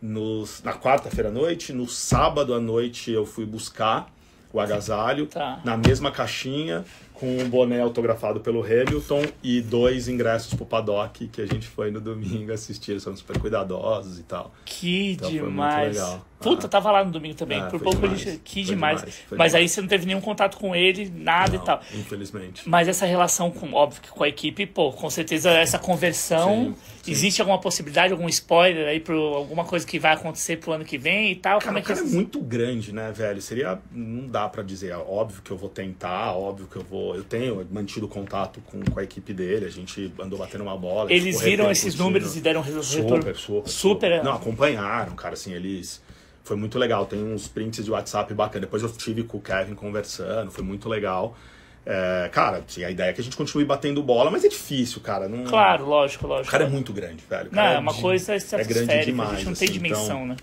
nos, 0.00 0.62
na 0.62 0.74
quarta-feira 0.74 1.30
à 1.30 1.32
noite, 1.32 1.72
no 1.72 1.88
sábado 1.88 2.54
à 2.54 2.60
noite 2.60 3.10
eu 3.10 3.24
fui 3.24 3.44
buscar 3.46 4.12
o 4.52 4.60
agasalho 4.60 5.26
Tá. 5.26 5.60
na 5.64 5.76
mesma 5.76 6.10
caixinha 6.12 6.84
com 7.18 7.38
um 7.38 7.48
boné 7.48 7.80
autografado 7.80 8.40
pelo 8.40 8.62
Hamilton 8.62 9.22
e 9.42 9.60
dois 9.60 10.06
ingressos 10.08 10.52
pro 10.54 10.66
paddock 10.66 11.26
que 11.28 11.40
a 11.40 11.46
gente 11.46 11.66
foi 11.66 11.90
no 11.90 12.00
domingo 12.00 12.52
assistir. 12.52 12.92
Eles 12.92 13.04
foram 13.04 13.16
super 13.16 13.38
cuidadosos 13.38 14.18
e 14.18 14.22
tal. 14.22 14.52
Que 14.64 15.12
Então 15.12 15.30
foi 15.30 15.38
muito 15.40 15.50
demais. 15.52 15.96
legal. 15.96 16.26
Puta, 16.38 16.66
Ah. 16.66 16.68
tava 16.68 16.90
lá 16.92 17.04
no 17.04 17.10
domingo 17.10 17.34
também. 17.34 17.58
É, 17.62 17.66
Por 17.68 17.80
pouco 17.80 17.98
a 17.98 18.00
demais. 18.02 18.20
gente. 18.20 18.38
Que 18.44 18.62
Foi 18.64 18.74
demais. 18.74 18.98
demais, 19.00 19.24
Mas 19.30 19.54
aí 19.54 19.60
demais. 19.60 19.70
você 19.72 19.80
não 19.80 19.88
teve 19.88 20.06
nenhum 20.06 20.20
contato 20.20 20.56
com 20.58 20.76
ele, 20.76 21.10
nada 21.14 21.54
e 21.54 21.58
Não, 21.58 21.64
tal. 21.64 21.80
Infelizmente. 21.94 22.68
Mas 22.68 22.88
essa 22.88 23.06
relação 23.06 23.50
com, 23.50 23.72
óbvio, 23.72 24.02
que 24.02 24.08
com 24.10 24.22
a 24.22 24.28
equipe, 24.28 24.66
pô, 24.66 24.92
com 24.92 25.08
certeza 25.10 25.50
essa 25.50 25.78
conversão. 25.78 26.66
Sim, 26.66 26.74
sim. 27.04 27.10
Existe 27.12 27.40
alguma 27.40 27.58
possibilidade, 27.60 28.12
algum 28.12 28.28
spoiler 28.28 28.86
aí 28.88 29.00
pro 29.00 29.18
alguma 29.34 29.64
coisa 29.64 29.86
que 29.86 29.98
vai 29.98 30.12
acontecer 30.12 30.56
pro 30.58 30.72
ano 30.72 30.84
que 30.84 30.98
vem 30.98 31.32
e 31.32 31.36
tal? 31.36 31.58
Cara, 31.58 31.64
Como 31.66 31.78
é 31.78 31.80
o 31.80 31.82
que 31.82 31.88
cara 31.88 32.00
é 32.00 32.02
vocês- 32.02 32.14
muito 32.14 32.40
grande, 32.40 32.92
né, 32.92 33.10
velho? 33.12 33.40
Seria. 33.40 33.78
Não 33.92 34.26
dá 34.26 34.48
pra 34.48 34.62
dizer. 34.62 34.90
É 34.90 34.96
Óbvio 34.96 35.40
que 35.42 35.50
eu 35.50 35.56
vou 35.56 35.68
tentar, 35.68 36.32
óbvio 36.36 36.66
que 36.66 36.76
eu 36.76 36.82
vou. 36.84 37.14
Eu 37.16 37.24
tenho 37.24 37.66
mantido 37.70 38.06
contato 38.08 38.60
com, 38.66 38.80
com 38.84 39.00
a 39.00 39.02
equipe 39.04 39.32
dele, 39.32 39.64
a 39.66 39.70
gente 39.70 40.12
andou 40.20 40.38
batendo 40.38 40.62
uma 40.64 40.76
bola. 40.76 41.12
Eles 41.12 41.40
viram 41.40 41.70
esses 41.70 41.94
números 41.94 42.36
e 42.36 42.40
deram 42.40 42.60
retorno 42.60 42.82
Super, 42.84 43.36
super. 43.36 43.68
super. 43.70 44.24
Não, 44.24 44.32
acompanharam, 44.34 45.14
cara, 45.14 45.34
assim, 45.34 45.52
eles. 45.52 46.02
Foi 46.46 46.56
muito 46.56 46.78
legal. 46.78 47.04
Tem 47.06 47.20
uns 47.20 47.48
prints 47.48 47.84
de 47.84 47.90
WhatsApp 47.90 48.32
bacana. 48.32 48.60
Depois 48.60 48.80
eu 48.80 48.88
tive 48.92 49.24
com 49.24 49.38
o 49.38 49.40
Kevin 49.40 49.74
conversando, 49.74 50.48
foi 50.52 50.62
muito 50.62 50.88
legal. 50.88 51.36
É, 51.84 52.28
cara, 52.32 52.62
assim, 52.68 52.84
a 52.84 52.90
ideia 52.90 53.10
é 53.10 53.12
que 53.12 53.20
a 53.20 53.24
gente 53.24 53.36
continue 53.36 53.64
batendo 53.64 54.00
bola, 54.00 54.30
mas 54.30 54.44
é 54.44 54.48
difícil, 54.48 55.00
cara. 55.00 55.28
Não... 55.28 55.42
Claro, 55.44 55.84
lógico, 55.86 56.24
O 56.24 56.28
lógico. 56.28 56.50
cara 56.50 56.62
é 56.64 56.68
muito 56.68 56.92
grande, 56.92 57.24
velho. 57.28 57.48
O 57.50 57.54
Não, 57.54 57.62
cara 57.62 57.74
é 57.74 57.78
uma 57.80 57.92
de- 57.92 58.00
coisa 58.00 58.32
é 58.34 58.64
grande 58.64 58.92
a 58.92 59.04
demais. 59.04 59.30
gente 59.38 59.46
não 59.46 59.54
tem 59.54 59.68
assim, 59.68 59.72
dimensão, 59.72 60.04
então- 60.04 60.26
né? 60.26 60.36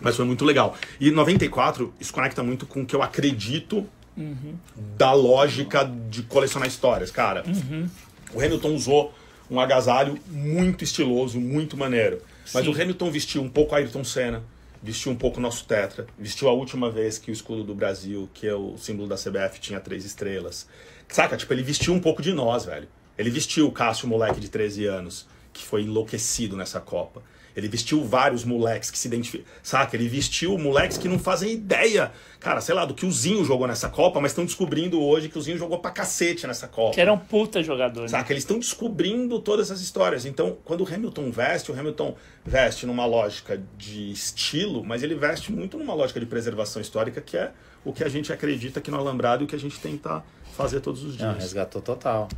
Mas 0.00 0.16
foi 0.16 0.24
muito 0.24 0.44
legal. 0.44 0.74
E 1.00 1.10
94, 1.12 1.94
isso 2.00 2.12
conecta 2.12 2.42
muito 2.42 2.66
com 2.66 2.82
o 2.82 2.86
que 2.86 2.96
eu 2.96 3.02
acredito 3.02 3.86
Uhum. 4.16 4.54
da 4.96 5.12
lógica 5.12 5.84
de 6.10 6.22
colecionar 6.24 6.66
histórias, 6.68 7.12
cara. 7.12 7.44
Uhum. 7.46 7.88
O 8.32 8.40
Hamilton 8.40 8.74
usou 8.74 9.14
um 9.48 9.60
agasalho 9.60 10.18
muito 10.28 10.82
estiloso, 10.82 11.38
muito 11.40 11.76
maneiro. 11.76 12.20
Mas 12.52 12.64
Sim. 12.64 12.70
o 12.70 12.74
Hamilton 12.82 13.10
vestiu 13.10 13.40
um 13.42 13.48
pouco 13.48 13.74
Ayrton 13.74 14.02
Senna, 14.04 14.42
vestiu 14.84 15.10
um 15.10 15.16
pouco 15.16 15.40
nosso 15.40 15.64
Tetra, 15.64 16.06
vestiu 16.18 16.46
a 16.46 16.52
última 16.52 16.90
vez 16.90 17.16
que 17.16 17.30
o 17.30 17.32
escudo 17.32 17.64
do 17.64 17.74
Brasil, 17.74 18.28
que 18.34 18.46
é 18.46 18.54
o 18.54 18.76
símbolo 18.76 19.08
da 19.08 19.16
CBF, 19.16 19.58
tinha 19.58 19.80
três 19.80 20.04
estrelas. 20.04 20.68
Saca? 21.08 21.38
Tipo, 21.38 21.54
ele 21.54 21.62
vestiu 21.62 21.94
um 21.94 22.00
pouco 22.00 22.20
de 22.20 22.34
nós, 22.34 22.66
velho. 22.66 22.86
Ele 23.16 23.30
vestiu 23.30 23.66
o 23.66 23.72
Cássio, 23.72 24.06
moleque 24.06 24.38
de 24.38 24.50
13 24.50 24.84
anos, 24.84 25.26
que 25.54 25.64
foi 25.64 25.82
enlouquecido 25.82 26.54
nessa 26.54 26.80
Copa. 26.80 27.22
Ele 27.56 27.68
vestiu 27.68 28.04
vários 28.04 28.44
moleques 28.44 28.90
que 28.90 28.98
se 28.98 29.06
identificam. 29.08 29.46
Saca? 29.62 29.96
Ele 29.96 30.08
vestiu 30.08 30.58
moleques 30.58 30.98
que 30.98 31.08
não 31.08 31.18
fazem 31.18 31.52
ideia, 31.52 32.12
cara, 32.40 32.60
sei 32.60 32.74
lá, 32.74 32.84
do 32.84 32.94
que 32.94 33.06
o 33.06 33.12
Zinho 33.12 33.44
jogou 33.44 33.66
nessa 33.66 33.88
Copa, 33.88 34.20
mas 34.20 34.32
estão 34.32 34.44
descobrindo 34.44 35.00
hoje 35.00 35.28
que 35.28 35.38
o 35.38 35.40
Zinho 35.42 35.56
jogou 35.56 35.78
pra 35.78 35.90
cacete 35.90 36.46
nessa 36.46 36.66
Copa. 36.66 36.94
Que 36.94 37.00
era 37.00 37.12
um 37.12 37.18
puta 37.18 37.62
jogador. 37.62 38.02
Né? 38.02 38.08
Saca? 38.08 38.32
Eles 38.32 38.42
estão 38.42 38.58
descobrindo 38.58 39.38
todas 39.38 39.70
essas 39.70 39.80
histórias. 39.80 40.26
Então, 40.26 40.56
quando 40.64 40.82
o 40.82 40.94
Hamilton 40.94 41.30
veste, 41.30 41.70
o 41.70 41.78
Hamilton 41.78 42.16
veste 42.44 42.86
numa 42.86 43.06
lógica 43.06 43.62
de 43.78 44.10
estilo, 44.10 44.84
mas 44.84 45.02
ele 45.02 45.14
veste 45.14 45.52
muito 45.52 45.78
numa 45.78 45.94
lógica 45.94 46.18
de 46.18 46.26
preservação 46.26 46.82
histórica, 46.82 47.20
que 47.20 47.36
é 47.36 47.52
o 47.84 47.92
que 47.92 48.02
a 48.02 48.08
gente 48.08 48.32
acredita 48.32 48.80
aqui 48.80 48.90
no 48.90 48.96
Alambrado 48.96 49.42
e 49.42 49.44
o 49.44 49.48
que 49.48 49.54
a 49.54 49.58
gente 49.58 49.78
tenta 49.78 50.24
fazer 50.56 50.80
todos 50.80 51.02
os 51.04 51.16
Não, 51.18 51.30
dias. 51.32 51.44
resgatou 51.44 51.82
total. 51.82 52.28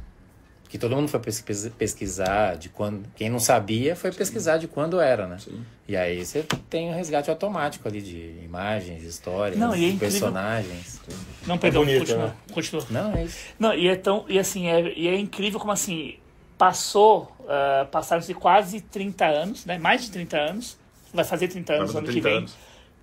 Que 0.68 0.78
todo 0.78 0.94
mundo 0.96 1.08
foi 1.08 1.20
pesquis- 1.20 1.70
pesquisar 1.78 2.56
de 2.56 2.68
quando. 2.68 3.04
Quem 3.14 3.30
não 3.30 3.38
sabia 3.38 3.94
foi 3.94 4.10
pesquisar 4.12 4.56
de 4.58 4.66
quando 4.66 5.00
era, 5.00 5.26
né? 5.26 5.38
Sim. 5.38 5.64
E 5.86 5.96
aí 5.96 6.24
você 6.24 6.44
tem 6.68 6.88
um 6.88 6.94
resgate 6.94 7.30
automático 7.30 7.86
ali 7.86 8.02
de 8.02 8.40
imagens, 8.44 9.00
de 9.02 9.08
histórias, 9.08 9.58
Não, 9.58 9.72
é 9.72 9.76
de 9.76 9.84
incrível. 9.84 9.98
personagens. 10.10 11.00
Não, 11.46 11.56
perdão, 11.56 11.82
bonito, 11.84 12.00
continua. 12.00 12.26
né? 12.26 12.34
continua. 12.52 12.86
Não, 12.90 13.14
é 13.16 13.24
isso. 13.24 13.38
Não, 13.58 13.72
e 13.74 13.86
é 13.88 13.94
tão. 13.96 14.24
E 14.28 14.38
assim, 14.38 14.66
é, 14.66 14.92
e 14.98 15.06
é 15.08 15.18
incrível 15.18 15.60
como 15.60 15.72
assim. 15.72 16.16
Passou. 16.58 17.32
Uh, 17.40 17.86
Passaram-se 17.92 18.34
quase 18.34 18.80
30 18.80 19.24
anos, 19.26 19.64
né? 19.66 19.78
Mais 19.78 20.02
de 20.02 20.10
30 20.10 20.36
anos. 20.36 20.76
Vai 21.14 21.24
fazer 21.24 21.48
30 21.48 21.74
anos 21.74 21.94
ano 21.94 22.06
que 22.06 22.12
30 22.12 22.28
vem. 22.28 22.38
anos. 22.38 22.54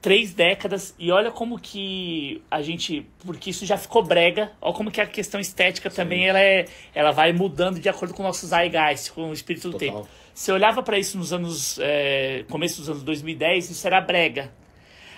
Três 0.03 0.34
décadas. 0.34 0.93
E 0.99 1.11
olha 1.11 1.31
como 1.31 1.57
que 1.57 2.41
a 2.51 2.61
gente. 2.61 3.07
Porque 3.25 3.49
isso 3.49 3.65
já 3.65 3.77
ficou 3.77 4.03
brega. 4.03 4.51
Olha 4.61 4.75
como 4.75 4.91
que 4.91 4.99
a 4.99 5.07
questão 5.07 5.39
estética 5.39 5.89
também 5.89 6.27
ela, 6.27 6.41
é, 6.41 6.65
ela 6.93 7.11
vai 7.11 7.31
mudando 7.31 7.80
de 7.80 7.88
acordo 7.88 8.13
com 8.13 8.21
o 8.21 8.25
nosso 8.25 8.45
zeitgeist, 8.45 9.13
com 9.13 9.30
o 9.30 9.34
espírito 9.34 9.69
do 9.69 9.80
Total. 9.80 10.01
tempo. 10.01 10.09
Você 10.34 10.51
olhava 10.51 10.84
para 10.84 10.99
isso 10.99 11.17
nos 11.17 11.31
anos. 11.31 11.80
é, 11.81 12.43
começo 12.49 12.81
dos 12.81 12.89
anos 12.89 13.01
2010, 13.01 13.69
isso 13.69 13.88
era 13.88 14.01
brega. 14.01 14.51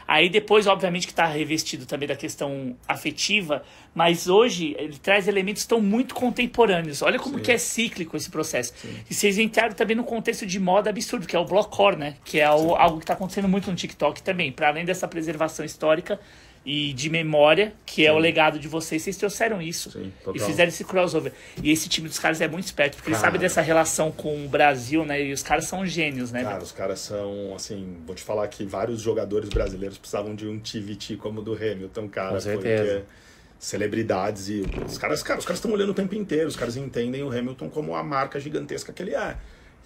Aí 0.07 0.29
depois, 0.29 0.67
obviamente, 0.67 1.07
que 1.07 1.13
está 1.13 1.25
revestido 1.25 1.85
também 1.85 2.07
da 2.07 2.15
questão 2.15 2.75
afetiva, 2.87 3.63
mas 3.93 4.27
hoje 4.27 4.75
ele 4.77 4.97
traz 4.99 5.27
elementos 5.27 5.63
que 5.63 5.65
estão 5.65 5.81
muito 5.81 6.13
contemporâneos. 6.13 7.01
Olha 7.01 7.17
como 7.17 7.37
Sim. 7.37 7.43
que 7.43 7.51
é 7.51 7.57
cíclico 7.57 8.15
esse 8.15 8.29
processo. 8.29 8.73
E 9.09 9.13
vocês 9.13 9.39
entraram 9.39 9.73
também 9.73 9.95
no 9.95 10.03
contexto 10.03 10.45
de 10.45 10.59
moda 10.59 10.89
absurdo, 10.91 11.25
que 11.25 11.35
é 11.35 11.39
o 11.39 11.45
blockcore, 11.45 11.95
né? 11.95 12.15
Que 12.23 12.39
é 12.39 12.49
o- 12.51 12.75
algo 12.75 12.97
que 12.99 13.03
está 13.03 13.13
acontecendo 13.15 13.47
muito 13.47 13.69
no 13.69 13.75
TikTok 13.75 14.21
também. 14.21 14.51
Para 14.51 14.67
além 14.67 14.85
dessa 14.85 15.07
preservação 15.07 15.65
histórica 15.65 16.19
e 16.65 16.93
de 16.93 17.09
memória, 17.09 17.73
que 17.85 18.05
é 18.05 18.11
o 18.11 18.17
legado 18.17 18.57
de 18.57 18.67
vocês, 18.67 19.01
vocês 19.01 19.15
trouxeram 19.15 19.61
isso. 19.61 19.91
Sim, 19.91 20.11
e 20.33 20.39
fizeram 20.39 20.69
esse 20.69 20.83
crossover. 20.83 21.31
E 21.61 21.71
esse 21.71 21.87
time 21.87 22.07
dos 22.07 22.17
caras 22.17 22.41
é 22.41 22.47
muito 22.47 22.65
esperto, 22.65 22.95
porque 22.95 23.09
eles 23.09 23.19
Cara. 23.19 23.27
sabem 23.27 23.39
dessa 23.39 23.61
relação 23.61 24.11
com 24.11 24.43
o 24.45 24.49
Brasil, 24.49 25.05
né? 25.05 25.21
E 25.21 25.31
os 25.31 25.43
caras 25.43 25.65
são 25.65 25.85
gênios, 25.85 26.31
né? 26.31 26.43
Cara, 26.43 26.63
os 26.63 26.71
caras 26.71 26.99
são, 26.99 27.53
assim, 27.55 27.97
vou 28.05 28.15
te 28.15 28.23
falar 28.23 28.47
que 28.47 28.65
vários 28.65 28.99
jogadores 28.99 29.49
brasileiros 29.49 29.97
precisavam 29.97 30.33
de 30.33 30.47
um 30.47 30.59
TVT 30.59 31.17
como 31.17 31.41
o 31.41 31.43
do 31.43 31.53
Hamilton, 31.53 32.09
cara. 32.09 32.33
Com 32.33 32.41
certeza. 32.41 32.83
Porque 32.83 33.25
celebridades 33.59 34.49
e 34.49 34.63
os 34.85 34.97
caras, 34.97 35.23
cara, 35.23 35.39
os 35.39 35.45
caras 35.45 35.59
estão 35.59 35.71
olhando 35.71 35.89
o 35.89 35.93
tempo 35.93 36.13
inteiro, 36.13 36.47
os 36.47 36.55
caras 36.55 36.75
entendem 36.75 37.23
o 37.23 37.29
Hamilton 37.29 37.69
como 37.69 37.95
a 37.95 38.03
marca 38.03 38.39
gigantesca 38.39 38.91
que 38.91 39.01
ele 39.01 39.15
é. 39.15 39.37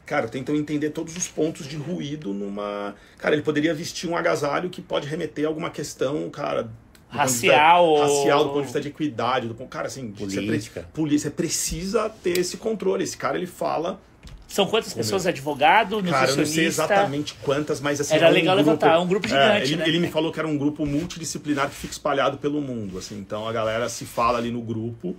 Cara, 0.09 0.27
tentam 0.27 0.55
entender 0.55 0.89
todos 0.89 1.15
os 1.15 1.27
pontos 1.27 1.67
de 1.67 1.75
ruído 1.77 2.33
numa. 2.33 2.95
Cara, 3.19 3.35
ele 3.35 3.43
poderia 3.43 3.75
vestir 3.75 4.09
um 4.09 4.17
agasalho 4.17 4.67
que 4.67 4.81
pode 4.81 5.07
remeter 5.07 5.45
a 5.45 5.47
alguma 5.49 5.69
questão, 5.69 6.27
cara. 6.31 6.63
do 6.63 6.69
vista 6.69 7.17
Racial 7.17 7.85
ou- 7.87 7.99
racial, 8.01 8.39
do 8.39 8.49
ponto 8.49 8.57
de 8.57 8.63
vista 8.63 8.81
de 8.81 8.87
equidade, 8.87 9.47
do 9.47 9.53
ponto, 9.53 9.69
cara, 9.69 9.85
assim, 9.85 10.11
você 10.17 10.41
Política. 10.41 10.89
polícia 10.95 11.29
precisa 11.29 12.09
ter 12.09 12.39
esse 12.39 12.57
controle. 12.57 13.03
Esse 13.03 13.17
cara 13.17 13.37
ele 13.37 13.45
fala 13.45 13.99
São 14.47 14.65
quantas 14.65 14.95
pessoas? 14.95 15.27
Advogado, 15.27 15.97
nutricionista? 16.01 16.17
Cara, 16.25 16.31
eu 16.31 16.37
não 16.37 16.45
sei 16.51 16.65
exatamente 16.65 17.35
quantas, 17.43 17.79
mas 17.79 18.01
assim. 18.01 18.15
Era 18.15 18.25
é 18.27 18.29
um 18.31 18.33
legal 18.33 18.55
grupo- 18.55 18.69
levantar, 18.71 18.95
é 18.95 18.97
um 18.97 19.07
grupo 19.07 19.27
gigante, 19.27 19.63
ele, 19.73 19.75
né? 19.75 19.87
ele 19.87 19.99
me 19.99 20.07
falou 20.09 20.31
que 20.31 20.39
era 20.39 20.47
um 20.47 20.57
grupo 20.57 20.87
multidisciplinar 20.87 21.69
que 21.69 21.75
fica 21.75 21.93
espalhado 21.93 22.39
pelo 22.39 22.59
mundo, 22.61 22.97
assim. 22.97 23.15
Então 23.19 23.47
a 23.47 23.51
galera 23.53 23.87
se 23.89 24.05
fala 24.05 24.39
ali 24.39 24.49
no 24.49 24.61
grupo. 24.61 25.15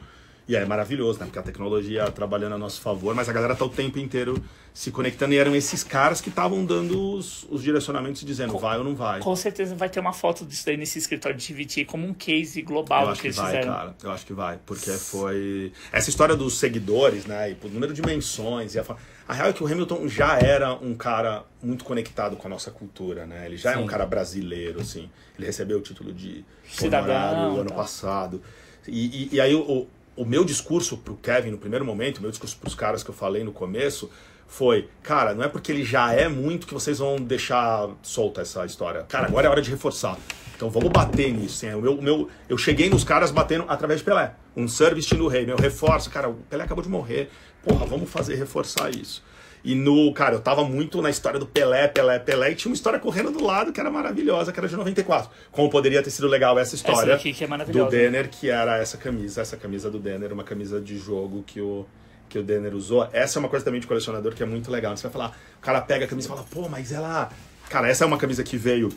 E 0.51 0.56
é 0.56 0.66
maravilhoso, 0.66 1.20
né? 1.20 1.27
Porque 1.27 1.39
a 1.39 1.43
tecnologia 1.43 2.10
trabalhando 2.10 2.56
a 2.56 2.59
nosso 2.59 2.81
favor, 2.81 3.14
mas 3.14 3.28
a 3.28 3.32
galera 3.32 3.55
tá 3.55 3.64
o 3.64 3.68
tempo 3.68 4.01
inteiro 4.01 4.43
se 4.74 4.90
conectando. 4.90 5.32
E 5.32 5.39
eram 5.39 5.55
esses 5.55 5.85
caras 5.85 6.20
que 6.20 6.28
estavam 6.28 6.64
dando 6.64 7.14
os, 7.14 7.47
os 7.48 7.62
direcionamentos 7.62 8.24
dizendo 8.24 8.59
vai 8.59 8.77
ou 8.77 8.82
não 8.82 8.97
vai. 8.97 9.20
Com 9.20 9.36
certeza 9.36 9.77
vai 9.77 9.89
ter 9.89 10.01
uma 10.01 10.12
foto 10.12 10.44
disso 10.44 10.66
daí 10.66 10.77
nesse 10.77 10.98
escritório 10.98 11.39
de 11.39 11.47
TVT 11.47 11.85
como 11.85 12.05
um 12.05 12.12
case 12.12 12.62
global 12.62 13.02
Eu 13.02 13.06
do 13.06 13.12
acho 13.12 13.22
que 13.22 13.28
que 13.31 13.36
vai, 13.36 13.47
fizeram. 13.47 13.72
cara. 13.72 13.94
Eu 14.02 14.10
acho 14.10 14.27
que 14.27 14.32
vai. 14.32 14.59
Porque 14.66 14.90
foi. 14.90 15.72
Essa 15.93 16.10
história 16.10 16.35
dos 16.35 16.59
seguidores, 16.59 17.27
né? 17.27 17.52
E 17.52 17.56
o 17.64 17.68
número 17.68 17.94
de 17.94 18.02
menções. 18.02 18.74
E 18.74 18.81
a... 18.81 18.85
a 19.28 19.32
real 19.32 19.51
é 19.51 19.52
que 19.52 19.62
o 19.62 19.68
Hamilton 19.68 20.09
já 20.09 20.36
era 20.36 20.74
um 20.74 20.97
cara 20.97 21.44
muito 21.62 21.85
conectado 21.85 22.35
com 22.35 22.48
a 22.48 22.51
nossa 22.51 22.72
cultura, 22.72 23.24
né? 23.24 23.47
Ele 23.47 23.56
já 23.56 23.74
é 23.74 23.77
um 23.77 23.82
Sim. 23.82 23.86
cara 23.86 24.05
brasileiro, 24.05 24.81
assim. 24.81 25.09
Ele 25.39 25.47
recebeu 25.47 25.78
o 25.78 25.81
título 25.81 26.12
de 26.12 26.44
Cidadão, 26.68 27.14
honorário 27.14 27.60
ano 27.60 27.70
tá. 27.70 27.77
passado. 27.77 28.43
E, 28.89 29.28
e, 29.28 29.36
e 29.36 29.40
aí 29.40 29.55
o, 29.55 29.86
o, 30.21 30.23
o 30.23 30.27
meu 30.27 30.45
discurso 30.45 30.97
pro 30.99 31.17
Kevin 31.17 31.51
no 31.51 31.59
primeiro 31.59 31.85
momento, 31.85 32.19
o 32.19 32.23
meu 32.23 32.31
discurso 32.31 32.57
pros 32.57 32.75
caras 32.75 33.03
que 33.03 33.11
eu 33.11 33.15
falei 33.15 33.45
no 33.45 33.53
começo, 33.53 34.11
foi, 34.47 34.89
cara, 35.03 35.33
não 35.33 35.45
é 35.45 35.49
porque 35.49 35.71
ele 35.71 35.85
já 35.85 36.13
é 36.13 36.29
muito 36.29 36.67
que 36.67 36.75
vocês 36.75 36.99
vão 36.99 37.17
deixar 37.17 37.89
solta 38.03 38.41
essa 38.41 38.67
história. 38.67 39.05
Cara, 39.05 39.29
agora 39.29 39.47
é 39.47 39.51
hora 39.51 39.63
de 39.63 39.71
reforçar. 39.71 40.19
Então 40.57 40.69
vamos 40.69 40.91
bater 40.91 41.33
nisso. 41.33 41.65
Hein? 41.65 41.77
O 41.77 41.81
meu, 41.81 41.95
o 41.95 42.03
meu, 42.03 42.29
eu 42.49 42.59
cheguei 42.59 42.91
nos 42.91 43.05
caras 43.05 43.31
batendo 43.31 43.65
através 43.69 44.01
de 44.01 44.05
Pelé. 44.05 44.35
Um 44.57 44.67
service 44.67 45.15
no 45.15 45.29
rei. 45.29 45.47
Meu 45.47 45.57
reforço, 45.57 46.11
cara, 46.11 46.29
o 46.29 46.35
Pelé 46.35 46.65
acabou 46.65 46.83
de 46.83 46.91
morrer. 46.91 47.31
Porra, 47.63 47.87
vamos 47.87 48.11
fazer 48.11 48.35
reforçar 48.35 48.91
isso. 48.91 49.23
E 49.62 49.74
no, 49.74 50.12
cara, 50.12 50.35
eu 50.35 50.41
tava 50.41 50.65
muito 50.65 51.03
na 51.03 51.11
história 51.11 51.39
do 51.39 51.47
Pelé, 51.47 51.87
Pelé, 51.89 52.19
Pelé, 52.19 52.53
e 52.53 52.55
tinha 52.55 52.70
uma 52.70 52.74
história 52.74 52.99
correndo 52.99 53.31
do 53.31 53.45
lado 53.45 53.73
que 53.73 53.81
era 53.81 53.91
maravilhosa, 53.91 54.53
que 54.53 54.59
era 54.59 54.69
de 54.69 54.77
94. 54.77 55.31
Como 55.53 55.69
poderia 55.69 56.03
ter 56.03 56.11
sido 56.11 56.27
legal 56.28 56.59
essa 56.59 56.74
história 56.74 57.15
daqui 57.15 57.32
que 57.32 57.45
é 57.45 57.47
do 57.47 57.87
Denner, 57.87 58.28
que 58.28 58.49
era 58.49 58.78
essa 58.78 58.97
camisa, 58.97 59.43
essa 59.43 59.57
camisa 59.57 59.91
do 59.91 59.99
Denner, 59.99 60.32
uma 60.32 60.45
camisa 60.45 60.81
de 60.81 60.97
jogo 60.99 61.45
que 61.47 61.61
o, 61.61 61.87
que 62.28 62.39
o 62.39 62.43
Denner 62.43 62.74
usou. 62.74 63.09
Essa 63.12 63.39
é 63.39 63.41
uma 63.41 63.49
coisa 63.49 63.65
também 63.65 63.81
de 63.81 63.87
colecionador 63.87 64.35
que 64.35 64.43
é 64.43 64.47
muito 64.47 64.70
legal. 64.70 64.97
Você 64.97 65.03
vai 65.03 65.12
falar, 65.12 65.39
o 65.59 65.61
cara 65.61 65.81
pega 65.81 66.07
a 66.07 66.09
camisa 66.09 66.27
e 66.27 66.31
fala, 66.31 66.45
pô, 66.51 66.69
mas 66.69 66.93
ela. 66.93 67.31
Cara, 67.69 67.89
essa 67.89 68.05
é 68.05 68.07
uma 68.07 68.19
camisa 68.19 68.43
que 68.43 68.57
veio 68.57 68.91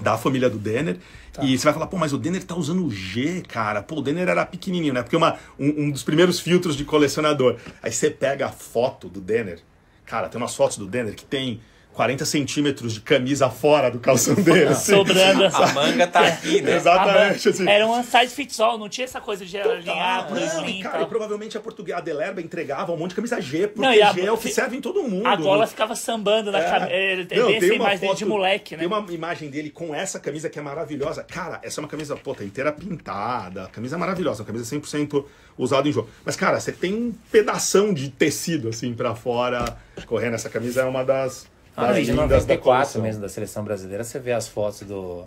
da 0.00 0.16
família 0.16 0.48
do 0.48 0.58
Denner. 0.58 0.96
E 1.40 1.56
você 1.56 1.64
vai 1.64 1.72
falar, 1.72 1.86
pô, 1.86 1.96
mas 1.96 2.12
o 2.12 2.18
Denner 2.18 2.44
tá 2.44 2.54
usando 2.54 2.84
o 2.84 2.90
G, 2.90 3.42
cara. 3.48 3.82
Pô, 3.82 3.96
o 3.96 4.02
Denner 4.02 4.28
era 4.28 4.44
pequenininho, 4.44 4.92
né? 4.92 5.02
Porque 5.02 5.16
uma, 5.16 5.38
um, 5.58 5.84
um 5.84 5.90
dos 5.90 6.02
primeiros 6.02 6.38
filtros 6.38 6.76
de 6.76 6.84
colecionador. 6.84 7.56
Aí 7.82 7.90
você 7.90 8.10
pega 8.10 8.46
a 8.46 8.52
foto 8.52 9.08
do 9.08 9.20
Denner. 9.20 9.58
Cara, 10.12 10.28
tem 10.28 10.38
umas 10.38 10.54
fotos 10.54 10.76
do 10.76 10.86
Denner 10.86 11.14
que 11.14 11.24
tem 11.24 11.62
40 11.92 12.24
centímetros 12.24 12.94
de 12.94 13.00
camisa 13.00 13.50
fora 13.50 13.90
do 13.90 13.98
calção 13.98 14.34
dele. 14.42 14.68
assim. 14.68 14.92
Sobrando. 14.94 15.44
A 15.44 15.72
manga 15.72 16.06
tá 16.06 16.26
aqui, 16.26 16.60
né? 16.62 16.76
Exatamente, 16.76 17.48
assim. 17.48 17.68
Era 17.68 17.86
um 17.86 18.02
size 18.02 18.28
fits 18.34 18.58
all, 18.60 18.78
não 18.78 18.88
tinha 18.88 19.04
essa 19.04 19.20
coisa 19.20 19.44
de 19.44 19.58
alinhar 19.58 20.28
e, 20.66 20.70
e 20.78 20.82
cara, 20.82 21.02
e 21.02 21.06
provavelmente 21.06 21.56
a 21.56 21.60
portuguesa 21.60 21.98
a 21.98 22.00
Delerba 22.00 22.40
entregava 22.40 22.92
um 22.92 22.96
monte 22.96 23.10
de 23.10 23.16
camisa 23.16 23.40
G, 23.40 23.68
porque 23.68 23.80
Não, 24.00 24.08
a- 24.08 24.12
G 24.12 24.20
é 24.22 24.32
o 24.32 24.36
que 24.38 24.48
serve 24.48 24.76
em 24.76 24.80
todo 24.80 25.02
mundo. 25.02 25.26
A 25.26 25.36
gola 25.36 25.66
ficava 25.66 25.94
sambando 25.94 26.50
na 26.50 26.58
É. 26.60 26.70
cabeça. 26.70 26.92
É, 26.92 27.16
Não, 27.16 27.26
tem 27.26 27.56
essa 27.56 27.66
uma 27.66 27.74
imagem 27.74 27.98
dele 27.98 28.06
foto- 28.08 28.18
de 28.18 28.24
moleque, 28.24 28.74
né? 28.76 28.78
Tem 28.78 28.86
uma 28.88 29.12
imagem 29.12 29.50
dele 29.50 29.70
com 29.70 29.94
essa 29.94 30.18
camisa 30.18 30.48
que 30.48 30.58
é 30.58 30.62
maravilhosa. 30.62 31.22
Cara, 31.24 31.60
essa 31.62 31.78
é 31.78 31.82
uma 31.82 31.88
camisa, 31.88 32.16
pô, 32.16 32.34
tá 32.34 32.42
inteira 32.44 32.72
pintada. 32.72 33.68
Camisa 33.72 33.96
é 33.96 33.98
maravilhosa, 33.98 34.42
uma 34.42 34.46
camisa 34.46 34.64
100% 34.64 35.24
usada 35.58 35.88
em 35.88 35.92
jogo. 35.92 36.08
Mas, 36.24 36.36
cara, 36.36 36.58
você 36.58 36.72
tem 36.72 36.94
um 36.94 37.12
pedação 37.30 37.92
de 37.92 38.08
tecido, 38.08 38.68
assim, 38.68 38.94
pra 38.94 39.14
fora 39.14 39.76
correndo. 40.06 40.34
Essa 40.34 40.48
camisa 40.48 40.80
é 40.82 40.84
uma 40.84 41.04
das, 41.04 41.46
Ah, 41.76 41.86
das 41.88 41.96
de 41.96 42.02
lindas 42.12 42.16
da 42.16 42.24
94 42.24 42.62
coleção. 42.62 43.02
mesmo, 43.02 43.22
da 43.22 43.28
seleção 43.28 43.64
brasileira, 43.64 44.04
você 44.04 44.18
vê 44.18 44.32
as 44.32 44.46
fotos 44.46 44.82
do, 44.82 45.24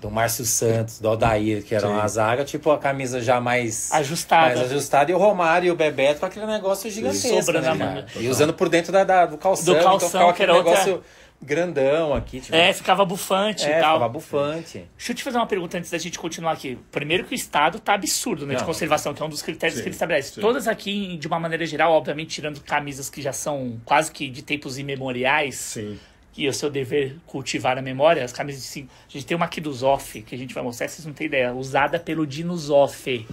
do 0.00 0.10
Márcio 0.10 0.44
Santos, 0.44 0.98
do 0.98 1.08
Aldair, 1.08 1.62
que 1.64 1.74
eram 1.74 1.90
Sim. 1.94 2.00
a 2.00 2.08
zaga, 2.08 2.44
tipo 2.44 2.70
a 2.70 2.78
camisa 2.78 3.20
já 3.20 3.40
mais 3.40 3.92
Ajustada. 3.92 4.56
mais 4.56 4.60
ajustada, 4.70 5.10
e 5.12 5.14
o 5.14 5.18
Romário 5.18 5.68
e 5.68 5.70
o 5.70 5.76
Bebeto 5.76 6.20
com 6.20 6.26
aquele 6.26 6.46
negócio 6.46 6.90
gigantesco. 6.90 7.52
Né. 7.52 8.04
E 8.16 8.28
usando 8.28 8.52
por 8.52 8.68
dentro 8.68 8.90
da, 8.92 9.04
da- 9.04 9.26
do 9.26 9.38
calção, 9.38 9.74
Do 9.74 9.80
calção, 9.82 10.08
então 10.22 10.32
que 10.32 10.42
era 10.42 10.54
outra- 10.54 10.70
negócio 10.72 11.02
grandão 11.44 12.14
aqui. 12.14 12.40
Tipo, 12.40 12.56
É, 12.56 12.72
ficava 12.72 13.04
bufante 13.04 13.64
é, 13.64 13.68
e 13.68 13.80
tal. 13.80 13.94
ficava 13.94 14.08
bufante. 14.08 14.84
Deixa 14.96 15.12
eu 15.12 15.16
te 15.16 15.22
fazer 15.22 15.36
uma 15.36 15.46
pergunta 15.46 15.78
antes 15.78 15.90
da 15.90 15.98
gente 15.98 16.18
continuar 16.18 16.52
aqui. 16.52 16.78
Primeiro 16.90 17.24
que 17.24 17.32
o 17.32 17.36
Estado 17.36 17.78
tá 17.78 17.94
absurdo, 17.94 18.46
né? 18.46 18.54
De 18.54 18.60
Não. 18.60 18.66
conservação, 18.66 19.12
que 19.14 19.22
é 19.22 19.26
um 19.26 19.28
dos 19.28 19.42
critérios 19.42 19.76
Sim, 19.76 19.82
que 19.82 19.88
ele 19.88 19.94
estabelece. 19.94 20.34
sim. 20.34 20.40
Todas 20.40 20.66
aqui, 20.66 21.16
de 21.16 21.26
uma 21.26 21.38
maneira 21.38 21.64
geral, 21.66 21.92
obviamente, 21.92 22.30
tirando 22.34 22.60
camisas 22.60 23.08
que 23.10 23.20
já 23.22 23.32
são 23.32 23.80
quase 23.84 24.10
que 24.10 24.28
de 24.28 24.42
tempos 24.42 24.78
imemoriais, 24.78 25.54
Sim. 25.56 25.98
que 26.32 26.46
é 26.46 26.48
o 26.48 26.52
seu 26.52 26.70
dever 26.70 27.16
cultivar 27.26 27.78
a 27.78 27.82
memória, 27.82 28.24
as 28.24 28.32
camisas 28.32 28.62
de 28.62 28.68
cinco. 28.68 28.88
A 29.08 29.12
gente 29.12 29.26
tem 29.26 29.36
uma 29.36 29.46
aqui 29.46 29.60
do 29.60 29.72
Zoff, 29.72 30.22
que 30.22 30.34
a 30.34 30.38
gente 30.38 30.54
vai 30.54 30.62
mostrar, 30.64 30.88
vocês 30.88 31.06
não 31.06 31.12
têm 31.12 31.26
ideia, 31.26 31.52
usada 31.52 31.98
pelo 31.98 32.26
Dino 32.26 32.56
Zoff. 32.56 33.26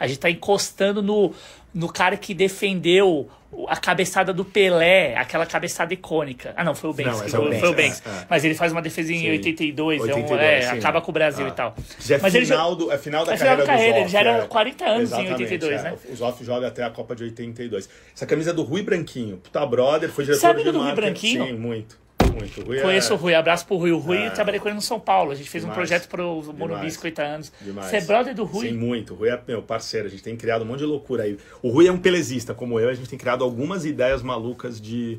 A 0.00 0.06
gente 0.06 0.18
tá 0.20 0.30
encostando 0.30 1.02
no, 1.02 1.34
no 1.74 1.88
cara 1.92 2.16
que 2.16 2.32
defendeu 2.32 3.28
a 3.66 3.76
cabeçada 3.76 4.32
do 4.32 4.44
Pelé, 4.44 5.16
aquela 5.16 5.46
cabeçada 5.46 5.92
icônica. 5.94 6.52
Ah, 6.56 6.62
não, 6.62 6.74
foi 6.74 6.90
o 6.90 6.92
Banks. 6.92 7.12
Não, 7.12 7.20
que 7.20 7.26
esse 7.26 7.36
é 7.36 7.38
o 7.38 7.42
foi, 7.42 7.50
Banks, 7.50 7.60
foi 7.60 7.68
o 7.68 7.72
é, 7.72 7.82
Banks. 7.88 8.02
é. 8.06 8.26
Mas 8.28 8.44
ele 8.44 8.54
faz 8.54 8.72
uma 8.72 8.82
defesa 8.82 9.12
em 9.12 9.18
Sim. 9.20 9.30
82, 9.30 10.00
é 10.00 10.04
um- 10.04 10.06
82, 10.18 10.64
é, 10.64 10.70
acaba 10.70 11.00
com 11.00 11.10
o 11.10 11.14
Brasil 11.14 11.46
Ah. 11.46 11.48
e 11.48 11.52
tal. 11.52 11.74
Já 11.98 12.16
é 12.16 12.18
Mas 12.20 12.34
ele 12.34 12.44
já- 12.44 12.54
final, 12.56 12.76
do, 12.76 12.92
é 12.92 12.98
final 12.98 13.24
da 13.24 13.32
é 13.32 13.36
final 13.36 13.56
carreira 13.56 13.66
da 13.66 13.72
carreira, 13.72 13.94
do 13.94 14.00
ele 14.00 14.08
já 14.08 14.18
Zoff, 14.18 14.28
era 14.34 14.44
é. 14.44 14.46
40 14.48 14.84
anos 14.84 15.00
em 15.00 15.04
Exatamente, 15.14 15.42
82, 15.42 15.80
é. 15.80 15.82
né? 15.82 15.94
O 16.10 16.16
Zoff 16.16 16.44
joga 16.44 16.66
até 16.68 16.84
a 16.84 16.90
Copa 16.90 17.16
de 17.16 17.24
82. 17.24 17.88
Essa 18.14 18.26
camisa 18.26 18.50
é 18.50 18.52
do 18.52 18.62
Rui 18.62 18.82
Branquinho, 18.82 19.38
puta 19.38 19.64
brother, 19.66 20.10
foi 20.10 20.24
diretor 20.24 20.40
Você 20.40 20.46
é 20.46 20.50
amigo 20.50 20.66
de 20.66 20.72
do 20.72 20.78
Rui 20.78 20.86
marketing. 20.88 21.06
Branquinho? 21.38 21.46
Sim, 21.46 21.52
muito, 21.54 21.98
muito. 22.38 22.60
O 22.60 22.64
Rui 22.64 22.80
Conheço 22.80 23.12
é... 23.12 23.16
o 23.16 23.18
Rui, 23.18 23.34
abraço 23.34 23.66
pro 23.66 23.76
Rui. 23.76 23.92
O 23.92 23.98
Rui, 23.98 24.18
É. 24.18 24.30
trabalhei 24.30 24.60
com 24.60 24.68
ele 24.68 24.74
no 24.76 24.82
São 24.82 24.98
Paulo. 25.00 25.30
A 25.30 25.34
gente 25.34 25.48
fez 25.48 25.64
um 25.64 25.68
Demais. 25.68 25.88
projeto 25.88 26.08
pro 26.08 26.42
Morumbi 26.44 26.74
Demais. 26.80 26.92
50 26.94 27.22
anos. 27.22 27.52
Demais. 27.60 27.88
Você 27.90 27.96
é 27.96 28.00
brother 28.00 28.34
do 28.34 28.44
Rui? 28.44 28.68
Sim, 28.68 28.74
muito. 28.74 29.14
O 29.14 29.16
Rui 29.16 29.28
é 29.28 29.40
meu 29.46 29.62
parceiro. 29.62 30.06
A 30.06 30.10
gente 30.10 30.22
tem 30.22 30.36
criado 30.36 30.62
um 30.62 30.64
monte 30.64 30.78
de 30.80 30.84
loucura 30.84 31.24
aí. 31.24 31.38
O 31.62 31.68
Rui 31.70 31.86
é 31.86 31.92
um 31.92 31.98
pelezista, 31.98 32.54
como 32.54 32.78
eu. 32.78 32.88
A 32.88 32.94
gente 32.94 33.08
tem 33.08 33.18
criado 33.18 33.44
algumas 33.44 33.84
ideias 33.84 34.22
malucas 34.22 34.80
de, 34.80 35.18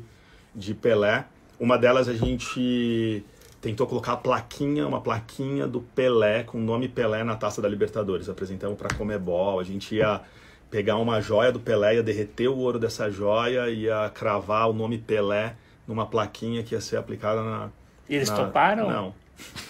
de 0.54 0.74
Pelé. 0.74 1.24
Uma 1.58 1.76
delas 1.76 2.08
a 2.08 2.14
gente 2.14 3.24
tentou 3.60 3.86
colocar 3.86 4.12
a 4.12 4.16
plaquinha, 4.16 4.86
uma 4.86 5.00
plaquinha 5.00 5.66
do 5.66 5.80
Pelé, 5.82 6.42
com 6.44 6.56
o 6.58 6.60
nome 6.60 6.88
Pelé 6.88 7.22
na 7.22 7.36
taça 7.36 7.60
da 7.60 7.68
Libertadores. 7.68 8.28
Apresentamos 8.28 8.78
para 8.78 8.94
Comebol. 8.94 9.60
A 9.60 9.64
gente 9.64 9.94
ia 9.96 10.22
pegar 10.70 10.96
uma 10.96 11.20
joia 11.20 11.52
do 11.52 11.60
Pelé, 11.60 11.96
ia 11.96 12.02
derreter 12.02 12.48
o 12.48 12.56
ouro 12.56 12.78
dessa 12.78 13.10
joia, 13.10 13.68
ia 13.68 14.10
cravar 14.14 14.70
o 14.70 14.72
nome 14.72 14.96
Pelé 14.98 15.54
numa 15.86 16.06
plaquinha 16.06 16.62
que 16.62 16.74
ia 16.74 16.80
ser 16.80 16.96
aplicada 16.96 17.42
na. 17.42 17.68
E 18.08 18.16
eles 18.16 18.30
na- 18.30 18.36
toparam? 18.36 18.88
Não. 18.88 19.14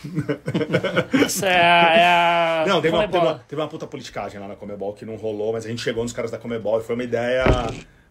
Isso 1.27 1.45
é 1.45 1.61
a. 1.61 1.95
É 1.95 2.05
a... 2.07 2.65
Não, 2.66 2.81
teve 2.81 2.95
uma, 2.95 3.07
teve, 3.07 3.24
uma, 3.24 3.35
teve 3.39 3.62
uma 3.62 3.69
puta 3.69 3.87
politicagem 3.87 4.41
lá 4.41 4.49
na 4.49 4.57
Comebol 4.57 4.93
que 4.95 5.05
não 5.05 5.16
rolou, 5.16 5.53
mas 5.53 5.65
a 5.65 5.69
gente 5.69 5.82
chegou 5.82 6.03
nos 6.03 6.12
caras 6.12 6.31
da 6.31 6.39
Comebol 6.39 6.81
e 6.81 6.82
foi 6.82 6.95
uma 6.95 7.05
ideia 7.05 7.45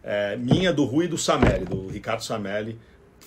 é, 0.02 0.36
minha, 0.36 0.72
do 0.72 0.84
Rui 0.84 1.04
e 1.04 1.08
do 1.08 1.18
Samelli, 1.18 1.64
do 1.64 1.88
Ricardo 1.88 2.24
Samelli, 2.24 2.78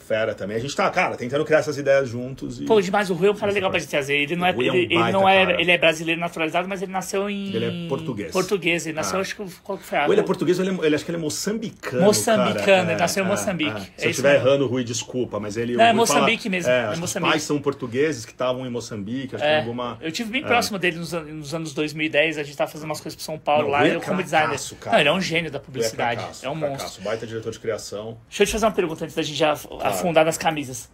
fera 0.04 0.36
também. 0.36 0.58
A 0.58 0.60
gente 0.60 0.76
tá, 0.76 0.90
cara, 0.90 1.16
tentando 1.16 1.44
criar 1.46 1.60
essas 1.60 1.78
ideias 1.78 2.08
juntos 2.10 2.60
e 2.62 2.66
Pô, 2.66 2.80
demais, 2.82 3.10
o 3.10 3.14
Rui 3.14 3.30
é 3.30 3.32
um 3.32 3.36
cara 3.36 3.52
legal 3.52 3.70
pra 3.72 3.80
gente 3.80 3.90
trazer. 3.90 4.16
Ele 4.18 4.36
não 4.36 4.46
é, 4.46 4.52
Rui 4.52 4.68
é 4.68 4.72
um 4.72 4.76
ele, 4.76 4.86
ele 4.86 4.96
baita 4.96 5.12
não 5.18 5.28
é, 5.30 5.46
cara. 5.46 5.62
ele 5.62 5.72
é 5.72 5.78
brasileiro 5.78 6.20
naturalizado, 6.22 6.68
mas 6.68 6.82
ele 6.82 6.92
nasceu 6.92 7.30
em 7.30 7.54
Ele 7.56 7.66
é 7.86 7.88
português. 7.90 8.32
Português, 8.32 8.86
ele 8.86 8.96
nasceu 8.96 9.18
Ah. 9.18 9.22
acho 9.22 9.36
que 9.36 9.44
qual 9.64 9.78
que 9.78 9.86
foi 9.86 9.98
a 9.98 10.06
Ou 10.06 10.12
ele 10.14 10.22
é 10.22 10.24
português 10.24 10.60
ou 10.60 10.66
ele, 10.66 10.78
é, 10.82 10.86
ele 10.86 10.96
acho 10.96 11.06
que 11.06 11.12
ele 11.12 11.18
é 11.18 11.22
moçambicano. 11.22 12.04
Moçambicano, 12.04 12.92
ele 12.92 13.00
nasceu 13.00 13.24
em 13.24 13.28
Moçambique. 13.28 13.72
Se 13.72 13.78
É 13.80 13.82
eu 13.88 13.94
isso 13.98 14.10
estiver 14.10 14.36
errando, 14.36 14.68
Rui, 14.68 14.84
desculpa, 14.84 15.40
mas 15.40 15.58
ele. 15.58 15.76
Não, 15.78 15.84
é 15.84 15.94
Moçambique 15.94 16.50
mesmo, 16.50 16.70
É, 16.72 16.94
é 16.94 16.96
Moçambique. 16.96 17.06
Os 17.30 17.32
pais 17.34 17.44
são 17.44 17.60
portugueses 17.62 18.26
que 18.26 18.32
estavam 18.32 18.66
em 18.66 18.70
Moçambique, 18.70 19.36
acho 19.36 19.44
que 19.44 19.50
É, 19.50 19.60
alguma. 19.60 19.98
eu 20.02 20.12
tive 20.12 20.30
bem 20.32 20.44
próximo 20.44 20.78
dele 20.80 20.98
nos, 20.98 21.12
nos 21.14 21.54
anos 21.54 21.74
2010, 21.74 22.38
a 22.38 22.44
gente 22.44 22.58
tava 22.58 22.70
fazendo 22.72 22.90
umas 22.90 23.00
coisas 23.00 23.16
pro 23.16 23.24
São 23.24 23.38
Paulo 23.38 23.64
Não, 23.64 23.70
lá, 23.72 23.88
é 23.88 23.96
eu 23.96 24.02
como 24.02 24.22
designer. 24.22 24.58
Não, 24.86 25.00
ele 25.00 25.10
é 25.10 25.14
um 25.14 25.22
gênio 25.22 25.52
da 25.52 25.60
publicidade, 25.60 26.24
é 26.42 26.50
um 26.50 26.56
monstro. 26.56 27.04
Baita 27.04 27.26
diretor 27.28 27.52
de 27.52 27.60
criação. 27.60 28.18
Deixa 28.30 28.44
eu 28.44 28.48
te 28.48 28.52
fazer 28.54 28.66
uma 28.66 28.72
pergunta 28.72 29.04
antes 29.04 29.16
da 29.16 29.22
gente 29.22 29.38
já 29.38 29.56
afundar 29.94 30.26
nas 30.26 30.38
camisas. 30.38 30.90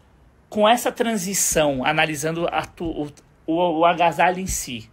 Com 0.50 0.68
essa 0.68 0.92
transição, 0.92 1.84
analisando 1.86 2.48
tu- 2.76 2.86
o, 2.86 3.08
o, 3.46 3.80
o 3.80 3.86
agasalho 3.86 4.40
em 4.40 4.48
si, 4.48 4.90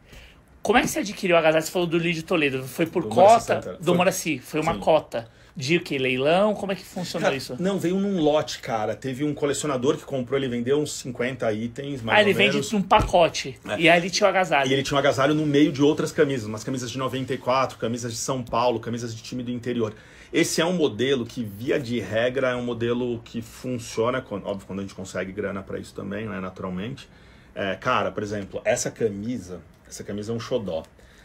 como 0.62 0.78
é 0.78 0.82
que 0.82 0.88
você 0.88 0.98
adquiriu 0.98 1.36
o 1.36 1.38
agasalho? 1.38 1.64
Você 1.64 1.70
falou 1.70 1.86
do 1.88 1.96
Lídio 1.96 2.22
Toledo. 2.24 2.64
Foi 2.64 2.86
por 2.86 3.02
Do 3.04 3.08
cota? 3.08 3.78
Do 3.80 3.94
Moraci. 3.94 4.38
Foi 4.38 4.60
uma 4.60 4.74
Sim. 4.74 4.80
cota. 4.80 5.28
De 5.58 5.80
que? 5.80 5.96
Leilão? 5.96 6.54
Como 6.54 6.72
é 6.72 6.74
que 6.74 6.84
funcionou 6.84 7.24
Cara, 7.28 7.34
isso? 7.36 7.56
Não, 7.58 7.78
veio 7.78 7.98
num 7.98 8.20
lote, 8.20 8.58
cara. 8.58 8.94
Teve 8.94 9.24
um 9.24 9.32
colecionador 9.32 9.96
que 9.96 10.04
comprou, 10.04 10.38
ele 10.38 10.48
vendeu 10.48 10.78
uns 10.78 10.92
50 10.98 11.50
itens, 11.52 12.02
mais 12.02 12.18
Ah, 12.18 12.20
ele 12.20 12.32
ou 12.32 12.36
vende 12.36 12.52
menos. 12.56 12.72
num 12.72 12.82
pacote. 12.82 13.58
E 13.78 13.88
aí 13.88 13.98
ele 13.98 14.10
tinha 14.10 14.26
o 14.26 14.28
agasalho. 14.28 14.68
E 14.68 14.74
ele 14.74 14.82
tinha 14.82 14.96
um 14.96 14.98
agasalho 14.98 15.32
no 15.32 15.46
meio 15.46 15.72
de 15.72 15.80
outras 15.82 16.12
camisas, 16.12 16.46
umas 16.46 16.62
camisas 16.62 16.90
de 16.90 16.98
94, 16.98 17.78
camisas 17.78 18.12
de 18.12 18.18
São 18.18 18.42
Paulo, 18.42 18.78
camisas 18.80 19.14
de 19.16 19.22
time 19.22 19.42
do 19.42 19.50
interior. 19.50 19.94
Esse 20.32 20.60
é 20.60 20.64
um 20.64 20.72
modelo 20.72 21.24
que, 21.24 21.42
via 21.42 21.78
de 21.78 21.98
regra, 22.00 22.50
é 22.50 22.56
um 22.56 22.64
modelo 22.64 23.20
que 23.24 23.40
funciona, 23.42 24.24
óbvio, 24.44 24.66
quando 24.66 24.80
a 24.80 24.82
gente 24.82 24.94
consegue 24.94 25.32
grana 25.32 25.62
para 25.62 25.78
isso 25.78 25.94
também, 25.94 26.26
né, 26.26 26.40
naturalmente. 26.40 27.08
É, 27.54 27.74
cara, 27.76 28.10
por 28.10 28.22
exemplo, 28.22 28.60
essa 28.64 28.90
camisa, 28.90 29.60
essa 29.88 30.04
camisa 30.04 30.32
é 30.32 30.34
um 30.34 30.40
xodó. 30.40 30.82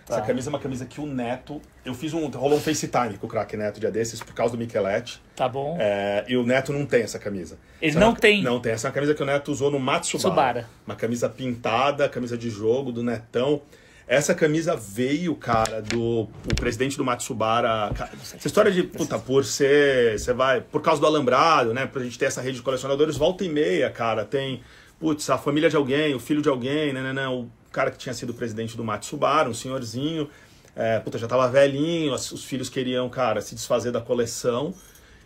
Essa 0.07 0.19
Tá. 0.19 0.25
camisa 0.27 0.49
é 0.49 0.51
uma 0.51 0.59
camisa 0.59 0.85
que 0.85 0.99
o 0.99 1.05
Neto, 1.05 1.61
eu 1.85 1.93
fiz 1.93 2.13
um, 2.13 2.27
rolou 2.27 2.57
um 2.57 2.61
FaceTime 2.61 3.17
com 3.17 3.27
o 3.27 3.29
craque 3.29 3.55
Neto 3.55 3.79
dia 3.79 3.91
desses 3.91 4.19
por 4.21 4.33
causa 4.33 4.55
do 4.55 4.57
Micheletti. 4.57 5.21
Tá 5.35 5.47
bom? 5.47 5.77
É, 5.79 6.25
e 6.27 6.35
o 6.35 6.43
Neto 6.45 6.73
não 6.73 6.85
tem 6.85 7.03
essa 7.03 7.17
camisa. 7.19 7.57
Ele 7.81 7.91
Essa 7.91 7.99
não 7.99 8.07
é 8.07 8.09
uma- 8.09 8.19
tem? 8.19 8.43
Não 8.43 8.59
tem. 8.59 8.71
Essa 8.73 8.87
é 8.87 8.89
uma 8.89 8.93
camisa 8.93 9.13
que 9.13 9.21
o 9.23 9.25
Neto 9.25 9.51
usou 9.51 9.69
no 9.71 9.79
Matsubara. 9.79 10.19
Tsubara. 10.63 10.69
Uma 10.85 10.95
camisa 10.95 11.29
pintada, 11.29 12.09
camisa 12.09 12.37
de 12.37 12.49
jogo 12.49 12.91
do 12.91 13.03
Netão. 13.03 13.61
Essa 14.11 14.35
camisa 14.35 14.75
veio, 14.75 15.33
cara, 15.35 15.81
do 15.81 16.23
o 16.23 16.55
presidente 16.57 16.97
do 16.97 17.05
Matsubara. 17.05 17.89
Essa 18.21 18.45
história 18.45 18.69
de, 18.69 18.83
puta, 18.83 19.17
por 19.17 19.45
ser. 19.45 20.19
Você 20.19 20.33
vai. 20.33 20.59
Por 20.59 20.81
causa 20.81 20.99
do 20.99 21.07
alambrado, 21.07 21.73
né? 21.73 21.85
Pra 21.85 22.03
gente 22.03 22.19
ter 22.19 22.25
essa 22.25 22.41
rede 22.41 22.57
de 22.57 22.61
colecionadores, 22.61 23.15
volta 23.15 23.45
e 23.45 23.47
meia, 23.47 23.89
cara. 23.89 24.25
Tem, 24.25 24.61
putz, 24.99 25.29
a 25.29 25.37
família 25.37 25.69
de 25.69 25.77
alguém, 25.77 26.13
o 26.13 26.19
filho 26.19 26.41
de 26.41 26.49
alguém, 26.49 26.91
né, 26.91 27.01
né, 27.01 27.13
né 27.13 27.27
o 27.29 27.47
cara 27.71 27.89
que 27.89 27.97
tinha 27.97 28.13
sido 28.13 28.33
presidente 28.33 28.75
do 28.75 28.83
Matsubara, 28.83 29.49
um 29.49 29.53
senhorzinho. 29.53 30.29
É, 30.75 30.99
puta, 30.99 31.17
já 31.17 31.25
tava 31.25 31.47
velhinho, 31.47 32.13
os 32.13 32.43
filhos 32.43 32.67
queriam, 32.67 33.07
cara, 33.07 33.39
se 33.39 33.55
desfazer 33.55 33.93
da 33.93 34.01
coleção. 34.01 34.73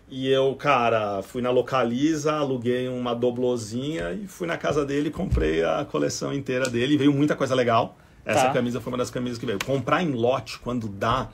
E 0.08 0.30
eu, 0.30 0.54
cara, 0.54 1.24
fui 1.24 1.42
na 1.42 1.50
Localiza, 1.50 2.34
aluguei 2.34 2.88
uma 2.88 3.16
doblozinha 3.16 4.12
e 4.12 4.28
fui 4.28 4.46
na 4.46 4.58
casa 4.58 4.86
dele 4.86 5.10
comprei 5.10 5.64
a 5.64 5.84
coleção 5.84 6.32
inteira 6.32 6.70
dele. 6.70 6.98
Veio 6.98 7.12
muita 7.12 7.36
coisa 7.36 7.56
legal. 7.56 7.98
Essa 8.26 8.46
Tá. 8.48 8.54
camisa 8.54 8.82
foi 8.82 8.92
uma 8.92 8.98
das 8.98 9.10
camisas 9.12 9.38
que 9.38 9.46
veio. 9.46 9.60
Comprar 9.64 10.02
em 10.02 10.12
lote 10.12 10.58
quando 10.60 10.88
dá. 10.88 11.30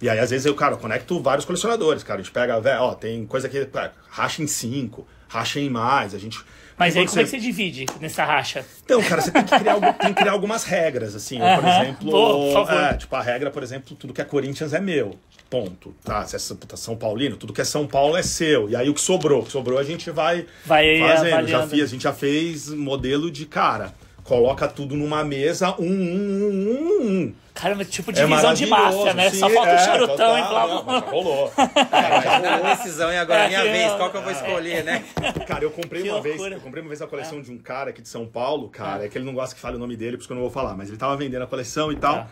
E 0.00 0.08
aí, 0.08 0.18
às 0.18 0.30
vezes, 0.30 0.44
eu, 0.46 0.54
cara, 0.54 0.74
eu 0.74 0.78
conecto 0.78 1.20
vários 1.22 1.44
colecionadores, 1.44 2.02
cara. 2.02 2.18
A 2.18 2.22
gente 2.22 2.32
pega, 2.32 2.60
velho, 2.60 2.80
ó, 2.82 2.94
tem 2.94 3.24
coisa 3.24 3.48
que 3.48 3.68
racha 4.10 4.42
em 4.42 4.46
cinco, 4.48 5.06
racha 5.28 5.60
em 5.60 5.70
mais. 5.70 6.14
A 6.14 6.18
gente. 6.18 6.40
Mas 6.76 6.96
aí 6.96 7.06
como 7.06 7.20
é 7.20 7.22
que 7.24 7.30
você 7.30 7.38
divide 7.38 7.86
nessa 8.00 8.24
racha? 8.24 8.64
então, 8.84 9.00
cara, 9.04 9.20
você 9.22 9.30
tem 9.30 9.44
que 9.44 9.56
criar, 9.56 9.92
tem 9.92 10.12
que 10.14 10.20
criar 10.20 10.32
algumas 10.32 10.64
regras, 10.64 11.14
assim. 11.14 11.38
Eu, 11.38 11.60
por 11.60 11.68
exemplo, 11.68 12.10
Boa, 12.10 12.32
por 12.56 12.66
favor. 12.66 12.82
é, 12.82 12.94
tipo, 12.94 13.14
a 13.14 13.22
regra, 13.22 13.50
por 13.52 13.62
exemplo, 13.62 13.94
tudo 13.94 14.12
que 14.12 14.20
é 14.20 14.24
Corinthians 14.24 14.72
é 14.72 14.80
meu. 14.80 15.16
Ponto. 15.48 15.94
Tá, 16.02 16.24
se 16.24 16.34
é 16.34 16.38
São- 16.38 16.56
puta, 16.56 16.76
São 16.76 16.96
Paulino, 16.96 17.36
tudo 17.36 17.52
que 17.52 17.60
é 17.60 17.64
São 17.64 17.86
Paulo 17.86 18.16
é 18.16 18.22
seu. 18.22 18.68
E 18.70 18.74
aí 18.74 18.88
o 18.88 18.94
que 18.94 19.00
sobrou, 19.02 19.42
o 19.42 19.44
que 19.44 19.52
sobrou 19.52 19.78
a 19.78 19.84
gente 19.84 20.10
vai, 20.10 20.46
Vai 20.66 20.98
fazendo. 20.98 21.46
Já 21.46 21.68
fiz, 21.68 21.82
a 21.84 21.86
gente 21.86 22.02
já 22.02 22.12
fez 22.12 22.68
modelo 22.70 23.30
de 23.30 23.44
cara. 23.46 23.94
Coloca 24.24 24.68
tudo 24.68 24.94
numa 24.96 25.24
mesa, 25.24 25.74
um, 25.80 25.84
um, 25.84 25.88
um, 25.90 27.02
um, 27.02 27.06
um. 27.26 27.34
Caramba, 27.54 27.84
tipo 27.84 28.10
É 28.10 28.14
divisão 28.14 28.54
de 28.54 28.66
maravilhoso, 28.66 28.98
máfia, 29.04 29.14
né? 29.14 29.30
sim, 29.30 29.38
Só 29.40 29.50
falta 29.50 29.70
é, 29.70 29.74
o 29.74 29.78
charutão 29.78 30.16
total, 30.16 30.38
e 30.38 30.42
blá, 30.42 30.66
blá, 30.82 31.00
já 31.00 31.06
rolou. 31.10 31.52
Já 31.92 32.54
a 32.56 32.74
decisão 32.74 33.12
e 33.12 33.16
agora 33.18 33.40
é 33.40 33.44
É, 33.44 33.48
minha 33.48 33.62
que 33.62 33.68
vez, 33.68 33.90
eu- 33.90 33.96
qual 33.98 34.10
que 34.10 34.16
eu 34.16 34.22
vou 34.22 34.32
escolher, 34.32 34.84
né? 34.84 35.04
Cara, 35.46 35.64
eu 35.64 35.70
comprei 35.70 36.02
Que 36.02 36.08
uma 36.10 36.20
vez, 36.22 36.36
loucura. 36.36 36.56
eu 36.56 36.60
comprei 36.60 36.82
uma 36.82 36.88
vez 36.88 37.02
a 37.02 37.06
coleção 37.06 37.42
de 37.42 37.50
um 37.50 37.58
cara 37.58 37.90
aqui 37.90 38.00
de 38.00 38.08
São 38.08 38.24
Paulo, 38.26 38.68
cara, 38.68 39.04
é 39.04 39.08
que 39.08 39.18
ele 39.18 39.24
não 39.24 39.34
gosta 39.34 39.54
que 39.54 39.60
fale 39.60 39.76
o 39.76 39.78
nome 39.78 39.96
dele, 39.96 40.12
por 40.16 40.20
isso 40.20 40.28
que 40.28 40.32
eu 40.32 40.36
não 40.36 40.42
vou 40.42 40.50
falar, 40.50 40.74
mas 40.76 40.88
ele 40.88 40.96
tava 40.98 41.16
vendendo 41.16 41.42
a 41.42 41.46
coleção 41.46 41.92
e 41.92 41.96
tal. 41.96 42.26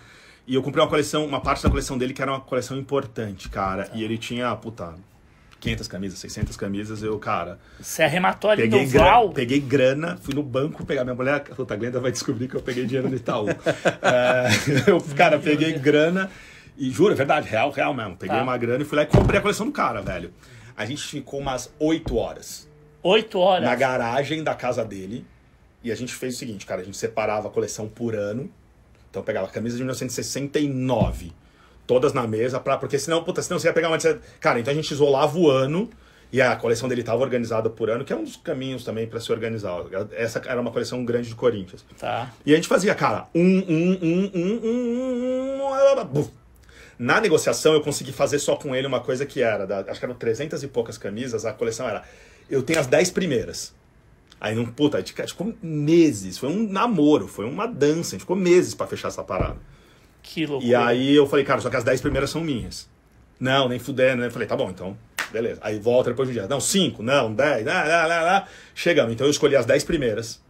E 0.47 0.55
eu 0.55 0.63
comprei 0.63 0.83
uma 0.83 0.89
coleção, 0.89 1.25
uma 1.27 1.41
parte 1.41 1.63
da 1.63 1.69
coleção 1.69 1.99
dele 1.99 2.15
que 2.15 2.23
era 2.23 2.31
uma 2.33 2.41
coleção 2.41 2.77
importante, 2.79 3.49
cara. 3.51 3.91
E 3.93 4.03
ele 4.03 4.17
tinha, 4.17 4.55
puta, 4.57 4.95
500 5.61 5.87
camisas, 5.89 6.19
600 6.19 6.57
camisas, 6.57 7.03
eu, 7.03 7.19
cara, 7.19 7.59
Você 7.81 8.03
arrematou 8.03 8.51
ali 8.51 8.63
peguei, 8.63 8.85
no 8.87 8.91
gra- 8.91 9.05
Val. 9.05 9.31
peguei 9.31 9.61
grana, 9.61 10.17
fui 10.23 10.35
no 10.35 10.43
banco 10.43 10.85
pegar 10.87 11.05
minha 11.05 11.15
mulher, 11.15 11.35
a 11.35 11.41
puta 11.41 11.77
Glenda 11.77 12.01
vai 12.01 12.11
descobrir 12.11 12.49
que 12.49 12.55
eu 12.57 12.63
peguei 12.63 12.87
dinheiro 12.87 13.09
no 13.09 13.15
Itaú. 13.17 13.47
É, 14.03 14.91
eu, 14.91 15.01
cara, 15.15 15.39
peguei 15.39 15.73
grana 15.75 16.31
e 16.79 16.91
juro, 16.91 17.13
é 17.13 17.17
verdade, 17.17 17.49
real, 17.49 17.71
real 17.71 17.93
mesmo. 17.95 18.17
Peguei 18.17 18.37
Tá. 18.37 18.43
uma 18.43 18.57
grana 18.57 18.83
e 18.83 18.87
fui 18.87 18.97
lá 18.97 19.03
e 19.03 19.07
comprei 19.07 19.39
a 19.39 19.43
coleção 19.43 19.67
do 19.67 19.73
cara, 19.73 20.01
velho. 20.01 20.33
A 20.77 20.87
gente 20.87 21.03
ficou 21.03 21.39
umas 21.41 21.71
8 21.79 22.17
horas 22.17 22.67
Oito 23.03 23.39
horas. 23.39 23.65
na 23.69 23.75
garagem 23.75 24.43
da 24.43 24.55
casa 24.55 24.83
dele. 24.85 25.27
E 25.85 25.91
a 25.93 25.95
gente 25.95 26.15
fez 26.15 26.35
o 26.37 26.39
seguinte, 26.39 26.65
cara, 26.67 26.81
a 26.81 26.85
gente 26.85 26.97
separava 26.97 27.49
a 27.49 27.51
coleção 27.51 27.87
por 27.89 28.15
ano. 28.15 28.51
Então 29.11 29.21
eu 29.21 29.25
pegava 29.25 29.47
a 29.47 29.51
camisa 29.51 29.77
de 29.77 29.83
1969, 29.83 31.33
todas 31.91 32.13
na 32.13 32.25
mesa, 32.25 32.61
pra, 32.61 32.77
porque 32.77 32.97
senão, 33.01 33.25
puta, 33.25 33.43
senão 33.43 33.59
você 33.59 33.67
ia 33.67 33.73
pegar 33.73 33.89
uma. 33.89 33.99
Cara, 34.39 34.61
então 34.61 34.71
a 34.71 34.75
gente 34.77 34.93
isolava 34.93 35.37
o 35.37 35.51
ano 35.51 35.91
e 36.33 36.41
a 36.41 36.55
coleção 36.55 36.89
dele 36.89 37.01
estava 37.01 37.21
organizada 37.21 37.69
por 37.69 37.91
ano, 37.91 38.05
que 38.05 38.13
é 38.13 38.17
um 38.17 38.23
dos 38.23 38.37
caminhos 38.37 38.85
também 38.85 39.09
para 39.09 39.19
se 39.19 39.33
organizar. 39.33 39.75
Essa 40.13 40.41
era 40.47 40.61
uma 40.61 40.71
coleção 40.71 41.05
grande 41.05 41.29
de 41.29 41.35
Corinthians. 41.35 41.85
Tá. 41.99 42.33
E 42.47 42.53
a 42.53 42.55
gente 42.57 42.69
fazia, 42.69 42.95
cara, 42.95 43.27
um, 43.35 43.43
um, 43.43 43.99
um, 44.03 44.31
um, 44.33 44.61
um, 44.63 46.01
um, 46.01 46.05
buf. 46.05 46.31
Na 46.97 47.21
negociação, 47.21 47.75
eu 47.75 47.81
consegui 47.81 48.13
fazer 48.13 48.39
só 48.39 48.55
com 48.55 48.73
ele 48.73 48.87
uma 48.87 49.01
coisa 49.01 49.27
que 49.27 49.43
era, 49.43 49.67
da- 49.67 49.81
acho 49.89 49.99
que 49.99 50.07
eram 50.07 50.15
300 50.15 50.63
e 50.63 50.69
poucas 50.69 50.97
camisas, 50.97 51.45
a 51.45 51.53
coleção 51.53 51.89
era, 51.89 52.05
eu 52.49 52.63
tenho 52.63 52.79
as 52.79 52.87
10 52.87 53.11
primeiras. 53.11 53.75
Aí, 54.41 54.55
não, 54.55 54.65
puta, 54.65 54.99
a 54.99 55.01
gente, 55.01 55.13
a 55.21 55.23
gente 55.27 55.33
ficou 55.33 55.53
meses, 55.61 56.39
foi 56.39 56.51
um 56.51 56.71
namoro, 56.71 57.27
foi 57.27 57.47
uma 57.47 57.67
dança, 57.67 58.11
a 58.11 58.13
gente 58.13 58.21
ficou 58.21 58.37
meses 58.37 58.75
pra 58.75 58.87
fechar 58.87 59.09
essa 59.09 59.25
parada. 59.25 59.57
Que 60.23 60.47
loucura. 60.47 60.71
E 60.71 60.75
aí 60.75 61.15
eu 61.15 61.27
falei, 61.27 61.45
cara, 61.45 61.61
só 61.61 61.71
que 61.71 61.77
as 61.77 61.85
10 61.85 62.01
primeiras 62.01 62.31
são 62.31 62.41
minhas. 62.41 62.89
Não, 63.39 63.69
nem 63.69 63.79
fudendo, 63.79 64.21
né? 64.21 64.27
Eu 64.27 64.31
falei, 64.31 64.47
tá 64.47 64.57
bom, 64.57 64.71
então, 64.71 64.97
beleza. 65.33 65.61
Aí 65.63 65.79
volta 65.79 66.11
depois 66.11 66.29
de 66.29 66.33
um 66.35 66.39
dia. 66.41 66.49
Não, 66.49 66.61
5, 66.61 67.03
não, 67.03 67.33
10, 67.33 67.65
lá, 67.65 67.85
lá, 67.85 68.07
lá, 68.07 68.23
lá. 68.23 68.49
Chegamos. 68.75 69.13
Então 69.13 69.27
eu 69.27 69.31
escolhi 69.31 69.57
as 69.57 69.67
10 69.67 69.85
primeiras. 69.85 70.41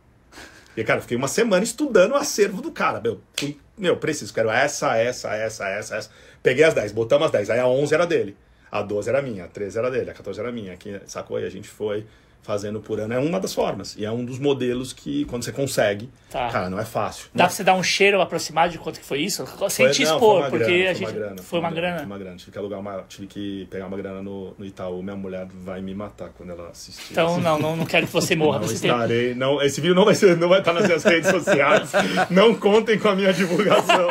E, 0.77 0.85
cara, 0.85 0.99
eu 0.99 1.03
fiquei 1.03 1.17
uma 1.17 1.29
semana 1.29 1.65
estudando 1.65 2.13
o 2.13 2.17
acervo 2.17 2.63
do 2.63 2.71
cara. 2.71 3.01
Meu, 3.01 3.21
fui, 3.39 3.59
meu, 3.77 3.97
preciso, 3.97 4.33
quero 4.33 4.51
essa, 4.51 4.97
essa, 4.97 5.35
essa, 5.35 5.69
essa, 5.69 5.97
essa. 5.97 6.11
Peguei 6.43 6.65
as 6.65 6.75
10, 6.75 6.93
botamos 6.93 7.27
as 7.27 7.33
10. 7.33 7.51
Aí 7.51 7.61
a 7.61 7.67
11 7.67 7.95
era 7.95 8.07
dele. 8.07 8.37
A 8.71 8.83
12 8.83 9.09
era 9.09 9.21
minha, 9.21 9.45
a 9.45 9.49
13 9.49 9.79
era 9.79 9.91
dele, 9.91 10.11
a 10.11 10.15
14 10.15 10.41
era 10.41 10.53
minha. 10.53 10.73
Aqui, 10.73 11.01
sacou? 11.07 11.41
E 11.41 11.45
a 11.45 11.51
gente 11.51 11.69
foi 11.69 12.07
fazendo 12.43 12.81
por 12.81 12.99
ano. 13.01 13.15
É 13.15 13.19
uma 13.19 13.39
das 13.39 13.53
formas. 13.55 13.95
E 13.97 14.05
é 14.05 14.11
um 14.11 14.25
dos 14.25 14.39
modelos 14.39 14.93
que, 14.93 15.25
quando 15.27 15.43
você 15.45 15.53
consegue, 15.53 16.09
Tá. 16.31 16.49
cara, 16.49 16.71
não 16.71 16.79
é 16.79 16.85
fácil. 16.85 17.29
Dá 17.35 17.45
pra 17.45 17.53
você 17.53 17.65
dar 17.65 17.75
um 17.75 17.83
cheiro 17.83 18.21
aproximado 18.21 18.71
de 18.73 18.79
quanto 18.79 19.01
que 19.01 19.05
foi 19.05 19.19
isso? 19.21 19.45
Sem 19.69 19.87
Foi- 19.87 19.91
te 19.95 20.05
não, 20.05 20.15
expor, 20.15 20.41
foi 20.43 20.51
porque 20.51 20.65
grana, 20.79 20.91
a 20.91 20.95
foi 20.95 20.95
gente. 20.95 21.03
uma 21.05 21.13
grana, 21.13 21.43
foi 21.43 21.59
uma 21.59 21.71
grana. 21.71 21.97
Foi 21.99 22.07
uma 22.07 22.19
grana. 22.19 22.37
Tive 22.37 22.51
que 22.53 22.59
alugar 22.59 22.79
uma. 22.81 23.05
Tive 23.09 23.27
que 23.27 23.67
pegar 23.71 23.87
uma 23.87 23.97
grana 23.97 24.23
no, 24.23 24.55
no 24.57 24.65
Itaú. 24.65 25.03
Minha 25.03 25.17
mulher 25.17 25.47
vai 25.53 25.81
me 25.81 25.93
matar 25.93 26.31
quando 26.37 26.51
ela 26.51 26.69
assistir. 26.69 27.13
Então, 27.13 27.41
não, 27.41 27.59
não, 27.59 27.77
não 27.77 27.85
quero 27.85 28.07
que 28.07 28.13
você 28.13 28.37
morra. 28.37 28.61
Não 28.61 28.69
Você 28.69 28.79
tem... 28.81 28.91
estarei. 28.91 29.35
Não, 29.35 29.61
esse 29.61 29.81
vídeo 29.81 29.95
não 29.95 30.05
vai, 30.05 30.15
ser, 30.15 30.37
não 30.37 30.49
vai 30.49 30.61
estar 30.61 30.73
nas 30.73 30.87
minhas 30.87 31.03
redes 31.03 31.29
sociais. 31.31 31.91
Não 32.31 32.55
contem 32.55 32.97
com 32.99 33.09
a 33.09 33.17
minha 33.17 33.33
divulgação. 33.33 34.09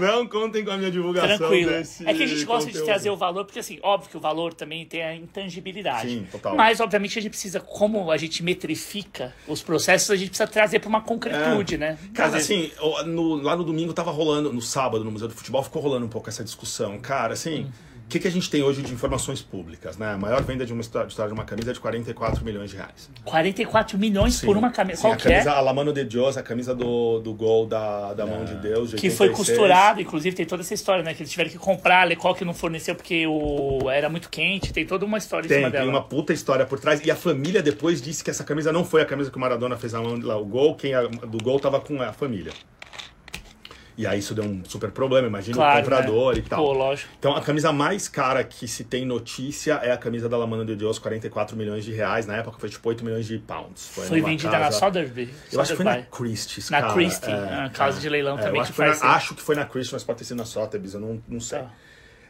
Não 0.00 0.26
contem 0.26 0.64
com 0.64 0.70
a 0.70 0.76
minha 0.76 0.90
divulgação. 0.90 1.36
Tranquilo. 1.38 1.70
É 1.72 2.14
que 2.14 2.22
a 2.22 2.26
gente 2.26 2.44
gosta 2.44 2.66
de 2.66 2.72
conteúdo. 2.72 2.86
trazer 2.86 3.10
o 3.10 3.16
valor, 3.16 3.44
porque 3.44 3.58
assim, 3.58 3.78
óbvio 3.82 4.08
que 4.10 4.16
o 4.16 4.20
valor 4.20 4.54
também 4.54 4.84
tem 4.86 5.02
a 5.02 5.14
intangibilidade. 5.14 6.08
Sim, 6.08 6.26
total. 6.30 6.54
Mas, 6.54 6.80
obviamente, 6.80 7.18
a 7.18 7.22
gente 7.22 7.30
precisa, 7.32 7.58
como 7.66 8.10
a 8.10 8.16
gente 8.16 8.42
metrifica 8.42 9.34
os 9.46 9.60
processos, 9.62 10.10
a 10.10 10.16
gente 10.16 10.28
precisa 10.28 10.46
trazer 10.46 10.78
pra 10.78 10.88
uma 10.88 11.00
concretude, 11.00 11.76
né? 11.76 11.98
Cara, 12.14 12.30
vezes- 12.30 12.50
assim, 12.50 13.06
no- 13.06 13.36
lá 13.42 13.54
no 13.56 13.64
domingo 13.64 13.92
tava 13.92 14.10
rolando, 14.10 14.52
no 14.52 14.62
sábado, 14.62 15.04
no 15.04 15.10
Museu 15.10 15.28
do 15.28 15.34
Futebol, 15.34 15.62
ficou 15.62 15.82
rolando 15.82 16.06
um 16.06 16.08
pouco 16.08 16.28
essa 16.28 16.42
discussão. 16.44 16.98
Cara, 16.98 17.34
assim, 17.34 17.70
o 18.06 18.08
que, 18.08 18.20
que 18.20 18.28
a 18.28 18.30
gente 18.30 18.48
tem 18.48 18.62
hoje 18.62 18.82
de 18.82 18.92
informações 18.92 19.42
públicas, 19.42 19.96
né? 19.96 20.12
A 20.12 20.16
maior 20.16 20.40
venda 20.44 20.64
de 20.64 20.72
uma 20.72 20.80
história, 20.80 21.08
de 21.08 21.32
uma 21.32 21.44
camisa 21.44 21.70
é 21.70 21.74
de 21.74 21.80
44 21.80 22.44
milhões 22.44 22.70
de 22.70 22.76
reais. 22.76 23.10
44 23.24 23.98
milhões 23.98 24.40
por 24.40 24.56
uma 24.56 24.70
camisa. 24.70 24.98
Sim, 24.98 25.02
Qual 25.02 25.12
a 25.14 25.16
que 25.16 25.26
é? 25.26 25.30
camisa, 25.32 25.50
a 25.50 25.60
La 25.60 25.74
Mano 25.74 25.92
de 25.92 26.04
Dios, 26.04 26.36
a 26.36 26.42
camisa 26.42 26.72
do, 26.72 27.18
do 27.18 27.34
gol 27.34 27.66
da, 27.66 28.14
da 28.14 28.24
mão 28.24 28.44
de 28.44 28.54
Deus. 28.54 28.90
de 28.90 28.96
Que 28.96 29.10
foi 29.10 29.26
86. 29.26 29.36
costurado, 29.58 30.00
inclusive 30.00 30.36
tem 30.36 30.46
toda 30.46 30.62
essa 30.62 30.72
história, 30.72 31.02
né? 31.02 31.14
Que 31.14 31.22
eles 31.24 31.32
tiveram 31.32 31.50
que 31.50 31.58
comprar, 31.58 32.02
a 32.02 32.04
Lecoq 32.04 32.44
não 32.44 32.54
forneceu 32.54 32.94
porque 32.94 33.26
o... 33.26 33.90
era 33.90 34.08
muito 34.08 34.30
quente, 34.30 34.72
tem 34.72 34.86
toda 34.86 35.04
uma 35.04 35.18
história 35.18 35.46
em 35.46 35.48
Tem, 35.48 35.58
cima 35.58 35.70
tem 35.72 35.80
dela. 35.80 35.90
uma 35.90 36.02
puta 36.04 36.32
história 36.32 36.64
por 36.64 36.78
trás. 36.78 37.04
E 37.04 37.10
a 37.10 37.16
família 37.16 37.60
depois 37.60 38.00
disse 38.00 38.22
que 38.22 38.30
essa 38.30 38.44
camisa 38.44 38.70
não 38.72 38.84
foi 38.84 39.02
a 39.02 39.04
camisa 39.04 39.32
que 39.32 39.36
o 39.36 39.40
Maradona 39.40 39.76
fez 39.76 39.94
a 39.94 40.00
mão 40.00 40.16
lá, 40.22 40.36
o 40.36 40.44
gol. 40.44 40.76
Quem 40.76 40.94
a, 40.94 41.02
do 41.02 41.38
gol 41.42 41.58
tava 41.58 41.80
com 41.80 42.00
a 42.00 42.12
família. 42.12 42.52
E 43.98 44.06
aí 44.06 44.18
isso 44.18 44.34
deu 44.34 44.44
um 44.44 44.62
super 44.66 44.90
problema, 44.90 45.26
imagina 45.26 45.56
Claro, 45.56 45.78
o 45.78 45.82
comprador 45.82 46.34
né? 46.34 46.40
e 46.40 46.42
tal. 46.42 46.62
Pô, 46.62 46.72
lógico. 46.72 47.10
Então 47.18 47.34
a 47.34 47.40
camisa 47.40 47.72
mais 47.72 48.08
cara 48.08 48.44
que 48.44 48.68
se 48.68 48.84
tem 48.84 49.06
notícia 49.06 49.74
é 49.82 49.90
a 49.90 49.96
camisa 49.96 50.28
da 50.28 50.36
La 50.36 50.46
Mano 50.46 50.66
de 50.66 50.76
Dios, 50.76 50.98
44 50.98 51.56
milhões 51.56 51.82
de 51.84 51.92
reais. 51.92 52.26
Na 52.26 52.36
época 52.36 52.58
foi 52.58 52.68
tipo 52.68 52.86
8 52.88 53.02
milhões 53.02 53.24
de 53.26 53.38
pounds. 53.38 53.88
Foi 53.88 54.04
numa 54.08 54.28
vendida 54.28 54.50
na 54.52 54.58
casa- 54.58 54.78
Sotheby's. 54.78 55.30
Eu 55.50 55.60
acho 55.62 55.70
que 55.70 55.76
foi 55.76 55.84
na. 55.86 56.02
Christie's, 56.02 56.68
Na 56.68 56.80
cara. 56.82 56.92
Christie, 56.92 57.30
É, 57.30 57.70
casa 57.72 57.98
de 57.98 58.08
leilão 58.08 58.38
é, 58.38 58.42
também 58.42 58.60
acho 58.60 58.70
que 58.70 58.76
foi 58.76 58.86
faz 58.86 59.00
na, 59.00 59.06
isso. 59.06 59.16
Acho 59.16 59.34
que 59.34 59.42
foi 59.42 59.54
na 59.56 59.64
Christie's, 59.64 59.92
mas 59.92 60.04
pode 60.04 60.18
ter 60.18 60.24
sido 60.24 60.36
na 60.36 60.44
Sotheby's, 60.44 60.92
eu 60.92 61.00
não, 61.00 61.22
não 61.26 61.40
sei. 61.40 61.60
Tá. 61.60 61.70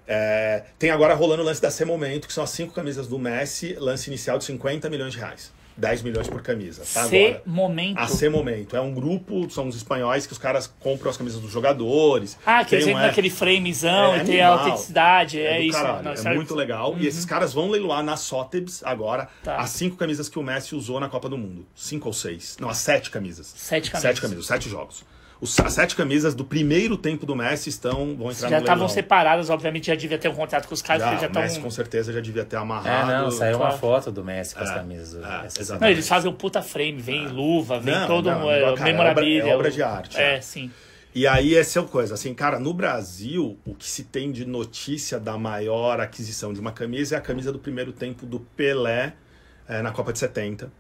É, 0.09 0.63
tem 0.79 0.91
agora 0.91 1.15
rolando 1.15 1.43
o 1.43 1.45
lance 1.45 1.61
da 1.61 1.69
C 1.71 1.85
Momento, 1.85 2.29
que 2.29 2.33
são 2.33 2.45
as 2.45 2.51
cinco 2.51 2.73
camisas 2.73 3.09
do 3.09 3.19
Messi, 3.19 3.75
lance 3.81 4.09
inicial 4.09 4.39
de 4.39 4.45
50 4.45 4.89
milhões 4.89 5.13
de 5.13 5.19
reais. 5.19 5.53
10 5.77 6.03
milhões 6.03 6.27
por 6.29 6.41
camisa, 6.43 6.83
tá? 6.93 7.05
C 7.07 7.27
Agora. 7.27 7.43
momento. 7.47 7.99
A 7.99 8.07
C 8.07 8.29
Momento. 8.29 8.77
É 8.77 8.81
um 8.81 8.95
grupo, 8.95 9.49
são 9.51 9.69
os 9.69 9.77
espanhóis 9.77 10.27
que 10.27 10.33
os 10.33 10.39
caras 10.39 10.67
compram 10.81 11.11
as 11.11 11.17
camisas 11.17 11.41
dos 11.41 11.51
jogadores. 11.51 12.39
Ah, 12.47 12.65
que 12.65 12.75
eles 12.75 12.85
Tem 12.87 12.93
entram 12.95 13.03
um- 13.03 13.05
é- 13.05 13.09
naquele 13.09 13.31
framezão 13.31 14.15
É 14.15 14.19
e 14.23 14.25
tem 14.25 14.41
a 14.41 14.49
autenticidade. 14.49 15.39
É, 15.41 15.59
é 15.59 15.61
isso. 15.63 15.79
Não, 15.83 16.13
é 16.31 16.35
muito 16.35 16.55
legal. 16.55 16.97
E 16.99 17.07
esses 17.07 17.25
caras 17.25 17.53
vão 17.53 17.69
leiloar 17.71 18.03
na 18.03 18.17
Sotheby's 18.17 18.83
agora 18.85 19.29
Tá. 19.45 19.57
as 19.59 19.71
cinco 19.71 19.97
camisas 19.97 20.29
que 20.29 20.39
o 20.39 20.43
Messi 20.43 20.75
usou 20.75 20.99
na 20.99 21.09
Copa 21.09 21.29
do 21.29 21.37
Mundo. 21.37 21.67
Cinco 21.75 22.09
ou 22.09 22.13
seis. 22.13 22.57
Não, 22.61 22.69
as 22.71 22.79
sete 22.79 23.11
camisas. 23.11 23.53
Sete 23.57 23.91
camisas. 23.91 24.03
Sete 24.11 24.21
camisas, 24.23 24.47
sete 24.47 24.69
jogos. 24.69 25.05
Os, 25.41 25.61
as 25.61 25.75
sete 25.75 25.95
camisas 25.95 26.35
do 26.35 26.45
primeiro 26.45 26.97
tempo 26.97 27.27
do 27.27 27.37
Messi 27.37 27.69
estão, 27.69 28.17
vão 28.17 28.31
entrar 28.31 28.49
Já 28.49 28.57
no 28.57 28.63
estavam 28.63 28.75
leilão. 28.87 28.89
separadas, 28.89 29.51
obviamente 29.51 29.89
já 29.89 29.95
devia 29.95 30.17
ter 30.17 30.29
um 30.29 30.35
contrato 30.35 30.67
com 30.67 30.73
os 30.73 30.81
caras, 30.81 31.03
Já, 31.03 31.17
já 31.17 31.29
o 31.29 31.33
Messi 31.35 31.47
estão. 31.49 31.63
com 31.65 31.71
certeza 31.71 32.11
já 32.13 32.21
devia 32.21 32.45
ter 32.45 32.57
É, 32.57 32.59
amarrado. 32.59 33.25
não, 33.25 33.31
saiu 33.31 33.57
uma 33.57 33.67
claro. 33.67 33.79
foto 33.79 34.11
do 34.11 34.25
Messi 34.25 34.55
com 34.55 34.63
as 34.63 34.71
É, 34.71 34.75
camisas. 34.75 35.13
do- 35.13 35.27
é, 35.27 35.47
exatamente. 35.47 35.81
Não, 35.83 35.89
eles 35.89 36.09
fazem 36.09 36.31
um 36.31 36.35
puta 36.35 36.63
frame, 36.63 37.01
vem 37.03 37.27
luva, 37.29 37.79
vem 37.79 37.95
Não, 37.95 38.07
todo 38.07 38.31
não, 38.31 38.47
um 38.47 38.51
é, 38.51 38.55
cara, 38.55 38.67
é 38.67 38.71
obra- 38.73 38.85
memorabilia. 38.85 39.43
é 39.43 39.55
obra 39.55 39.71
de 39.71 39.83
arte, 39.83 40.17
É, 40.19 40.37
é. 40.37 40.41
sim. 40.41 40.71
E 41.15 41.27
aí, 41.27 41.55
essa 41.55 41.79
é 41.79 41.83
a 41.83 41.85
coisa. 41.87 42.15
Assim, 42.15 42.33
cara, 42.35 42.59
no 42.59 42.73
Brasil, 42.75 43.59
o 43.65 43.75
que 43.75 43.87
se 43.89 44.05
tem 44.05 44.31
de 44.33 44.45
notícia 44.47 45.19
da 45.21 45.37
maior 45.39 45.99
aquisição 46.01 46.53
de 46.53 46.61
uma 46.61 46.73
camisa 46.73 47.15
é 47.15 47.19
a 47.19 47.23
camisa 47.23 47.51
do 47.53 47.59
primeiro 47.59 47.91
tempo 47.93 48.25
do 48.27 48.41
Pelé 48.41 49.15
eh, 49.69 49.81
na 49.83 49.93
Copa 49.93 50.13
de 50.13 50.19
70. 50.19 50.71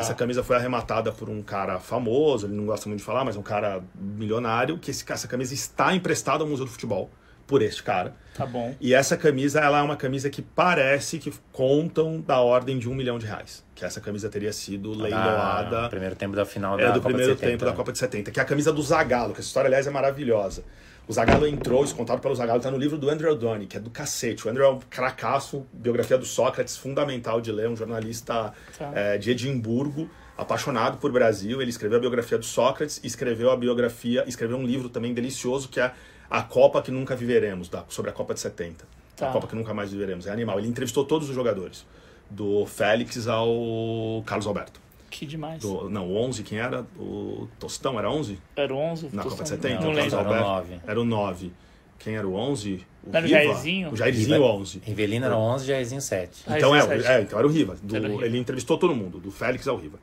Essa 0.00 0.14
camisa 0.14 0.42
foi 0.42 0.56
arrematada 0.56 1.12
por 1.12 1.28
um 1.28 1.42
cara 1.42 1.78
famoso, 1.78 2.46
ele 2.46 2.54
não 2.54 2.66
gosta 2.66 2.88
muito 2.88 3.00
de 3.00 3.04
falar, 3.04 3.24
mas 3.24 3.36
um 3.36 3.42
cara 3.42 3.82
milionário, 3.94 4.78
que 4.78 4.90
esse, 4.90 5.04
essa 5.10 5.28
camisa 5.28 5.54
está 5.54 5.94
emprestada 5.94 6.42
ao 6.42 6.48
Museu 6.48 6.64
do 6.64 6.70
Futebol 6.70 7.10
por 7.46 7.62
este 7.62 7.82
cara. 7.82 8.14
Tá 8.34 8.46
bom. 8.46 8.74
E 8.80 8.94
essa 8.94 9.16
camisa, 9.16 9.60
ela 9.60 9.78
é 9.78 9.82
uma 9.82 9.96
camisa 9.96 10.30
que 10.30 10.42
parece 10.42 11.18
que 11.18 11.32
contam 11.52 12.20
da 12.20 12.40
ordem 12.40 12.78
de 12.78 12.88
um 12.88 12.94
milhão 12.94 13.18
de 13.18 13.26
reais. 13.26 13.62
Que 13.74 13.84
essa 13.84 14.00
camisa 14.00 14.28
teria 14.28 14.52
sido 14.52 14.92
leiloada. 14.92 15.86
Ah, 15.86 15.88
primeiro 15.88 16.16
tempo 16.16 16.34
da 16.34 16.44
final 16.44 16.76
da 16.76 16.84
É 16.84 16.86
do 16.86 16.94
Copa 16.94 17.08
primeiro 17.08 17.34
de 17.34 17.40
70. 17.40 17.52
tempo 17.52 17.64
da 17.64 17.72
Copa 17.72 17.92
de 17.92 17.98
70, 17.98 18.30
que 18.30 18.40
é 18.40 18.42
a 18.42 18.46
camisa 18.46 18.72
do 18.72 18.82
Zagallo, 18.82 19.34
que 19.34 19.40
essa 19.40 19.48
história, 19.48 19.68
aliás, 19.68 19.86
é 19.86 19.90
maravilhosa. 19.90 20.64
O 21.06 21.12
Zagallo 21.12 21.46
entrou, 21.46 21.84
isso 21.84 21.94
contado 21.94 22.20
pelo 22.20 22.34
Zagallo, 22.34 22.62
tá 22.62 22.70
no 22.70 22.78
livro 22.78 22.96
do 22.96 23.10
Andrew 23.10 23.30
O'Donnell, 23.30 23.68
que 23.68 23.76
é 23.76 23.80
do 23.80 23.90
cacete. 23.90 24.46
O 24.46 24.50
Andrew 24.50 24.64
é 24.64 24.70
um 24.70 24.78
cracaço, 24.88 25.66
biografia 25.72 26.16
do 26.16 26.24
Sócrates, 26.24 26.76
fundamental 26.78 27.40
de 27.42 27.52
ler, 27.52 27.68
um 27.68 27.76
jornalista 27.76 28.54
Tá. 28.78 28.90
é, 28.94 29.18
de 29.18 29.30
Edimburgo, 29.30 30.08
apaixonado 30.36 30.96
por 30.96 31.12
Brasil. 31.12 31.60
Ele 31.60 31.68
escreveu 31.70 31.98
a 31.98 32.00
biografia 32.00 32.38
do 32.38 32.44
Sócrates, 32.44 33.00
escreveu 33.04 33.50
a 33.50 33.56
biografia, 33.56 34.24
escreveu 34.26 34.56
um 34.56 34.64
livro 34.64 34.88
também 34.88 35.12
delicioso, 35.12 35.68
que 35.68 35.78
é 35.78 35.92
A 36.30 36.42
Copa 36.42 36.80
que 36.80 36.90
Nunca 36.90 37.14
Viveremos, 37.14 37.68
da- 37.68 37.84
sobre 37.88 38.10
a 38.10 38.14
Copa 38.14 38.32
de 38.32 38.40
70. 38.40 38.86
Tá. 39.14 39.28
A 39.28 39.32
Copa 39.32 39.46
que 39.46 39.54
Nunca 39.54 39.74
Mais 39.74 39.92
Viveremos, 39.92 40.26
é 40.26 40.30
animal. 40.32 40.58
Ele 40.58 40.68
entrevistou 40.68 41.04
todos 41.04 41.28
os 41.28 41.34
jogadores, 41.34 41.84
do 42.30 42.64
Félix 42.64 43.28
ao 43.28 44.22
Carlos 44.26 44.46
Alberto. 44.46 44.80
Que 45.16 45.24
demais. 45.24 45.60
Do, 45.62 45.88
não, 45.88 46.08
o 46.08 46.16
11, 46.16 46.42
quem 46.42 46.58
era? 46.58 46.84
O 46.98 47.46
Tostão 47.60 47.96
era 48.00 48.10
11? 48.10 48.36
Era 48.56 48.74
o 48.74 48.76
11? 48.76 49.10
Na 49.12 49.22
Copa 49.22 49.44
de 49.44 49.48
falando- 49.48 49.62
70? 49.62 49.68
Não 49.68 49.92
o 49.92 49.94
Carlos 49.94 50.12
lembro. 50.12 50.18
Era 50.18 50.28
o 50.28 50.32
Alberto? 50.48 50.70
9. 50.74 50.80
Era 50.90 51.00
o 51.00 51.04
9. 51.04 51.52
Quem 52.00 52.16
era 52.16 52.26
o 52.26 52.34
11? 52.34 52.84
O 53.04 53.10
Não 53.10 53.16
era 53.18 53.24
o 53.24 53.28
Riva. 53.28 53.40
Jairzinho? 53.44 53.92
O 53.92 53.96
Jairzinho 53.96 54.32
Riva. 54.42 54.44
11. 54.52 54.82
Rivelino 54.84 55.26
era 55.26 55.36
11, 55.36 55.66
Jairzinho 55.66 56.00
7. 56.00 56.42
Ah, 56.48 56.56
Então 56.58 56.74
é, 56.74 56.78
esse 56.80 56.86
o- 56.88 56.90
sete. 56.90 57.06
é, 57.06 57.20
então 57.20 57.38
era 57.38 57.46
o 57.46 57.50
Riva. 57.50 57.76
Do- 57.80 57.94
Era 57.96 58.08
o 58.08 58.10
Riva. 58.10 58.26
Ele 58.26 58.38
entrevistou 58.38 58.76
todo 58.76 58.92
mundo, 58.94 59.18
do 59.20 59.30
Félix 59.30 59.68
ao 59.68 59.76
Riva. 59.76 59.98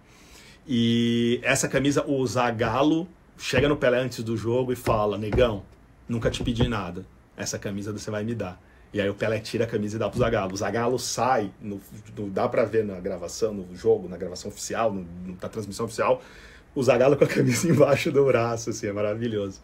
E 0.68 1.40
essa 1.44 1.68
camisa, 1.68 2.06
o 2.08 2.26
Zagallo 2.26 3.08
chega 3.38 3.68
no 3.68 3.76
Pelé 3.76 4.00
antes 4.00 4.24
do 4.24 4.38
jogo 4.38 4.72
e 4.72 4.76
fala: 4.76 5.18
Negão, 5.18 5.64
nunca 6.08 6.30
te 6.30 6.44
pedi 6.44 6.68
nada. 6.68 7.06
Essa 7.36 7.58
camisa 7.60 7.92
você 7.92 8.10
vai 8.12 8.24
me 8.24 8.34
dar. 8.36 8.62
E 8.94 9.00
aí 9.00 9.10
o 9.10 9.14
Pelé 9.16 9.40
tira 9.40 9.64
a 9.64 9.68
camisa 9.68 9.96
e 9.96 10.00
dá 10.00 10.10
pro 10.10 10.20
Zagallo. 10.20 10.54
O 10.54 10.58
Zagallo 10.58 11.00
sai, 11.00 11.50
no, 11.62 11.80
no- 12.18 12.30
dá 12.30 12.48
pra 12.50 12.66
ver 12.66 12.84
na 12.84 13.00
gravação, 13.00 13.54
no 13.54 13.74
jogo, 13.76 14.10
na 14.10 14.18
gravação 14.18 14.50
oficial, 14.52 14.92
no, 14.92 15.06
na 15.42 15.48
transmissão 15.48 15.86
oficial, 15.86 16.22
o 16.76 16.84
Zagallo 16.84 17.16
com 17.16 17.24
a 17.24 17.28
camisa 17.28 17.68
embaixo 17.72 18.12
do 18.12 18.26
braço, 18.26 18.70
assim, 18.70 18.88
é 18.88 18.92
maravilhoso. 18.94 19.62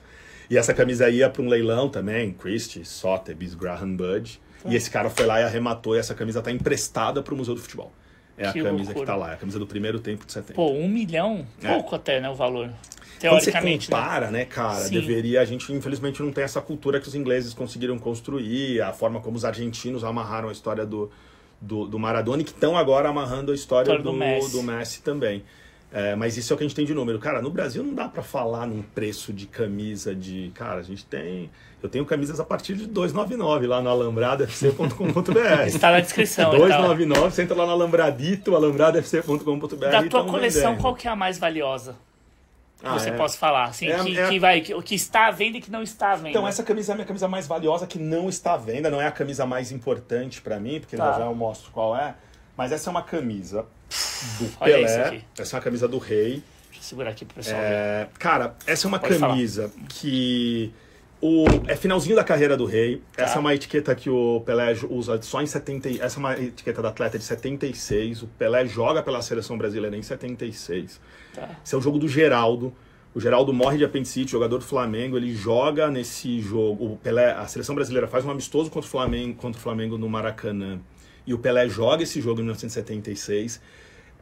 E 0.49 0.57
essa 0.57 0.73
camisa 0.73 1.09
ia 1.09 1.29
para 1.29 1.41
um 1.41 1.49
leilão 1.49 1.89
também, 1.89 2.31
Christie, 2.31 2.85
Sotheby's, 2.85 3.53
Graham 3.53 3.95
Budge. 3.97 4.39
E 4.65 4.75
esse 4.75 4.89
cara 4.89 5.09
foi 5.09 5.25
lá 5.25 5.39
e 5.39 5.43
arrematou 5.43 5.95
e 5.95 5.99
essa 5.99 6.13
camisa 6.15 6.41
tá 6.41 6.51
emprestada 6.51 7.21
pro 7.21 7.35
Museu 7.35 7.53
do 7.53 7.61
Futebol. 7.61 7.91
É 8.37 8.51
Que 8.51 8.59
a 8.59 8.63
camisa 8.63 8.91
loucura. 8.91 8.99
que 8.99 9.05
tá 9.05 9.15
lá, 9.15 9.31
é 9.31 9.33
a 9.33 9.37
camisa 9.37 9.59
do 9.59 9.67
primeiro 9.67 9.99
tempo 9.99 10.25
de 10.25 10.31
70. 10.31 10.53
Pô, 10.53 10.71
um 10.71 10.87
milhão? 10.87 11.45
É. 11.61 11.73
Pouco 11.73 11.95
até, 11.95 12.19
né, 12.21 12.29
o 12.29 12.35
valor. 12.35 12.69
Quando 13.19 13.39
você 13.39 13.51
Teoricamente, 13.51 13.89
né? 13.89 13.97
compara, 13.97 14.31
né, 14.31 14.45
cara, 14.45 14.75
Sim. 14.85 14.93
deveria. 14.99 15.41
A 15.41 15.45
gente, 15.45 15.71
infelizmente, 15.73 16.21
não 16.21 16.31
tem 16.31 16.43
essa 16.43 16.61
cultura 16.61 16.99
que 16.99 17.07
os 17.07 17.15
ingleses 17.15 17.53
conseguiram 17.53 17.97
construir, 17.97 18.81
a 18.81 18.93
forma 18.93 19.19
como 19.19 19.35
os 19.35 19.45
argentinos 19.45 20.03
amarraram 20.03 20.49
a 20.49 20.51
história 20.51 20.85
do, 20.85 21.09
do, 21.59 21.87
do 21.87 21.97
Maradona 21.99 22.41
e 22.41 22.45
que 22.45 22.51
estão 22.51 22.77
agora 22.77 23.09
amarrando 23.09 23.51
a 23.51 23.55
história 23.55 23.85
História 23.91 24.03
do, 24.03 24.11
do 24.11 24.17
Messi. 24.17 24.51
do 24.51 24.63
Messi 24.63 25.01
também. 25.01 25.43
É, 25.91 26.15
mas 26.15 26.35
isso 26.35 26.51
é 26.51 26.53
o 26.53 26.57
que 26.57 26.65
a 26.65 26.67
gente 26.67 26.75
tem 26.75 26.85
de 26.85 26.93
número. 26.93 27.17
Cara, 27.17 27.41
no 27.41 27.49
Brasil 27.49 27.81
não 27.81 27.93
dá 27.93 28.09
pra 28.09 28.21
falar 28.21 28.67
num 28.67 28.81
preço 28.81 29.31
de 29.31 29.45
camisa 29.47 30.13
de. 30.13 30.51
Cara, 30.53 30.81
a 30.81 30.83
gente 30.83 31.05
tem. 31.05 31.49
Eu 31.81 31.87
tenho 31.87 32.05
camisas 32.05 32.39
a 32.39 32.43
partir 32.43 32.75
de 32.75 32.87
299 32.87 33.67
lá 33.67 33.81
no 33.81 33.89
alambradafc.com.br. 33.89 35.39
Está 35.67 35.91
na 35.91 35.99
descrição. 36.01 36.49
então. 36.49 36.59
299, 36.59 37.31
você 37.31 37.43
entra 37.43 37.55
lá 37.55 37.65
no 37.65 37.71
alambradito, 37.71 38.53
alambradafc.com.br. 38.53 39.75
Da 39.77 40.01
tua 40.03 40.09
tamo 40.21 40.31
coleção, 40.31 40.71
vendendo. 40.71 40.81
qual 40.81 40.93
que 40.93 41.07
é 41.07 41.11
a 41.11 41.15
mais 41.15 41.37
valiosa? 41.39 41.95
Ah, 42.83 42.93
você 42.99 43.09
é. 43.09 43.13
possa 43.13 43.37
falar, 43.37 43.65
assim, 43.65 43.87
É 43.87 44.03
que, 44.03 44.19
é 44.19 44.27
que 44.29 44.39
vai, 44.39 44.61
que, 44.61 44.73
o 44.73 44.81
que 44.83 44.93
está 44.95 45.27
à 45.27 45.31
venda 45.31 45.57
e 45.57 45.61
que 45.61 45.71
não 45.71 45.81
está 45.81 46.11
à 46.11 46.15
venda. 46.15 46.29
Então, 46.29 46.47
essa 46.47 46.61
camisa 46.63 46.91
é 46.91 46.93
a 46.93 46.95
minha 46.95 47.07
camisa 47.07 47.27
mais 47.27 47.47
valiosa, 47.47 47.87
que 47.87 47.97
não 47.97 48.29
está 48.29 48.53
à 48.53 48.57
venda, 48.57 48.89
não 48.89 49.01
é 49.01 49.07
a 49.07 49.11
camisa 49.11 49.45
mais 49.45 49.71
importante 49.71 50.41
pra 50.41 50.59
mim, 50.59 50.79
porque 50.79 50.95
Tá. 50.95 51.13
já 51.13 51.25
eu 51.25 51.33
mostro 51.35 51.71
qual 51.71 51.95
é. 51.97 52.15
Mas 52.55 52.71
essa 52.71 52.89
é 52.89 52.91
uma 52.91 53.01
camisa 53.03 53.65
do 54.39 54.49
Olha 54.59 54.73
Pelé. 54.75 55.05
aqui. 55.05 55.23
Essa 55.39 55.55
é 55.55 55.57
uma 55.57 55.63
camisa 55.63 55.87
do 55.87 55.97
Rei. 55.97 56.43
Deixa 56.69 56.79
eu 56.79 56.83
segurar 56.83 57.09
aqui 57.11 57.25
pro 57.25 57.35
pessoal 57.35 57.59
ver. 57.59 57.67
É, 57.67 58.07
cara, 58.19 58.55
essa 58.67 58.85
é 58.85 58.87
uma 58.87 58.99
Pode 58.99 59.15
falar. 59.15 59.33
camisa 59.33 59.71
que 59.89 60.71
o, 61.21 61.45
é 61.67 61.75
finalzinho 61.75 62.15
da 62.15 62.23
carreira 62.23 62.55
do 62.55 62.65
Rei. 62.65 63.01
Tá. 63.15 63.23
Essa 63.23 63.37
é 63.37 63.39
uma 63.39 63.53
etiqueta 63.55 63.93
que 63.95 64.09
o 64.09 64.41
Pelé 64.45 64.73
usa 64.89 65.19
só 65.21 65.41
em 65.41 65.45
70. 65.47 65.89
e- 65.89 65.99
Essa 65.99 66.17
é 66.17 66.19
uma 66.19 66.33
etiqueta 66.39 66.81
da 66.81 66.89
atleta 66.89 67.17
de 67.17 67.23
76. 67.23 68.21
O 68.23 68.27
Pelé 68.27 68.65
joga 68.67 69.01
pela 69.01 69.21
seleção 69.21 69.57
brasileira 69.57 69.95
em 69.97 70.01
76. 70.03 70.99
Tá. 71.37 71.49
Esse 71.63 71.75
é 71.75 71.77
o 71.77 71.81
jogo 71.81 71.99
do 71.99 72.07
Geraldo. 72.07 72.73
O 73.13 73.19
Geraldo 73.19 73.53
morre 73.53 73.77
de 73.77 73.85
apendicite, 73.85 74.31
jogador 74.31 74.57
do 74.57 74.65
Flamengo. 74.65 75.17
Ele 75.17 75.33
joga 75.33 75.89
nesse 75.89 76.41
jogo. 76.41 76.93
O 76.93 76.97
Pelé, 76.97 77.31
a 77.31 77.47
seleção 77.47 77.75
brasileira 77.75 78.07
faz 78.07 78.25
um 78.25 78.31
amistoso 78.31 78.69
contra 78.69 78.87
o 78.87 78.91
Flamengo, 78.91 79.35
contra 79.35 79.59
o 79.59 79.61
Flamengo 79.61 79.97
no 79.97 80.09
Maracanã. 80.09 80.79
E 81.25 81.33
o 81.33 81.37
Pelé 81.37 81.69
joga 81.69 82.03
esse 82.03 82.19
jogo 82.19 82.39
em 82.39 82.43
1976. 82.43 83.61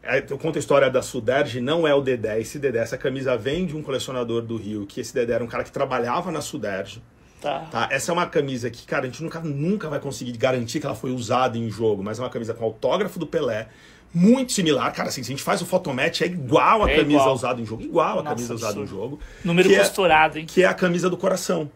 É, 0.04 0.24
Eu 0.30 0.38
conto 0.38 0.58
a 0.58 0.60
história 0.60 0.90
da 0.90 1.02
Suderge, 1.02 1.62
não 1.62 1.88
é 1.88 1.94
o 1.94 2.02
Dedé. 2.02 2.40
Esse 2.40 2.60
Dedé, 2.60 2.80
essa 2.80 2.98
camisa 2.98 3.36
vem 3.38 3.66
de 3.66 3.76
um 3.76 3.82
colecionador 3.82 4.42
do 4.42 4.58
Rio, 4.58 4.86
que 4.86 5.02
esse 5.02 5.14
Dedé 5.14 5.34
era 5.34 5.44
um 5.44 5.48
cara 5.48 5.64
que 5.64 5.72
trabalhava 5.72 6.32
na 6.32 6.42
Suderge. 6.42 7.02
Tá. 7.42 7.60
Tá? 7.72 7.90
Essa 7.92 8.12
é 8.12 8.14
uma 8.14 8.26
camisa 8.26 8.70
que, 8.70 8.86
cara, 8.86 9.04
a 9.04 9.06
gente 9.08 9.22
nunca, 9.22 9.40
nunca 9.40 9.90
vai 9.90 10.00
conseguir 10.00 10.36
garantir 10.38 10.80
que 10.80 10.86
ela 10.86 10.96
foi 10.96 11.12
usada 11.12 11.58
em 11.58 11.70
jogo, 11.70 12.04
mas 12.04 12.18
é 12.18 12.22
uma 12.22 12.30
camisa 12.30 12.54
com 12.54 12.64
autógrafo 12.64 13.20
do 13.20 13.28
Pelé, 13.28 13.68
muito 14.16 14.54
similar. 14.54 14.92
Cara, 14.94 15.10
assim, 15.10 15.22
se 15.22 15.30
a 15.32 15.34
gente 15.36 15.44
faz 15.44 15.62
o 15.62 15.66
fotomatch, 15.66 16.22
é 16.22 16.26
igual 16.26 16.84
a 16.84 16.90
É 16.90 16.96
camisa 16.96 17.20
igual. 17.20 17.36
usada 17.36 17.62
em 17.62 17.66
jogo, 17.66 17.84
igual 17.84 18.20
a 18.20 18.24
Nossa, 18.24 18.30
camisa 18.30 18.54
usada 18.56 18.80
em 18.80 18.82
absurdo. 18.84 19.02
jogo. 19.04 19.20
Número 19.44 19.68
que 19.70 19.76
é- 19.76 19.80
costurado, 19.80 20.40
hein? 20.40 20.46
que 20.48 20.64
é 20.64 20.66
a 20.66 20.74
camisa 20.74 21.10
do 21.10 21.18
coração. 21.18 21.70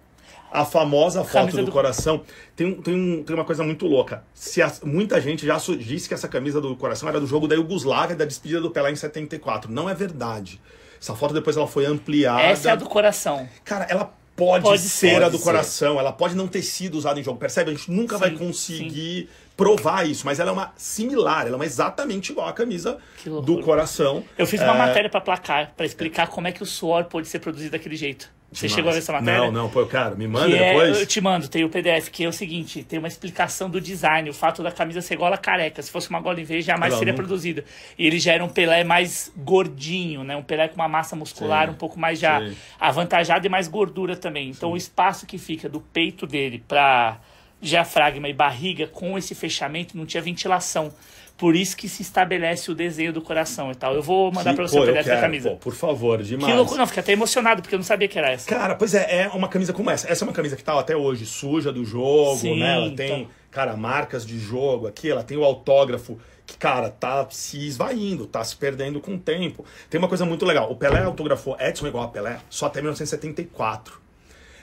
A 0.52 0.66
famosa 0.66 1.24
foto 1.24 1.56
do, 1.58 1.66
do- 1.66 1.72
coração. 1.72 2.24
Tem, 2.56 2.66
um- 2.66 2.82
tem, 2.82 2.96
um- 2.96 3.24
tem 3.24 3.36
uma 3.36 3.46
coisa 3.46 3.64
muito 3.64 3.86
louca. 3.86 4.24
Se 4.34 4.62
as- 4.64 4.82
muita 4.82 5.22
gente 5.22 5.46
já 5.46 5.58
disse 5.78 6.08
que 6.08 6.14
essa 6.16 6.28
camisa 6.28 6.60
do 6.60 6.76
coração 6.76 7.08
era 7.08 7.20
do 7.20 7.28
jogo 7.28 7.48
da 7.48 7.54
Iugoslávia, 7.54 8.16
da 8.16 8.26
despedida 8.26 8.60
do 8.60 8.72
Pelé 8.72 8.92
em 8.92 8.96
74. 8.96 9.72
Não 9.72 9.88
é 9.88 9.94
verdade. 9.94 10.60
Essa 11.00 11.14
foto 11.14 11.36
depois 11.36 11.56
ela 11.56 11.68
foi 11.68 11.86
ampliada. 11.86 12.42
Essa 12.42 12.70
é 12.70 12.72
a 12.72 12.76
do 12.76 12.86
coração. 12.90 13.48
Cara, 13.64 13.86
ela 13.90 14.12
pode, 14.36 14.64
Pode 14.64 14.82
ser 14.82 15.10
ser. 15.12 15.16
a 15.24 15.28
do 15.30 15.34
Pode 15.34 15.44
coração, 15.44 16.00
ela 16.00 16.12
pode 16.12 16.34
não 16.36 16.48
ter 16.48 16.64
sido 16.64 16.96
usada 16.98 17.20
em 17.20 17.24
jogo, 17.24 17.38
percebe? 17.38 17.70
A 17.70 17.74
gente 17.76 17.92
nunca 17.92 18.18
vai 18.18 18.32
Sim, 18.32 18.38
conseguir 18.38 19.30
provar 19.60 20.08
isso, 20.08 20.26
mas 20.26 20.40
ela 20.40 20.50
é 20.52 20.54
uma 20.54 20.72
similar, 20.78 21.42
ela 21.42 21.52
é 21.52 21.56
uma 21.58 21.66
exatamente 21.66 22.32
igual 22.32 22.48
à 22.48 22.54
camisa 22.54 22.98
do 23.44 23.60
coração. 23.62 24.24
Eu 24.38 24.48
fiz 24.48 24.62
uma 24.62 24.74
É, 24.74 24.78
matéria 24.78 25.10
pra 25.10 25.20
placar, 25.20 25.74
pra 25.76 25.86
explicar 25.86 26.28
como 26.28 26.48
é 26.48 26.52
que 26.54 26.64
o 26.64 26.66
suor 26.66 27.04
pode 27.04 27.28
ser 27.28 27.40
produzido 27.40 27.72
daquele 27.72 27.98
jeito. 27.98 28.32
Você 28.52 28.66
demais. 28.66 28.76
chegou 28.76 28.90
a 28.90 28.94
ver 28.94 28.98
essa 29.00 29.14
matéria? 29.14 29.40
Não, 29.42 29.52
não, 29.52 29.70
pô, 29.70 29.86
cara, 29.86 30.16
me 30.16 30.28
manda 30.28 30.48
Que 30.48 30.56
é- 30.56 30.70
depois. 30.74 31.00
eu 31.02 31.06
te 31.06 31.22
mando, 31.22 31.48
tem 31.48 31.64
o 31.64 31.70
PDF, 31.70 32.10
que 32.10 32.24
é 32.24 32.28
o 32.28 32.34
seguinte, 32.34 32.84
tem 32.84 32.98
uma 32.98 33.08
explicação 33.08 33.70
do 33.70 33.80
design, 33.80 34.28
o 34.28 34.34
fato 34.34 34.64
da 34.64 34.72
camisa 34.72 35.02
ser 35.02 35.18
gola 35.18 35.38
careca. 35.38 35.80
Se 35.84 35.92
fosse 35.92 36.10
uma 36.10 36.20
gola 36.20 36.42
em 36.42 36.44
V, 36.46 36.60
jamais 36.62 36.92
Ela 36.94 36.98
seria 37.00 37.14
nunca- 37.14 37.24
produzida. 37.24 37.64
E 37.96 38.08
ele 38.08 38.18
já 38.18 38.34
era 38.34 38.44
um 38.44 38.50
Pelé 38.50 38.84
mais 38.84 39.32
gordinho, 39.38 40.24
né? 40.24 40.36
Um 40.36 40.42
Pelé 40.42 40.68
com 40.68 40.76
uma 40.78 40.88
massa 40.88 41.16
muscular 41.16 41.68
Sim, 41.68 41.74
um 41.74 41.78
pouco 41.78 42.00
mais 42.00 42.18
já 42.18 42.40
sim. 42.40 42.56
avantajada 42.80 43.46
e 43.46 43.50
mais 43.52 43.68
gordura 43.68 44.16
também. 44.16 44.50
Então 44.50 44.72
o 44.72 44.78
espaço 44.78 45.28
que 45.28 45.38
fica 45.38 45.70
do 45.70 45.80
peito 45.80 46.26
dele 46.26 46.64
pra 46.68 47.20
diafragma 47.62 48.28
e 48.30 48.34
barriga 48.34 48.88
com 48.88 49.18
esse 49.18 49.36
fechamento 49.36 49.98
não 49.98 50.06
tinha 50.06 50.22
ventilação. 50.22 50.94
Por 51.38 51.56
isso 51.56 51.78
que 51.78 51.88
se 51.88 52.02
estabelece 52.02 52.70
o 52.70 52.76
desenho 52.76 53.14
do 53.14 53.22
coração 53.22 53.72
e 53.72 53.76
tal. 53.76 53.96
Eu 53.96 54.04
vou 54.04 54.30
mandar 54.30 54.54
pra 54.54 54.68
você 54.68 54.76
pô, 54.76 54.84
o 54.84 54.86
PDF 54.86 55.06
da 55.06 55.22
camisa. 55.22 55.52
pô, 55.52 55.56
por 55.56 55.74
favor, 55.74 56.22
demais. 56.22 56.52
Que 56.52 56.58
loucura, 56.58 56.80
não, 56.80 56.86
fiquei 56.86 57.00
até 57.00 57.14
emocionado, 57.14 57.62
porque 57.62 57.76
eu 57.76 57.80
não 57.80 57.86
sabia 57.86 58.10
que 58.10 58.20
era 58.20 58.30
essa. 58.30 58.46
Cara, 58.46 58.76
pois 58.76 58.94
é, 58.94 59.22
é 59.22 59.28
uma 59.30 59.48
camisa 59.48 59.72
como 59.72 59.90
essa. 59.90 60.12
Essa 60.12 60.26
é 60.26 60.28
uma 60.28 60.34
camisa 60.34 60.58
que 60.58 60.64
tá 60.64 60.78
até 60.78 60.98
hoje 60.98 61.26
suja 61.26 61.72
do 61.72 61.86
jogo, 61.86 62.36
Sim, 62.36 62.60
né? 62.60 62.76
Ela 62.76 62.92
tem, 62.92 63.24
tá. 63.24 63.32
cara, 63.52 63.78
marcas 63.78 64.26
de 64.26 64.38
jogo 64.38 64.86
aqui, 64.86 65.10
ela 65.10 65.24
tem 65.24 65.38
o 65.38 65.46
autógrafo 65.46 66.20
que, 66.46 66.58
cara, 66.58 66.90
tá 66.90 67.26
se 67.30 67.66
esvaindo, 67.66 68.26
tá 68.26 68.44
se 68.44 68.58
perdendo 68.58 69.00
com 69.00 69.16
o 69.16 69.20
tempo. 69.20 69.64
Tem 69.90 69.98
uma 69.98 70.10
coisa 70.10 70.26
muito 70.26 70.46
legal. 70.46 70.70
O 70.70 70.76
Pelé 70.76 71.04
autografou 71.04 71.56
Edson 71.58 71.88
igual 71.88 72.04
a 72.04 72.08
Pelé 72.10 72.40
só 72.50 72.66
até 72.66 72.82
1974. 72.82 74.09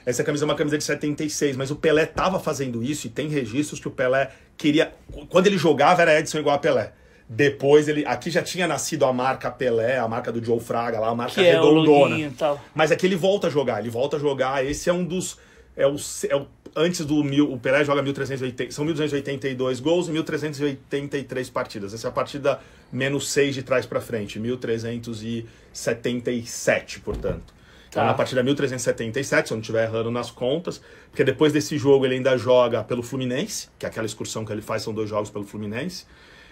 Essa 0.07 0.23
camisa 0.24 0.45
é 0.45 0.47
uma 0.47 0.55
camisa 0.55 0.78
de 0.78 0.85
76, 0.85 1.57
mas 1.57 1.70
o 1.70 1.77
Pelé 1.77 2.07
tava 2.07 2.39
fazendo 2.39 2.83
isso 2.83 3.09
e 3.09 3.11
tem 3.11 3.28
registros 3.28 3.78
que 3.81 3.89
o 3.89 3.91
Pelé 3.91 4.31
queria. 4.57 4.95
Quando 5.28 5.49
ele 5.49 5.59
jogava 5.59 6.01
era 6.01 6.19
Edson 6.19 6.39
igual 6.39 6.55
a 6.55 6.59
Pelé. 6.59 6.93
Depois 7.28 7.89
ele. 7.89 8.07
Aqui 8.07 8.31
já 8.31 8.41
tinha 8.41 8.69
nascido 8.69 9.05
a 9.05 9.12
marca 9.12 9.51
Pelé, 9.51 9.99
a 9.99 10.07
marca 10.07 10.31
do 10.31 10.41
Joe 10.43 10.61
Fraga 10.61 11.01
lá, 11.01 11.09
a 11.09 11.15
marca 11.15 11.35
Que 11.35 11.41
é 11.49 11.55
redondona. 11.55 12.11
loginho 12.15 12.33
tal. 12.39 12.61
Mas 12.73 12.93
aqui 12.93 13.05
ele 13.05 13.16
volta 13.16 13.49
a 13.49 13.51
jogar, 13.51 13.81
ele 13.81 13.91
volta 13.91 14.16
a 14.16 14.20
jogar. 14.20 14.65
Esse 14.65 14.89
é 14.89 14.93
um 14.93 15.05
dos. 15.05 15.37
É 15.77 15.85
o, 15.89 15.97
é 16.31 16.37
o- 16.37 16.47
antes 16.77 17.05
do 17.05 17.24
mil, 17.24 17.53
o 17.53 17.59
Pelé 17.59 17.85
joga 17.85 18.01
1380, 18.01 18.70
são 18.70 18.85
1282 18.85 19.81
gols 19.81 20.07
e 20.09 20.12
1383 20.12 21.51
partidas. 21.51 21.93
Essa 21.93 22.07
é 22.07 22.11
a 22.11 22.12
partida 22.12 22.61
menos 22.93 23.28
6 23.31 23.57
de 23.57 23.62
trás 23.65 23.85
para 23.87 24.01
frente, 24.01 24.39
1377, 24.39 27.01
portanto. 27.01 27.56
Então, 27.97 28.05
Tá. 28.05 28.10
na 28.10 28.14
partida 28.14 28.43
1377, 28.43 29.48
se 29.48 29.55
eu 29.55 29.56
não 29.56 29.62
estiver 29.62 29.85
errando 29.85 30.10
nas 30.10 30.31
contas, 30.31 30.82
porque 31.09 31.24
depois 31.24 31.51
desse 31.51 31.78
jogo 31.78 32.05
ele 32.05 32.16
ainda 32.16 32.36
joga 32.36 32.85
pelo 32.85 33.02
Fluminense, 33.02 33.70
que 33.78 33.86
é 33.86 33.89
aquela 33.89 34.05
excursão 34.05 34.44
que 34.44 34.52
ele 34.52 34.60
faz, 34.60 34.82
são 34.82 34.93
dois 34.93 35.09
jogos 35.09 35.31
pelo 35.31 35.44
Fluminense. 35.47 36.05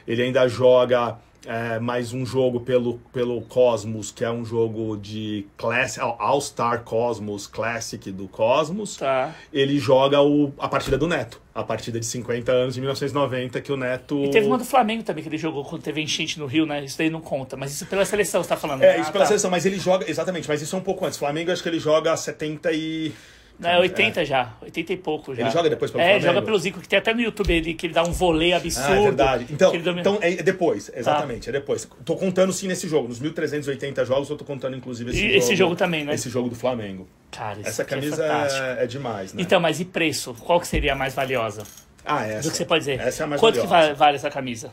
Ele 0.09 0.23
ainda 0.23 0.49
joga 0.49 1.19
é, 1.47 1.79
mais 1.79 2.13
um 2.13 2.25
jogo 2.25 2.61
pelo, 2.61 2.99
pelo 3.13 3.41
Cosmos, 3.43 4.11
que 4.11 4.25
é 4.25 4.31
um 4.31 4.45
jogo 4.45 4.97
de 4.97 5.47
class, 5.57 5.99
All-Star 5.99 6.83
Cosmos 6.83 7.47
Classic 7.47 8.11
do 8.11 8.29
Cosmos. 8.29 8.97
Tá. 8.97 9.35
Ele 9.53 9.79
joga 9.79 10.21
o, 10.21 10.53
a 10.59 10.69
partida 10.69 10.97
do 10.97 11.07
Neto, 11.07 11.41
a 11.55 11.63
partida 11.63 12.01
de 12.01 12.07
50 12.07 12.51
anos 12.51 12.75
de 12.75 12.81
1990, 12.81 13.61
que 13.61 13.73
o 13.73 13.77
Neto. 13.77 14.25
E 14.25 14.31
teve 14.31 14.47
uma 14.47 14.59
do 14.59 14.65
Flamengo 14.65 15.03
também, 15.03 15.23
que 15.23 15.29
ele 15.29 15.39
jogou 15.39 15.65
quando 15.65 15.83
teve 15.83 16.01
enchente 16.01 16.39
no 16.39 16.47
Rio, 16.47 16.67
né? 16.67 16.85
Isso 16.85 16.99
daí 16.99 17.11
não 17.11 17.21
conta. 17.21 17.57
Mas 17.57 17.73
isso 17.73 17.87
pela 17.87 18.05
seleção 18.05 18.43
você 18.43 18.49
tá 18.49 18.57
falando. 18.57 18.83
É, 18.83 18.95
né? 18.95 19.01
isso 19.01 19.11
Ah, 19.11 19.13
pela 19.13 19.25
tá. 19.25 19.29
seleção, 19.29 19.51
mas 19.51 19.67
ele 19.67 19.79
joga. 19.79 20.09
Exatamente, 20.09 20.49
mas 20.49 20.63
isso 20.63 20.75
é 20.75 20.79
um 20.79 20.83
pouco 20.83 21.05
antes. 21.05 21.19
Flamengo, 21.19 21.53
acho 21.53 21.63
que 21.63 21.69
ele 21.69 21.81
joga 21.81 22.17
70 22.17 22.73
e. 22.73 23.13
Não, 23.59 23.71
é 23.71 23.79
80 23.79 24.25
já. 24.25 24.53
80 24.61 24.93
e 24.93 24.97
pouco 24.97 25.35
já. 25.35 25.43
Ele 25.43 25.51
joga 25.51 25.71
depois 25.71 25.91
pelo 25.91 26.03
É, 26.03 26.07
Flamengo? 26.07 26.27
joga 26.27 26.43
pelo 26.43 26.59
Zico, 26.59 26.81
que 26.81 26.89
tem 26.89 26.99
até 26.99 27.15
no 27.15 27.21
YouTube 27.21 27.53
ele, 27.53 27.75
que 27.75 27.87
ele 27.87 27.95
dá 27.95 28.03
um 28.03 28.11
voleio 28.13 28.57
absurdo. 28.57 28.89
Ah, 28.93 28.97
é 28.97 29.03
verdade. 29.03 29.47
Então, 29.51 29.71
que 29.71 29.79
domina- 29.79 30.01
então 30.01 30.19
é 30.21 30.43
depois, 30.43 30.91
exatamente, 30.95 31.49
é 31.49 31.53
depois. 31.53 31.89
Tô 32.05 32.17
contando 32.17 32.53
sim 32.53 32.67
nesse 32.67 32.89
jogo. 32.89 33.09
Nos 33.09 33.21
1380 33.21 34.05
jogos, 34.05 34.29
eu 34.29 34.37
tô 34.37 34.45
contando 34.45 34.77
inclusive 34.77 35.11
esse 35.11 35.19
E 35.21 35.23
jogo. 35.29 35.39
esse 35.39 35.57
jogo 35.57 35.77
também, 35.77 36.05
né? 36.05 36.15
Esse 36.15 36.29
jogo 36.29 36.49
do 36.49 36.55
Flamengo. 36.57 37.07
Cara, 37.31 37.61
isso 37.61 37.69
Essa 37.69 37.83
é 37.83 37.85
camisa 37.85 38.25
é, 38.25 38.85
é 38.85 38.87
demais, 38.87 39.33
né? 39.33 39.41
Então, 39.43 39.61
mas 39.61 39.79
e 39.81 39.85
preço? 39.85 40.35
Qual 40.35 40.61
que 40.61 40.67
seria 40.67 40.93
a 40.93 40.97
mais 40.97 41.15
valiosa? 41.15 41.63
ah, 42.05 42.27
essa. 42.27 42.43
Do 42.49 42.51
que 42.51 42.57
você 42.59 42.65
pode 42.65 42.81
dizer? 42.81 43.01
Essa 43.01 43.23
é 43.23 43.25
a 43.25 43.27
mais 43.29 43.41
Quanto 43.41 43.61
que 43.61 43.67
valiosa. 43.67 43.95
va- 43.95 43.99
vale 43.99 44.17
essa 44.17 44.31
camisa? 44.31 44.71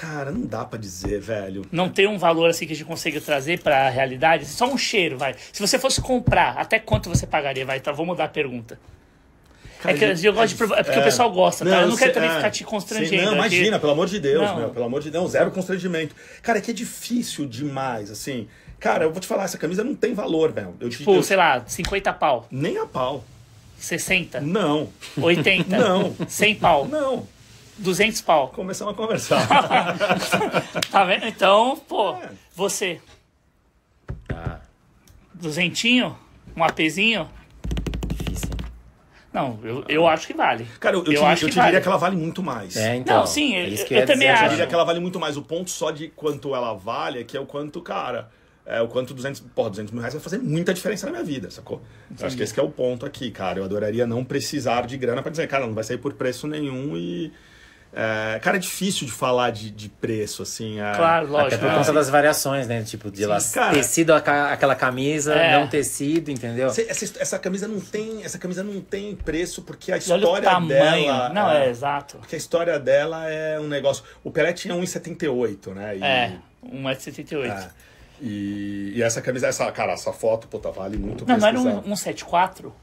Cara, 0.00 0.30
não 0.32 0.42
dá 0.42 0.64
pra 0.64 0.78
dizer, 0.78 1.20
velho. 1.20 1.64
Não 1.70 1.88
tem 1.88 2.06
um 2.06 2.18
valor 2.18 2.50
assim 2.50 2.66
que 2.66 2.72
a 2.72 2.76
gente 2.76 2.84
consiga 2.86 3.20
trazer 3.20 3.60
pra 3.60 3.88
realidade? 3.88 4.44
Só 4.46 4.66
um 4.66 4.76
cheiro, 4.76 5.16
vai. 5.16 5.34
Se 5.52 5.60
você 5.60 5.78
fosse 5.78 6.00
comprar, 6.00 6.56
até 6.58 6.78
quanto 6.78 7.08
você 7.08 7.26
pagaria? 7.26 7.64
Vai, 7.64 7.78
tá, 7.80 7.92
vou 7.92 8.04
mudar 8.04 8.24
a 8.24 8.28
pergunta. 8.28 8.78
Cara, 9.80 9.94
é 9.96 10.14
que 10.14 10.26
eu 10.26 10.32
gosto 10.32 10.48
de 10.52 10.54
provar- 10.56 10.78
é 10.78 10.82
porque 10.82 10.98
o 10.98 11.02
pessoal 11.04 11.30
gosta, 11.30 11.64
tá? 11.64 11.82
Eu 11.82 11.88
não 11.88 11.96
quero 11.96 12.12
também 12.12 12.30
ficar 12.30 12.50
te 12.50 12.64
constrangendo 12.64 13.22
Não, 13.26 13.34
imagina, 13.34 13.78
pelo 13.78 13.92
amor 13.92 14.06
de 14.08 14.18
Deus, 14.18 14.42
Não. 14.42 14.56
meu. 14.56 14.70
Pelo 14.70 14.86
amor 14.86 15.02
de 15.02 15.10
Deus, 15.10 15.30
zero 15.32 15.50
constrangimento. 15.50 16.14
Cara, 16.42 16.58
é 16.58 16.62
que 16.62 16.70
é 16.70 16.74
difícil 16.74 17.46
demais, 17.46 18.10
assim. 18.10 18.48
Cara, 18.80 19.04
eu 19.04 19.12
vou 19.12 19.20
te 19.20 19.26
falar, 19.26 19.44
essa 19.44 19.58
camisa 19.58 19.84
não 19.84 19.94
tem 19.94 20.14
valor, 20.14 20.52
velho. 20.52 20.74
Eu, 20.80 20.88
te- 20.88 20.98
Tipo, 20.98 21.14
eu- 21.14 21.22
sei 21.22 21.36
lá, 21.36 21.62
50 21.66 22.12
pau, 22.14 22.46
Nem 22.50 22.78
a 22.78 22.86
pau. 22.86 23.24
60, 23.78 24.40
Não, 24.40 24.88
80, 25.18 25.76
Não. 25.78 26.14
100 26.26 26.54
pau, 26.54 26.88
não. 26.88 27.26
200 27.78 28.20
pau. 28.22 28.48
Começamos 28.48 28.94
a 28.94 28.96
conversar. 28.96 29.46
Tá 30.90 31.04
vendo? 31.04 31.26
Então, 31.26 31.76
pô, 31.88 32.14
É. 32.14 32.30
você, 32.54 33.00
Ah, 34.32 34.60
duzentinho, 35.32 36.16
um 36.56 36.62
apezinho, 36.64 37.28
difícil. 38.08 38.48
Não, 39.32 39.58
eu, 39.64 39.84
eu 39.88 40.06
acho 40.06 40.26
que 40.28 40.34
vale. 40.34 40.64
Cara, 40.78 40.94
eu, 40.96 41.04
eu, 41.04 41.12
eu 41.12 41.20
te, 41.20 41.24
acho 41.26 41.44
eu 41.44 41.48
que 41.48 41.52
te 41.52 41.54
diria 41.56 41.70
vale. 41.72 41.80
que 41.82 41.88
ela 41.88 41.96
vale 41.96 42.16
muito 42.16 42.42
mais. 42.42 42.76
É, 42.76 42.94
então. 42.96 43.18
Não, 43.20 43.26
sim, 43.26 43.54
é 43.56 43.66
eu- 43.68 43.72
eu 43.72 44.06
também 44.06 44.06
dizer 44.06 44.28
Eu 44.28 44.34
acho. 44.34 44.48
diria 44.50 44.66
que 44.66 44.74
ela 44.74 44.84
vale 44.84 45.00
muito 45.00 45.18
mais. 45.18 45.36
O 45.36 45.42
ponto 45.42 45.70
só 45.70 45.90
de 45.90 46.08
quanto 46.08 46.54
ela 46.54 46.72
vale 46.74 47.20
é 47.20 47.24
que 47.24 47.36
é 47.36 47.40
o 47.40 47.46
quanto, 47.46 47.80
cara. 47.82 48.30
É 48.66 48.80
o 48.80 48.88
quanto 48.88 49.12
200, 49.12 49.40
porra, 49.40 49.68
200 49.70 49.90
mil 49.92 50.00
reais 50.00 50.14
vai 50.14 50.22
fazer 50.22 50.38
muita 50.38 50.72
diferença 50.72 51.04
na 51.06 51.12
minha 51.12 51.24
vida, 51.24 51.50
sacou? 51.50 51.82
Eu 52.18 52.26
acho 52.26 52.34
que 52.36 52.42
esse 52.42 52.54
que 52.54 52.58
é 52.60 52.62
o 52.62 52.70
ponto 52.70 53.04
aqui, 53.04 53.30
cara. 53.30 53.58
Eu 53.58 53.64
adoraria 53.64 54.06
não 54.06 54.24
precisar 54.24 54.86
de 54.86 54.96
grana 54.96 55.20
pra 55.20 55.30
dizer, 55.30 55.46
cara, 55.48 55.66
não 55.66 55.74
vai 55.74 55.84
sair 55.84 55.98
por 55.98 56.14
preço 56.14 56.46
nenhum 56.46 56.96
e. 56.96 57.30
é, 57.96 58.38
cara, 58.40 58.56
é 58.56 58.60
difícil 58.60 59.06
de 59.06 59.12
falar 59.12 59.50
de, 59.50 59.70
de 59.70 59.88
preço, 59.88 60.42
assim. 60.42 60.80
é- 60.80 60.92
Claro, 60.94 61.26
Até 61.26 61.32
lógico. 61.32 61.60
por 61.62 61.70
não. 61.70 61.78
conta 61.78 61.92
das 61.92 62.10
variações, 62.10 62.66
né? 62.66 62.82
Tipo, 62.82 63.10
de 63.10 63.24
lá 63.24 63.38
cara. 63.52 63.72
tecido 63.72 64.12
a 64.12 64.16
aquela 64.52 64.74
camisa, 64.74 65.34
É. 65.34 65.58
não 65.58 65.68
tecido, 65.68 66.30
entendeu? 66.30 66.70
Cê- 66.70 66.86
Essa, 66.88 67.04
essa 67.20 67.38
camisa 67.38 67.68
não 67.68 67.78
tem, 67.80 68.24
essa 68.24 68.38
camisa 68.38 68.64
não 68.64 68.80
tem 68.80 69.14
preço 69.14 69.62
porque 69.62 69.92
a 69.92 69.96
E 69.96 70.00
olha 70.10 70.14
o 70.14 70.18
história 70.18 70.50
tamanho. 70.50 71.06
dela. 71.06 71.28
não, 71.28 71.50
é, 71.50 71.68
exato. 71.70 72.18
Porque 72.18 72.34
a 72.34 72.38
história 72.38 72.78
dela 72.78 73.30
é 73.30 73.60
um 73.60 73.68
negócio. 73.68 74.02
O 74.24 74.30
Pelé 74.30 74.52
tinha 74.52 74.74
1,78, 74.74 75.72
né? 75.74 75.96
E, 75.96 76.02
É, 76.02 76.32
1,78m. 76.64 77.48
é. 77.50 77.68
E, 78.20 78.92
e 78.96 79.02
essa 79.02 79.20
camisa, 79.20 79.46
essa, 79.48 79.70
cara, 79.72 79.92
essa 79.92 80.12
foto, 80.12 80.46
puta, 80.48 80.70
vale 80.70 80.96
muito 80.96 81.26
Não, 81.26 81.36
não 81.36 81.46
era 81.48 81.58
um, 81.60 81.92
um 81.92 81.96
74? 81.96 82.74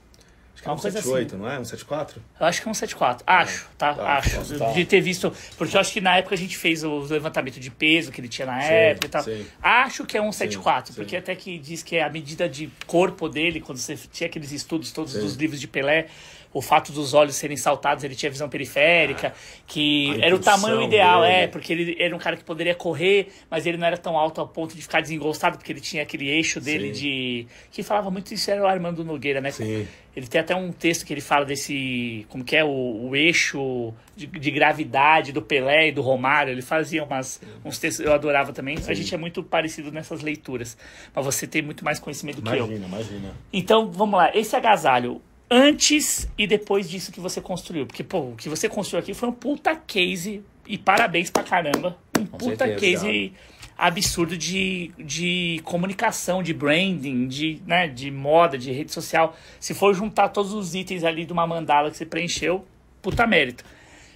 Acho 0.62 0.64
que 0.64 0.68
é 0.68 0.72
uma 0.72 0.80
coisa 0.80 1.02
178, 1.02 1.38
não 1.38 1.48
é? 1.50 1.56
174? 1.56 2.22
Eu 2.40 2.46
acho 2.46 2.62
que 2.62 2.68
é 2.68 2.72
um 2.72 2.74
74. 2.74 3.24
Acho, 3.26 3.68
tá? 3.78 3.94
tá, 3.96 4.18
acho. 4.18 4.36
posso 4.36 4.60
tá. 4.60 4.72
De 4.72 4.86
ter 4.86 5.02
visto. 5.02 5.34
Porque 5.58 5.76
eu 5.76 5.82
acho 5.82 5.92
que 5.92 6.00
na 6.00 6.18
época 6.18 6.36
a 6.36 6.38
gente 6.38 6.56
fez 6.56 6.84
o 6.84 7.00
levantamento 7.00 7.60
de 7.60 7.72
peso 7.72 8.12
que 8.12 8.22
ele 8.22 8.28
tinha 8.28 8.46
na 8.46 8.62
Sim, 8.62 8.68
época 8.68 9.08
e 9.08 9.10
tal. 9.10 9.24
sim. 9.24 9.46
Acho 9.62 10.06
que 10.06 10.18
é 10.18 10.22
um 10.22 10.32
74, 10.32 10.94
sim. 10.94 10.96
porque 10.96 11.18
até 11.18 11.36
que 11.36 11.58
diz 11.58 11.82
que 11.82 11.96
é 11.96 12.04
a 12.04 12.10
medida 12.10 12.48
de 12.48 12.70
corpo 12.86 13.28
dele, 13.28 13.60
quando 13.60 13.80
você 13.80 13.98
tinha 14.12 14.28
aqueles 14.28 14.52
estudos 14.52 14.92
todos 14.92 15.14
Sim. 15.14 15.22
dos 15.22 15.36
livros 15.36 15.60
de 15.60 15.68
Pelé, 15.68 16.08
o 16.54 16.62
fato 16.62 16.92
dos 16.92 17.14
olhos 17.14 17.36
serem 17.36 17.56
saltados, 17.58 18.04
ele 18.04 18.16
tinha 18.16 18.30
visão 18.30 18.50
periférica, 18.50 19.34
que 19.66 20.20
A 20.22 20.26
era 20.26 20.36
o 20.36 20.40
tamanho 20.40 20.82
ideal, 20.82 21.22
dele. 21.22 21.34
é, 21.34 21.48
porque 21.48 21.72
ele 21.72 21.96
era 22.00 22.16
um 22.16 22.20
cara 22.20 22.36
que 22.36 22.44
poderia 22.44 22.76
correr, 22.76 23.30
mas 23.50 23.66
ele 23.66 23.78
não 23.78 23.88
era 23.88 23.98
tão 23.98 24.18
alto 24.18 24.42
ao 24.42 24.48
ponto 24.48 24.76
de 24.76 24.82
ficar 24.82 25.02
desengostado, 25.02 25.58
porque 25.58 25.72
ele 25.72 25.82
tinha 25.82 26.04
aquele 26.04 26.30
eixo 26.30 26.60
dele 26.60 26.94
Sim. 26.94 27.02
de. 27.02 27.48
Que 27.72 27.84
falava 27.84 28.12
muito 28.12 28.34
isso, 28.34 28.52
era 28.52 28.62
o 28.62 28.68
Armando 28.68 29.04
Nogueira, 29.04 29.40
né? 29.40 29.52
Sim. 29.52 29.88
Ele 30.14 30.28
tem 30.28 30.42
até 30.42 30.54
um 30.54 30.74
texto 30.74 31.06
que 31.06 31.14
ele 31.14 31.22
fala 31.22 31.46
desse. 31.46 32.26
Como 32.28 32.44
que 32.44 32.58
é? 32.58 32.66
O, 32.66 32.68
o 33.08 33.16
eixo 33.16 33.94
de, 34.14 34.28
de 34.28 34.52
gravidade 34.52 35.32
do 35.32 35.42
Pelé 35.42 35.88
e 35.88 35.92
do 35.94 36.02
Romário. 36.02 36.52
Ele 36.52 36.62
fazia 36.62 37.02
umas, 37.02 37.40
uns 37.64 37.78
textos, 37.80 38.06
eu 38.06 38.12
adorava 38.12 38.52
também. 38.52 38.78
A 38.88 38.94
gente 38.94 39.16
é 39.16 39.18
muito 39.18 39.42
parecido 39.42 39.90
nessas 39.90 40.22
leituras. 40.22 40.78
Mas 41.16 41.24
você 41.26 41.48
tem 41.48 41.62
muito 41.62 41.86
mais 41.86 41.98
conhecimento 41.98 42.42
do 42.42 42.52
que 42.52 42.58
eu. 42.58 42.66
Imagina, 42.66 42.88
imagina. 42.88 43.36
Então, 43.54 43.90
vamos 43.90 44.18
lá. 44.20 44.36
Esse 44.36 44.54
agasalho, 44.54 45.22
antes 45.52 46.30
e 46.38 46.48
depois 46.48 46.90
disso 46.90 47.12
que 47.12 47.20
você 47.20 47.42
construiu. 47.42 47.86
Porque, 47.86 48.04
pô, 48.04 48.30
o 48.30 48.36
que 48.38 48.48
você 48.48 48.70
construiu 48.70 49.04
aqui 49.04 49.14
foi 49.14 49.28
um 49.28 49.34
puta 49.34 49.76
case. 49.76 50.42
E 50.66 50.78
parabéns 50.78 51.30
pra 51.30 51.44
caramba. 51.44 51.98
Um 52.18 52.26
puta 52.26 52.66
certeza, 52.66 53.06
case 53.06 53.34
absurdo 53.78 54.38
de, 54.38 54.92
de 55.00 55.60
comunicação, 55.64 56.44
de 56.44 56.54
branding, 56.54 57.28
de, 57.28 57.60
né, 57.66 57.88
de 57.88 58.12
moda, 58.12 58.58
de 58.58 58.72
rede 58.72 58.94
social. 58.94 59.36
Se 59.60 59.74
for 59.74 59.94
juntar 59.94 60.30
todos 60.30 60.54
os 60.54 60.76
itens 60.76 61.04
ali 61.04 61.26
de 61.26 61.34
uma 61.34 61.48
mandala 61.48 61.90
que 61.90 61.98
você 61.98 62.06
preencheu, 62.06 62.64
puta 63.02 63.26
mérito. 63.26 63.66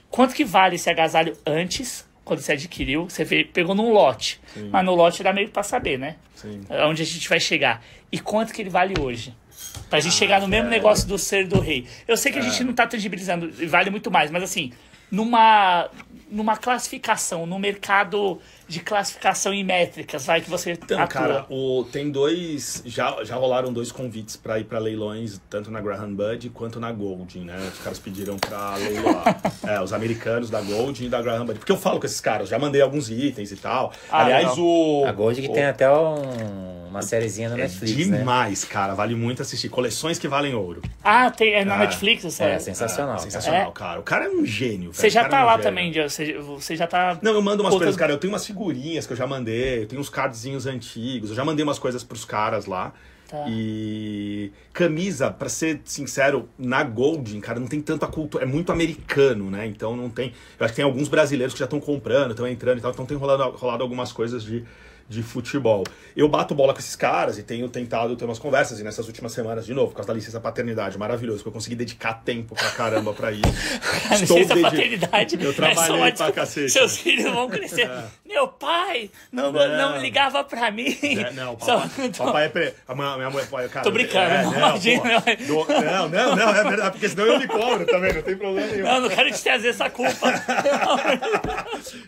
Quanto 0.09 0.35
que 0.35 0.45
vale 0.45 0.75
esse 0.75 0.89
agasalho 0.89 1.35
antes, 1.45 2.07
quando 2.23 2.39
você 2.39 2.53
adquiriu? 2.53 3.09
Você 3.09 3.25
pegou 3.43 3.73
num 3.73 3.91
lote. 3.91 4.39
Mas 4.69 4.85
no 4.85 4.93
lote 4.93 5.23
dá 5.23 5.33
meio 5.33 5.49
pra 5.49 5.63
saber, 5.63 5.97
né? 5.97 6.15
Sim. 6.35 6.61
Onde 6.87 7.01
a 7.01 7.05
gente 7.05 7.27
vai 7.27 7.39
chegar. 7.39 7.83
E 8.11 8.19
quanto 8.19 8.53
que 8.53 8.61
ele 8.61 8.69
vale 8.69 8.93
hoje? 8.99 9.33
Pra 9.89 9.99
gente 9.99 10.15
chegar 10.15 10.41
no 10.41 10.47
mesmo 10.47 10.69
negócio 10.69 11.07
do 11.07 11.17
ser 11.17 11.47
do 11.47 11.59
rei. 11.59 11.87
Eu 12.07 12.17
sei 12.17 12.31
que 12.31 12.39
a 12.39 12.41
gente 12.41 12.63
não 12.63 12.73
tá 12.73 12.87
tangibilizando, 12.87 13.51
vale 13.67 13.89
muito 13.89 14.09
mais, 14.09 14.31
mas 14.31 14.43
assim, 14.43 14.71
numa, 15.11 15.89
numa 16.29 16.57
classificação, 16.57 17.45
no 17.45 17.59
mercado 17.59 18.41
de 18.67 18.79
classificação 18.79 19.53
em 19.53 19.63
métricas, 19.63 20.25
vai 20.25 20.41
que 20.41 20.49
você 20.49 20.71
Então, 20.71 20.99
atua. 20.99 21.07
cara, 21.07 21.45
o, 21.49 21.85
tem 21.91 22.09
dois. 22.09 22.81
Já, 22.85 23.23
já 23.23 23.35
rolaram 23.35 23.71
dois 23.71 23.91
convites 23.91 24.35
pra 24.35 24.59
ir 24.59 24.63
pra 24.63 24.79
leilões, 24.79 25.39
tanto 25.49 25.69
na 25.69 25.79
Graham 25.81 26.13
Bud 26.13 26.49
quanto 26.49 26.79
na 26.79 26.91
Golding, 26.91 27.45
né? 27.45 27.55
Os 27.73 27.79
caras 27.79 27.99
pediram 27.99 28.37
pra 28.37 28.75
leiloar. 28.75 29.39
é, 29.67 29.79
os 29.81 29.93
americanos 29.93 30.49
da 30.49 30.61
Golding 30.61 31.05
e 31.05 31.09
da 31.09 31.21
Graham 31.21 31.45
Bud. 31.45 31.59
Porque 31.59 31.71
eu 31.71 31.77
falo 31.77 31.99
com 31.99 32.05
esses 32.05 32.19
caras, 32.21 32.49
já 32.49 32.57
mandei 32.57 32.81
alguns 32.81 33.09
itens 33.09 33.51
e 33.51 33.55
tal. 33.55 33.91
Ah, 34.09 34.23
Aliás, 34.23 34.49
legal. 34.49 34.59
o. 34.65 35.05
A 35.07 35.11
Gold 35.11 35.41
que 35.41 35.47
o- 35.49 35.53
tem 35.53 35.65
até 35.65 35.89
um- 35.91 36.85
uma 36.89 37.01
sériezinha 37.01 37.49
no 37.49 37.55
É 37.55 37.63
Netflix, 37.63 38.07
né? 38.07 38.17
demais, 38.19 38.63
cara. 38.63 38.93
Vale 38.95 39.15
muito 39.15 39.41
assistir. 39.41 39.67
Coleções 39.69 40.17
que 40.17 40.27
valem 40.27 40.55
ouro. 40.55 40.81
Ah, 41.03 41.29
tem, 41.29 41.53
é 41.53 41.65
na 41.65 41.75
Ah, 41.75 41.79
Netflix? 41.79 42.23
Essa 42.25 42.45
É, 42.45 42.57
sensacional. 42.59 43.15
É, 43.15 43.17
cara. 43.17 43.23
sensacional, 43.23 43.69
É? 43.69 43.71
cara. 43.73 43.99
O 43.99 44.03
cara 44.03 44.25
é 44.25 44.29
um 44.29 44.45
gênio. 44.45 44.93
Você 44.93 45.09
já 45.09 45.27
tá 45.27 45.39
é 45.39 45.43
um 45.43 45.45
lá 45.45 45.51
gênio. 45.53 45.63
também, 45.63 45.93
já- 45.93 46.07
você, 46.07 46.75
já 46.75 46.87
tá. 46.87 47.17
Não, 47.21 47.33
eu 47.33 47.41
mando 47.41 47.61
umas 47.63 47.75
coisas, 47.75 47.95
cara. 47.97 48.13
Eu 48.13 48.17
tenho 48.17 48.31
umas 48.31 48.45
figurinhas 48.55 49.05
que 49.05 49.13
eu 49.13 49.17
já 49.17 49.27
mandei, 49.27 49.83
eu 49.83 49.87
tenho 49.87 50.01
uns 50.01 50.09
cardzinhos 50.09 50.65
antigos, 50.65 51.29
eu 51.29 51.35
já 51.35 51.43
mandei 51.43 51.63
umas 51.63 51.77
coisas 51.77 52.03
pros 52.03 52.23
caras 52.23 52.65
lá. 52.65 52.93
Tá. 53.27 53.43
E 53.49 54.51
camisa, 54.71 55.31
pra 55.31 55.49
ser 55.49 55.81
sincero, 55.83 56.47
na 56.59 56.83
Golding, 56.83 57.39
cara, 57.41 57.59
não 57.59 57.67
tem 57.67 57.81
tanta 57.81 58.05
cultura. 58.05 58.43
É 58.43 58.47
muito 58.47 58.71
americano, 58.71 59.49
né? 59.49 59.65
Então 59.65 59.95
não 59.95 60.09
tem. 60.09 60.31
Eu 60.59 60.63
acho 60.63 60.73
que 60.73 60.75
tem 60.75 60.85
alguns 60.85 61.07
brasileiros 61.07 61.53
que 61.53 61.59
já 61.59 61.65
estão 61.65 61.79
comprando, 61.79 62.31
estão 62.31 62.47
entrando 62.47 62.77
e 62.77 62.81
tal, 62.81 62.91
então 62.91 63.05
tem 63.05 63.17
rolado, 63.17 63.57
rolado 63.57 63.81
algumas 63.83 64.11
coisas 64.11 64.43
de, 64.43 64.63
de 65.07 65.21
futebol. 65.21 65.83
Eu 66.15 66.27
bato 66.27 66.55
bola 66.55 66.73
com 66.73 66.79
esses 66.79 66.95
caras 66.95 67.37
e 67.37 67.43
tenho 67.43 67.67
tentado 67.69 68.15
ter 68.15 68.25
umas 68.25 68.39
conversas, 68.39 68.79
e 68.79 68.83
nessas 68.83 69.05
últimas 69.07 69.31
semanas, 69.33 69.65
de 69.65 69.73
novo, 69.73 69.89
por 69.89 69.97
causa 69.97 70.07
da 70.07 70.13
licença 70.13 70.39
paternidade, 70.39 70.97
maravilhoso, 70.97 71.43
que 71.43 71.47
eu 71.47 71.51
consegui 71.51 71.75
dedicar 71.75 72.13
tempo 72.23 72.55
pra 72.55 72.71
caramba 72.71 73.13
pra 73.13 73.31
isso. 73.31 73.43
A 74.09 74.15
licença 74.17 74.53
dedi- 74.55 74.61
paternidade. 74.61 75.37
Eu 75.39 75.51
é 75.51 75.53
trabalhei 75.53 75.95
uma 75.97 76.11
pra 76.11 76.31
cacete. 76.31 76.71
Seus 76.71 76.97
filhos 76.97 77.31
vão 77.31 77.47
crescer. 77.49 77.89
Meu 78.25 78.47
pai 78.47 79.09
não, 79.31 79.51
não. 79.51 79.67
Não. 79.77 79.97
ligava 80.01 80.43
pra 80.43 80.71
mim. 80.71 80.97
É, 81.03 81.31
não, 81.31 81.57
Só- 81.61 81.79
papai, 81.81 82.09
papai 82.09 82.45
é 82.45 82.49
pre... 82.49 82.73
a 82.87 82.95
minha, 82.95 83.29
mulher, 83.29 83.47
cara, 83.69 83.83
Tô 83.83 83.91
brincando, 83.91 84.25
é, 84.31 84.43
não, 84.43 84.51
não, 84.51 84.59
imagina. 84.69 85.21
pô, 85.21 85.65
não, 85.69 86.09
não, 86.09 86.35
não, 86.35 86.49
é 86.49 86.63
verdade, 86.63 86.91
porque 86.91 87.09
senão 87.09 87.25
eu 87.25 87.39
me 87.39 87.47
cobro 87.47 87.85
também, 87.85 88.13
não 88.13 88.21
tem 88.21 88.35
problema 88.35 88.67
nenhum. 88.67 88.85
Não, 88.85 89.01
não 89.01 89.09
quero 89.09 89.31
te 89.31 89.43
trazer 89.43 89.69
essa 89.69 89.89
culpa. 89.89 90.33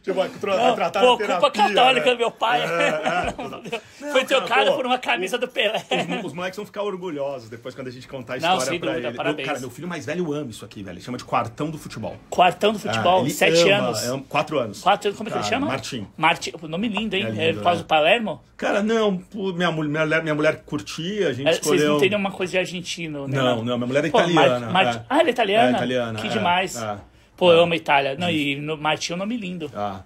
Tipo, 0.02 0.28
tra 0.40 0.57
Não, 0.57 0.76
tratar 0.76 0.99
pô, 1.02 1.18
culpa 1.18 1.26
terapia, 1.52 1.64
católica 1.76 2.06
né? 2.06 2.11
do 2.14 2.18
meu 2.18 2.32
pai. 2.32 2.61
É, 2.88 3.76
é. 3.76 4.11
Foi 4.11 4.22
Não, 4.22 4.26
trocado 4.27 4.73
por 4.73 4.85
uma 4.85 4.97
camisa 4.97 5.38
do 5.38 5.47
Pelé. 5.47 5.84
Os, 6.19 6.26
os 6.26 6.34
moleques 6.34 6.55
vão 6.57 6.65
ficar 6.65 6.84
orgulhosos 6.84 7.49
depois 7.49 7.76
quando 7.76 7.88
a 7.88 7.91
gente 7.91 8.07
contar 8.07 8.35
a 8.35 8.38
Não, 8.38 8.49
história 8.53 8.65
sem 8.72 8.80
pra 8.80 8.89
dúvida, 8.91 9.07
ele. 9.09 9.18
parabéns. 9.18 9.38
Meu, 9.38 9.45
cara, 9.47 9.59
meu 9.59 9.69
filho 9.69 9.88
mais 9.88 10.05
velho 10.05 10.34
ama 10.34 10.49
isso 10.49 10.64
aqui, 10.65 10.81
velho. 10.84 10.95
Ele 10.95 11.03
chama 11.03 11.18
de 11.18 11.23
quartão 11.26 11.69
do 11.69 11.77
futebol. 11.77 12.15
Quartão 12.30 12.73
do 12.73 12.80
futebol, 12.80 13.23
Ah, 13.26 13.30
sete 13.30 13.69
ama, 13.69 13.88
anos. 13.88 14.03
ama- 14.05 14.23
quatro 14.30 14.59
anos. 14.59 14.81
Quatro 14.81 15.07
anos, 15.09 15.18
como 15.18 15.30
é 15.30 15.31
que 15.31 15.38
ele 15.38 15.45
chama? 15.47 15.68
Martim. 15.68 16.07
Martim. 16.18 16.51
Nome 16.64 16.88
lindo, 16.88 17.15
hein? 17.15 17.23
É 17.26 17.27
É, 17.27 17.47
lindo, 17.47 17.57
por 17.59 17.64
causa 17.64 17.80
né? 17.80 17.84
do 17.84 17.88
Palermo? 17.88 18.41
Cara, 18.55 18.81
não, 18.84 19.22
minha, 19.34 19.72
mulher- 19.72 20.23
minha, 20.23 20.35
mulher- 20.35 20.64
curtia, 20.65 21.30
a 21.30 21.34
gente 21.34 21.47
É, 21.47 21.51
Vocês 21.53 21.57
escolheu... 21.65 21.93
não 21.93 21.99
têm 21.99 22.09
nenhuma 22.09 22.31
coisa 22.31 22.51
de 22.51 22.57
argentino, 22.57 23.27
né? 23.27 23.38
Não, 23.38 23.57
não, 23.64 23.77
minha 23.77 23.88
mulher 23.88 24.05
é 24.05 24.09
Pô, 24.09 24.18
Mar- 24.19 24.30
italiana. 24.30 24.69
Marti- 24.72 24.97
é. 24.97 25.01
Ah, 25.09 25.19
ela 25.19 25.27
é 25.27 25.31
italiana? 25.31 25.68
É, 25.69 25.72
italiana, 25.72 26.19
Que 26.19 26.27
é, 26.27 26.30
demais. 26.30 26.76
é. 26.81 26.97
Pô, 27.35 27.51
eu 27.51 27.61
amo 27.61 27.73
a 27.73 27.76
Itália. 27.76 28.15
Não, 28.18 28.30
e 28.31 28.55
no 28.55 28.76
Martim 28.77 29.11
é 29.11 29.15
um 29.15 29.19
nome 29.19 29.38
lindo. 29.38 29.69
Ah. 29.76 30.01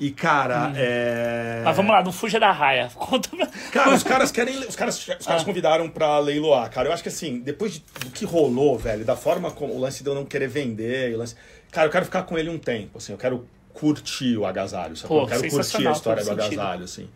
E, 0.00 0.10
cara, 0.10 0.72
é... 0.76 1.58
Hum. 1.60 1.64
Mas 1.64 1.76
vamos 1.76 1.92
lá, 1.92 2.02
não 2.02 2.10
fuja 2.10 2.40
da 2.40 2.50
raia. 2.50 2.90
Conta 2.96 3.28
pra... 3.28 3.46
Cara, 3.70 3.94
os 3.94 4.02
caras 4.02 4.32
querem. 4.32 4.58
Os 4.60 4.74
caras, 4.74 4.96
os 4.98 5.10
Ah. 5.10 5.16
caras 5.28 5.44
convidaram 5.44 5.90
pra 5.90 6.18
leiloar, 6.18 6.70
cara. 6.70 6.88
Eu 6.88 6.92
acho 6.94 7.02
que 7.02 7.10
assim, 7.10 7.38
depois 7.40 7.74
de- 7.74 7.84
do 8.00 8.10
que 8.10 8.24
rolou, 8.24 8.78
velho, 8.78 9.04
da 9.04 9.14
forma 9.14 9.50
como 9.50 9.74
o 9.74 9.78
lance 9.78 10.02
de 10.02 10.08
eu 10.08 10.14
não 10.14 10.24
querer 10.24 10.48
vender, 10.48 11.14
o 11.14 11.18
lance. 11.18 11.36
Cara, 11.70 11.86
eu 11.86 11.92
quero 11.92 12.06
ficar 12.06 12.22
com 12.22 12.38
ele 12.38 12.48
um 12.48 12.58
tempo, 12.58 12.96
assim, 12.98 13.12
eu 13.12 13.18
quero 13.18 13.46
curtir 13.74 14.36
o 14.38 14.46
agasalho, 14.46 14.96
sabe? 14.96 15.08
Pô, 15.08 15.20
eu 15.20 15.26
quero 15.26 15.48
curtir 15.50 15.86
a 15.86 15.92
história 15.92 16.22
do 16.24 16.26
sentido. 16.28 16.42
agasalho, 16.60 16.84
assim. 16.84 17.08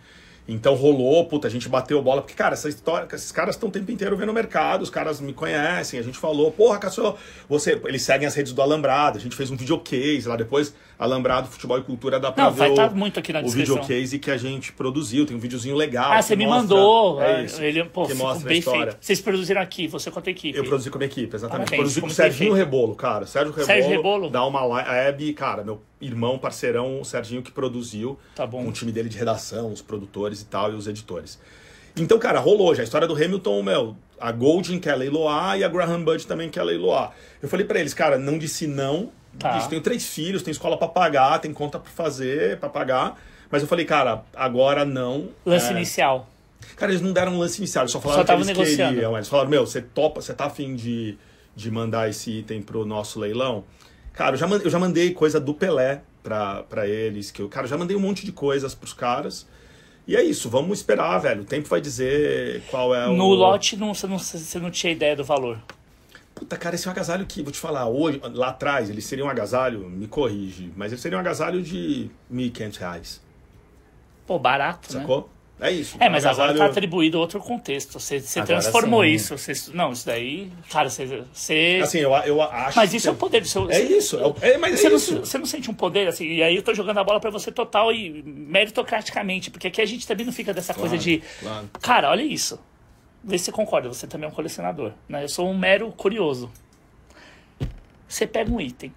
Então 0.47 0.74
rolou, 0.74 1.24
puta, 1.24 1.48
a 1.48 1.51
gente 1.51 1.70
bateu 1.70 2.02
bola, 2.02 2.20
porque, 2.20 2.35
cara, 2.35 2.52
essa 2.52 2.69
história, 2.69 3.09
esses 3.15 3.32
caras 3.32 3.55
estão 3.55 3.70
o 3.70 3.73
tempo 3.73 3.90
inteiro 3.90 4.15
vendo 4.15 4.28
o 4.28 4.32
mercado, 4.35 4.82
os 4.82 4.90
caras 4.90 5.19
me 5.19 5.32
conhecem, 5.32 5.98
a 5.98 6.02
gente 6.02 6.19
falou, 6.19 6.52
porra, 6.52 6.78
Cassio, 6.78 7.16
você. 7.48 7.81
Eles 7.86 8.02
seguem 8.02 8.27
as 8.28 8.35
redes 8.35 8.52
do 8.52 8.61
Alambrado, 8.61 9.16
a 9.16 9.20
gente 9.23 9.35
fez 9.35 9.51
um 9.51 9.56
videocase 9.56 10.28
lá 10.28 10.36
depois, 10.36 10.74
Alambrado, 10.98 11.48
Futebol 11.48 11.78
e 11.78 11.82
Cultura 11.82 12.20
dá 12.20 12.30
pra 12.30 12.44
Não, 12.44 12.50
ver 12.52 12.58
vai 12.58 12.70
o, 12.70 12.74
tá 12.74 12.88
muito 12.90 13.18
aqui 13.18 13.32
na 13.32 13.40
o 13.40 13.42
descrição. 13.42 13.74
videocase 13.82 14.18
que 14.18 14.30
a 14.30 14.36
gente 14.36 14.72
produziu, 14.72 15.26
tem 15.26 15.36
um 15.36 15.40
videozinho 15.40 15.74
legal. 15.74 16.12
Ah, 16.12 16.22
você 16.22 16.36
me 16.36 16.44
mostra- 16.46 16.62
mandou. 16.62 17.20
É 17.22 17.36
ah, 17.36 17.42
isso, 17.42 17.60
Ele, 17.62 17.82
pô, 17.84 18.06
que 18.06 18.14
mostra 18.14 18.46
a 18.46 18.48
bem 18.48 18.58
história. 18.60 18.92
feito. 18.92 18.98
Vocês 19.04 19.20
produziram 19.20 19.60
aqui, 19.60 19.88
você 19.88 20.10
conta 20.10 20.30
a 20.30 20.32
equipe. 20.32 20.56
Eu 20.56 20.64
produzi 20.64 20.90
com 20.90 20.96
a 20.96 21.00
minha 21.00 21.06
equipe, 21.10 21.34
exatamente. 21.34 21.64
Parabéns, 21.70 21.78
produzi 21.80 22.00
com 22.00 22.06
o 22.06 22.10
Serginho. 22.10 22.52
Rebolo, 22.52 22.94
cara. 22.94 23.26
Sérgio 23.26 23.50
Rebolo. 23.52 23.66
Sérgio 23.66 23.90
Rebolo? 23.90 24.30
Dá 24.30 24.44
uma 24.46 24.60
li- 24.64 24.88
a 24.88 24.94
Hebe, 24.94 25.32
cara, 25.32 25.64
meu 25.64 25.82
irmão, 26.00 26.38
parceirão, 26.38 27.00
o 27.00 27.04
Serginho 27.04 27.42
que 27.42 27.50
produziu. 27.50 28.18
Tá 28.36 28.46
bom. 28.46 28.62
Com 28.62 28.68
o 28.70 28.72
time 28.72 28.92
dele 28.92 29.08
de 29.08 29.18
redação, 29.18 29.72
os 29.72 29.82
produtores 29.82 30.42
e 30.42 30.46
tal, 30.46 30.70
e 30.72 30.74
os 30.76 30.86
editores. 30.86 31.40
Então, 31.96 32.18
cara, 32.18 32.38
rolou 32.40 32.74
já. 32.74 32.82
A 32.82 32.84
história 32.84 33.06
do 33.06 33.14
Hamilton, 33.14 33.62
meu, 33.62 33.96
a 34.20 34.30
Golding 34.32 34.78
quer 34.78 34.94
leiloar 34.96 35.58
e 35.58 35.64
a 35.64 35.68
Graham 35.68 36.02
Bud 36.04 36.26
também 36.26 36.48
quer 36.50 36.62
leiloar. 36.62 37.12
Eu 37.42 37.48
falei 37.48 37.66
pra 37.66 37.78
eles, 37.80 37.92
cara, 37.94 38.16
não 38.18 38.38
disse 38.38 38.66
não. 38.66 39.10
Tá. 39.39 39.59
Tenho 39.69 39.82
três 39.82 40.06
filhos, 40.06 40.43
tem 40.43 40.52
escola 40.52 40.77
pra 40.77 40.89
pagar, 40.89 41.39
tem 41.40 41.52
conta 41.52 41.78
pra 41.78 41.90
fazer, 41.90 42.59
pra 42.59 42.69
pagar. 42.69 43.20
Mas 43.51 43.62
eu 43.62 43.69
falei, 43.69 43.85
cara, 43.85 44.23
agora 44.35 44.85
não. 44.85 45.28
Lance 45.44 45.69
É, 45.69 45.73
inicial. 45.73 46.28
Cara, 46.77 46.93
eles 46.93 47.02
não 47.02 47.12
deram 47.12 47.35
um 47.35 47.39
lance 47.39 47.59
inicial, 47.59 47.82
eles 47.85 47.93
só 47.93 48.01
falaram 48.01 48.23
Só 48.23 48.27
que 48.27 48.32
eles 48.32 48.47
negociando. 48.47 48.94
queriam. 48.94 49.15
Eles 49.16 49.28
falaram, 49.28 49.51
meu, 49.51 49.66
você 49.66 49.82
topa, 49.82 50.20
você 50.20 50.32
tá 50.32 50.47
afim 50.47 50.74
de, 50.74 51.16
de 51.55 51.70
mandar 51.70 52.09
esse 52.09 52.31
item 52.39 52.62
pro 52.62 52.85
nosso 52.86 53.20
leilão. 53.20 53.65
Cara, 54.12 54.35
eu 54.35 54.39
já, 54.39 54.47
eu 54.48 54.70
já 54.70 54.78
mandei 54.78 55.12
coisa 55.12 55.39
do 55.40 55.52
Pelé 55.52 56.01
pra, 56.23 56.62
pra 56.62 56.86
eles, 56.89 57.31
que 57.31 57.43
eu, 57.43 57.48
cara, 57.48 57.66
eu 57.66 57.70
já 57.70 57.77
mandei 57.77 57.97
um 57.97 58.01
monte 58.01 58.24
de 58.24 58.32
coisas 58.32 58.74
pros 58.74 58.93
caras. 58.93 59.47
E 60.06 60.16
é 60.16 60.23
isso, 60.23 60.48
vamos 60.51 60.78
esperar, 60.78 61.19
velho. 61.19 61.43
O 61.43 61.44
tempo 61.44 61.69
vai 61.69 61.81
dizer 61.81 62.62
qual 62.70 62.94
é 62.94 63.09
o. 63.09 63.12
No 63.15 63.28
lote 63.35 63.77
não, 63.77 63.93
você, 63.94 64.06
não, 64.06 64.19
você 64.19 64.59
não 64.59 64.70
tinha 64.70 64.93
ideia 64.93 65.16
do 65.16 65.24
valor. 65.24 65.59
Puta, 66.35 66.56
cara, 66.56 66.74
esse 66.74 66.86
é 66.86 66.90
um 66.90 66.93
agasalho 66.93 67.24
que, 67.27 67.43
vou 67.43 67.52
te 67.52 67.59
falar, 67.61 67.86
hoje, 67.86 68.20
lá 68.32 68.48
atrás, 68.48 68.90
ele 68.90 69.01
seria 69.01 69.24
um 69.24 69.28
agasalho, 69.28 69.89
me 69.89 70.09
corrige, 70.09 70.73
mas 70.77 70.90
ele 70.93 71.01
seria 71.01 71.16
um 71.16 71.20
agasalho 71.20 71.62
de 71.62 72.11
1.500 72.32 72.77
reais, 72.78 73.23
Pô, 74.27 74.39
barato, 74.39 74.93
né? 74.94 75.01
sacou? 75.01 75.31
É 75.61 75.70
isso. 75.70 75.97
É, 76.01 76.09
mas 76.09 76.24
um 76.24 76.28
agora 76.31 76.47
tá 76.48 76.51
agasalho- 76.51 76.70
atribuído 76.73 77.16
a 77.16 77.20
outro 77.20 77.39
contexto. 77.39 78.01
Você, 78.01 78.19
você 78.19 78.43
transformou 78.43 79.05
sim. 79.05 79.11
isso. 79.12 79.39
Você, 79.39 79.52
não, 79.73 79.93
isso 79.93 80.05
daí. 80.05 80.51
Cara, 80.69 80.90
você. 80.90 81.23
você 81.32 81.81
Assim, 81.81 81.98
eu, 81.98 82.11
eu 82.12 82.43
acho. 82.43 82.77
mas 82.77 82.93
isso 82.93 83.06
é 83.09 83.12
o 83.12 83.15
poder 83.15 83.40
do 83.40 83.47
seu. 83.47 83.70
É 83.70 83.81
isso, 83.81 84.19
é, 84.43 84.51
é, 84.55 84.59
mas 84.59 84.81
Você 84.81 84.86
é 84.89 84.90
não, 84.90 84.97
isso. 84.97 85.20
você 85.20 85.39
não 85.39 85.47
sente 85.47 85.70
um 85.70 85.74
poder, 85.74 86.09
assim, 86.09 86.27
e 86.27 86.43
aí 86.43 86.56
eu 86.56 86.62
tô 86.62 86.74
jogando 86.74 86.98
a 86.98 87.05
bola 87.05 87.20
pra 87.20 87.31
você 87.31 87.52
total 87.52 87.93
e 87.93 88.20
meritocraticamente, 88.24 89.48
porque 89.52 89.69
aqui 89.69 89.81
a 89.81 89.86
gente 89.86 90.06
também 90.09 90.27
não 90.27 90.32
fica 90.32 90.52
dessa 90.52 90.74
coisa 90.74 90.98
de. 90.98 91.23
claro. 91.40 91.70
Cara, 91.81 92.11
olha 92.11 92.23
isso. 92.23 92.59
Vê 93.24 93.38
se 93.38 93.46
você 93.46 93.52
concorda, 93.52 93.88
você 93.88 94.06
também 94.06 94.28
é 94.28 94.30
um 94.30 94.34
colecionador. 94.34 94.92
Né? 95.09 95.24
Eu 95.24 95.28
sou 95.28 95.48
um 95.48 95.56
mero 95.56 95.90
curioso. 95.92 96.51
Você 98.06 98.26
pega 98.26 98.51
um 98.51 98.60
item, 98.60 98.92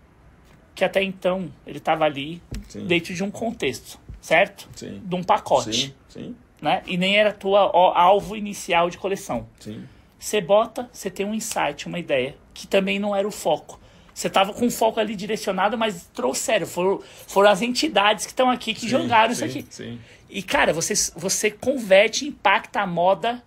que 0.76 0.84
até 0.84 1.02
então 1.02 1.52
ele 1.66 1.80
tava 1.80 2.04
ali 2.04 2.42
Sim. 2.68 2.86
dentro 2.86 3.14
de 3.14 3.24
um 3.24 3.32
contexto, 3.32 3.98
certo? 4.20 4.70
Sim. 4.76 5.02
De 5.04 5.16
um 5.16 5.24
pacote. 5.24 5.96
Sim, 6.10 6.36
Né? 6.62 6.84
E 6.86 6.98
nem 6.98 7.18
era 7.18 7.32
tua 7.32 7.72
alvo 7.96 8.36
inicial 8.36 8.90
de 8.90 8.98
coleção. 8.98 9.48
sim. 9.60 9.86
Você 10.20 10.42
bota, 10.42 10.90
você 10.92 11.12
tem 11.12 11.24
um 11.24 11.34
insight, 11.34 11.86
uma 11.86 12.00
ideia, 12.00 12.36
que 12.52 12.66
também 12.66 12.98
não 12.98 13.16
era 13.16 13.28
o 13.28 13.32
foco. 13.32 13.80
Você 14.12 14.28
tava 14.28 14.52
com 14.52 14.66
o 14.66 14.72
foco 14.72 15.00
ali 15.00 15.16
direcionado, 15.16 15.78
mas 15.78 16.10
trouxeram. 16.12 16.66
Foram, 16.66 17.00
foram 17.28 17.52
as 17.52 17.62
entidades 17.62 18.26
que 18.26 18.32
estão 18.32 18.50
aqui 18.50 18.74
que 18.74 18.90
jogaram 18.90 19.32
isso 19.32 19.46
aqui. 19.46 19.62
E, 20.28 20.42
cara, 20.42 20.74
você, 20.74 20.96
você 21.16 21.52
converte, 21.52 22.28
impacta 22.28 22.82
a 22.82 22.88
moda 22.88 23.44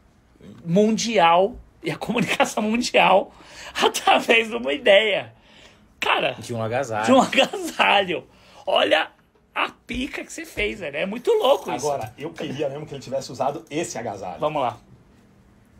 mundial 0.65 1.57
e 1.83 1.91
a 1.91 1.97
comunicação 1.97 2.63
mundial 2.63 3.33
através 3.83 4.49
de 4.49 4.57
uma 4.57 4.73
ideia. 4.73 5.33
Cara, 5.99 6.33
De 6.39 6.55
um 6.55 6.63
agasalho. 6.63 7.05
de 7.07 7.13
um 7.13 7.21
agasalho. 7.21 8.25
Olha 8.67 9.09
a 9.55 9.71
pica 9.87 10.25
que 10.25 10.33
você 10.33 10.47
fez, 10.47 10.81
velho. 10.81 10.97
É 10.97 11.05
muito 11.07 11.31
louco 11.33 11.71
isso. 11.73 11.87
Agora, 11.87 12.13
eu 12.17 12.31
queria 12.31 12.69
mesmo 12.69 12.87
que 12.87 12.95
ele 12.95 13.03
tivesse 13.03 13.31
usado 13.31 13.65
esse 13.71 13.99
agasalho. 13.99 14.41
Vamos 14.41 14.63
lá. 14.63 14.79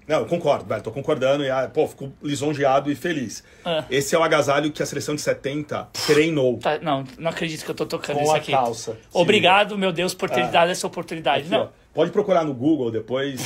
Não, 0.07 0.19
eu 0.21 0.27
concordo, 0.27 0.65
velho. 0.65 0.83
Tô 0.83 0.91
concordando 0.91 1.45
e, 1.45 1.51
ah, 1.51 1.71
pô, 1.73 1.87
fico 1.87 2.13
lisonjeado 2.21 2.91
e 2.91 2.97
feliz. 2.97 3.45
Ah. 3.65 3.85
Esse 3.89 4.15
é 4.15 4.19
o 4.19 4.23
agasalho 4.25 4.73
que 4.73 4.83
a 4.83 4.87
seleção 4.87 5.15
de 5.15 5.21
70 5.21 5.89
treinou. 6.07 6.59
Tá, 6.59 6.79
não, 6.81 7.05
não 7.17 7.31
acredito 7.31 7.65
que 7.65 7.71
eu 7.71 7.75
tô 7.75 7.87
tocando 7.87 8.17
Com 8.17 8.23
isso 8.25 8.33
a 8.33 8.37
aqui. 8.37 8.51
calça. 8.51 8.99
Obrigado, 9.13 9.79
meu 9.79 9.93
Deus, 9.93 10.13
por 10.13 10.29
ter 10.29 10.43
Ah. 10.43 10.47
dado 10.49 10.71
essa 10.73 10.87
oportunidade. 10.87 11.43
Aqui, 11.43 11.51
não, 11.51 11.63
ó. 11.67 11.69
Pode 11.93 12.13
procurar 12.13 12.45
no 12.45 12.55
Google 12.55 12.91
depois. 12.91 13.41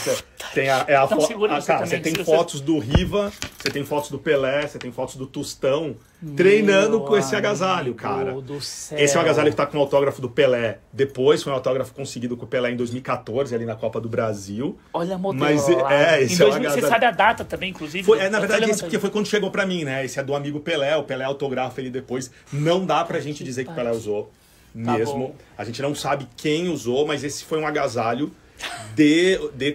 Tem 0.52 0.68
a, 0.68 0.84
é 0.86 0.94
a 0.94 1.00
Não, 1.08 1.20
fo- 1.20 1.26
segura 1.26 1.54
ah, 1.54 1.58
isso 1.58 1.66
cara, 1.66 1.86
você 1.86 1.98
tem 1.98 2.12
você- 2.12 2.24
fotos 2.24 2.60
do 2.60 2.78
Riva, 2.78 3.32
você 3.58 3.70
tem 3.70 3.84
fotos 3.84 4.10
do 4.10 4.18
Pelé, 4.18 4.66
você 4.66 4.78
tem 4.78 4.92
fotos 4.92 5.16
do 5.16 5.26
Tostão 5.26 5.96
treinando 6.36 7.00
com 7.00 7.16
esse 7.16 7.34
agasalho, 7.34 7.94
cara. 7.94 8.32
do 8.40 8.60
céu. 8.60 8.98
Esse 8.98 9.16
é 9.16 9.18
o 9.18 9.22
agasalho 9.22 9.50
que 9.50 9.56
tá 9.56 9.66
com 9.66 9.78
o 9.78 9.80
autógrafo 9.80 10.20
do 10.20 10.28
Pelé. 10.28 10.78
Depois 10.92 11.42
foi 11.42 11.52
um 11.52 11.56
autógrafo 11.56 11.94
conseguido 11.94 12.36
com 12.36 12.44
o 12.44 12.48
Pelé 12.48 12.70
em 12.70 12.76
2014, 12.76 13.54
ali 13.54 13.64
na 13.64 13.74
Copa 13.76 14.00
do 14.00 14.08
Brasil. 14.08 14.78
Olha 14.92 15.14
a 15.14 15.18
modelo. 15.18 15.42
Mas, 15.44 15.66
é, 15.68 16.22
esse 16.22 16.34
em 16.42 16.44
é 16.44 16.46
o 16.46 16.50
2000, 16.50 16.70
Você 16.70 16.78
agasalho. 16.78 16.88
sabe 16.92 17.06
a 17.06 17.10
data 17.10 17.44
também, 17.44 17.70
inclusive? 17.70 18.04
Foi, 18.04 18.18
é, 18.18 18.28
na 18.28 18.38
verdade, 18.40 18.60
esse 18.62 18.66
levantando. 18.72 18.86
porque 18.90 18.98
foi 18.98 19.10
quando 19.10 19.26
chegou 19.26 19.50
pra 19.50 19.64
mim, 19.66 19.84
né? 19.84 20.04
Esse 20.04 20.18
é 20.20 20.22
do 20.22 20.34
amigo 20.34 20.60
Pelé, 20.60 20.96
o 20.96 21.02
Pelé 21.02 21.24
autografa 21.24 21.80
ele 21.80 21.90
depois. 21.90 22.30
Não 22.52 22.84
dá 22.84 23.04
pra 23.04 23.20
gente 23.20 23.42
dizer 23.42 23.64
que 23.64 23.70
o 23.70 23.74
Pelé 23.74 23.90
usou 23.90 24.30
mesmo. 24.74 25.18
bom. 25.18 25.34
a 25.56 25.64
gente 25.64 25.80
não 25.80 25.94
sabe 25.94 26.26
quem 26.36 26.68
usou, 26.68 27.06
mas 27.06 27.22
esse 27.24 27.44
foi 27.44 27.58
um 27.58 27.66
agasalho 27.66 28.32
de, 28.94 29.38
de, 29.54 29.74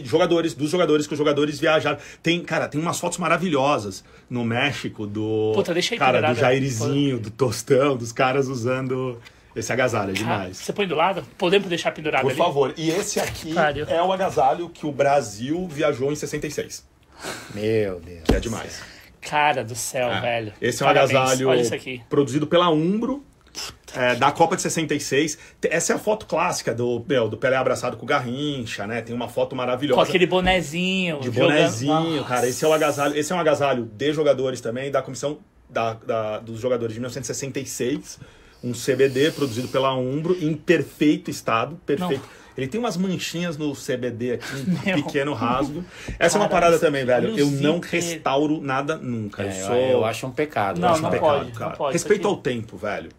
de 0.00 0.08
jogadores, 0.08 0.54
dos 0.54 0.70
jogadores 0.70 1.06
que 1.06 1.12
os 1.12 1.18
jogadores 1.18 1.58
viajaram. 1.60 1.98
Tem, 2.22 2.42
cara, 2.42 2.66
tem 2.68 2.80
umas 2.80 2.98
fotos 2.98 3.18
maravilhosas 3.18 4.02
no 4.28 4.44
México 4.44 5.06
do 5.06 5.52
Puta, 5.54 5.72
deixa 5.74 5.94
aí 5.94 5.98
cara, 5.98 6.20
do. 6.32 6.34
Jairzinho, 6.38 7.18
do 7.18 7.30
Tostão, 7.30 7.96
dos 7.96 8.12
caras 8.12 8.48
usando 8.48 9.20
esse 9.54 9.72
agasalho, 9.72 10.10
é 10.10 10.14
demais. 10.14 10.56
Você 10.56 10.72
põe 10.72 10.86
do 10.86 10.94
lado? 10.96 11.22
Podemos 11.38 11.68
deixar 11.68 11.92
pendurado 11.92 12.22
Por 12.22 12.30
ali? 12.32 12.38
favor. 12.38 12.74
E 12.76 12.90
esse 12.90 13.20
aqui 13.20 13.54
Pariu. 13.54 13.84
é 13.86 14.02
o 14.02 14.10
agasalho 14.12 14.68
que 14.68 14.84
o 14.86 14.90
Brasil 14.90 15.68
viajou 15.68 16.10
em 16.10 16.16
66, 16.16 16.84
Meu 17.54 18.00
Deus. 18.00 18.22
que 18.24 18.34
é 18.34 18.40
demais. 18.40 18.82
Cara 19.20 19.62
do 19.62 19.74
céu, 19.76 20.10
É. 20.10 20.20
velho. 20.20 20.52
Esse 20.60 20.82
é 20.82 20.86
um 20.86 20.88
Parabéns. 20.88 21.10
agasalho 21.18 21.48
Olha 21.48 21.60
isso 21.60 21.74
aqui. 21.74 22.02
produzido 22.10 22.46
pela 22.46 22.68
Umbro, 22.70 23.22
é, 23.94 24.14
da 24.16 24.32
Copa 24.32 24.56
de 24.56 24.62
66. 24.62 25.38
Te- 25.60 25.68
Essa 25.70 25.92
é 25.92 25.96
a 25.96 25.98
foto 25.98 26.26
clássica 26.26 26.74
do, 26.74 27.04
meu, 27.08 27.28
do 27.28 27.36
Pelé 27.36 27.56
abraçado 27.56 27.96
com 27.96 28.04
o 28.04 28.08
Garrincha, 28.08 28.86
né? 28.86 29.00
Tem 29.02 29.14
uma 29.14 29.28
foto 29.28 29.50
Com 29.50 29.56
maravilhosa. 29.56 30.02
aquele 30.02 30.26
bonezinho. 30.26 31.20
De 31.20 31.26
jogando- 31.26 31.48
bonezinho, 31.52 32.16
Nossa. 32.16 32.28
cara. 32.28 32.48
Esse 32.48 32.64
é 32.64 32.68
o 32.68 32.72
agasalho. 32.72 33.16
Esse 33.16 33.32
é 33.32 33.36
um 33.36 33.40
agasalho 33.40 33.84
de 33.84 34.12
jogadores 34.12 34.60
também, 34.60 34.90
da 34.90 35.00
comissão 35.02 35.38
da, 35.68 35.94
da- 35.94 36.38
dos 36.40 36.60
jogadores 36.60 36.94
de 36.94 37.00
1966. 37.00 38.18
Um 38.62 38.72
CBD 38.72 39.30
produzido 39.30 39.68
pela 39.68 39.94
Umbro 39.94 40.36
em 40.40 40.54
perfeito 40.54 41.30
estado. 41.30 41.76
Perfeito. 41.84 42.22
Ele 42.56 42.68
tem 42.68 42.78
umas 42.80 42.96
manchinhas 42.96 43.56
no 43.58 43.74
CBD 43.74 44.32
aqui, 44.34 44.46
um 44.56 44.78
Meu. 44.86 45.02
pequeno 45.04 45.34
rasgo. 45.34 45.84
Essa 46.20 46.38
é 46.38 46.40
uma 46.40 46.48
Cara, 46.48 46.60
parada 46.66 46.78
também, 46.78 47.04
velho. 47.04 47.36
Eu 47.36 47.50
não 47.50 47.80
restauro 47.80 48.60
nada 48.62 48.96
nunca. 48.96 49.42
É, 49.42 49.48
eu 49.60 49.66
sou. 49.66 49.74
eu 49.76 50.04
acho 50.04 50.26
um 50.26 50.30
pecado. 50.30 50.80
Não, 50.80 50.88
eu 50.88 50.92
acho 50.94 51.02
não 51.02 51.08
um 51.08 51.12
pecado, 51.12 51.28
pode, 51.38 51.44
não 51.50 51.58
cara. 51.58 51.76
pode. 51.76 51.92
Respeito 51.92 52.26
ao 52.28 52.36
tempo, 52.36 52.76
velho. 52.76 53.10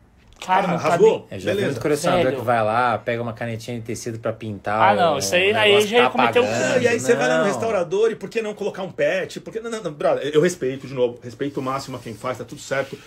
Cara, 0.46 0.64
Ah, 0.66 0.68
não 0.72 0.78
tá 0.78 0.90
rasgou? 0.90 1.10
nem- 1.10 1.26
Eu 1.32 1.40
já 1.40 1.54
Beleza. 1.56 1.80
colecionador 1.80 2.26
Velho. 2.26 2.38
que 2.38 2.44
vai 2.46 2.64
lá, 2.64 2.98
pega 2.98 3.22
uma 3.22 3.34
canetinha 3.34 3.78
de 3.80 3.84
tecido 3.84 4.20
pra 4.20 4.32
pintar. 4.34 4.92
Ah, 4.92 4.96
não, 4.96 5.16
o- 5.16 5.18
isso 5.20 5.34
aí- 5.36 5.52
o 5.52 5.58
aí 5.58 5.82
já 5.88 5.98
ia 5.98 6.04
tá 6.04 6.10
cometer 6.12 6.40
um 6.40 6.46
crime. 6.46 6.84
E 6.84 6.88
aí 6.88 7.00
você 7.00 7.16
vai 7.16 7.28
lá 7.28 7.38
no 7.38 7.44
Não. 7.46 7.48
restaurador 7.52 8.12
e 8.12 8.16
por 8.16 8.30
que 8.30 8.42
não 8.42 8.54
colocar 8.54 8.84
um 8.84 8.92
pet? 8.92 9.40
Por 9.40 9.52
que... 9.52 9.60
Não, 9.60 9.72
não, 9.72 9.82
não, 9.84 9.92
brother, 9.94 10.30
eu 10.34 10.42
respeito, 10.42 10.88
de 10.88 10.94
novo, 10.94 11.20
respeito 11.24 11.60
o 11.60 11.64
máximo 11.64 11.98
a 11.98 12.00
quem 12.00 12.14
faz, 12.14 12.38
tá 12.38 12.44
tudo 12.44 12.62
certo. 12.62 12.98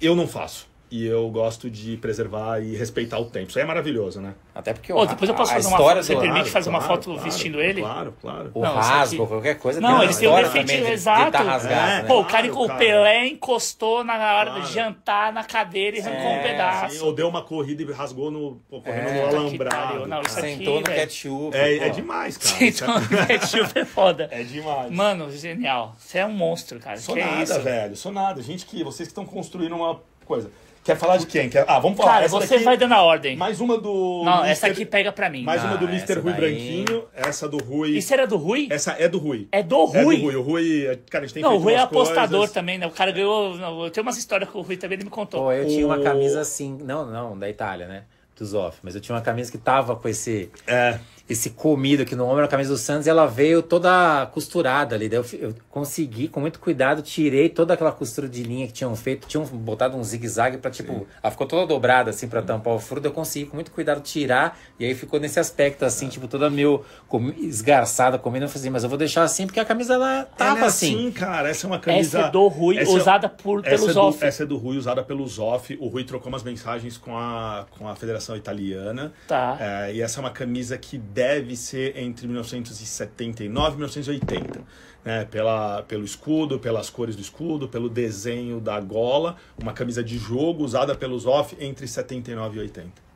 Eu 0.00 0.14
não 0.16 0.26
faço. 0.26 0.66
E 0.88 1.04
eu 1.04 1.28
gosto 1.30 1.68
de 1.68 1.96
preservar 1.96 2.60
e 2.60 2.76
respeitar 2.76 3.18
o 3.18 3.24
tempo. 3.24 3.48
Isso 3.48 3.58
aí 3.58 3.64
é 3.64 3.66
maravilhoso, 3.66 4.20
né? 4.20 4.34
Até 4.54 4.72
porque 4.72 4.92
Ô, 4.92 5.04
depois 5.04 5.28
eu 5.28 5.34
posso 5.34 5.50
a, 5.50 5.54
a 5.54 5.56
fazer 5.56 5.66
uma 5.68 5.76
história 5.78 6.00
foto. 6.02 6.06
Você 6.06 6.14
do, 6.14 6.20
permite 6.20 6.38
Claro, 6.42 6.50
fazer 6.52 6.68
uma 6.70 6.78
claro, 6.78 6.94
foto 6.94 7.04
claro, 7.10 7.20
vestindo 7.22 7.60
ele? 7.60 7.80
Claro, 7.80 8.14
claro. 8.20 8.50
o 8.54 8.60
Não, 8.62 8.74
rasgo, 8.76 9.22
aqui- 9.24 9.32
qualquer 9.32 9.58
coisa. 9.58 9.80
Não, 9.80 9.88
tem 9.88 9.96
uma 9.96 10.04
eles 10.04 10.16
têm 10.16 10.28
um 10.28 10.64
de- 10.64 10.64
de 10.86 10.92
exato. 10.92 11.32
tá 11.32 11.40
rasgado, 11.40 11.72
É. 11.90 12.02
né? 12.02 12.04
Pô, 12.06 12.20
o 12.20 12.24
cara, 12.24 12.48
Claro, 12.48 12.72
o. 12.72 12.78
Pelé 12.78 13.26
encostou 13.26 14.04
na 14.04 14.14
hora 14.14 14.50
Claro. 14.50 14.62
de 14.64 14.72
jantar 14.72 15.32
na 15.32 15.42
cadeira 15.42 15.96
e 15.96 16.00
arrancou 16.00 16.20
um 16.30 16.36
É, 16.36 16.42
pedaço. 16.42 17.04
Ou 17.04 17.12
deu 17.12 17.28
uma 17.28 17.42
corrida 17.42 17.82
e 17.82 17.92
rasgou 17.92 18.30
no, 18.30 18.60
pô, 18.70 18.80
correndo 18.80 19.08
É. 19.08 19.22
no 19.24 19.28
que 19.30 19.34
alambrado. 19.36 20.06
Não, 20.06 20.20
isso 20.22 20.38
aqui- 20.38 20.56
Sentou 20.56 20.76
no 20.80 20.86
ketchup. 20.86 21.56
é, 21.56 21.76
é 21.78 21.88
demais, 21.88 22.36
cara. 22.36 22.54
Isso 22.64 22.84
Então, 22.84 23.26
ketchup 23.26 23.76
é 23.80 23.84
foda. 23.84 24.28
é, 24.30 24.40
é 24.40 24.44
demais. 24.44 24.90
Mano, 24.92 25.32
genial. 25.32 25.96
Você 25.98 26.18
é 26.18 26.26
um 26.26 26.30
monstro, 26.32 26.78
cara. 26.78 26.96
Sou 26.96 27.16
que 27.16 27.20
nada, 27.22 27.40
é 27.40 27.42
isso? 27.42 27.60
velho. 27.60 27.96
Sou 27.96 28.12
nada. 28.12 28.40
Gente 28.40 28.64
que 28.66 28.84
vocês 28.84 29.08
que 29.08 29.10
estão 29.10 29.26
construindo 29.26 29.74
uma 29.74 30.00
coisa. 30.24 30.48
Quer 30.86 30.96
falar 30.96 31.16
de 31.16 31.26
quem? 31.26 31.50
Quer... 31.50 31.64
Ah, 31.66 31.78
vamos 31.80 31.98
falar. 31.98 32.12
Cara, 32.12 32.24
essa 32.26 32.36
você 32.40 32.54
daqui- 32.54 32.64
vai 32.64 32.76
dando 32.76 32.92
a 32.94 33.02
ordem. 33.02 33.36
Mais 33.36 33.60
uma 33.60 33.76
do. 33.76 34.22
Não, 34.24 34.38
Mr. 34.38 34.50
essa 34.52 34.66
aqui 34.68 34.86
pega 34.86 35.10
pra 35.12 35.28
mim. 35.28 35.42
Mais 35.42 35.62
uma 35.62 35.74
Ah, 35.74 35.76
do 35.76 35.86
Mr. 35.88 36.14
Rui 36.20 36.32
daí- 36.32 36.40
Branquinho. 36.40 37.04
Essa 37.14 37.48
do 37.48 37.58
Rui. 37.58 37.90
Isso 37.98 38.14
era 38.14 38.26
do 38.26 38.36
Rui? 38.36 38.68
Essa 38.70 38.92
é 38.98 39.08
do 39.08 39.18
Rui. 39.18 39.48
É 39.50 39.62
do 39.62 39.90
É 39.94 40.02
Rui? 40.02 40.16
do 40.16 40.22
Rui. 40.22 40.36
O 40.36 40.42
Rui, 40.42 40.86
é- 40.86 40.98
cara, 41.10 41.24
a 41.24 41.26
gente 41.26 41.34
tem 41.34 41.42
Não, 41.42 41.56
o 41.56 41.58
Rui 41.58 41.72
é 41.72 41.76
umas 41.78 41.84
apostador 41.86 42.38
coisas. 42.38 42.54
também, 42.54 42.78
né? 42.78 42.86
O 42.86 42.90
cara 42.90 43.10
ganhou. 43.10 43.56
Eu 43.84 43.90
tenho 43.90 44.06
umas 44.06 44.16
histórias 44.16 44.48
com 44.48 44.60
o 44.60 44.62
Rui 44.62 44.76
também, 44.76 44.96
ele 44.96 45.04
me 45.04 45.10
contou. 45.10 45.42
Pô, 45.42 45.52
eu 45.52 45.66
tinha 45.66 45.84
uma 45.84 45.98
O- 45.98 46.02
camisa 46.02 46.40
assim. 46.40 46.78
Não, 46.82 47.04
não, 47.04 47.36
da 47.36 47.50
Itália, 47.50 47.86
né? 47.88 48.04
Dos 48.38 48.52
off. 48.54 48.78
Mas 48.82 48.94
eu 48.94 49.00
tinha 49.00 49.14
uma 49.14 49.22
camisa 49.22 49.50
que 49.50 49.58
tava 49.58 49.96
com 49.96 50.08
esse. 50.08 50.50
É. 50.66 50.98
esse 51.28 51.50
comido 51.50 52.02
aqui 52.02 52.14
no 52.14 52.24
ombro, 52.24 52.44
a 52.44 52.48
camisa 52.48 52.70
do 52.70 52.76
Santos, 52.78 53.06
e 53.06 53.10
ela 53.10 53.26
veio 53.26 53.60
toda 53.62 54.26
costurada 54.32 54.94
ali. 54.94 55.08
Daí 55.08 55.18
eu, 55.18 55.24
eu 55.40 55.54
consegui, 55.70 56.28
com 56.28 56.38
muito 56.38 56.60
cuidado, 56.60 57.00
tirei 57.02 57.48
toda 57.48 57.74
aquela 57.74 57.90
costura 57.92 58.28
de 58.28 58.42
linha 58.44 58.66
que 58.66 58.72
tinham 58.72 58.94
feito. 58.94 59.26
Tinham 59.26 59.44
botado 59.44 59.96
um 59.96 60.04
zigue-zague 60.04 60.58
pra, 60.58 60.70
tipo, 60.70 61.06
ela 61.22 61.30
ficou 61.30 61.46
toda 61.46 61.66
dobrada, 61.66 62.10
assim, 62.10 62.28
pra 62.28 62.42
tampar 62.42 62.74
o 62.74 62.78
furo. 62.78 63.00
daí 63.00 63.10
Eu 63.10 63.14
consegui, 63.14 63.46
com 63.46 63.56
muito 63.56 63.70
cuidado, 63.72 64.00
tirar. 64.02 64.58
E 64.78 64.84
aí 64.84 64.94
ficou 64.94 65.18
nesse 65.18 65.40
aspecto, 65.40 65.84
assim, 65.84 66.08
tipo, 66.08 66.28
toda 66.28 66.48
meio 66.50 66.84
com- 67.08 67.30
esgarçada, 67.38 68.18
comendo. 68.18 68.44
Eu 68.44 68.48
falei 68.48 68.60
assim, 68.62 68.70
mas 68.70 68.82
eu 68.84 68.88
vou 68.88 68.98
deixar 68.98 69.22
assim, 69.22 69.46
porque 69.46 69.58
a 69.60 69.64
camisa, 69.64 69.94
ela 69.94 70.24
tava 70.36 70.50
Ela 70.58 70.60
é 70.60 70.68
assim. 70.68 71.10
cara. 71.10 71.48
Essa 71.48 71.66
é 71.66 71.68
uma 71.68 71.78
camisa. 71.80 72.18
Essa 72.18 72.28
é 72.28 72.30
do 72.30 72.46
Rui, 72.48 72.78
essa 72.78 72.90
é- 72.92 72.94
usada 72.94 73.28
por, 73.28 73.60
Essa 73.60 73.70
pelos 73.70 73.90
é, 73.90 73.92
do, 73.94 74.00
off. 74.00 74.24
essa 74.24 74.42
é 74.42 74.46
do 74.46 74.56
Rui, 74.56 74.76
usada 74.76 75.02
pelo 75.02 75.26
Zoff. 75.26 75.76
O 75.80 75.88
Rui 75.88 76.04
trocou 76.04 76.28
umas 76.28 76.42
mensagens 76.42 76.96
com 76.96 77.16
a, 77.16 77.66
com 77.78 77.88
a 77.88 77.94
Federação 77.96 78.25
Italiana. 78.34 79.12
Tá. 79.28 79.58
É, 79.60 79.92
e 79.94 80.00
essa 80.00 80.18
é 80.18 80.20
uma 80.22 80.30
camisa 80.30 80.78
que 80.78 80.96
deve 80.96 81.54
ser 81.54 81.98
entre 81.98 82.26
1979 82.26 83.74
e 83.74 83.76
1980. 83.76 84.60
Né? 85.04 85.24
Pela, 85.26 85.82
pelo 85.82 86.04
escudo, 86.04 86.58
pelas 86.58 86.88
cores 86.88 87.14
do 87.14 87.20
escudo, 87.22 87.68
pelo 87.68 87.88
desenho 87.90 88.58
da 88.58 88.80
gola. 88.80 89.36
Uma 89.62 89.72
camisa 89.74 90.02
de 90.02 90.16
jogo 90.18 90.64
usada 90.64 90.94
pelos 90.94 91.26
off 91.26 91.54
entre 91.60 91.86
79 91.86 92.56
e 92.56 92.60
80. 92.62 93.06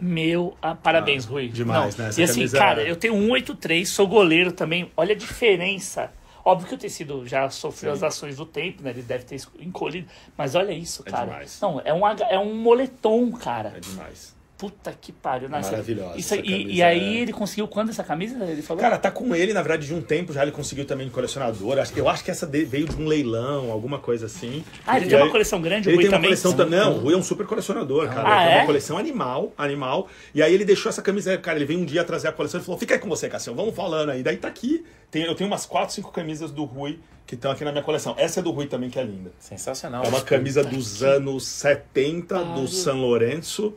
Meu, 0.00 0.56
ah, 0.60 0.74
parabéns, 0.74 1.26
Ah, 1.26 1.30
Rui. 1.30 1.48
demais, 1.48 1.96
Não. 1.96 2.04
né? 2.04 2.10
Essa 2.10 2.20
E 2.20 2.24
assim, 2.24 2.34
camisa- 2.36 2.58
cara, 2.58 2.82
eu 2.82 2.96
tenho 2.96 3.14
183, 3.14 3.88
sou 3.88 4.08
goleiro 4.08 4.52
também. 4.52 4.90
Olha 4.96 5.14
a 5.14 5.16
diferença. 5.18 6.10
Óbvio 6.44 6.68
que 6.68 6.74
o 6.74 6.78
tecido 6.78 7.26
já 7.26 7.48
sofreu 7.48 7.92
as 7.92 8.02
ações 8.02 8.36
do 8.36 8.44
tempo, 8.44 8.82
né? 8.82 8.90
Ele 8.90 9.00
deve 9.02 9.24
ter 9.24 9.40
encolhido. 9.60 10.08
Mas 10.36 10.54
olha 10.54 10.72
isso, 10.72 11.02
É 11.06 11.10
cara. 11.10 11.24
demais. 11.26 11.58
Não, 11.62 11.80
é 11.82 11.94
um, 11.94 12.06
é 12.06 12.38
um 12.38 12.54
moletom, 12.54 13.32
cara. 13.32 13.72
É 13.76 13.80
demais. 13.80 14.33
Puta 14.64 14.94
que 14.98 15.12
pariu. 15.12 15.48
Nossa, 15.48 15.70
Maravilhosa 15.72 16.16
Isso, 16.18 16.34
essa 16.34 16.42
e, 16.44 16.50
camisa, 16.50 16.70
e 16.70 16.82
aí 16.82 17.16
é. 17.18 17.20
ele 17.20 17.32
conseguiu 17.32 17.68
quando 17.68 17.90
essa 17.90 18.02
camisa? 18.02 18.42
Ele 18.44 18.62
falou? 18.62 18.80
Cara, 18.80 18.96
tá 18.98 19.10
com 19.10 19.34
ele, 19.34 19.52
na 19.52 19.60
verdade, 19.60 19.86
de 19.86 19.94
um 19.94 20.00
tempo 20.00 20.32
já 20.32 20.42
ele 20.42 20.52
conseguiu 20.52 20.84
também 20.86 21.06
de 21.06 21.12
colecionador. 21.12 21.78
Acho- 21.78 21.92
Eu 21.96 22.08
acho 22.08 22.24
que 22.24 22.30
essa 22.30 22.46
veio 22.46 22.86
de 22.88 22.96
um 22.96 23.06
leilão, 23.06 23.70
alguma 23.70 23.98
coisa 23.98 24.26
assim. 24.26 24.64
ah, 24.86 24.96
ele 24.96 25.06
E 25.06 25.08
tem 25.10 25.18
uma 25.18 25.26
aí- 25.26 25.30
coleção 25.32 25.60
grande, 25.60 25.88
o 25.88 25.90
Ele 25.90 25.96
Rui 25.96 26.04
tem 26.04 26.08
uma 26.10 26.16
também? 26.18 26.30
coleção 26.30 26.52
também. 26.54 26.78
Não, 26.80 26.96
o 26.96 27.00
Rui 27.00 27.14
é 27.14 27.16
um 27.16 27.22
super 27.22 27.46
colecionador, 27.46 28.08
cara. 28.08 28.22
Ah, 28.38 28.44
ele 28.46 28.52
é? 28.54 28.56
uma 28.58 28.66
coleção 28.66 28.96
animal, 28.96 29.52
animal. 29.58 30.08
E 30.34 30.42
aí 30.42 30.54
ele 30.54 30.64
deixou 30.64 30.88
essa 30.88 31.02
camisa, 31.02 31.36
cara, 31.36 31.58
ele 31.58 31.66
veio 31.66 31.80
um 31.80 31.84
dia 31.84 32.02
trazer 32.04 32.28
a 32.28 32.32
coleção 32.32 32.60
e 32.60 32.64
falou: 32.64 32.78
fica 32.80 32.94
aí 32.94 33.00
com 33.00 33.08
você, 33.08 33.28
Cassião, 33.28 33.54
vamos 33.54 33.74
falando 33.74 34.10
aí. 34.10 34.22
Daí 34.22 34.36
tá 34.36 34.48
aqui. 34.48 34.84
Tem- 35.10 35.24
eu 35.24 35.34
tenho 35.34 35.48
umas 35.48 35.66
4, 35.66 35.94
5 35.94 36.10
camisas 36.10 36.50
do 36.50 36.64
Rui 36.64 36.98
que 37.26 37.34
estão 37.36 37.50
aqui 37.50 37.64
na 37.64 37.70
minha 37.72 37.84
coleção. 37.84 38.14
Essa 38.18 38.40
é 38.40 38.42
do 38.42 38.50
Rui 38.50 38.66
também, 38.66 38.90
que 38.90 38.98
é 38.98 39.02
linda. 39.04 39.30
Sensacional. 39.38 40.04
É 40.04 40.08
uma 40.08 40.20
camisa 40.20 40.62
dos 40.64 41.02
anos 41.02 41.46
70 41.46 42.42
do 42.42 42.66
San 42.68 42.94
Lourenço. 42.94 43.74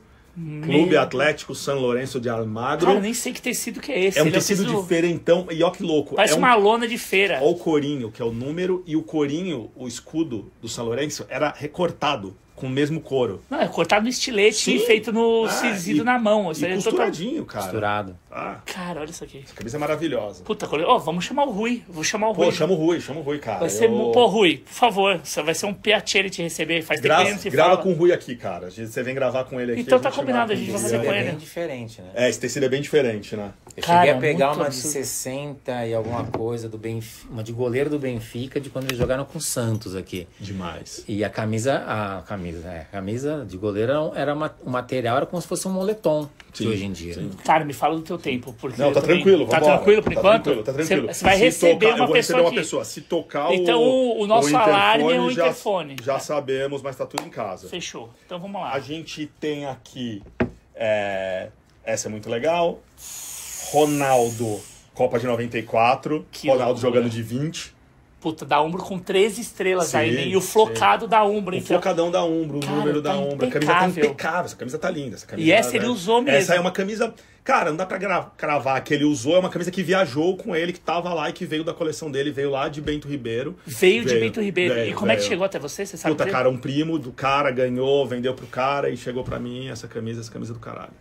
Clube 0.64 0.96
Atlético 0.96 1.56
San 1.56 1.76
Lourenço 1.76 2.20
de 2.20 2.30
Almagro. 2.30 2.86
Cara, 2.86 2.98
eu 3.00 3.02
nem 3.02 3.14
sei 3.14 3.34
que 3.34 3.42
tecido 3.42 3.80
que 3.80 3.92
é 3.92 4.06
esse. 4.06 4.20
É 4.20 4.22
um 4.24 4.28
Ele 4.28 4.36
tecido 4.36 4.64
diferentão. 4.66 5.48
E 5.50 5.64
ó 5.64 5.72
que 5.72 5.82
louco. 5.82 6.16
Parece 6.16 6.34
é 6.34 6.36
um 6.36 6.40
uma 6.40 6.54
lona 6.56 6.88
de 6.88 6.98
feira. 6.98 7.40
Ó 7.42 7.50
o 7.52 7.56
corinho, 7.56 8.12
que 8.12 8.22
é 8.22 8.26
o 8.26 8.32
número, 8.32 8.84
e 8.86 8.96
o 8.96 9.02
corinho, 9.02 9.72
o 9.76 9.88
escudo 9.88 10.52
do 10.62 10.68
São 10.70 10.86
Lourenço, 10.86 11.26
era 11.28 11.52
recortado 11.58 12.36
com 12.56 12.66
o 12.68 12.70
mesmo 12.70 13.00
couro. 13.00 13.42
Não, 13.50 13.62
é 13.62 13.68
cortado 13.68 14.04
no 14.04 14.10
estilete 14.10 14.58
Sim. 14.58 14.76
e 14.78 14.80
feito 14.80 15.12
no 15.12 15.46
Ah, 15.46 15.50
cinzido 15.50 16.02
e- 16.02 16.04
na 16.04 16.18
mão. 16.18 16.52
Isso 16.52 16.62
E 16.62 16.66
é 16.66 16.70
total- 16.70 16.84
costuradinho, 16.84 17.46
cara. 17.46 17.66
Costurado. 17.66 18.18
Ah, 18.30 18.60
Cara, 18.66 19.00
olha 19.02 19.10
isso 19.10 19.24
aqui. 19.24 19.42
essa 19.46 19.54
camisa 19.56 19.78
é 19.78 19.80
maravilhosa. 19.80 20.44
Puta, 20.44 20.68
ó, 20.86 20.98
vamos 20.98 21.24
chamar 21.24 21.46
o 21.46 21.52
Rui. 21.52 21.84
Vou 21.88 22.04
chamar 22.04 22.28
o 22.30 22.32
Rui. 22.34 22.46
Pô, 22.48 22.52
chama 22.52 22.74
o 22.74 22.76
Rui, 22.76 23.00
chama 23.00 23.20
o 23.22 23.24
Rui, 23.24 23.40
cara. 23.40 23.60
Vai 23.60 23.70
ser, 23.70 23.86
Eu- 23.86 24.12
pô, 24.12 24.26
Rui, 24.28 24.58
por 24.58 24.74
favor, 24.74 25.20
você 25.24 25.42
vai 25.42 25.54
ser 25.56 25.66
um 25.66 25.74
piacere 25.74 26.30
te 26.30 26.42
receber. 26.42 26.82
Faz 26.82 27.00
tempo 27.00 27.40
que 27.42 27.50
Grava, 27.50 27.70
fala. 27.72 27.84
com 27.84 27.92
o 27.92 27.94
Rui 27.96 28.12
aqui, 28.12 28.36
cara. 28.36 28.70
Você 28.70 29.02
vem 29.02 29.16
gravar 29.16 29.46
com 29.46 29.60
ele 29.62 29.72
aqui. 29.72 29.82
Então 29.82 30.00
tá 30.00 30.12
combinado, 30.12 30.52
a 30.52 30.56
gente 30.56 30.70
vai 30.72 30.82
fazer 30.82 31.00
com 31.04 31.12
é 31.12 31.20
ele. 31.22 31.30
bem 31.30 31.38
diferente, 31.38 32.02
né? 32.02 32.10
É, 32.14 32.30
esse 32.30 32.40
tecido 32.40 32.66
é 32.66 32.70
bem 32.70 32.82
diferente, 32.82 33.36
né? 33.36 33.52
Eu 33.76 33.84
Cara, 33.84 34.00
cheguei 34.02 34.14
a 34.14 34.20
pegar 34.20 34.48
muito 34.48 34.60
uma 34.60 34.66
absurdo. 34.68 34.88
de 34.88 35.06
60 35.06 35.86
e 35.88 35.94
alguma 35.94 36.26
coisa 36.26 36.68
do 36.68 36.78
Benfica, 36.78 37.32
uma 37.32 37.44
de 37.44 37.52
goleiro 37.54 37.90
do 37.90 37.98
Benfica, 38.00 38.60
de 38.60 38.70
quando 38.70 38.86
eles 38.86 38.98
jogaram 38.98 39.24
com 39.24 39.38
o 39.38 39.42
Santos 39.42 39.96
aqui. 39.96 40.28
Demais. 40.40 41.04
E 41.08 41.24
a 41.24 41.30
camisa, 41.30 41.84
a 41.88 42.24
camisa, 42.28 42.68
é, 42.68 42.82
a 42.82 42.86
camisa 42.86 43.46
de 43.48 43.58
goleiro 43.58 44.12
era, 44.16 44.34
um- 44.34 44.38
uma, 44.38 44.56
o 44.66 44.70
material 44.70 45.18
era 45.18 45.26
como 45.26 45.42
se 45.42 45.48
fosse 45.48 45.68
um 45.68 45.72
moletom 45.72 46.28
Sim, 46.58 46.68
hoje 46.70 46.86
em 46.86 46.92
dia. 46.92 47.14
sim. 47.14 47.30
Cara, 47.44 47.64
me 47.66 47.74
fala 47.74 47.96
do 47.96 48.02
teu 48.02 48.18
tempo. 48.18 48.54
Porque 48.60 48.82
Não, 48.82 48.92
tá 48.94 49.02
também- 49.02 49.18
tranquilo, 49.18 49.48
Tá 49.48 49.60
vambora. 49.60 49.76
tranquilo 49.78 50.04
por 50.04 50.14
Tá 50.14 50.20
enquanto? 50.20 50.44
tranquilo, 50.44 50.64
tá 50.66 50.74
tranquilo. 50.74 51.08
Você, 51.14 51.24
vai 51.26 51.36
Se 51.38 51.44
receber 51.44 51.74
tocar, 51.74 51.86
uma 51.88 51.94
eu 51.94 51.98
vou 52.08 52.08
pessoa 52.08 52.16
receber 52.16 52.40
uma 52.42 52.48
aqui. 52.48 52.56
pessoa. 52.58 52.86
Se 52.86 53.02
tocar 53.02 53.54
Então, 53.54 53.82
o, 53.82 54.20
o- 54.20 54.22
o 54.24 54.28
nosso 54.28 54.50
interfone, 54.50 54.72
alarme 54.74 55.14
é 55.14 55.20
o 55.22 55.32
já- 55.32 55.44
interfone. 55.44 55.96
Já 56.04 56.20
sabemos, 56.20 56.82
mas 56.82 56.96
tá 56.96 57.06
tudo 57.06 57.24
em 57.26 57.30
casa. 57.30 57.68
Fechou. 57.70 58.10
Então 58.26 58.40
vamos 58.40 58.62
lá. 58.62 58.74
A 58.74 58.80
gente 58.80 59.28
tem 59.40 59.66
aqui. 59.66 60.22
é, 60.80 61.50
essa 61.84 62.08
é 62.08 62.12
muito 62.12 62.30
legal. 62.30 62.80
Ronaldo, 63.72 64.60
Copa 64.94 65.20
de 65.20 65.26
94. 65.28 66.26
Que 66.32 66.48
Ronaldo 66.48 66.74
loucura. 66.82 66.94
jogando 67.02 67.10
de 67.12 67.22
20. 67.22 67.74
Puta, 68.20 68.44
da 68.46 68.60
Umbro 68.62 68.82
com 68.82 68.98
13 68.98 69.40
estrelas 69.42 69.88
Sim, 69.90 69.98
aí, 69.98 70.12
né? 70.12 70.28
E 70.28 70.36
o 70.36 70.42
flocado 70.42 71.08
da 71.08 71.24
Umbro, 71.24 71.54
O 71.54 71.58
então. 71.58 71.68
flocadão 71.68 72.10
da 72.10 72.24
Umbro, 72.26 72.58
o 72.58 72.62
Cara, 72.62 72.76
número 72.76 73.02
tá 73.02 73.12
da 73.14 73.18
Umbro. 73.20 73.48
A 73.48 73.52
camisa 73.52 73.72
tá 73.72 73.88
impecável. 73.88 74.46
Essa 74.46 74.56
camisa 74.56 74.80
tá 74.80 74.90
linda. 74.90 75.16
Essa 75.16 75.28
camisa, 75.28 75.48
E 75.48 75.52
essa 75.52 75.76
ele 75.76 75.86
né? 75.86 75.92
usou 75.92 76.22
mesmo. 76.22 76.38
Essa 76.38 76.56
é 76.56 76.60
uma 76.60 76.72
camisa. 76.72 77.14
Cara, 77.44 77.70
não 77.70 77.78
dá 77.78 77.86
pra 77.86 77.98
cravar 78.36 78.84
que 78.84 78.92
ele 78.94 79.06
usou. 79.06 79.36
É 79.36 79.40
uma 79.40 79.50
camisa 79.50 79.70
que 79.70 79.84
viajou 79.84 80.36
com 80.36 80.56
ele, 80.56 80.74
que 80.74 80.80
tava 80.80 81.14
lá 81.14 81.30
e 81.30 81.34
que 81.34 81.46
veio 81.46 81.64
da 81.64 81.74
coleção 81.76 82.10
dele. 82.10 82.32
Veio 82.32 82.50
lá 82.50 82.68
de 82.68 82.82
Bento 82.82 83.08
Ribeiro. 83.08 83.56
Veio 83.66 84.02
de 84.04 84.10
Veio, 84.10 84.22
Bento 84.22 84.42
Ribeiro. 84.42 84.74
veio, 84.74 84.90
e 84.90 84.94
como 84.94 85.12
é 85.12 85.16
que 85.16 85.20
veio. 85.22 85.30
chegou 85.30 85.46
até 85.46 85.60
você? 85.60 85.86
Você 85.86 85.96
sabe 85.96 86.14
Puta, 86.16 86.26
dizer? 86.26 86.36
cara, 86.36 86.50
um 86.50 86.58
primo 86.58 86.98
do 86.98 87.12
cara 87.12 87.52
ganhou, 87.52 88.06
vendeu 88.08 88.34
pro 88.34 88.48
cara 88.48 88.90
e 88.90 88.98
chegou 88.98 89.24
pra 89.24 89.40
mim 89.40 89.70
essa 89.70 89.88
camisa, 89.88 90.22
essa 90.22 90.32
camisa 90.32 90.54
do 90.54 90.60
caralho. 90.60 90.92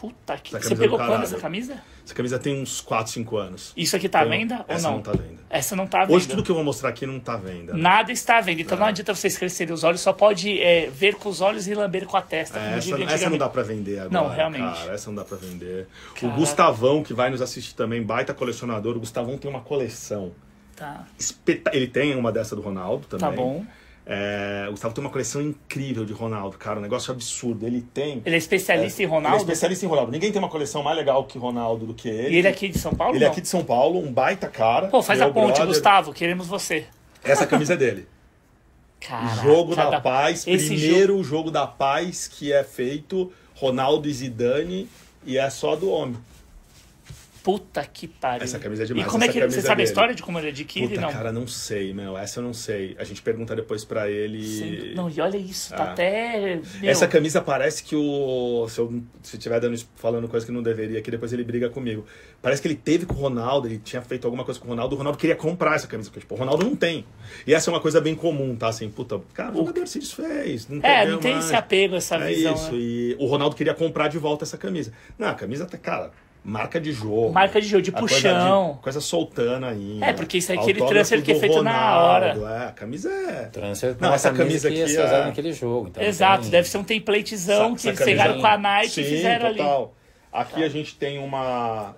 Puta 0.00 0.34
que. 0.38 0.52
Você 0.52 0.60
camisa 0.60 0.76
pegou 0.80 0.98
do 0.98 1.04
quando 1.04 1.22
essa 1.24 1.36
camisa? 1.36 1.82
Essa 2.02 2.14
camisa 2.14 2.38
tem 2.38 2.62
uns 2.62 2.80
4, 2.80 3.12
5 3.12 3.36
anos. 3.36 3.72
Isso 3.76 3.94
aqui 3.94 4.08
tá 4.08 4.20
à 4.20 4.24
venda 4.24 4.64
ou 4.66 4.74
essa 4.74 4.88
não? 4.88 4.96
não 4.96 5.02
tá 5.02 5.10
à 5.10 5.14
venda. 5.14 5.40
Essa 5.50 5.76
não 5.76 5.86
tá 5.86 5.98
à 5.98 6.00
venda. 6.06 6.16
Hoje 6.16 6.26
tudo 6.26 6.42
que 6.42 6.50
eu 6.50 6.54
vou 6.54 6.64
mostrar 6.64 6.88
aqui 6.88 7.04
não 7.04 7.20
tá 7.20 7.34
à 7.34 7.36
venda. 7.36 7.74
né? 7.74 7.82
Nada 7.82 8.10
está 8.10 8.38
à 8.38 8.40
venda. 8.40 8.62
Então 8.62 8.78
não 8.78 8.86
adianta 8.86 9.14
vocês 9.14 9.36
crescerem 9.36 9.74
os 9.74 9.84
olhos, 9.84 10.00
só 10.00 10.14
pode 10.14 10.58
é, 10.58 10.88
ver 10.88 11.16
com 11.16 11.28
os 11.28 11.42
olhos 11.42 11.68
e 11.68 11.74
lamber 11.74 12.06
com 12.06 12.16
a 12.16 12.22
testa. 12.22 12.58
É, 12.58 12.78
essa, 12.78 13.02
essa 13.02 13.28
não 13.28 13.36
dá 13.36 13.50
pra 13.50 13.62
vender 13.62 13.98
agora. 13.98 14.10
Não, 14.10 14.34
realmente. 14.34 14.78
Cara, 14.78 14.94
essa 14.94 15.10
não 15.10 15.16
dá 15.16 15.24
pra 15.24 15.36
vender. 15.36 15.86
O 16.22 16.28
Gustavão, 16.30 17.02
que 17.02 17.12
vai 17.12 17.28
nos 17.28 17.42
assistir 17.42 17.74
também, 17.74 18.02
baita 18.02 18.32
colecionador. 18.32 18.96
O 18.96 19.00
Gustavão 19.00 19.36
tem 19.36 19.50
uma 19.50 19.60
coleção. 19.60 20.32
Tá, 20.74 21.06
espeta- 21.18 21.70
Ele 21.74 21.86
tem 21.86 22.16
uma 22.16 22.32
dessa 22.32 22.56
do 22.56 22.62
Ronaldo 22.62 23.06
também. 23.06 23.28
tá 23.28 23.36
bom. 23.36 23.66
É, 24.12 24.64
o 24.66 24.72
Gustavo 24.72 24.92
tem 24.92 25.04
uma 25.04 25.10
coleção 25.10 25.40
incrível 25.40 26.04
de 26.04 26.12
Ronaldo, 26.12 26.58
cara. 26.58 26.80
Um 26.80 26.82
negócio 26.82 27.12
absurdo. 27.12 27.64
Ele 27.64 27.80
tem. 27.80 28.20
Ele 28.26 28.34
é 28.34 28.38
especialista 28.38 29.00
em 29.00 29.04
Ele 29.04 29.12
é 29.12 29.16
Ronaldo? 29.16 29.36
especialista 29.38 29.86
em 29.86 29.88
Ronaldo. 29.88 30.10
Ninguém 30.10 30.32
tem 30.32 30.40
uma 30.42 30.48
coleção 30.48 30.82
mais 30.82 30.96
legal 30.96 31.22
que 31.24 31.38
Ronaldo 31.38 31.86
do 31.86 31.94
que 31.94 32.08
ele. 32.08 32.34
E 32.34 32.38
ele 32.38 32.48
é 32.48 32.50
aqui 32.50 32.68
de 32.68 32.78
São 32.78 32.92
Paulo? 32.92 33.14
Ele 33.14 33.22
é 33.22 33.26
não? 33.28 33.32
aqui 33.32 33.40
de 33.40 33.46
São 33.46 33.62
Paulo, 33.64 34.00
um 34.00 34.12
baita 34.12 34.48
cara. 34.48 34.88
Pô, 34.88 35.00
faz 35.00 35.20
a 35.20 35.26
ponte, 35.30 35.52
brother. 35.54 35.66
Gustavo. 35.68 36.12
Queremos 36.12 36.48
você. 36.48 36.86
Essa 37.22 37.46
camisa 37.46 37.74
é 37.74 37.76
dele. 37.76 38.08
Caraca, 38.98 39.42
jogo 39.42 39.76
da 39.76 39.84
cada- 39.84 40.00
Paz, 40.00 40.44
primeiro 40.44 41.22
jogo... 41.22 41.50
da 41.50 41.66
Paz 41.66 42.26
que 42.26 42.52
é 42.52 42.64
feito 42.64 43.32
Ronaldo 43.54 44.08
e 44.08 44.12
Zidane 44.12 44.88
e 45.24 45.38
é 45.38 45.48
só 45.48 45.76
do 45.76 45.88
homem. 45.88 46.16
Puta 47.42 47.82
que 47.84 48.06
pariu. 48.06 48.44
Essa 48.44 48.58
camisa 48.58 48.82
é 48.82 48.86
demais, 48.86 49.06
E 49.06 49.10
como 49.10 49.24
é 49.24 49.28
que 49.28 49.40
você 49.40 49.60
sabe 49.62 49.72
a 49.72 49.74
dele. 49.76 49.88
história 49.88 50.14
de 50.14 50.22
como 50.22 50.38
ele 50.38 50.48
adquire? 50.48 50.88
Puta, 50.88 51.00
não. 51.00 51.10
cara, 51.10 51.32
não 51.32 51.46
sei, 51.46 51.94
meu. 51.94 52.16
Essa 52.18 52.40
eu 52.40 52.44
não 52.44 52.52
sei. 52.52 52.94
A 52.98 53.04
gente 53.04 53.22
pergunta 53.22 53.56
depois 53.56 53.84
pra 53.84 54.10
ele. 54.10 54.42
Sim. 54.44 54.94
Não, 54.94 55.08
e 55.08 55.20
olha 55.20 55.36
isso, 55.38 55.70
tá 55.74 55.84
Ah. 55.84 55.92
até. 55.92 56.60
Meu, 56.80 56.90
Essa 56.90 57.08
camisa 57.08 57.40
parece 57.40 57.82
que 57.82 57.96
o. 57.96 58.66
Se 58.68 58.78
eu 58.80 59.02
se 59.22 59.38
tiver 59.38 59.58
dando, 59.60 59.78
falando 59.96 60.28
coisa 60.28 60.44
que 60.44 60.52
não 60.52 60.62
deveria 60.62 60.98
aqui, 60.98 61.10
depois 61.10 61.32
ele 61.32 61.42
briga 61.44 61.70
comigo. 61.70 62.04
Parece 62.42 62.60
que 62.62 62.68
ele 62.68 62.74
teve 62.76 63.06
com 63.06 63.14
o 63.14 63.16
Ronaldo, 63.18 63.68
ele 63.68 63.78
tinha 63.78 64.00
feito 64.02 64.24
alguma 64.26 64.44
coisa 64.44 64.58
com 64.58 64.66
o 64.66 64.70
Ronaldo, 64.70 64.94
o 64.94 64.98
Ronaldo 64.98 65.18
queria 65.18 65.36
comprar 65.36 65.76
essa 65.76 65.86
camisa, 65.86 66.08
porque 66.10 66.20
tipo, 66.20 66.34
o 66.34 66.38
Ronaldo 66.38 66.64
não 66.64 66.74
tem. 66.76 67.04
E 67.46 67.52
essa 67.54 67.70
é 67.70 67.72
uma 67.72 67.80
coisa 67.80 68.00
bem 68.00 68.14
comum, 68.14 68.56
tá? 68.56 68.68
Assim, 68.68 68.88
puta, 68.90 69.20
cara, 69.34 69.52
o 69.52 69.56
jogador 69.58 69.86
se 69.86 69.98
desfez. 69.98 70.66
Não 70.68 70.80
É, 70.82 71.06
não 71.06 71.18
tem 71.18 71.32
mais. 71.32 71.44
esse 71.46 71.54
apego, 71.54 71.96
essa 71.96 72.16
É 72.16 72.28
visão. 72.28 72.54
isso. 72.54 72.72
né? 72.72 72.78
E 72.78 73.16
o 73.18 73.26
Ronaldo 73.26 73.54
queria 73.56 73.74
comprar 73.74 74.08
de 74.08 74.18
volta 74.18 74.44
essa 74.44 74.56
camisa. 74.58 74.92
Não, 75.18 75.28
a 75.28 75.34
camisa 75.34 75.66
tá, 75.66 75.76
cara, 75.78 76.10
marca 76.44 76.80
de 76.80 76.92
jogo. 76.92 77.32
Marca 77.32 77.60
de 77.60 77.66
jogo, 77.68 77.82
de 77.82 77.90
A 77.90 77.92
coisa 77.92 78.14
puxão. 78.14 78.72
de- 78.74 78.78
Coisa, 78.82 79.00
soltando 79.00 79.66
aí. 79.66 79.98
É, 80.02 80.12
porque 80.12 80.38
isso 80.38 80.52
é 80.52 80.56
aquele 80.56 80.84
transfer 80.84 81.22
que 81.22 81.32
é 81.32 81.34
feito 81.34 81.62
na 81.62 81.98
hora. 82.00 82.32
Ronaldo, 82.34 82.54
É, 82.54 82.66
a 82.68 82.72
camisa 82.72 83.10
é. 83.10 83.44
Transfer 83.46 83.96
Não, 84.00 84.12
essa 84.14 84.32
camisa 84.32 84.68
que 84.70 84.76
ia 84.76 84.84
aqui 84.84 84.92
ser 84.94 85.00
é- 85.00 85.04
usada 85.04 85.24
naquele 85.26 85.52
jogo. 85.52 85.88
Então 85.88 86.02
Exato, 86.02 86.42
tem- 86.42 86.50
deve 86.50 86.68
ser 86.68 86.78
um 86.78 86.84
templatezão 86.84 87.54
Essa- 87.54 87.74
que 87.74 87.88
essa 87.88 87.88
eles 87.88 88.04
pegaram 88.04 88.30
camisa- 88.40 88.48
com 88.48 88.54
a 88.54 88.58
Nike 88.58 88.88
Sim, 88.90 89.00
e 89.00 89.04
fizeram 89.04 89.46
ali. 89.46 89.60
Hum. 89.60 89.64
total. 89.64 89.94
Aqui 90.32 90.64
a 90.64 90.68
gente 90.68 90.94
tem 90.96 91.18
uma 91.18 91.94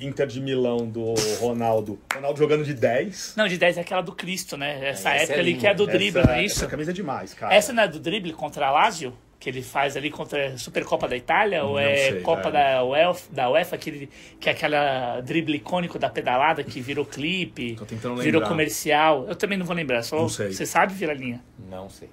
Inter 0.00 0.26
de 0.26 0.40
Milão 0.42 0.86
do 0.86 1.14
Ronaldo. 1.40 1.98
Ronaldo 2.14 2.38
jogando 2.38 2.62
de 2.64 2.74
10. 2.74 3.32
Não, 3.34 3.48
de 3.48 3.56
10 3.56 3.78
é 3.78 3.80
aquela 3.80 4.02
do 4.02 4.12
Cristo, 4.12 4.54
né? 4.58 4.90
Essa 4.90 5.08
essa 5.14 5.22
época 5.22 5.36
é 5.36 5.40
ali 5.40 5.54
que 5.54 5.66
é 5.66 5.72
do 5.72 5.86
drible, 5.86 6.20
essa, 6.20 6.28
não 6.28 6.34
é 6.36 6.44
isso? 6.44 6.56
Essa 6.58 6.66
camisa 6.66 6.90
é 6.90 6.94
demais, 6.94 7.32
cara. 7.32 7.54
Essa 7.54 7.72
não 7.72 7.82
é 7.82 7.88
do 7.88 7.98
drible 7.98 8.32
contra 8.34 8.66
a 8.66 8.70
Lazio? 8.70 9.14
Que 9.40 9.48
ele 9.48 9.62
faz 9.62 9.96
ali 9.96 10.10
contra 10.10 10.48
a 10.48 10.58
Supercopa 10.58 11.08
da 11.08 11.16
Itália? 11.16 11.64
ou 11.64 11.72
Não 11.72 11.78
é 11.78 11.96
sei, 11.96 12.20
Copa 12.20 12.50
da 12.50 12.84
UEFA, 12.84 13.22
da 13.32 13.48
UEFA 13.50 13.78
que, 13.78 13.88
ele- 13.88 14.10
que 14.38 14.50
é 14.50 14.52
aquela 14.52 15.20
drible 15.22 15.56
icônico 15.56 15.98
da 15.98 16.10
pedalada 16.10 16.62
que 16.62 16.78
virou 16.80 17.06
clipe, 17.06 17.74
Tô 17.74 17.86
tentando 17.86 18.16
virou 18.20 18.40
lembrar. 18.40 18.48
comercial? 18.48 19.24
Eu 19.26 19.34
também 19.34 19.56
não 19.56 19.64
vou 19.64 19.74
lembrar, 19.74 20.02
só 20.02 20.16
Não 20.20 20.28
sei. 20.28 20.52
você 20.52 20.66
sabe, 20.66 20.92
Viralinha? 20.92 21.42
Não 21.70 21.88
sei. 21.88 22.08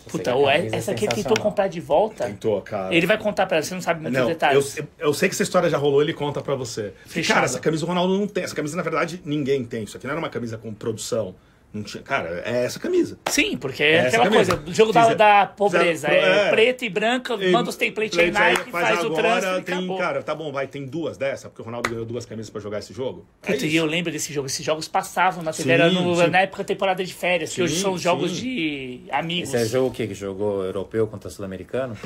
Sei 0.00 0.10
Puta, 0.10 0.34
ou 0.34 0.50
é- 0.50 0.66
essa 0.72 0.90
aqui 0.90 1.06
ele 1.06 1.14
tentou 1.14 1.38
comprar 1.38 1.68
de 1.68 1.80
volta. 1.80 2.26
Tentou, 2.26 2.60
cara. 2.60 2.92
Ele 2.94 3.06
vai 3.06 3.16
contar 3.16 3.46
pra 3.46 3.62
você, 3.62 3.68
você 3.68 3.74
não 3.76 3.80
sabe 3.80 4.02
muitos 4.02 4.20
Não, 4.20 4.26
detalhes. 4.28 4.76
eu- 4.76 4.86
eu 4.98 5.14
sei 5.14 5.28
que 5.30 5.34
essa 5.36 5.44
história 5.44 5.70
já 5.70 5.78
rolou, 5.78 6.02
ele 6.02 6.12
conta 6.12 6.42
pra 6.42 6.54
você. 6.56 6.92
Fechado. 7.06 7.34
Cara, 7.36 7.46
essa 7.46 7.60
camisa 7.60 7.84
o 7.86 7.88
Ronaldo 7.88 8.18
não 8.18 8.26
tem. 8.26 8.42
Essa 8.44 8.54
camisa, 8.56 8.76
na 8.76 8.82
verdade, 8.82 9.22
ninguém 9.24 9.64
tem. 9.64 9.84
Isso 9.84 9.96
aqui 9.96 10.04
não 10.06 10.10
era 10.12 10.18
uma 10.20 10.28
camisa 10.28 10.58
com 10.58 10.74
produção. 10.74 11.34
Não 11.74 11.82
tinha. 11.82 12.02
Cara, 12.04 12.40
é 12.46 12.64
essa 12.64 12.78
camisa. 12.78 13.18
Sim, 13.28 13.56
porque 13.56 13.82
é 13.82 13.94
Essa 13.96 14.08
aquela 14.18 14.30
camisa. 14.30 14.56
coisa, 14.56 14.70
o 14.70 14.72
jogo 14.74 14.92
da, 14.92 15.12
da 15.14 15.46
pobreza. 15.46 16.06
É, 16.08 16.46
é. 16.46 16.50
preto 16.50 16.84
e 16.84 16.88
branco, 16.88 17.36
manda 17.50 17.68
os 17.68 17.74
templates 17.76 18.16
aí 18.16 18.30
Nike, 18.30 18.70
faz, 18.70 19.02
o 19.02 19.06
agora, 19.06 19.22
transfer 19.40 19.58
e 19.58 19.62
tem, 19.62 19.74
acabou. 19.74 19.98
Cara, 19.98 20.22
tá 20.22 20.34
bom, 20.36 20.52
vai, 20.52 20.68
tem 20.68 20.86
duas 20.86 21.16
dessa, 21.18 21.48
porque 21.48 21.62
o 21.62 21.64
Ronaldo 21.64 21.90
ganhou 21.90 22.04
duas 22.06 22.24
camisas 22.24 22.48
pra 22.48 22.60
jogar 22.60 22.78
esse 22.78 22.92
jogo. 22.94 23.26
É 23.42 23.52
Puta, 23.54 23.66
e 23.66 23.74
eu 23.74 23.86
lembro 23.86 24.12
desse 24.12 24.32
jogo. 24.32 24.46
Esses 24.46 24.64
jogos 24.64 24.86
passavam 24.86 25.42
na 25.42 25.50
TV, 25.52 25.64
Sim, 25.64 25.70
era 25.72 25.90
no- 25.90 26.14
sim. 26.16 26.26
na 26.28 26.40
época 26.42 26.62
da 26.62 26.66
temporada 26.68 27.04
de 27.04 27.12
férias, 27.12 27.52
que 27.52 27.60
hoje 27.60 27.74
Sim, 27.74 27.82
são 27.82 27.98
jogos 27.98 28.30
sim. 28.36 28.42
de 28.42 29.00
amigos. 29.10 29.52
Esse 29.52 29.64
é 29.64 29.66
jogo 29.68 29.88
o 29.88 29.90
quê? 29.90 30.06
Que 30.06 30.14
jogou 30.14 30.62
europeu 30.64 31.08
contra 31.08 31.28
sul-americano? 31.28 31.96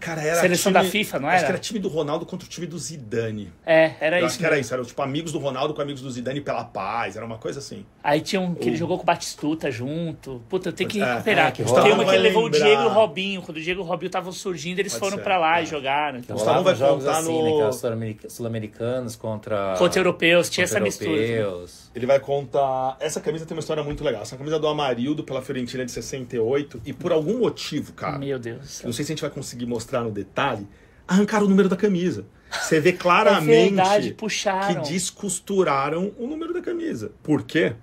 Cara, 0.00 0.20
era 0.20 0.40
Seleção 0.40 0.72
time- 0.72 0.84
da 0.84 0.90
FIFA, 0.90 1.20
não 1.20 1.28
Acho 1.28 1.36
era? 1.36 1.46
que 1.46 1.52
era 1.52 1.58
time 1.60 1.78
do 1.78 1.88
Ronaldo 1.88 2.26
contra 2.26 2.44
o 2.44 2.50
time 2.50 2.66
do 2.66 2.76
Zidane. 2.76 3.52
É, 3.64 3.92
era 4.00 4.16
eu 4.16 4.18
isso. 4.20 4.26
acho 4.26 4.38
que 4.40 4.46
era 4.46 4.58
isso. 4.58 4.74
Era 4.74 4.84
tipo 4.84 5.00
amigos 5.00 5.30
do 5.30 5.38
Ronaldo 5.38 5.72
com 5.74 5.80
amigos 5.80 6.02
do 6.02 6.10
Zidane 6.10 6.40
pela 6.40 6.64
paz. 6.64 7.14
Era 7.16 7.24
uma 7.24 7.38
coisa 7.38 7.60
assim. 7.60 7.86
Aí 8.02 8.20
tinha 8.20 8.40
um 8.40 8.52
que 8.54 8.68
ele 8.68 8.74
O- 8.74 8.78
jogou 8.78 8.96
com 8.96 9.04
o 9.04 9.06
Batistuta 9.12 9.70
junto. 9.70 10.42
Puta, 10.48 10.70
eu 10.70 10.72
tenho 10.72 10.88
que 10.88 11.00
É, 11.02 11.12
recuperar. 11.12 11.48
é, 11.48 11.50
que 11.50 11.62
Tem 11.64 11.92
uma 11.92 12.02
que 12.04 12.10
ele 12.10 12.18
levou 12.22 12.44
o 12.44 12.46
Lembrar. 12.46 12.64
Diego 12.66 12.82
e 12.82 12.86
o 12.86 12.88
Robinho. 12.88 13.42
Quando 13.42 13.58
o 13.58 13.60
Diego 13.60 13.80
e 13.80 13.84
o 13.84 13.86
Robinho 13.86 14.06
estavam 14.08 14.32
surgindo, 14.32 14.78
eles 14.78 14.92
Pode 14.92 15.00
foram 15.04 15.16
ser, 15.18 15.22
pra 15.24 15.36
lá 15.38 15.60
é. 15.60 15.62
e 15.62 15.66
jogaram. 15.66 16.18
Então, 16.18 16.34
Gustavo 16.34 16.62
vai 16.64 16.74
jogos 16.74 17.04
contar 17.04 17.18
assim, 17.18 17.42
no- 17.42 17.58
né? 17.66 18.18
Sul-americanos 18.28 19.14
contra... 19.16 19.74
Contra 19.76 20.00
europeus, 20.00 20.48
tinha 20.48 20.66
contra 20.66 20.78
essa 20.78 20.82
mistura. 20.84 21.10
europeus. 21.20 21.90
Ele 21.94 22.06
vai 22.06 22.18
contar. 22.20 22.96
Essa 23.00 23.20
camisa 23.20 23.44
tem 23.44 23.54
uma 23.54 23.60
história 23.60 23.82
muito 23.82 24.02
legal. 24.02 24.22
Essa 24.22 24.36
camisa 24.36 24.58
do 24.58 24.66
Amarildo 24.66 25.22
pela 25.24 25.42
Fiorentina 25.42 25.84
de 25.84 25.92
68. 25.92 26.80
E 26.86 26.92
por 26.94 27.12
algum 27.12 27.38
motivo, 27.38 27.92
cara. 27.92 28.18
Meu 28.18 28.38
Deus. 28.38 28.80
Não 28.82 28.92
sei 28.92 29.04
se 29.04 29.12
a 29.12 29.14
gente 29.14 29.20
vai 29.22 29.30
conseguir 29.30 29.66
mostrar 29.66 30.00
no 30.00 30.10
detalhe. 30.10 30.66
Arrancaram 31.06 31.44
o 31.44 31.48
número 31.50 31.68
da 31.68 31.76
camisa. 31.76 32.24
Você 32.50 32.80
vê 32.80 32.92
claramente 32.96 33.78
É 33.78 34.10
verdade, 34.10 34.16
que 34.74 34.90
descosturaram 34.90 36.12
o 36.18 36.26
número 36.26 36.52
da 36.54 36.62
camisa. 36.62 37.12
Por 37.22 37.42
quê? 37.42 37.74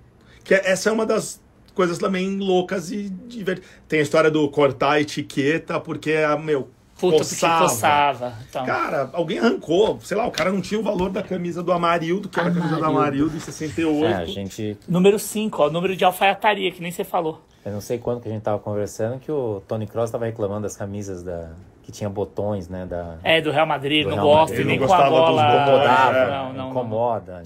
Que 0.50 0.56
essa 0.56 0.90
é 0.90 0.92
uma 0.92 1.06
das 1.06 1.40
coisas 1.76 2.00
também 2.00 2.40
loucas 2.40 2.90
e 2.92 3.08
divertidas. 3.08 3.70
Tem 3.88 4.00
a 4.00 4.02
história 4.02 4.32
do 4.32 4.50
cortar 4.50 4.94
a 4.94 5.00
etiqueta 5.00 5.80
porque, 5.80 6.16
meu, 6.44 6.68
Puta, 7.00 7.20
coçava. 7.20 7.64
coçava. 7.66 8.34
Então. 8.50 8.66
Cara, 8.66 9.12
alguém 9.14 9.38
arrancou. 9.38 10.00
Sei 10.02 10.18
lá, 10.18 10.26
o 10.26 10.32
cara 10.32 10.52
não 10.52 10.60
tinha 10.60 10.80
o 10.80 10.84
valor 10.84 11.12
da 11.12 11.22
camisa 11.22 11.62
do 11.62 11.72
Amarildo, 11.72 12.28
que 12.28 12.40
era 12.40 12.50
a 12.50 12.52
camisa 12.52 12.78
do 12.78 12.84
Amarildo. 12.84 13.38
Em 13.38 13.40
68. 13.40 14.06
É, 14.06 14.16
a 14.16 14.26
gente... 14.26 14.76
Número 14.88 15.20
5, 15.20 15.62
ó, 15.62 15.70
número 15.70 15.96
de 15.96 16.04
alfaiataria, 16.04 16.72
que 16.72 16.82
nem 16.82 16.92
você 16.92 17.04
falou. 17.04 17.42
Eu 17.64 17.72
não 17.72 17.80
sei 17.82 18.00
quando 18.00 18.20
que 18.20 18.28
a 18.28 18.32
gente 18.32 18.42
tava 18.42 18.58
conversando 18.58 19.20
que 19.20 19.32
o 19.32 19.62
Tony 19.68 19.86
Cross 19.86 20.10
tava 20.10 20.26
reclamando 20.26 20.62
das 20.64 20.76
camisas 20.76 21.22
da... 21.22 21.52
que 21.84 21.92
tinha 21.92 22.10
botões, 22.10 22.68
né? 22.68 22.88
Da... 22.88 23.18
É, 23.24 23.40
do 23.40 23.52
Real 23.52 23.68
Madrid, 23.68 24.04
Do 24.04 24.10
não 24.10 24.16
Real 24.16 24.28
gosta 24.28 24.54
Madrid. 24.56 24.66
nem 24.66 24.76
Ele 24.78 24.86
com 24.88 24.92
não 24.92 25.00
a 25.00 25.10
gostava 25.10 25.16
dos 25.16 25.30
bola. 25.30 25.42
incomodava, 25.44 25.72
incomodava, 25.72 26.32
não, 26.32 26.46
não, 26.48 26.54
não. 26.54 26.70
incomoda. 26.72 27.44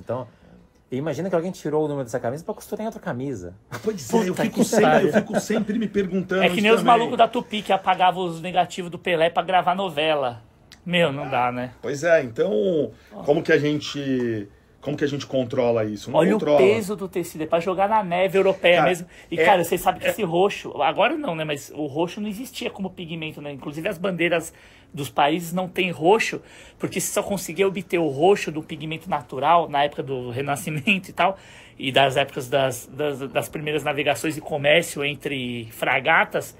Imagina 0.97 1.29
que 1.29 1.35
alguém 1.35 1.51
tirou 1.51 1.85
o 1.85 1.87
número 1.87 2.03
dessa 2.05 2.19
camisa 2.19 2.43
pra 2.43 2.53
costurar 2.53 2.83
em 2.83 2.85
outra 2.85 3.01
camisa. 3.01 3.55
Pois 3.83 4.13
é, 4.13 4.17
eu 4.17 4.35
Puta 4.35 4.43
fico, 4.43 4.63
sempre, 4.63 5.03
eu 5.07 5.13
fico 5.13 5.39
sempre 5.39 5.79
me 5.79 5.87
perguntando. 5.87 6.43
É 6.43 6.49
que 6.49 6.61
nem 6.61 6.71
os 6.71 6.77
também. 6.77 6.97
malucos 6.97 7.17
da 7.17 7.27
Tupi 7.27 7.61
que 7.61 7.73
apagavam 7.73 8.25
os 8.25 8.41
negativos 8.41 8.91
do 8.91 8.99
Pelé 8.99 9.29
pra 9.29 9.41
gravar 9.41 9.75
novela. 9.75 10.41
Meu, 10.85 11.11
não 11.11 11.29
dá, 11.29 11.51
né? 11.51 11.71
Pois 11.81 12.03
é, 12.03 12.21
então, 12.21 12.91
como 13.25 13.41
que 13.41 13.51
a 13.51 13.57
gente. 13.57 14.47
Como 14.83 14.97
que 14.97 15.03
a 15.05 15.07
gente 15.07 15.25
controla 15.25 15.85
isso? 15.85 16.11
Não 16.11 16.19
Olha 16.19 16.33
controla. 16.33 16.57
o 16.57 16.59
peso 16.59 16.93
do 16.93 17.07
tecido, 17.07 17.43
é 17.43 17.47
pra 17.47 17.61
jogar 17.61 17.87
na 17.87 18.03
neve 18.03 18.37
europeia 18.37 18.75
Cara, 18.77 18.89
mesmo. 18.89 19.07
E, 19.31 19.39
é- 19.39 19.45
cara, 19.45 19.63
vocês 19.63 19.79
sabem 19.79 20.01
que 20.01 20.07
esse 20.07 20.23
roxo, 20.23 20.81
agora 20.81 21.15
não, 21.15 21.33
né? 21.33 21.45
Mas 21.45 21.71
o 21.73 21.85
roxo 21.85 22.19
não 22.19 22.27
existia 22.27 22.69
como 22.69 22.89
pigmento, 22.89 23.41
né? 23.41 23.53
Inclusive 23.53 23.87
as 23.87 23.97
bandeiras 23.97 24.53
dos 24.93 25.09
países 25.09 25.53
não 25.53 25.69
tem 25.69 25.89
roxo, 25.89 26.41
porque 26.77 26.99
você 26.99 27.13
só 27.13 27.23
conseguia 27.23 27.65
obter 27.65 27.97
o 27.97 28.09
roxo 28.09 28.51
do 28.51 28.61
pigmento 28.61 29.09
natural 29.09 29.69
na 29.69 29.85
época 29.85 30.03
do 30.03 30.29
Renascimento 30.29 31.09
e 31.09 31.13
tal, 31.13 31.37
e 31.79 31.89
das 31.89 32.17
épocas 32.17 32.49
das, 32.49 32.85
das, 32.87 33.19
das 33.19 33.47
primeiras 33.47 33.85
navegações 33.85 34.35
e 34.35 34.41
comércio 34.41 35.03
entre 35.03 35.69
fragatas, 35.71 36.57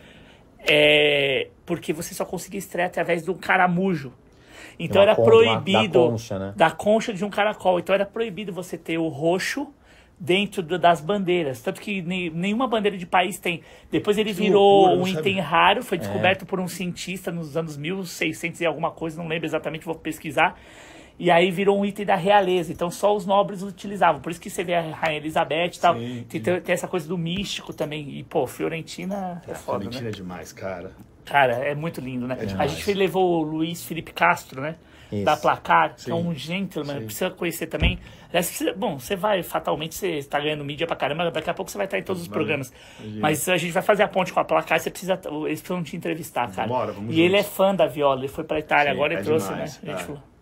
é, 0.65 1.49
porque 1.65 1.91
você 1.91 2.13
só 2.13 2.23
conseguia 2.23 2.57
extrair 2.57 2.85
através 2.85 3.21
do 3.23 3.35
caramujo. 3.35 4.13
Então 4.79 5.01
Uma 5.01 5.03
era 5.03 5.15
con- 5.15 5.23
proibido 5.23 6.03
da 6.05 6.09
concha, 6.11 6.39
né? 6.39 6.53
da 6.55 6.71
concha 6.71 7.13
de 7.13 7.23
um 7.25 7.29
caracol. 7.29 7.79
Então 7.79 7.93
era 7.93 8.05
proibido 8.05 8.51
você 8.53 8.77
ter 8.77 8.97
o 8.97 9.07
roxo 9.07 9.67
dentro 10.19 10.61
do- 10.63 10.79
das 10.79 11.01
bandeiras. 11.01 11.61
Tanto 11.61 11.81
que 11.81 12.01
ne- 12.01 12.29
nenhuma 12.29 12.67
bandeira 12.67 12.97
de 12.97 13.05
país 13.05 13.37
tem. 13.39 13.61
Depois 13.91 14.17
ele 14.17 14.33
Que 14.33 14.41
virou 14.41 14.87
loucura, 14.87 15.01
um 15.01 15.05
sabia. 15.05 15.19
item 15.31 15.39
raro, 15.41 15.79
É. 15.79 15.83
foi 15.83 15.97
descoberto 15.97 16.45
por 16.45 16.59
um 16.59 16.67
cientista 16.67 17.31
nos 17.31 17.57
anos 17.57 17.75
1600 17.77 18.61
e 18.61 18.65
alguma 18.65 18.91
coisa, 18.91 19.21
não 19.21 19.27
lembro 19.27 19.45
exatamente, 19.45 19.85
vou 19.85 19.95
pesquisar. 19.95 20.57
E 21.19 21.29
aí 21.29 21.51
virou 21.51 21.79
um 21.79 21.85
item 21.85 22.05
da 22.05 22.15
realeza. 22.15 22.71
Então 22.71 22.89
só 22.89 23.15
os 23.15 23.25
nobres 23.25 23.61
utilizavam. 23.61 24.19
Por 24.21 24.31
isso 24.31 24.41
que 24.41 24.49
você 24.49 24.63
vê 24.63 24.73
a 24.73 24.81
Rainha 24.81 25.17
Elizabeth 25.19 25.71
e 25.75 25.79
tal. 25.79 25.95
Sim, 25.95 26.25
tem, 26.27 26.41
tem 26.41 26.73
essa 26.73 26.87
coisa 26.87 27.07
do 27.07 27.17
místico 27.17 27.71
também. 27.73 28.17
E, 28.17 28.23
pô, 28.23 28.47
Fiorentina 28.47 29.41
é 29.47 29.53
foda, 29.53 29.77
Valentina 29.79 30.03
né? 30.03 30.09
é 30.09 30.11
demais, 30.11 30.51
cara. 30.51 30.91
Cara, 31.25 31.53
é 31.53 31.73
muito 31.75 32.01
lindo, 32.01 32.27
né? 32.27 32.37
a 32.39 32.45
demais. 32.45 32.71
gente 32.71 32.93
levou 32.93 33.39
o 33.39 33.43
Luiz 33.43 33.83
Felipe 33.83 34.11
Castro, 34.13 34.61
né? 34.61 34.75
Isso. 35.11 35.25
Da 35.25 35.37
Placar, 35.37 35.95
que 35.95 36.09
é 36.09 36.15
um 36.15 36.33
gentleman, 36.33 36.99
Sim. 36.99 37.05
precisa 37.05 37.29
conhecer 37.29 37.67
também. 37.67 37.99
Bom, 38.75 38.97
você 38.97 39.15
vai, 39.15 39.43
fatalmente, 39.43 39.93
você 39.93 40.13
está 40.17 40.39
ganhando 40.39 40.65
mídia 40.65 40.87
pra 40.87 40.95
caramba, 40.95 41.29
daqui 41.29 41.49
a 41.51 41.53
pouco 41.53 41.69
você 41.69 41.77
vai 41.77 41.85
estar 41.85 41.99
em 41.99 42.03
todos 42.03 42.23
os 42.23 42.27
Valeu. 42.27 42.39
programas. 42.39 42.73
Imagina. 42.99 43.21
Mas 43.21 43.47
a 43.47 43.57
gente 43.57 43.71
vai 43.71 43.83
fazer 43.83 44.01
a 44.01 44.07
ponte 44.07 44.33
com 44.33 44.39
a 44.39 44.43
Placar, 44.43 44.79
você 44.79 44.89
precisa, 44.89 45.13
eles 45.45 45.61
precisam 45.61 45.83
te 45.83 45.95
entrevistar, 45.95 46.51
cara. 46.51 46.67
Bora, 46.67 46.91
vamos 46.91 47.13
e 47.13 47.21
ele 47.21 47.35
é 47.35 47.43
juntos. 47.43 47.55
fã 47.55 47.75
da 47.75 47.85
viola, 47.85 48.21
ele 48.21 48.27
foi 48.27 48.43
pra 48.43 48.57
Itália 48.57 48.91
Sim, 48.91 48.97
agora 48.97 49.13
e 49.13 49.17
é 49.17 49.21
trouxe, 49.21 49.49
demais, 49.49 49.81
né? 49.83 49.93
A 49.93 49.95
gente 49.95 50.01
é. 50.03 50.05
falou. 50.07 50.32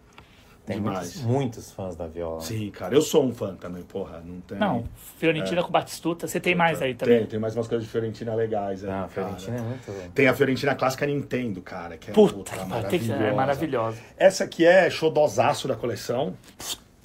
Tem 0.72 0.82
muitos, 0.82 1.22
muitos 1.24 1.72
fãs 1.72 1.96
da 1.96 2.08
viola. 2.08 2.42
Sim, 2.42 2.70
cara. 2.72 2.94
Eu 2.96 3.02
sou 3.02 3.24
um 3.26 3.34
fã 3.34 3.56
também, 3.56 3.84
porra. 3.84 4.22
Não 4.26 4.40
tem. 4.42 4.58
Não, 4.58 4.84
Fiorentina 5.18 5.64
com 5.64 5.72
Batistuta, 5.72 6.28
você 6.28 6.40
tem 6.40 6.56
mais 6.56 6.82
aí 6.82 6.94
também. 6.94 7.20
Tem, 7.20 7.28
tem 7.28 7.40
mais 7.40 7.56
umas 7.56 7.68
coisas 7.68 7.86
de 7.86 7.92
Fiorentina 7.92 8.34
legais 8.36 8.84
aí. 8.84 8.90
Ah, 8.90 9.04
a 9.04 9.08
cara. 9.08 9.10
Fiorentina 9.10 9.58
é 9.58 9.62
muito... 9.62 10.12
Tem 10.14 10.28
a 10.28 10.34
Fiorentina 10.34 10.76
clássica 10.76 11.06
Nintendo, 11.06 11.62
cara. 11.62 11.98
Que 11.98 12.12
é 12.12 12.14
Puta, 12.14 12.34
puta, 12.56 12.84
que 12.90 13.00
que- 13.00 13.12
é 13.12 13.32
maravilhosa. 13.34 13.98
Essa 14.18 14.44
aqui 14.46 14.66
é 14.66 14.90
xodosaço 14.90 15.68
da 15.68 15.76
coleção. 15.76 16.34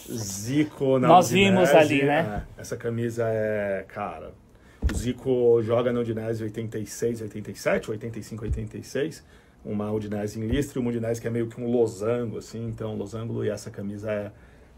Zico 0.08 0.98
na 0.98 1.08
Nós 1.08 1.30
Udinese. 1.30 1.50
vimos 1.50 1.70
ali, 1.74 2.04
né? 2.04 2.44
É, 2.56 2.60
essa 2.60 2.76
camisa 2.76 3.24
é, 3.28 3.84
cara. 3.88 4.32
O 4.88 4.94
Zico 4.94 5.60
joga 5.62 5.92
na 5.92 6.00
Udinese 6.00 6.44
86, 6.44 7.22
87, 7.22 7.90
85, 7.90 8.44
86. 8.44 9.24
Uma 9.66 9.90
Udinese 9.90 10.38
em 10.38 10.46
Listre, 10.46 10.78
uma 10.78 10.90
Udinese 10.90 11.20
que 11.20 11.26
é 11.26 11.30
meio 11.30 11.48
que 11.48 11.60
um 11.60 11.68
losango, 11.70 12.38
assim. 12.38 12.64
Então, 12.68 12.94
losango 12.96 13.44
e 13.44 13.50
essa 13.50 13.70
camisa 13.70 14.10
é 14.12 14.30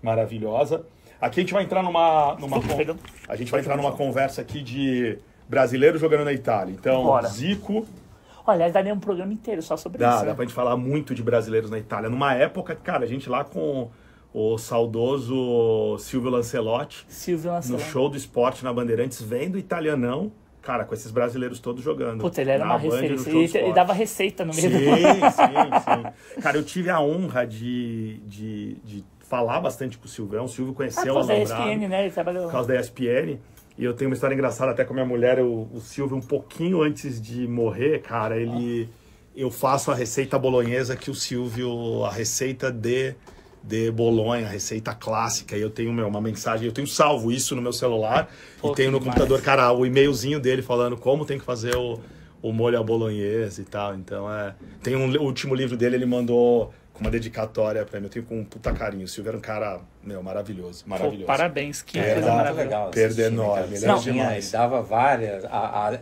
maravilhosa. 0.02 0.84
Aqui 1.20 1.40
a 1.40 1.42
gente 1.42 1.52
vai 1.52 1.64
entrar 1.64 1.82
numa, 1.82 2.36
numa 2.40 2.60
con- 2.60 2.96
a 3.28 3.36
gente 3.36 3.50
vai 3.50 3.60
entrar 3.60 3.76
numa 3.76 3.92
conversa 3.92 4.40
aqui 4.40 4.62
de 4.62 5.18
brasileiro 5.48 5.98
jogando 5.98 6.24
na 6.24 6.32
Itália. 6.32 6.72
Então, 6.72 7.04
Bora. 7.04 7.28
Zico, 7.28 7.86
Olha, 8.46 8.54
aliás, 8.56 8.72
daria 8.72 8.94
um 8.94 8.98
programa 9.00 9.30
inteiro 9.32 9.60
só 9.60 9.76
sobre 9.76 9.98
Dá, 9.98 10.08
isso. 10.10 10.20
dá 10.20 10.26
né? 10.30 10.34
pra 10.34 10.44
gente 10.44 10.54
falar 10.54 10.74
muito 10.76 11.14
de 11.14 11.22
brasileiros 11.22 11.70
na 11.70 11.78
Itália. 11.78 12.08
Numa 12.08 12.32
época, 12.34 12.74
cara, 12.74 13.04
a 13.04 13.06
gente 13.06 13.28
lá 13.28 13.44
com 13.44 13.90
o 14.32 14.56
saudoso 14.56 15.98
Silvio 15.98 16.30
Lancelotti, 16.30 17.04
Silvio 17.08 17.48
no 17.50 17.56
Lancelot. 17.56 17.82
show 17.84 18.08
do 18.08 18.16
esporte 18.16 18.64
na 18.64 18.72
Bandeirantes, 18.72 19.20
vendo 19.20 19.58
italianão, 19.58 20.32
cara, 20.68 20.84
com 20.84 20.92
esses 20.92 21.10
brasileiros 21.10 21.60
todos 21.60 21.82
jogando. 21.82 22.20
Puta, 22.20 22.42
ele 22.42 22.50
era 22.50 22.62
uma 22.62 22.76
referência. 22.76 23.58
Ele, 23.58 23.72
dava 23.72 23.94
receita 23.94 24.44
no 24.44 24.52
meio 24.52 24.68
Sim, 24.68 24.76
do 24.76 24.84
sim, 24.84 26.34
sim. 26.34 26.42
Cara, 26.42 26.58
eu 26.58 26.62
tive 26.62 26.90
a 26.90 27.00
honra 27.00 27.46
de, 27.46 28.18
de, 28.26 28.74
de 28.84 29.04
falar 29.20 29.62
bastante 29.62 29.96
com 29.96 30.04
o 30.04 30.08
Silvio. 30.08 30.42
O 30.42 30.46
Silvio 30.46 30.74
Ah, 30.74 30.76
conheceu 30.76 31.04
por 31.04 31.10
o 31.10 31.14
causa 31.14 31.28
da 31.28 31.34
Alambrado 31.36 31.70
ESPN, 31.70 31.88
né? 31.88 32.02
Ele 32.02 32.10
trabalhou. 32.10 32.44
por 32.44 32.52
causa 32.52 32.68
da 32.68 32.78
ESPN. 32.78 33.38
E 33.78 33.84
eu 33.84 33.94
tenho 33.94 34.10
uma 34.10 34.14
história 34.14 34.34
engraçada 34.34 34.72
até 34.72 34.84
com 34.84 34.92
a 34.92 34.94
minha 34.94 35.06
mulher, 35.06 35.40
o, 35.40 35.70
o 35.72 35.80
Silvio, 35.80 36.18
um 36.18 36.20
pouquinho 36.20 36.82
antes 36.82 37.18
de 37.18 37.48
morrer, 37.48 38.02
cara, 38.02 38.36
ele. 38.36 38.90
Eu 39.34 39.50
faço 39.50 39.90
a 39.90 39.94
receita 39.94 40.38
bolonhesa 40.38 40.94
que 40.96 41.10
o 41.10 41.14
Silvio. 41.14 42.04
A 42.04 42.10
receita 42.12 42.70
de, 42.70 43.14
de 43.62 43.90
Bolonha, 43.90 44.46
receita 44.46 44.94
clássica. 44.94 45.56
E 45.56 45.60
eu 45.60 45.70
tenho 45.70 45.92
meu, 45.92 46.06
uma 46.08 46.20
mensagem, 46.20 46.66
eu 46.66 46.72
tenho 46.72 46.86
salvo 46.86 47.30
isso 47.32 47.54
no 47.56 47.62
meu 47.62 47.72
celular 47.72 48.28
Pô, 48.60 48.72
e 48.72 48.74
tenho 48.74 48.90
no 48.90 49.00
computador, 49.00 49.40
cara, 49.42 49.72
o 49.72 49.84
e-mailzinho 49.84 50.40
dele 50.40 50.62
falando 50.62 50.96
como 50.96 51.24
tem 51.24 51.38
que 51.38 51.44
fazer 51.44 51.74
o, 51.76 51.98
o 52.40 52.52
molho 52.52 52.78
à 52.78 52.82
bolonhesa 52.82 53.60
e 53.60 53.64
tal. 53.64 53.94
Então 53.94 54.32
é. 54.32 54.54
Tem 54.82 54.96
um 54.96 55.08
o 55.10 55.22
último 55.22 55.54
livro 55.54 55.76
dele, 55.76 55.96
ele 55.96 56.06
mandou 56.06 56.72
com 56.92 57.00
uma 57.04 57.10
dedicatória 57.10 57.84
pra 57.84 58.00
mim. 58.00 58.06
Eu 58.06 58.10
tenho 58.10 58.24
com 58.24 58.40
um 58.40 58.44
puta 58.44 58.72
carinho. 58.72 59.04
O 59.04 59.08
Silvio 59.08 59.30
era 59.30 59.38
um 59.38 59.40
cara, 59.40 59.80
meu, 60.02 60.22
maravilhoso. 60.22 60.82
Pô, 60.84 60.90
Maravilhoso. 60.90 61.26
parabéns, 61.26 61.80
que 61.82 61.98
É, 61.98 62.20
maravilhosa. 62.20 62.52
legal. 62.62 62.90
Perda 62.90 63.22
enorme, 63.22 63.76
era 63.76 63.94
demais. 63.98 64.44
ele 64.44 64.52
dava 64.52 64.82
várias. 64.82 65.44
a- 65.44 65.48
a- 65.94 65.98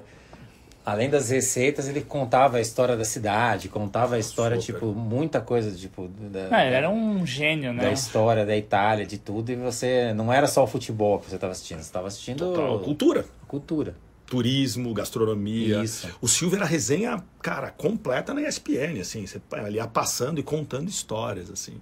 além 0.87 1.11
das 1.11 1.31
receitas, 1.31 1.89
ele 1.89 2.01
contava 2.01 2.59
a 2.59 2.61
história 2.61 2.97
da 2.97 3.05
cidade, 3.05 3.69
contava 3.69 4.15
a 4.15 4.19
história, 4.21 4.61
Super. 4.61 4.75
tipo, 4.75 4.87
muita 4.95 5.41
coisa, 5.41 5.77
tipo, 5.77 6.07
da, 6.07 6.49
Não, 6.49 6.61
ele 6.61 6.75
era 6.77 6.89
um 6.89 7.27
gênio, 7.27 7.75
da 7.77 7.83
né? 7.83 7.93
história 7.93 8.47
da 8.47 8.57
Itália, 8.57 9.05
de 9.05 9.19
tudo, 9.19 9.51
e 9.51 9.57
você. 9.57 10.15
Não 10.15 10.33
era 10.33 10.47
só 10.47 10.63
o 10.63 10.67
futebol 10.67 11.19
que 11.19 11.29
você 11.29 11.35
estava 11.35 11.51
assistindo, 11.51 11.79
você 11.79 11.83
estava 11.83 12.07
assistindo 12.07 12.39
Total, 12.39 12.79
cultura. 12.79 13.25
cultura. 13.49 13.95
Turismo, 14.27 14.95
gastronomia. 14.95 15.83
Isso. 15.83 16.09
O 16.21 16.29
Silvio 16.29 16.57
era 16.57 16.65
resenha, 16.65 17.23
cara, 17.43 17.71
completa 17.71 18.33
na 18.33 18.43
ESPN, 18.43 19.01
assim. 19.01 19.27
Você 19.27 19.41
ele 19.67 19.77
ia 19.77 19.87
passando 19.89 20.39
e 20.39 20.43
contando 20.43 20.89
histórias, 20.89 21.51
assim. 21.51 21.81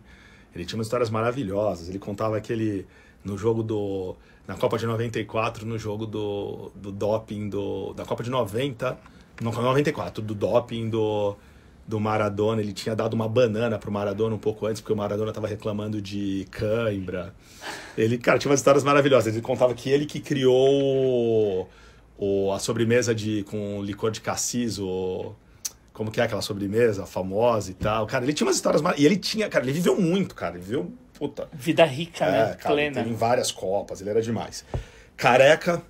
Ele 0.55 0.64
tinha 0.64 0.78
umas 0.78 0.86
histórias 0.86 1.10
maravilhosas. 1.10 1.89
Ele 1.90 1.98
contava 1.98 2.39
aquele. 2.39 2.86
No 3.22 3.36
jogo 3.36 3.62
do. 3.62 4.16
Na 4.47 4.55
Copa 4.55 4.77
de 4.77 4.87
94, 4.87 5.65
no 5.65 5.79
jogo 5.79 6.07
do, 6.07 6.71
do 6.75 6.93
doping 6.93 7.49
do. 7.49 7.95
Da 7.95 8.05
Copa 8.05 8.23
de 8.23 8.31
90. 8.31 8.99
Não, 9.41 9.51
94, 9.51 10.23
do 10.23 10.35
doping 10.35 10.89
do. 10.89 11.37
Do 11.87 12.01
Maradona, 12.01 12.62
ele 12.62 12.73
tinha 12.73 12.97
dado 12.97 13.12
uma 13.12 13.29
banana 13.29 13.79
pro 13.79 13.93
Maradona 13.93 14.35
um 14.35 14.39
pouco 14.39 14.65
antes, 14.65 14.81
porque 14.81 14.95
o 14.95 14.97
Maradona 14.97 15.33
tava 15.33 15.47
reclamando 15.47 16.01
de 16.01 16.47
cãibra. 16.51 17.35
Ele, 17.95 18.16
cara, 18.16 18.39
tinha 18.39 18.51
umas 18.51 18.61
histórias 18.61 18.83
maravilhosas. 18.83 19.35
Ele 19.35 19.43
contava 19.43 19.75
que 19.75 19.91
ele 19.91 20.07
que 20.07 20.19
criou 20.19 21.69
o, 22.16 22.53
a 22.53 22.59
sobremesa 22.59 23.15
de, 23.15 23.43
com 23.45 23.83
licor 23.83 24.11
de 24.11 24.23
cassis, 24.23 24.79
o, 24.79 25.35
como 25.93 26.11
que 26.11 26.21
é 26.21 26.25
aquela 26.25 26.43
sobremesa 26.43 27.07
famosa 27.07 27.71
e 27.71 27.75
tal. 27.75 28.07
Cara, 28.07 28.25
ele 28.25 28.33
tinha 28.33 28.47
umas 28.47 28.57
histórias 28.57 28.83
mar... 28.83 28.99
E 28.99 29.05
ele 29.07 29.16
tinha, 29.16 29.49
cara, 29.49 29.65
ele 29.65 29.73
viveu 29.73 29.99
muito, 29.99 30.35
cara. 30.35 30.57
Ele 30.57 30.65
viveu, 30.65 30.93
puta. 31.19 31.49
Vida 31.53 31.85
rica, 31.85 32.24
É, 32.24 32.31
né? 32.31 32.57
cara, 32.61 32.74
Plena. 32.74 33.03
teve 33.03 33.15
várias 33.15 33.51
copas, 33.51 34.01
ele 34.01 34.11
era 34.11 34.20
demais. 34.23 34.65
Careca, 35.16 35.82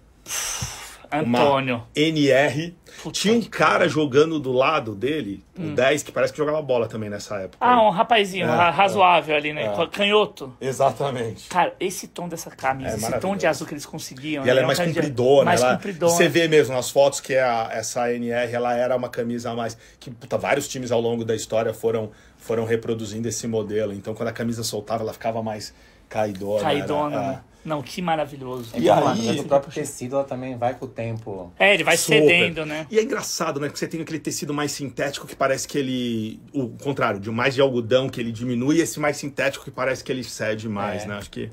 Antônio. 1.10 1.82
NR. 1.94 2.74
Puta 3.02 3.12
Tinha 3.20 3.34
um 3.34 3.42
cara 3.42 3.88
jogando 3.88 4.38
do 4.40 4.50
lado 4.52 4.94
dele, 4.94 5.44
o 5.58 5.74
10, 5.74 6.02
que 6.02 6.10
parece 6.12 6.32
que 6.32 6.38
jogava 6.38 6.60
bola 6.62 6.88
também 6.88 7.10
nessa 7.10 7.36
época. 7.36 7.58
Ah, 7.60 7.82
um 7.82 7.90
rapazinho 7.90 8.46
É, 8.46 8.48
ra- 8.48 8.70
razoável 8.70 9.36
ali, 9.36 9.52
né? 9.52 9.64
é. 9.66 9.86
Canhoto. 9.88 10.56
Exatamente. 10.60 11.48
Cara, 11.48 11.74
esse 11.78 12.08
tom 12.08 12.28
dessa 12.28 12.50
camisa, 12.50 12.90
É 12.90 12.96
esse 12.96 13.18
tom 13.20 13.36
de 13.36 13.46
azul 13.46 13.66
que 13.66 13.74
eles 13.74 13.84
conseguiam. 13.84 14.44
E 14.46 14.48
ela 14.50 14.60
é 14.60 14.62
um 14.64 14.66
mais 14.66 14.78
compridona. 14.78 15.44
Mais 15.44 15.60
ela, 15.60 15.74
compridona. 15.76 16.12
Você 16.12 16.28
vê 16.28 16.48
mesmo 16.48 16.74
nas 16.74 16.90
fotos 16.90 17.20
que 17.20 17.36
a, 17.36 17.68
essa 17.72 18.12
NR 18.12 18.52
ela 18.54 18.74
era 18.74 18.96
uma 18.96 19.08
camisa 19.08 19.50
a 19.50 19.54
mais. 19.54 19.76
Que 20.00 20.10
puta, 20.10 20.38
vários 20.38 20.66
times 20.66 20.90
ao 20.90 21.00
longo 21.00 21.24
da 21.24 21.34
história 21.34 21.74
foram, 21.74 22.10
foram 22.44 22.64
reproduzindo 22.64 23.26
esse 23.28 23.46
modelo. 23.46 23.92
Então 23.92 24.14
quando 24.14 24.28
a 24.28 24.32
camisa 24.32 24.62
soltava, 24.62 25.02
ela 25.02 25.12
ficava 25.12 25.42
mais 25.42 25.74
caidona. 26.08 26.60
Caidona, 26.62 27.16
era- 27.16 27.26
né? 27.28 27.40
Não, 27.64 27.82
que 27.82 28.02
maravilhoso. 28.02 28.72
E 28.76 28.86
Como 28.88 29.08
aí- 29.08 29.26
mas 29.26 29.40
o 29.40 29.44
próprio 29.44 29.72
tecido 29.72 30.16
ela 30.16 30.24
também 30.24 30.54
vai 30.54 30.74
com 30.74 30.84
o 30.84 30.88
tempo. 30.88 31.50
É, 31.58 31.72
ele 31.72 31.82
vai 31.82 31.96
Super. 31.96 32.20
cedendo, 32.20 32.66
né? 32.66 32.86
E 32.90 32.98
é 32.98 33.02
engraçado, 33.02 33.58
né? 33.58 33.70
Que 33.70 33.78
você 33.78 33.88
tem 33.88 34.02
aquele 34.02 34.18
tecido 34.18 34.52
mais 34.52 34.70
sintético 34.72 35.26
que 35.26 35.34
parece 35.34 35.66
que 35.66 35.78
ele. 35.78 36.40
O 36.52 36.68
contrário, 36.68 37.18
de 37.18 37.30
mais 37.30 37.54
de 37.54 37.62
algodão 37.62 38.10
que 38.10 38.20
ele 38.20 38.30
diminui, 38.30 38.76
e 38.76 38.80
esse 38.82 39.00
mais 39.00 39.16
sintético 39.16 39.64
que 39.64 39.70
parece 39.70 40.04
que 40.04 40.12
ele 40.12 40.22
cede 40.22 40.68
mais, 40.68 41.04
É. 41.04 41.06
né? 41.06 41.14
Acho 41.16 41.30
que. 41.30 41.50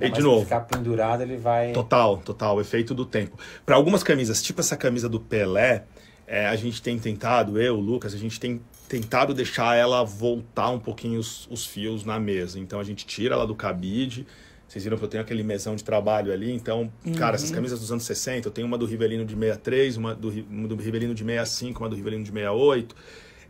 E 0.00 0.08
de 0.10 0.14
se 0.18 0.22
novo. 0.22 0.44
ficar 0.44 0.60
pendurado, 0.60 1.22
ele 1.24 1.36
vai. 1.36 1.72
Total, 1.72 2.18
total, 2.18 2.58
o 2.58 2.60
efeito 2.60 2.94
do 2.94 3.04
tempo. 3.04 3.36
Para 3.66 3.74
algumas 3.74 4.04
camisas, 4.04 4.40
tipo 4.40 4.60
essa 4.60 4.76
camisa 4.76 5.08
do 5.08 5.18
Pelé, 5.18 5.82
é, 6.24 6.46
a 6.46 6.54
gente 6.54 6.80
tem 6.80 6.96
tentado, 7.00 7.60
eu, 7.60 7.74
o 7.76 7.80
Lucas, 7.80 8.14
a 8.14 8.16
gente 8.16 8.38
tem 8.38 8.60
tentado 8.88 9.34
deixar 9.34 9.76
ela 9.76 10.02
voltar 10.02 10.70
um 10.70 10.78
pouquinho 10.78 11.20
os, 11.20 11.46
os 11.50 11.66
fios 11.66 12.04
na 12.04 12.18
mesa. 12.18 12.58
Então 12.58 12.80
a 12.80 12.84
gente 12.84 13.06
tira 13.06 13.34
ela 13.34 13.46
do 13.46 13.54
cabide. 13.54 14.26
Vocês 14.66 14.84
viram 14.84 14.98
que 14.98 15.04
eu 15.04 15.08
tenho 15.08 15.22
aquele 15.22 15.42
mesão 15.42 15.76
de 15.76 15.84
trabalho 15.84 16.32
ali. 16.32 16.52
Então, 16.52 16.92
cara, 17.16 17.36
essas 17.36 17.50
camisas 17.50 17.80
dos 17.80 17.90
anos 17.90 18.04
60, 18.04 18.48
eu 18.48 18.52
tenho 18.52 18.66
uma 18.66 18.76
do 18.76 18.84
Rivelino 18.84 19.24
de 19.24 19.34
63, 19.34 19.96
uma 19.96 20.14
do, 20.14 20.28
uma 20.50 20.68
do 20.68 20.76
Rivelino 20.76 21.14
de 21.14 21.24
65, 21.24 21.82
uma 21.82 21.88
do 21.88 21.96
Rivelino 21.96 22.22
de 22.22 22.30
68. 22.30 22.96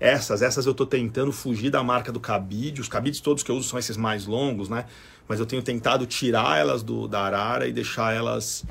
Essas, 0.00 0.42
essas 0.42 0.64
eu 0.64 0.74
tô 0.74 0.86
tentando 0.86 1.32
fugir 1.32 1.70
da 1.70 1.82
marca 1.82 2.12
do 2.12 2.20
cabide. 2.20 2.80
Os 2.80 2.88
cabides 2.88 3.20
todos 3.20 3.42
que 3.42 3.50
eu 3.50 3.56
uso 3.56 3.68
são 3.68 3.78
esses 3.78 3.96
mais 3.96 4.26
longos, 4.26 4.68
né? 4.68 4.84
Mas 5.26 5.40
eu 5.40 5.46
tenho 5.46 5.60
tentado 5.60 6.06
tirar 6.06 6.58
elas 6.58 6.82
do, 6.84 7.08
da 7.08 7.20
arara 7.20 7.66
e 7.66 7.72
deixar 7.72 8.14
elas 8.14 8.64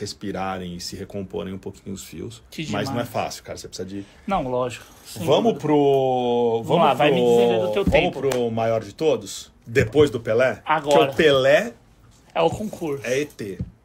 respirarem 0.00 0.74
e 0.74 0.80
se 0.80 0.96
recomporem 0.96 1.52
um 1.52 1.58
pouquinho 1.58 1.94
os 1.94 2.04
fios. 2.04 2.42
Que 2.50 2.70
Mas 2.70 2.88
não 2.90 3.00
é 3.00 3.04
fácil, 3.04 3.42
cara. 3.44 3.56
Você 3.58 3.68
precisa 3.68 3.88
de. 3.88 4.04
Não, 4.26 4.42
lógico. 4.48 4.84
Sem 5.04 5.24
Vamos 5.24 5.52
dúvida. 5.54 5.60
pro. 5.60 6.62
Vamos 6.64 6.84
lá, 6.84 6.94
vai 6.94 7.10
pro... 7.10 7.18
me 7.20 7.24
dizendo 7.26 7.66
do 7.66 7.72
teu 7.72 7.84
Vamos 7.84 7.90
tempo. 8.00 8.20
pro 8.20 8.50
maior 8.50 8.82
de 8.82 8.94
todos? 8.94 9.52
Depois 9.66 10.10
do 10.10 10.18
Pelé? 10.20 10.62
Agora. 10.64 11.06
Que 11.08 11.12
o 11.12 11.16
Pelé 11.16 11.72
É 12.34 12.40
o 12.40 12.50
concurso. 12.50 13.06
é 13.06 13.20
ET. 13.20 13.40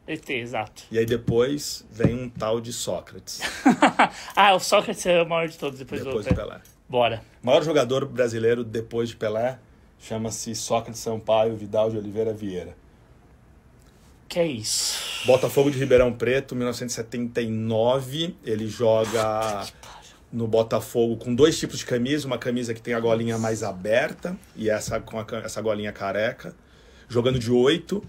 ET, 0.08 0.30
exato. 0.30 0.84
E 0.90 0.98
aí 0.98 1.06
depois 1.06 1.84
vem 1.90 2.14
um 2.14 2.28
tal 2.28 2.60
de 2.60 2.72
Sócrates. 2.72 3.40
ah, 4.34 4.54
o 4.54 4.60
Sócrates 4.60 5.04
é 5.06 5.22
o 5.22 5.28
maior 5.28 5.48
de 5.48 5.58
todos 5.58 5.78
depois, 5.78 6.02
depois 6.02 6.24
do 6.24 6.32
do 6.32 6.34
outro. 6.36 6.48
Pelé. 6.48 6.60
Bora. 6.88 7.22
O 7.42 7.46
maior 7.46 7.62
jogador 7.64 8.04
brasileiro 8.06 8.62
depois 8.62 9.08
de 9.08 9.16
Pelé 9.16 9.58
chama-se 9.98 10.54
Sócrates 10.54 11.00
Sampaio 11.00 11.56
Vidal 11.56 11.90
de 11.90 11.98
Oliveira 11.98 12.32
Vieira. 12.32 12.76
Que 14.28 14.40
é 14.40 14.46
isso? 14.46 15.24
Botafogo 15.26 15.70
de 15.70 15.78
Ribeirão 15.78 16.12
Preto, 16.12 16.54
1979. 16.54 18.34
Ele 18.44 18.66
joga 18.66 19.66
no 20.32 20.46
Botafogo 20.46 21.16
com 21.16 21.34
dois 21.34 21.58
tipos 21.58 21.78
de 21.78 21.86
camisa, 21.86 22.26
uma 22.26 22.38
camisa 22.38 22.74
que 22.74 22.82
tem 22.82 22.94
a 22.94 23.00
golinha 23.00 23.38
mais 23.38 23.62
aberta 23.62 24.36
e 24.54 24.68
essa 24.68 25.00
com 25.00 25.18
a 25.18 25.26
essa 25.44 25.60
golinha 25.60 25.92
careca, 25.92 26.54
jogando 27.08 27.38
de 27.38 27.50
oito. 27.50 28.02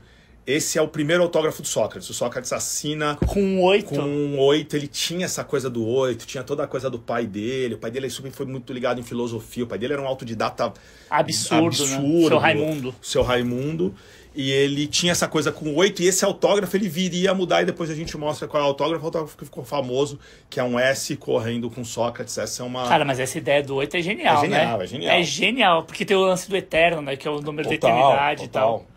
Esse 0.45 0.77
é 0.77 0.81
o 0.81 0.87
primeiro 0.87 1.21
autógrafo 1.23 1.61
do 1.61 1.67
Sócrates. 1.67 2.09
O 2.09 2.13
Sócrates 2.13 2.53
assina 2.53 3.17
Com 3.17 3.61
oito. 3.63 3.89
com 3.89 4.39
oito, 4.39 4.77
ele 4.77 4.87
tinha 4.87 5.25
essa 5.25 5.43
coisa 5.43 5.69
do 5.69 5.85
oito, 5.85 6.25
tinha 6.25 6.41
toda 6.41 6.63
a 6.63 6.67
coisa 6.67 6.89
do 6.89 6.97
pai 6.97 7.27
dele. 7.27 7.75
O 7.75 7.77
pai 7.77 7.91
dele 7.91 8.09
sempre 8.09 8.31
foi 8.31 8.45
muito 8.45 8.71
ligado 8.71 8.97
em 8.97 9.03
filosofia. 9.03 9.65
O 9.65 9.67
pai 9.67 9.77
dele 9.77 9.91
era 9.91 10.01
um 10.01 10.07
autodidata 10.07 10.71
Absurdo, 11.09 11.85
né? 11.85 12.27
Seu 12.29 12.37
Raimundo. 12.37 12.95
Seu 13.01 13.23
Raimundo. 13.23 13.95
E 14.39 14.51
ele 14.51 14.85
tinha 14.85 15.11
essa 15.13 15.27
coisa 15.27 15.51
com 15.51 15.73
oito, 15.73 16.03
e 16.03 16.05
esse 16.05 16.23
autógrafo 16.23 16.77
ele 16.77 16.87
viria 16.87 17.31
a 17.31 17.33
mudar, 17.33 17.63
e 17.63 17.65
depois 17.65 17.89
a 17.89 17.95
gente 17.95 18.15
mostra 18.15 18.47
qual 18.47 18.61
é 18.61 18.65
o 18.67 18.69
autógrafo. 18.69 19.01
O 19.03 19.07
autógrafo 19.07 19.35
que 19.35 19.43
ficou 19.43 19.63
famoso, 19.63 20.19
que 20.47 20.59
é 20.59 20.63
um 20.63 20.77
S 20.77 21.15
correndo 21.15 21.71
com 21.71 21.83
Sócrates. 21.83 22.37
Essa 22.37 22.61
é 22.61 22.65
uma. 22.67 22.87
Cara, 22.87 23.03
mas 23.03 23.19
essa 23.19 23.35
ideia 23.39 23.63
do 23.63 23.73
oito 23.75 23.97
é 23.97 24.01
genial, 24.01 24.37
É 24.37 24.41
genial, 24.41 24.77
né? 24.77 24.83
é 24.83 24.87
genial. 24.87 25.15
É 25.15 25.23
genial, 25.23 25.83
porque 25.85 26.05
tem 26.05 26.15
o 26.15 26.21
lance 26.21 26.47
do 26.47 26.55
eterno, 26.55 27.01
né? 27.01 27.15
Que 27.15 27.27
é 27.27 27.31
o 27.31 27.41
número 27.41 27.67
da 27.67 27.75
Total, 27.75 27.89
eternidade 27.89 28.43
e 28.43 28.47
total. 28.47 28.79
tal. 28.79 28.96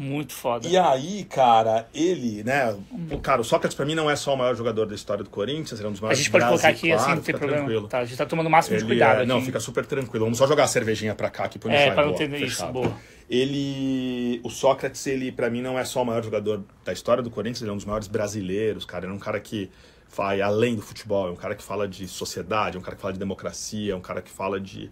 Muito 0.00 0.32
foda. 0.32 0.68
E 0.68 0.76
aí, 0.78 1.24
cara, 1.24 1.88
ele, 1.92 2.44
né? 2.44 2.72
O, 3.10 3.18
cara, 3.18 3.40
o 3.40 3.44
Sócrates 3.44 3.74
pra 3.76 3.84
mim 3.84 3.96
não 3.96 4.08
é 4.08 4.14
só 4.14 4.32
o 4.32 4.36
maior 4.36 4.54
jogador 4.54 4.86
da 4.86 4.94
história 4.94 5.24
do 5.24 5.28
Corinthians, 5.30 5.72
ele 5.80 5.86
é 5.86 5.88
um 5.88 5.92
dos 5.92 6.00
A 6.00 6.02
maiores 6.02 6.18
gente 6.20 6.30
pode 6.30 6.44
colocar 6.46 6.68
aqui 6.68 6.92
assim, 6.92 7.10
não 7.16 7.20
tem 7.20 7.34
problema. 7.34 7.56
tranquilo. 7.64 7.88
Tá, 7.88 7.98
a 7.98 8.04
gente 8.04 8.16
tá 8.16 8.24
tomando 8.24 8.46
o 8.46 8.50
máximo 8.50 8.76
de 8.76 8.84
Ele 8.84 8.90
cuidado 8.90 9.22
é-. 9.22 9.26
Não, 9.26 9.42
fica 9.42 9.58
super 9.58 9.84
tranquilo. 9.84 10.24
Vamos 10.26 10.38
só 10.38 10.46
jogar 10.46 10.64
a 10.64 10.68
cervejinha 10.68 11.16
pra 11.16 11.28
cá 11.28 11.44
aqui 11.46 11.58
pro 11.58 11.68
É, 11.68 11.90
pra 11.90 12.04
não 12.04 12.12
Boa, 12.12 12.18
ter 12.18 12.30
isso, 12.32 12.56
fechado. 12.58 12.72
boa. 12.74 12.92
Ele. 13.28 14.40
O 14.44 14.50
Sócrates, 14.50 15.06
ele, 15.06 15.32
pra 15.32 15.50
mim, 15.50 15.60
não 15.62 15.78
é 15.78 15.84
só 15.84 16.02
o 16.02 16.06
maior 16.06 16.22
jogador 16.22 16.62
da 16.84 16.92
história 16.92 17.22
do 17.22 17.30
Corinthians, 17.30 17.62
ele 17.62 17.70
é 17.70 17.72
um 17.72 17.76
dos 17.76 17.84
maiores 17.84 18.08
brasileiros, 18.08 18.84
cara. 18.84 19.04
Ele 19.04 19.12
é 19.12 19.16
um 19.16 19.18
cara 19.18 19.40
que 19.40 19.70
vai 20.14 20.40
além 20.40 20.74
do 20.76 20.82
futebol, 20.82 21.28
é 21.28 21.30
um 21.30 21.36
cara 21.36 21.54
que 21.54 21.62
fala 21.62 21.86
de 21.88 22.06
sociedade, 22.08 22.76
é 22.76 22.80
um 22.80 22.82
cara 22.82 22.94
que 22.96 23.02
fala 23.02 23.12
de 23.12 23.18
democracia, 23.18 23.92
é 23.92 23.96
um 23.96 24.00
cara 24.00 24.22
que 24.22 24.30
fala 24.30 24.60
de. 24.60 24.90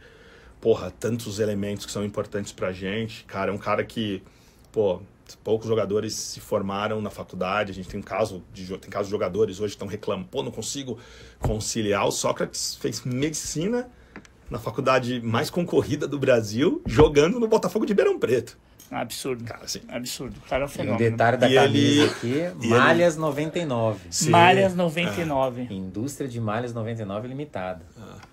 Porra, 0.60 0.90
tantos 0.98 1.38
elementos 1.38 1.86
que 1.86 1.92
são 1.92 2.04
importantes 2.04 2.50
pra 2.52 2.72
gente. 2.72 3.24
Cara, 3.24 3.50
é 3.50 3.54
um 3.54 3.58
cara 3.58 3.84
que. 3.84 4.22
Pô, 4.76 5.00
poucos 5.42 5.66
jogadores 5.66 6.12
se 6.12 6.38
formaram 6.38 7.00
na 7.00 7.08
faculdade. 7.08 7.70
A 7.70 7.74
gente 7.74 7.88
tem 7.88 7.98
um 7.98 8.02
caso 8.02 8.44
de 8.52 8.66
tem 8.76 8.90
casos 8.90 9.06
de 9.06 9.10
jogadores 9.10 9.58
hoje 9.58 9.68
que 9.68 9.76
estão 9.76 9.88
reclamando, 9.88 10.28
pô, 10.28 10.42
não 10.42 10.50
consigo 10.50 10.98
conciliar. 11.38 12.06
O 12.06 12.10
Sócrates 12.10 12.76
fez 12.76 13.02
medicina 13.02 13.88
na 14.50 14.58
faculdade 14.58 15.18
mais 15.22 15.48
concorrida 15.48 16.06
do 16.06 16.18
Brasil, 16.18 16.82
jogando 16.84 17.40
no 17.40 17.48
Botafogo 17.48 17.86
de 17.86 17.94
Ribeirão 17.94 18.18
Preto. 18.18 18.58
Absurdo. 18.90 19.42
Cara, 19.44 19.64
assim, 19.64 19.80
Absurdo. 19.88 20.36
O 20.44 20.48
cara 20.48 20.62
é 20.62 20.66
um 20.66 20.68
E 20.68 20.70
um 20.70 20.72
fenômeno. 20.72 20.98
detalhe 21.10 21.36
da 21.36 21.50
E 21.50 21.54
camisa 21.54 22.02
ele- 22.02 22.04
aqui, 22.50 22.64
e 22.64 22.68
Malhas 22.68 23.16
99. 23.16 23.98
Sim. 24.10 24.30
Malhas 24.30 24.74
99. 24.76 25.66
Indústria 25.70 26.28
de 26.28 26.40
Malhas 26.40 26.72
99 26.72 27.26
Limitada. 27.26 27.82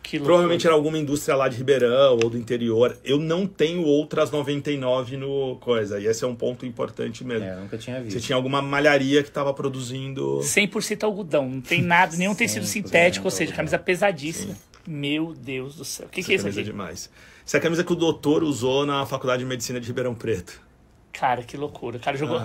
Que 0.04 0.18
loucura. 0.18 0.24
Provavelmente 0.26 0.68
era 0.68 0.76
alguma 0.76 0.98
indústria 0.98 1.36
lá 1.36 1.48
de 1.50 1.58
Ribeirão 1.58 2.20
ou 2.24 2.30
do 2.30 2.38
interior. 2.38 2.96
Eu 3.04 3.18
não 3.20 3.48
tenho 3.48 3.84
outras 3.84 4.30
99 4.30 5.18
no 5.18 5.56
coisa. 5.60 6.00
E 6.00 6.06
esse 6.06 6.24
é 6.24 6.28
um 6.28 6.36
ponto 6.36 6.66
importante 6.66 7.24
mesmo. 7.24 7.46
É, 7.46 7.54
eu 7.54 7.62
nunca 7.62 7.78
tinha 7.78 7.98
Você 7.98 8.04
visto. 8.04 8.20
tinha 8.26 8.36
alguma 8.36 8.62
malharia 8.62 9.24
que 9.24 9.30
estava 9.30 9.54
produzindo. 9.54 10.40
100% 10.44 11.04
algodão. 11.04 11.50
Não 11.50 11.62
tem 11.62 11.82
nada, 11.82 12.16
nenhum 12.16 12.36
tecido 12.36 12.66
100% 12.66 12.68
sintético, 12.68 13.26
ou 13.26 13.32
seja, 13.32 13.46
algodão. 13.52 13.58
camisa 13.58 13.80
pesadíssima. 13.80 14.56
Meu 14.86 15.34
Deus 15.34 15.76
do 15.76 15.86
céu. 15.86 16.06
O 16.06 16.10
que, 16.10 16.22
que 16.22 16.34
é 16.34 16.36
isso 16.36 16.44
camisa 16.44 16.60
aqui? 16.62 16.70
é 16.70 16.72
demais. 16.72 17.10
Essa 17.46 17.58
é 17.58 17.60
a 17.60 17.62
camisa 17.62 17.84
que 17.84 17.92
o 17.92 17.96
doutor 17.96 18.44
usou 18.44 18.86
na 18.86 19.06
Faculdade 19.06 19.44
de 19.44 19.50
Medicina 19.50 19.80
de 19.80 19.88
Ribeirão 19.88 20.16
Preto. 20.16 20.62
Cara, 21.12 21.44
que 21.44 21.56
loucura. 21.58 21.98
O 21.98 22.00
cara 22.00 22.18
jogou. 22.18 22.42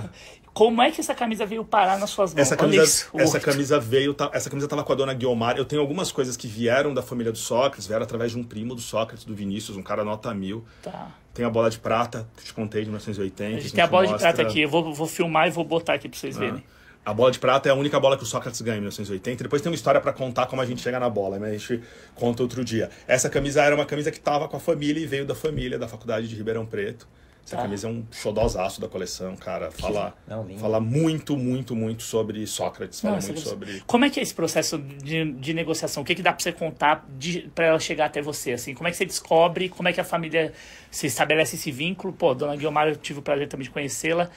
Como 0.52 0.82
é 0.82 0.90
que 0.90 1.00
essa 1.00 1.14
camisa 1.14 1.46
veio 1.46 1.64
parar 1.64 1.98
nas 1.98 2.10
suas 2.10 2.34
mãos? 2.34 2.38
Ah. 2.38 2.42
Essa 2.42 2.56
camisa, 2.56 2.82
isso. 2.82 3.08
essa 3.14 3.38
camisa 3.40 3.78
veio, 3.78 4.12
tá- 4.12 4.28
essa 4.32 4.50
camisa 4.50 4.66
tava 4.66 4.82
com 4.82 4.92
a 4.92 4.96
dona 4.96 5.14
Guiomar. 5.14 5.56
Eu 5.56 5.64
tenho 5.64 5.80
algumas 5.80 6.10
coisas 6.10 6.36
que 6.36 6.48
vieram 6.48 6.92
da 6.92 7.00
família 7.00 7.30
do 7.30 7.38
Sócrates, 7.38 7.86
vieram 7.86 8.02
através 8.02 8.32
de 8.32 8.38
um 8.38 8.42
primo 8.42 8.74
do 8.74 8.80
Sócrates, 8.80 9.24
do 9.24 9.34
Vinícius, 9.34 9.76
um 9.76 9.82
cara 9.82 10.04
nota 10.04 10.34
mil. 10.34 10.64
Tá. 10.82 11.12
Tem 11.32 11.44
a 11.46 11.50
bola 11.50 11.70
de 11.70 11.78
prata, 11.78 12.28
que 12.36 12.42
eu 12.42 12.46
te 12.46 12.52
contei, 12.54 12.80
de 12.82 12.88
1980. 12.88 13.56
A 13.56 13.60
gente 13.60 13.72
tem 13.72 13.84
a 13.84 13.86
bola 13.86 14.06
de 14.06 14.12
mostra- 14.12 14.32
prata 14.32 14.50
aqui. 14.50 14.60
Eu 14.62 14.68
vou, 14.68 14.92
vou 14.92 15.06
filmar 15.06 15.46
e 15.46 15.50
vou 15.50 15.64
botar 15.64 15.94
aqui 15.94 16.08
pra 16.08 16.18
vocês 16.18 16.36
verem. 16.36 16.64
A 17.08 17.14
bola 17.14 17.30
de 17.30 17.38
prata 17.38 17.70
é 17.70 17.72
a 17.72 17.74
única 17.74 17.98
bola 17.98 18.18
que 18.18 18.22
o 18.22 18.26
Sócrates 18.26 18.60
ganha 18.60 18.76
em 18.76 18.80
1980. 18.80 19.42
Depois 19.44 19.62
tem 19.62 19.70
uma 19.72 19.74
história 19.74 19.98
pra 19.98 20.12
contar 20.12 20.44
como 20.46 20.60
a 20.60 20.66
gente 20.66 20.82
chega 20.82 21.00
na 21.00 21.08
bola, 21.08 21.38
mas 21.38 21.48
a 21.48 21.56
gente 21.56 21.82
conta 22.14 22.42
outro 22.42 22.62
dia. 22.62 22.90
Essa 23.06 23.30
camisa 23.30 23.62
era 23.62 23.74
uma 23.74 23.86
camisa 23.86 24.10
que 24.10 24.20
tava 24.20 24.46
com 24.46 24.58
a 24.58 24.60
família 24.60 25.00
e 25.02 25.06
veio 25.06 25.24
da 25.24 25.34
família, 25.34 25.78
da 25.78 25.88
faculdade 25.88 26.28
de 26.28 26.36
Ribeirão 26.36 26.66
Preto. 26.66 27.08
Essa 27.46 27.56
Tá. 27.56 27.62
camisa 27.62 27.88
é 27.88 27.90
um 27.90 28.04
xodózaço 28.12 28.78
da 28.78 28.88
coleção, 28.88 29.34
cara. 29.36 29.70
Fala, 29.70 30.14
Não, 30.26 30.46
fala 30.58 30.78
muito, 30.80 31.34
muito, 31.34 31.74
muito 31.74 32.02
sobre 32.02 32.46
Sócrates. 32.46 33.00
Fala 33.00 33.14
Nossa, 33.14 33.28
muito 33.28 33.42
que- 33.42 33.48
sobre. 33.48 33.82
Como 33.86 34.04
é 34.04 34.10
que 34.10 34.20
é 34.20 34.22
esse 34.22 34.34
processo 34.34 34.76
de, 34.76 35.32
de 35.32 35.54
negociação? 35.54 36.02
O 36.02 36.06
que, 36.06 36.14
que 36.14 36.20
dá 36.22 36.30
pra 36.34 36.42
você 36.42 36.52
contar 36.52 37.06
de, 37.18 37.50
pra 37.54 37.64
ela 37.64 37.80
chegar 37.80 38.04
até 38.04 38.20
você? 38.20 38.52
Assim, 38.52 38.74
como 38.74 38.86
é 38.86 38.90
que 38.90 38.98
você 38.98 39.06
descobre? 39.06 39.70
Como 39.70 39.88
é 39.88 39.94
que 39.94 40.00
a 40.00 40.04
família 40.04 40.52
se 40.90 41.06
estabelece 41.06 41.56
esse 41.56 41.72
vínculo? 41.72 42.12
Pô, 42.12 42.34
Dona 42.34 42.54
Guilmar, 42.54 42.86
eu 42.88 42.96
tive 42.96 43.20
o 43.20 43.22
prazer 43.22 43.48
também 43.48 43.64
de 43.64 43.70
conhecê-la. 43.70 44.28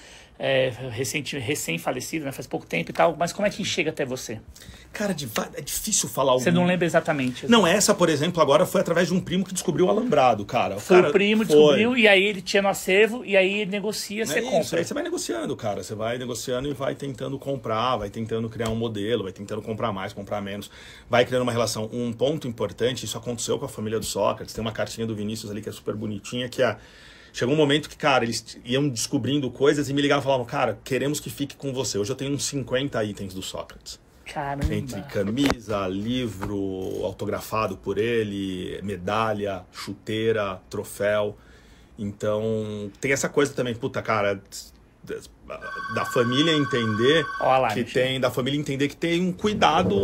É, 0.43 0.73
recente, 0.89 1.37
recém-falecida, 1.37 2.25
né? 2.25 2.31
Faz 2.31 2.47
pouco 2.47 2.65
tempo 2.65 2.89
e 2.89 2.93
tal. 2.93 3.15
Mas 3.15 3.31
como 3.31 3.45
é 3.47 3.51
que 3.51 3.63
chega 3.63 3.91
até 3.91 4.03
você? 4.03 4.39
Cara, 4.91 5.15
é 5.53 5.61
difícil 5.61 6.09
falar 6.09 6.33
Você 6.33 6.49
não 6.49 6.65
lembra 6.65 6.83
exatamente. 6.83 7.47
Não, 7.47 7.65
essa, 7.67 7.93
por 7.93 8.09
exemplo, 8.09 8.41
agora 8.41 8.65
foi 8.65 8.81
através 8.81 9.07
de 9.07 9.13
um 9.13 9.19
primo 9.19 9.45
que 9.45 9.53
descobriu 9.53 9.85
o 9.85 9.89
alambrado, 9.89 10.43
cara. 10.43 10.79
Foi 10.79 10.97
cara 10.97 11.09
o 11.09 11.11
primo, 11.11 11.45
foi. 11.45 11.55
descobriu, 11.55 11.95
e 11.95 12.07
aí 12.07 12.23
ele 12.23 12.41
tinha 12.41 12.63
no 12.63 12.69
acervo, 12.69 13.23
e 13.23 13.37
aí 13.37 13.61
ele 13.61 13.69
negocia, 13.69 14.25
você 14.25 14.39
É 14.39 14.41
isso, 14.41 14.49
compra. 14.49 14.79
aí 14.79 14.83
você 14.85 14.93
vai 14.95 15.03
negociando, 15.03 15.55
cara. 15.55 15.83
Você 15.83 15.93
vai 15.93 16.17
negociando 16.17 16.67
e 16.67 16.73
vai 16.73 16.95
tentando 16.95 17.37
comprar, 17.37 17.97
vai 17.97 18.09
tentando 18.09 18.49
criar 18.49 18.69
um 18.69 18.75
modelo, 18.75 19.23
vai 19.23 19.31
tentando 19.31 19.61
comprar 19.61 19.93
mais, 19.93 20.11
comprar 20.11 20.41
menos. 20.41 20.71
Vai 21.07 21.23
criando 21.23 21.43
uma 21.43 21.51
relação. 21.51 21.87
Um 21.93 22.11
ponto 22.11 22.47
importante, 22.47 23.05
isso 23.05 23.15
aconteceu 23.15 23.59
com 23.59 23.65
a 23.65 23.69
família 23.69 23.99
do 23.99 24.05
Sócrates. 24.05 24.55
Tem 24.55 24.61
uma 24.63 24.71
cartinha 24.71 25.05
do 25.05 25.13
Vinícius 25.13 25.51
ali 25.51 25.61
que 25.61 25.69
é 25.69 25.71
super 25.71 25.93
bonitinha, 25.95 26.49
que 26.49 26.63
é. 26.63 26.75
Chegou 27.33 27.53
um 27.53 27.57
momento 27.57 27.89
que, 27.89 27.95
cara, 27.95 28.23
eles 28.23 28.59
iam 28.65 28.89
descobrindo 28.89 29.49
coisas 29.49 29.89
e 29.89 29.93
me 29.93 30.01
ligavam 30.01 30.21
e 30.21 30.25
falavam, 30.25 30.45
cara, 30.45 30.79
queremos 30.83 31.19
que 31.19 31.29
fique 31.29 31.55
com 31.55 31.73
você. 31.73 31.97
Hoje 31.97 32.11
eu 32.11 32.15
tenho 32.15 32.33
uns 32.33 32.43
50 32.45 33.03
itens 33.05 33.33
do 33.33 33.41
Sócrates. 33.41 33.99
Caramba. 34.25 34.73
Entre 34.73 35.01
camisa, 35.03 35.87
livro 35.87 36.57
autografado 37.03 37.77
por 37.77 37.97
ele, 37.97 38.79
medalha, 38.81 39.65
chuteira, 39.71 40.61
troféu. 40.69 41.37
Então, 41.97 42.91
tem 42.99 43.11
essa 43.11 43.27
coisa 43.27 43.53
também, 43.53 43.75
puta, 43.75 44.01
cara, 44.01 44.41
da 45.93 46.05
família 46.05 46.53
entender 46.53 47.25
lá, 47.39 47.67
que 47.73 47.81
Michel. 47.83 48.03
tem, 48.03 48.19
da 48.19 48.31
família 48.31 48.57
entender 48.59 48.87
que 48.87 48.95
tem 48.95 49.21
um 49.21 49.33
cuidado, 49.33 49.95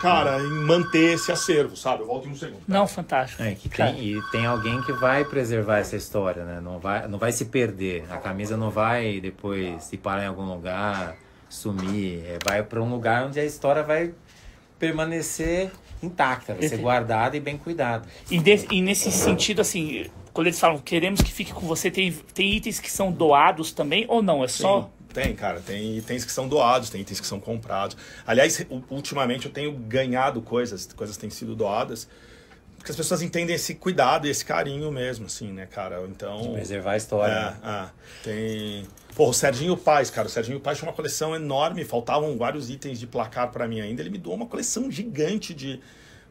cara, 0.00 0.38
em 0.40 0.48
manter 0.64 1.14
esse 1.14 1.32
acervo, 1.32 1.76
sabe? 1.76 2.02
Eu 2.02 2.06
volto 2.06 2.28
em 2.28 2.32
um 2.32 2.36
segundo. 2.36 2.62
Não, 2.68 2.86
fantástico. 2.86 3.42
É, 3.42 3.54
que 3.54 3.68
Cara, 3.68 3.92
tem, 3.92 4.04
e 4.16 4.22
tem 4.30 4.46
alguém 4.46 4.80
que 4.82 4.92
vai 4.92 5.24
preservar 5.24 5.78
essa 5.78 5.96
história, 5.96 6.44
né? 6.44 6.60
Não 6.60 6.78
vai, 6.78 7.08
não 7.08 7.18
vai 7.18 7.32
se 7.32 7.46
perder. 7.46 8.04
A 8.10 8.16
camisa 8.18 8.56
não 8.56 8.70
vai 8.70 9.20
depois 9.20 9.82
se 9.84 9.96
parar 9.96 10.22
em 10.24 10.28
algum 10.28 10.44
lugar, 10.54 11.16
sumir. 11.48 12.22
É, 12.24 12.38
vai 12.44 12.62
para 12.62 12.80
um 12.80 12.88
lugar 12.90 13.26
onde 13.26 13.40
a 13.40 13.44
história 13.44 13.82
vai 13.82 14.12
permanecer 14.78 15.70
intacta, 16.02 16.54
vai 16.54 16.68
ser 16.68 16.78
guardada 16.78 17.36
e 17.36 17.40
bem 17.40 17.56
cuidada. 17.56 18.04
E, 18.30 18.38
de- 18.38 18.66
e 18.72 18.82
nesse 18.82 19.10
sentido, 19.12 19.60
assim, 19.60 20.06
quando 20.32 20.46
eles 20.46 20.58
falam 20.58 20.78
queremos 20.78 21.20
que 21.20 21.32
fique 21.32 21.52
com 21.52 21.66
você, 21.66 21.90
tem, 21.90 22.12
tem 22.34 22.54
itens 22.54 22.80
que 22.80 22.90
são 22.90 23.12
doados 23.12 23.72
também 23.72 24.04
ou 24.08 24.22
não? 24.22 24.42
É 24.42 24.48
só. 24.48 24.82
Sim, 24.82 24.88
tem, 25.12 25.34
cara. 25.34 25.60
Tem 25.60 25.96
itens 25.98 26.24
que 26.24 26.32
são 26.32 26.48
doados, 26.48 26.90
tem 26.90 27.00
itens 27.00 27.20
que 27.20 27.26
são 27.26 27.38
comprados. 27.38 27.96
Aliás, 28.26 28.64
ultimamente 28.88 29.46
eu 29.46 29.52
tenho 29.52 29.72
ganhado 29.72 30.40
coisas, 30.40 30.86
coisas 30.94 31.16
têm 31.16 31.28
sido 31.30 31.54
doadas, 31.54 32.08
porque 32.76 32.90
as 32.90 32.96
pessoas 32.96 33.22
entendem 33.22 33.54
esse 33.54 33.74
cuidado 33.74 34.26
e 34.26 34.30
esse 34.30 34.44
carinho 34.44 34.90
mesmo, 34.90 35.26
assim, 35.26 35.52
né, 35.52 35.66
cara? 35.66 36.02
Então. 36.08 36.54
Preservar 36.54 36.92
a 36.92 36.96
história. 36.96 37.34
né? 37.34 37.56
É, 37.62 37.68
é. 37.68 37.88
Tem. 38.24 38.86
Pô, 39.14 39.28
o 39.28 39.32
Serginho 39.34 39.76
Paz, 39.76 40.08
cara. 40.10 40.26
O 40.26 40.30
Serginho 40.30 40.58
Paz 40.58 40.78
tinha 40.78 40.88
uma 40.88 40.96
coleção 40.96 41.36
enorme, 41.36 41.84
faltavam 41.84 42.36
vários 42.38 42.70
itens 42.70 42.98
de 42.98 43.06
placar 43.06 43.52
pra 43.52 43.68
mim 43.68 43.80
ainda. 43.80 44.00
Ele 44.00 44.10
me 44.10 44.18
doou 44.18 44.34
uma 44.34 44.46
coleção 44.46 44.90
gigante 44.90 45.52
de 45.52 45.78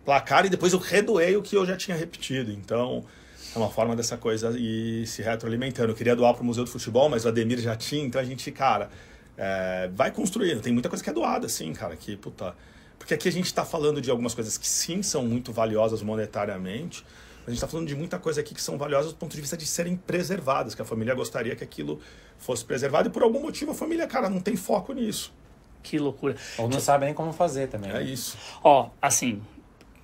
placar 0.03 0.45
e 0.45 0.49
depois 0.49 0.73
eu 0.73 0.80
redoei 0.80 1.38
o 1.38 1.41
que 1.44 1.56
eu 1.56 1.65
já 1.65 1.78
tinha 1.78 1.95
repetido. 1.95 2.52
Então, 2.52 3.06
é 3.53 3.57
uma 3.57 3.69
forma 3.69 3.95
dessa 3.95 4.18
coisa 4.18 4.57
ir 4.57 5.06
se 5.06 5.22
retroalimentando. 5.22 5.91
Eu 5.91 5.95
queria 5.95 6.15
doar 6.15 6.34
pro 6.34 6.44
Museu 6.44 6.64
do 6.64 6.69
Futebol, 6.69 7.10
mas 7.10 7.26
o 7.26 7.28
Ademir 7.28 7.60
já 7.60 7.76
tinha, 7.76 8.03
então 8.03 8.19
a 8.22 8.23
gente, 8.23 8.49
cara, 8.52 8.90
é, 9.38 9.90
vai 9.94 10.11
construindo. 10.11 10.61
Tem 10.61 10.72
muita 10.72 10.88
coisa 10.88 11.03
que 11.03 11.10
é 11.10 11.14
doada, 11.14 11.48
assim, 11.48 11.73
cara, 11.73 11.95
que, 11.95 12.15
puta. 12.15 12.56
Porque 12.98 13.14
aqui 13.14 13.28
a 13.28 13.32
gente 13.32 13.53
tá 13.53 13.65
falando 13.65 13.99
de 13.99 14.10
algumas 14.10 14.34
coisas 14.34 14.57
que 14.57 14.68
sim 14.68 15.02
são 15.02 15.26
muito 15.26 15.52
valiosas 15.52 16.02
monetariamente, 16.02 17.03
mas 17.40 17.48
a 17.48 17.52
gente 17.52 17.60
tá 17.60 17.68
falando 17.68 17.88
de 17.88 17.95
muita 17.95 18.19
coisa 18.19 18.40
aqui 18.40 18.53
que 18.53 18.61
são 18.61 18.78
valiosas 18.78 19.11
do 19.11 19.18
ponto 19.18 19.36
de 19.36 19.41
vista 19.41 19.57
de 19.57 19.65
serem 19.65 19.95
preservadas, 19.95 20.76
que 20.76 20.82
a 20.82 20.86
família 20.86 21.14
gostaria 21.15 21.56
que 21.56 21.64
aquilo 21.64 21.99
fosse 22.38 22.64
preservado 22.64 23.10
e 23.10 23.11
por 23.11 23.23
algum 23.23 23.41
motivo 23.41 23.72
a 23.72 23.73
família, 23.73 24.07
cara, 24.07 24.30
não 24.30 24.40
tem 24.40 24.56
foco 24.56 24.94
nisso. 24.94 25.34
Que 25.82 25.98
loucura. 25.98 26.36
Ou 26.57 26.69
não 26.69 26.80
sabe 26.80 27.06
nem 27.06 27.14
como 27.14 27.34
fazer 27.34 27.68
também. 27.68 27.90
É 27.90 27.95
né? 27.95 28.03
isso. 28.03 28.38
Ó, 28.64 28.91
assim, 29.02 29.41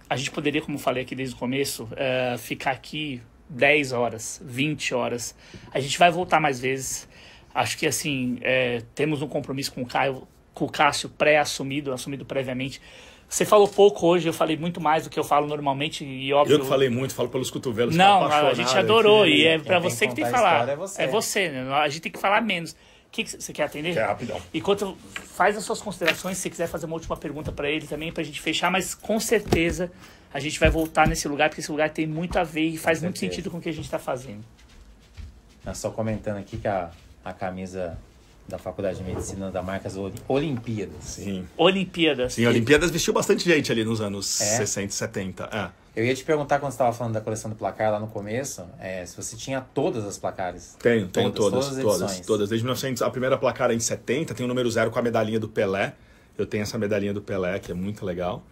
a 0.10 0.18
gente 0.18 0.32
poderia, 0.32 0.61
como 0.61 0.80
falei 0.80 1.03
aqui 1.03 1.14
desde 1.15 1.36
o 1.36 1.38
começo, 1.38 1.88
eh, 1.95 2.36
ficar 2.40 2.72
aqui 2.72 3.22
10 3.49 3.91
horas, 3.94 4.41
20 4.44 4.94
horas. 4.94 5.36
A 5.72 5.80
gente 5.80 5.98
vai 5.98 6.11
voltar 6.11 6.40
mais 6.40 6.60
vezes. 6.60 7.07
Acho 7.53 7.78
que, 7.78 7.88
assim, 7.88 8.38
eh, 8.41 8.84
temos 8.94 9.22
um 9.22 9.28
compromisso 9.28 9.72
com 9.74 9.82
o, 9.82 9.86
Caio, 9.86 10.28
com 10.53 10.65
o 10.65 10.69
Cássio 10.69 11.10
pré-assumido, 11.10 11.91
assumido 11.91 12.26
previamente. 12.26 12.82
Você 13.30 13.44
falou 13.44 13.68
pouco 13.68 14.07
hoje, 14.07 14.28
eu 14.28 14.34
falei 14.34 14.56
muito 14.56 14.80
mais 14.80 15.03
do 15.03 15.10
que 15.10 15.19
eu 15.19 15.24
falo 15.24 15.48
normalmente 15.48 16.06
e 16.06 16.32
óbvio... 16.32 16.56
Eu 16.56 16.60
que 16.61 16.68
falei 16.68 16.90
muito, 16.90 17.14
falo 17.14 17.28
pelos 17.28 17.52
cotovelos. 17.52 17.95
Não, 17.95 18.26
a 18.26 18.53
gente 18.53 18.76
adorou 18.78 19.24
aqui. 19.24 19.41
e 19.41 19.48
é 19.48 19.60
tem 19.60 19.80
você 19.82 20.07
que 20.07 20.15
tem 20.15 20.24
que 20.24 20.30
a 20.30 20.34
falar. 20.34 20.69
é 20.69 20.76
você. 20.76 21.02
É 21.02 21.07
você, 21.07 21.49
né? 21.49 21.74
A 21.74 21.90
gente 21.90 22.02
tem 22.02 22.11
que 22.11 22.19
falar 22.19 22.41
menos. 22.41 22.72
O 22.72 22.76
que, 23.11 23.24
que 23.24 23.32
você 23.32 23.52
quer 23.52 23.64
atender? 23.64 23.94
Que 23.94 23.99
é 23.99 24.06
rapidão. 24.06 24.40
Enquanto 24.53 24.98
faz 25.36 25.57
as 25.57 25.64
suas 25.64 25.82
considerações, 25.82 26.38
se 26.38 26.44
você 26.44 26.49
quiser 26.49 26.68
fazer 26.68 26.86
uma 26.86 26.95
última 26.95 27.18
pergunta 27.18 27.52
para 27.52 27.69
ele 27.69 27.86
também, 27.86 28.11
pra 28.11 28.24
gente 28.24 28.40
fechar, 28.40 28.72
mas 28.72 28.95
com 28.95 29.19
certeza 29.19 29.91
a 30.38 30.39
gente 30.39 30.59
vai 30.59 30.69
voltar 30.69 31.07
nesse 31.07 31.27
lugar, 31.27 31.49
porque 31.49 31.61
esse 31.61 31.72
lugar 31.72 31.89
tem 31.89 32.05
muito 32.05 32.38
a 32.38 32.43
ver 32.43 32.68
e 32.68 32.77
faz 32.77 33.01
muito 33.01 33.18
sentido 33.18 33.49
com 33.49 33.57
o 33.57 33.61
que 33.61 33.69
a 33.69 33.73
gente 33.73 33.89
tá 33.89 33.97
fazendo. 33.97 34.43
Ah, 35.65 35.73
Só 35.73 35.89
comentando 35.89 36.38
aqui 36.38 36.57
que 36.57 36.68
a, 36.68 36.91
a 37.26 37.34
camisa 37.34 37.97
da 38.47 38.59
Faculdade 38.59 38.99
de 38.99 39.03
Medicina 39.03 39.49
da 39.49 39.64
Marcas 39.64 39.97
Oli- 39.97 40.14
Olimpíadas. 40.27 41.03
Sim. 41.03 41.45
Olimpíadas. 41.57 42.34
Sim, 42.35 42.45
Olimpíadas 42.45 42.91
vestiu 42.91 43.14
bastante 43.14 43.43
gente 43.43 43.72
ali 43.72 43.84
nos 43.84 43.99
anos 43.99 44.39
É? 44.39 44.57
60 44.57 44.85
e 44.85 44.95
70. 44.95 45.49
É. 45.51 45.69
Eu 45.99 46.05
ia 46.05 46.14
te 46.14 46.23
perguntar 46.23 46.59
quando 46.59 46.72
você 46.72 46.76
estava 46.76 46.93
falando 46.93 47.15
da 47.15 47.22
coleção 47.22 47.49
do 47.49 47.57
placar 47.57 47.91
lá 47.91 47.99
no 47.99 48.07
começo, 48.07 48.64
é, 48.80 49.03
se 49.07 49.18
você 49.18 49.35
tinha 49.35 49.59
todas 49.73 50.05
as 50.05 50.19
placares. 50.19 50.76
Tenho, 50.80 51.07
tenho 51.07 51.31
Todas, 51.31 51.51
todas, 51.51 51.65
todas 51.65 51.77
as 51.80 51.84
todas, 51.84 52.01
edições. 52.11 52.26
todas. 52.27 52.49
Desde 52.49 52.64
1900, 52.64 53.01
a 53.01 53.09
primeira 53.09 53.38
placar 53.39 53.72
é 53.72 53.73
em 53.73 53.80
70, 53.80 54.35
tem 54.35 54.45
o 54.45 54.47
número 54.47 54.69
zero 54.69 54.91
com 54.91 54.99
a 54.99 55.01
medalhinha 55.01 55.39
do 55.39 55.49
Pelé. 55.49 55.93
Eu 56.38 56.45
tenho 56.45 56.61
essa 56.61 56.77
medalhinha 56.77 57.14
do 57.15 57.22
Pelé, 57.23 57.57
que 57.57 57.72
é 57.72 57.73
muito 57.76 58.05
legal. 58.05 58.43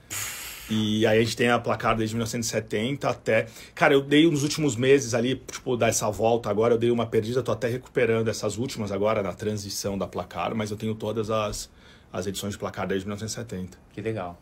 E 0.69 1.05
aí 1.05 1.19
a 1.19 1.23
gente 1.23 1.37
tem 1.37 1.49
a 1.49 1.59
placar 1.59 1.95
desde 1.95 2.15
1970 2.15 3.07
até. 3.07 3.47
Cara, 3.73 3.93
eu 3.93 4.01
dei 4.01 4.29
nos 4.29 4.43
últimos 4.43 4.75
meses 4.75 5.13
ali, 5.13 5.35
tipo, 5.35 5.77
dar 5.77 5.89
essa 5.89 6.09
volta 6.09 6.49
agora, 6.49 6.73
eu 6.73 6.77
dei 6.77 6.89
uma 6.89 7.05
perdida, 7.05 7.43
tô 7.43 7.51
até 7.51 7.67
recuperando 7.67 8.27
essas 8.29 8.57
últimas 8.57 8.91
agora 8.91 9.21
na 9.21 9.33
transição 9.33 9.97
da 9.97 10.07
placar, 10.07 10.55
mas 10.55 10.71
eu 10.71 10.77
tenho 10.77 10.95
todas 10.95 11.29
as, 11.29 11.69
as 12.11 12.25
edições 12.25 12.53
de 12.53 12.59
placar 12.59 12.87
desde 12.87 13.05
1970. 13.05 13.77
Que 13.93 14.01
legal. 14.01 14.39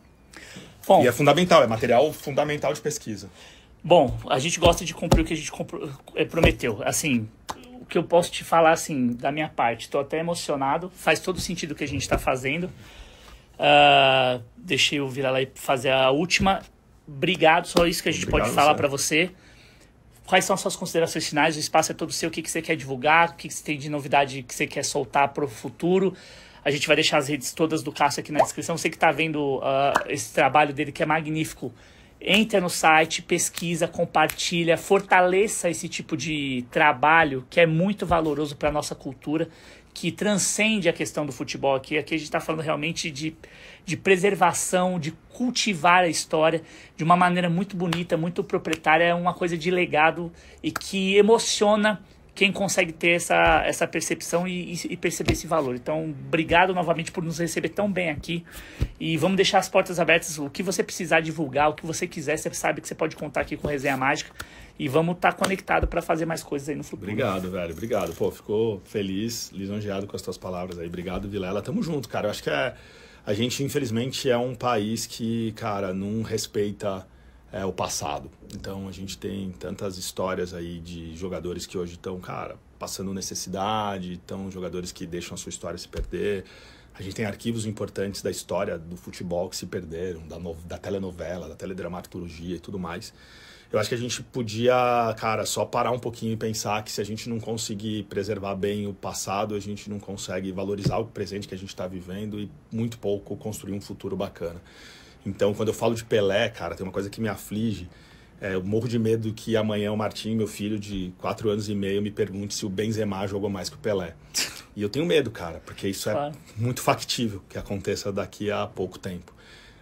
Bom, 0.86 1.02
E 1.02 1.08
é 1.08 1.12
fundamental, 1.12 1.62
é 1.62 1.66
material 1.66 2.12
fundamental 2.12 2.72
de 2.72 2.80
pesquisa. 2.80 3.28
Bom, 3.82 4.18
a 4.30 4.38
gente 4.38 4.58
gosta 4.58 4.84
de 4.84 4.94
cumprir 4.94 5.22
o 5.22 5.24
que 5.24 5.34
a 5.34 5.36
gente 5.36 5.52
eh, 6.14 6.24
prometeu. 6.24 6.80
Assim, 6.84 7.28
o 7.80 7.84
que 7.84 7.98
eu 7.98 8.02
posso 8.02 8.30
te 8.30 8.42
falar, 8.42 8.72
assim, 8.72 9.08
da 9.08 9.30
minha 9.30 9.48
parte, 9.48 9.82
estou 9.82 10.00
até 10.00 10.18
emocionado. 10.18 10.90
Faz 10.96 11.20
todo 11.20 11.38
sentido 11.38 11.72
o 11.72 11.74
que 11.74 11.84
a 11.84 11.88
gente 11.88 12.00
está 12.00 12.16
fazendo. 12.16 12.70
Ah, 13.58 14.40
deixei 14.56 15.00
o 15.00 15.08
Vira 15.08 15.30
lá 15.30 15.42
e 15.42 15.48
fazer 15.54 15.90
a 15.90 16.10
última. 16.10 16.62
Obrigado, 17.06 17.66
só 17.66 17.86
isso 17.86 18.02
que 18.02 18.08
a 18.08 18.12
gente 18.12 18.26
Obrigado, 18.26 18.46
pode 18.46 18.54
falar 18.54 18.74
para 18.74 18.88
você. 18.88 19.30
Quais 20.26 20.44
são 20.44 20.54
as 20.54 20.60
suas 20.60 20.74
considerações 20.74 21.28
finais? 21.28 21.56
O 21.56 21.60
espaço 21.60 21.92
é 21.92 21.94
todo 21.94 22.12
seu. 22.12 22.30
O 22.30 22.32
que, 22.32 22.40
que 22.40 22.50
você 22.50 22.62
quer 22.62 22.76
divulgar? 22.76 23.30
O 23.30 23.34
que, 23.34 23.48
que 23.48 23.54
você 23.54 23.62
tem 23.62 23.78
de 23.78 23.90
novidade 23.90 24.42
que 24.42 24.54
você 24.54 24.66
quer 24.66 24.82
soltar 24.82 25.28
para 25.28 25.44
o 25.44 25.48
futuro? 25.48 26.14
A 26.64 26.70
gente 26.70 26.86
vai 26.86 26.96
deixar 26.96 27.18
as 27.18 27.28
redes 27.28 27.52
todas 27.52 27.82
do 27.82 27.92
Cássio 27.92 28.20
aqui 28.20 28.32
na 28.32 28.40
descrição. 28.40 28.76
Você 28.76 28.88
que 28.88 28.96
está 28.96 29.12
vendo 29.12 29.60
ah, 29.62 29.92
esse 30.08 30.32
trabalho 30.32 30.72
dele, 30.72 30.92
que 30.92 31.02
é 31.02 31.06
magnífico, 31.06 31.70
entra 32.18 32.58
no 32.58 32.70
site, 32.70 33.20
pesquisa, 33.20 33.86
compartilha, 33.86 34.78
fortaleça 34.78 35.68
esse 35.68 35.90
tipo 35.90 36.16
de 36.16 36.64
trabalho 36.70 37.46
que 37.50 37.60
é 37.60 37.66
muito 37.66 38.06
valoroso 38.06 38.56
para 38.56 38.70
a 38.70 38.72
nossa 38.72 38.94
cultura, 38.94 39.48
que 39.94 40.10
transcende 40.10 40.88
a 40.88 40.92
questão 40.92 41.24
do 41.24 41.30
futebol 41.30 41.76
aqui. 41.76 41.96
Aqui 41.96 42.16
a 42.16 42.18
gente 42.18 42.26
está 42.26 42.40
falando 42.40 42.62
realmente 42.62 43.12
de, 43.12 43.34
de 43.86 43.96
preservação, 43.96 44.98
de 44.98 45.12
cultivar 45.32 46.02
a 46.02 46.08
história 46.08 46.62
de 46.96 47.04
uma 47.04 47.16
maneira 47.16 47.48
muito 47.48 47.76
bonita, 47.76 48.16
muito 48.16 48.42
proprietária, 48.42 49.04
é 49.04 49.14
uma 49.14 49.32
coisa 49.32 49.56
de 49.56 49.70
legado 49.70 50.32
e 50.60 50.72
que 50.72 51.16
emociona 51.16 52.02
quem 52.34 52.50
consegue 52.50 52.92
ter 52.92 53.10
essa, 53.10 53.62
essa 53.64 53.86
percepção 53.86 54.46
e, 54.48 54.72
e- 54.90 54.96
perceber 54.96 55.32
esse 55.32 55.46
valor. 55.46 55.76
Então, 55.76 56.04
obrigado 56.26 56.74
novamente 56.74 57.12
por 57.12 57.22
nos 57.22 57.38
receber 57.38 57.68
tão 57.68 57.90
bem 57.90 58.10
aqui. 58.10 58.44
E 58.98 59.16
vamos 59.16 59.36
deixar 59.36 59.58
as 59.58 59.68
portas 59.68 60.00
abertas. 60.00 60.38
O 60.38 60.50
que 60.50 60.62
você 60.62 60.82
precisar 60.82 61.20
divulgar, 61.20 61.70
o 61.70 61.74
que 61.74 61.86
você 61.86 62.06
quiser, 62.06 62.36
você 62.36 62.52
sabe 62.52 62.80
que 62.80 62.88
você 62.88 62.94
pode 62.94 63.14
contar 63.14 63.42
aqui 63.42 63.56
com 63.56 63.68
Resenha 63.68 63.96
Mágica. 63.96 64.32
E 64.76 64.88
vamos 64.88 65.14
estar 65.14 65.32
conectado 65.34 65.86
para 65.86 66.02
fazer 66.02 66.26
mais 66.26 66.42
coisas 66.42 66.68
aí 66.68 66.74
no 66.74 66.82
futuro. 66.82 67.08
Obrigado, 67.08 67.48
velho. 67.48 67.72
Obrigado. 67.72 68.12
Pô, 68.14 68.28
ficou 68.32 68.82
feliz, 68.84 69.52
lisonjeado 69.52 70.04
com 70.08 70.16
as 70.16 70.22
tuas 70.22 70.36
palavras 70.36 70.80
aí. 70.80 70.88
Obrigado, 70.88 71.28
Vilela. 71.28 71.62
Tamo 71.62 71.80
junto, 71.80 72.08
cara. 72.08 72.26
Eu 72.26 72.30
acho 72.32 72.42
que 72.42 72.50
é. 72.50 72.74
A 73.24 73.32
gente, 73.32 73.62
infelizmente, 73.62 74.28
é 74.28 74.36
um 74.36 74.54
país 74.54 75.06
que, 75.06 75.52
cara, 75.52 75.94
não 75.94 76.22
respeita 76.22 77.06
é, 77.54 77.64
o 77.64 77.72
passado. 77.72 78.28
Então, 78.52 78.88
a 78.88 78.92
gente 78.92 79.16
tem 79.16 79.52
tantas 79.52 79.96
histórias 79.96 80.52
aí 80.52 80.80
de 80.80 81.16
jogadores 81.16 81.66
que 81.66 81.78
hoje 81.78 81.92
estão, 81.92 82.18
cara, 82.18 82.56
passando 82.80 83.14
necessidade, 83.14 84.14
estão 84.14 84.50
jogadores 84.50 84.90
que 84.90 85.06
deixam 85.06 85.36
a 85.36 85.38
sua 85.38 85.50
história 85.50 85.78
se 85.78 85.86
perder. 85.86 86.44
A 86.92 87.00
gente 87.00 87.14
tem 87.14 87.24
arquivos 87.24 87.64
importantes 87.64 88.22
da 88.22 88.30
história 88.30 88.76
do 88.76 88.96
futebol 88.96 89.48
que 89.48 89.56
se 89.56 89.66
perderam, 89.66 90.26
da, 90.26 90.36
no- 90.36 90.54
da 90.66 90.76
telenovela, 90.78 91.48
da 91.48 91.54
teledramaturgia 91.54 92.56
e 92.56 92.58
tudo 92.58 92.76
mais. 92.76 93.14
Eu 93.72 93.78
acho 93.78 93.88
que 93.88 93.94
a 93.94 93.98
gente 93.98 94.20
podia, 94.22 94.74
cara, 95.16 95.46
só 95.46 95.64
parar 95.64 95.92
um 95.92 95.98
pouquinho 95.98 96.32
e 96.32 96.36
pensar 96.36 96.82
que 96.82 96.90
se 96.90 97.00
a 97.00 97.04
gente 97.04 97.28
não 97.28 97.38
conseguir 97.38 98.02
preservar 98.04 98.56
bem 98.56 98.86
o 98.88 98.92
passado, 98.94 99.54
a 99.54 99.60
gente 99.60 99.88
não 99.88 100.00
consegue 100.00 100.50
valorizar 100.50 100.98
o 100.98 101.04
presente 101.06 101.46
que 101.46 101.54
a 101.54 101.58
gente 101.58 101.70
está 101.70 101.86
vivendo 101.86 102.38
e 102.40 102.50
muito 102.70 102.98
pouco 102.98 103.36
construir 103.36 103.74
um 103.74 103.80
futuro 103.80 104.16
bacana. 104.16 104.60
Então, 105.24 105.54
quando 105.54 105.68
eu 105.68 105.74
falo 105.74 105.94
de 105.94 106.04
Pelé, 106.04 106.48
cara, 106.48 106.74
tem 106.74 106.84
uma 106.84 106.92
coisa 106.92 107.08
que 107.08 107.20
me 107.20 107.28
aflige. 107.28 107.88
É, 108.40 108.54
eu 108.54 108.62
morro 108.62 108.88
de 108.88 108.98
medo 108.98 109.32
que 109.32 109.56
amanhã 109.56 109.90
o 109.92 109.96
Martim, 109.96 110.34
meu 110.34 110.46
filho 110.46 110.78
de 110.78 111.12
4 111.18 111.48
anos 111.48 111.68
e 111.68 111.74
meio, 111.74 112.02
me 112.02 112.10
pergunte 112.10 112.54
se 112.54 112.66
o 112.66 112.68
Benzema 112.68 113.26
jogou 113.26 113.48
mais 113.48 113.70
que 113.70 113.76
o 113.76 113.78
Pelé. 113.78 114.14
E 114.76 114.82
eu 114.82 114.88
tenho 114.88 115.06
medo, 115.06 115.30
cara, 115.30 115.62
porque 115.64 115.88
isso 115.88 116.10
é 116.10 116.12
Claro. 116.12 116.34
muito 116.56 116.82
factível 116.82 117.42
que 117.48 117.56
aconteça 117.56 118.12
daqui 118.12 118.50
a 118.50 118.66
pouco 118.66 118.98
tempo. 118.98 119.32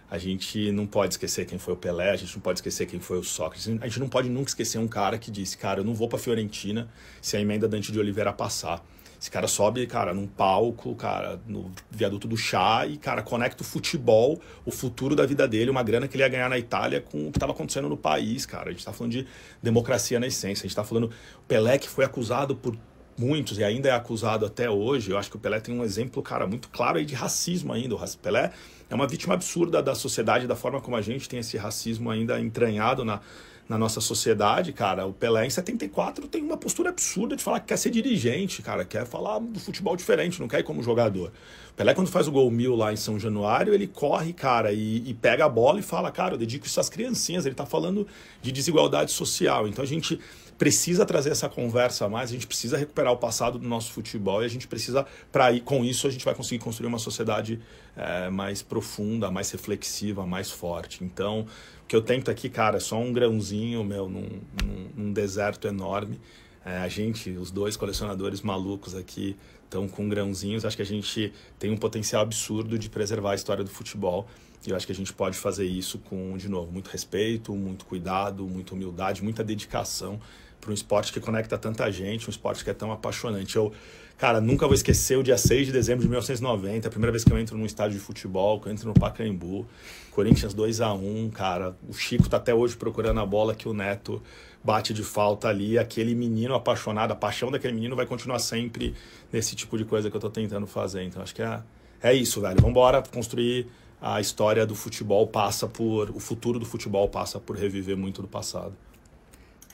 A 0.09 0.19
gente 0.19 0.71
não 0.71 0.85
pode 0.85 1.15
esquecer 1.15 1.45
quem 1.45 1.57
foi 1.57 1.73
o 1.73 1.77
Pelé, 1.77 2.11
a 2.11 2.15
gente 2.15 2.33
não 2.35 2.41
pode 2.41 2.59
esquecer 2.59 2.85
quem 2.85 2.99
foi 2.99 3.17
o 3.17 3.23
Sócrates. 3.23 3.67
A 3.81 3.87
gente 3.87 3.99
não 3.99 4.07
pode 4.07 4.29
nunca 4.29 4.49
esquecer 4.51 4.77
um 4.77 4.87
cara 4.87 5.17
que 5.17 5.31
disse, 5.31 5.57
cara, 5.57 5.79
eu 5.79 5.83
não 5.83 5.95
vou 5.95 6.07
pra 6.07 6.19
Fiorentina 6.19 6.87
se 7.19 7.35
a 7.35 7.41
emenda 7.41 7.67
Dante 7.67 7.91
de 7.91 7.99
Oliveira 7.99 8.31
passar. 8.31 8.85
Esse 9.23 9.31
cara 9.31 9.47
sobe, 9.47 9.87
cara, 9.87 10.13
num 10.13 10.27
palco, 10.27 10.93
cara, 10.95 11.39
no 11.47 11.71
viaduto 11.89 12.27
do 12.27 12.35
chá 12.35 12.85
e, 12.85 12.97
cara, 12.97 13.23
conecta 13.23 13.63
o 13.63 13.65
futebol, 13.65 14.41
o 14.65 14.69
futuro 14.69 15.15
da 15.15 15.25
vida 15.25 15.47
dele, 15.47 15.71
uma 15.71 15.81
grana 15.81 16.09
que 16.09 16.17
ele 16.17 16.23
ia 16.23 16.27
ganhar 16.27 16.49
na 16.49 16.59
Itália 16.59 16.99
com 16.99 17.29
o 17.29 17.31
que 17.31 17.37
estava 17.37 17.53
acontecendo 17.53 17.87
no 17.87 17.95
país, 17.95 18.45
cara. 18.45 18.67
A 18.67 18.73
gente 18.73 18.83
tá 18.83 18.91
falando 18.91 19.13
de 19.13 19.25
democracia 19.61 20.19
na 20.19 20.27
essência. 20.27 20.65
A 20.65 20.67
gente 20.67 20.75
tá 20.75 20.83
falando. 20.83 21.09
Pelé 21.47 21.77
que 21.77 21.87
foi 21.87 22.03
acusado 22.03 22.53
por 22.53 22.77
muitos 23.17 23.57
e 23.57 23.63
ainda 23.63 23.87
é 23.87 23.93
acusado 23.93 24.45
até 24.45 24.69
hoje. 24.69 25.11
Eu 25.11 25.17
acho 25.17 25.29
que 25.29 25.37
o 25.37 25.39
Pelé 25.39 25.61
tem 25.61 25.73
um 25.73 25.85
exemplo, 25.85 26.21
cara, 26.21 26.45
muito 26.45 26.67
claro 26.67 26.97
aí 26.97 27.05
de 27.05 27.15
racismo 27.15 27.71
ainda. 27.71 27.95
O 27.95 28.17
Pelé 28.17 28.51
é 28.89 28.93
uma 28.93 29.07
vítima 29.07 29.35
absurda 29.35 29.81
da 29.81 29.95
sociedade, 29.95 30.47
da 30.47 30.55
forma 30.57 30.81
como 30.81 30.97
a 30.97 31.01
gente 31.01 31.29
tem 31.29 31.39
esse 31.39 31.55
racismo 31.55 32.11
ainda 32.11 32.41
entranhado 32.41 33.05
na, 33.05 33.21
na 33.67 33.77
nossa 33.77 34.01
sociedade, 34.01 34.73
cara. 34.73 35.05
O 35.05 35.13
Pelé 35.13 35.45
em 35.45 35.49
74 35.49 36.27
tem 36.27 36.41
uma 36.41 36.57
postura 36.57 36.89
absurda 36.89 37.35
de 37.35 37.43
falar 37.43 37.59
que 37.59 37.67
quer 37.67 37.77
ser 37.77 37.89
dirigente, 37.89 38.61
cara, 38.61 38.83
quer 38.83 39.05
falar 39.05 39.39
do 39.39 39.59
futebol 39.59 39.95
diferente, 39.95 40.39
não 40.39 40.47
quer 40.47 40.59
ir 40.59 40.63
como 40.63 40.83
jogador. 40.83 41.31
O 41.71 41.73
Pelé, 41.73 41.93
quando 41.93 42.09
faz 42.09 42.27
o 42.27 42.31
gol 42.31 42.51
mil 42.51 42.75
lá 42.75 42.93
em 42.93 42.95
São 42.97 43.19
Januário, 43.19 43.73
ele 43.73 43.87
corre, 43.87 44.33
cara, 44.33 44.71
e, 44.71 45.09
e 45.09 45.13
pega 45.13 45.45
a 45.45 45.49
bola 45.49 45.79
e 45.79 45.83
fala, 45.83 46.11
cara, 46.11 46.35
eu 46.35 46.37
dedico 46.37 46.65
isso 46.65 46.79
às 46.79 46.89
criancinhas. 46.89 47.45
Ele 47.45 47.55
tá 47.55 47.65
falando 47.65 48.05
de 48.41 48.51
desigualdade 48.51 49.11
social. 49.11 49.67
Então 49.67 49.83
a 49.83 49.87
gente 49.87 50.19
precisa 50.57 51.05
trazer 51.05 51.31
essa 51.31 51.49
conversa 51.49 52.05
a 52.05 52.09
mais, 52.09 52.29
a 52.29 52.33
gente 52.33 52.47
precisa 52.47 52.77
recuperar 52.77 53.11
o 53.11 53.17
passado 53.17 53.57
do 53.57 53.67
nosso 53.67 53.91
futebol 53.91 54.41
e 54.41 54.45
a 54.45 54.47
gente 54.47 54.67
precisa, 54.67 55.05
para 55.31 55.51
ir 55.51 55.61
com 55.61 55.83
isso, 55.83 56.07
a 56.07 56.09
gente 56.09 56.23
vai 56.23 56.35
conseguir 56.35 56.63
construir 56.63 56.87
uma 56.87 56.99
sociedade 56.99 57.59
é, 57.97 58.29
mais 58.29 58.61
profunda, 58.61 59.31
mais 59.31 59.51
reflexiva, 59.51 60.25
mais 60.25 60.51
forte. 60.51 61.03
Então, 61.03 61.45
que 61.87 61.95
eu 61.95 62.01
tento 62.01 62.31
aqui, 62.31 62.49
cara, 62.49 62.77
é 62.77 62.79
só 62.79 62.99
um 62.99 63.11
grãozinho, 63.11 63.83
meu, 63.83 64.09
num, 64.09 64.27
num, 64.63 64.89
num 64.95 65.13
deserto 65.13 65.67
enorme. 65.67 66.19
É, 66.65 66.77
a 66.77 66.87
gente, 66.87 67.29
os 67.31 67.51
dois 67.51 67.75
colecionadores 67.75 68.41
malucos 68.41 68.95
aqui, 68.95 69.35
estão 69.63 69.87
com 69.87 70.07
grãozinhos. 70.07 70.63
Acho 70.65 70.75
que 70.75 70.81
a 70.81 70.85
gente 70.85 71.33
tem 71.59 71.71
um 71.71 71.77
potencial 71.77 72.21
absurdo 72.21 72.77
de 72.77 72.89
preservar 72.89 73.31
a 73.31 73.35
história 73.35 73.63
do 73.63 73.69
futebol. 73.69 74.27
E 74.65 74.69
eu 74.69 74.75
acho 74.75 74.85
que 74.85 74.93
a 74.93 74.95
gente 74.95 75.11
pode 75.11 75.37
fazer 75.37 75.65
isso 75.65 75.99
com, 75.99 76.37
de 76.37 76.47
novo, 76.47 76.71
muito 76.71 76.87
respeito, 76.87 77.53
muito 77.53 77.85
cuidado, 77.85 78.45
muita 78.47 78.73
humildade, 78.73 79.21
muita 79.21 79.43
dedicação 79.43 80.21
para 80.61 80.71
um 80.71 80.73
esporte 80.73 81.11
que 81.11 81.19
conecta 81.19 81.57
tanta 81.57 81.91
gente, 81.91 82.27
um 82.27 82.29
esporte 82.29 82.63
que 82.63 82.69
é 82.69 82.73
tão 82.73 82.89
apaixonante. 82.89 83.57
Eu, 83.57 83.73
cara, 84.17 84.39
nunca 84.39 84.65
vou 84.65 84.73
esquecer 84.73 85.17
o 85.17 85.23
dia 85.23 85.37
6 85.37 85.67
de 85.67 85.71
dezembro 85.71 86.01
de 86.01 86.07
1990, 86.09 86.87
a 86.87 86.91
primeira 86.91 87.11
vez 87.11 87.23
que 87.23 87.31
eu 87.31 87.37
entro 87.37 87.57
num 87.57 87.65
estádio 87.65 87.97
de 87.97 88.03
futebol, 88.03 88.59
que 88.59 88.67
eu 88.67 88.71
entro 88.71 88.87
no 88.87 88.93
Pacaembu, 88.93 89.65
Corinthians 90.11 90.53
2 90.53 90.81
a 90.81 90.93
1 90.93 91.29
cara. 91.31 91.75
O 91.87 91.93
Chico 91.93 92.29
tá 92.29 92.37
até 92.37 92.53
hoje 92.53 92.75
procurando 92.75 93.19
a 93.19 93.25
bola 93.25 93.55
que 93.55 93.67
o 93.67 93.73
Neto 93.73 94.21
bate 94.63 94.93
de 94.93 95.03
falta 95.03 95.47
ali. 95.47 95.77
Aquele 95.77 96.15
menino 96.15 96.53
apaixonado, 96.53 97.11
a 97.11 97.15
paixão 97.15 97.51
daquele 97.51 97.73
menino 97.73 97.95
vai 97.95 98.05
continuar 98.05 98.39
sempre 98.39 98.95
nesse 99.31 99.55
tipo 99.55 99.77
de 99.77 99.83
coisa 99.85 100.09
que 100.09 100.15
eu 100.15 100.21
tô 100.21 100.29
tentando 100.29 100.67
fazer. 100.67 101.03
Então 101.03 101.21
acho 101.21 101.35
que 101.35 101.41
é, 101.41 101.61
é 102.01 102.13
isso, 102.13 102.39
velho. 102.39 102.55
Vamos 102.55 102.71
embora 102.71 103.01
construir 103.01 103.67
a 104.01 104.19
história 104.19 104.65
do 104.65 104.75
futebol 104.75 105.25
passa 105.27 105.65
por 105.65 106.09
o 106.09 106.19
futuro 106.19 106.59
do 106.59 106.65
futebol 106.65 107.07
passa 107.07 107.39
por 107.39 107.55
reviver 107.55 107.97
muito 107.97 108.21
do 108.21 108.27
passado. 108.27 108.73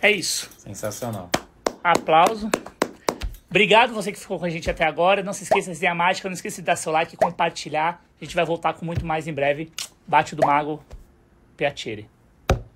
É 0.02 0.12
isso. 0.12 0.50
Sensacional. 0.58 1.30
Aplauso. 1.84 2.50
Obrigado 3.50 3.94
você 3.94 4.12
que 4.12 4.20
ficou 4.20 4.38
com 4.38 4.46
a 4.46 4.50
gente 4.50 4.70
até 4.70 4.86
agora. 4.86 5.24
Não 5.24 5.34
se 5.34 5.44
esqueça 5.44 5.74
de 5.74 5.88
a 5.88 5.96
mágica, 5.96 6.30
não 6.30 6.36
esqueça 6.36 6.62
de 6.62 6.66
dar 6.66 6.76
seu 6.76 6.92
like 6.92 7.16
e 7.16 7.18
compartilhar. 7.18 8.04
A 8.22 8.24
gente 8.24 8.36
vai 8.36 8.46
voltar 8.46 8.74
com 8.74 8.86
muito 8.86 9.04
mais 9.06 9.28
em 9.28 9.34
breve. 9.34 9.72
Bate 10.08 10.36
do 10.36 10.46
Mago, 10.46 10.84
Piacere. 11.58 12.08